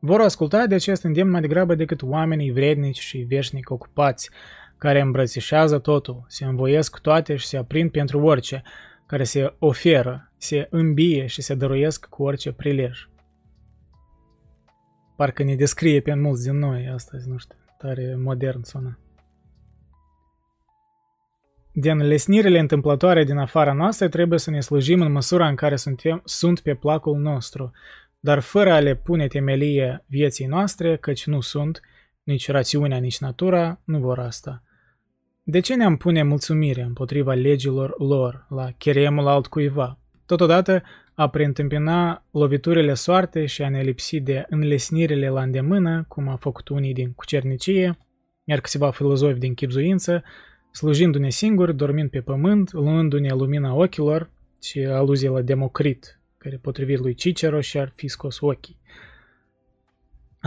Vor 0.00 0.20
asculta 0.20 0.66
de 0.66 0.74
acest 0.74 1.02
îndemn 1.02 1.30
mai 1.30 1.40
degrabă 1.40 1.74
decât 1.74 2.02
oamenii 2.02 2.52
vrednici 2.52 3.00
și 3.00 3.18
veșnic 3.18 3.70
ocupați, 3.70 4.30
care 4.78 5.00
îmbrățișează 5.00 5.78
totul, 5.78 6.24
se 6.28 6.44
învoiesc 6.44 7.00
toate 7.00 7.36
și 7.36 7.46
se 7.46 7.56
aprind 7.56 7.90
pentru 7.90 8.20
orice, 8.20 8.62
care 9.06 9.24
se 9.24 9.54
oferă, 9.58 10.32
se 10.36 10.66
îmbie 10.70 11.26
și 11.26 11.42
se 11.42 11.54
dăruiesc 11.54 12.06
cu 12.06 12.22
orice 12.22 12.52
prilej. 12.52 13.06
Parcă 15.22 15.42
ne 15.42 15.54
descrie 15.54 16.00
pe 16.00 16.14
mulți 16.14 16.42
din 16.42 16.58
noi 16.58 16.88
astăzi, 16.88 17.28
nu 17.28 17.36
știu, 17.38 17.56
tare 17.78 18.14
modern 18.18 18.62
sună. 18.62 18.98
Din 21.72 21.96
lesnirile 21.96 22.58
întâmplătoare 22.58 23.24
din 23.24 23.36
afara 23.36 23.72
noastră 23.72 24.08
trebuie 24.08 24.38
să 24.38 24.50
ne 24.50 24.60
slujim 24.60 25.00
în 25.00 25.12
măsura 25.12 25.48
în 25.48 25.54
care 25.54 25.76
suntem, 25.76 26.22
sunt 26.24 26.60
pe 26.60 26.74
placul 26.74 27.18
nostru, 27.18 27.70
dar 28.20 28.38
fără 28.40 28.72
a 28.72 28.80
le 28.80 28.94
pune 28.94 29.26
temelie 29.26 30.04
vieții 30.06 30.46
noastre, 30.46 30.96
căci 30.96 31.26
nu 31.26 31.40
sunt, 31.40 31.80
nici 32.22 32.50
rațiunea, 32.50 32.98
nici 32.98 33.18
natura 33.18 33.80
nu 33.84 33.98
vor 33.98 34.18
asta. 34.18 34.62
De 35.42 35.60
ce 35.60 35.74
ne-am 35.74 35.96
pune 35.96 36.22
mulțumire 36.22 36.82
împotriva 36.82 37.32
legilor 37.32 37.94
lor 37.98 38.46
la 38.48 38.70
cheremul 38.78 39.26
altcuiva? 39.26 39.98
Totodată 40.26 40.82
a 41.14 41.28
preîntâmpina 41.28 42.24
loviturile 42.30 42.94
soarte 42.94 43.46
și 43.46 43.62
a 43.62 43.68
ne 43.68 43.82
lipsi 43.82 44.20
de 44.20 44.44
înlesnirile 44.48 45.28
la 45.28 45.42
îndemână, 45.42 46.04
cum 46.08 46.28
a 46.28 46.36
făcut 46.36 46.68
unii 46.68 46.92
din 46.92 47.12
cucernicie, 47.12 47.98
iar 48.44 48.60
câțiva 48.60 48.90
filozofi 48.90 49.38
din 49.38 49.54
chipzuință, 49.54 50.22
slujindu-ne 50.70 51.30
singuri, 51.30 51.76
dormind 51.76 52.10
pe 52.10 52.20
pământ, 52.20 52.72
luându-ne 52.72 53.28
lumina 53.28 53.74
ochilor, 53.74 54.30
și 54.62 54.78
aluzie 54.78 55.28
la 55.28 55.40
Democrit, 55.40 56.20
care 56.38 56.56
potrivit 56.56 56.98
lui 56.98 57.14
Cicero 57.14 57.60
și-ar 57.60 57.92
fi 57.94 58.08
scos 58.08 58.40
ochii. 58.40 58.80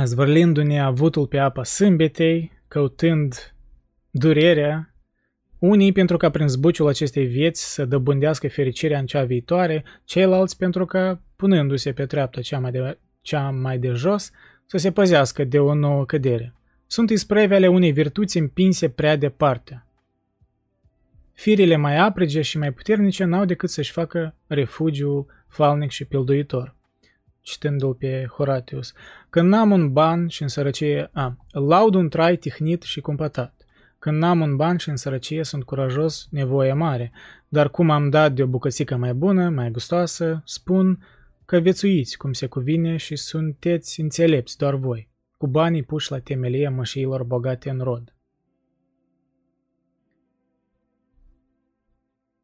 Zvârlindu-ne 0.04 0.82
avutul 0.82 1.28
pe 1.28 1.38
apa 1.38 1.64
sâmbetei, 1.64 2.52
căutând 2.68 3.56
durerea, 4.12 4.95
unii 5.60 5.92
pentru 5.92 6.18
ca 6.18 6.30
prin 6.30 6.48
zbuciul 6.48 6.88
acestei 6.88 7.26
vieți 7.26 7.74
să 7.74 7.86
dobândească 7.86 8.48
fericirea 8.48 9.00
în 9.00 9.06
cea 9.06 9.24
viitoare, 9.24 9.84
ceilalți 10.04 10.58
pentru 10.58 10.86
ca, 10.86 11.22
punându-se 11.36 11.94
pe 11.94 12.06
treaptă 12.06 12.42
cea 12.42 12.60
mai 12.60 12.72
de, 12.72 12.98
cea 13.22 13.50
mai 13.50 13.78
de 13.78 13.90
jos, 13.90 14.32
să 14.66 14.78
se 14.78 14.92
păzească 14.92 15.44
de 15.44 15.60
o 15.60 15.74
nouă 15.74 16.06
cădere. 16.06 16.54
Sunt 16.88 17.10
ispreve 17.10 17.56
ale 17.56 17.68
unei 17.68 17.92
virtuți 17.92 18.38
împinse 18.38 18.90
prea 18.90 19.16
departe. 19.16 19.86
Firile 21.34 21.76
mai 21.76 21.98
aprige 21.98 22.42
și 22.42 22.58
mai 22.58 22.72
puternice 22.72 23.24
n-au 23.24 23.46
decât 23.46 23.70
să-și 23.70 23.92
facă 23.92 24.36
refugiul 24.48 25.26
falnic 25.48 25.90
și 25.90 26.06
pilduitor. 26.06 26.76
Citându-l 27.42 27.94
pe 27.94 28.26
Horatius. 28.30 28.94
Când 29.30 29.50
n-am 29.50 29.72
un 29.72 29.94
ban 29.94 30.28
și 30.28 30.42
în 30.42 30.48
sărăcie... 30.48 31.10
A, 31.14 31.38
laud 31.52 31.94
un 31.94 32.10
trai 32.10 32.36
tihnit 32.36 32.82
și 32.82 33.02
cumpătat. 33.02 33.55
Când 34.06 34.18
n-am 34.18 34.42
un 34.42 34.56
ban 34.56 34.78
și 34.78 34.90
în 34.90 34.96
sărăcie 34.96 35.44
sunt 35.44 35.64
curajos, 35.64 36.28
nevoie 36.32 36.74
mare, 36.74 37.12
dar 37.48 37.70
cum 37.70 37.90
am 37.90 38.10
dat 38.10 38.34
de 38.34 38.44
o 38.44 38.48
bucățică 38.48 38.96
mai 38.96 39.14
bună, 39.14 39.50
mai 39.50 39.72
gustoasă, 39.72 40.42
spun 40.44 41.06
că 41.46 41.60
vețuiți 41.60 42.18
cum 42.18 42.34
se 42.34 42.48
cuvine 42.48 42.98
și 42.98 43.16
sunteți 43.16 44.02
înțelepți 44.02 44.58
doar 44.58 44.76
voi, 44.76 45.10
cu 45.38 45.48
banii 45.48 45.84
puși 45.84 46.12
la 46.12 46.20
temelie 46.20 46.70
mășiilor 46.70 47.24
bogate 47.24 47.70
în 47.70 47.80
rod. 47.80 48.16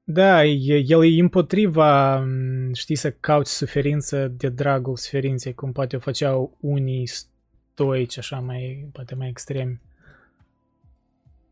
Da, 0.03 0.45
el 0.45 1.03
e 1.03 1.21
împotriva, 1.21 2.23
știi, 2.73 2.95
să 2.95 3.11
cauți 3.11 3.55
suferință 3.55 4.27
de 4.27 4.49
dragul 4.49 4.95
suferinței, 4.95 5.53
cum 5.53 5.71
poate 5.71 5.95
o 5.95 5.99
făceau 5.99 6.57
unii 6.59 7.05
stoici, 7.05 8.17
așa, 8.17 8.39
mai, 8.39 8.89
poate 8.91 9.15
mai 9.15 9.27
extremi. 9.27 9.81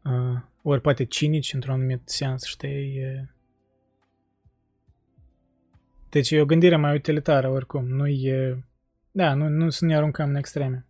Uh, 0.03 0.41
ori 0.61 0.81
poate 0.81 1.03
cinici, 1.03 1.53
într-un 1.53 1.73
anumit 1.73 2.01
sens, 2.05 2.43
știi? 2.43 3.01
Deci 6.09 6.31
e 6.31 6.41
o 6.41 6.45
gândire 6.45 6.75
mai 6.75 6.95
utilitară, 6.95 7.49
oricum. 7.49 7.87
Nu 7.87 8.07
e... 8.07 8.63
Da, 9.11 9.33
nu, 9.33 9.47
nu 9.47 9.69
să 9.69 9.85
ne 9.85 9.95
aruncăm 9.95 10.29
în 10.29 10.35
extreme. 10.35 10.85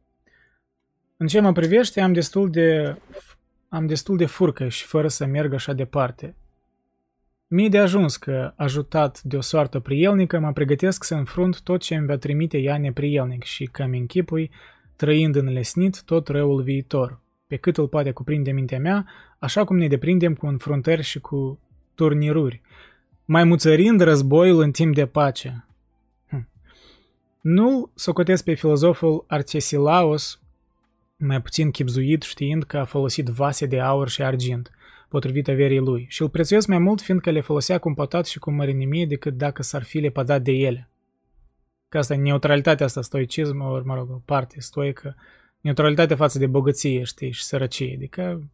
În 1.17 1.27
ce 1.27 1.39
mă 1.39 1.51
privește, 1.51 2.01
am 2.01 2.13
destul 2.13 2.49
de... 2.49 2.97
Am 3.69 3.87
destul 3.87 4.17
de 4.17 4.25
furcă 4.25 4.67
și 4.67 4.85
fără 4.85 5.07
să 5.07 5.25
merg 5.25 5.53
așa 5.53 5.73
departe. 5.73 6.35
Mie 7.47 7.69
de 7.69 7.77
ajuns 7.79 8.17
că, 8.17 8.53
ajutat 8.55 9.21
de 9.21 9.37
o 9.37 9.41
soartă 9.41 9.79
prielnică, 9.79 10.39
mă 10.39 10.53
pregătesc 10.53 11.03
să 11.03 11.15
înfrunt 11.15 11.61
tot 11.61 11.81
ce 11.81 11.95
îmi 11.95 12.07
va 12.07 12.17
trimite 12.17 12.57
ea 12.57 12.77
neprielnic 12.77 13.43
și 13.43 13.65
că 13.65 13.85
mi 13.85 13.97
închipui, 13.97 14.51
trăind 14.95 15.35
înlesnit 15.35 16.03
tot 16.03 16.27
răul 16.27 16.61
viitor, 16.61 17.19
pe 17.49 17.55
cât 17.55 17.77
îl 17.77 17.87
poate 17.87 18.11
cuprinde 18.11 18.51
mintea 18.51 18.79
mea, 18.79 19.05
așa 19.39 19.63
cum 19.63 19.77
ne 19.77 19.87
deprindem 19.87 20.33
cu 20.35 20.47
înfruntări 20.47 21.01
și 21.03 21.19
cu 21.19 21.59
turniruri, 21.95 22.61
mai 23.25 23.43
muțărind 23.43 24.01
războiul 24.01 24.61
în 24.61 24.71
timp 24.71 24.95
de 24.95 25.05
pace. 25.05 25.65
Hm. 26.29 26.47
Nu 27.41 27.91
socotesc 27.95 28.43
pe 28.43 28.53
filozoful 28.53 29.23
Arcesilaos, 29.27 30.39
mai 31.17 31.41
puțin 31.41 31.71
chipzuit 31.71 32.21
știind 32.21 32.63
că 32.63 32.77
a 32.77 32.85
folosit 32.85 33.25
vase 33.25 33.65
de 33.65 33.79
aur 33.79 34.09
și 34.09 34.23
argint– 34.23 34.71
potrivit 35.09 35.47
averii 35.47 35.79
lui, 35.79 36.05
și 36.09 36.21
îl 36.21 36.29
prețuiesc 36.29 36.67
mai 36.67 36.77
mult 36.77 37.01
fiindcă 37.01 37.29
le 37.29 37.41
folosea 37.41 37.77
cu 37.77 37.93
pătat 37.93 38.25
și 38.25 38.39
cu 38.39 38.51
mărinimie 38.51 39.05
decât 39.05 39.37
dacă 39.37 39.61
s-ar 39.61 39.83
fi 39.83 39.99
lepădat 39.99 40.41
de 40.41 40.51
ele. 40.51 40.89
Că 41.89 41.97
asta 41.97 42.13
e 42.13 42.17
neutralitatea 42.17 42.85
asta, 42.85 43.01
stoicism, 43.01 43.61
ori, 43.61 43.85
mă 43.85 43.95
rog, 43.95 44.09
o 44.09 44.21
parte 44.25 44.59
stoică, 44.59 45.15
neutralitatea 45.61 46.15
față 46.15 46.39
de 46.39 46.47
bogăție, 46.47 47.03
știi, 47.03 47.31
și 47.31 47.43
sărăcie, 47.43 47.93
adică 47.95 48.51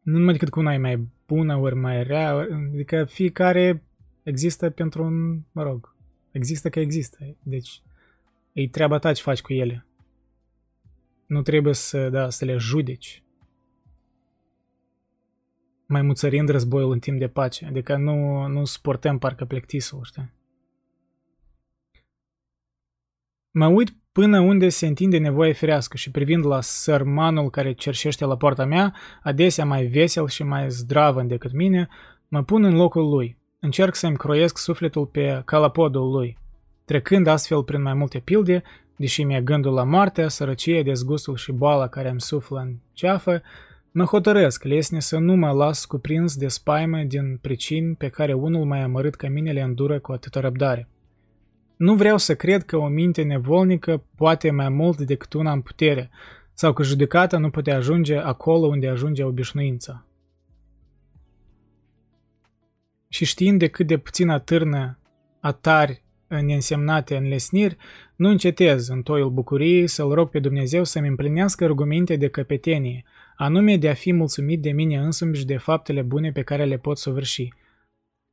nu 0.00 0.18
numai 0.18 0.32
decât 0.32 0.48
cu 0.48 0.58
una 0.58 0.74
e 0.74 0.78
mai 0.78 1.08
bună, 1.26 1.56
ori 1.56 1.74
mai 1.74 2.02
rea, 2.02 2.30
adică 2.72 3.04
fiecare 3.04 3.82
există 4.22 4.70
pentru 4.70 5.04
un, 5.04 5.40
mă 5.52 5.62
rog, 5.62 5.94
există 6.30 6.68
că 6.68 6.80
există, 6.80 7.36
deci 7.42 7.82
e 8.52 8.68
treaba 8.68 8.98
ta 8.98 9.12
ce 9.12 9.22
faci 9.22 9.40
cu 9.40 9.52
ele. 9.52 9.86
Nu 11.26 11.42
trebuie 11.42 11.74
să, 11.74 12.10
da, 12.10 12.30
să 12.30 12.44
le 12.44 12.56
judeci 12.56 13.22
mai 15.90 16.02
muțărind 16.02 16.48
războiul 16.48 16.92
în 16.92 16.98
timp 16.98 17.18
de 17.18 17.28
pace. 17.28 17.66
Adică 17.66 17.96
nu, 17.96 18.46
nu 18.46 18.64
suportăm 18.64 19.18
parcă 19.18 19.44
plectisul, 19.44 20.00
știi? 20.04 20.32
Mă 23.50 23.66
uit 23.66 23.94
până 24.12 24.40
unde 24.40 24.68
se 24.68 24.86
întinde 24.86 25.18
nevoie 25.18 25.52
firească 25.52 25.96
și 25.96 26.10
privind 26.10 26.46
la 26.46 26.60
sărmanul 26.60 27.50
care 27.50 27.72
cerșește 27.72 28.24
la 28.24 28.36
poarta 28.36 28.64
mea, 28.64 28.94
adesea 29.22 29.64
mai 29.64 29.84
vesel 29.84 30.28
și 30.28 30.42
mai 30.42 30.70
zdravăn 30.70 31.26
decât 31.26 31.52
mine, 31.52 31.88
mă 32.28 32.42
pun 32.42 32.64
în 32.64 32.76
locul 32.76 33.08
lui. 33.08 33.38
Încerc 33.60 33.94
să-mi 33.94 34.16
croiesc 34.16 34.58
sufletul 34.58 35.06
pe 35.06 35.42
calapodul 35.44 36.10
lui, 36.10 36.38
trecând 36.84 37.26
astfel 37.26 37.62
prin 37.62 37.82
mai 37.82 37.94
multe 37.94 38.18
pilde, 38.18 38.62
deși 38.96 39.22
mi-e 39.22 39.40
gândul 39.40 39.72
la 39.72 39.84
moartea, 39.84 40.28
sărăcie, 40.28 40.82
dezgustul 40.82 41.36
și 41.36 41.52
boala 41.52 41.88
care 41.88 42.08
îmi 42.08 42.20
suflă 42.20 42.58
în 42.58 42.74
ceafă, 42.92 43.42
Mă 43.92 44.04
hotărăsc, 44.04 44.64
lesne, 44.64 45.00
să 45.00 45.18
nu 45.18 45.34
mă 45.34 45.52
las 45.52 45.84
cuprins 45.84 46.36
de 46.36 46.48
spaimă 46.48 47.02
din 47.02 47.38
pricini 47.40 47.94
pe 47.94 48.08
care 48.08 48.32
unul 48.32 48.64
mai 48.64 48.80
amărât 48.82 49.14
ca 49.14 49.28
mine 49.28 49.52
le 49.52 49.60
îndură 49.60 49.98
cu 49.98 50.12
atâta 50.12 50.40
răbdare. 50.40 50.88
Nu 51.80 51.94
vreau 51.94 52.18
să 52.18 52.34
cred 52.34 52.64
că 52.64 52.76
o 52.76 52.88
minte 52.88 53.22
nevolnică 53.22 54.04
poate 54.16 54.50
mai 54.50 54.68
mult 54.68 55.00
decât 55.00 55.32
una 55.32 55.52
în 55.52 55.60
putere, 55.60 56.10
sau 56.54 56.72
că 56.72 56.82
judecata 56.82 57.38
nu 57.38 57.50
poate 57.50 57.70
ajunge 57.70 58.16
acolo 58.16 58.66
unde 58.66 58.88
ajunge 58.88 59.24
obișnuința. 59.24 60.06
Și 63.08 63.24
știind 63.24 63.58
de 63.58 63.66
cât 63.66 63.86
de 63.86 63.98
puțin 63.98 64.28
atârnă 64.28 64.98
atari 65.40 66.02
neînsemnate 66.28 67.16
înlesniri, 67.16 67.76
nu 68.16 68.28
încetez 68.28 68.88
în 68.88 69.02
toiul 69.02 69.30
bucuriei 69.30 69.86
să-L 69.86 70.12
rog 70.12 70.30
pe 70.30 70.38
Dumnezeu 70.38 70.84
să-mi 70.84 71.08
împlinească 71.08 71.64
argumente 71.64 72.16
de 72.16 72.28
căpetenie– 72.28 73.04
anume 73.42 73.76
de 73.76 73.88
a 73.88 73.94
fi 73.94 74.12
mulțumit 74.12 74.62
de 74.62 74.70
mine 74.70 74.98
însumi 74.98 75.36
și 75.36 75.44
de 75.44 75.56
faptele 75.56 76.02
bune 76.02 76.32
pe 76.32 76.42
care 76.42 76.64
le 76.64 76.78
pot 76.78 76.98
săvârși. 76.98 77.48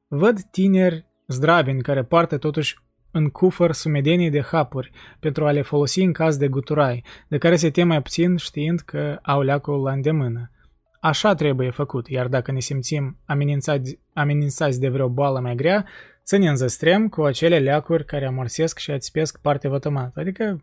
Văd 0.08 0.42
tineri 0.42 1.06
zdraveni 1.28 1.82
care 1.82 2.04
poartă 2.04 2.38
totuși 2.38 2.78
în 3.12 3.30
cufăr 3.30 3.72
sumedenii 3.72 4.30
de 4.30 4.42
hapuri 4.42 4.92
pentru 5.20 5.46
a 5.46 5.52
le 5.52 5.62
folosi 5.62 6.02
în 6.02 6.12
caz 6.12 6.38
de 6.38 6.48
guturai, 6.48 7.04
de 7.28 7.38
care 7.38 7.56
se 7.56 7.70
tem 7.70 7.88
mai 7.88 8.02
puțin 8.02 8.36
știind 8.36 8.80
că 8.80 9.20
au 9.22 9.42
leacul 9.42 9.82
la 9.82 9.92
îndemână. 9.92 10.52
Așa 11.00 11.34
trebuie 11.34 11.70
făcut, 11.70 12.08
iar 12.08 12.28
dacă 12.28 12.52
ne 12.52 12.60
simțim 12.60 13.18
amenințați, 13.26 14.00
amenințați 14.14 14.80
de 14.80 14.90
vreo 14.90 15.10
boală 15.10 15.40
mai 15.40 15.56
grea, 15.56 15.86
să 16.24 16.38
ne 16.38 16.50
înzăstrem 16.50 17.10
cu 17.10 17.24
acele 17.24 17.60
leacuri 17.60 18.06
care 18.06 18.26
amorsesc 18.26 18.78
și 18.78 18.92
ațipesc 18.92 19.40
partea 19.42 19.70
vătămată. 19.70 20.20
Adică, 20.20 20.62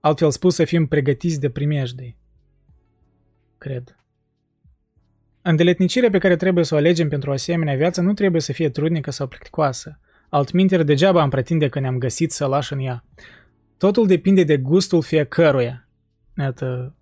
altfel 0.00 0.30
spus, 0.30 0.54
să 0.54 0.64
fim 0.64 0.86
pregătiți 0.86 1.40
de 1.40 1.50
primejdii. 1.50 2.16
Cred. 3.58 3.96
Îndeletnicirea 5.42 6.10
pe 6.10 6.18
care 6.18 6.36
trebuie 6.36 6.64
să 6.64 6.74
o 6.74 6.78
alegem 6.78 7.08
pentru 7.08 7.30
o 7.30 7.32
asemenea 7.32 7.76
viață 7.76 8.00
nu 8.00 8.12
trebuie 8.12 8.40
să 8.40 8.52
fie 8.52 8.70
trudnică 8.70 9.10
sau 9.10 9.26
plicticoasă. 9.26 10.00
Altminteri, 10.30 10.84
degeaba 10.84 11.22
am 11.22 11.30
pretinde 11.30 11.68
că 11.68 11.80
ne-am 11.80 11.98
găsit 11.98 12.32
să 12.32 12.46
lași 12.46 12.72
în 12.72 12.78
ea. 12.78 13.04
Totul 13.78 14.06
depinde 14.06 14.44
de 14.44 14.56
gustul 14.56 15.02
fiecăruia. 15.02 15.88
Iată, 16.38 16.94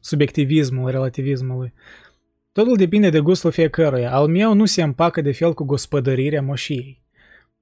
subiectivismul, 0.00 0.90
relativismului. 0.90 1.72
Totul 2.52 2.76
depinde 2.76 3.10
de 3.10 3.20
gustul 3.20 3.50
fiecăruia. 3.50 4.12
Al 4.12 4.26
meu 4.26 4.54
nu 4.54 4.64
se 4.64 4.82
împacă 4.82 5.20
de 5.20 5.32
fel 5.32 5.54
cu 5.54 5.64
gospodărirea 5.64 6.42
moșiei. 6.42 7.02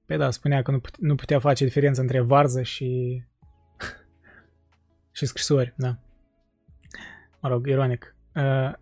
Păi 0.05 0.17
da, 0.17 0.31
spunea 0.31 0.61
că 0.61 0.71
nu, 0.71 0.79
pute- 0.79 0.97
nu 0.99 1.15
putea 1.15 1.39
face 1.39 1.63
diferență 1.63 2.01
între 2.01 2.19
varză 2.19 2.61
și... 2.61 3.21
și 5.17 5.25
scrisori, 5.25 5.73
da. 5.77 5.97
Mă 7.39 7.49
rog, 7.49 7.67
ironic. 7.67 8.15
Uh, 8.35 8.73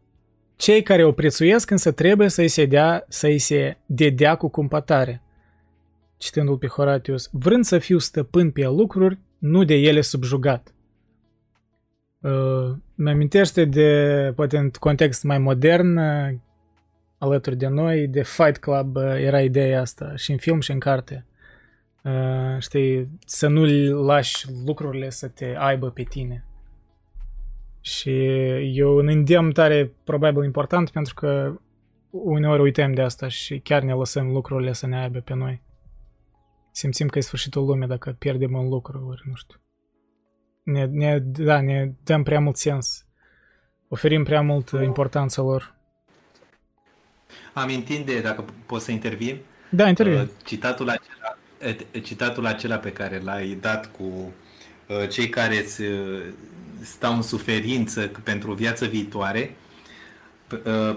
cei 0.55 0.83
care 0.83 1.03
o 1.03 1.11
prețuiesc 1.11 1.69
însă 1.69 1.91
trebuie 1.91 2.29
să-i 2.29 2.47
se, 2.47 2.65
dea, 2.65 3.05
să-i 3.07 3.37
se 3.37 3.77
dedea 3.85 4.35
cu 4.35 4.49
cumpătare. 4.49 5.21
Citându-l 6.23 6.57
pe 6.57 6.67
Horatius, 6.67 7.29
vrând 7.31 7.63
să 7.63 7.77
fiu 7.77 7.97
stăpân 7.97 8.51
pe 8.51 8.67
lucruri, 8.67 9.19
nu 9.37 9.63
de 9.63 9.73
ele 9.73 10.01
subjugat. 10.01 10.73
Uh, 12.19 12.75
mi 12.95 13.09
amintește 13.09 13.65
de, 13.65 14.31
poate 14.35 14.57
în 14.57 14.69
context 14.69 15.23
mai 15.23 15.37
modern, 15.37 15.97
uh, 15.97 16.33
alături 17.17 17.55
de 17.55 17.67
noi, 17.67 18.07
de 18.07 18.23
Fight 18.23 18.57
Club 18.57 18.95
uh, 18.95 19.03
era 19.03 19.41
ideea 19.41 19.81
asta, 19.81 20.15
și 20.15 20.31
în 20.31 20.37
film 20.37 20.59
și 20.59 20.71
în 20.71 20.79
carte. 20.79 21.25
Uh, 22.03 22.59
știi, 22.59 23.09
să 23.25 23.47
nu 23.47 23.63
lași 24.05 24.47
lucrurile 24.65 25.09
să 25.09 25.27
te 25.27 25.55
aibă 25.57 25.89
pe 25.89 26.03
tine. 26.03 26.45
Și 27.81 28.25
e 28.73 28.85
un 28.85 29.07
îndemn 29.07 29.51
tare 29.51 29.93
probabil 30.03 30.43
important 30.43 30.89
pentru 30.89 31.13
că 31.13 31.53
uneori 32.09 32.61
uităm 32.61 32.93
de 32.93 33.01
asta 33.01 33.27
și 33.27 33.59
chiar 33.59 33.81
ne 33.81 33.93
lăsăm 33.93 34.31
lucrurile 34.31 34.73
să 34.73 34.87
ne 34.87 35.01
aibă 35.01 35.19
pe 35.19 35.33
noi. 35.33 35.61
Simțim 36.75 37.07
că 37.07 37.17
e 37.17 37.21
sfârșitul 37.21 37.65
lumii 37.65 37.87
dacă 37.87 38.15
pierdem 38.19 38.53
un 38.53 38.67
lucru, 38.69 39.05
ori 39.09 39.21
nu 39.25 39.33
știu. 39.35 39.57
Ne, 40.63 40.85
ne, 40.85 41.19
da, 41.19 41.61
ne 41.61 41.91
dăm 42.03 42.23
prea 42.23 42.39
mult 42.39 42.55
sens. 42.57 43.05
Oferim 43.87 44.23
prea 44.23 44.41
mult 44.41 44.69
importanță 44.69 45.41
lor. 45.41 45.75
Amintind 47.53 48.05
de, 48.05 48.21
dacă 48.21 48.45
pot 48.65 48.81
să 48.81 48.91
intervin, 48.91 49.37
Da, 49.69 49.87
intervin. 49.87 50.19
uh, 50.19 50.27
citatul 50.45 50.89
acela, 50.89 51.37
eh, 51.57 52.01
citatul 52.03 52.45
acela 52.45 52.77
pe 52.77 52.91
care 52.91 53.19
l-ai 53.19 53.57
dat 53.61 53.91
cu 53.91 54.03
uh, 54.87 55.09
cei 55.09 55.29
care 55.29 55.57
îți, 55.57 55.81
uh, 55.81 56.21
stau 56.81 57.13
în 57.15 57.21
suferință 57.21 58.11
pentru 58.23 58.51
o 58.51 58.53
viață 58.53 58.85
viitoare, 58.85 59.45
p- 59.45 59.51
uh, 59.51 59.62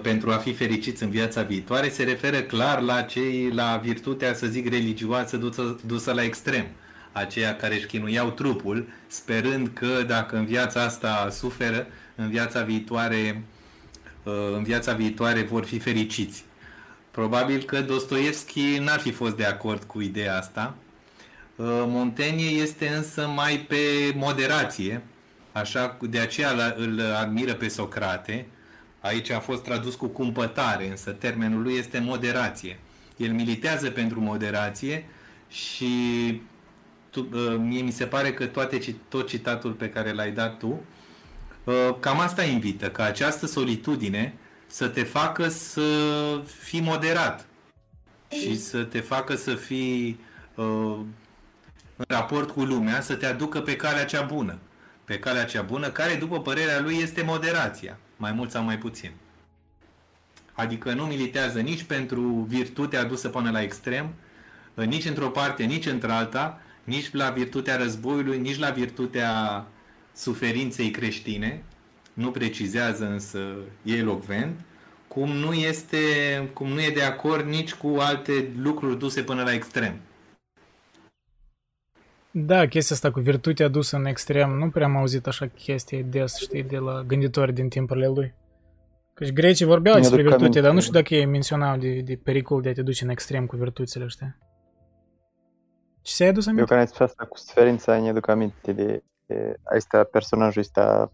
pentru 0.03 0.31
a 0.31 0.37
fi 0.37 0.55
fericiți 0.55 1.03
în 1.03 1.11
viața 1.11 1.43
viitoare, 1.43 1.89
se 1.89 2.05
referă 2.05 2.41
clar 2.41 2.81
la 2.81 3.03
cei, 3.03 3.51
la 3.55 3.81
virtutea, 3.85 4.35
să 4.35 4.47
zic, 4.47 4.69
religioasă 4.69 5.37
dusă, 5.37 5.77
dusă 5.87 6.13
la 6.13 6.23
extrem. 6.23 6.67
Aceia 7.13 7.57
care 7.57 7.75
își 7.75 7.87
chinuiau 7.87 8.31
trupul, 8.31 8.89
sperând 9.07 9.71
că 9.73 10.03
dacă 10.07 10.37
în 10.37 10.45
viața 10.45 10.83
asta 10.83 11.29
suferă, 11.31 11.87
în 12.15 12.29
viața 12.29 12.63
viitoare, 12.63 13.43
uh, 14.23 14.33
în 14.57 14.63
viața 14.63 14.93
viitoare 14.93 15.43
vor 15.43 15.65
fi 15.65 15.79
fericiți. 15.79 16.45
Probabil 17.11 17.63
că 17.63 17.81
Dostoevski 17.81 18.79
n-ar 18.79 18.99
fi 18.99 19.11
fost 19.11 19.37
de 19.37 19.45
acord 19.45 19.83
cu 19.83 20.01
ideea 20.01 20.37
asta. 20.37 20.75
Uh, 21.57 21.67
Montaigne 21.87 22.43
este 22.43 22.89
însă 22.89 23.29
mai 23.35 23.59
pe 23.69 23.77
moderație, 24.15 25.03
așa 25.53 25.97
de 26.01 26.19
aceea 26.19 26.53
la- 26.53 26.75
îl 26.77 27.01
admiră 27.21 27.53
pe 27.55 27.69
Socrate. 27.69 28.47
Aici 29.07 29.31
a 29.31 29.41
fost 29.41 29.63
tradus 29.63 29.95
cu 29.95 30.07
cumpătare, 30.07 30.89
însă 30.89 31.11
termenul 31.11 31.63
lui 31.63 31.75
este 31.75 31.99
moderație. 31.99 32.79
El 33.17 33.33
militează 33.33 33.91
pentru 33.91 34.21
moderație 34.21 35.05
și 35.49 35.87
tu, 37.11 37.29
uh, 37.33 37.57
mie 37.59 37.83
mi 37.83 37.91
se 37.91 38.05
pare 38.07 38.33
că 38.33 38.47
toate, 38.47 38.79
ci- 38.79 38.95
tot 39.09 39.29
citatul 39.29 39.73
pe 39.73 39.89
care 39.89 40.13
l-ai 40.13 40.31
dat 40.31 40.59
tu, 40.59 40.85
uh, 41.65 41.95
cam 42.01 42.21
asta 42.21 42.43
invită, 42.45 42.91
ca 42.91 43.05
această 43.05 43.47
solitudine 43.47 44.35
să 44.67 44.89
te 44.89 45.03
facă 45.03 45.49
să 45.49 45.83
fii 46.61 46.81
moderat 46.81 47.47
și 48.29 48.59
să 48.59 48.83
te 48.83 49.01
facă 49.01 49.35
să 49.35 49.55
fii 49.55 50.21
uh, 50.55 50.99
în 51.97 52.05
raport 52.09 52.51
cu 52.51 52.61
lumea, 52.63 53.01
să 53.01 53.15
te 53.15 53.27
aducă 53.27 53.61
pe 53.61 53.77
calea 53.77 54.05
cea 54.05 54.23
bună. 54.23 54.59
Pe 55.05 55.19
calea 55.19 55.45
cea 55.45 55.63
bună, 55.63 55.91
care, 55.91 56.15
după 56.15 56.41
părerea 56.41 56.81
lui, 56.81 56.97
este 56.97 57.23
moderația, 57.23 57.99
mai 58.17 58.33
mult 58.33 58.51
sau 58.51 58.63
mai 58.63 58.79
puțin. 58.79 59.11
Adică 60.53 60.93
nu 60.93 61.05
militează 61.05 61.61
nici 61.61 61.83
pentru 61.83 62.21
virtutea 62.49 63.01
adusă 63.01 63.29
până 63.29 63.51
la 63.51 63.63
extrem, 63.63 64.15
nici 64.75 65.05
într-o 65.05 65.29
parte, 65.29 65.65
nici 65.65 65.87
într-alta, 65.87 66.61
nici 66.85 67.13
la 67.13 67.31
virtutea 67.31 67.77
războiului, 67.77 68.39
nici 68.39 68.59
la 68.59 68.71
virtutea 68.71 69.65
suferinței 70.15 70.91
creștine, 70.91 71.63
nu 72.13 72.31
precizează 72.31 73.07
însă, 73.07 73.55
e 73.83 73.97
elocvent, 73.97 74.61
cum 75.09 75.31
nu, 75.31 75.53
este, 75.53 75.99
cum 76.53 76.69
nu 76.69 76.83
e 76.83 76.91
de 76.91 77.03
acord 77.03 77.47
nici 77.47 77.75
cu 77.75 77.97
alte 77.99 78.51
lucruri 78.59 78.99
duse 78.99 79.23
până 79.23 79.43
la 79.43 79.53
extrem. 79.53 79.95
Da, 82.39 82.67
chestia 82.67 82.97
asta 82.97 83.11
cu 83.11 83.21
virtutea 83.21 83.67
adusă 83.67 83.97
în 83.97 84.05
extrem, 84.05 84.51
nu 84.51 84.71
prea 84.71 84.87
am 84.87 84.97
auzit 84.97 85.27
așa 85.27 85.47
chestii 85.47 86.03
des, 86.03 86.37
știi, 86.37 86.63
de 86.63 86.79
la 86.79 87.03
gânditori 87.03 87.53
din 87.53 87.69
timpurile 87.69 88.07
lui. 88.07 88.35
Căci 89.15 89.33
grecii 89.33 89.67
vorbeau 89.67 89.95
Mi-aduc 89.95 90.03
despre 90.03 90.23
virtute, 90.23 90.45
aminte. 90.45 90.61
dar 90.61 90.73
nu 90.73 90.81
știu 90.81 90.93
dacă 90.93 91.15
ei 91.15 91.25
menționau 91.25 91.77
de, 91.77 92.01
de 92.01 92.21
pericol 92.23 92.61
de 92.61 92.69
a 92.69 92.73
te 92.73 92.83
duce 92.83 93.05
în 93.05 93.11
extrem 93.11 93.47
cu 93.47 93.57
virtuțile, 93.57 94.07
știi? 94.07 94.37
Ce 96.03 96.13
ți-ai 96.15 96.29
adus 96.29 96.47
Eu 96.47 96.53
aminte? 96.53 96.69
când 96.69 96.81
ai 96.81 96.87
spus 96.87 97.01
asta 97.01 97.25
cu 97.25 97.39
suferința, 97.39 97.97
îmi 97.97 98.09
aduc 98.09 98.29
aminte 98.29 98.73
de, 98.73 99.03
de 99.27 99.57
ăsta, 99.77 100.05
personajul 100.05 100.61
ăsta 100.61 101.13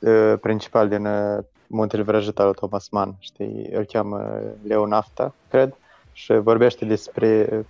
uh, 0.00 0.34
principal 0.40 0.88
din 0.88 1.06
uh, 1.06 1.44
Muntele 1.66 2.02
Vrăjit 2.02 2.38
al 2.38 2.44
lui 2.44 2.54
Thomas 2.54 2.88
Mann, 2.88 3.16
știi? 3.18 3.68
Îl 3.72 3.84
cheamă 3.84 4.40
Leon 4.62 4.92
Afta, 4.92 5.34
cred, 5.50 5.74
și 6.12 6.32
vorbește 6.32 6.84
despre 6.84 7.48
uh, 7.52 7.64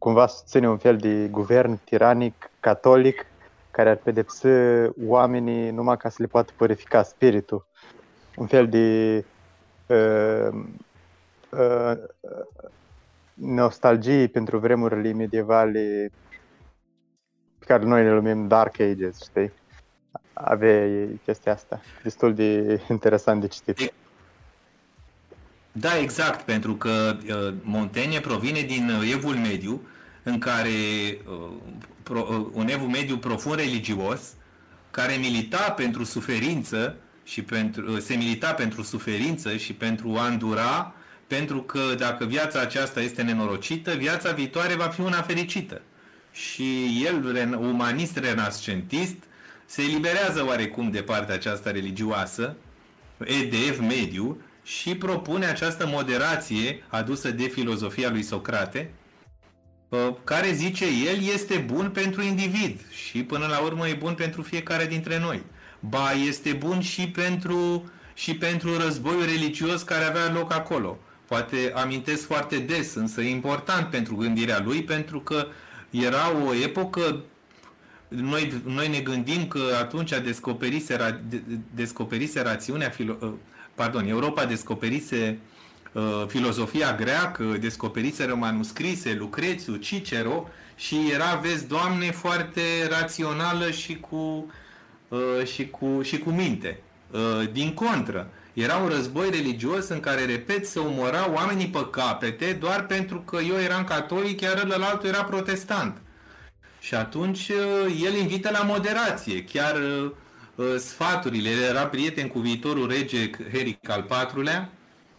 cumva 0.00 0.26
susține 0.26 0.68
un 0.68 0.78
fel 0.78 0.96
de 0.96 1.28
guvern 1.28 1.78
tiranic, 1.84 2.50
catolic, 2.60 3.26
care 3.70 3.90
ar 3.90 3.96
pedepsi 3.96 4.46
oamenii 5.06 5.70
numai 5.70 5.96
ca 5.96 6.08
să 6.08 6.16
le 6.18 6.26
poată 6.26 6.52
purifica 6.56 7.02
spiritul. 7.02 7.66
Un 8.36 8.46
fel 8.46 8.68
de 8.68 9.24
uh, 9.86 10.48
uh, 11.50 11.98
nostalgie 13.34 14.26
pentru 14.26 14.58
vremurile 14.58 15.12
medievale 15.12 16.10
pe 17.58 17.64
care 17.64 17.84
noi 17.84 18.02
le 18.02 18.10
numim 18.10 18.48
Dark 18.48 18.80
Ages, 18.80 19.22
știi? 19.22 19.52
Avea 20.32 21.06
chestia 21.24 21.52
asta. 21.52 21.80
Destul 22.02 22.34
de 22.34 22.80
interesant 22.88 23.40
de 23.40 23.46
citit. 23.46 23.92
Da, 25.72 25.98
exact, 25.98 26.44
pentru 26.44 26.74
că 26.74 27.16
uh, 27.26 27.54
Montaigne 27.62 28.20
provine 28.20 28.60
din 28.60 28.90
uh, 28.90 29.10
evul 29.12 29.34
mediu, 29.34 29.80
în 30.22 30.38
care 30.38 30.68
uh, 31.26 31.52
pro, 32.02 32.26
uh, 32.30 32.46
un 32.52 32.68
evul 32.68 32.88
mediu 32.88 33.16
profund 33.18 33.54
religios, 33.54 34.20
care 34.90 35.14
milita 35.14 35.70
pentru 35.70 36.04
suferință 36.04 36.96
și 37.24 37.42
pentru, 37.42 37.92
uh, 37.92 37.98
se 37.98 38.14
milita 38.14 38.52
pentru 38.52 38.82
suferință 38.82 39.56
și 39.56 39.72
pentru 39.72 40.16
a 40.16 40.26
îndura, 40.26 40.94
pentru 41.26 41.62
că 41.62 41.80
dacă 41.98 42.24
viața 42.24 42.60
aceasta 42.60 43.00
este 43.00 43.22
nenorocită, 43.22 43.94
viața 43.94 44.32
viitoare 44.32 44.74
va 44.74 44.88
fi 44.88 45.00
una 45.00 45.22
fericită. 45.22 45.80
Și 46.32 47.02
el, 47.04 47.36
ren- 47.36 47.54
umanist 47.58 48.16
renascentist, 48.16 49.16
se 49.66 49.82
eliberează 49.82 50.44
oarecum 50.46 50.90
de 50.90 51.02
partea 51.02 51.34
aceasta 51.34 51.70
religioasă, 51.70 52.56
de 53.26 53.56
ev 53.68 53.78
mediu, 53.78 54.40
și 54.62 54.94
propune 54.94 55.46
această 55.46 55.86
moderație 55.86 56.84
adusă 56.88 57.30
de 57.30 57.42
filozofia 57.42 58.10
lui 58.10 58.22
Socrate, 58.22 58.92
uh, 59.88 60.08
care, 60.24 60.52
zice 60.52 60.84
el, 60.84 61.22
este 61.32 61.56
bun 61.56 61.90
pentru 61.90 62.22
individ 62.22 62.80
și 62.90 63.22
până 63.22 63.46
la 63.46 63.58
urmă 63.58 63.88
e 63.88 63.94
bun 63.94 64.14
pentru 64.14 64.42
fiecare 64.42 64.86
dintre 64.86 65.18
noi. 65.18 65.42
Ba, 65.80 66.12
este 66.12 66.52
bun 66.52 66.80
și 66.80 67.08
pentru, 67.08 67.90
și 68.14 68.34
pentru 68.36 68.76
războiul 68.76 69.24
religios 69.24 69.82
care 69.82 70.04
avea 70.04 70.32
loc 70.32 70.52
acolo. 70.52 70.98
Poate 71.26 71.72
amintesc 71.74 72.26
foarte 72.26 72.58
des, 72.58 72.94
însă 72.94 73.20
e 73.20 73.30
important 73.30 73.86
pentru 73.86 74.14
gândirea 74.14 74.60
lui, 74.64 74.82
pentru 74.82 75.20
că 75.20 75.46
era 75.90 76.32
o 76.46 76.54
epocă 76.54 77.24
noi, 78.08 78.62
noi 78.64 78.88
ne 78.88 79.00
gândim 79.00 79.46
că 79.46 79.60
atunci 79.80 80.10
descoperise, 80.24 80.96
ra- 80.96 81.20
de- 81.28 81.42
descoperise 81.74 82.42
rațiunea 82.42 82.90
filo- 82.90 83.18
uh, 83.20 83.32
pardon, 83.80 84.08
Europa 84.08 84.44
descoperise 84.44 85.38
uh, 85.92 86.24
filozofia 86.26 86.94
greacă, 86.94 87.44
descoperiseră 87.60 88.34
manuscrise, 88.34 89.16
Lucrețiu, 89.18 89.76
Cicero 89.76 90.48
și 90.76 91.10
era, 91.12 91.34
vezi, 91.42 91.66
Doamne, 91.66 92.10
foarte 92.10 92.60
rațională 92.88 93.70
și 93.70 93.96
cu, 93.96 94.52
uh, 95.08 95.44
și 95.44 95.68
cu, 95.68 96.02
și 96.02 96.18
cu 96.18 96.30
minte. 96.30 96.80
Uh, 97.10 97.52
din 97.52 97.74
contră, 97.74 98.30
era 98.52 98.76
un 98.76 98.88
război 98.88 99.30
religios 99.30 99.88
în 99.88 100.00
care, 100.00 100.24
repet, 100.24 100.66
se 100.66 100.78
umora 100.78 101.30
oamenii 101.32 101.68
pe 101.68 101.86
capete 101.90 102.52
doar 102.52 102.86
pentru 102.86 103.20
că 103.20 103.38
eu 103.48 103.56
eram 103.56 103.84
catolic, 103.84 104.40
iar 104.40 104.60
ălălaltul 104.62 105.08
era 105.08 105.24
protestant. 105.24 106.00
Și 106.80 106.94
atunci 106.94 107.48
uh, 107.48 108.00
el 108.04 108.14
invită 108.14 108.50
la 108.50 108.62
moderație. 108.62 109.44
Chiar 109.44 109.74
uh, 109.74 110.02
uh, 110.04 110.10
sfaturile, 110.78 111.48
el 111.50 111.62
era 111.62 111.86
prieten 111.86 112.28
cu 112.28 112.38
viitorul 112.38 112.88
rege 112.88 113.30
Heric 113.52 113.90
al 113.90 114.06
IV-lea, 114.10 114.70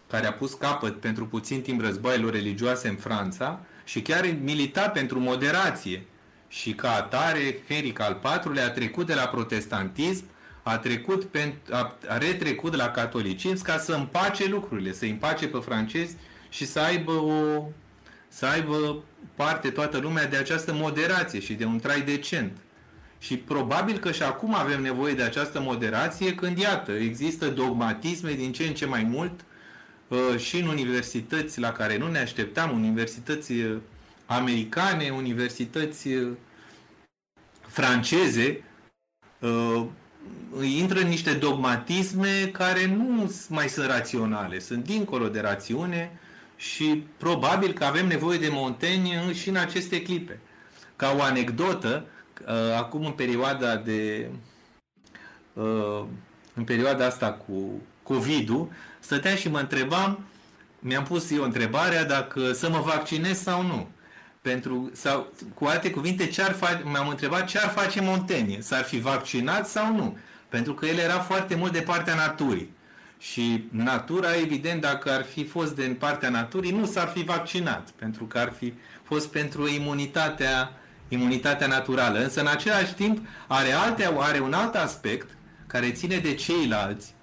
care 0.10 0.28
a 0.28 0.34
pus 0.34 0.54
capăt 0.54 1.00
pentru 1.00 1.26
puțin 1.26 1.62
timp 1.62 1.82
războaielor 1.82 2.32
religioase 2.32 2.88
în 2.88 2.96
Franța 2.96 3.60
și 3.84 4.02
chiar 4.02 4.36
milita 4.44 4.90
pentru 4.90 5.20
moderație. 5.20 6.06
Și 6.48 6.74
ca 6.74 6.92
atare, 6.96 7.58
Heric 7.68 8.00
al 8.00 8.22
IV-lea 8.24 8.66
a 8.66 8.70
trecut 8.70 9.06
de 9.06 9.14
la 9.14 9.28
protestantism 9.28 10.26
a, 10.64 10.78
trecut 10.78 11.24
pentru, 11.24 11.76
a, 11.76 11.98
a 12.08 12.18
retrecut 12.18 12.76
la 12.76 12.90
catolicism 12.90 13.64
ca 13.64 13.78
să 13.78 13.94
împace 13.94 14.48
lucrurile, 14.48 14.94
să 14.94 15.06
împace 15.06 15.48
pe 15.48 15.58
francezi 15.58 16.16
și 16.50 16.66
să 16.66 16.80
aibă 16.80 17.12
o 17.12 17.68
să 18.28 18.46
aibă 18.46 19.04
parte 19.36 19.70
toată 19.70 19.98
lumea 19.98 20.28
de 20.28 20.38
această 20.38 20.74
moderație 20.74 21.40
și 21.40 21.54
de 21.54 21.66
un 21.66 21.80
trai 21.80 22.02
decent. 22.02 22.58
Și 23.22 23.38
probabil 23.38 23.98
că 23.98 24.12
și 24.12 24.24
acum 24.24 24.56
avem 24.56 24.82
nevoie 24.82 25.14
de 25.14 25.22
această 25.22 25.60
moderație 25.60 26.36
când, 26.36 26.58
iată, 26.58 26.92
există 26.92 27.48
dogmatisme 27.50 28.34
din 28.34 28.52
ce 28.52 28.64
în 28.64 28.74
ce 28.74 28.86
mai 28.86 29.04
mult 29.04 29.46
uh, 30.08 30.38
și 30.38 30.60
în 30.60 30.68
universități 30.68 31.60
la 31.60 31.72
care 31.72 31.98
nu 31.98 32.08
ne 32.08 32.20
așteptam, 32.20 32.72
universități 32.72 33.52
uh, 33.52 33.78
americane, 34.26 35.10
universități 35.10 36.08
uh, 36.08 36.32
franceze, 37.68 38.64
intră 40.62 41.00
în 41.00 41.08
niște 41.08 41.34
dogmatisme 41.34 42.50
care 42.52 42.86
nu 42.86 43.32
mai 43.50 43.70
sunt 43.70 43.86
raționale, 43.86 44.60
sunt 44.60 44.84
dincolo 44.84 45.28
de 45.28 45.40
rațiune 45.40 46.20
și 46.56 47.04
probabil 47.18 47.74
că 47.74 47.84
avem 47.84 48.08
nevoie 48.08 48.38
de 48.38 48.50
Montaigne 48.52 49.34
și 49.34 49.50
în 49.50 49.56
aceste 49.56 50.02
clipe. 50.02 50.40
Ca 50.96 51.16
o 51.18 51.22
anecdotă, 51.22 52.06
uh, 52.06 52.21
acum 52.78 53.06
în 53.06 53.12
perioada 53.12 53.76
de 53.76 54.30
uh, 55.54 56.04
în 56.54 56.64
perioada 56.64 57.06
asta 57.06 57.32
cu 57.32 57.82
COVID-ul, 58.04 58.72
stăteam 59.00 59.36
și 59.36 59.50
mă 59.50 59.60
întrebam, 59.60 60.26
mi-am 60.80 61.04
pus 61.04 61.32
eu 61.32 61.44
întrebarea 61.44 62.06
dacă 62.06 62.52
să 62.52 62.70
mă 62.70 62.80
vaccinez 62.80 63.42
sau 63.42 63.62
nu. 63.62 63.88
Pentru, 64.42 64.92
sau, 64.94 65.32
cu 65.54 65.66
alte 65.66 65.92
cuvinte, 65.92 66.28
ce 66.28 66.42
ar 66.42 66.56
fa- 66.56 66.84
m-am 66.84 67.08
întrebat 67.08 67.46
ce 67.46 67.58
ar 67.58 67.70
face 67.70 68.02
Montaigne, 68.02 68.60
s-ar 68.60 68.84
fi 68.84 69.00
vaccinat 69.00 69.68
sau 69.68 69.96
nu. 69.96 70.18
Pentru 70.50 70.74
că 70.74 70.86
el 70.86 70.98
era 70.98 71.20
foarte 71.20 71.56
mult 71.56 71.72
de 71.72 71.82
partea 71.82 72.16
naturii. 72.16 72.74
Și 73.20 73.68
natura, 73.72 74.36
evident, 74.36 74.82
dacă 74.82 75.12
ar 75.12 75.24
fi 75.24 75.46
fost 75.46 75.76
din 75.76 75.94
partea 75.94 76.30
naturii, 76.30 76.72
nu 76.72 76.86
s-ar 76.86 77.08
fi 77.08 77.24
vaccinat, 77.24 77.90
pentru 77.90 78.26
că 78.26 78.38
ar 78.38 78.54
fi 78.58 78.74
fost 79.04 79.28
pentru 79.28 79.68
imunitatea, 79.68 80.72
imunitatea 81.14 81.68
naturală. 81.68 82.20
Însă, 82.20 82.40
în 82.40 82.48
același 82.48 82.94
timp, 82.94 83.28
are, 83.48 83.72
alte, 83.72 84.14
are 84.18 84.40
un 84.40 84.54
alt 84.54 84.76
aspect 84.76 85.30
care 85.68 85.92
ține 85.92 86.18
de 86.18 86.34
ceilalți 86.34 87.14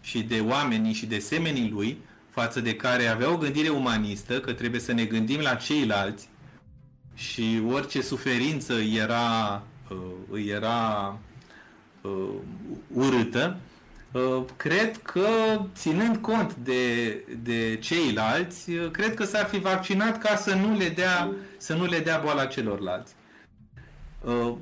și 0.00 0.22
de 0.22 0.40
oamenii 0.40 0.92
și 0.92 1.06
de 1.06 1.18
semenii 1.18 1.70
lui, 1.70 1.98
față 2.30 2.60
de 2.60 2.76
care 2.76 3.06
avea 3.06 3.32
o 3.32 3.36
gândire 3.36 3.68
umanistă, 3.68 4.40
că 4.40 4.52
trebuie 4.52 4.80
să 4.80 4.92
ne 4.92 5.04
gândim 5.04 5.40
la 5.40 5.54
ceilalți 5.54 6.28
și 7.14 7.62
orice 7.70 8.02
suferință 8.02 8.72
era, 8.72 9.62
uh, 10.30 10.44
era 10.48 11.18
uh, 12.00 12.28
urâtă, 12.94 13.56
uh, 14.12 14.44
cred 14.56 14.96
că, 15.02 15.28
ținând 15.74 16.16
cont 16.16 16.54
de, 16.54 17.14
de 17.42 17.76
ceilalți, 17.76 18.70
uh, 18.70 18.90
cred 18.90 19.14
că 19.14 19.24
s-ar 19.24 19.46
fi 19.46 19.58
vaccinat 19.58 20.18
ca 20.18 20.36
să 20.36 20.54
nu 20.54 20.76
le 20.76 20.88
dea, 20.88 21.30
să 21.56 21.74
nu 21.74 21.84
le 21.84 21.98
dea 21.98 22.18
boala 22.18 22.46
celorlalți. 22.46 23.12
Uh, 24.24 24.52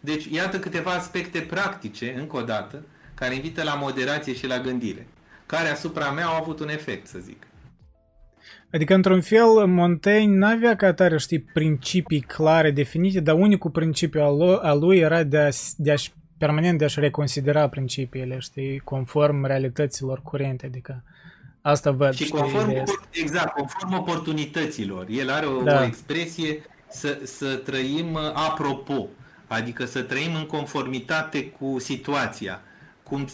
deci, 0.00 0.24
iată 0.24 0.58
câteva 0.58 0.90
aspecte 0.90 1.40
practice, 1.40 2.14
încă 2.18 2.36
o 2.36 2.42
dată, 2.42 2.84
care 3.14 3.34
invită 3.34 3.62
la 3.62 3.74
moderație 3.74 4.34
și 4.34 4.46
la 4.46 4.58
gândire, 4.58 5.06
care 5.46 5.68
asupra 5.68 6.10
mea 6.10 6.26
au 6.26 6.40
avut 6.40 6.60
un 6.60 6.68
efect, 6.68 7.06
să 7.06 7.18
zic. 7.18 7.46
Adică, 8.72 8.94
într-un 8.94 9.20
fel, 9.20 9.66
Montaigne 9.66 10.36
n-avea 10.36 10.76
ca 10.76 10.92
tare, 10.92 11.18
știi, 11.18 11.40
principii 11.40 12.20
clare, 12.20 12.70
definite, 12.70 13.20
dar 13.20 13.34
unicul 13.34 13.70
principiu 13.70 14.20
al 14.62 14.78
lui 14.78 14.98
era 14.98 15.22
de, 15.22 15.38
a, 15.38 15.48
de 15.76 15.92
a 15.92 15.94
permanent 16.38 16.78
de 16.78 16.84
a-și 16.84 17.00
reconsidera 17.00 17.68
principiile, 17.68 18.38
știi, 18.38 18.78
conform 18.78 19.44
realităților 19.44 20.20
curente, 20.22 20.66
adică 20.66 21.04
asta 21.60 21.90
văd, 21.90 22.12
Și 22.12 22.28
conform, 22.28 22.70
știi, 22.70 23.22
exact, 23.22 23.54
conform 23.54 23.94
oportunitățile. 23.94 24.94
El 25.08 25.30
are 25.30 25.46
o, 25.46 25.62
da. 25.62 25.80
o 25.80 25.84
expresie 25.84 26.62
să, 26.94 27.20
să 27.24 27.54
trăim 27.54 28.16
apropo, 28.34 29.08
adică 29.46 29.84
să 29.84 30.02
trăim 30.02 30.34
în 30.34 30.46
conformitate 30.46 31.46
cu 31.46 31.76
situația. 31.78 32.62
Cum 33.02 33.26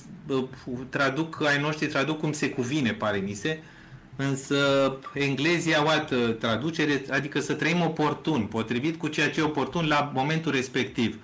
traduc, 0.89 1.43
ai 1.47 1.61
noștri 1.61 1.87
traduc 1.87 2.19
cum 2.19 2.33
se 2.33 2.51
cuvine, 2.51 2.93
pare 2.93 3.19
mi 3.19 3.33
se, 3.35 3.63
însă 4.17 4.57
englezii 5.15 5.75
au 5.75 5.87
altă 5.87 6.17
traducere, 6.17 7.05
adică 7.11 7.41
să 7.41 7.55
trăim 7.55 7.81
oportun, 7.81 8.43
potrivit 8.43 8.99
cu 8.99 9.09
ceea 9.09 9.31
ce 9.31 9.41
e 9.41 9.43
oportun 9.43 9.87
la 9.87 10.11
momentul 10.15 10.53
respectiv. 10.53 11.19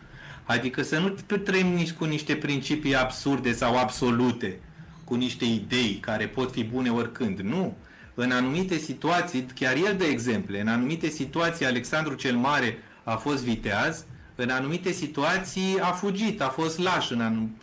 Adică 0.45 0.83
să 0.83 0.99
nu 0.99 1.37
trăim 1.37 1.67
nici 1.67 1.93
cu 1.93 2.05
niște 2.05 2.35
principii 2.35 2.97
absurde 2.97 3.53
sau 3.53 3.77
absolute, 3.77 4.61
cu 5.05 5.15
niște 5.15 5.45
idei 5.45 5.99
care 6.01 6.27
pot 6.27 6.53
fi 6.53 6.65
bune 6.65 6.91
oricând. 6.91 7.39
Nu. 7.39 7.77
În 8.19 8.31
anumite 8.31 8.77
situații, 8.77 9.47
chiar 9.55 9.77
el 9.77 9.97
de 9.97 10.05
exemple, 10.05 10.61
în 10.61 10.69
anumite 10.69 11.09
situații 11.09 11.67
Alexandru 11.67 12.15
cel 12.15 12.37
Mare 12.37 12.79
a 13.05 13.17
fost 13.17 13.45
viteaz, 13.45 14.05
în 14.35 14.51
anumite 14.51 14.93
situații 14.93 15.79
a 15.81 15.93
fugit, 15.93 16.41
a 16.41 16.49
fost 16.49 16.79
laș. 16.79 17.11
În 17.11 17.21
anum... 17.21 17.57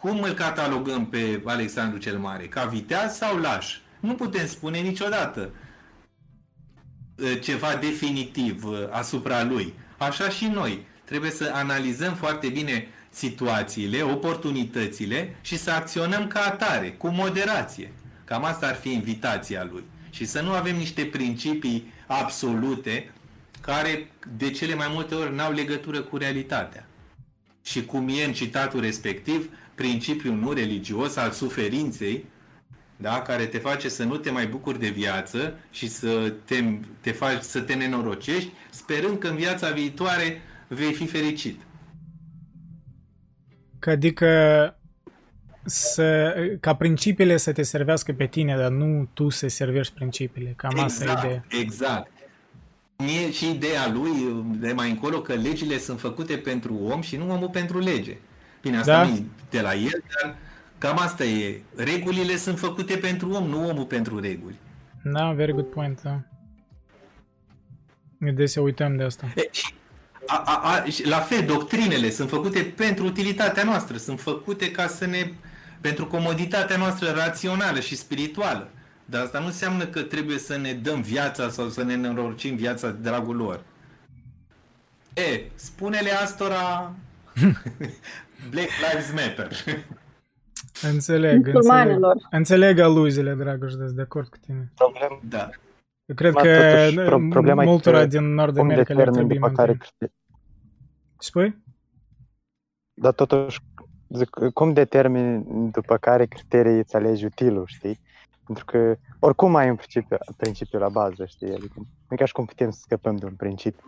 Cum 0.00 0.22
îl 0.22 0.32
catalogăm 0.32 1.06
pe 1.06 1.42
Alexandru 1.44 1.98
cel 1.98 2.18
Mare? 2.18 2.44
Ca 2.46 2.64
viteaz 2.64 3.16
sau 3.16 3.36
laș? 3.36 3.78
Nu 4.00 4.14
putem 4.14 4.46
spune 4.46 4.78
niciodată 4.78 5.50
uh, 7.16 7.40
ceva 7.40 7.74
definitiv 7.80 8.64
uh, 8.64 8.78
asupra 8.90 9.44
lui. 9.44 9.74
Așa 9.98 10.28
și 10.28 10.46
noi. 10.46 10.86
Trebuie 11.04 11.30
să 11.30 11.50
analizăm 11.54 12.14
foarte 12.14 12.48
bine 12.48 12.88
situațiile, 13.10 14.02
oportunitățile 14.02 15.36
și 15.40 15.58
să 15.58 15.70
acționăm 15.70 16.26
ca 16.26 16.40
atare, 16.40 16.90
cu 16.90 17.08
moderație. 17.08 17.92
Cam 18.24 18.44
asta 18.44 18.66
ar 18.66 18.74
fi 18.74 18.92
invitația 18.92 19.68
lui. 19.70 19.84
Și 20.14 20.24
să 20.24 20.40
nu 20.40 20.52
avem 20.52 20.76
niște 20.76 21.04
principii 21.04 21.92
absolute 22.06 23.12
care 23.60 24.10
de 24.36 24.50
cele 24.50 24.74
mai 24.74 24.86
multe 24.92 25.14
ori 25.14 25.34
n-au 25.34 25.52
legătură 25.52 26.00
cu 26.00 26.16
realitatea. 26.16 26.86
Și 27.62 27.84
cum 27.84 28.08
e 28.08 28.24
în 28.24 28.32
citatul 28.32 28.80
respectiv, 28.80 29.50
principiul 29.74 30.34
nu 30.34 30.52
religios 30.52 31.16
al 31.16 31.30
suferinței, 31.30 32.24
da? 32.96 33.22
care 33.22 33.46
te 33.46 33.58
face 33.58 33.88
să 33.88 34.04
nu 34.04 34.16
te 34.16 34.30
mai 34.30 34.46
bucuri 34.46 34.78
de 34.78 34.88
viață 34.88 35.58
și 35.70 35.88
să 35.88 36.32
te, 36.44 36.64
te 37.00 37.12
faci 37.12 37.42
să 37.42 37.60
te 37.60 37.74
nenorocești, 37.74 38.52
sperând 38.70 39.18
că 39.18 39.28
în 39.28 39.36
viața 39.36 39.70
viitoare 39.70 40.40
vei 40.68 40.92
fi 40.92 41.06
fericit. 41.06 41.60
Că 43.78 43.90
adică 43.90 44.28
să, 45.64 46.34
ca 46.60 46.74
principiile 46.74 47.36
să 47.36 47.52
te 47.52 47.62
servească 47.62 48.12
pe 48.12 48.26
tine, 48.26 48.56
dar 48.56 48.70
nu 48.70 49.08
tu 49.12 49.28
să 49.28 49.48
servești 49.48 49.94
principiile. 49.94 50.52
Cam 50.56 50.70
exact, 50.70 50.90
asta 50.90 51.04
e 51.04 51.08
exact, 51.08 51.24
ideea. 51.24 51.44
Exact. 51.60 52.10
Mie 52.96 53.30
și 53.30 53.50
ideea 53.50 53.88
lui 53.92 54.44
de 54.58 54.72
mai 54.72 54.90
încolo 54.90 55.20
că 55.20 55.32
legile 55.32 55.78
sunt 55.78 56.00
făcute 56.00 56.36
pentru 56.36 56.74
om 56.74 57.00
și 57.00 57.16
nu 57.16 57.32
omul 57.32 57.48
pentru 57.48 57.78
lege. 57.78 58.16
Bine, 58.62 58.76
asta 58.76 59.04
da? 59.04 59.08
nu 59.08 59.24
de 59.50 59.60
la 59.60 59.74
el, 59.74 60.02
dar 60.22 60.36
cam 60.78 60.98
asta 60.98 61.24
e. 61.24 61.60
Regulile 61.76 62.36
sunt 62.36 62.58
făcute 62.58 62.96
pentru 62.96 63.30
om, 63.30 63.46
nu 63.48 63.68
omul 63.68 63.84
pentru 63.84 64.20
reguli. 64.20 64.58
Da, 65.02 65.32
very 65.32 65.52
good 65.52 65.66
point, 65.66 66.02
da. 66.02 66.20
De 68.18 68.46
să 68.46 68.60
uităm 68.60 68.96
de 68.96 69.02
asta. 69.02 69.32
E, 69.36 69.48
și 69.50 69.74
a, 70.26 70.42
a, 70.46 70.60
a, 70.62 70.84
la 71.04 71.18
fel, 71.18 71.44
doctrinele 71.46 72.10
sunt 72.10 72.28
făcute 72.28 72.72
pentru 72.76 73.04
utilitatea 73.04 73.64
noastră, 73.64 73.96
sunt 73.96 74.20
făcute 74.20 74.70
ca 74.70 74.86
să 74.86 75.06
ne 75.06 75.32
pentru 75.86 76.06
comoditatea 76.06 76.76
noastră 76.76 77.10
rațională 77.10 77.80
și 77.80 77.96
spirituală. 77.96 78.68
Dar 79.04 79.22
asta 79.22 79.38
nu 79.38 79.46
înseamnă 79.46 79.86
că 79.86 80.02
trebuie 80.02 80.38
să 80.38 80.56
ne 80.56 80.72
dăm 80.72 81.00
viața 81.00 81.48
sau 81.48 81.68
să 81.68 81.82
ne 81.82 81.96
nenorocim 81.96 82.56
viața 82.56 82.90
de 82.90 83.08
dragul 83.08 83.36
lor. 83.36 83.64
E, 85.14 85.40
spune-le 85.54 86.10
astora 86.10 86.94
Black 88.50 88.70
Lives 88.84 89.12
Matter. 89.12 89.50
Înțeleg, 90.92 91.46
înțeleg. 91.46 91.98
Înțeleg 92.30 92.78
aluzile, 92.78 93.34
Dragoș, 93.34 93.72
de 93.74 94.02
acord 94.02 94.28
cu 94.28 94.36
tine. 94.36 94.72
Problem. 94.74 95.20
Da. 95.28 95.48
Eu 96.04 96.14
cred 96.14 96.32
că 96.32 96.90
totuși, 96.94 97.28
problema 97.28 97.62
multora 97.62 98.06
din 98.06 98.34
Nord 98.34 98.58
America 98.58 98.94
le 98.94 99.04
trebuie 99.04 99.38
care... 99.54 99.78
Spui? 101.18 101.62
Dar 102.94 103.12
totuși, 103.12 103.60
zic, 104.16 104.30
cum 104.54 104.72
determini 104.72 105.44
după 105.70 105.96
care 105.96 106.26
criterii 106.26 106.78
îți 106.78 106.96
alegi 106.96 107.24
utilul, 107.24 107.64
știi? 107.66 108.00
Pentru 108.46 108.64
că 108.64 108.96
oricum 109.18 109.54
ai 109.54 109.68
un 109.68 109.76
principiu, 109.76 110.16
principiu 110.36 110.78
la 110.78 110.88
bază, 110.88 111.24
știi? 111.24 111.54
Adică 111.54 111.74
nu 111.76 111.86
e 112.08 112.16
ca 112.16 112.24
și 112.24 112.32
cum 112.32 112.44
putem 112.44 112.70
să 112.70 112.78
scăpăm 112.82 113.16
de 113.16 113.24
un 113.24 113.34
principiu. 113.34 113.84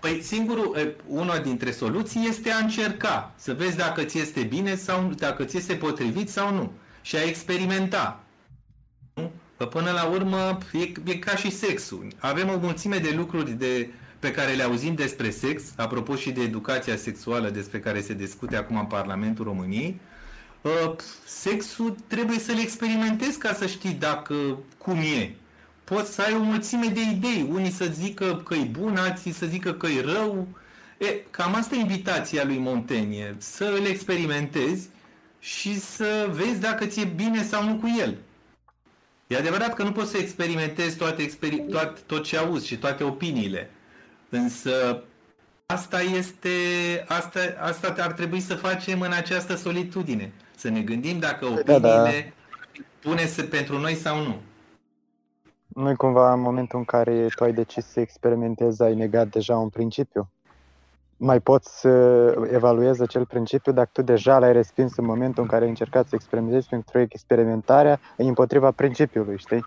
Păi 0.00 0.20
singurul, 0.22 0.96
una 1.08 1.38
dintre 1.38 1.70
soluții 1.70 2.26
este 2.28 2.50
a 2.50 2.58
încerca, 2.58 3.32
să 3.36 3.54
vezi 3.54 3.76
dacă 3.76 4.02
ți 4.02 4.18
este 4.18 4.42
bine 4.42 4.74
sau 4.74 5.10
dacă 5.16 5.44
ți 5.44 5.56
este 5.56 5.74
potrivit 5.74 6.28
sau 6.28 6.54
nu. 6.54 6.72
Și 7.02 7.16
a 7.16 7.22
experimenta. 7.22 8.20
Nu? 9.14 9.30
Că 9.56 9.66
până 9.66 9.90
la 9.90 10.04
urmă 10.04 10.58
e, 10.72 10.92
e 11.04 11.16
ca 11.16 11.36
și 11.36 11.50
sexul. 11.50 12.06
Avem 12.18 12.48
o 12.48 12.58
mulțime 12.58 12.96
de 12.96 13.12
lucruri 13.16 13.50
de, 13.50 13.90
pe 14.20 14.30
care 14.30 14.52
le 14.52 14.62
auzim 14.62 14.94
despre 14.94 15.30
sex, 15.30 15.62
apropo 15.76 16.16
și 16.16 16.30
de 16.30 16.42
educația 16.42 16.96
sexuală 16.96 17.50
despre 17.50 17.80
care 17.80 18.00
se 18.00 18.14
discute 18.14 18.56
acum 18.56 18.78
în 18.78 18.84
Parlamentul 18.84 19.44
României, 19.44 20.00
uh, 20.60 20.92
sexul 21.26 21.96
trebuie 22.06 22.38
să-l 22.38 22.58
experimentezi 22.58 23.38
ca 23.38 23.54
să 23.54 23.66
știi 23.66 23.92
dacă 23.92 24.34
cum 24.78 24.96
e. 24.96 25.34
Poți 25.84 26.14
să 26.14 26.22
ai 26.22 26.34
o 26.34 26.42
mulțime 26.42 26.86
de 26.86 27.00
idei, 27.00 27.46
unii 27.50 27.70
să 27.70 27.84
zică 27.84 28.42
că 28.44 28.54
e 28.54 28.64
bun, 28.64 28.96
alții 28.96 29.32
să 29.32 29.46
zică 29.46 29.72
că 29.72 29.86
e 29.86 30.00
rău. 30.00 30.48
E, 30.98 31.06
cam 31.30 31.54
asta 31.54 31.74
e 31.74 31.80
invitația 31.80 32.44
lui 32.44 32.58
Montaigne, 32.58 33.34
să 33.38 33.64
îl 33.78 33.86
experimentezi 33.86 34.88
și 35.38 35.80
să 35.80 36.30
vezi 36.32 36.60
dacă 36.60 36.86
ți-e 36.86 37.04
bine 37.04 37.42
sau 37.42 37.64
nu 37.64 37.74
cu 37.74 37.96
el. 37.98 38.16
E 39.26 39.36
adevărat 39.36 39.74
că 39.74 39.82
nu 39.82 39.92
poți 39.92 40.10
să 40.10 40.16
experimentezi 40.16 40.96
toate, 40.96 41.22
experi- 41.22 41.70
toate, 41.70 42.00
tot 42.06 42.24
ce 42.24 42.36
auzi 42.36 42.66
și 42.66 42.76
toate 42.76 43.04
opiniile. 43.04 43.70
Însă 44.30 45.02
asta 45.66 46.00
este, 46.00 46.48
asta, 47.08 47.40
asta 47.58 47.94
ar 47.98 48.12
trebui 48.12 48.40
să 48.40 48.54
facem 48.54 49.00
în 49.00 49.12
această 49.12 49.54
solitudine. 49.54 50.32
Să 50.56 50.68
ne 50.68 50.80
gândim 50.80 51.18
dacă 51.18 51.44
opiniile 51.44 51.78
da, 51.78 52.02
da. 52.02 52.82
pune 53.00 53.22
pentru 53.50 53.78
noi 53.78 53.94
sau 53.94 54.22
nu. 54.22 54.36
Nu-i 55.66 55.96
cumva 55.96 56.32
în 56.32 56.40
momentul 56.40 56.78
în 56.78 56.84
care 56.84 57.26
tu 57.34 57.44
ai 57.44 57.52
decis 57.52 57.84
să 57.84 58.00
experimentezi, 58.00 58.82
ai 58.82 58.94
negat 58.94 59.28
deja 59.28 59.58
un 59.58 59.68
principiu? 59.68 60.30
Mai 61.16 61.40
poți 61.40 61.80
să 61.80 61.88
evaluezi 62.52 63.02
acel 63.02 63.26
principiu 63.26 63.72
dacă 63.72 63.90
tu 63.92 64.02
deja 64.02 64.38
l-ai 64.38 64.52
respins 64.52 64.96
în 64.96 65.04
momentul 65.04 65.42
în 65.42 65.48
care 65.48 65.62
ai 65.62 65.68
încercat 65.68 66.08
să 66.08 66.14
experimentezi 66.14 66.68
pentru 66.68 66.98
experimentarea 66.98 68.00
împotriva 68.16 68.70
principiului, 68.70 69.38
știi? 69.38 69.64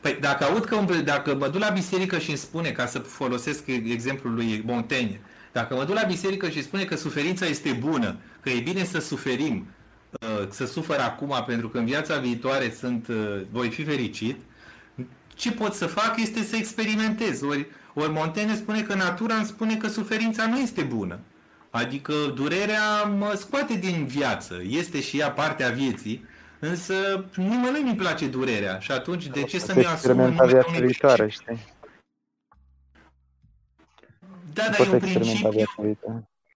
Păi 0.00 0.18
dacă 0.20 0.44
aud 0.44 0.64
că, 0.64 0.84
dacă 1.04 1.34
mă 1.34 1.48
duc 1.48 1.60
la 1.60 1.68
biserică 1.68 2.18
și 2.18 2.28
îmi 2.28 2.38
spune, 2.38 2.70
ca 2.70 2.86
să 2.86 2.98
folosesc 2.98 3.66
exemplul 3.66 4.34
lui 4.34 4.62
Montaigne, 4.66 5.20
dacă 5.52 5.74
mă 5.74 5.84
duc 5.84 5.94
la 5.94 6.04
biserică 6.06 6.48
și 6.48 6.62
spune 6.62 6.84
că 6.84 6.96
suferința 6.96 7.46
este 7.46 7.72
bună, 7.72 8.16
că 8.40 8.50
e 8.50 8.60
bine 8.60 8.84
să 8.84 9.00
suferim, 9.00 9.66
uh, 10.10 10.48
să 10.50 10.66
sufăr 10.66 10.98
acum 10.98 11.44
pentru 11.46 11.68
că 11.68 11.78
în 11.78 11.84
viața 11.84 12.18
viitoare 12.18 12.74
sunt, 12.78 13.08
uh, 13.08 13.40
voi 13.50 13.68
fi 13.68 13.84
fericit, 13.84 14.36
ce 15.34 15.50
pot 15.52 15.74
să 15.74 15.86
fac 15.86 16.14
este 16.16 16.42
să 16.42 16.56
experimentez. 16.56 17.42
Ori, 17.42 17.66
ori 17.94 18.12
Montaigne 18.12 18.54
spune 18.54 18.82
că 18.82 18.94
natura 18.94 19.34
îmi 19.34 19.44
spune 19.44 19.76
că 19.76 19.88
suferința 19.88 20.46
nu 20.46 20.58
este 20.58 20.82
bună. 20.82 21.18
Adică 21.70 22.12
durerea 22.34 23.02
mă 23.02 23.34
scoate 23.36 23.74
din 23.74 24.06
viață, 24.06 24.60
este 24.68 25.00
și 25.00 25.18
ea 25.18 25.30
partea 25.30 25.68
vieții, 25.68 26.24
Însă 26.58 27.24
nimănui 27.36 27.82
nu-i 27.82 27.94
place 27.94 28.28
durerea 28.28 28.78
și 28.78 28.92
atunci 28.92 29.26
de 29.26 29.42
ce 29.42 29.58
să 29.58 29.74
ne 29.74 29.84
asumăm 29.84 30.24
în 30.24 30.34
numele 30.34 30.62
unei 30.68 30.80
viitoare, 30.80 31.28
știi? 31.28 31.76
Da, 34.52 34.62
dar 34.68 34.86
e 34.86 34.90
un 34.90 34.98
principiu 34.98 35.66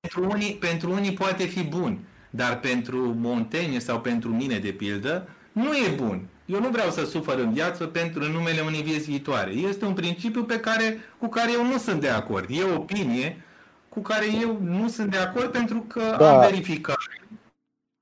pentru 0.00 0.30
unii, 0.30 0.54
pentru 0.54 0.92
unii 0.92 1.12
poate 1.12 1.44
fi 1.44 1.62
bun, 1.64 1.98
dar 2.30 2.60
pentru 2.60 3.14
Montaigne 3.16 3.78
sau 3.78 4.00
pentru 4.00 4.28
mine, 4.28 4.58
de 4.58 4.72
pildă, 4.72 5.28
nu 5.52 5.72
e 5.72 5.94
bun. 5.96 6.26
Eu 6.46 6.60
nu 6.60 6.68
vreau 6.68 6.90
să 6.90 7.04
sufăr 7.04 7.38
în 7.38 7.52
viață 7.52 7.86
pentru 7.86 8.22
în 8.24 8.30
numele 8.30 8.60
unei 8.60 8.82
vieți 8.82 9.10
viitoare. 9.10 9.50
Este 9.50 9.84
un 9.84 9.94
principiu 9.94 10.44
pe 10.44 10.60
care, 10.60 10.98
cu 11.18 11.28
care 11.28 11.52
eu 11.52 11.66
nu 11.66 11.78
sunt 11.78 12.00
de 12.00 12.08
acord. 12.08 12.46
E 12.50 12.62
o 12.62 12.74
opinie 12.74 13.42
cu 13.88 14.00
care 14.00 14.24
eu 14.40 14.58
nu 14.62 14.88
sunt 14.88 15.10
de 15.10 15.16
acord 15.16 15.50
pentru 15.50 15.80
că 15.80 16.16
da. 16.18 16.32
am 16.32 16.40
verificat. 16.40 16.96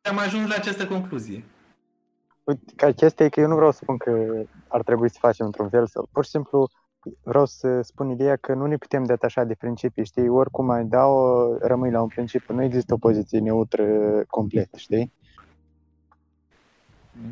Am 0.08 0.18
ajuns 0.18 0.48
la 0.48 0.54
această 0.54 0.86
concluzie. 0.86 1.44
Uite, 2.44 2.72
ca 2.76 2.92
chestia 2.92 3.24
e 3.24 3.28
că 3.28 3.40
eu 3.40 3.48
nu 3.48 3.54
vreau 3.54 3.70
să 3.70 3.78
spun 3.82 3.96
că 3.96 4.42
ar 4.68 4.82
trebui 4.82 5.10
să 5.10 5.16
facem 5.20 5.46
într-un 5.46 5.68
fel 5.68 5.86
sau 5.86 6.08
pur 6.12 6.24
și 6.24 6.30
simplu 6.30 6.68
vreau 7.22 7.46
să 7.46 7.80
spun 7.82 8.10
ideea 8.10 8.36
că 8.36 8.54
nu 8.54 8.66
ne 8.66 8.76
putem 8.76 9.04
detașa 9.04 9.44
de 9.44 9.54
principii, 9.54 10.04
știi? 10.04 10.28
Oricum 10.28 10.70
ai 10.70 10.84
dau, 10.84 11.58
rămâi 11.60 11.90
la 11.90 12.02
un 12.02 12.08
principiu. 12.08 12.54
Nu 12.54 12.62
există 12.62 12.94
o 12.94 12.98
poziție 12.98 13.38
neutră 13.38 13.84
complet, 14.28 14.68
știi? 14.76 15.12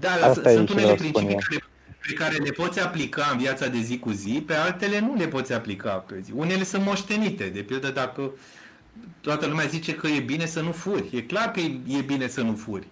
Da, 0.00 0.08
Asta 0.08 0.50
sunt 0.50 0.68
unele 0.68 0.94
principii 0.94 1.36
care, 1.36 1.64
pe 2.06 2.12
care 2.12 2.36
le 2.36 2.50
poți 2.50 2.84
aplica 2.84 3.28
în 3.32 3.38
viața 3.38 3.68
de 3.68 3.78
zi 3.78 3.98
cu 3.98 4.10
zi, 4.10 4.42
pe 4.46 4.54
altele 4.54 4.98
nu 4.98 5.14
le 5.14 5.26
poți 5.28 5.52
aplica 5.52 5.90
pe 5.90 6.20
zi. 6.20 6.32
Unele 6.32 6.62
sunt 6.62 6.84
moștenite, 6.84 7.48
de 7.48 7.62
pildă 7.62 7.90
dacă 7.90 8.30
toată 9.20 9.46
lumea 9.46 9.66
zice 9.66 9.94
că 9.94 10.06
e 10.06 10.20
bine 10.20 10.46
să 10.46 10.60
nu 10.60 10.72
furi. 10.72 11.16
E 11.16 11.22
clar 11.22 11.50
că 11.50 11.60
e 11.86 12.00
bine 12.06 12.26
să 12.26 12.42
nu 12.42 12.54
furi. 12.54 12.88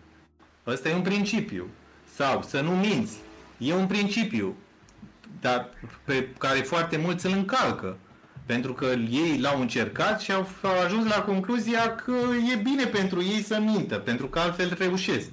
Ăsta 0.67 0.89
e 0.89 0.95
un 0.95 1.03
principiu. 1.03 1.69
Sau 2.17 2.43
să 2.43 2.61
nu 2.61 2.71
minți. 2.71 3.17
E 3.59 3.75
un 3.75 3.87
principiu, 3.87 4.57
dar 5.41 5.69
pe 6.05 6.29
care 6.39 6.59
foarte 6.59 6.97
mulți 6.97 7.27
îl 7.27 7.33
încalcă. 7.33 7.99
Pentru 8.47 8.73
că 8.73 8.85
ei 9.11 9.39
l-au 9.41 9.61
încercat 9.61 10.21
și 10.21 10.33
au, 10.33 10.49
au 10.63 10.81
ajuns 10.85 11.07
la 11.09 11.23
concluzia 11.23 11.95
că 11.95 12.15
e 12.53 12.57
bine 12.57 12.85
pentru 12.85 13.23
ei 13.23 13.43
să 13.43 13.61
mintă, 13.61 13.97
pentru 13.97 14.29
că 14.29 14.39
altfel 14.39 14.75
reușesc. 14.79 15.29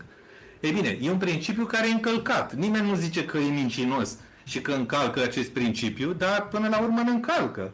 E 0.60 0.72
bine, 0.72 0.98
e 1.02 1.10
un 1.10 1.18
principiu 1.18 1.66
care 1.66 1.88
e 1.88 1.92
încălcat. 1.92 2.54
Nimeni 2.54 2.88
nu 2.88 2.96
zice 2.96 3.26
că 3.26 3.38
e 3.38 3.50
mincinos 3.50 4.18
și 4.44 4.62
că 4.62 4.72
încalcă 4.72 5.22
acest 5.22 5.50
principiu, 5.50 6.14
dar 6.14 6.48
până 6.48 6.68
la 6.68 6.80
urmă 6.80 7.00
îl 7.00 7.08
încalcă. 7.10 7.74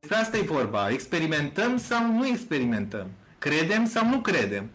Despre 0.00 0.18
asta 0.18 0.36
e 0.36 0.40
vorba. 0.40 0.90
Experimentăm 0.90 1.76
sau 1.76 2.12
nu 2.12 2.26
experimentăm? 2.26 3.06
Credem 3.38 3.86
sau 3.86 4.08
nu 4.08 4.20
credem? 4.20 4.70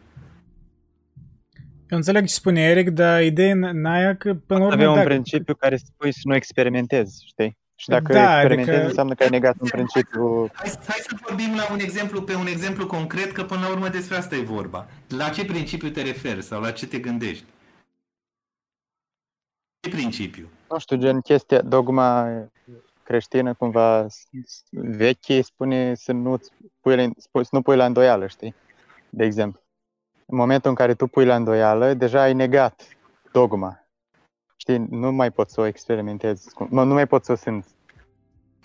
Eu 1.90 1.98
înțeleg 1.98 2.26
ce 2.26 2.34
spune 2.34 2.62
Eric, 2.62 2.90
dar 2.90 3.22
ideea 3.22 3.52
în 3.52 3.86
aia 3.86 4.16
că 4.16 4.34
până 4.34 4.60
la 4.60 4.66
urmă... 4.66 4.74
Avea 4.74 4.90
un 4.90 4.96
dacă... 4.96 5.08
principiu 5.08 5.56
care 5.56 5.76
spui 5.76 6.14
să 6.14 6.20
nu 6.24 6.36
experimentezi, 6.36 7.26
știi? 7.26 7.58
Și 7.76 7.90
dacă 7.90 8.14
da, 8.14 8.34
experimentezi 8.34 8.70
adică... 8.70 8.88
înseamnă 8.88 9.14
că 9.14 9.24
ai 9.24 9.30
negat 9.30 9.56
un 9.60 9.68
principiu... 9.68 10.50
Hai, 10.54 10.72
hai 10.88 11.00
să 11.02 11.16
vorbim 11.28 11.56
la 11.56 11.72
un 11.72 11.80
exemplu, 11.80 12.22
pe 12.22 12.36
un 12.36 12.48
exemplu 12.48 12.88
concret, 12.88 13.32
că 13.32 13.44
până 13.44 13.62
la 13.62 13.70
urmă 13.70 13.90
despre 13.90 14.18
asta 14.18 14.36
e 14.36 14.42
vorba. 14.42 14.88
La 15.08 15.30
ce 15.30 15.46
principiu 15.46 15.90
te 15.90 16.02
referi 16.02 16.42
sau 16.42 16.62
la 16.62 16.72
ce 16.72 16.88
te 16.88 17.00
gândești? 17.00 17.46
Ce 19.80 19.90
principiu? 19.90 20.50
Nu 20.70 20.80
știu, 20.80 20.98
gen 20.98 21.20
chestia, 21.22 21.62
dogma 21.62 22.30
creștină 23.04 23.54
cumva 23.54 24.08
veche 24.70 25.42
spune 25.42 25.96
să 25.96 26.12
nu, 26.12 26.40
pui, 26.82 27.12
să 27.42 27.50
nu 27.52 27.62
pui 27.62 27.76
la 27.76 27.86
îndoială, 27.86 28.28
știi? 28.28 28.56
De 29.10 29.26
exemplu 29.26 29.62
în 30.30 30.38
momentul 30.38 30.70
în 30.70 30.76
care 30.76 30.94
tu 30.94 31.08
pui 31.08 31.26
la 31.26 31.36
îndoială, 31.36 31.94
deja 31.94 32.22
ai 32.22 32.34
negat 32.34 32.82
dogma. 33.32 33.88
Știi, 34.56 34.86
nu 34.90 35.12
mai 35.12 35.32
poți 35.32 35.54
să 35.54 35.62
o 35.62 35.66
experimentezi, 35.66 36.48
nu, 36.70 36.84
nu 36.84 36.94
mai 36.94 37.08
poți 37.08 37.26
să 37.26 37.32
o 37.32 37.36
simți. 37.36 37.70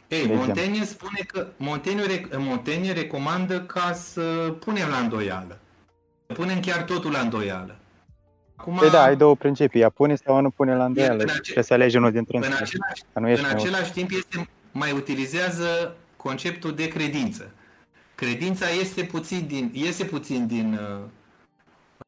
Ei, 0.08 0.34
Montaigne 0.34 0.84
spune 0.84 1.20
că 1.26 1.46
Montaigne, 1.56 2.02
Montaigne 2.36 2.92
recomandă 2.92 3.60
ca 3.60 3.92
să 3.92 4.54
punem 4.60 4.88
la 4.88 4.96
îndoială. 4.96 5.58
Punem 6.26 6.60
chiar 6.60 6.82
totul 6.82 7.10
la 7.10 7.18
îndoială. 7.18 7.78
Acum, 8.56 8.76
păi 8.76 8.90
da, 8.90 9.02
ai 9.02 9.16
două 9.16 9.36
principii, 9.36 9.84
a 9.84 9.88
pune 9.88 10.14
sau 10.14 10.36
a 10.36 10.40
nu 10.40 10.50
pune 10.50 10.76
la 10.76 10.84
îndoială. 10.84 11.22
Ace- 11.22 11.40
trebuie 11.40 11.64
să 11.64 11.74
alegi 11.74 11.96
unul 11.96 12.12
dintre 12.12 12.36
În 12.36 12.42
același, 12.42 13.02
nu 13.12 13.28
în 13.28 13.44
același 13.44 13.92
timp 13.92 14.10
este, 14.10 14.48
mai 14.72 14.92
utilizează 14.92 15.96
conceptul 16.16 16.74
de 16.74 16.88
credință. 16.88 17.52
Credința 18.14 18.66
este 18.80 19.02
puțin 19.02 19.46
din, 19.46 19.70
iese 19.72 20.04
puțin 20.04 20.46
din 20.46 20.78
uh, 20.80 21.04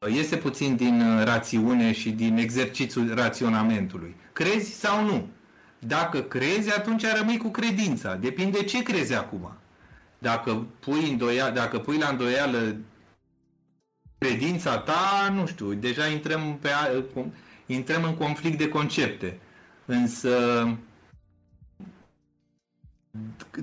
iese 0.08 0.36
puțin 0.36 0.76
din 0.76 1.00
uh, 1.00 1.24
rațiune 1.24 1.92
și 1.92 2.10
din 2.10 2.36
exercițiul 2.36 3.14
raționamentului. 3.14 4.14
Crezi 4.32 4.72
sau 4.72 5.04
nu? 5.04 5.28
Dacă 5.78 6.20
crezi, 6.20 6.76
atunci 6.76 7.04
rămâi 7.16 7.36
cu 7.36 7.48
credința. 7.48 8.14
Depinde 8.14 8.62
ce 8.62 8.82
crezi 8.82 9.14
acum. 9.14 9.52
Dacă 10.18 10.66
pui, 10.78 11.10
îndoia, 11.10 11.50
dacă 11.50 11.78
pui 11.78 11.98
la 11.98 12.08
îndoială 12.08 12.76
credința 14.18 14.78
ta, 14.78 15.32
nu 15.34 15.46
știu, 15.46 15.74
deja 15.74 16.06
intrăm, 16.06 16.58
pe, 16.60 16.68
intrăm 17.66 18.04
în 18.04 18.14
conflict 18.14 18.58
de 18.58 18.68
concepte. 18.68 19.38
Însă, 19.86 20.68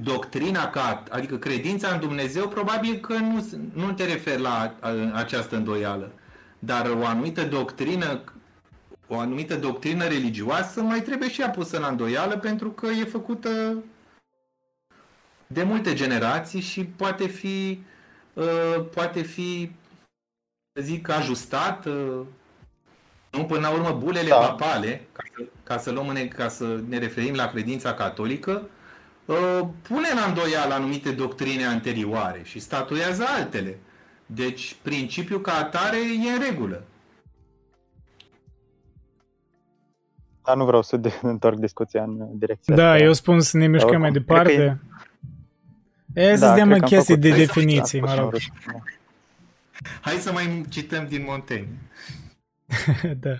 doctrina 0.02 0.70
ca, 0.70 1.04
adică 1.10 1.38
credința 1.38 1.88
în 1.88 2.00
Dumnezeu, 2.00 2.48
probabil 2.48 2.96
că 2.96 3.14
nu, 3.14 3.48
nu 3.74 3.92
te 3.92 4.06
referi 4.06 4.42
la 4.42 4.76
această 5.14 5.56
îndoială. 5.56 6.12
Dar 6.66 6.90
o 6.90 7.06
anumită 7.06 7.44
doctrină, 7.44 8.22
o 9.08 9.20
anumită 9.20 9.56
doctrină 9.56 10.08
religioasă 10.08 10.82
mai 10.82 11.02
trebuie 11.02 11.30
și 11.30 11.42
ea 11.42 11.50
pusă 11.50 11.80
la 11.80 11.88
îndoială 11.88 12.38
pentru 12.38 12.70
că 12.70 12.88
e 12.88 13.04
făcută 13.04 13.84
de 15.48 15.64
multe 15.64 15.94
generații 15.94 16.60
și 16.60 16.84
poate 16.84 17.28
fi, 17.28 17.84
uh, 18.34 18.86
poate 18.94 19.22
fi, 19.22 19.72
zic, 20.82 21.10
ajustat. 21.10 21.86
Uh, 21.86 22.22
nu, 23.32 23.46
până 23.46 23.60
la 23.60 23.70
urmă, 23.70 23.92
bulele 23.92 24.30
da. 24.30 24.36
papale, 24.36 25.08
ca 25.12 25.24
să, 25.36 25.44
ca, 25.64 25.78
să 25.78 25.92
luăm, 25.92 26.28
ca 26.36 26.48
să 26.48 26.80
ne 26.88 26.98
referim 26.98 27.34
la 27.34 27.48
credința 27.48 27.94
catolică, 27.94 28.70
uh, 29.26 29.62
pune 29.82 30.08
la 30.14 30.26
îndoială 30.26 30.74
anumite 30.74 31.12
doctrine 31.12 31.66
anterioare 31.66 32.42
și 32.44 32.60
statuiază 32.60 33.24
altele. 33.28 33.80
Deci, 34.26 34.76
principiul 34.82 35.42
ca 35.42 35.52
atare 35.54 35.98
e 35.98 36.32
în 36.32 36.40
regulă. 36.50 36.84
Dar 40.46 40.56
nu 40.56 40.66
vreau 40.66 40.82
să 40.82 40.98
de- 40.98 41.20
întorc 41.34 41.58
discuția 41.58 42.04
în 42.04 42.38
direcția 42.38 42.76
Da, 42.76 42.92
asta. 42.92 43.04
eu 43.04 43.14
spun 43.14 43.42
să 43.42 43.58
ne 43.58 43.68
mișcăm 43.68 44.00
mai 44.00 44.12
departe. 44.12 44.80
E 46.14 46.36
să 46.36 46.46
da, 46.46 46.56
dăm 46.56 46.80
chestii 46.80 47.18
de 47.18 47.30
definiții, 47.30 48.00
mă 48.00 48.14
rog. 48.14 48.36
Hai 50.02 50.14
să 50.14 50.32
mai 50.32 50.66
cităm 50.70 51.08
din 51.08 51.24
Montaigne. 51.28 51.78
da. 53.20 53.38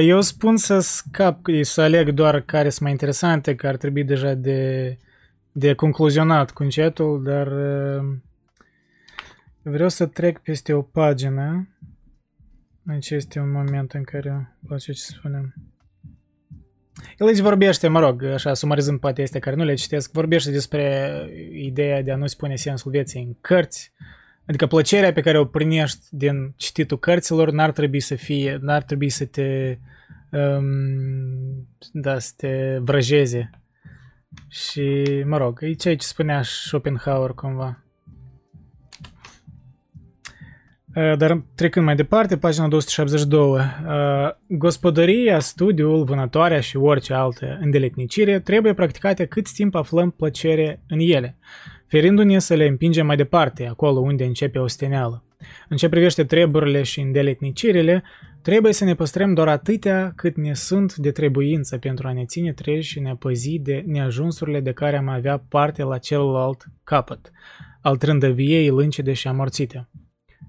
Eu 0.00 0.20
spun 0.20 0.56
să 0.56 0.78
scap, 0.78 1.38
să 1.62 1.80
aleg 1.80 2.10
doar 2.10 2.40
care 2.40 2.68
sunt 2.68 2.80
mai 2.82 2.90
interesante, 2.90 3.54
că 3.54 3.66
ar 3.66 3.76
trebui 3.76 4.04
deja 4.04 4.34
de, 4.34 4.98
de 5.52 5.74
concluzionat 5.74 6.50
cu 6.50 6.62
încetul, 6.62 7.22
dar 7.22 7.48
vreau 9.70 9.88
să 9.88 10.06
trec 10.06 10.38
peste 10.38 10.72
o 10.72 10.82
pagină. 10.82 11.68
Aici 12.86 13.10
este 13.10 13.38
un 13.38 13.50
moment 13.50 13.92
în 13.92 14.02
care 14.02 14.28
îmi 14.28 14.48
place 14.66 14.92
ce 14.92 15.00
spunem. 15.00 15.54
El 17.18 17.26
aici 17.26 17.38
vorbește, 17.38 17.88
mă 17.88 18.00
rog, 18.00 18.22
așa, 18.22 18.54
sumarizând 18.54 19.00
poate 19.00 19.22
este 19.22 19.38
care 19.38 19.56
nu 19.56 19.64
le 19.64 19.74
citesc, 19.74 20.12
vorbește 20.12 20.50
despre 20.50 21.10
ideea 21.52 22.02
de 22.02 22.12
a 22.12 22.16
nu 22.16 22.26
spune 22.26 22.56
sensul 22.56 22.90
vieții 22.90 23.22
în 23.22 23.36
cărți, 23.40 23.92
adică 24.46 24.66
plăcerea 24.66 25.12
pe 25.12 25.20
care 25.20 25.38
o 25.38 25.44
primești 25.44 26.06
din 26.10 26.52
cititul 26.56 26.98
cărților 26.98 27.50
n-ar 27.50 27.72
trebui 27.72 28.00
să 28.00 28.14
fie, 28.14 28.58
n-ar 28.60 28.82
trebui 28.82 29.08
să 29.08 29.24
te, 29.24 29.78
um, 30.30 31.68
da, 31.92 32.18
să 32.18 32.32
te 32.36 32.78
vrăjeze. 32.78 33.50
Și, 34.48 35.04
mă 35.26 35.36
rog, 35.36 35.58
e 35.62 35.72
ceea 35.72 35.96
ce 35.96 36.06
spunea 36.06 36.42
Schopenhauer 36.42 37.30
cumva. 37.30 37.85
Dar 40.96 41.42
trecând 41.54 41.84
mai 41.84 41.96
departe, 41.96 42.36
pagina 42.36 42.68
272. 42.68 43.50
Uh, 43.50 43.60
gospodăria, 44.46 45.38
studiul, 45.38 46.04
vânătoarea 46.04 46.60
și 46.60 46.76
orice 46.76 47.12
altă 47.12 47.58
îndeletnicire 47.60 48.40
trebuie 48.40 48.74
practicate 48.74 49.24
cât 49.24 49.52
timp 49.52 49.74
aflăm 49.74 50.10
plăcere 50.10 50.80
în 50.88 50.98
ele, 51.00 51.36
ferindu-ne 51.86 52.38
să 52.38 52.54
le 52.54 52.66
împingem 52.66 53.06
mai 53.06 53.16
departe, 53.16 53.66
acolo 53.66 54.00
unde 54.00 54.24
începe 54.24 54.58
o 54.58 54.66
steneală. 54.66 55.24
În 55.68 55.76
ce 55.76 55.88
privește 55.88 56.24
treburile 56.24 56.82
și 56.82 57.00
îndeletnicirile, 57.00 58.02
trebuie 58.42 58.72
să 58.72 58.84
ne 58.84 58.94
păstrăm 58.94 59.34
doar 59.34 59.48
atâtea 59.48 60.12
cât 60.16 60.36
ne 60.36 60.54
sunt 60.54 60.94
de 60.94 61.10
trebuință 61.10 61.78
pentru 61.78 62.08
a 62.08 62.12
ne 62.12 62.24
ține 62.24 62.52
treji 62.52 62.90
și 62.90 63.00
ne 63.00 63.14
păzi 63.14 63.58
de 63.58 63.84
neajunsurile 63.86 64.60
de 64.60 64.72
care 64.72 64.96
am 64.96 65.08
avea 65.08 65.44
parte 65.48 65.82
la 65.82 65.98
celălalt 65.98 66.64
capăt, 66.84 67.30
al 67.80 67.96
trândăviei 67.96 68.68
lâncide 68.68 69.12
și 69.12 69.28
amorțite. 69.28 69.88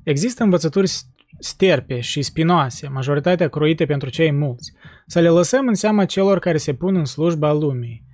Există 0.08 0.44
învățături 0.44 0.92
sterpe 1.40 2.00
și 2.00 2.22
spinoase, 2.22 2.88
majoritatea 2.88 3.48
croite 3.48 3.86
pentru 3.86 4.10
cei 4.10 4.32
mulți. 4.32 4.74
Să 5.08 5.19
le 5.19 5.30
lăsăm 5.30 5.68
în 5.68 5.74
seama 5.74 6.06
celor 6.06 6.40
care 6.40 6.58
se 6.58 6.74
pun 6.74 6.95
în 6.95 7.06
slujba 7.06 7.52
lumii. 7.52 8.06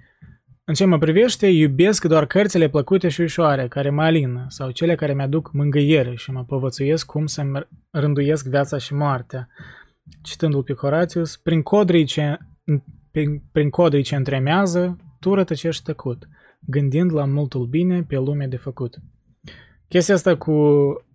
În 0.64 0.74
ce 0.74 0.86
mă 0.86 0.98
privește, 0.98 1.48
iubesc 1.48 2.06
doar 2.06 2.26
cărțile 2.26 2.70
plăcute 2.70 3.10
și 3.10 3.22
ușoare, 3.22 3.68
care 3.68 3.90
mă 3.90 4.04
alină, 4.04 4.46
sau 4.48 4.72
cele 4.72 4.96
care 4.96 5.14
mi-aduc 5.14 5.52
mângâiere 5.52 6.16
și 6.16 6.32
mă 6.32 6.44
povățuiesc 6.44 7.06
cum 7.06 7.26
să-mi 7.26 7.68
rânduiesc 7.92 8.48
viața 8.48 8.78
și 8.78 8.94
moartea. 8.94 9.48
Citându-l 10.22 10.64
pe 10.64 10.74
Horatius, 10.74 11.38
prin 11.38 11.62
codrii 11.62 12.06
ce, 12.06 12.38
prin, 13.12 13.42
prin 13.52 13.70
codrii 13.70 14.04
ce 14.04 14.16
întremează, 14.16 14.98
tu 15.20 15.34
rătăcești 15.34 15.84
tăcut, 15.84 16.28
gândind 16.60 17.14
la 17.14 17.26
multul 17.26 17.66
bine 17.66 18.04
pe 18.04 18.18
lume 18.18 18.48
de 18.48 18.58
făcut. 18.58 18.98
Chestia 19.94 20.16
asta 20.16 20.36
cu 20.36 20.54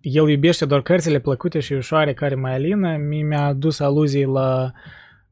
el 0.01 0.29
iubește 0.29 0.65
doar 0.65 0.81
cărțile 0.81 1.19
plăcute 1.19 1.59
și 1.59 1.73
ușoare 1.73 2.13
care 2.13 2.35
mai 2.35 2.53
alină, 2.53 2.97
mi-a 2.97 3.45
adus 3.45 3.79
aluzii 3.79 4.25
la 4.25 4.71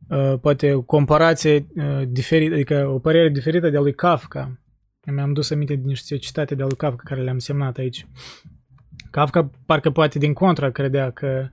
uh, 0.07 0.33
poate 0.41 0.73
o 0.73 0.81
comparație 0.81 1.67
uh, 1.75 2.01
diferită, 2.07 2.53
adică 2.53 2.87
o 2.93 2.99
părere 2.99 3.29
diferită 3.29 3.69
de 3.69 3.77
a 3.77 3.79
lui 3.79 3.93
Kafka. 3.93 4.59
Mi-am 5.05 5.33
dus 5.33 5.51
aminte 5.51 5.75
din 5.75 5.85
niște 5.85 6.17
citate 6.17 6.55
de 6.55 6.63
a 6.63 6.65
lui 6.65 6.75
Kafka 6.75 7.01
care 7.03 7.21
le-am 7.21 7.37
semnat 7.37 7.77
aici. 7.77 8.07
Kafka 9.11 9.49
parcă 9.65 9.89
poate 9.89 10.19
din 10.19 10.33
contra 10.33 10.69
credea 10.69 11.11
că, 11.11 11.47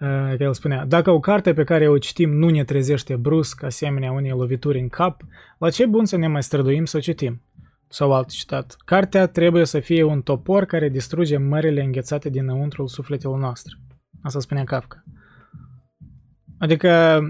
uh, 0.00 0.36
că 0.36 0.42
el 0.42 0.54
spunea 0.54 0.84
Dacă 0.84 1.10
o 1.10 1.20
carte 1.20 1.52
pe 1.52 1.64
care 1.64 1.88
o 1.88 1.98
citim 1.98 2.30
nu 2.30 2.48
ne 2.48 2.64
trezește 2.64 3.16
brusc, 3.16 3.62
asemenea 3.62 4.12
unei 4.12 4.30
lovituri 4.30 4.80
în 4.80 4.88
cap, 4.88 5.22
la 5.58 5.70
ce 5.70 5.86
bun 5.86 6.04
să 6.04 6.16
ne 6.16 6.26
mai 6.26 6.42
străduim 6.42 6.84
să 6.84 6.96
o 6.96 7.00
citim? 7.00 7.40
Sau 7.94 8.12
alt 8.12 8.28
citat. 8.28 8.76
Cartea 8.84 9.26
trebuie 9.26 9.64
să 9.64 9.80
fie 9.80 10.02
un 10.02 10.22
topor 10.22 10.64
care 10.64 10.88
distruge 10.88 11.36
mările 11.36 11.82
înghețate 11.82 12.28
dinăuntrul 12.28 12.88
sufletelor 12.88 13.38
noastre. 13.38 13.74
Asta 14.22 14.40
spunea 14.40 14.64
Kafka. 14.64 15.04
Adică 16.58 17.20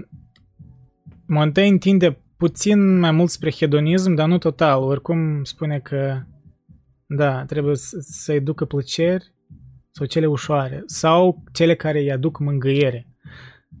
Montaigne 1.25 1.77
tinde 1.77 2.21
puțin 2.37 2.99
mai 2.99 3.11
mult 3.11 3.29
spre 3.29 3.51
hedonism, 3.51 4.13
dar 4.13 4.27
nu 4.27 4.37
total. 4.37 4.81
Oricum 4.81 5.43
spune 5.43 5.79
că 5.79 6.21
da, 7.05 7.45
trebuie 7.45 7.75
să-i 7.99 8.41
ducă 8.41 8.65
plăceri 8.65 9.33
sau 9.91 10.05
cele 10.05 10.25
ușoare 10.25 10.83
sau 10.85 11.43
cele 11.51 11.75
care 11.75 11.99
îi 11.99 12.11
aduc 12.11 12.39
mângâiere. 12.39 13.07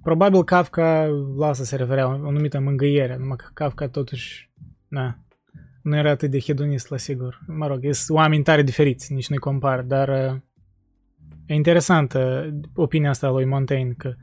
Probabil 0.01 0.43
Kafka 0.43 1.05
la 1.37 1.47
asta 1.47 1.63
se 1.63 1.75
referea, 1.75 2.07
o 2.07 2.31
numită 2.31 2.59
mângâiere, 2.59 3.17
numai 3.17 3.37
că 3.37 3.45
Kafka 3.53 3.87
totuși, 3.87 4.51
na, 4.87 5.24
nu 5.85 5.97
era 5.97 6.09
atât 6.09 6.31
de 6.31 6.39
hedonist, 6.39 6.89
la 6.89 6.97
sigur. 6.97 7.41
Mă 7.47 7.67
rog, 7.67 7.79
sunt 7.91 8.17
oameni 8.17 8.43
tare 8.43 8.61
diferiți, 8.61 9.13
nici 9.13 9.29
nu-i 9.29 9.37
compar, 9.37 9.81
dar 9.81 10.09
uh, 10.09 10.39
e 11.45 11.53
interesantă 11.53 12.49
opinia 12.75 13.09
asta 13.09 13.27
a 13.27 13.29
lui 13.29 13.45
Montaigne, 13.45 13.93
că 13.97 14.13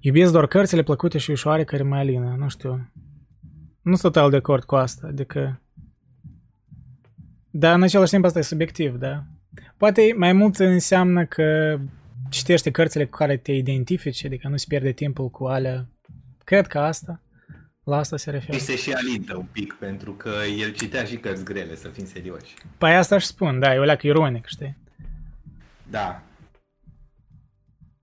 iubesc 0.00 0.32
doar 0.32 0.46
cărțile 0.46 0.82
plăcute 0.82 1.18
și 1.18 1.30
ușoare 1.30 1.64
care 1.64 1.82
mă 1.82 1.96
alină, 1.96 2.36
nu 2.38 2.48
știu. 2.48 2.90
Nu 3.82 3.94
sunt 3.94 4.12
total 4.12 4.30
de 4.30 4.36
acord 4.36 4.64
cu 4.64 4.74
asta, 4.74 5.06
adică... 5.06 5.60
Dar 7.50 7.74
în 7.74 7.82
același 7.82 8.10
timp 8.10 8.24
asta 8.24 8.38
e 8.38 8.42
subiectiv, 8.42 8.96
da? 8.96 9.24
Poate 9.76 10.14
mai 10.16 10.32
mult 10.32 10.56
înseamnă 10.56 11.24
că 11.24 11.78
citește 12.28 12.70
cărțile 12.70 13.04
cu 13.04 13.16
care 13.16 13.36
te 13.36 13.52
identifici, 13.52 14.24
adică 14.24 14.48
nu-ți 14.48 14.66
pierde 14.66 14.92
timpul 14.92 15.28
cu 15.28 15.44
alea. 15.44 15.88
Cred 16.44 16.66
că 16.66 16.78
asta. 16.78 17.22
La 17.88 17.96
asta 17.96 18.16
se 18.16 18.30
referă. 18.30 18.56
Și 18.56 18.64
se 18.64 18.76
și 18.76 18.92
alintă 18.92 19.36
un 19.36 19.46
pic, 19.52 19.72
pentru 19.72 20.12
că 20.12 20.30
el 20.58 20.72
citea 20.72 21.04
și 21.04 21.16
cărți 21.16 21.44
grele, 21.44 21.74
să 21.74 21.88
fim 21.88 22.04
serioși. 22.04 22.54
Păi 22.78 22.96
asta 22.96 23.14
aș 23.14 23.24
spun, 23.24 23.58
da, 23.58 23.74
e 23.74 23.78
o 23.78 23.82
leacă 23.84 24.06
ironic, 24.06 24.46
știi? 24.46 24.76
Da. 25.90 26.22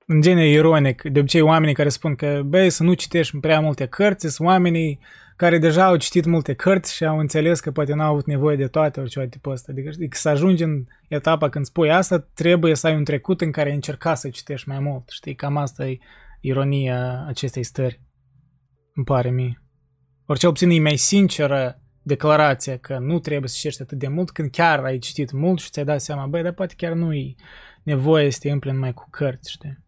În 0.06 0.22
genere 0.22 0.50
ironic, 0.50 1.02
de 1.02 1.20
obicei 1.20 1.42
oamenii 1.42 1.74
care 1.74 1.90
spun 1.90 2.16
că, 2.16 2.42
băi, 2.46 2.70
să 2.70 2.84
nu 2.84 2.94
citești 2.94 3.40
prea 3.40 3.60
multe 3.60 3.86
cărți, 3.86 4.28
sunt 4.28 4.48
oamenii 4.48 5.00
care 5.36 5.58
deja 5.58 5.86
au 5.86 5.96
citit 5.96 6.26
multe 6.26 6.54
cărți 6.54 6.96
și 6.96 7.06
au 7.06 7.18
înțeles 7.18 7.60
că 7.60 7.72
poate 7.72 7.94
n-au 7.94 8.12
avut 8.12 8.26
nevoie 8.26 8.56
de 8.56 8.68
toate 8.68 9.00
ori 9.00 9.10
ceva 9.10 9.26
tipul 9.28 9.52
ăsta. 9.52 9.72
Adică, 9.72 9.90
adică 9.94 10.18
să 10.18 10.30
ajungi 10.30 10.64
în 10.64 10.86
etapa 11.08 11.50
când 11.50 11.66
spui 11.66 11.92
asta, 11.92 12.20
trebuie 12.34 12.76
să 12.76 12.88
ai 12.88 12.96
un 12.96 13.04
trecut 13.04 13.42
în 13.42 13.52
care 13.52 13.70
ai 13.70 13.76
încercat 13.76 14.18
să 14.18 14.30
citești 14.30 14.70
mai 14.70 14.80
mult. 14.80 15.10
Știi, 15.10 15.36
cam 15.36 15.58
asta 15.58 15.88
e 15.88 15.98
ironia 16.40 17.26
acestei 17.28 17.64
stări. 17.64 18.02
Îmi 18.94 19.06
pare 19.06 19.30
mie. 19.30 19.60
Ori 20.26 20.40
cel 20.40 20.50
puțin 20.50 20.70
e 20.70 20.80
mai 20.80 20.98
sinceră 20.98 21.80
declarația 22.02 22.78
că 22.78 22.98
nu 23.00 23.20
trebuie 23.20 23.50
să 23.50 23.56
citești 23.58 23.82
atât 23.82 23.98
de 23.98 24.08
mult 24.08 24.32
când 24.32 24.52
chiar 24.52 24.84
ai 24.84 24.98
citit 24.98 25.32
mult 25.32 25.60
și 25.60 25.70
ți-ai 25.70 25.86
dat 25.86 26.02
seama, 26.02 26.26
băi, 26.26 26.44
dar 26.44 26.54
poate 26.54 26.74
chiar 26.78 26.94
nu 26.94 27.14
e 27.14 27.36
nevoie 27.84 28.32
să 28.32 28.40
te 28.42 28.52
împli 28.52 28.72
mai 28.72 28.94
cu 28.94 29.08
cărți, 29.10 29.52
știi? 29.52 29.84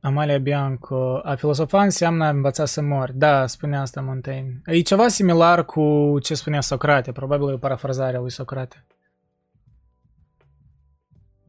Amalia 0.00 0.38
Bianco, 0.38 1.20
a 1.22 1.34
filosofa 1.34 1.82
înseamnă 1.82 2.24
a 2.24 2.28
învăța 2.28 2.64
să 2.64 2.80
mor. 2.80 3.12
Da, 3.12 3.46
spunea 3.46 3.80
asta 3.80 4.00
Montaigne. 4.00 4.60
E 4.64 4.80
ceva 4.80 5.08
similar 5.08 5.64
cu 5.64 6.16
ce 6.22 6.34
spunea 6.34 6.60
Socrate, 6.60 7.12
probabil 7.12 7.48
e 7.48 7.52
o 7.52 7.58
parafrazare 7.58 8.16
a 8.16 8.20
lui 8.20 8.30
Socrate. 8.30 8.86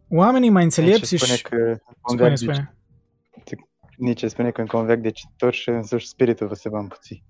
Oamenii 0.10 0.50
mai 0.50 0.64
înțelepți 0.64 1.16
și... 1.16 1.18
Spune 1.18 1.38
că 1.38 1.78
spune, 2.08 2.36
spune. 2.36 2.75
Nici 3.98 4.24
spune 4.24 4.52
că 4.52 4.62
în 4.62 4.68
convec 4.68 5.00
de 5.00 5.12
cititor 5.12 5.54
și 5.54 5.70
însuși 5.70 6.08
spiritul 6.08 6.48
vă 6.48 6.54
se 6.54 6.70
va 6.70 6.80
împuți. 6.80 7.24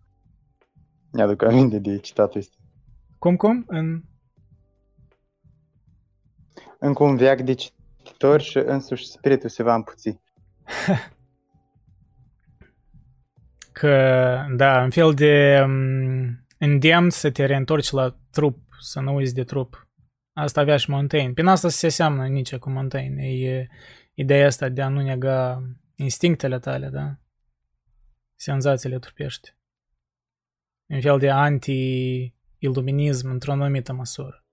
Mi-aduc 1.12 1.42
aminte 1.42 1.80
de 1.80 1.98
citatul 1.98 2.40
ăsta. 2.40 2.56
Cum, 3.18 3.36
cum? 3.36 3.64
În... 3.68 4.02
Încă 6.80 7.04
un 7.04 7.16
veac 7.16 7.42
de 7.42 7.54
cititor 7.54 8.42
și 8.42 8.58
însuși 8.58 9.08
spiritul 9.08 9.50
se 9.50 9.64
va 9.64 9.76
împuți. 9.76 10.20
că, 13.80 14.38
da, 14.56 14.84
în 14.84 14.90
fel 14.90 15.14
de 15.14 15.62
um, 15.64 16.46
îndemn 16.58 17.10
să 17.10 17.32
te 17.32 17.46
reîntorci 17.46 17.92
la 17.92 18.16
trup, 18.32 18.58
să 18.80 19.00
nu 19.00 19.16
uiți 19.16 19.34
de 19.34 19.44
trup. 19.44 19.88
Asta 20.34 20.62
avea 20.62 20.78
și 20.78 20.90
Montaigne. 20.90 21.34
Prin 21.34 21.48
asta 21.48 21.70
se 21.70 21.90
seamănă 21.90 22.28
nici 22.28 22.56
cu 22.56 22.70
Montaigne. 22.70 23.24
E 23.28 23.68
ideea 24.14 24.46
asta 24.46 24.70
de 24.70 24.82
a 24.82 24.88
nu 24.88 25.02
nega 25.02 25.64
instinctele 25.96 26.60
tale, 26.60 26.90
da? 26.90 27.18
Senzațiile 28.36 29.00
trupești. 29.00 29.56
Un 30.86 31.02
fel 31.02 31.20
de 31.20 31.30
anti-iluminism 31.30 33.30
într-o 33.30 33.52
anumită 33.52 33.94
măsură. 33.94 34.46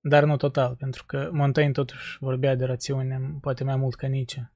Dar 0.00 0.24
nu 0.24 0.36
total, 0.36 0.76
pentru 0.76 1.04
că 1.06 1.30
Montaigne 1.32 1.72
totuși 1.72 2.16
vorbea 2.20 2.54
de 2.54 2.64
rațiune 2.64 3.38
poate 3.40 3.64
mai 3.64 3.76
mult 3.76 3.94
ca 3.94 4.06
Nietzsche. 4.06 4.50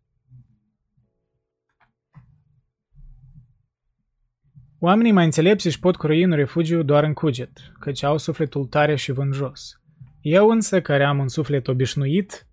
Oamenii 4.79 5.12
mai 5.12 5.25
înțelepți 5.25 5.67
își 5.67 5.79
pot 5.79 5.97
croi 5.97 6.25
un 6.25 6.33
refugiu 6.33 6.83
doar 6.83 7.05
în 7.05 7.12
cuget, 7.12 7.73
căci 7.81 8.03
au 8.03 8.17
sufletul 8.17 8.67
tare 8.67 8.97
și 8.97 9.12
vânjos. 9.12 9.81
Eu 10.20 10.49
însă, 10.49 10.81
care 10.81 11.05
am 11.05 11.19
un 11.19 11.29
suflet 11.29 11.69
obișnuit, 11.69 12.47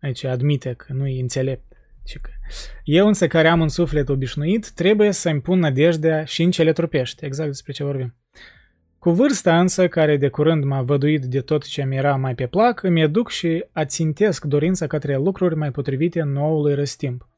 aici 0.00 0.24
admite 0.24 0.72
că 0.72 0.92
nu 0.92 1.06
e 1.06 1.20
înțelept, 1.20 1.65
ci 2.06 2.18
că 2.18 2.30
eu 2.84 3.06
însă 3.06 3.26
care 3.26 3.48
am 3.48 3.60
un 3.60 3.68
suflet 3.68 4.08
obișnuit, 4.08 4.70
trebuie 4.70 5.12
să-mi 5.12 5.40
pun 5.40 5.58
nădejdea 5.58 6.24
și 6.24 6.42
în 6.42 6.50
cele 6.50 6.72
trupești, 6.72 7.24
exact 7.24 7.48
despre 7.48 7.72
ce 7.72 7.84
vorbim. 7.84 8.14
Cu 8.98 9.10
vârsta 9.10 9.60
însă, 9.60 9.88
care 9.88 10.16
de 10.16 10.28
curând 10.28 10.64
m-a 10.64 10.82
văduit 10.82 11.24
de 11.24 11.40
tot 11.40 11.64
ce 11.64 11.84
mi 11.84 11.96
era 11.96 12.16
mai 12.16 12.34
pe 12.34 12.46
plac, 12.46 12.82
îmi 12.82 13.00
educ 13.00 13.30
și 13.30 13.64
ațintesc 13.72 14.44
dorința 14.44 14.86
către 14.86 15.16
lucruri 15.16 15.56
mai 15.56 15.70
potrivite 15.70 16.22
noului 16.22 16.74
răstimp. 16.74 17.28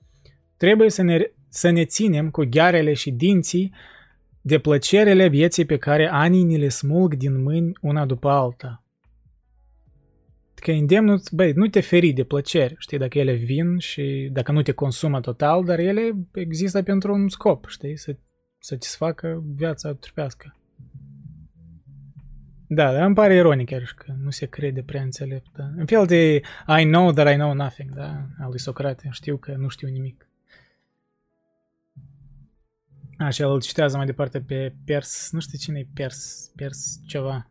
Trebuie 0.56 0.90
să 0.90 1.02
ne, 1.02 1.30
să 1.48 1.70
ne 1.70 1.84
ținem 1.84 2.30
cu 2.30 2.44
ghearele 2.50 2.92
și 2.92 3.10
dinții 3.10 3.74
de 4.40 4.58
plăcerele 4.58 5.28
vieții 5.28 5.64
pe 5.64 5.76
care 5.76 6.08
anii 6.12 6.42
ni 6.42 6.58
le 6.58 6.68
smulg 6.68 7.14
din 7.14 7.42
mâini 7.42 7.72
una 7.80 8.04
după 8.04 8.28
alta. 8.28 8.82
Că 10.60 10.70
îndemnul, 10.70 11.20
băi, 11.32 11.52
nu 11.52 11.66
te 11.66 11.80
feri 11.80 12.12
de 12.12 12.24
plăceri, 12.24 12.74
știi, 12.78 12.98
dacă 12.98 13.18
ele 13.18 13.34
vin 13.34 13.78
și 13.78 14.28
dacă 14.32 14.52
nu 14.52 14.62
te 14.62 14.72
consumă 14.72 15.20
total, 15.20 15.64
dar 15.64 15.78
ele 15.78 16.12
există 16.32 16.82
pentru 16.82 17.12
un 17.12 17.28
scop, 17.28 17.68
știi, 17.68 17.98
să, 17.98 18.16
să-ți 18.58 18.96
facă 18.96 19.42
viața 19.54 19.92
trupească. 19.92 20.58
Da, 22.70 22.92
dar 22.92 23.04
îmi 23.04 23.14
pare 23.14 23.34
ironic 23.34 23.66
chiar 23.66 23.92
că 23.96 24.14
nu 24.22 24.30
se 24.30 24.46
crede 24.46 24.82
prea 24.82 25.02
înțelept. 25.02 25.46
Da? 25.56 25.64
În 25.76 25.86
fel 25.86 26.06
de 26.06 26.40
I 26.80 26.84
know 26.84 27.12
that 27.12 27.32
I 27.32 27.36
know 27.36 27.52
nothing, 27.52 27.94
da? 27.94 28.26
Al 28.40 28.48
lui 28.48 28.58
Socrate. 28.58 29.08
Știu 29.10 29.36
că 29.36 29.54
nu 29.56 29.68
știu 29.68 29.88
nimic. 29.88 30.28
Așa, 33.18 33.44
el 33.44 33.60
citează 33.60 33.96
mai 33.96 34.06
departe 34.06 34.40
pe 34.40 34.74
Pers, 34.84 35.30
nu 35.30 35.40
știu 35.40 35.58
cine 35.58 35.78
e 35.78 35.86
Pers, 35.94 36.50
Pers 36.56 37.00
ceva. 37.06 37.48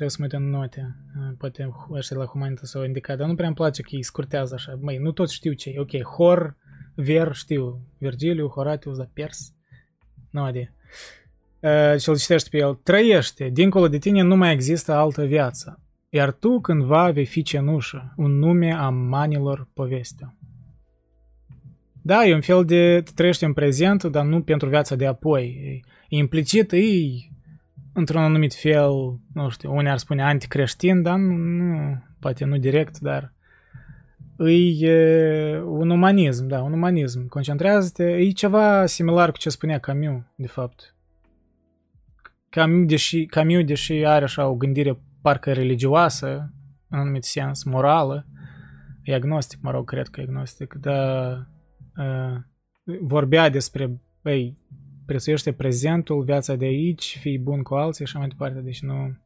Trebuie 0.00 0.18
să 0.18 0.38
mă 0.38 0.38
uit 0.38 0.46
în 0.46 0.58
note. 0.58 0.96
Poate 1.38 1.70
așa 1.96 2.16
la 2.16 2.24
Humanitas 2.24 2.70
s-au 2.70 2.84
indicat, 2.84 3.16
dar 3.16 3.28
nu 3.28 3.34
prea 3.34 3.46
îmi 3.46 3.56
place 3.56 3.82
că 3.82 3.88
îi 3.92 4.02
scurtează 4.02 4.54
așa. 4.54 4.78
Măi, 4.80 4.96
nu 4.96 5.12
tot 5.12 5.30
știu 5.30 5.52
ce 5.52 5.70
e. 5.70 5.80
Ok, 5.80 6.02
Hor, 6.02 6.56
Ver, 6.94 7.34
știu. 7.34 7.80
Virgiliu, 7.98 8.48
Horatius, 8.48 8.96
dar 8.96 9.10
Pers. 9.12 9.52
Nu 10.30 10.48
idee. 10.48 10.74
Uh, 11.60 12.00
și 12.00 12.08
îl 12.08 12.18
citește 12.18 12.48
pe 12.50 12.56
el. 12.56 12.74
Trăiește, 12.74 13.48
dincolo 13.52 13.88
de 13.88 13.98
tine 13.98 14.22
nu 14.22 14.36
mai 14.36 14.52
există 14.52 14.92
altă 14.92 15.24
viață. 15.24 15.82
Iar 16.08 16.32
tu 16.32 16.60
cândva 16.60 17.10
vei 17.10 17.26
fi 17.26 17.42
cenușă, 17.42 18.14
un 18.16 18.38
nume 18.38 18.72
a 18.72 18.88
manilor 18.88 19.68
povestea. 19.74 20.36
Da, 22.02 22.24
e 22.24 22.34
un 22.34 22.40
fel 22.40 22.64
de 22.64 23.02
trăiește 23.14 23.44
în 23.44 23.52
prezent, 23.52 24.04
dar 24.04 24.24
nu 24.24 24.42
pentru 24.42 24.68
viața 24.68 24.96
de 24.96 25.06
apoi. 25.06 25.80
Implicit 26.08 26.72
e 26.72 26.78
într-un 28.00 28.22
anumit 28.22 28.54
fel, 28.54 29.20
nu 29.32 29.48
știu, 29.48 29.74
unii 29.74 29.90
ar 29.90 29.98
spune 29.98 30.22
anticreștin, 30.22 31.02
dar 31.02 31.18
nu, 31.18 31.34
nu 31.34 32.02
poate 32.20 32.44
nu 32.44 32.56
direct, 32.56 32.98
dar 32.98 33.32
e 34.48 35.60
un 35.64 35.90
umanism, 35.90 36.46
da, 36.46 36.62
un 36.62 36.72
umanism. 36.72 37.26
Concentrează-te, 37.28 38.04
e 38.04 38.30
ceva 38.30 38.86
similar 38.86 39.30
cu 39.30 39.38
ce 39.38 39.48
spunea 39.48 39.78
Camus, 39.78 40.22
de 40.36 40.46
fapt. 40.46 40.94
Camus, 42.48 42.86
deși, 42.86 43.24
Camus, 43.24 43.64
deși 43.64 43.92
are 43.92 44.24
așa 44.24 44.46
o 44.48 44.54
gândire 44.54 44.98
parcă 45.22 45.52
religioasă, 45.52 46.52
în 46.88 46.98
anumit 46.98 47.24
sens, 47.24 47.64
morală, 47.64 48.26
e 49.02 49.14
agnostic, 49.14 49.58
mă 49.62 49.70
rog, 49.70 49.88
cred 49.88 50.08
că 50.08 50.20
e 50.20 50.22
agnostic, 50.22 50.74
dar 50.74 51.48
uh, 51.96 52.36
vorbea 53.00 53.48
despre, 53.48 54.00
băi, 54.22 54.54
prețuiește 55.10 55.52
prezentul, 55.52 56.22
viața 56.22 56.54
de 56.54 56.64
aici, 56.64 57.16
fii 57.20 57.38
bun 57.38 57.62
cu 57.62 57.74
alții 57.74 58.06
și 58.06 58.10
așa 58.10 58.18
mai 58.18 58.28
departe, 58.28 58.60
deci 58.60 58.82
nu, 58.82 59.16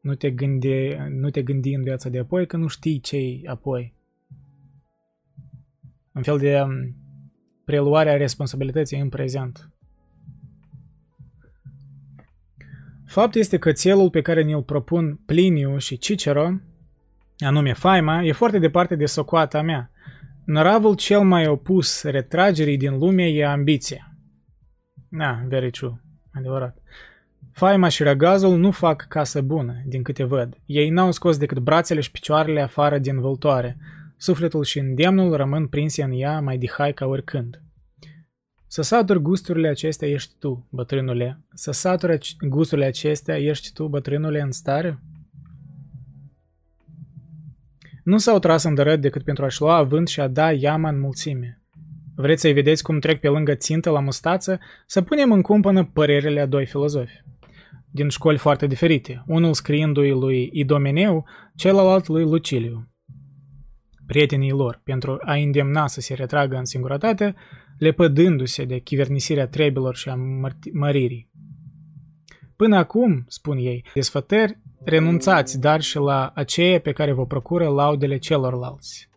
nu 0.00 0.14
te 0.14 0.30
gândi, 0.30 0.96
nu 1.08 1.30
te 1.30 1.42
gândi 1.42 1.74
în 1.74 1.82
viața 1.82 2.08
de 2.08 2.18
apoi, 2.18 2.46
că 2.46 2.56
nu 2.56 2.66
știi 2.66 3.00
ce 3.00 3.40
apoi. 3.44 3.94
Un 6.12 6.22
fel 6.22 6.38
de 6.38 6.60
um, 6.60 6.96
preluarea 7.64 8.16
responsabilității 8.16 9.00
în 9.00 9.08
prezent. 9.08 9.70
Fapt 13.06 13.34
este 13.34 13.58
că 13.58 13.72
țelul 13.72 14.10
pe 14.10 14.20
care 14.20 14.42
ne-l 14.42 14.62
propun 14.62 15.20
Pliniu 15.26 15.78
și 15.78 15.98
Cicero, 15.98 16.50
anume 17.38 17.72
faima, 17.72 18.22
e 18.22 18.32
foarte 18.32 18.58
departe 18.58 18.96
de 18.96 19.06
socoata 19.06 19.62
mea. 19.62 19.90
Năravul 20.44 20.94
cel 20.94 21.20
mai 21.20 21.46
opus 21.46 22.02
retragerii 22.02 22.76
din 22.76 22.98
lume 22.98 23.26
e 23.28 23.46
ambiția. 23.46 24.09
Da, 25.12 25.44
very 25.48 25.70
true. 25.70 26.00
Adevărat. 26.32 26.76
Faima 27.52 27.88
și 27.88 28.02
răgazul 28.02 28.58
nu 28.58 28.70
fac 28.70 29.06
casă 29.08 29.40
bună, 29.40 29.82
din 29.86 30.02
câte 30.02 30.24
văd. 30.24 30.56
Ei 30.66 30.90
n-au 30.90 31.12
scos 31.12 31.38
decât 31.38 31.58
brațele 31.58 32.00
și 32.00 32.10
picioarele 32.10 32.60
afară 32.60 32.98
din 32.98 33.20
văltoare. 33.20 33.76
Sufletul 34.16 34.64
și 34.64 34.78
îndemnul 34.78 35.36
rămân 35.36 35.66
prinse 35.66 36.02
în 36.02 36.12
ea 36.12 36.40
mai 36.40 36.58
dihai 36.58 36.92
ca 36.92 37.06
oricând. 37.06 37.62
Să 38.66 38.82
saturi 38.82 39.22
gusturile 39.22 39.68
acestea 39.68 40.08
ești 40.08 40.34
tu, 40.38 40.66
bătrânule. 40.70 41.40
Să 41.54 41.70
saturi 41.70 42.36
gusturile 42.40 42.86
acestea 42.86 43.38
ești 43.38 43.72
tu, 43.72 43.86
bătrânule, 43.88 44.40
în 44.40 44.50
stare? 44.50 44.98
Nu 48.04 48.18
s-au 48.18 48.38
tras 48.38 48.62
în 48.62 48.74
dărăt 48.74 49.00
decât 49.00 49.24
pentru 49.24 49.44
a-și 49.44 49.60
lua 49.60 49.76
avânt 49.76 50.08
și 50.08 50.20
a 50.20 50.28
da 50.28 50.52
iama 50.52 50.88
în 50.88 51.00
mulțime. 51.00 51.59
Vreți 52.20 52.40
să-i 52.40 52.52
vedeți 52.52 52.82
cum 52.82 52.98
trec 52.98 53.20
pe 53.20 53.28
lângă 53.28 53.54
țintă 53.54 53.90
la 53.90 54.00
mustață? 54.00 54.58
Să 54.86 55.02
punem 55.02 55.32
în 55.32 55.42
cumpănă 55.42 55.84
părerile 55.84 56.40
a 56.40 56.46
doi 56.46 56.66
filozofi. 56.66 57.22
Din 57.90 58.08
școli 58.08 58.38
foarte 58.38 58.66
diferite, 58.66 59.22
unul 59.26 59.52
scriindu-i 59.52 60.10
lui 60.10 60.50
Idomeneu, 60.52 61.26
celălalt 61.56 62.06
lui 62.06 62.24
Luciliu. 62.24 62.88
Prietenii 64.06 64.50
lor, 64.50 64.80
pentru 64.84 65.18
a 65.20 65.34
îndemna 65.34 65.86
să 65.86 66.00
se 66.00 66.14
retragă 66.14 66.56
în 66.56 66.64
singurătate, 66.64 67.34
lepădându-se 67.78 68.64
de 68.64 68.78
chivernisirea 68.78 69.46
trebilor 69.46 69.96
și 69.96 70.08
a 70.08 70.14
măririi. 70.72 71.30
Până 72.56 72.76
acum, 72.76 73.24
spun 73.28 73.56
ei, 73.56 73.84
desfătări, 73.94 74.58
renunțați 74.84 75.60
dar 75.60 75.80
și 75.80 75.96
la 75.96 76.32
aceea 76.34 76.80
pe 76.80 76.92
care 76.92 77.12
vă 77.12 77.26
procură 77.26 77.68
laudele 77.68 78.18
celorlalți. 78.18 79.09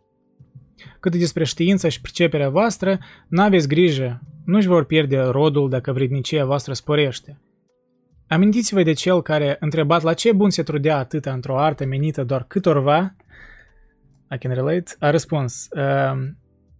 Cât 1.00 1.16
despre 1.16 1.44
știința 1.44 1.88
și 1.88 2.00
priceperea 2.00 2.48
voastră, 2.48 2.98
n-aveți 3.28 3.68
grijă, 3.68 4.22
nu-și 4.44 4.66
vor 4.66 4.84
pierde 4.84 5.18
rodul 5.18 5.68
dacă 5.68 5.92
vrednicia 5.92 6.44
voastră 6.44 6.72
sporește. 6.72 7.40
Amintiți-vă 8.28 8.82
de 8.82 8.92
cel 8.92 9.22
care, 9.22 9.56
întrebat 9.60 10.02
la 10.02 10.14
ce 10.14 10.32
bun 10.32 10.50
se 10.50 10.62
trudea 10.62 10.98
atâta 10.98 11.32
într-o 11.32 11.58
artă 11.58 11.84
menită 11.86 12.24
doar 12.24 12.44
câtorva, 12.48 13.16
I 14.30 14.38
can 14.38 14.54
relate, 14.54 14.92
a 14.98 15.10
răspuns, 15.10 15.68
uh, 15.70 16.32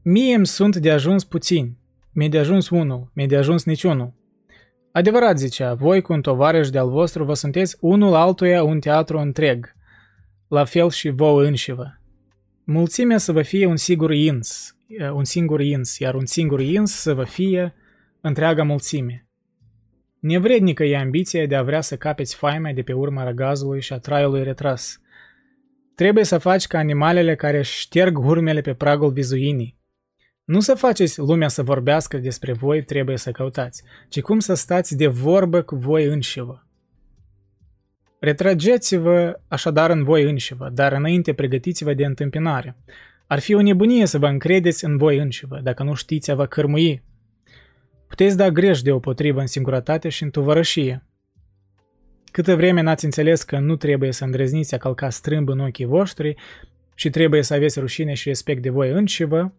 Mie 0.03 0.35
îmi 0.35 0.47
sunt 0.47 0.77
de 0.77 0.91
ajuns 0.91 1.25
puțini, 1.25 1.79
mi-e 2.13 2.29
de 2.29 2.39
ajuns 2.39 2.69
unul, 2.69 3.11
mi-e 3.15 3.27
de 3.27 3.37
ajuns 3.37 3.65
niciunul. 3.65 4.13
Adevărat, 4.93 5.39
zicea, 5.39 5.75
voi 5.75 6.03
cu 6.03 6.13
un 6.13 6.21
tovarăș 6.21 6.71
de-al 6.71 6.91
vostru 6.91 7.25
vă 7.25 7.35
sunteți 7.35 7.77
unul 7.81 8.15
altuia 8.15 8.63
un 8.63 8.81
teatru 8.81 9.19
întreg, 9.19 9.75
la 10.49 10.65
fel 10.65 10.91
și 10.91 11.09
vouă 11.09 11.43
înșivă. 11.45 12.01
Mulțimea 12.67 13.19
să 13.19 13.33
vă 13.33 13.43
fie 13.43 13.67
un 13.67 13.77
singur 13.77 14.13
ins, 14.13 14.77
un 15.13 15.25
singur 15.25 15.61
ins, 15.61 15.99
iar 15.99 16.15
un 16.15 16.27
singur 16.27 16.61
ins 16.61 16.93
să 16.93 17.15
vă 17.15 17.25
fie 17.25 17.75
întreaga 18.21 18.63
mulțime. 18.63 19.29
Nevrednică 20.19 20.85
e 20.85 20.97
ambiția 20.97 21.47
de 21.47 21.55
a 21.55 21.63
vrea 21.63 21.81
să 21.81 21.97
capeți 21.97 22.37
faima 22.37 22.73
de 22.73 22.83
pe 22.83 22.93
urma 22.93 23.25
răgazului 23.25 23.81
și 23.81 23.93
a 23.93 23.99
traiului 23.99 24.43
retras. 24.43 25.01
Trebuie 25.95 26.25
să 26.25 26.39
faci 26.39 26.67
ca 26.67 26.79
animalele 26.79 27.35
care 27.35 27.63
șterg 27.63 28.19
urmele 28.19 28.61
pe 28.61 28.75
pragul 28.75 29.13
vizuinii, 29.13 29.79
Nu 30.45 30.61
să 30.61 30.75
faceți 30.75 31.19
lumea 31.19 31.49
să 31.49 31.63
vorbească 31.63 32.17
despre 32.19 32.53
voi 32.53 32.85
trebuie 32.85 33.17
să 33.17 33.31
căutați, 33.31 33.83
ci 34.09 34.21
cum 34.21 34.39
să 34.39 34.55
stați 34.55 34.97
de 34.97 35.07
vorbă 35.07 35.63
cu 35.63 35.77
voi 35.77 36.05
înșivă. 36.05 36.64
Retrageți-vă 38.25 39.41
așadar 39.49 39.91
în 39.91 40.03
voi 40.03 40.23
înșivă, 40.23 40.71
dar 40.73 40.93
înainte 40.93 41.33
pregătiți-vă 41.33 41.95
de 41.95 42.05
întâmpinare. 42.05 42.77
Ar 43.27 43.39
fi 43.39 43.55
o 43.55 43.63
nebunie 43.63 44.07
să 44.07 44.19
vă 44.19 44.27
încredeți 44.27 44.85
în 44.85 44.97
voi 44.97 45.19
înșivă, 45.19 45.61
dacă 45.63 45.83
nu 45.83 45.95
știți 45.95 46.31
a 46.31 46.35
vă 46.35 46.47
cărmui. 46.47 47.03
Puteți 48.09 48.37
da 48.37 48.51
greș 48.51 48.83
de 48.83 48.93
potrivă 48.93 49.41
în 49.41 49.47
singurătate 49.47 50.09
și 50.09 50.23
în 50.23 50.31
tovărășie. 50.31 51.07
Câtă 52.33 52.57
vreme 52.57 52.81
n-ați 52.81 53.05
înțeles 53.05 53.43
că 53.43 53.59
nu 53.59 53.77
trebuie 53.77 54.13
să 54.13 54.25
îndrăzniți 54.25 54.75
a 54.75 54.79
călca 54.79 55.11
strâmb 55.11 55.49
în 55.49 55.59
ochii 55.59 55.85
voștri 55.85 56.35
și 56.95 57.11
trebuie 57.11 57.43
să 57.43 57.55
aveți 57.55 57.81
rușine 57.81 58.15
și 58.15 58.29
respect 58.29 58.63
de 58.63 58.71
voi 58.71 58.91
înșivă, 58.91 59.55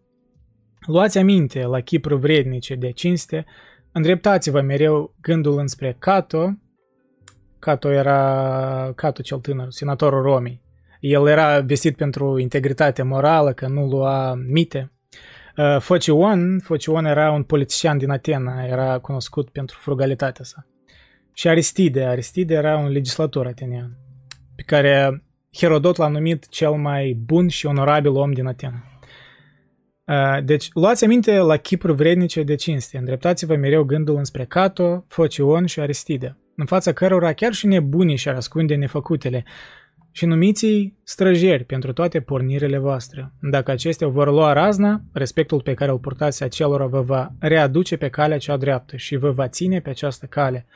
luați 0.86 1.18
aminte 1.18 1.62
la 1.62 1.80
chipuri 1.80 2.18
vrednice 2.18 2.74
de 2.74 2.90
cinste, 2.90 3.44
îndreptați-vă 3.92 4.60
mereu 4.60 5.14
gândul 5.20 5.58
înspre 5.58 5.96
Cato, 5.98 6.56
Cato 7.58 7.90
era 7.90 8.92
Cato 8.94 9.22
cel 9.22 9.38
tânăr, 9.38 9.66
senatorul 9.70 10.22
Romei. 10.22 10.64
El 11.00 11.26
era 11.26 11.60
vestit 11.60 11.96
pentru 11.96 12.38
integritate 12.38 13.02
morală, 13.02 13.52
că 13.52 13.66
nu 13.66 13.86
lua 13.86 14.34
mite. 14.34 14.92
Uh, 15.56 15.80
Focion, 15.80 16.58
Focion 16.58 17.04
era 17.04 17.30
un 17.30 17.42
politician 17.42 17.98
din 17.98 18.10
Atena, 18.10 18.64
era 18.64 18.98
cunoscut 18.98 19.50
pentru 19.50 19.78
frugalitatea 19.80 20.44
sa. 20.44 20.66
Și 21.32 21.48
Aristide, 21.48 22.04
Aristide 22.04 22.54
era 22.54 22.76
un 22.76 22.88
legislator 22.88 23.46
atenian, 23.46 23.96
pe 24.56 24.62
care 24.62 25.24
Herodot 25.56 25.96
l-a 25.96 26.08
numit 26.08 26.48
cel 26.48 26.72
mai 26.72 27.12
bun 27.24 27.48
și 27.48 27.66
onorabil 27.66 28.10
om 28.10 28.32
din 28.32 28.46
Atena. 28.46 28.82
Uh, 30.04 30.44
deci, 30.44 30.68
luați 30.72 31.04
aminte 31.04 31.38
la 31.38 31.56
chipuri 31.56 31.94
vrednice 31.94 32.42
de 32.42 32.54
cinste, 32.54 32.98
îndreptați-vă 32.98 33.54
mereu 33.54 33.82
gândul 33.82 34.16
înspre 34.16 34.44
Cato, 34.44 35.04
Focion 35.08 35.66
și 35.66 35.80
Aristide 35.80 36.36
în 36.56 36.64
fața 36.64 36.92
cărora 36.92 37.32
chiar 37.32 37.52
și 37.52 37.66
nebunii 37.66 38.16
și-ar 38.16 38.34
ascunde 38.34 38.74
nefăcutele, 38.74 39.44
și 40.16 40.26
numiți 40.26 40.92
străjeri 41.02 41.64
pentru 41.64 41.92
toate 41.92 42.20
pornirile 42.20 42.78
voastre. 42.78 43.32
Dacă 43.40 43.70
acestea 43.70 44.08
vor 44.08 44.30
lua 44.30 44.52
razna, 44.52 45.02
respectul 45.12 45.60
pe 45.60 45.74
care 45.74 45.90
îl 45.90 45.98
purtați 45.98 46.42
acelora 46.42 46.86
vă 46.86 47.00
va 47.00 47.32
readuce 47.38 47.96
pe 47.96 48.08
calea 48.08 48.38
cea 48.38 48.56
dreaptă 48.56 48.96
și 48.96 49.16
vă 49.16 49.30
va 49.30 49.48
ține 49.48 49.80
pe 49.80 49.90
această 49.90 50.26
cale, 50.26 50.66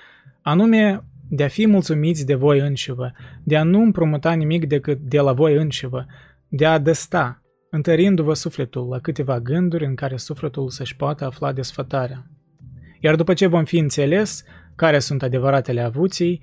anume 0.43 1.05
de 1.29 1.45
a 1.45 1.49
fi 1.49 1.67
mulțumiți 1.67 2.27
de 2.27 2.35
voi 2.35 2.59
înșivă, 2.59 3.13
de 3.43 3.57
a 3.57 3.63
nu 3.63 3.81
împrumuta 3.81 4.33
nimic 4.33 4.67
decât 4.67 4.99
de 4.99 5.21
la 5.21 5.33
voi 5.33 5.57
înșivă, 5.57 6.07
de 6.49 6.67
a 6.67 6.79
desta, 6.79 7.43
întărindu-vă 7.71 8.35
sufletul 8.35 8.89
la 8.89 8.99
câteva 8.99 9.41
gânduri 9.41 9.85
în 9.85 9.95
care 9.95 10.17
sufletul 10.17 10.71
să-și 10.71 10.97
poată 10.97 11.25
afla 11.25 11.53
desfătarea. 11.53 12.27
Iar 13.01 13.15
după 13.15 13.35
ce 13.35 13.47
vom 13.47 13.65
fi 13.65 13.79
înțeles, 13.79 14.45
care 14.81 14.99
sunt 14.99 15.23
adevăratele 15.23 15.81
avuții, 15.81 16.41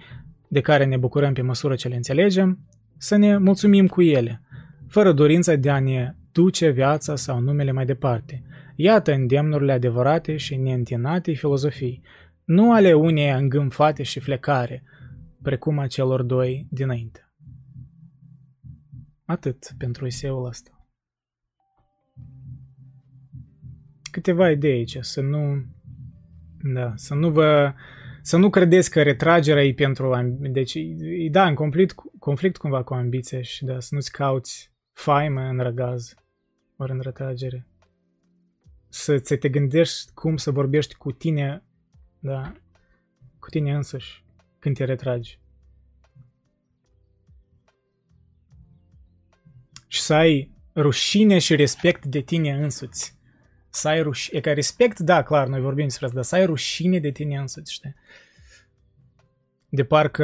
de 0.48 0.62
care 0.62 0.86
ne 0.86 0.98
bucurăm 0.98 1.34
pe 1.34 1.42
măsură 1.42 1.76
ce 1.76 1.88
le 1.88 1.96
înțelegem, 1.96 2.60
să 2.98 3.16
ne 3.16 3.38
mulțumim 3.38 3.88
cu 3.88 4.02
ele, 4.02 4.42
fără 4.88 5.12
dorința 5.12 5.56
de 5.56 5.70
a 5.70 5.80
ne 5.80 6.16
duce 6.32 6.70
viața 6.70 7.16
sau 7.16 7.40
numele 7.40 7.72
mai 7.72 7.86
departe. 7.86 8.44
Iată 8.76 9.14
îndemnurile 9.14 9.72
adevărate 9.72 10.38
și 10.38 10.56
neîntinate 10.56 11.34
filozofii, 11.34 12.02
nu 12.44 12.74
ale 12.74 12.94
unei 12.94 13.32
îngânfate 13.32 14.04
și 14.04 14.20
flecare, 14.20 14.84
precum 15.42 15.80
a 15.80 15.88
celor 15.88 16.22
doi 16.22 16.68
dinainte. 16.70 17.32
Atât 19.26 19.74
pentru 19.78 20.06
eseul 20.06 20.46
ăsta. 20.46 20.88
Câteva 24.12 24.52
idei 24.52 24.72
aici, 24.72 24.98
să 25.00 25.22
nu... 25.22 25.66
Da, 26.74 26.94
să 26.96 27.14
nu 27.14 27.32
vă 27.32 27.74
să 28.28 28.38
nu 28.38 28.50
credeți 28.50 28.90
că 28.90 29.04
retragerea 29.04 29.64
e 29.64 29.74
pentru... 29.74 30.36
Deci, 30.40 30.74
e, 30.74 31.30
da, 31.32 31.48
în 31.48 31.56
conflict, 31.56 31.96
conflict 32.20 32.58
cumva 32.58 32.84
cu 32.84 32.94
ambiția 32.94 33.42
și 33.42 33.66
da, 33.66 33.80
să 33.80 33.96
nu-ți 33.96 34.12
cauți 34.12 34.72
faimă 34.94 35.42
în 35.42 35.60
răgaz 35.60 36.14
ori 36.78 36.92
în 36.92 37.00
retragere. 37.00 37.68
Să, 38.90 39.18
să 39.24 39.38
te 39.38 39.50
gândești 39.50 40.12
cum 40.14 40.38
să 40.38 40.52
vorbești 40.52 40.96
cu 40.96 41.12
tine, 41.12 41.64
da, 42.20 42.54
cu 43.40 43.50
tine 43.50 43.76
însuși 43.76 44.24
când 44.60 44.76
te 44.76 44.84
retragi. 44.84 45.40
Și 49.88 50.02
să 50.02 50.14
ai 50.14 50.52
rușine 50.76 51.40
și 51.40 51.56
respect 51.56 52.06
de 52.06 52.20
tine 52.20 52.52
însuți 52.52 53.17
să 53.78 53.88
ai 53.88 54.02
rușine, 54.02 54.38
e 54.38 54.42
ca 54.42 54.54
respect, 54.54 55.00
da, 55.00 55.24
clar, 55.24 55.48
noi 55.48 55.62
vorbim 55.62 55.84
despre 55.84 56.06
asta, 56.06 56.18
dar 56.18 56.26
să 56.28 56.36
ai 56.36 56.46
rușine 56.46 57.00
de 57.00 57.12
tine 57.12 57.38
însuți, 57.38 57.74
știi? 57.74 57.96
De 59.70 59.84
parcă 59.84 60.24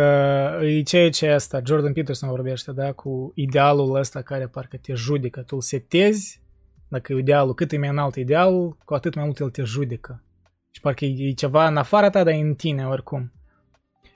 e 0.61 0.82
ceea 0.82 1.09
ce 1.09 1.30
asta, 1.30 1.61
Jordan 1.65 1.93
Peterson 1.93 2.30
vorbește, 2.30 2.72
da, 2.72 2.91
cu 2.91 3.32
idealul 3.35 3.95
ăsta 3.95 4.22
care 4.22 4.48
parcă 4.48 4.77
te 4.77 4.93
judecă, 4.93 5.41
tu 5.41 5.56
îl 5.56 5.61
setezi, 5.61 6.41
dacă 6.88 7.14
e 7.14 7.17
idealul, 7.17 7.53
cât 7.53 7.72
e 7.72 7.77
mai 7.77 7.90
înalt 7.90 8.15
idealul, 8.15 8.77
cu 8.85 8.93
atât 8.93 9.15
mai 9.15 9.23
mult 9.23 9.40
el 9.40 9.49
te 9.49 9.64
judecă. 9.64 10.23
Și 10.72 10.82
parcă 10.82 11.06
e, 11.06 11.27
e 11.27 11.32
ceva 11.32 11.67
în 11.67 11.77
afara 11.77 12.09
ta, 12.09 12.23
dar 12.23 12.33
e 12.33 12.38
în 12.38 12.56
tine 12.56 12.88
oricum. 12.88 13.32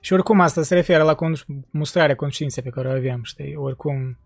Și 0.00 0.12
oricum 0.12 0.40
asta 0.40 0.62
se 0.62 0.74
referă 0.74 1.02
la 1.02 1.16
mustrarea 1.70 2.14
conștiinței 2.14 2.62
pe 2.62 2.70
care 2.70 2.88
o 2.88 2.90
avem, 2.90 3.22
știi? 3.22 3.56
Oricum, 3.56 4.18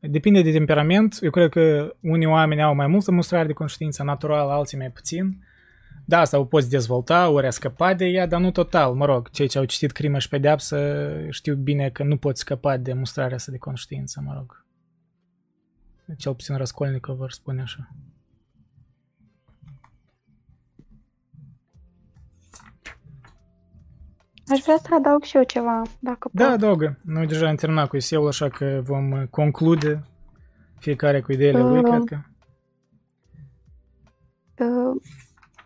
Depinde 0.00 0.42
de 0.42 0.52
temperament. 0.52 1.18
Eu 1.22 1.30
cred 1.30 1.50
că 1.50 1.94
unii 2.00 2.26
oameni 2.26 2.62
au 2.62 2.74
mai 2.74 2.86
multă 2.86 3.12
mustrare 3.12 3.46
de 3.46 3.52
conștiință 3.52 4.02
naturală, 4.02 4.52
alții 4.52 4.78
mai 4.78 4.90
puțin. 4.90 5.44
Da, 6.04 6.18
asta 6.18 6.38
o 6.38 6.44
poți 6.44 6.70
dezvolta, 6.70 7.28
ori 7.28 7.46
a 7.46 7.50
scăpa 7.50 7.94
de 7.94 8.04
ea, 8.04 8.26
dar 8.26 8.40
nu 8.40 8.50
total. 8.50 8.94
Mă 8.94 9.04
rog, 9.04 9.30
cei 9.30 9.48
ce 9.48 9.58
au 9.58 9.64
citit 9.64 9.90
crimă 9.90 10.18
și 10.18 10.28
pedeapsă 10.28 11.08
știu 11.30 11.54
bine 11.54 11.90
că 11.90 12.02
nu 12.02 12.16
poți 12.16 12.40
scăpa 12.40 12.76
de 12.76 12.92
mustrarea 12.92 13.36
asta 13.36 13.52
de 13.52 13.58
conștiință, 13.58 14.22
mă 14.24 14.32
rog. 14.36 14.64
Cel 16.16 16.34
puțin 16.34 16.56
Raskolnikov 16.56 17.16
vor 17.16 17.30
spune 17.30 17.60
așa. 17.60 17.88
Aș 24.50 24.60
vrea 24.60 24.76
să 24.76 24.94
adaug 24.94 25.22
și 25.22 25.36
eu 25.36 25.42
ceva, 25.42 25.82
dacă 25.98 26.28
Da, 26.32 26.44
pot. 26.44 26.52
adaugă. 26.52 26.98
Noi 27.04 27.26
deja 27.26 27.48
am 27.48 27.54
terminat 27.54 27.88
cu 27.88 27.96
ISEul, 27.96 28.26
așa 28.26 28.48
că 28.48 28.80
vom 28.84 29.26
conclude 29.30 30.02
fiecare 30.78 31.20
cu 31.20 31.32
ideile 31.32 31.62
uh, 31.62 31.70
lui, 31.70 31.82
cred 31.82 32.04
că. 32.04 32.16
Uh, 34.64 35.02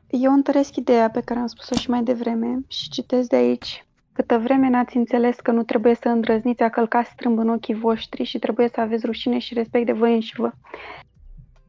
eu 0.09 0.33
întăresc 0.33 0.77
ideea 0.77 1.11
pe 1.11 1.21
care 1.21 1.41
am 1.41 1.47
spus-o 1.47 1.75
și 1.75 1.91
mai 1.91 2.03
devreme 2.03 2.59
și 2.69 2.89
citesc 2.89 3.29
de 3.29 3.37
aici. 3.37 3.87
Câtă 4.13 4.39
vreme 4.39 4.69
n-ați 4.69 4.97
înțeles 4.97 5.37
că 5.37 5.51
nu 5.51 5.63
trebuie 5.63 5.95
să 5.95 6.09
îndrăzniți 6.09 6.63
a 6.63 6.69
călca 6.69 7.03
strâmb 7.03 7.39
în 7.39 7.49
ochii 7.49 7.75
voștri 7.75 8.25
și 8.25 8.39
trebuie 8.39 8.69
să 8.69 8.81
aveți 8.81 9.07
rușine 9.07 9.39
și 9.39 9.55
respect 9.55 9.87
de 9.87 9.93
voi 9.93 10.15
înșivă. 10.15 10.53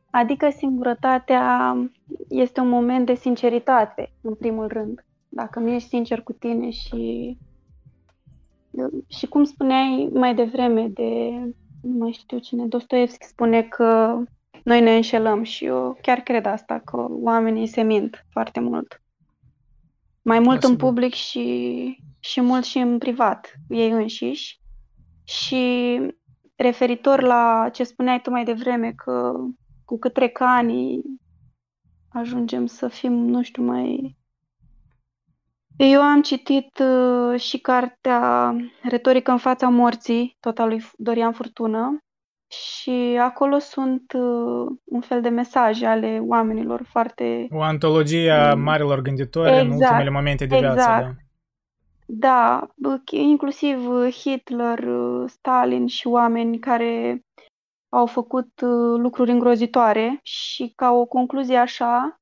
Adică 0.09 0.49
singurătatea 0.57 1.75
este 2.29 2.59
un 2.59 2.69
moment 2.69 3.05
de 3.05 3.13
sinceritate, 3.13 4.11
în 4.21 4.33
primul 4.33 4.67
rând 4.67 5.05
dacă 5.35 5.59
nu 5.59 5.69
ești 5.69 5.89
sincer 5.89 6.21
cu 6.21 6.33
tine 6.33 6.69
și 6.69 7.37
și 9.07 9.27
cum 9.27 9.43
spuneai 9.43 10.09
mai 10.13 10.35
devreme 10.35 10.87
de, 10.87 11.29
nu 11.81 11.97
mai 11.97 12.11
știu 12.11 12.39
cine, 12.39 12.65
Dostoevski 12.65 13.25
spune 13.25 13.63
că 13.63 14.19
noi 14.63 14.81
ne 14.81 14.95
înșelăm 14.95 15.43
și 15.43 15.65
eu 15.65 15.97
chiar 16.01 16.19
cred 16.19 16.45
asta, 16.45 16.79
că 16.79 17.07
oamenii 17.09 17.67
se 17.67 17.81
mint 17.81 18.25
foarte 18.29 18.59
mult. 18.59 19.01
Mai 20.21 20.39
mult 20.39 20.59
Posibil. 20.59 20.69
în 20.69 20.89
public 20.89 21.13
și, 21.13 21.97
și 22.19 22.41
mult 22.41 22.63
și 22.63 22.77
în 22.77 22.97
privat, 22.97 23.53
ei 23.69 23.89
înșiși. 23.89 24.59
Și 25.23 25.99
referitor 26.55 27.21
la 27.21 27.69
ce 27.71 27.83
spuneai 27.83 28.21
tu 28.21 28.29
mai 28.29 28.43
devreme, 28.43 28.91
că 28.91 29.33
cu 29.85 29.97
cât 29.97 30.13
trec 30.13 30.39
ani 30.39 31.01
ajungem 32.07 32.65
să 32.65 32.87
fim, 32.87 33.13
nu 33.13 33.41
știu, 33.41 33.63
mai 33.63 34.15
eu 35.77 36.01
am 36.01 36.21
citit 36.21 36.79
uh, 36.79 37.39
și 37.39 37.57
cartea 37.57 38.55
Retorică 38.81 39.31
în 39.31 39.37
fața 39.37 39.69
morții, 39.69 40.37
tot 40.39 40.59
al 40.59 40.67
lui 40.67 40.83
Dorian 40.97 41.31
Furtună, 41.31 41.97
și 42.47 43.17
acolo 43.21 43.59
sunt 43.59 44.13
uh, 44.13 44.65
un 44.83 45.01
fel 45.01 45.21
de 45.21 45.29
mesaje 45.29 45.85
ale 45.85 46.19
oamenilor 46.21 46.81
foarte... 46.83 47.47
O 47.51 47.61
antologie 47.61 48.31
a 48.31 48.55
mm. 48.55 48.61
marilor 48.61 49.01
gânditori 49.01 49.49
exact, 49.49 49.65
în 49.65 49.71
ultimele 49.71 50.09
momente 50.09 50.45
de 50.45 50.55
exact. 50.55 50.75
viață, 50.75 51.01
da. 51.01 51.13
Da, 52.07 52.67
inclusiv 53.11 53.79
Hitler, 54.09 54.87
Stalin 55.25 55.87
și 55.87 56.07
oameni 56.07 56.59
care 56.59 57.21
au 57.89 58.05
făcut 58.05 58.61
uh, 58.61 58.99
lucruri 58.99 59.31
îngrozitoare 59.31 60.19
și 60.23 60.73
ca 60.75 60.91
o 60.91 61.05
concluzie 61.05 61.57
așa, 61.57 62.19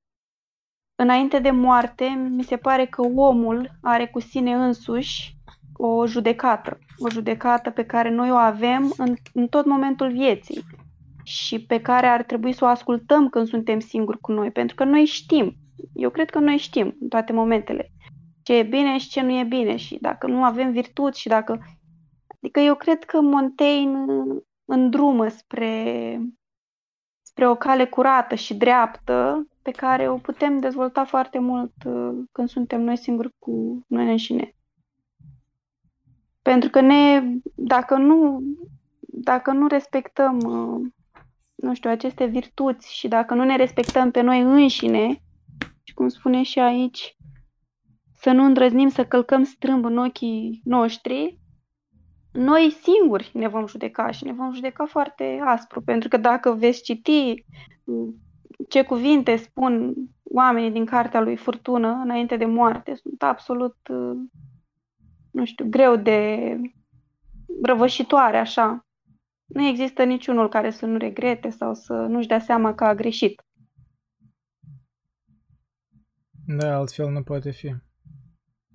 înainte 1.03 1.39
de 1.39 1.51
moarte, 1.51 2.05
mi 2.29 2.43
se 2.43 2.57
pare 2.57 2.85
că 2.85 3.01
omul 3.01 3.71
are 3.81 4.07
cu 4.07 4.19
sine 4.19 4.53
însuși 4.53 5.35
o 5.73 6.07
judecată, 6.07 6.79
o 6.97 7.09
judecată 7.09 7.69
pe 7.69 7.85
care 7.85 8.09
noi 8.09 8.31
o 8.31 8.35
avem 8.35 8.93
în, 8.97 9.15
în 9.33 9.47
tot 9.47 9.65
momentul 9.65 10.11
vieții. 10.11 10.63
și 11.23 11.65
pe 11.65 11.81
care 11.81 12.07
ar 12.07 12.23
trebui 12.23 12.53
să 12.53 12.65
o 12.65 12.67
ascultăm 12.67 13.29
când 13.29 13.47
suntem 13.47 13.79
singuri 13.79 14.19
cu 14.19 14.31
noi, 14.31 14.51
pentru 14.51 14.75
că 14.75 14.83
noi 14.83 15.05
știm, 15.05 15.55
eu 15.93 16.09
cred 16.09 16.29
că 16.29 16.39
noi 16.39 16.57
știm 16.57 16.95
în 16.99 17.07
toate 17.07 17.33
momentele 17.33 17.91
ce 18.43 18.53
e 18.53 18.63
bine 18.63 18.97
și 18.97 19.09
ce 19.09 19.21
nu 19.21 19.31
e 19.31 19.43
bine 19.43 19.75
și 19.75 19.97
dacă 20.01 20.27
nu 20.27 20.43
avem 20.43 20.71
virtuți 20.71 21.19
și 21.19 21.27
dacă... 21.27 21.59
Adică 22.41 22.59
eu 22.59 22.75
cred 22.75 23.03
că 23.03 23.21
Montaigne 23.21 24.05
îndrumă 24.65 25.27
spre, 25.27 26.19
spre 27.21 27.47
o 27.47 27.55
cale 27.55 27.85
curată 27.85 28.35
și 28.35 28.53
dreaptă 28.53 29.47
pe 29.63 29.71
care 29.71 30.09
o 30.09 30.17
putem 30.17 30.59
dezvolta 30.59 31.05
foarte 31.05 31.39
mult 31.39 31.73
uh, 31.85 32.23
când 32.31 32.49
suntem 32.49 32.81
noi 32.81 32.97
singuri 32.97 33.33
cu 33.39 33.83
noi 33.87 34.09
înșine. 34.09 34.55
Pentru 36.41 36.69
că 36.69 36.81
ne, 36.81 37.23
dacă 37.55 37.97
nu, 37.97 38.41
dacă 38.99 39.51
nu 39.51 39.67
respectăm, 39.67 40.37
uh, 40.37 40.91
nu 41.55 41.73
știu, 41.73 41.89
aceste 41.89 42.25
virtuți 42.25 42.95
și 42.95 43.07
dacă 43.07 43.33
nu 43.33 43.43
ne 43.43 43.55
respectăm 43.55 44.11
pe 44.11 44.21
noi 44.21 44.41
înșine, 44.41 45.21
și 45.83 45.93
cum 45.93 46.07
spune 46.07 46.43
și 46.43 46.59
aici, 46.59 47.17
să 48.11 48.31
nu 48.31 48.43
îndrăznim 48.43 48.89
să 48.89 49.05
călcăm 49.05 49.43
strâmb 49.43 49.85
în 49.85 49.97
ochii 49.97 50.61
noștri, 50.63 51.39
noi 52.31 52.75
singuri 52.81 53.31
ne 53.33 53.47
vom 53.47 53.67
judeca 53.67 54.11
și 54.11 54.23
ne 54.23 54.33
vom 54.33 54.53
judeca 54.53 54.85
foarte 54.85 55.39
aspru, 55.45 55.81
pentru 55.81 56.09
că 56.09 56.17
dacă 56.17 56.51
veți 56.51 56.83
citi 56.83 57.45
uh, 57.83 58.13
ce 58.67 58.83
cuvinte 58.83 59.35
spun 59.35 59.93
oamenii 60.23 60.71
din 60.71 60.85
cartea 60.85 61.21
lui 61.21 61.35
Furtună 61.35 62.01
înainte 62.03 62.37
de 62.37 62.45
moarte, 62.45 62.95
sunt 62.95 63.23
absolut, 63.23 63.75
uh, 63.87 64.17
nu 65.31 65.45
știu, 65.45 65.65
greu 65.69 65.95
de 65.95 66.57
răvășitoare, 67.63 68.37
așa. 68.37 68.85
Nu 69.45 69.67
există 69.67 70.03
niciunul 70.03 70.49
care 70.49 70.69
să 70.69 70.85
nu 70.85 70.97
regrete 70.97 71.49
sau 71.49 71.73
să 71.73 71.93
nu-și 71.93 72.27
dea 72.27 72.39
seama 72.39 72.73
că 72.75 72.83
a 72.83 72.95
greșit. 72.95 73.41
Da, 76.45 76.75
altfel 76.75 77.09
nu 77.09 77.23
poate 77.23 77.51
fi 77.51 77.75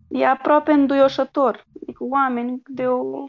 e 0.09 0.27
aproape 0.27 0.73
înduioșător. 0.73 1.67
Adică 1.83 2.05
oameni 2.05 2.63
de 2.67 2.87
o, 2.87 3.29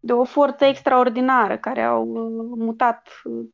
de 0.00 0.12
o 0.12 0.24
forță 0.24 0.64
extraordinară 0.64 1.58
care 1.58 1.82
au 1.82 2.06
uh, 2.06 2.52
mutat 2.58 3.08
uh, 3.24 3.48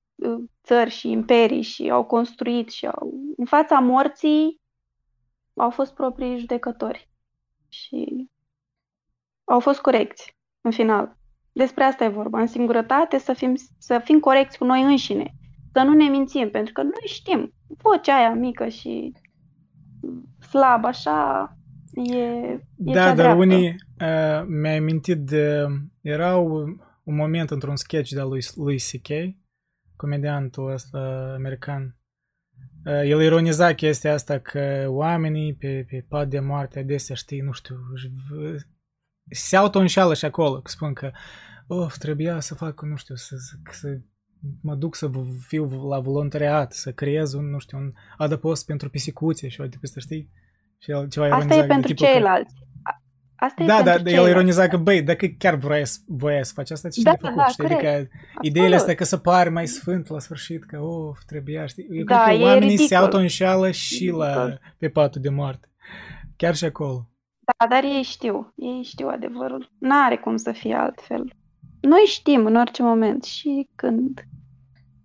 țări 0.62 0.90
și 0.90 1.10
imperii 1.10 1.62
și 1.62 1.90
au 1.90 2.04
construit 2.04 2.70
și 2.70 2.86
au... 2.86 3.12
În 3.36 3.44
fața 3.44 3.78
morții 3.78 4.60
au 5.54 5.70
fost 5.70 5.94
proprii 5.94 6.38
judecători 6.38 7.08
și 7.68 8.28
au 9.44 9.60
fost 9.60 9.80
corecți 9.80 10.36
în 10.60 10.70
final. 10.70 11.16
Despre 11.52 11.84
asta 11.84 12.04
e 12.04 12.08
vorba. 12.08 12.40
În 12.40 12.46
singurătate 12.46 13.18
să 13.18 13.32
fim, 13.32 13.54
să 13.78 14.00
fim 14.04 14.20
corecți 14.20 14.58
cu 14.58 14.64
noi 14.64 14.82
înșine. 14.82 15.34
Să 15.72 15.82
nu 15.82 15.94
ne 15.94 16.08
mințim, 16.08 16.50
pentru 16.50 16.72
că 16.72 16.82
noi 16.82 17.06
știm. 17.06 17.52
Vocea 17.66 18.16
aia 18.16 18.34
mică 18.34 18.68
și 18.68 19.12
slabă 20.50 20.86
așa 20.86 21.48
E, 21.94 22.18
e 22.18 22.60
da, 22.76 22.92
dar 22.92 23.14
dreaptă. 23.14 23.38
unii 23.38 23.68
uh, 24.00 24.44
mi-ai 24.46 24.80
mintit 24.80 25.18
de... 25.18 25.66
Era 26.00 26.36
un 26.36 26.76
moment 27.14 27.50
într-un 27.50 27.76
sketch 27.76 28.10
de 28.10 28.20
lui, 28.20 28.40
lui 28.54 28.76
C.K., 28.76 29.08
comediantul 30.00 30.72
ăsta 30.72 31.32
american. 31.36 31.96
Uh, 32.84 33.02
el 33.04 33.20
ironiza 33.20 33.74
chestia 33.74 34.12
asta 34.12 34.38
că 34.38 34.86
oamenii 34.88 35.54
pe, 35.54 35.86
pe 35.88 36.04
pat 36.08 36.28
de 36.28 36.40
moarte 36.40 36.78
adesea, 36.78 37.14
știi, 37.14 37.40
nu 37.40 37.52
știu, 37.52 37.76
se 39.30 39.56
auto-înșală 39.56 40.14
și 40.14 40.24
acolo, 40.24 40.60
că 40.60 40.70
spun 40.70 40.92
că 40.92 41.10
of, 41.66 41.96
trebuia 41.96 42.40
să 42.40 42.54
fac, 42.54 42.82
nu 42.82 42.96
știu, 42.96 43.14
să, 43.14 43.36
să, 43.36 43.54
să 43.70 43.98
mă 44.62 44.74
duc 44.74 44.94
să 44.94 45.10
fiu 45.46 45.64
la 45.88 46.00
voluntariat, 46.00 46.72
să 46.72 46.92
creez 46.92 47.32
un, 47.32 47.50
nu 47.50 47.58
știu, 47.58 47.78
un 47.78 47.92
adăpost 48.16 48.66
pentru 48.66 48.90
pisicuțe 48.90 49.48
și 49.48 49.60
o 49.60 49.66
de 49.66 49.76
peste, 49.80 50.00
știi? 50.00 50.30
Și 50.78 50.90
el 50.90 51.08
ceva 51.08 51.36
Asta 51.36 51.54
e 51.54 51.66
pentru 51.66 51.92
ceilalți. 51.92 52.54
Că... 52.54 52.60
Asta 53.40 53.62
e 53.62 53.66
da, 53.66 53.82
da, 53.82 54.10
el 54.10 54.28
ironiza 54.28 54.68
că, 54.68 54.76
băi, 54.76 55.02
dacă 55.02 55.26
chiar 55.38 55.54
voiai, 55.54 55.82
voiai 56.06 56.44
să 56.44 56.52
faci 56.54 56.70
asta, 56.70 56.88
ce 56.88 57.02
da, 57.02 57.10
de 57.10 57.16
făcut, 57.20 57.36
da, 57.36 57.46
știi? 57.46 57.64
Adică 57.64 57.88
Absolut. 57.88 58.10
ideea 58.40 58.76
asta 58.76 58.94
că 58.94 59.04
să 59.04 59.16
pari 59.16 59.50
mai 59.50 59.66
sfânt 59.66 60.08
la 60.08 60.18
sfârșit, 60.18 60.64
că, 60.64 60.78
of, 60.78 61.18
trebuia, 61.26 61.66
știi? 61.66 61.86
Eu 61.90 62.04
da, 62.04 62.22
cred 62.22 62.36
că 62.36 62.42
oamenii 62.42 62.68
ridicol. 62.68 62.86
se 62.86 62.94
auto-înșeală 62.94 63.70
și 63.70 64.06
la, 64.06 64.58
pe 64.78 64.88
patul 64.88 65.20
de 65.20 65.28
moarte. 65.28 65.68
Chiar 66.36 66.54
și 66.54 66.64
acolo. 66.64 67.08
Da, 67.38 67.66
dar 67.66 67.84
ei 67.84 68.02
știu. 68.02 68.52
Ei 68.56 68.82
știu 68.82 69.08
adevărul. 69.08 69.72
N-are 69.78 70.16
cum 70.16 70.36
să 70.36 70.52
fie 70.52 70.74
altfel. 70.74 71.32
Noi 71.80 72.02
știm 72.06 72.46
în 72.46 72.56
orice 72.56 72.82
moment 72.82 73.24
și 73.24 73.68
când 73.74 74.24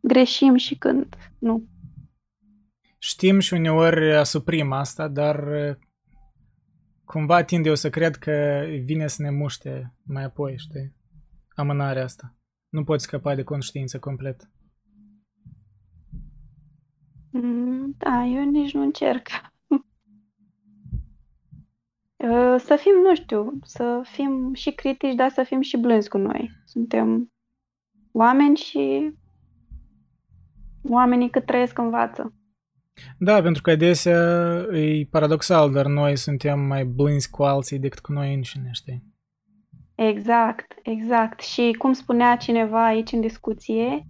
greșim 0.01 0.55
și 0.55 0.75
când 0.75 1.15
nu. 1.39 1.63
Știm 2.97 3.39
și 3.39 3.53
uneori 3.53 4.15
asuprim 4.15 4.71
asta, 4.71 5.07
dar 5.07 5.43
cumva 7.05 7.43
tind 7.43 7.65
eu 7.65 7.75
să 7.75 7.89
cred 7.89 8.15
că 8.15 8.65
vine 8.83 9.07
să 9.07 9.21
ne 9.21 9.29
muște 9.29 9.93
mai 10.03 10.23
apoi, 10.23 10.57
știi? 10.57 10.93
Amânarea 11.55 12.03
asta. 12.03 12.35
Nu 12.69 12.83
poți 12.83 13.03
scăpa 13.03 13.35
de 13.35 13.43
conștiință 13.43 13.99
complet. 13.99 14.49
Mm, 17.31 17.95
da, 17.97 18.23
eu 18.23 18.49
nici 18.49 18.73
nu 18.73 18.81
încerc. 18.81 19.27
Uh, 22.17 22.55
să 22.57 22.75
fim, 22.75 22.93
nu 23.03 23.15
știu, 23.15 23.59
să 23.63 24.01
fim 24.03 24.53
și 24.53 24.71
critici, 24.71 25.15
dar 25.15 25.29
să 25.29 25.43
fim 25.43 25.61
și 25.61 25.77
blânzi 25.77 26.09
cu 26.09 26.17
noi. 26.17 26.51
Suntem 26.65 27.31
oameni 28.11 28.55
și 28.55 29.13
oamenii 30.83 31.29
cât 31.29 31.45
trăiesc 31.45 31.77
învață. 31.77 32.33
Da, 33.17 33.41
pentru 33.41 33.61
că 33.61 33.69
adesea 33.69 34.19
e 34.71 35.07
paradoxal, 35.11 35.71
dar 35.71 35.85
noi 35.85 36.15
suntem 36.15 36.59
mai 36.59 36.83
blânzi 36.83 37.29
cu 37.29 37.43
alții 37.43 37.79
decât 37.79 37.99
cu 37.99 38.11
noi 38.11 38.33
înșine, 38.33 38.69
știi? 38.71 39.03
Exact, 39.95 40.73
exact. 40.83 41.41
Și 41.41 41.75
cum 41.77 41.93
spunea 41.93 42.35
cineva 42.35 42.85
aici 42.85 43.11
în 43.11 43.21
discuție, 43.21 44.05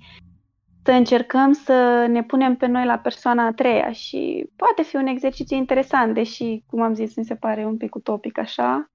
să 0.84 0.92
încercăm 0.92 1.52
să 1.52 2.08
ne 2.10 2.24
punem 2.24 2.56
pe 2.56 2.68
noi 2.68 2.86
la 2.86 2.98
persoana 2.98 3.46
a 3.46 3.54
treia 3.54 3.92
și 3.92 4.50
poate 4.56 4.82
fi 4.82 4.96
un 4.96 5.06
exercițiu 5.06 5.58
interesant, 5.58 6.14
deși, 6.14 6.64
cum 6.66 6.82
am 6.82 6.94
zis, 6.94 7.16
mi 7.16 7.26
se 7.26 7.36
pare 7.36 7.66
un 7.66 7.78
pic 7.78 7.96
utopic 7.96 8.38
așa, 8.38 8.90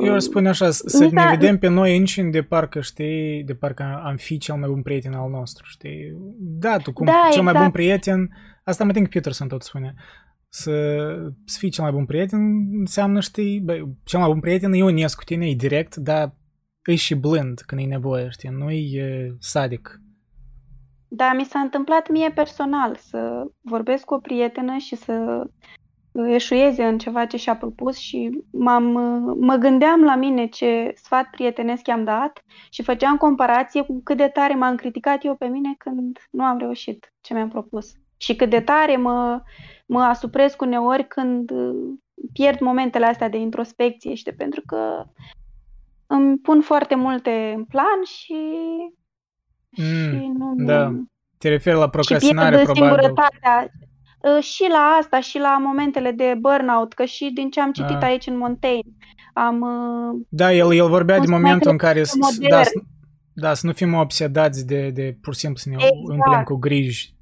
eu 0.00 0.14
aș 0.14 0.22
spune 0.22 0.48
așa, 0.48 0.70
să 0.70 1.08
ne 1.12 1.26
vedem 1.30 1.58
pe 1.58 1.68
noi 1.68 1.96
înșine 1.96 2.30
de 2.30 2.42
parcă, 2.42 2.80
știi, 2.80 3.42
de 3.44 3.54
parcă 3.54 4.02
am 4.04 4.16
fi 4.16 4.38
cel 4.38 4.54
mai 4.54 4.68
bun 4.68 4.82
prieten 4.82 5.12
al 5.12 5.30
nostru, 5.30 5.64
știi? 5.66 6.16
Da, 6.38 6.76
tu 6.76 6.92
cum 6.92 7.06
da, 7.06 7.12
cel 7.12 7.26
exact. 7.26 7.44
mai 7.44 7.62
bun 7.62 7.70
prieten, 7.70 8.30
asta 8.68 8.84
mă 8.84 8.92
think 8.92 9.08
Peterson 9.08 9.48
tot 9.48 9.62
spune, 9.62 9.94
să, 10.48 10.72
să 11.44 11.58
fii 11.58 11.70
cel 11.70 11.84
mai 11.84 11.92
bun 11.92 12.06
prieten 12.06 12.40
înseamnă, 12.78 13.20
știi, 13.20 13.60
bă, 13.60 13.72
cel 14.04 14.18
mai 14.18 14.28
bun 14.28 14.40
prieten 14.40 14.72
e 14.72 14.82
onest 14.82 15.16
cu 15.16 15.24
tine, 15.24 15.46
e 15.46 15.54
direct, 15.54 15.96
dar 15.96 16.34
e 16.84 16.94
și 16.94 17.14
blând 17.14 17.60
când 17.60 17.80
e 17.80 17.84
nevoie, 17.84 18.28
știi, 18.28 18.48
nu 18.48 18.70
e 18.70 19.36
sadic. 19.38 20.00
Da, 21.08 21.32
mi 21.32 21.44
s-a 21.44 21.58
întâmplat 21.58 22.10
mie 22.10 22.30
personal 22.30 22.96
să 22.96 23.42
vorbesc 23.60 24.04
cu 24.04 24.14
o 24.14 24.18
prietenă 24.18 24.76
și 24.76 24.96
să 24.96 25.44
eșueze 26.12 26.84
în 26.84 26.98
ceva 26.98 27.26
ce 27.26 27.36
și-a 27.36 27.56
propus 27.56 27.96
și 27.96 28.30
m-am, 28.50 28.84
mă 29.40 29.54
gândeam 29.54 30.02
la 30.02 30.16
mine 30.16 30.46
ce 30.46 30.92
sfat 30.94 31.30
prietenesc 31.30 31.86
i-am 31.86 32.04
dat 32.04 32.44
și 32.70 32.82
făceam 32.82 33.16
comparație 33.16 33.82
cu 33.82 34.00
cât 34.04 34.16
de 34.16 34.28
tare 34.28 34.54
m-am 34.54 34.76
criticat 34.76 35.24
eu 35.24 35.36
pe 35.36 35.46
mine 35.46 35.74
când 35.78 36.18
nu 36.30 36.44
am 36.44 36.58
reușit 36.58 37.12
ce 37.20 37.34
mi-am 37.34 37.48
propus. 37.48 37.92
Și 38.18 38.36
cât 38.36 38.50
de 38.50 38.60
tare 38.60 38.96
mă, 38.96 39.42
mă 39.86 40.00
asupresc 40.00 40.60
uneori 40.60 41.06
când 41.06 41.50
pierd 42.32 42.60
momentele 42.60 43.06
astea 43.06 43.28
de 43.28 43.38
introspecție, 43.38 44.14
știi, 44.14 44.32
pentru 44.32 44.62
că 44.66 45.04
îmi 46.06 46.38
pun 46.38 46.60
foarte 46.60 46.94
multe 46.94 47.52
în 47.56 47.64
plan 47.64 48.02
și, 48.04 48.36
mm, 49.70 50.18
și 50.18 50.32
nu... 50.38 50.54
Da. 50.56 50.92
Te 51.38 51.48
referi 51.48 51.76
la 51.76 51.88
procrastinare, 51.88 52.56
și 52.56 52.62
probabil. 52.62 52.82
Singurătatea, 52.82 53.70
Ă, 54.24 54.40
și 54.40 54.66
la 54.70 54.96
asta, 55.00 55.20
și 55.20 55.38
la 55.38 55.58
momentele 55.58 56.10
de 56.10 56.34
burnout, 56.40 56.92
că 56.92 57.04
și 57.04 57.30
din 57.34 57.50
ce 57.50 57.60
am 57.60 57.72
citit 57.72 57.96
ah. 57.96 58.02
aici 58.02 58.26
în 58.26 58.36
Montaigne, 58.36 58.92
am... 59.32 59.62
Ă, 59.62 60.12
da, 60.28 60.52
el, 60.52 60.72
el 60.72 60.88
vorbea 60.88 61.18
de 61.18 61.26
momentul 61.28 61.70
în 61.70 61.76
care 61.76 62.02
da, 62.48 62.62
da, 63.32 63.54
să 63.54 63.66
nu 63.66 63.72
fim 63.72 63.94
obsedați 63.94 64.66
de, 64.66 64.90
de 64.90 65.16
pur 65.20 65.34
și 65.34 65.40
simplu 65.40 65.58
să 65.58 65.68
ne 65.68 65.74
exact. 65.74 65.94
umplem 66.08 66.42
cu 66.42 66.54
griji. 66.54 67.14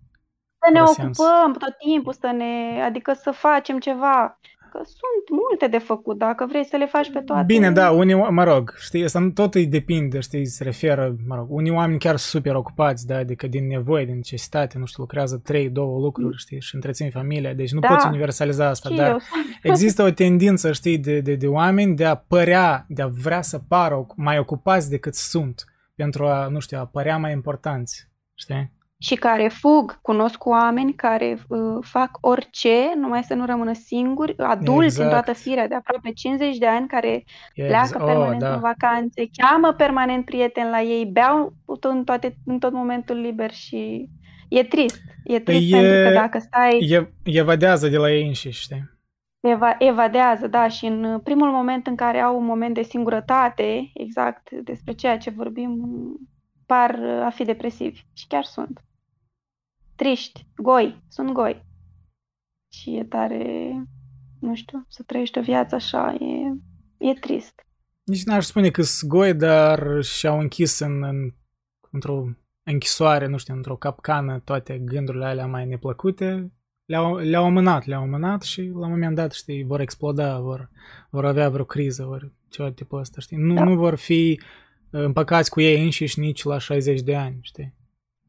Să 0.67 0.73
ne 0.73 0.83
ocupăm 0.83 1.13
sens. 1.13 1.59
tot 1.59 1.77
timpul, 1.79 2.13
să 2.13 2.31
ne, 2.37 2.83
adică 2.85 3.13
să 3.13 3.31
facem 3.31 3.79
ceva 3.79 4.39
că 4.77 4.83
sunt 4.85 5.41
multe 5.41 5.67
de 5.67 5.79
făcut 5.79 6.19
dacă 6.19 6.47
vrei 6.49 6.65
să 6.65 6.77
le 6.77 6.87
faci 6.87 7.11
pe 7.13 7.21
toate. 7.21 7.45
Bine, 7.47 7.71
da, 7.71 7.91
unii, 7.91 8.15
mă 8.15 8.45
rog, 8.45 8.75
știi, 8.79 9.05
asta 9.05 9.31
tot 9.35 9.55
îi 9.55 9.67
depinde, 9.67 10.21
știi, 10.21 10.47
se 10.47 10.65
referă, 10.65 11.17
mă 11.27 11.35
rog, 11.35 11.47
unii 11.51 11.71
oameni 11.71 11.99
chiar 11.99 12.17
super 12.17 12.55
ocupați, 12.55 13.07
da, 13.07 13.17
adică 13.17 13.47
din 13.47 13.67
nevoie, 13.67 14.05
din 14.05 14.15
necesitate, 14.15 14.79
nu 14.79 14.85
știu, 14.85 15.03
lucrează 15.03 15.41
trei, 15.45 15.69
două 15.69 15.99
lucruri, 15.99 16.37
știi, 16.37 16.61
și 16.61 16.75
întrețin 16.75 17.11
familia, 17.11 17.55
deci 17.55 17.73
nu 17.73 17.81
da. 17.81 17.89
poți 17.89 18.07
universaliza 18.07 18.69
asta, 18.69 18.91
dar 18.97 19.11
eu. 19.11 19.19
există 19.73 20.03
o 20.03 20.11
tendință, 20.11 20.73
știi, 20.73 20.99
de, 20.99 21.21
de, 21.21 21.35
de 21.35 21.47
oameni 21.47 21.97
de 21.97 22.05
a 22.05 22.15
părea, 22.15 22.85
de 22.89 23.03
a 23.03 23.07
vrea 23.07 23.43
să 23.43 23.59
pară 23.69 24.07
mai 24.17 24.39
ocupați 24.39 24.91
decât 24.91 25.15
sunt, 25.15 25.65
pentru 25.95 26.27
a, 26.27 26.49
nu 26.49 26.59
știu, 26.59 26.79
a 26.79 26.87
părea 26.87 27.17
mai 27.19 27.33
importanți. 27.33 28.09
știi? 28.35 28.75
Și 28.99 29.15
care 29.15 29.49
fug, 29.49 29.99
cunosc 30.03 30.45
oameni 30.45 30.95
care 30.95 31.39
uh, 31.49 31.59
fac 31.81 32.19
orice, 32.21 32.93
numai 32.97 33.23
să 33.23 33.35
nu 33.35 33.45
rămână 33.45 33.73
singuri, 33.73 34.35
adulți 34.39 34.85
exact. 34.85 35.05
în 35.05 35.11
toată 35.11 35.33
firea 35.33 35.69
de 35.69 35.75
aproape 35.75 36.13
50 36.13 36.57
de 36.57 36.67
ani 36.67 36.87
care 36.87 37.25
exact. 37.55 37.91
pleacă 37.91 38.05
oh, 38.05 38.11
permanent 38.11 38.41
da. 38.41 38.53
în 38.53 38.61
vacanțe, 38.61 39.29
cheamă 39.37 39.73
permanent 39.73 40.25
prieteni 40.25 40.71
la 40.71 40.81
ei, 40.81 41.07
beau 41.07 41.53
în, 41.81 42.05
toate, 42.05 42.37
în 42.45 42.59
tot 42.59 42.73
momentul 42.73 43.17
liber 43.17 43.51
și 43.51 44.09
e 44.49 44.63
trist. 44.63 45.03
E 45.25 45.41
trist 45.41 45.73
e, 45.73 45.81
pentru 45.81 46.09
că 46.09 46.15
dacă 46.15 46.39
stai... 46.39 46.79
E, 46.91 47.13
evadează 47.25 47.89
de 47.89 47.97
la 47.97 48.11
ei 48.11 48.27
înșiși, 48.27 48.61
știi? 48.61 48.95
Eva, 49.41 49.77
evadează, 49.79 50.47
da, 50.47 50.69
și 50.69 50.87
în 50.87 51.21
primul 51.25 51.51
moment 51.51 51.87
în 51.87 51.95
care 51.95 52.19
au 52.19 52.39
un 52.39 52.45
moment 52.45 52.75
de 52.75 52.83
singurătate, 52.83 53.91
exact 53.95 54.51
despre 54.51 54.93
ceea 54.93 55.19
ce 55.19 55.31
vorbim, 55.31 55.81
par 56.67 56.95
a 57.25 57.31
fi 57.31 57.45
depresivi. 57.45 58.03
Și 58.13 58.27
chiar 58.27 58.45
sunt 58.45 58.85
triști, 59.97 60.47
goi, 60.57 61.03
sunt 61.09 61.33
goi. 61.33 61.65
Și 62.73 62.97
e 62.97 63.05
tare, 63.05 63.73
nu 64.41 64.55
știu, 64.55 64.87
să 64.89 65.03
trăiești 65.03 65.39
o 65.39 65.43
viață 65.43 65.75
așa, 65.75 66.15
e, 66.21 67.09
e 67.09 67.15
trist. 67.15 67.67
Nici 68.05 68.25
n-aș 68.25 68.45
spune 68.45 68.71
că 68.71 68.83
sunt 68.83 69.11
goi, 69.11 69.35
dar 69.35 70.03
și-au 70.03 70.39
închis 70.39 70.79
în, 70.79 71.03
în, 71.03 71.35
într-o 71.91 72.25
închisoare, 72.63 73.27
nu 73.27 73.37
știu, 73.37 73.55
într-o 73.55 73.77
capcană 73.77 74.39
toate 74.39 74.79
gândurile 74.79 75.25
alea 75.25 75.47
mai 75.47 75.67
neplăcute, 75.67 76.53
le-au, 76.85 77.17
le-au 77.17 77.45
amânat, 77.45 77.85
le-au 77.85 78.03
amânat 78.03 78.43
și 78.43 78.61
la 78.61 78.87
un 78.87 78.91
moment 78.91 79.15
dat, 79.15 79.33
știi, 79.33 79.65
vor 79.65 79.81
exploda, 79.81 80.41
vor, 80.41 80.71
vor 81.11 81.25
avea 81.25 81.49
vreo 81.49 81.65
criză, 81.65 82.05
vor 82.05 82.33
ceva 82.49 82.71
tipul 82.71 82.99
ăsta, 82.99 83.21
știi? 83.21 83.37
Nu, 83.37 83.55
da. 83.55 83.65
nu 83.65 83.77
vor 83.77 83.95
fi 83.95 84.41
împăcați 85.05 85.51
cu 85.51 85.61
ei 85.61 85.85
înșiși 85.85 86.21
nici 86.21 86.43
la 86.43 86.59
60 86.59 87.01
de 87.01 87.17
ani, 87.17 87.39
știi? 87.43 87.75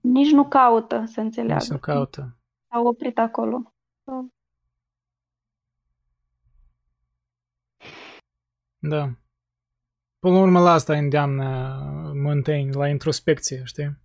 Nici 0.01 0.31
nu 0.31 0.47
caută 0.47 1.03
să 1.05 1.19
înțeleagă. 1.19 1.61
Nici 1.61 1.71
nu 1.71 1.77
caută. 1.77 2.37
Au 2.67 2.85
oprit 2.85 3.17
acolo. 3.17 3.73
Da. 8.79 9.11
Până 10.19 10.33
la 10.35 10.41
urmă 10.41 10.59
la 10.59 10.71
asta 10.71 10.97
îndeamnă 10.97 11.79
Montaigne, 12.15 12.71
la 12.71 12.87
introspecție, 12.87 13.61
știi? 13.65 13.97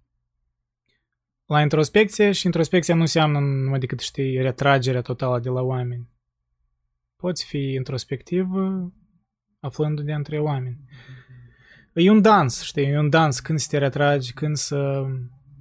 La 1.44 1.60
introspecție 1.60 2.32
și 2.32 2.47
introspecția 2.47 2.94
nu 2.94 3.00
înseamnă 3.00 3.39
numai 3.39 3.78
decât, 3.78 4.00
știi, 4.00 4.41
retragerea 4.41 5.02
totală 5.02 5.39
de 5.39 5.49
la 5.49 5.60
oameni. 5.60 6.08
Poți 7.16 7.44
fi 7.44 7.73
introspectiv 7.73 8.47
aflându-te 9.60 10.12
între 10.12 10.41
oameni. 10.41 10.78
E 11.95 12.11
un 12.11 12.21
dans, 12.23 12.62
știi, 12.62 12.85
e 12.85 12.99
un 12.99 13.11
dans 13.11 13.41
când 13.41 13.59
să 13.59 13.67
te 13.71 13.79
retragi, 13.79 14.33
când 14.33 14.57
să 14.57 15.05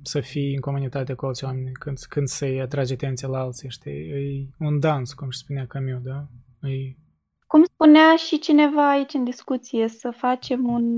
să 0.04 0.20
fii 0.20 0.54
în 0.54 0.60
comunitate 0.60 1.14
cu 1.14 1.26
alți 1.26 1.44
oameni, 1.44 1.72
când, 1.72 2.00
când 2.00 2.28
să-i 2.28 2.62
atragi 2.62 2.94
atenția 2.94 3.28
la 3.28 3.40
alții, 3.40 3.70
știi? 3.70 4.10
E 4.10 4.48
un 4.58 4.80
dans, 4.80 5.14
cum 5.14 5.30
și 5.30 5.38
spunea 5.38 5.66
Camus, 5.68 6.02
da? 6.02 6.28
E... 6.68 6.96
Cum 7.52 7.64
spunea 7.64 8.16
și 8.16 8.40
cineva 8.40 8.90
aici 8.90 9.14
în 9.14 9.24
discuție, 9.24 9.88
să 9.88 10.12
facem 10.18 10.70
un, 10.70 10.98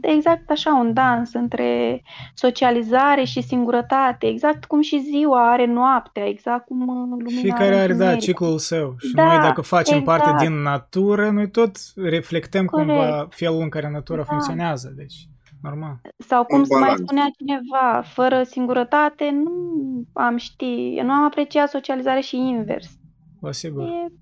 exact 0.00 0.50
așa, 0.50 0.74
un 0.74 0.92
dans 0.92 1.32
între 1.32 2.02
socializare 2.34 3.24
și 3.24 3.42
singurătate, 3.42 4.26
exact 4.26 4.64
cum 4.64 4.80
și 4.80 4.98
ziua 4.98 5.50
are 5.50 5.66
noaptea, 5.66 6.28
exact 6.28 6.66
cum 6.66 6.84
lumina 7.10 7.40
Fiecare 7.40 7.74
are, 7.74 7.92
da, 7.92 8.16
ciclul 8.16 8.58
său. 8.58 8.94
Și 8.98 9.14
da, 9.14 9.24
noi, 9.24 9.38
dacă 9.38 9.60
facem 9.60 9.98
exact. 9.98 10.22
parte 10.22 10.44
din 10.44 10.62
natură, 10.62 11.30
noi 11.30 11.50
tot 11.50 11.76
reflectăm 11.94 12.66
Corect. 12.66 12.88
cumva 12.88 13.26
felul 13.30 13.60
în 13.60 13.68
care 13.68 13.90
natura 13.90 14.22
da. 14.22 14.24
funcționează, 14.24 14.92
deci 14.96 15.14
normal. 15.62 16.00
Sau 16.16 16.44
cum 16.44 16.64
se 16.64 16.78
mai 16.78 16.94
spunea 16.96 17.26
cineva, 17.36 18.02
fără 18.04 18.42
singurătate 18.42 19.30
nu 19.30 19.52
am 20.12 20.36
ști, 20.36 21.00
nu 21.02 21.10
am 21.10 21.24
apreciat 21.24 21.68
socializare 21.68 22.20
și 22.20 22.36
invers. 22.36 22.90
Vă 23.40 23.50
sigur. 23.50 23.82
E 23.82 24.21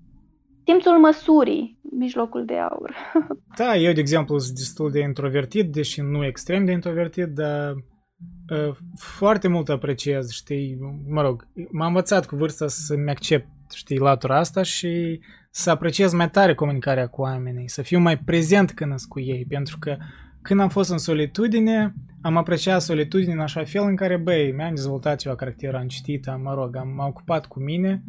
simțul 0.71 0.99
măsurii, 0.99 1.79
mijlocul 1.81 2.45
de 2.45 2.57
aur. 2.57 2.95
Da, 3.57 3.75
eu, 3.75 3.93
de 3.93 3.99
exemplu, 3.99 4.37
sunt 4.37 4.57
destul 4.57 4.91
de 4.91 4.99
introvertit, 4.99 5.71
deși 5.71 6.01
nu 6.01 6.25
extrem 6.25 6.65
de 6.65 6.71
introvertit, 6.71 7.27
dar 7.27 7.73
uh, 7.73 8.75
foarte 8.95 9.47
mult 9.47 9.69
apreciez, 9.69 10.29
știi, 10.29 10.77
mă 11.07 11.21
rog, 11.21 11.47
m-am 11.71 11.87
învățat 11.87 12.25
cu 12.25 12.35
vârsta 12.35 12.67
să-mi 12.67 13.09
accept, 13.09 13.47
știi, 13.73 13.97
latura 13.97 14.37
asta 14.37 14.63
și 14.63 15.19
să 15.51 15.69
apreciez 15.69 16.13
mai 16.13 16.29
tare 16.29 16.53
comunicarea 16.53 17.07
cu 17.07 17.21
oamenii, 17.21 17.69
să 17.69 17.81
fiu 17.81 17.99
mai 17.99 18.17
prezent 18.17 18.71
când 18.71 18.97
sunt 18.97 19.09
cu 19.09 19.19
ei, 19.19 19.45
pentru 19.49 19.77
că 19.79 19.97
când 20.41 20.59
am 20.59 20.69
fost 20.69 20.91
în 20.91 20.97
solitudine, 20.97 21.93
am 22.21 22.37
apreciat 22.37 22.81
solitudine 22.81 23.33
în 23.33 23.39
așa 23.39 23.63
fel 23.63 23.83
în 23.83 23.95
care, 23.95 24.17
băi, 24.17 24.51
mi-am 24.51 24.75
dezvoltat 24.75 25.19
ceva 25.19 25.35
caracter, 25.35 25.75
am 25.75 25.87
citit, 25.87 26.27
am, 26.27 26.41
mă 26.41 26.53
rog, 26.53 26.75
am, 26.75 26.87
m-am 26.87 27.07
ocupat 27.07 27.45
cu 27.45 27.59
mine 27.59 28.03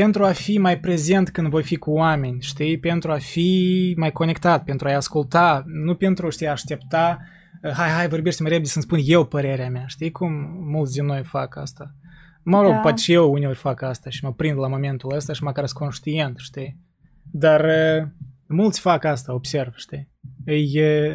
pentru 0.00 0.24
a 0.24 0.32
fi 0.32 0.58
mai 0.58 0.78
prezent 0.78 1.30
când 1.30 1.48
voi 1.48 1.62
fi 1.62 1.76
cu 1.76 1.90
oameni, 1.90 2.40
știi? 2.40 2.78
Pentru 2.78 3.12
a 3.12 3.18
fi 3.18 3.94
mai 3.96 4.12
conectat, 4.12 4.64
pentru 4.64 4.88
a-i 4.88 4.94
asculta, 4.94 5.64
nu 5.66 5.94
pentru, 5.94 6.30
știi, 6.30 6.46
a 6.46 6.50
aștepta, 6.50 7.18
hai, 7.62 7.88
hai, 7.88 8.08
vorbește 8.08 8.42
mai 8.42 8.50
repede 8.50 8.68
să-mi 8.68 8.84
spun 8.84 8.98
eu 9.02 9.24
părerea 9.24 9.70
mea, 9.70 9.86
știi? 9.86 10.10
Cum 10.10 10.32
mulți 10.70 10.92
din 10.92 11.04
noi 11.04 11.22
fac 11.24 11.56
asta. 11.56 11.94
Mă 12.42 12.62
rog, 12.62 12.70
da. 12.70 12.76
poate 12.78 13.00
și 13.00 13.12
eu 13.12 13.32
uneori 13.32 13.56
fac 13.56 13.82
asta 13.82 14.10
și 14.10 14.24
mă 14.24 14.32
prind 14.32 14.58
la 14.58 14.68
momentul 14.68 15.14
ăsta 15.14 15.32
și 15.32 15.42
măcar 15.42 15.66
sunt 15.66 15.78
conștient, 15.78 16.38
știi? 16.38 16.78
Dar 17.22 17.64
mulți 18.46 18.80
fac 18.80 19.04
asta, 19.04 19.34
observ, 19.34 19.72
știi? 19.76 20.10
E, 20.44 21.12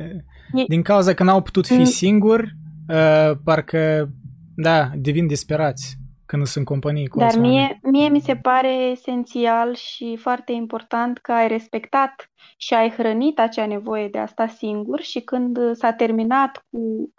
din 0.68 0.82
cauza 0.82 1.14
că 1.14 1.24
n-au 1.24 1.42
putut 1.42 1.68
fi 1.68 1.74
mm. 1.74 1.84
singuri, 1.84 2.56
uh, 2.88 3.32
parcă, 3.44 4.14
da, 4.56 4.92
devin 4.96 5.28
disperați 5.28 5.99
când 6.30 6.46
sunt 6.46 6.56
în 6.68 6.74
companie 6.74 7.08
cu 7.08 7.18
Dar 7.18 7.38
mie, 7.38 7.80
mie 7.84 8.10
mi 8.10 8.22
se 8.22 8.36
pare 8.36 8.74
esențial 8.74 9.74
și 9.74 10.18
foarte 10.18 10.52
important 10.52 11.18
că 11.18 11.32
ai 11.32 11.48
respectat 11.48 12.32
și 12.58 12.74
ai 12.74 12.90
hrănit 12.90 13.40
acea 13.40 13.66
nevoie 13.66 14.08
de 14.08 14.18
a 14.18 14.26
sta 14.26 14.48
singur 14.48 15.00
și 15.00 15.22
când 15.22 15.76
s-a 15.76 15.94
terminat 15.94 16.66
cu, 16.70 17.14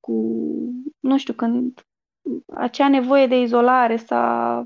cu 0.00 0.14
nu 1.00 1.18
știu, 1.18 1.34
când 1.34 1.80
acea 2.54 2.88
nevoie 2.88 3.26
de 3.26 3.40
izolare 3.40 3.96
s-a 3.96 4.64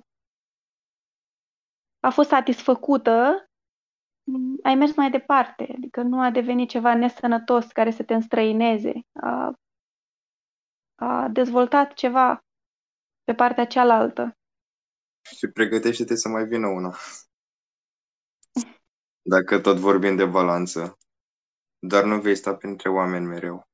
a 2.00 2.10
fost 2.10 2.28
satisfăcută, 2.28 3.46
ai 4.62 4.74
mers 4.74 4.96
mai 4.96 5.10
departe, 5.10 5.72
adică 5.76 6.02
nu 6.02 6.20
a 6.20 6.30
devenit 6.30 6.68
ceva 6.68 6.94
nesănătos 6.94 7.66
care 7.66 7.90
să 7.90 8.02
te 8.02 8.14
înstrăineze. 8.14 8.92
A, 9.20 9.52
a 10.94 11.28
dezvoltat 11.28 11.92
ceva 11.92 12.43
pe 13.24 13.34
partea 13.34 13.66
cealaltă. 13.66 14.36
Și 15.36 15.46
pregătește-te 15.46 16.14
să 16.14 16.28
mai 16.28 16.44
vină 16.44 16.66
una. 16.66 16.96
Dacă 19.22 19.60
tot 19.60 19.76
vorbim 19.76 20.16
de 20.16 20.24
balanță. 20.24 20.98
Dar 21.78 22.04
nu 22.04 22.20
vei 22.20 22.36
sta 22.36 22.54
printre 22.54 22.88
oameni 22.88 23.26
mereu. 23.26 23.68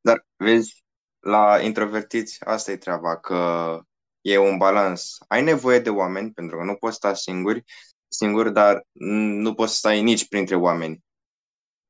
Dar, 0.00 0.26
vezi, 0.36 0.84
la 1.18 1.60
introvertiți 1.60 2.44
asta 2.44 2.70
e 2.70 2.76
treaba, 2.76 3.18
că 3.18 3.80
e 4.20 4.38
un 4.38 4.56
balans. 4.56 5.16
Ai 5.28 5.42
nevoie 5.42 5.78
de 5.78 5.90
oameni, 5.90 6.32
pentru 6.32 6.56
că 6.56 6.64
nu 6.64 6.74
poți 6.74 6.96
sta 6.96 7.14
singuri, 7.14 7.64
singur, 8.08 8.48
dar 8.48 8.86
nu 8.92 9.54
poți 9.54 9.72
să 9.72 9.78
stai 9.78 10.02
nici 10.02 10.28
printre 10.28 10.56
oameni, 10.56 11.04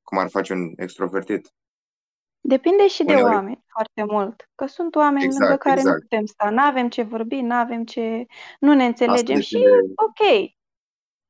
cum 0.02 0.18
ar 0.18 0.30
face 0.30 0.52
un 0.52 0.72
extrovertit. 0.76 1.52
Depinde 2.44 2.88
și 2.88 3.02
Uneori. 3.02 3.22
de 3.22 3.28
oameni 3.28 3.64
foarte 3.66 4.12
mult. 4.12 4.48
Că 4.54 4.66
sunt 4.66 4.94
oameni 4.94 5.24
exact, 5.24 5.42
lângă 5.42 5.56
care 5.56 5.78
exact. 5.78 5.96
nu 5.96 6.02
putem 6.02 6.26
sta, 6.26 6.50
nu 6.50 6.62
avem 6.62 6.88
ce 6.88 7.02
vorbi, 7.02 7.40
nu 7.40 7.54
avem 7.54 7.84
ce... 7.84 8.26
nu 8.60 8.74
ne 8.74 8.84
înțelegem 8.84 9.40
și 9.40 9.64
ok. 9.94 10.50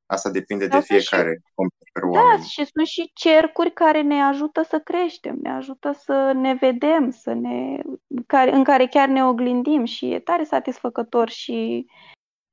Asta 0.05 0.29
depinde 0.29 0.67
de 0.67 0.79
fiecare 0.79 1.33
și, 1.33 2.11
Da, 2.11 2.43
și 2.43 2.65
sunt 2.65 2.87
și 2.87 3.11
cercuri 3.13 3.73
care 3.73 4.01
ne 4.01 4.21
ajută 4.21 4.61
să 4.69 4.79
creștem, 4.79 5.37
ne 5.41 5.49
ajută 5.49 5.91
să 6.03 6.31
ne 6.35 6.53
vedem, 6.53 7.11
să 7.11 7.33
ne, 7.33 7.81
care, 8.27 8.51
în 8.51 8.63
care 8.63 8.87
chiar 8.87 9.07
ne 9.07 9.25
oglindim 9.25 9.85
și 9.85 10.11
e 10.11 10.19
tare 10.19 10.43
satisfăcător 10.43 11.29
și... 11.29 11.85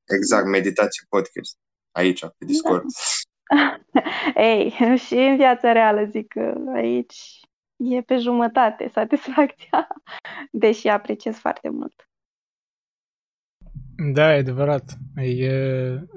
Exact, 0.05 0.47
meditație 0.47 1.07
podcast 1.09 1.59
aici, 1.93 2.21
pe 2.21 2.45
Discord. 2.45 2.83
Da. 2.83 3.81
Ei, 4.51 4.71
și 4.97 5.15
în 5.15 5.37
viața 5.37 5.73
reală 5.73 6.05
zic 6.05 6.29
că 6.29 6.55
aici 6.75 7.41
e 7.81 8.01
pe 8.01 8.17
jumătate 8.17 8.89
satisfacția, 8.93 9.89
deși 10.63 10.89
apreciez 10.89 11.37
foarte 11.37 11.69
mult. 11.69 12.09
Da, 14.13 14.35
e 14.35 14.39
adevărat. 14.39 14.99
E, 15.17 15.53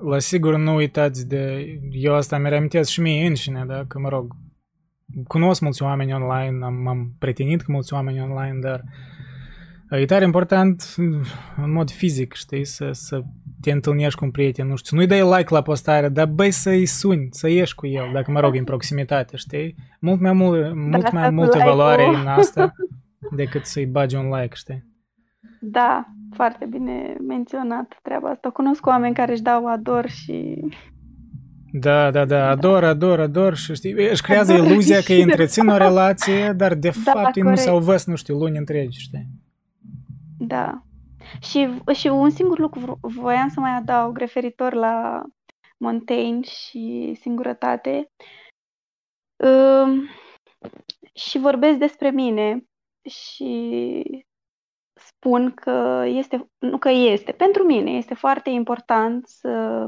la 0.02 0.20
sigur 0.20 0.58
nu 0.58 0.76
uitați 0.76 1.28
de... 1.28 1.66
Eu 1.92 2.14
asta 2.14 2.38
mi 2.38 2.50
reamintesc 2.50 2.90
și 2.90 3.02
mie 3.02 3.28
înșine, 3.28 3.64
da? 3.68 3.86
Că, 3.88 4.00
mă 4.00 4.10
rog, 4.10 4.36
cunosc 5.28 5.62
mulți 5.62 5.84
oameni 5.84 6.14
online, 6.14 6.66
am, 6.66 6.88
am 6.88 7.16
pretenit 7.20 7.64
cu 7.64 7.72
mulți 7.72 7.94
oameni 7.94 8.22
online, 8.22 8.60
dar 8.60 8.84
e 9.90 10.06
tare 10.06 10.24
important 10.24 10.94
în 11.58 11.72
mod 11.72 11.92
fizic, 11.92 12.34
știi, 12.34 12.66
să, 12.66 12.90
să 12.92 13.22
te 13.62 13.72
întâlnești 13.72 14.20
cu 14.20 14.26
un 14.26 14.32
prieten, 14.32 14.68
nu 14.68 14.76
știu, 14.76 14.98
nu-i 14.98 15.08
dai 15.08 15.22
like 15.22 15.54
la 15.54 15.62
postare, 15.62 16.10
dar 16.10 16.28
băi 16.28 16.52
să-i 16.52 16.86
suni, 16.86 17.28
să 17.32 17.48
ieși 17.48 17.76
cu 17.76 17.88
el, 17.88 18.10
dacă 18.14 18.32
mă 18.32 18.40
rog, 18.40 18.56
în 18.56 18.64
proximitate, 18.64 19.38
știi? 19.38 19.76
Mult 20.06 20.20
mai, 20.20 20.34
mult, 20.34 20.76
mult 20.76 21.12
mai 21.12 21.30
multă 21.30 21.58
valoare 21.58 22.06
în 22.06 22.28
asta 22.28 22.74
decât 23.36 23.66
să-i 23.66 23.86
bagi 23.86 24.16
un 24.16 24.30
like, 24.30 24.56
știi? 24.56 24.84
Da, 25.62 26.06
foarte 26.32 26.66
bine 26.66 27.18
menționat 27.28 28.00
treaba 28.02 28.30
asta. 28.30 28.50
Cunosc 28.50 28.86
oameni 28.86 29.16
care 29.16 29.32
își 29.32 29.42
dau 29.42 29.68
ador 29.68 30.08
și... 30.08 30.60
Da, 31.72 32.12
da, 32.12 32.26
da, 32.26 32.50
ador, 32.50 32.84
ador, 32.84 33.20
ador 33.20 33.56
și 33.56 33.74
știi, 33.74 33.92
își 34.10 34.22
creează 34.22 34.54
ador 34.54 34.66
iluzia 34.66 35.02
că 35.02 35.14
îi 35.14 35.22
întrețin 35.30 35.68
o 35.68 35.78
relație, 35.78 36.54
dar 36.54 36.74
de 36.74 36.92
da, 37.04 37.12
fapt 37.12 37.36
ei 37.36 37.44
nu 37.44 37.56
s-au 37.56 37.80
văzut, 37.80 38.08
nu 38.08 38.16
știu, 38.16 38.38
luni 38.38 38.58
întregi, 38.58 39.00
știi? 39.00 39.28
Da. 40.38 40.84
Și, 41.42 41.82
și 41.94 42.08
un 42.08 42.30
singur 42.30 42.60
lucru 42.60 43.00
voiam 43.02 43.50
să 43.50 43.60
mai 43.60 43.76
adaug 43.78 44.18
referitor 44.18 44.74
la 44.74 45.24
Montaigne 45.78 46.42
și 46.42 47.18
singurătate. 47.22 48.10
Uh, 48.18 48.42
și 51.14 51.38
vorbesc 51.38 51.78
despre 51.78 52.10
mine 52.10 52.64
și 53.10 54.26
spun 54.94 55.52
că 55.54 56.04
este, 56.08 56.50
nu 56.60 56.78
că 56.78 56.90
este, 56.90 57.32
pentru 57.32 57.64
mine 57.64 57.92
este 57.92 58.14
foarte 58.14 58.50
important 58.50 59.28
să 59.28 59.86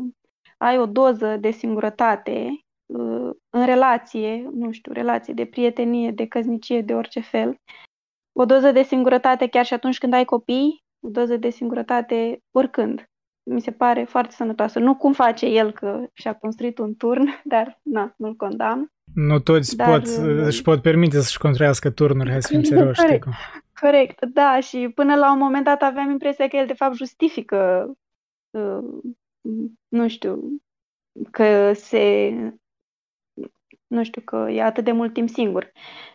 ai 0.58 0.78
o 0.78 0.86
doză 0.86 1.38
de 1.38 1.52
singurătate 1.52 2.60
uh, 2.86 3.30
în 3.50 3.66
relație, 3.66 4.50
nu 4.52 4.72
știu, 4.72 4.92
relație 4.92 5.34
de 5.34 5.46
prietenie, 5.46 6.12
de 6.12 6.28
căznicie, 6.28 6.82
de 6.82 6.94
orice 6.94 7.20
fel. 7.20 7.56
O 8.34 8.46
doză 8.46 8.72
de 8.72 8.84
singurătate 8.84 9.48
chiar 9.48 9.66
și 9.66 9.74
atunci 9.74 9.98
când 9.98 10.14
ai 10.14 10.26
copii, 10.26 10.84
o 11.00 11.10
doză 11.10 11.38
de 11.38 11.50
singurătate 11.50 12.40
oricând. 12.52 13.06
Mi 13.46 13.62
se 13.62 13.72
pare 13.72 14.04
foarte 14.04 14.34
sănătoasă. 14.34 14.80
Nu 14.80 14.96
cum 14.96 15.14
face 15.14 15.46
el 15.46 15.72
că 15.72 16.08
și-a 16.14 16.34
construit 16.34 16.78
un 16.78 16.96
turn, 16.96 17.28
dar 17.54 17.80
na, 17.84 18.14
nu-l 18.18 18.36
condamn. 18.36 18.92
Nu 19.14 19.40
toți 19.40 19.76
dar, 19.76 19.90
pot, 19.90 20.08
uh, 20.08 20.44
își 20.46 20.62
pot 20.62 20.82
permite 20.82 21.22
să-și 21.22 21.38
construiască 21.38 21.90
turnuri, 21.90 22.30
hai 22.30 22.42
să 22.42 22.48
fim 22.52 22.64
serioși. 22.74 23.02
Corect, 23.02 23.28
corect, 23.80 24.26
da, 24.26 24.60
și 24.60 24.92
până 24.96 25.16
la 25.16 25.32
un 25.32 25.38
moment 25.38 25.64
dat 25.64 25.82
aveam 25.82 26.10
impresia 26.10 26.48
că 26.48 26.56
el 26.56 26.66
de 26.66 26.74
fapt 26.74 26.96
justifică, 26.96 27.92
uh, 28.50 28.84
nu 29.88 30.08
știu, 30.08 30.62
că 31.32 31.74
se, 31.74 32.30
nu 33.88 34.04
știu, 34.04 34.22
că 34.22 34.48
e 34.50 34.64
atât 34.64 34.84
de 34.84 34.92
mult 34.92 35.14
timp 35.14 35.30
singur. 35.30 35.72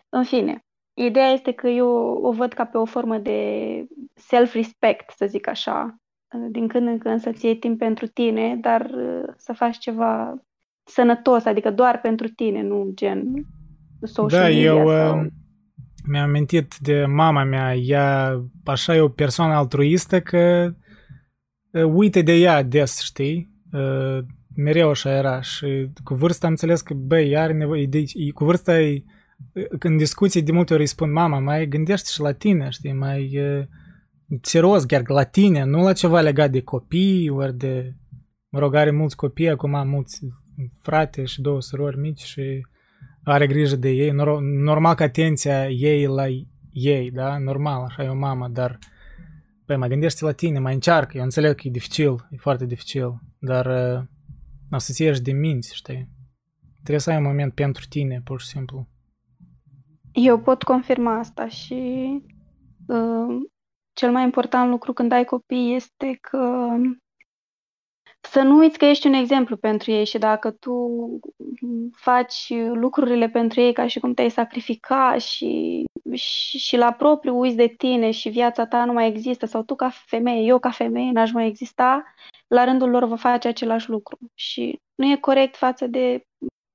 În 0.09 0.23
fine, 0.23 0.65
ideea 0.93 1.29
este 1.29 1.51
că 1.51 1.67
eu 1.67 1.89
o 2.21 2.31
văd 2.31 2.53
ca 2.53 2.65
pe 2.65 2.77
o 2.77 2.85
formă 2.85 3.17
de 3.17 3.39
self-respect, 4.13 5.09
să 5.09 5.25
zic 5.25 5.47
așa, 5.47 6.00
din 6.51 6.67
când 6.67 6.87
în 6.87 6.97
când 6.97 7.21
să-ți 7.21 7.45
iei 7.45 7.57
timp 7.57 7.77
pentru 7.77 8.07
tine, 8.07 8.57
dar 8.61 8.81
uh, 8.81 9.33
să 9.37 9.53
faci 9.53 9.77
ceva 9.77 10.41
sănătos, 10.83 11.45
adică 11.45 11.71
doar 11.71 11.99
pentru 12.01 12.27
tine, 12.27 12.61
nu 12.61 12.91
gen 12.93 13.45
social 14.01 14.39
da, 14.41 14.47
media 14.47 14.63
eu 14.63 14.87
sau... 14.87 15.19
Uh, 15.19 15.27
mi-am 16.05 16.27
amintit 16.27 16.75
de 16.79 17.05
mama 17.05 17.43
mea, 17.43 17.75
ea 17.75 18.41
așa 18.65 18.95
e 18.95 18.99
o 18.99 19.07
persoană 19.07 19.53
altruistă 19.53 20.21
că 20.21 20.73
uh, 21.71 21.83
uite 21.83 22.21
de 22.21 22.33
ea 22.33 22.63
des, 22.63 22.99
știi? 22.99 23.49
Uh, 23.71 24.19
mereu 24.55 24.89
așa 24.89 25.17
era 25.17 25.41
și 25.41 25.89
cu 26.03 26.13
vârsta 26.13 26.45
am 26.45 26.51
înțeles 26.51 26.81
că, 26.81 26.93
băi, 26.93 27.37
are 27.37 27.53
nevoie, 27.53 27.85
de, 27.85 28.03
cu 28.33 28.43
vârsta 28.43 28.79
e, 28.81 29.03
în 29.79 29.97
discuții 29.97 30.41
de 30.41 30.51
multe 30.51 30.73
ori 30.73 30.81
îi 30.81 30.87
spun, 30.87 31.11
mama, 31.11 31.39
mai 31.39 31.67
gândește 31.67 32.09
și 32.11 32.21
la 32.21 32.31
tine, 32.31 32.69
știi, 32.69 32.93
mai 32.93 33.37
uh, 33.37 33.63
serios, 34.41 34.83
chiar 34.83 35.09
la 35.09 35.23
tine, 35.23 35.63
nu 35.63 35.83
la 35.83 35.93
ceva 35.93 36.21
legat 36.21 36.51
de 36.51 36.61
copii, 36.61 37.29
ori 37.29 37.57
de, 37.57 37.95
mă 38.49 38.59
rog, 38.59 38.75
are 38.75 38.91
mulți 38.91 39.15
copii, 39.15 39.49
acum 39.49 39.73
am 39.73 39.87
mulți 39.87 40.19
frate 40.81 41.25
și 41.25 41.41
două 41.41 41.61
surori 41.61 41.97
mici 41.99 42.21
și 42.21 42.65
are 43.23 43.47
grijă 43.47 43.75
de 43.75 43.89
ei. 43.89 44.11
Normal 44.41 44.95
că 44.95 45.03
atenția 45.03 45.69
ei 45.69 46.05
la 46.05 46.25
ei, 46.71 47.11
da? 47.11 47.37
Normal, 47.37 47.83
așa 47.83 48.03
e 48.03 48.07
o 48.07 48.15
mamă, 48.15 48.47
dar 48.47 48.79
păi 49.65 49.77
mai 49.77 49.89
gândește 49.89 50.25
la 50.25 50.31
tine, 50.31 50.59
mai 50.59 50.73
încearcă. 50.73 51.17
Eu 51.17 51.23
înțeleg 51.23 51.55
că 51.55 51.67
e 51.67 51.71
dificil, 51.71 52.27
e 52.29 52.37
foarte 52.37 52.65
dificil, 52.65 53.21
dar 53.39 53.65
uh, 53.65 54.03
o 54.71 54.77
să-ți 54.77 55.01
ieși 55.01 55.21
de 55.21 55.31
minți, 55.31 55.75
știi? 55.75 56.09
Trebuie 56.73 56.99
să 56.99 57.09
ai 57.09 57.17
un 57.17 57.23
moment 57.23 57.53
pentru 57.53 57.85
tine, 57.89 58.21
pur 58.23 58.41
și 58.41 58.47
simplu. 58.47 58.87
Eu 60.11 60.39
pot 60.39 60.63
confirma 60.63 61.17
asta 61.17 61.47
și 61.47 62.11
uh, 62.87 63.51
cel 64.01 64.11
mai 64.11 64.23
important 64.23 64.69
lucru 64.69 64.93
când 64.93 65.11
ai 65.11 65.25
copii 65.25 65.75
este 65.75 66.17
că 66.21 66.75
să 68.21 68.41
nu 68.41 68.57
uiți 68.57 68.77
că 68.77 68.85
ești 68.85 69.07
un 69.07 69.13
exemplu 69.13 69.57
pentru 69.57 69.91
ei 69.91 70.05
și 70.05 70.17
dacă 70.17 70.51
tu 70.51 70.75
faci 71.95 72.53
lucrurile 72.73 73.29
pentru 73.29 73.59
ei 73.59 73.73
ca 73.73 73.87
și 73.87 73.99
cum 73.99 74.13
te-ai 74.13 74.29
sacrifica 74.29 75.17
și, 75.17 75.83
și, 76.13 76.57
și 76.57 76.77
la 76.77 76.91
propriu 76.91 77.39
uiți 77.39 77.55
de 77.55 77.67
tine 77.67 78.11
și 78.11 78.29
viața 78.29 78.65
ta 78.65 78.85
nu 78.85 78.93
mai 78.93 79.07
există 79.07 79.45
sau 79.45 79.63
tu 79.63 79.75
ca 79.75 79.89
femeie, 79.89 80.45
eu 80.45 80.59
ca 80.59 80.69
femeie 80.69 81.11
n-aș 81.11 81.31
mai 81.31 81.47
exista, 81.47 82.03
la 82.47 82.63
rândul 82.63 82.89
lor 82.89 83.03
vă 83.05 83.15
face 83.15 83.47
același 83.47 83.89
lucru 83.89 84.17
și 84.33 84.79
nu 84.95 85.11
e 85.11 85.15
corect 85.15 85.55
față 85.55 85.87
de 85.87 86.21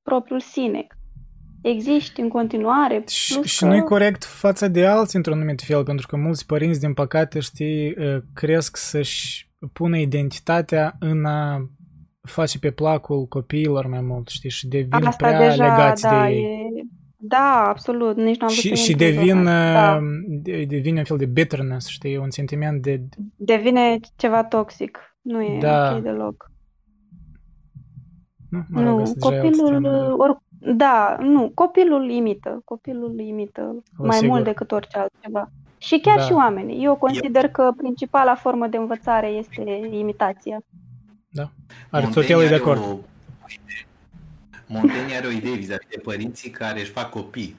propriul 0.02 0.40
sine. 0.40 0.86
Existi 1.68 2.20
în 2.20 2.28
continuare. 2.28 3.02
Și, 3.06 3.42
și 3.42 3.58
că... 3.58 3.66
nu 3.66 3.74
e 3.74 3.80
corect 3.80 4.24
față 4.24 4.68
de 4.68 4.86
alții 4.86 5.16
într-un 5.16 5.36
anumit 5.36 5.62
fel, 5.62 5.84
pentru 5.84 6.06
că 6.06 6.16
mulți 6.16 6.46
părinți, 6.46 6.80
din 6.80 6.94
păcate, 6.94 7.40
știi, 7.40 7.94
cresc 8.34 8.76
să-și 8.76 9.50
pune 9.72 10.00
identitatea 10.00 10.96
în 11.00 11.24
a 11.24 11.70
face 12.20 12.58
pe 12.58 12.70
placul 12.70 13.26
copiilor 13.26 13.86
mai 13.86 14.00
mult, 14.00 14.28
știi, 14.28 14.50
și 14.50 14.68
devin 14.68 14.92
Asta 14.92 15.10
prea 15.16 15.38
deja, 15.38 15.64
legați 15.64 16.02
da, 16.02 16.24
de 16.24 16.32
ei. 16.32 16.42
E... 16.42 16.82
Da, 17.16 17.64
absolut, 17.68 18.16
nici 18.16 18.40
n-am 18.40 18.48
Și, 18.48 18.74
și 18.74 18.94
devin, 18.94 19.44
da. 19.44 20.00
devine 20.66 20.98
un 20.98 21.04
fel 21.04 21.16
de 21.16 21.26
bitterness, 21.26 21.86
știi, 21.86 22.16
un 22.16 22.30
sentiment 22.30 22.82
de... 22.82 23.02
Devine 23.36 23.98
ceva 24.16 24.44
toxic, 24.44 24.98
nu 25.20 25.42
e 25.42 25.58
da. 25.60 25.94
ok 25.94 26.02
deloc. 26.02 26.50
Nu, 28.50 28.64
mă 28.68 28.82
rog, 28.82 28.98
nu 28.98 29.12
copilul, 29.20 30.14
or, 30.18 30.42
da, 30.58 31.16
nu, 31.20 31.50
copilul 31.54 32.10
imită, 32.10 32.62
copilul 32.64 33.18
imită 33.18 33.84
o, 33.98 34.04
mai 34.04 34.16
sigur. 34.16 34.30
mult 34.30 34.44
decât 34.44 34.72
orice 34.72 34.98
altceva. 34.98 35.50
Și 35.78 35.98
chiar 35.98 36.18
da. 36.18 36.24
și 36.24 36.32
oamenii. 36.32 36.84
Eu 36.84 36.96
consider 36.96 37.48
că 37.48 37.72
principala 37.76 38.34
formă 38.34 38.66
de 38.66 38.76
învățare 38.76 39.26
este 39.26 39.88
imitația. 39.90 40.58
Da. 41.28 41.50
Aristotel 41.90 42.40
e 42.40 42.48
de 42.48 42.54
acord. 42.54 42.80
O... 42.80 42.98
Montaigne 44.66 45.16
are 45.16 45.26
o 45.26 45.30
idee 45.30 45.54
vis-a-vis 45.54 45.88
de 45.88 46.00
părinții 46.02 46.50
care 46.50 46.80
își 46.80 46.90
fac 46.90 47.10
copii 47.10 47.56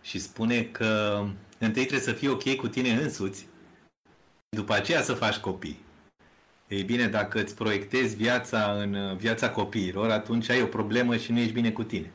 și 0.00 0.18
spune 0.18 0.62
că 0.62 1.20
întâi 1.58 1.82
trebuie 1.82 2.00
să 2.00 2.12
fii 2.12 2.28
ok 2.28 2.54
cu 2.54 2.68
tine 2.68 2.90
însuți, 2.90 3.46
după 4.48 4.74
aceea 4.74 5.02
să 5.02 5.12
faci 5.12 5.36
copii. 5.36 5.78
Ei 6.68 6.82
bine, 6.82 7.06
dacă 7.06 7.40
îți 7.40 7.54
proiectezi 7.54 8.16
viața 8.16 8.76
în 8.78 9.16
viața 9.16 9.50
copiilor, 9.50 10.10
atunci 10.10 10.50
ai 10.50 10.62
o 10.62 10.66
problemă 10.66 11.16
și 11.16 11.32
nu 11.32 11.38
ești 11.38 11.52
bine 11.52 11.70
cu 11.70 11.82
tine. 11.82 12.10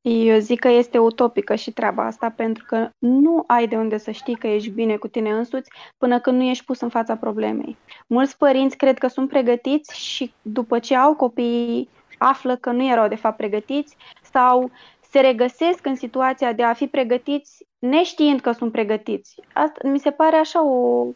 Eu 0.00 0.38
zic 0.38 0.60
că 0.60 0.68
este 0.68 0.98
utopică 0.98 1.54
și 1.54 1.72
treaba 1.72 2.06
asta, 2.06 2.30
pentru 2.30 2.64
că 2.66 2.88
nu 2.98 3.44
ai 3.46 3.68
de 3.68 3.76
unde 3.76 3.98
să 3.98 4.10
știi 4.10 4.36
că 4.36 4.46
ești 4.46 4.70
bine 4.70 4.96
cu 4.96 5.08
tine 5.08 5.30
însuți 5.30 5.70
până 5.96 6.20
când 6.20 6.36
nu 6.36 6.42
ești 6.42 6.64
pus 6.64 6.80
în 6.80 6.88
fața 6.88 7.16
problemei. 7.16 7.76
Mulți 8.06 8.36
părinți 8.36 8.76
cred 8.76 8.98
că 8.98 9.06
sunt 9.06 9.28
pregătiți 9.28 9.98
și 9.98 10.32
după 10.42 10.78
ce 10.78 10.96
au 10.96 11.14
copii 11.14 11.88
află 12.18 12.56
că 12.56 12.70
nu 12.70 12.84
erau 12.84 13.08
de 13.08 13.14
fapt 13.14 13.36
pregătiți 13.36 13.96
sau 14.22 14.70
se 15.00 15.20
regăsesc 15.20 15.86
în 15.86 15.94
situația 15.94 16.52
de 16.52 16.62
a 16.62 16.72
fi 16.72 16.86
pregătiți 16.86 17.66
neștiind 17.78 18.40
că 18.40 18.52
sunt 18.52 18.72
pregătiți. 18.72 19.40
Asta 19.52 19.88
mi 19.88 19.98
se 19.98 20.10
pare 20.10 20.36
așa 20.36 20.64
o, 20.64 21.06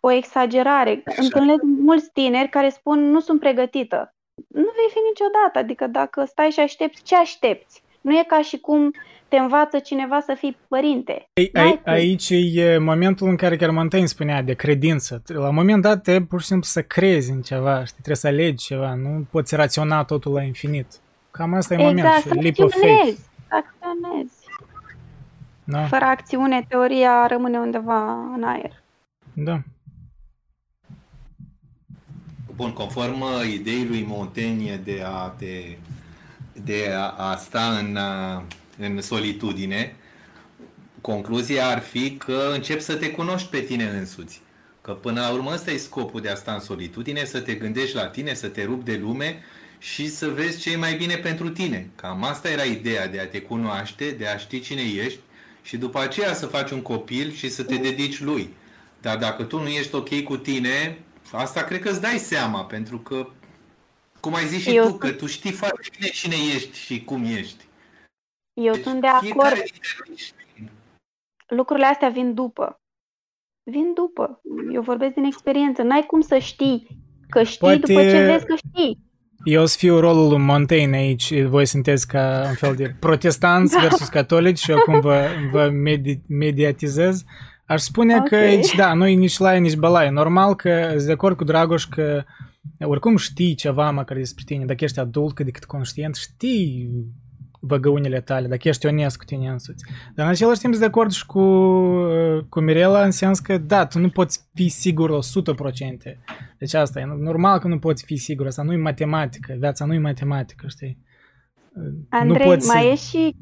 o 0.00 0.10
exagerare. 0.10 1.02
Întâlnesc 1.16 1.62
mulți 1.62 2.10
tineri 2.12 2.48
care 2.48 2.68
spun 2.68 3.10
nu 3.10 3.20
sunt 3.20 3.40
pregătită 3.40 4.14
nu 4.48 4.70
vei 4.78 4.90
fi 4.90 4.98
niciodată. 5.08 5.58
Adică 5.58 5.86
dacă 5.86 6.24
stai 6.24 6.50
și 6.50 6.60
aștepți, 6.60 7.02
ce 7.02 7.16
aștepți? 7.16 7.82
Nu 8.00 8.18
e 8.18 8.24
ca 8.26 8.42
și 8.42 8.58
cum 8.58 8.92
te 9.28 9.36
învață 9.36 9.78
cineva 9.78 10.20
să 10.20 10.34
fii 10.38 10.56
părinte. 10.68 11.28
Ei, 11.32 11.50
ai, 11.54 11.80
aici 11.84 12.30
e 12.30 12.78
momentul 12.78 13.28
în 13.28 13.36
care 13.36 13.56
chiar 13.56 13.70
Montaigne 13.70 14.08
spunea 14.08 14.42
de 14.42 14.54
credință. 14.54 15.22
La 15.26 15.48
un 15.48 15.54
moment 15.54 15.82
dat 15.82 16.02
te 16.02 16.22
pur 16.22 16.40
și 16.40 16.46
simplu 16.46 16.66
să 16.66 16.82
crezi 16.82 17.30
în 17.30 17.42
ceva, 17.42 17.84
știi? 17.84 18.02
trebuie 18.02 18.16
să 18.16 18.26
alegi 18.26 18.64
ceva, 18.64 18.94
nu 18.94 19.26
poți 19.30 19.54
raționa 19.54 20.04
totul 20.04 20.32
la 20.32 20.42
infinit. 20.42 20.86
Cam 21.30 21.54
asta 21.54 21.74
e 21.74 21.88
exact, 21.90 22.24
momentul. 22.24 22.42
Leap 22.42 22.58
of 22.58 22.72
faith. 22.80 23.18
Acționezi. 23.48 24.34
Da. 25.64 25.86
Fără 25.86 26.04
acțiune, 26.04 26.64
teoria 26.68 27.26
rămâne 27.26 27.58
undeva 27.58 28.12
în 28.36 28.42
aer. 28.42 28.82
Da. 29.32 29.58
Bun, 32.60 32.72
conform 32.72 33.20
uh, 33.20 33.52
ideii 33.52 33.86
lui 33.86 34.04
Montaigne 34.08 34.80
de 34.84 35.02
a, 35.04 35.34
te, 35.38 35.76
de 36.64 36.92
a, 36.94 37.08
a 37.08 37.36
sta 37.36 37.78
în, 37.78 37.96
uh, 37.96 38.42
în 38.78 39.00
solitudine, 39.00 39.96
concluzia 41.00 41.68
ar 41.68 41.78
fi 41.78 42.16
că 42.16 42.50
începi 42.54 42.82
să 42.82 42.94
te 42.94 43.10
cunoști 43.10 43.48
pe 43.48 43.60
tine 43.60 43.84
însuți. 43.84 44.40
Că 44.80 44.92
până 44.92 45.20
la 45.20 45.30
urmă 45.30 45.50
ăsta 45.52 45.70
e 45.70 45.76
scopul 45.76 46.20
de 46.20 46.28
a 46.28 46.34
sta 46.34 46.52
în 46.52 46.60
solitudine, 46.60 47.24
să 47.24 47.40
te 47.40 47.54
gândești 47.54 47.96
la 47.96 48.06
tine, 48.06 48.34
să 48.34 48.48
te 48.48 48.64
rupi 48.64 48.84
de 48.84 49.00
lume 49.02 49.42
și 49.78 50.08
să 50.08 50.28
vezi 50.28 50.60
ce 50.60 50.72
e 50.72 50.76
mai 50.76 50.94
bine 50.94 51.14
pentru 51.14 51.48
tine. 51.48 51.90
Cam 51.94 52.24
asta 52.24 52.50
era 52.50 52.62
ideea 52.62 53.08
de 53.08 53.20
a 53.20 53.26
te 53.26 53.40
cunoaște, 53.40 54.10
de 54.10 54.26
a 54.26 54.36
ști 54.36 54.60
cine 54.60 54.82
ești 54.82 55.20
și 55.62 55.76
după 55.76 55.98
aceea 55.98 56.34
să 56.34 56.46
faci 56.46 56.70
un 56.70 56.82
copil 56.82 57.32
și 57.32 57.50
să 57.50 57.62
te 57.62 57.76
dedici 57.76 58.20
lui. 58.20 58.54
Dar 59.00 59.16
dacă 59.16 59.42
tu 59.42 59.60
nu 59.60 59.68
ești 59.68 59.94
ok 59.94 60.22
cu 60.22 60.36
tine, 60.36 60.98
asta 61.36 61.62
cred 61.62 61.80
că 61.80 61.88
îți 61.88 62.00
dai 62.00 62.18
seama, 62.18 62.64
pentru 62.64 62.98
că, 62.98 63.26
cum 64.20 64.34
ai 64.34 64.46
zis 64.46 64.62
și 64.62 64.76
Eu 64.76 64.86
tu, 64.86 64.96
că 64.96 65.12
tu 65.12 65.26
știi 65.26 65.52
foarte 65.52 65.88
bine 65.98 66.10
cine 66.10 66.34
ești 66.54 66.78
și 66.78 67.04
cum 67.04 67.24
ești. 67.24 67.64
Eu 68.52 68.72
deci 68.72 68.82
sunt 68.82 69.00
de 69.00 69.06
acord. 69.06 69.62
Lucrurile 71.46 71.86
astea 71.86 72.08
vin 72.08 72.34
după. 72.34 72.80
Vin 73.62 73.92
după. 73.94 74.40
Eu 74.72 74.82
vorbesc 74.82 75.14
din 75.14 75.24
experiență. 75.24 75.82
N-ai 75.82 76.02
cum 76.06 76.20
să 76.20 76.38
știi 76.38 76.86
că 77.28 77.42
știi 77.42 77.58
Poate... 77.58 77.76
după 77.76 78.02
ce 78.02 78.24
vezi 78.24 78.46
că 78.46 78.54
știi. 78.54 78.98
Eu 79.44 79.66
să 79.66 79.76
fiu 79.78 79.98
rolul 79.98 80.28
lui 80.28 80.38
Montaigne 80.38 80.96
aici, 80.96 81.42
voi 81.42 81.66
sunteți 81.66 82.06
ca 82.06 82.44
un 82.48 82.54
fel 82.54 82.74
de 82.74 82.94
protestanți 83.00 83.74
da. 83.74 83.80
versus 83.80 84.08
catolici 84.08 84.58
și 84.58 84.70
eu 84.70 84.76
acum 84.76 85.00
vă, 85.00 85.28
vă 85.50 85.70
medi- 85.70 86.26
mediatizez. 86.28 87.24
Aș 87.70 87.80
spune 87.80 88.14
okay. 88.14 88.28
că 88.28 88.36
aici, 88.36 88.74
da, 88.74 88.94
nu 88.94 89.06
e 89.06 89.14
nici 89.14 89.38
la 89.38 89.52
nici 89.52 89.76
balaie. 89.76 90.10
Normal 90.10 90.54
că 90.54 90.88
sunt 90.90 91.06
de 91.06 91.12
acord 91.12 91.36
cu 91.36 91.44
Dragoș 91.44 91.84
că 91.84 92.24
oricum 92.80 93.16
știi 93.16 93.54
ceva 93.54 93.90
măcar 93.90 94.16
despre 94.16 94.44
tine, 94.46 94.64
dacă 94.64 94.84
ești 94.84 94.98
adult 94.98 95.34
cât 95.34 95.44
de 95.44 95.50
cât 95.50 95.64
conștient, 95.64 96.14
știi 96.14 96.90
văgăunile 97.60 98.20
tale, 98.20 98.48
dacă 98.48 98.68
ești 98.68 98.86
onest 98.86 99.16
cu 99.16 99.24
tine 99.24 99.48
însuți. 99.48 99.84
Dar 100.14 100.26
în 100.26 100.32
același 100.32 100.60
timp 100.60 100.72
sunt 100.74 100.84
de 100.84 100.90
acord 100.90 101.10
și 101.10 101.26
cu, 101.26 101.42
cu 102.48 102.60
Mirela 102.60 103.04
în 103.04 103.10
sens 103.10 103.38
că, 103.38 103.58
da, 103.58 103.86
tu 103.86 103.98
nu 103.98 104.08
poți 104.08 104.48
fi 104.54 104.68
sigur 104.68 105.10
100%. 105.10 105.16
Deci 106.58 106.74
asta 106.74 107.00
e 107.00 107.04
normal 107.04 107.58
că 107.58 107.68
nu 107.68 107.78
poți 107.78 108.04
fi 108.04 108.16
sigur, 108.16 108.46
asta 108.46 108.62
nu 108.62 108.72
e 108.72 108.76
matematică, 108.76 109.56
viața 109.58 109.84
nu 109.84 109.94
e 109.94 109.98
matematică, 109.98 110.66
știi? 110.68 110.98
Andrei, 112.08 112.46
nu 112.46 112.52
poți 112.54 112.66
mai 112.66 112.82
să... 112.82 112.88
e 112.88 112.94
și 112.94 113.36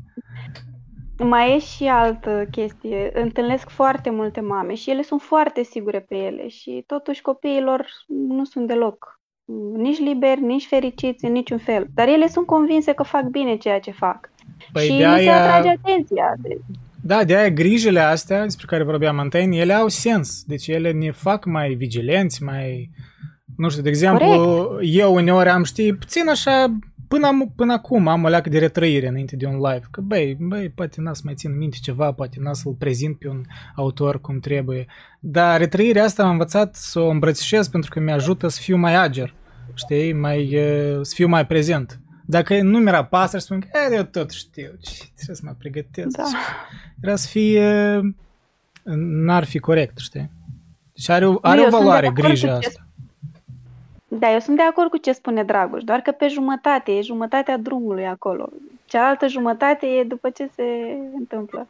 mai 1.18 1.54
e 1.54 1.58
și 1.58 1.84
altă 1.84 2.46
chestie. 2.50 3.10
Întâlnesc 3.14 3.68
foarte 3.68 4.10
multe 4.10 4.40
mame 4.40 4.74
și 4.74 4.90
ele 4.90 5.02
sunt 5.02 5.20
foarte 5.20 5.62
sigure 5.62 6.00
pe 6.08 6.14
ele 6.14 6.48
și 6.48 6.84
totuși 6.86 7.22
copiilor 7.22 7.86
nu 8.06 8.44
sunt 8.44 8.66
deloc 8.66 9.18
nici 9.76 9.98
liberi, 9.98 10.40
nici 10.40 10.66
fericiți 10.66 11.24
în 11.24 11.32
niciun 11.32 11.58
fel. 11.58 11.86
Dar 11.94 12.08
ele 12.08 12.28
sunt 12.28 12.46
convinse 12.46 12.92
că 12.92 13.02
fac 13.02 13.24
bine 13.24 13.56
ceea 13.56 13.80
ce 13.80 13.90
fac. 13.90 14.30
Păi 14.72 14.86
și 14.86 14.96
de-aia... 14.96 15.32
se 15.32 15.38
atrage 15.38 15.68
atenția. 15.68 16.34
Da, 17.02 17.24
de 17.24 17.36
aia 17.36 17.50
grijile 17.50 18.00
astea 18.00 18.42
despre 18.42 18.66
care 18.66 18.82
vorbeam 18.82 19.16
Montaigne, 19.16 19.58
ele 19.58 19.72
au 19.72 19.88
sens. 19.88 20.42
Deci 20.46 20.66
ele 20.66 20.92
ne 20.92 21.10
fac 21.10 21.44
mai 21.44 21.74
vigilenți, 21.74 22.42
mai... 22.42 22.90
Nu 23.56 23.68
știu, 23.68 23.82
de 23.82 23.88
exemplu, 23.88 24.26
Corect. 24.26 24.90
eu 24.94 25.14
uneori 25.14 25.48
am, 25.48 25.62
știi, 25.62 25.94
puțin 25.94 26.28
așa, 26.28 26.78
până, 27.08 27.52
până 27.56 27.72
acum 27.72 28.08
am 28.08 28.24
o 28.24 28.28
leacă 28.28 28.48
de 28.48 28.58
retrăire 28.58 29.08
înainte 29.08 29.36
de 29.36 29.46
un 29.46 29.56
live. 29.56 29.86
Că, 29.90 30.00
băi, 30.00 30.36
băi, 30.40 30.68
poate 30.68 31.00
n-a 31.00 31.12
să 31.12 31.22
mai 31.24 31.34
țin 31.34 31.56
minte 31.56 31.76
ceva, 31.80 32.12
poate 32.12 32.36
n-a 32.40 32.52
să-l 32.52 32.72
prezint 32.72 33.18
pe 33.18 33.28
un 33.28 33.42
autor 33.74 34.20
cum 34.20 34.40
trebuie. 34.40 34.86
Dar 35.20 35.58
retrăirea 35.58 36.04
asta 36.04 36.22
am 36.22 36.30
învățat 36.30 36.74
să 36.74 37.00
o 37.00 37.08
îmbrățișez 37.08 37.68
pentru 37.68 37.90
că 37.90 38.00
mi-ajută 38.00 38.48
să 38.48 38.60
fiu 38.60 38.76
mai 38.76 38.94
ager 38.94 39.34
știi, 39.74 40.12
mai, 40.12 40.58
să 41.02 41.14
fiu 41.14 41.28
mai 41.28 41.46
prezent. 41.46 42.00
Dacă 42.26 42.62
nu 42.62 42.78
mi-era 42.78 43.04
pasă, 43.04 43.38
spun 43.38 43.60
că 43.60 43.94
eu 43.94 44.02
tot 44.02 44.30
știu, 44.30 44.70
ce 44.80 44.92
trebuie 45.14 45.36
să 45.36 45.42
mă 45.44 45.54
pregătesc. 45.58 46.16
Da. 46.16 46.24
Era 47.00 47.16
să 47.16 47.28
fie, 47.28 48.00
n-ar 49.24 49.44
fi 49.44 49.58
corect, 49.58 49.98
știi? 49.98 50.30
Deci 50.94 51.08
are, 51.08 51.26
o, 51.26 51.38
are 51.40 51.60
o 51.60 51.68
valoare 51.70 52.10
grija 52.10 52.54
asta. 52.54 52.87
Da, 54.08 54.32
eu 54.32 54.38
sunt 54.38 54.56
de 54.56 54.62
acord 54.62 54.90
cu 54.90 54.96
ce 54.96 55.12
spune 55.12 55.42
Dragoș, 55.42 55.82
doar 55.82 56.00
că 56.00 56.10
pe 56.10 56.26
jumătate, 56.28 56.92
e 56.92 57.00
jumătatea 57.00 57.58
drumului 57.58 58.06
acolo. 58.06 58.48
Cealaltă 58.84 59.26
jumătate 59.26 59.86
e 59.86 60.04
după 60.04 60.30
ce 60.30 60.50
se 60.54 60.62
întâmplă. 61.18 61.66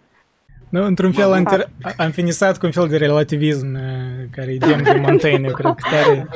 Nu, 0.68 0.84
într-un 0.84 1.12
fel 1.12 1.32
am, 1.32 1.44
ter- 1.44 1.96
am 1.96 2.10
finisat 2.10 2.58
cu 2.58 2.66
un 2.66 2.72
fel 2.72 2.88
de 2.88 2.96
relativism 2.96 3.78
care 4.30 4.52
e 4.52 4.58
demn 4.58 4.82
de 4.82 5.00
Montaigne, 5.00 5.48
eu 5.48 5.54
cred 5.54 5.74
că 5.74 5.88
tare, 5.90 6.28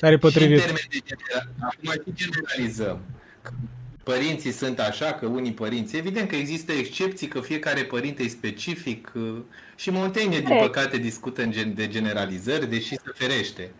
Tare 0.00 0.16
potrivit. 0.16 0.60
Și 0.60 0.68
în 0.68 0.74
de 0.90 0.98
general, 1.06 1.48
acum 1.60 2.14
generalizăm. 2.14 3.00
Părinții 4.02 4.50
sunt 4.50 4.78
așa, 4.78 5.12
că 5.12 5.26
unii 5.26 5.52
părinți... 5.52 5.96
Evident 5.96 6.28
că 6.28 6.34
există 6.34 6.72
excepții, 6.72 7.26
că 7.26 7.40
fiecare 7.40 7.82
părinte 7.82 8.22
e 8.22 8.28
specific 8.28 9.12
și 9.76 9.90
Montaigne, 9.90 10.38
din 10.38 10.56
păcate, 10.58 10.96
discută 10.96 11.42
în 11.42 11.50
gen, 11.50 11.74
de 11.74 11.88
generalizări, 11.88 12.70
deși 12.70 12.88
se 12.88 13.12
ferește. 13.14 13.70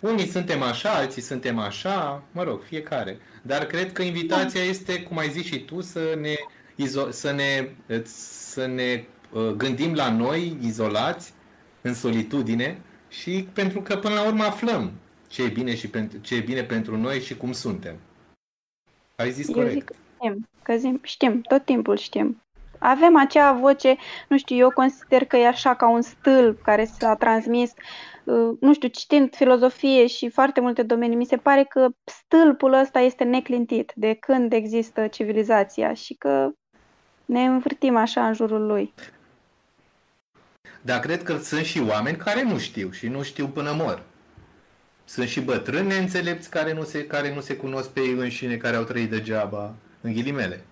Unii 0.00 0.26
suntem 0.26 0.62
așa, 0.62 0.90
alții 0.90 1.22
suntem 1.22 1.58
așa, 1.58 2.22
mă 2.32 2.42
rog, 2.42 2.62
fiecare. 2.62 3.18
Dar 3.42 3.64
cred 3.64 3.92
că 3.92 4.02
invitația 4.02 4.62
este, 4.62 5.02
cum 5.02 5.18
ai 5.18 5.28
zis 5.28 5.44
și 5.44 5.64
tu, 5.64 5.80
să 5.80 6.18
ne, 6.20 6.34
izo- 6.86 7.10
să 7.10 7.32
ne, 7.32 7.68
să 8.04 8.66
ne 8.66 9.04
uh, 9.32 9.50
gândim 9.50 9.94
la 9.94 10.10
noi, 10.10 10.56
izolați, 10.62 11.32
în 11.80 11.94
solitudine, 11.94 12.80
și 13.08 13.48
pentru 13.52 13.80
că 13.80 13.96
până 13.96 14.14
la 14.14 14.26
urmă 14.26 14.44
aflăm 14.44 14.92
ce 15.28 15.42
e 15.42 15.48
bine, 15.48 15.74
și 15.74 15.88
pentru, 15.88 16.18
ce 16.18 16.34
e 16.34 16.40
bine 16.40 16.62
pentru 16.62 16.96
noi 16.96 17.20
și 17.20 17.36
cum 17.36 17.52
suntem. 17.52 17.96
Ai 19.16 19.30
zis 19.30 19.48
Eu 19.48 19.54
corect. 19.54 19.72
Zic 19.72 19.84
că 19.84 19.94
știm, 20.18 20.48
că 20.62 20.76
zim, 20.76 21.00
știm, 21.02 21.40
tot 21.40 21.64
timpul 21.64 21.96
știm. 21.96 22.42
Avem 22.78 23.16
acea 23.16 23.52
voce, 23.52 23.96
nu 24.28 24.38
știu, 24.38 24.56
eu 24.56 24.70
consider 24.70 25.24
că 25.24 25.36
e 25.36 25.46
așa 25.46 25.74
ca 25.74 25.88
un 25.88 26.02
stâlp 26.02 26.62
care 26.62 26.84
s-a 26.84 27.14
transmis, 27.14 27.70
uh, 27.70 28.09
nu 28.60 28.74
știu, 28.74 28.88
citind 28.88 29.34
filozofie 29.34 30.06
și 30.06 30.28
foarte 30.28 30.60
multe 30.60 30.82
domenii, 30.82 31.16
mi 31.16 31.24
se 31.24 31.36
pare 31.36 31.64
că 31.68 31.88
stâlpul 32.04 32.72
ăsta 32.72 33.00
este 33.00 33.24
neclintit 33.24 33.92
de 33.94 34.14
când 34.14 34.52
există 34.52 35.06
civilizația 35.06 35.94
și 35.94 36.14
că 36.14 36.50
ne 37.24 37.44
învârtim 37.44 37.96
așa 37.96 38.26
în 38.26 38.34
jurul 38.34 38.66
lui. 38.66 38.94
Dar 40.82 41.00
cred 41.00 41.22
că 41.22 41.36
sunt 41.36 41.64
și 41.64 41.80
oameni 41.88 42.16
care 42.16 42.42
nu 42.42 42.58
știu 42.58 42.90
și 42.90 43.08
nu 43.08 43.22
știu 43.22 43.48
până 43.48 43.72
mor. 43.72 44.02
Sunt 45.04 45.28
și 45.28 45.40
bătrâni 45.40 45.86
neînțelepți 45.86 46.50
care 46.50 46.72
nu 46.72 46.82
se, 46.82 47.06
care 47.06 47.34
nu 47.34 47.40
se 47.40 47.56
cunosc 47.56 47.90
pe 47.90 48.00
ei 48.00 48.12
înșine, 48.12 48.56
care 48.56 48.76
au 48.76 48.84
trăit 48.84 49.10
degeaba, 49.10 49.74
în 50.00 50.12
ghilimele. 50.12 50.64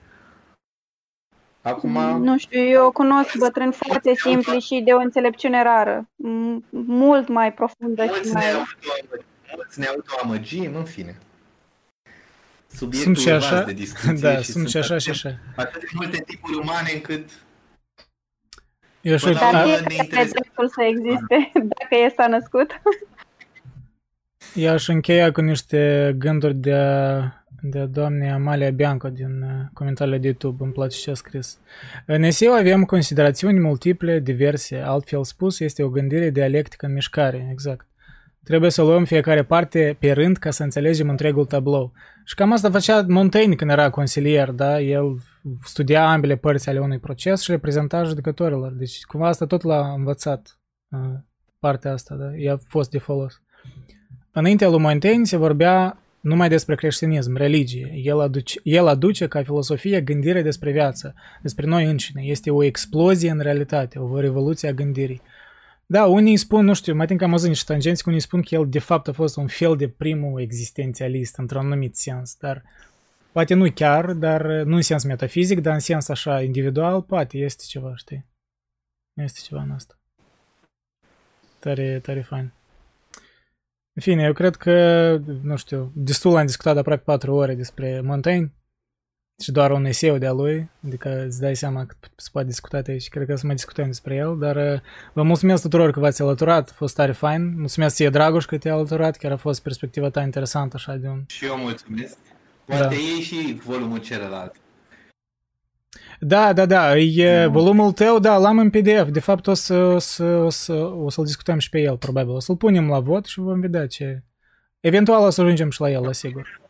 Acum... 1.69 2.23
Nu 2.23 2.39
știu, 2.39 2.61
eu 2.61 2.91
cunosc 2.91 3.37
bătrâni 3.39 3.73
foarte 3.73 4.15
simpli 4.15 4.61
și 4.61 4.81
de 4.85 4.93
o 4.93 4.99
înțelepciune 4.99 5.63
rară. 5.63 6.09
Mult 6.71 7.29
mai 7.29 7.53
profundă 7.53 8.05
mulți 8.05 8.29
și 8.29 8.33
mai... 8.33 8.45
Ne 8.45 9.55
mulți 9.57 9.79
ne 9.79 9.87
autoamăgim, 9.87 10.75
în 10.75 10.85
fine. 10.85 11.19
Subiectul 12.67 13.15
sunt 13.15 13.27
și 13.27 13.31
așa, 13.31 13.63
de 13.63 13.73
discuție 13.73 14.13
da, 14.21 14.37
și 14.37 14.51
sunt 14.51 14.69
și 14.69 14.77
așa 14.77 14.99
și 14.99 15.11
așa. 15.11 15.39
Atât 15.57 15.81
de 15.81 15.87
multe 15.95 16.23
tipuri 16.27 16.59
umane 16.59 16.91
încât 16.95 17.31
eu 19.01 19.17
știu, 19.17 19.33
Dar 19.33 19.65
fiecare 19.87 20.29
dreptul 20.31 20.69
să 20.69 20.83
existe, 20.83 21.51
dacă 21.75 21.95
e 22.05 22.13
s-a 22.17 22.27
născut. 22.27 22.81
Eu 24.55 24.73
aș 24.73 24.89
încheia 24.89 25.33
cu 25.33 25.41
niște 25.41 26.15
gânduri 26.19 26.55
de, 26.55 26.75
de 27.61 27.85
doamne 27.85 28.33
Amalia 28.33 28.71
Bianco 28.71 29.09
din 29.09 29.43
uh, 29.43 29.51
comentariile 29.73 30.19
de 30.19 30.27
YouTube, 30.27 30.65
îmi 30.65 30.73
place 30.73 30.99
ce 30.99 31.11
a 31.11 31.15
scris. 31.15 31.59
În 32.07 32.23
eseu 32.23 32.53
avem 32.53 32.85
considerațiuni 32.85 33.59
multiple, 33.59 34.21
diverse, 34.21 34.77
altfel 34.77 35.25
spus, 35.25 35.61
este 35.61 35.83
o 35.83 35.89
gândire 35.89 36.31
dialectică 36.31 36.87
în 36.87 36.93
mișcare, 36.93 37.49
exact. 37.51 37.87
Trebuie 38.45 38.71
să 38.71 38.83
luăm 38.83 39.05
fiecare 39.05 39.43
parte 39.43 39.97
pe 39.99 40.13
rând 40.13 40.37
ca 40.37 40.51
să 40.51 40.63
înțelegem 40.63 41.09
întregul 41.09 41.45
tablou. 41.45 41.93
Și 42.25 42.35
cam 42.35 42.53
asta 42.53 42.71
făcea 42.71 43.05
Montaigne 43.09 43.55
când 43.55 43.71
era 43.71 43.91
consilier, 43.91 44.51
da? 44.51 44.81
El 44.81 45.19
studia 45.63 46.11
ambele 46.11 46.37
părți 46.37 46.69
ale 46.69 46.79
unui 46.79 46.99
proces 46.99 47.41
și 47.41 47.51
le 47.51 47.59
prezenta 47.59 48.03
judecătorilor. 48.03 48.73
Deci 48.73 49.03
cumva 49.03 49.29
asta 49.29 49.47
tot 49.47 49.63
l-a 49.63 49.93
învățat 49.93 50.59
uh, 50.89 50.99
partea 51.59 51.93
asta, 51.93 52.15
da? 52.15 52.37
I-a 52.37 52.59
fost 52.69 52.91
de 52.91 52.99
folos. 52.99 53.43
Înaintea 54.33 54.69
lui 54.69 54.79
Montaigne 54.79 55.25
se 55.25 55.37
vorbea 55.37 55.99
numai 56.29 56.49
despre 56.49 56.75
creștinism, 56.75 57.37
religie. 57.37 57.93
El 58.03 58.21
aduce, 58.21 58.61
el 58.63 58.87
aduce 58.87 59.29
ca 59.29 59.43
filosofie 59.43 60.01
gândire 60.01 60.43
despre 60.43 60.73
viață, 60.73 61.15
despre 61.43 61.67
noi 61.67 61.85
înșine. 61.85 62.23
Este 62.23 62.51
o 62.51 62.63
explozie 62.63 63.31
în 63.31 63.41
realitate, 63.41 63.99
o 63.99 64.21
revoluție 64.21 64.69
a 64.69 64.73
gândirii. 64.73 65.23
Da, 65.87 66.07
unii 66.07 66.37
spun, 66.37 66.65
nu 66.65 66.75
știu, 66.75 66.95
mai 66.95 67.07
tin 67.07 67.17
că 67.17 67.25
am 67.25 67.31
văzut 67.31 67.49
niște 67.49 67.73
tangenți, 67.73 68.09
unii 68.09 68.21
spun 68.21 68.43
că 68.43 68.55
el 68.55 68.69
de 68.69 68.79
fapt 68.79 69.09
a 69.09 69.13
fost 69.13 69.37
un 69.37 69.47
fel 69.47 69.77
de 69.77 69.89
primul 69.89 70.41
existențialist, 70.41 71.39
într-un 71.39 71.65
anumit 71.65 71.97
sens, 71.97 72.37
dar 72.41 72.63
poate 73.33 73.55
nu 73.55 73.71
chiar, 73.71 74.13
dar 74.13 74.47
nu 74.47 74.75
în 74.75 74.83
sens 74.83 75.05
metafizic, 75.05 75.61
dar 75.61 75.75
în 75.75 75.81
sens 75.81 76.09
așa 76.09 76.43
individual, 76.43 77.03
poate 77.03 77.39
este 77.39 77.65
ceva, 77.67 77.93
știi? 77.97 78.27
Este 79.15 79.41
ceva 79.43 79.63
în 79.63 79.71
asta. 79.71 79.99
Tare, 81.59 81.99
tare 82.03 82.21
fain. 82.21 82.53
În 83.99 84.05
fine, 84.05 84.23
eu 84.23 84.33
cred 84.33 84.57
că, 84.57 84.73
nu 85.43 85.57
știu, 85.57 85.93
destul 85.95 86.37
am 86.37 86.47
discutat 86.47 86.73
de 86.75 86.79
aproape 86.79 87.03
4 87.05 87.35
ore 87.35 87.55
despre 87.55 88.01
Montaigne 88.05 88.53
și 89.43 89.53
doar 89.53 89.71
un 89.71 89.85
eseu 89.85 90.19
de-a 90.19 90.33
lui, 90.33 90.71
adică 90.87 91.25
îți 91.27 91.41
dai 91.41 91.57
seama 91.57 91.85
că 91.87 91.95
se 92.17 92.29
poate 92.33 92.47
discuta 92.47 92.83
aici, 92.87 93.09
cred 93.09 93.27
că 93.27 93.37
să 93.37 93.47
mai 93.47 93.55
discutăm 93.55 93.87
despre 93.87 94.15
el, 94.15 94.39
dar 94.39 94.57
uh, 94.57 94.81
vă 95.13 95.23
mulțumesc 95.23 95.63
tuturor 95.63 95.91
că 95.91 96.01
v-ați 96.01 96.23
alăturat, 96.23 96.69
a 96.71 96.73
fost 96.75 96.95
tare 96.95 97.13
fain, 97.13 97.59
mulțumesc 97.59 97.95
ție 97.95 98.11
Dragoș 98.11 98.45
că 98.45 98.59
te-ai 98.59 98.75
alăturat, 98.75 99.17
chiar 99.17 99.33
a 99.33 99.37
fost 99.37 99.63
perspectiva 99.63 100.11
ta 100.11 100.23
interesantă 100.23 100.77
așa 100.77 100.95
de 100.95 101.09
un... 101.09 101.25
Și 101.27 101.45
eu 101.45 101.57
mulțumesc, 101.57 102.17
poate 102.65 102.83
da. 102.83 102.95
iei 102.95 103.21
și 103.21 103.61
volumul 103.65 103.99
celălalt. 103.99 104.55
Da, 106.21 106.53
da, 106.53 106.67
da, 106.67 106.99
e 106.99 107.45
no. 107.45 107.51
volumul 107.51 107.93
tău, 107.93 108.19
da, 108.19 108.37
l-am 108.37 108.59
în 108.59 108.71
PDF. 108.71 109.09
De 109.11 109.21
fapt, 109.21 109.47
o, 109.47 109.55
să, 109.55 109.75
o, 109.75 109.99
să, 109.99 110.25
o, 110.25 110.51
să, 110.51 110.73
o 110.75 111.11
să-l 111.11 111.25
discutăm 111.25 111.59
și 111.59 111.69
pe 111.69 111.81
el, 111.81 111.97
probabil. 111.97 112.35
O 112.35 112.41
să-l 112.41 112.57
punem 112.57 112.89
la 112.89 113.01
vot 113.01 113.25
și 113.25 113.41
vom 113.41 113.61
vedea 113.61 113.87
ce... 113.87 114.23
Eventual 114.81 115.25
o 115.25 115.31
să 115.31 115.41
ajungem 115.41 115.71
și 115.71 115.81
la 115.81 115.91
el, 115.91 116.03
la 116.03 116.13
sigur. 116.13 116.61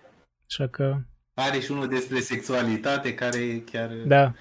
Așa 0.46 0.66
că... 0.66 0.96
Are 1.34 1.58
și 1.58 1.70
unul 1.70 1.88
despre 1.88 2.20
sexualitate 2.20 3.14
care 3.14 3.38
e 3.38 3.58
chiar... 3.58 3.90
Da. 4.06 4.32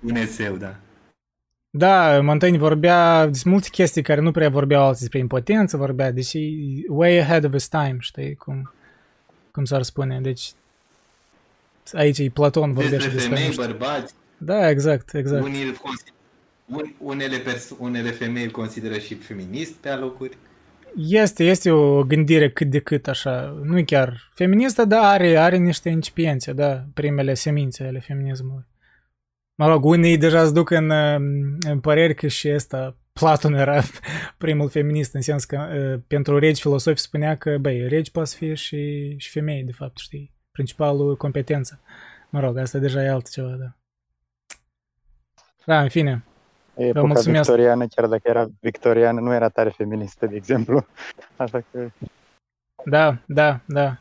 Un 0.00 0.14
eseu, 0.14 0.56
da. 0.56 0.76
Da, 1.70 2.20
Montaigne 2.20 2.58
vorbea 2.58 3.26
despre 3.26 3.50
multe 3.50 3.68
chestii 3.68 4.02
care 4.02 4.20
nu 4.20 4.30
prea 4.30 4.48
vorbeau 4.48 4.82
alții 4.82 5.00
despre 5.00 5.18
impotență, 5.18 5.76
vorbea, 5.76 6.10
deși 6.10 6.54
way 6.88 7.18
ahead 7.18 7.44
of 7.44 7.52
his 7.52 7.68
time, 7.68 7.96
știi, 7.98 8.34
cum, 8.34 8.72
cum 9.50 9.64
s-ar 9.64 9.82
spune. 9.82 10.20
Deci 10.20 10.52
aici 11.92 12.18
e 12.18 12.30
Platon 12.30 12.72
vorbește 12.72 12.96
despre, 12.96 13.14
despre 13.14 13.36
femei, 13.36 13.54
bărbați. 13.56 14.14
Da, 14.38 14.70
exact, 14.70 15.14
exact. 15.14 15.44
Unii, 15.44 15.74
unele, 16.98 17.36
perso- 17.38 17.76
unele 17.78 18.10
femei 18.10 18.44
îl 18.44 18.50
consideră 18.50 18.98
și 18.98 19.14
feminist 19.14 19.72
pe 19.72 19.88
alocuri. 19.88 20.36
Este, 20.96 21.44
este 21.44 21.70
o 21.70 22.02
gândire 22.04 22.50
cât 22.50 22.70
de 22.70 22.78
cât 22.78 23.08
așa, 23.08 23.60
nu 23.62 23.78
e 23.78 23.82
chiar 23.82 24.30
feministă, 24.34 24.84
dar 24.84 25.04
are, 25.04 25.36
are 25.36 25.56
niște 25.56 25.88
incipiențe, 25.88 26.52
da, 26.52 26.84
primele 26.94 27.34
semințe 27.34 27.84
ale 27.84 27.98
feminismului. 27.98 28.66
Mă 29.54 29.66
rog, 29.66 29.84
unii 29.84 30.16
deja 30.16 30.42
îți 30.42 30.54
duc 30.54 30.70
în, 30.70 30.90
în 31.60 31.80
păreri 31.80 32.14
că 32.14 32.26
și 32.26 32.52
ăsta, 32.54 32.96
Platon 33.12 33.54
era 33.54 33.82
primul 34.38 34.68
feminist, 34.68 35.14
în 35.14 35.20
sens 35.20 35.44
că 35.44 35.58
pentru 36.06 36.38
regi 36.38 36.60
filosofi 36.60 37.00
spunea 37.00 37.36
că, 37.36 37.56
băi, 37.60 37.88
regi 37.88 38.10
poate 38.10 38.28
să 38.28 38.36
fie 38.36 38.54
și, 38.54 39.14
și 39.16 39.30
femei, 39.30 39.62
de 39.62 39.72
fapt, 39.72 39.98
știi, 39.98 40.32
principalul 40.60 41.16
competență. 41.16 41.80
Mă 42.28 42.40
rog, 42.40 42.56
asta 42.56 42.78
deja 42.78 43.02
e 43.02 43.08
altceva, 43.08 43.48
da. 43.48 43.72
Da, 45.64 45.80
în 45.80 45.88
fine. 45.88 46.24
Epoca 46.74 47.06
mulțumesc. 47.06 47.44
victoriană, 47.44 47.86
chiar 47.86 48.06
dacă 48.06 48.22
era 48.24 48.50
victoriană, 48.60 49.20
nu 49.20 49.32
era 49.32 49.48
tare 49.48 49.70
feministă, 49.70 50.26
de 50.26 50.36
exemplu. 50.36 50.86
Așa 51.36 51.62
că... 51.70 51.90
Da, 52.84 53.18
da, 53.26 53.60
da. 53.66 53.98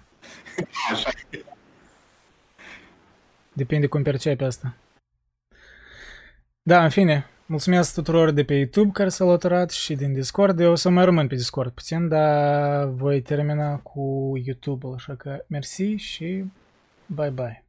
Depinde 3.53 3.87
cum 3.87 4.03
percepi 4.03 4.43
asta. 4.43 4.75
Da, 6.61 6.83
în 6.83 6.89
fine, 6.89 7.27
mulțumesc 7.49 7.93
tuturor 7.93 8.31
de 8.31 8.43
pe 8.43 8.53
YouTube 8.53 8.89
care 8.93 9.09
s-au 9.09 9.27
alăturat 9.27 9.71
și 9.71 9.95
din 9.95 10.13
Discord. 10.13 10.59
Eu 10.59 10.71
o 10.71 10.75
să 10.75 10.89
mai 10.89 11.05
rămân 11.05 11.27
pe 11.27 11.35
Discord 11.35 11.71
puțin, 11.71 12.07
dar 12.07 12.85
voi 12.87 13.21
termina 13.21 13.77
cu 13.77 14.33
YouTube-ul, 14.45 14.93
așa 14.93 15.15
că 15.15 15.45
mersi 15.47 15.83
și 15.95 16.43
bye 17.05 17.29
bye. 17.29 17.68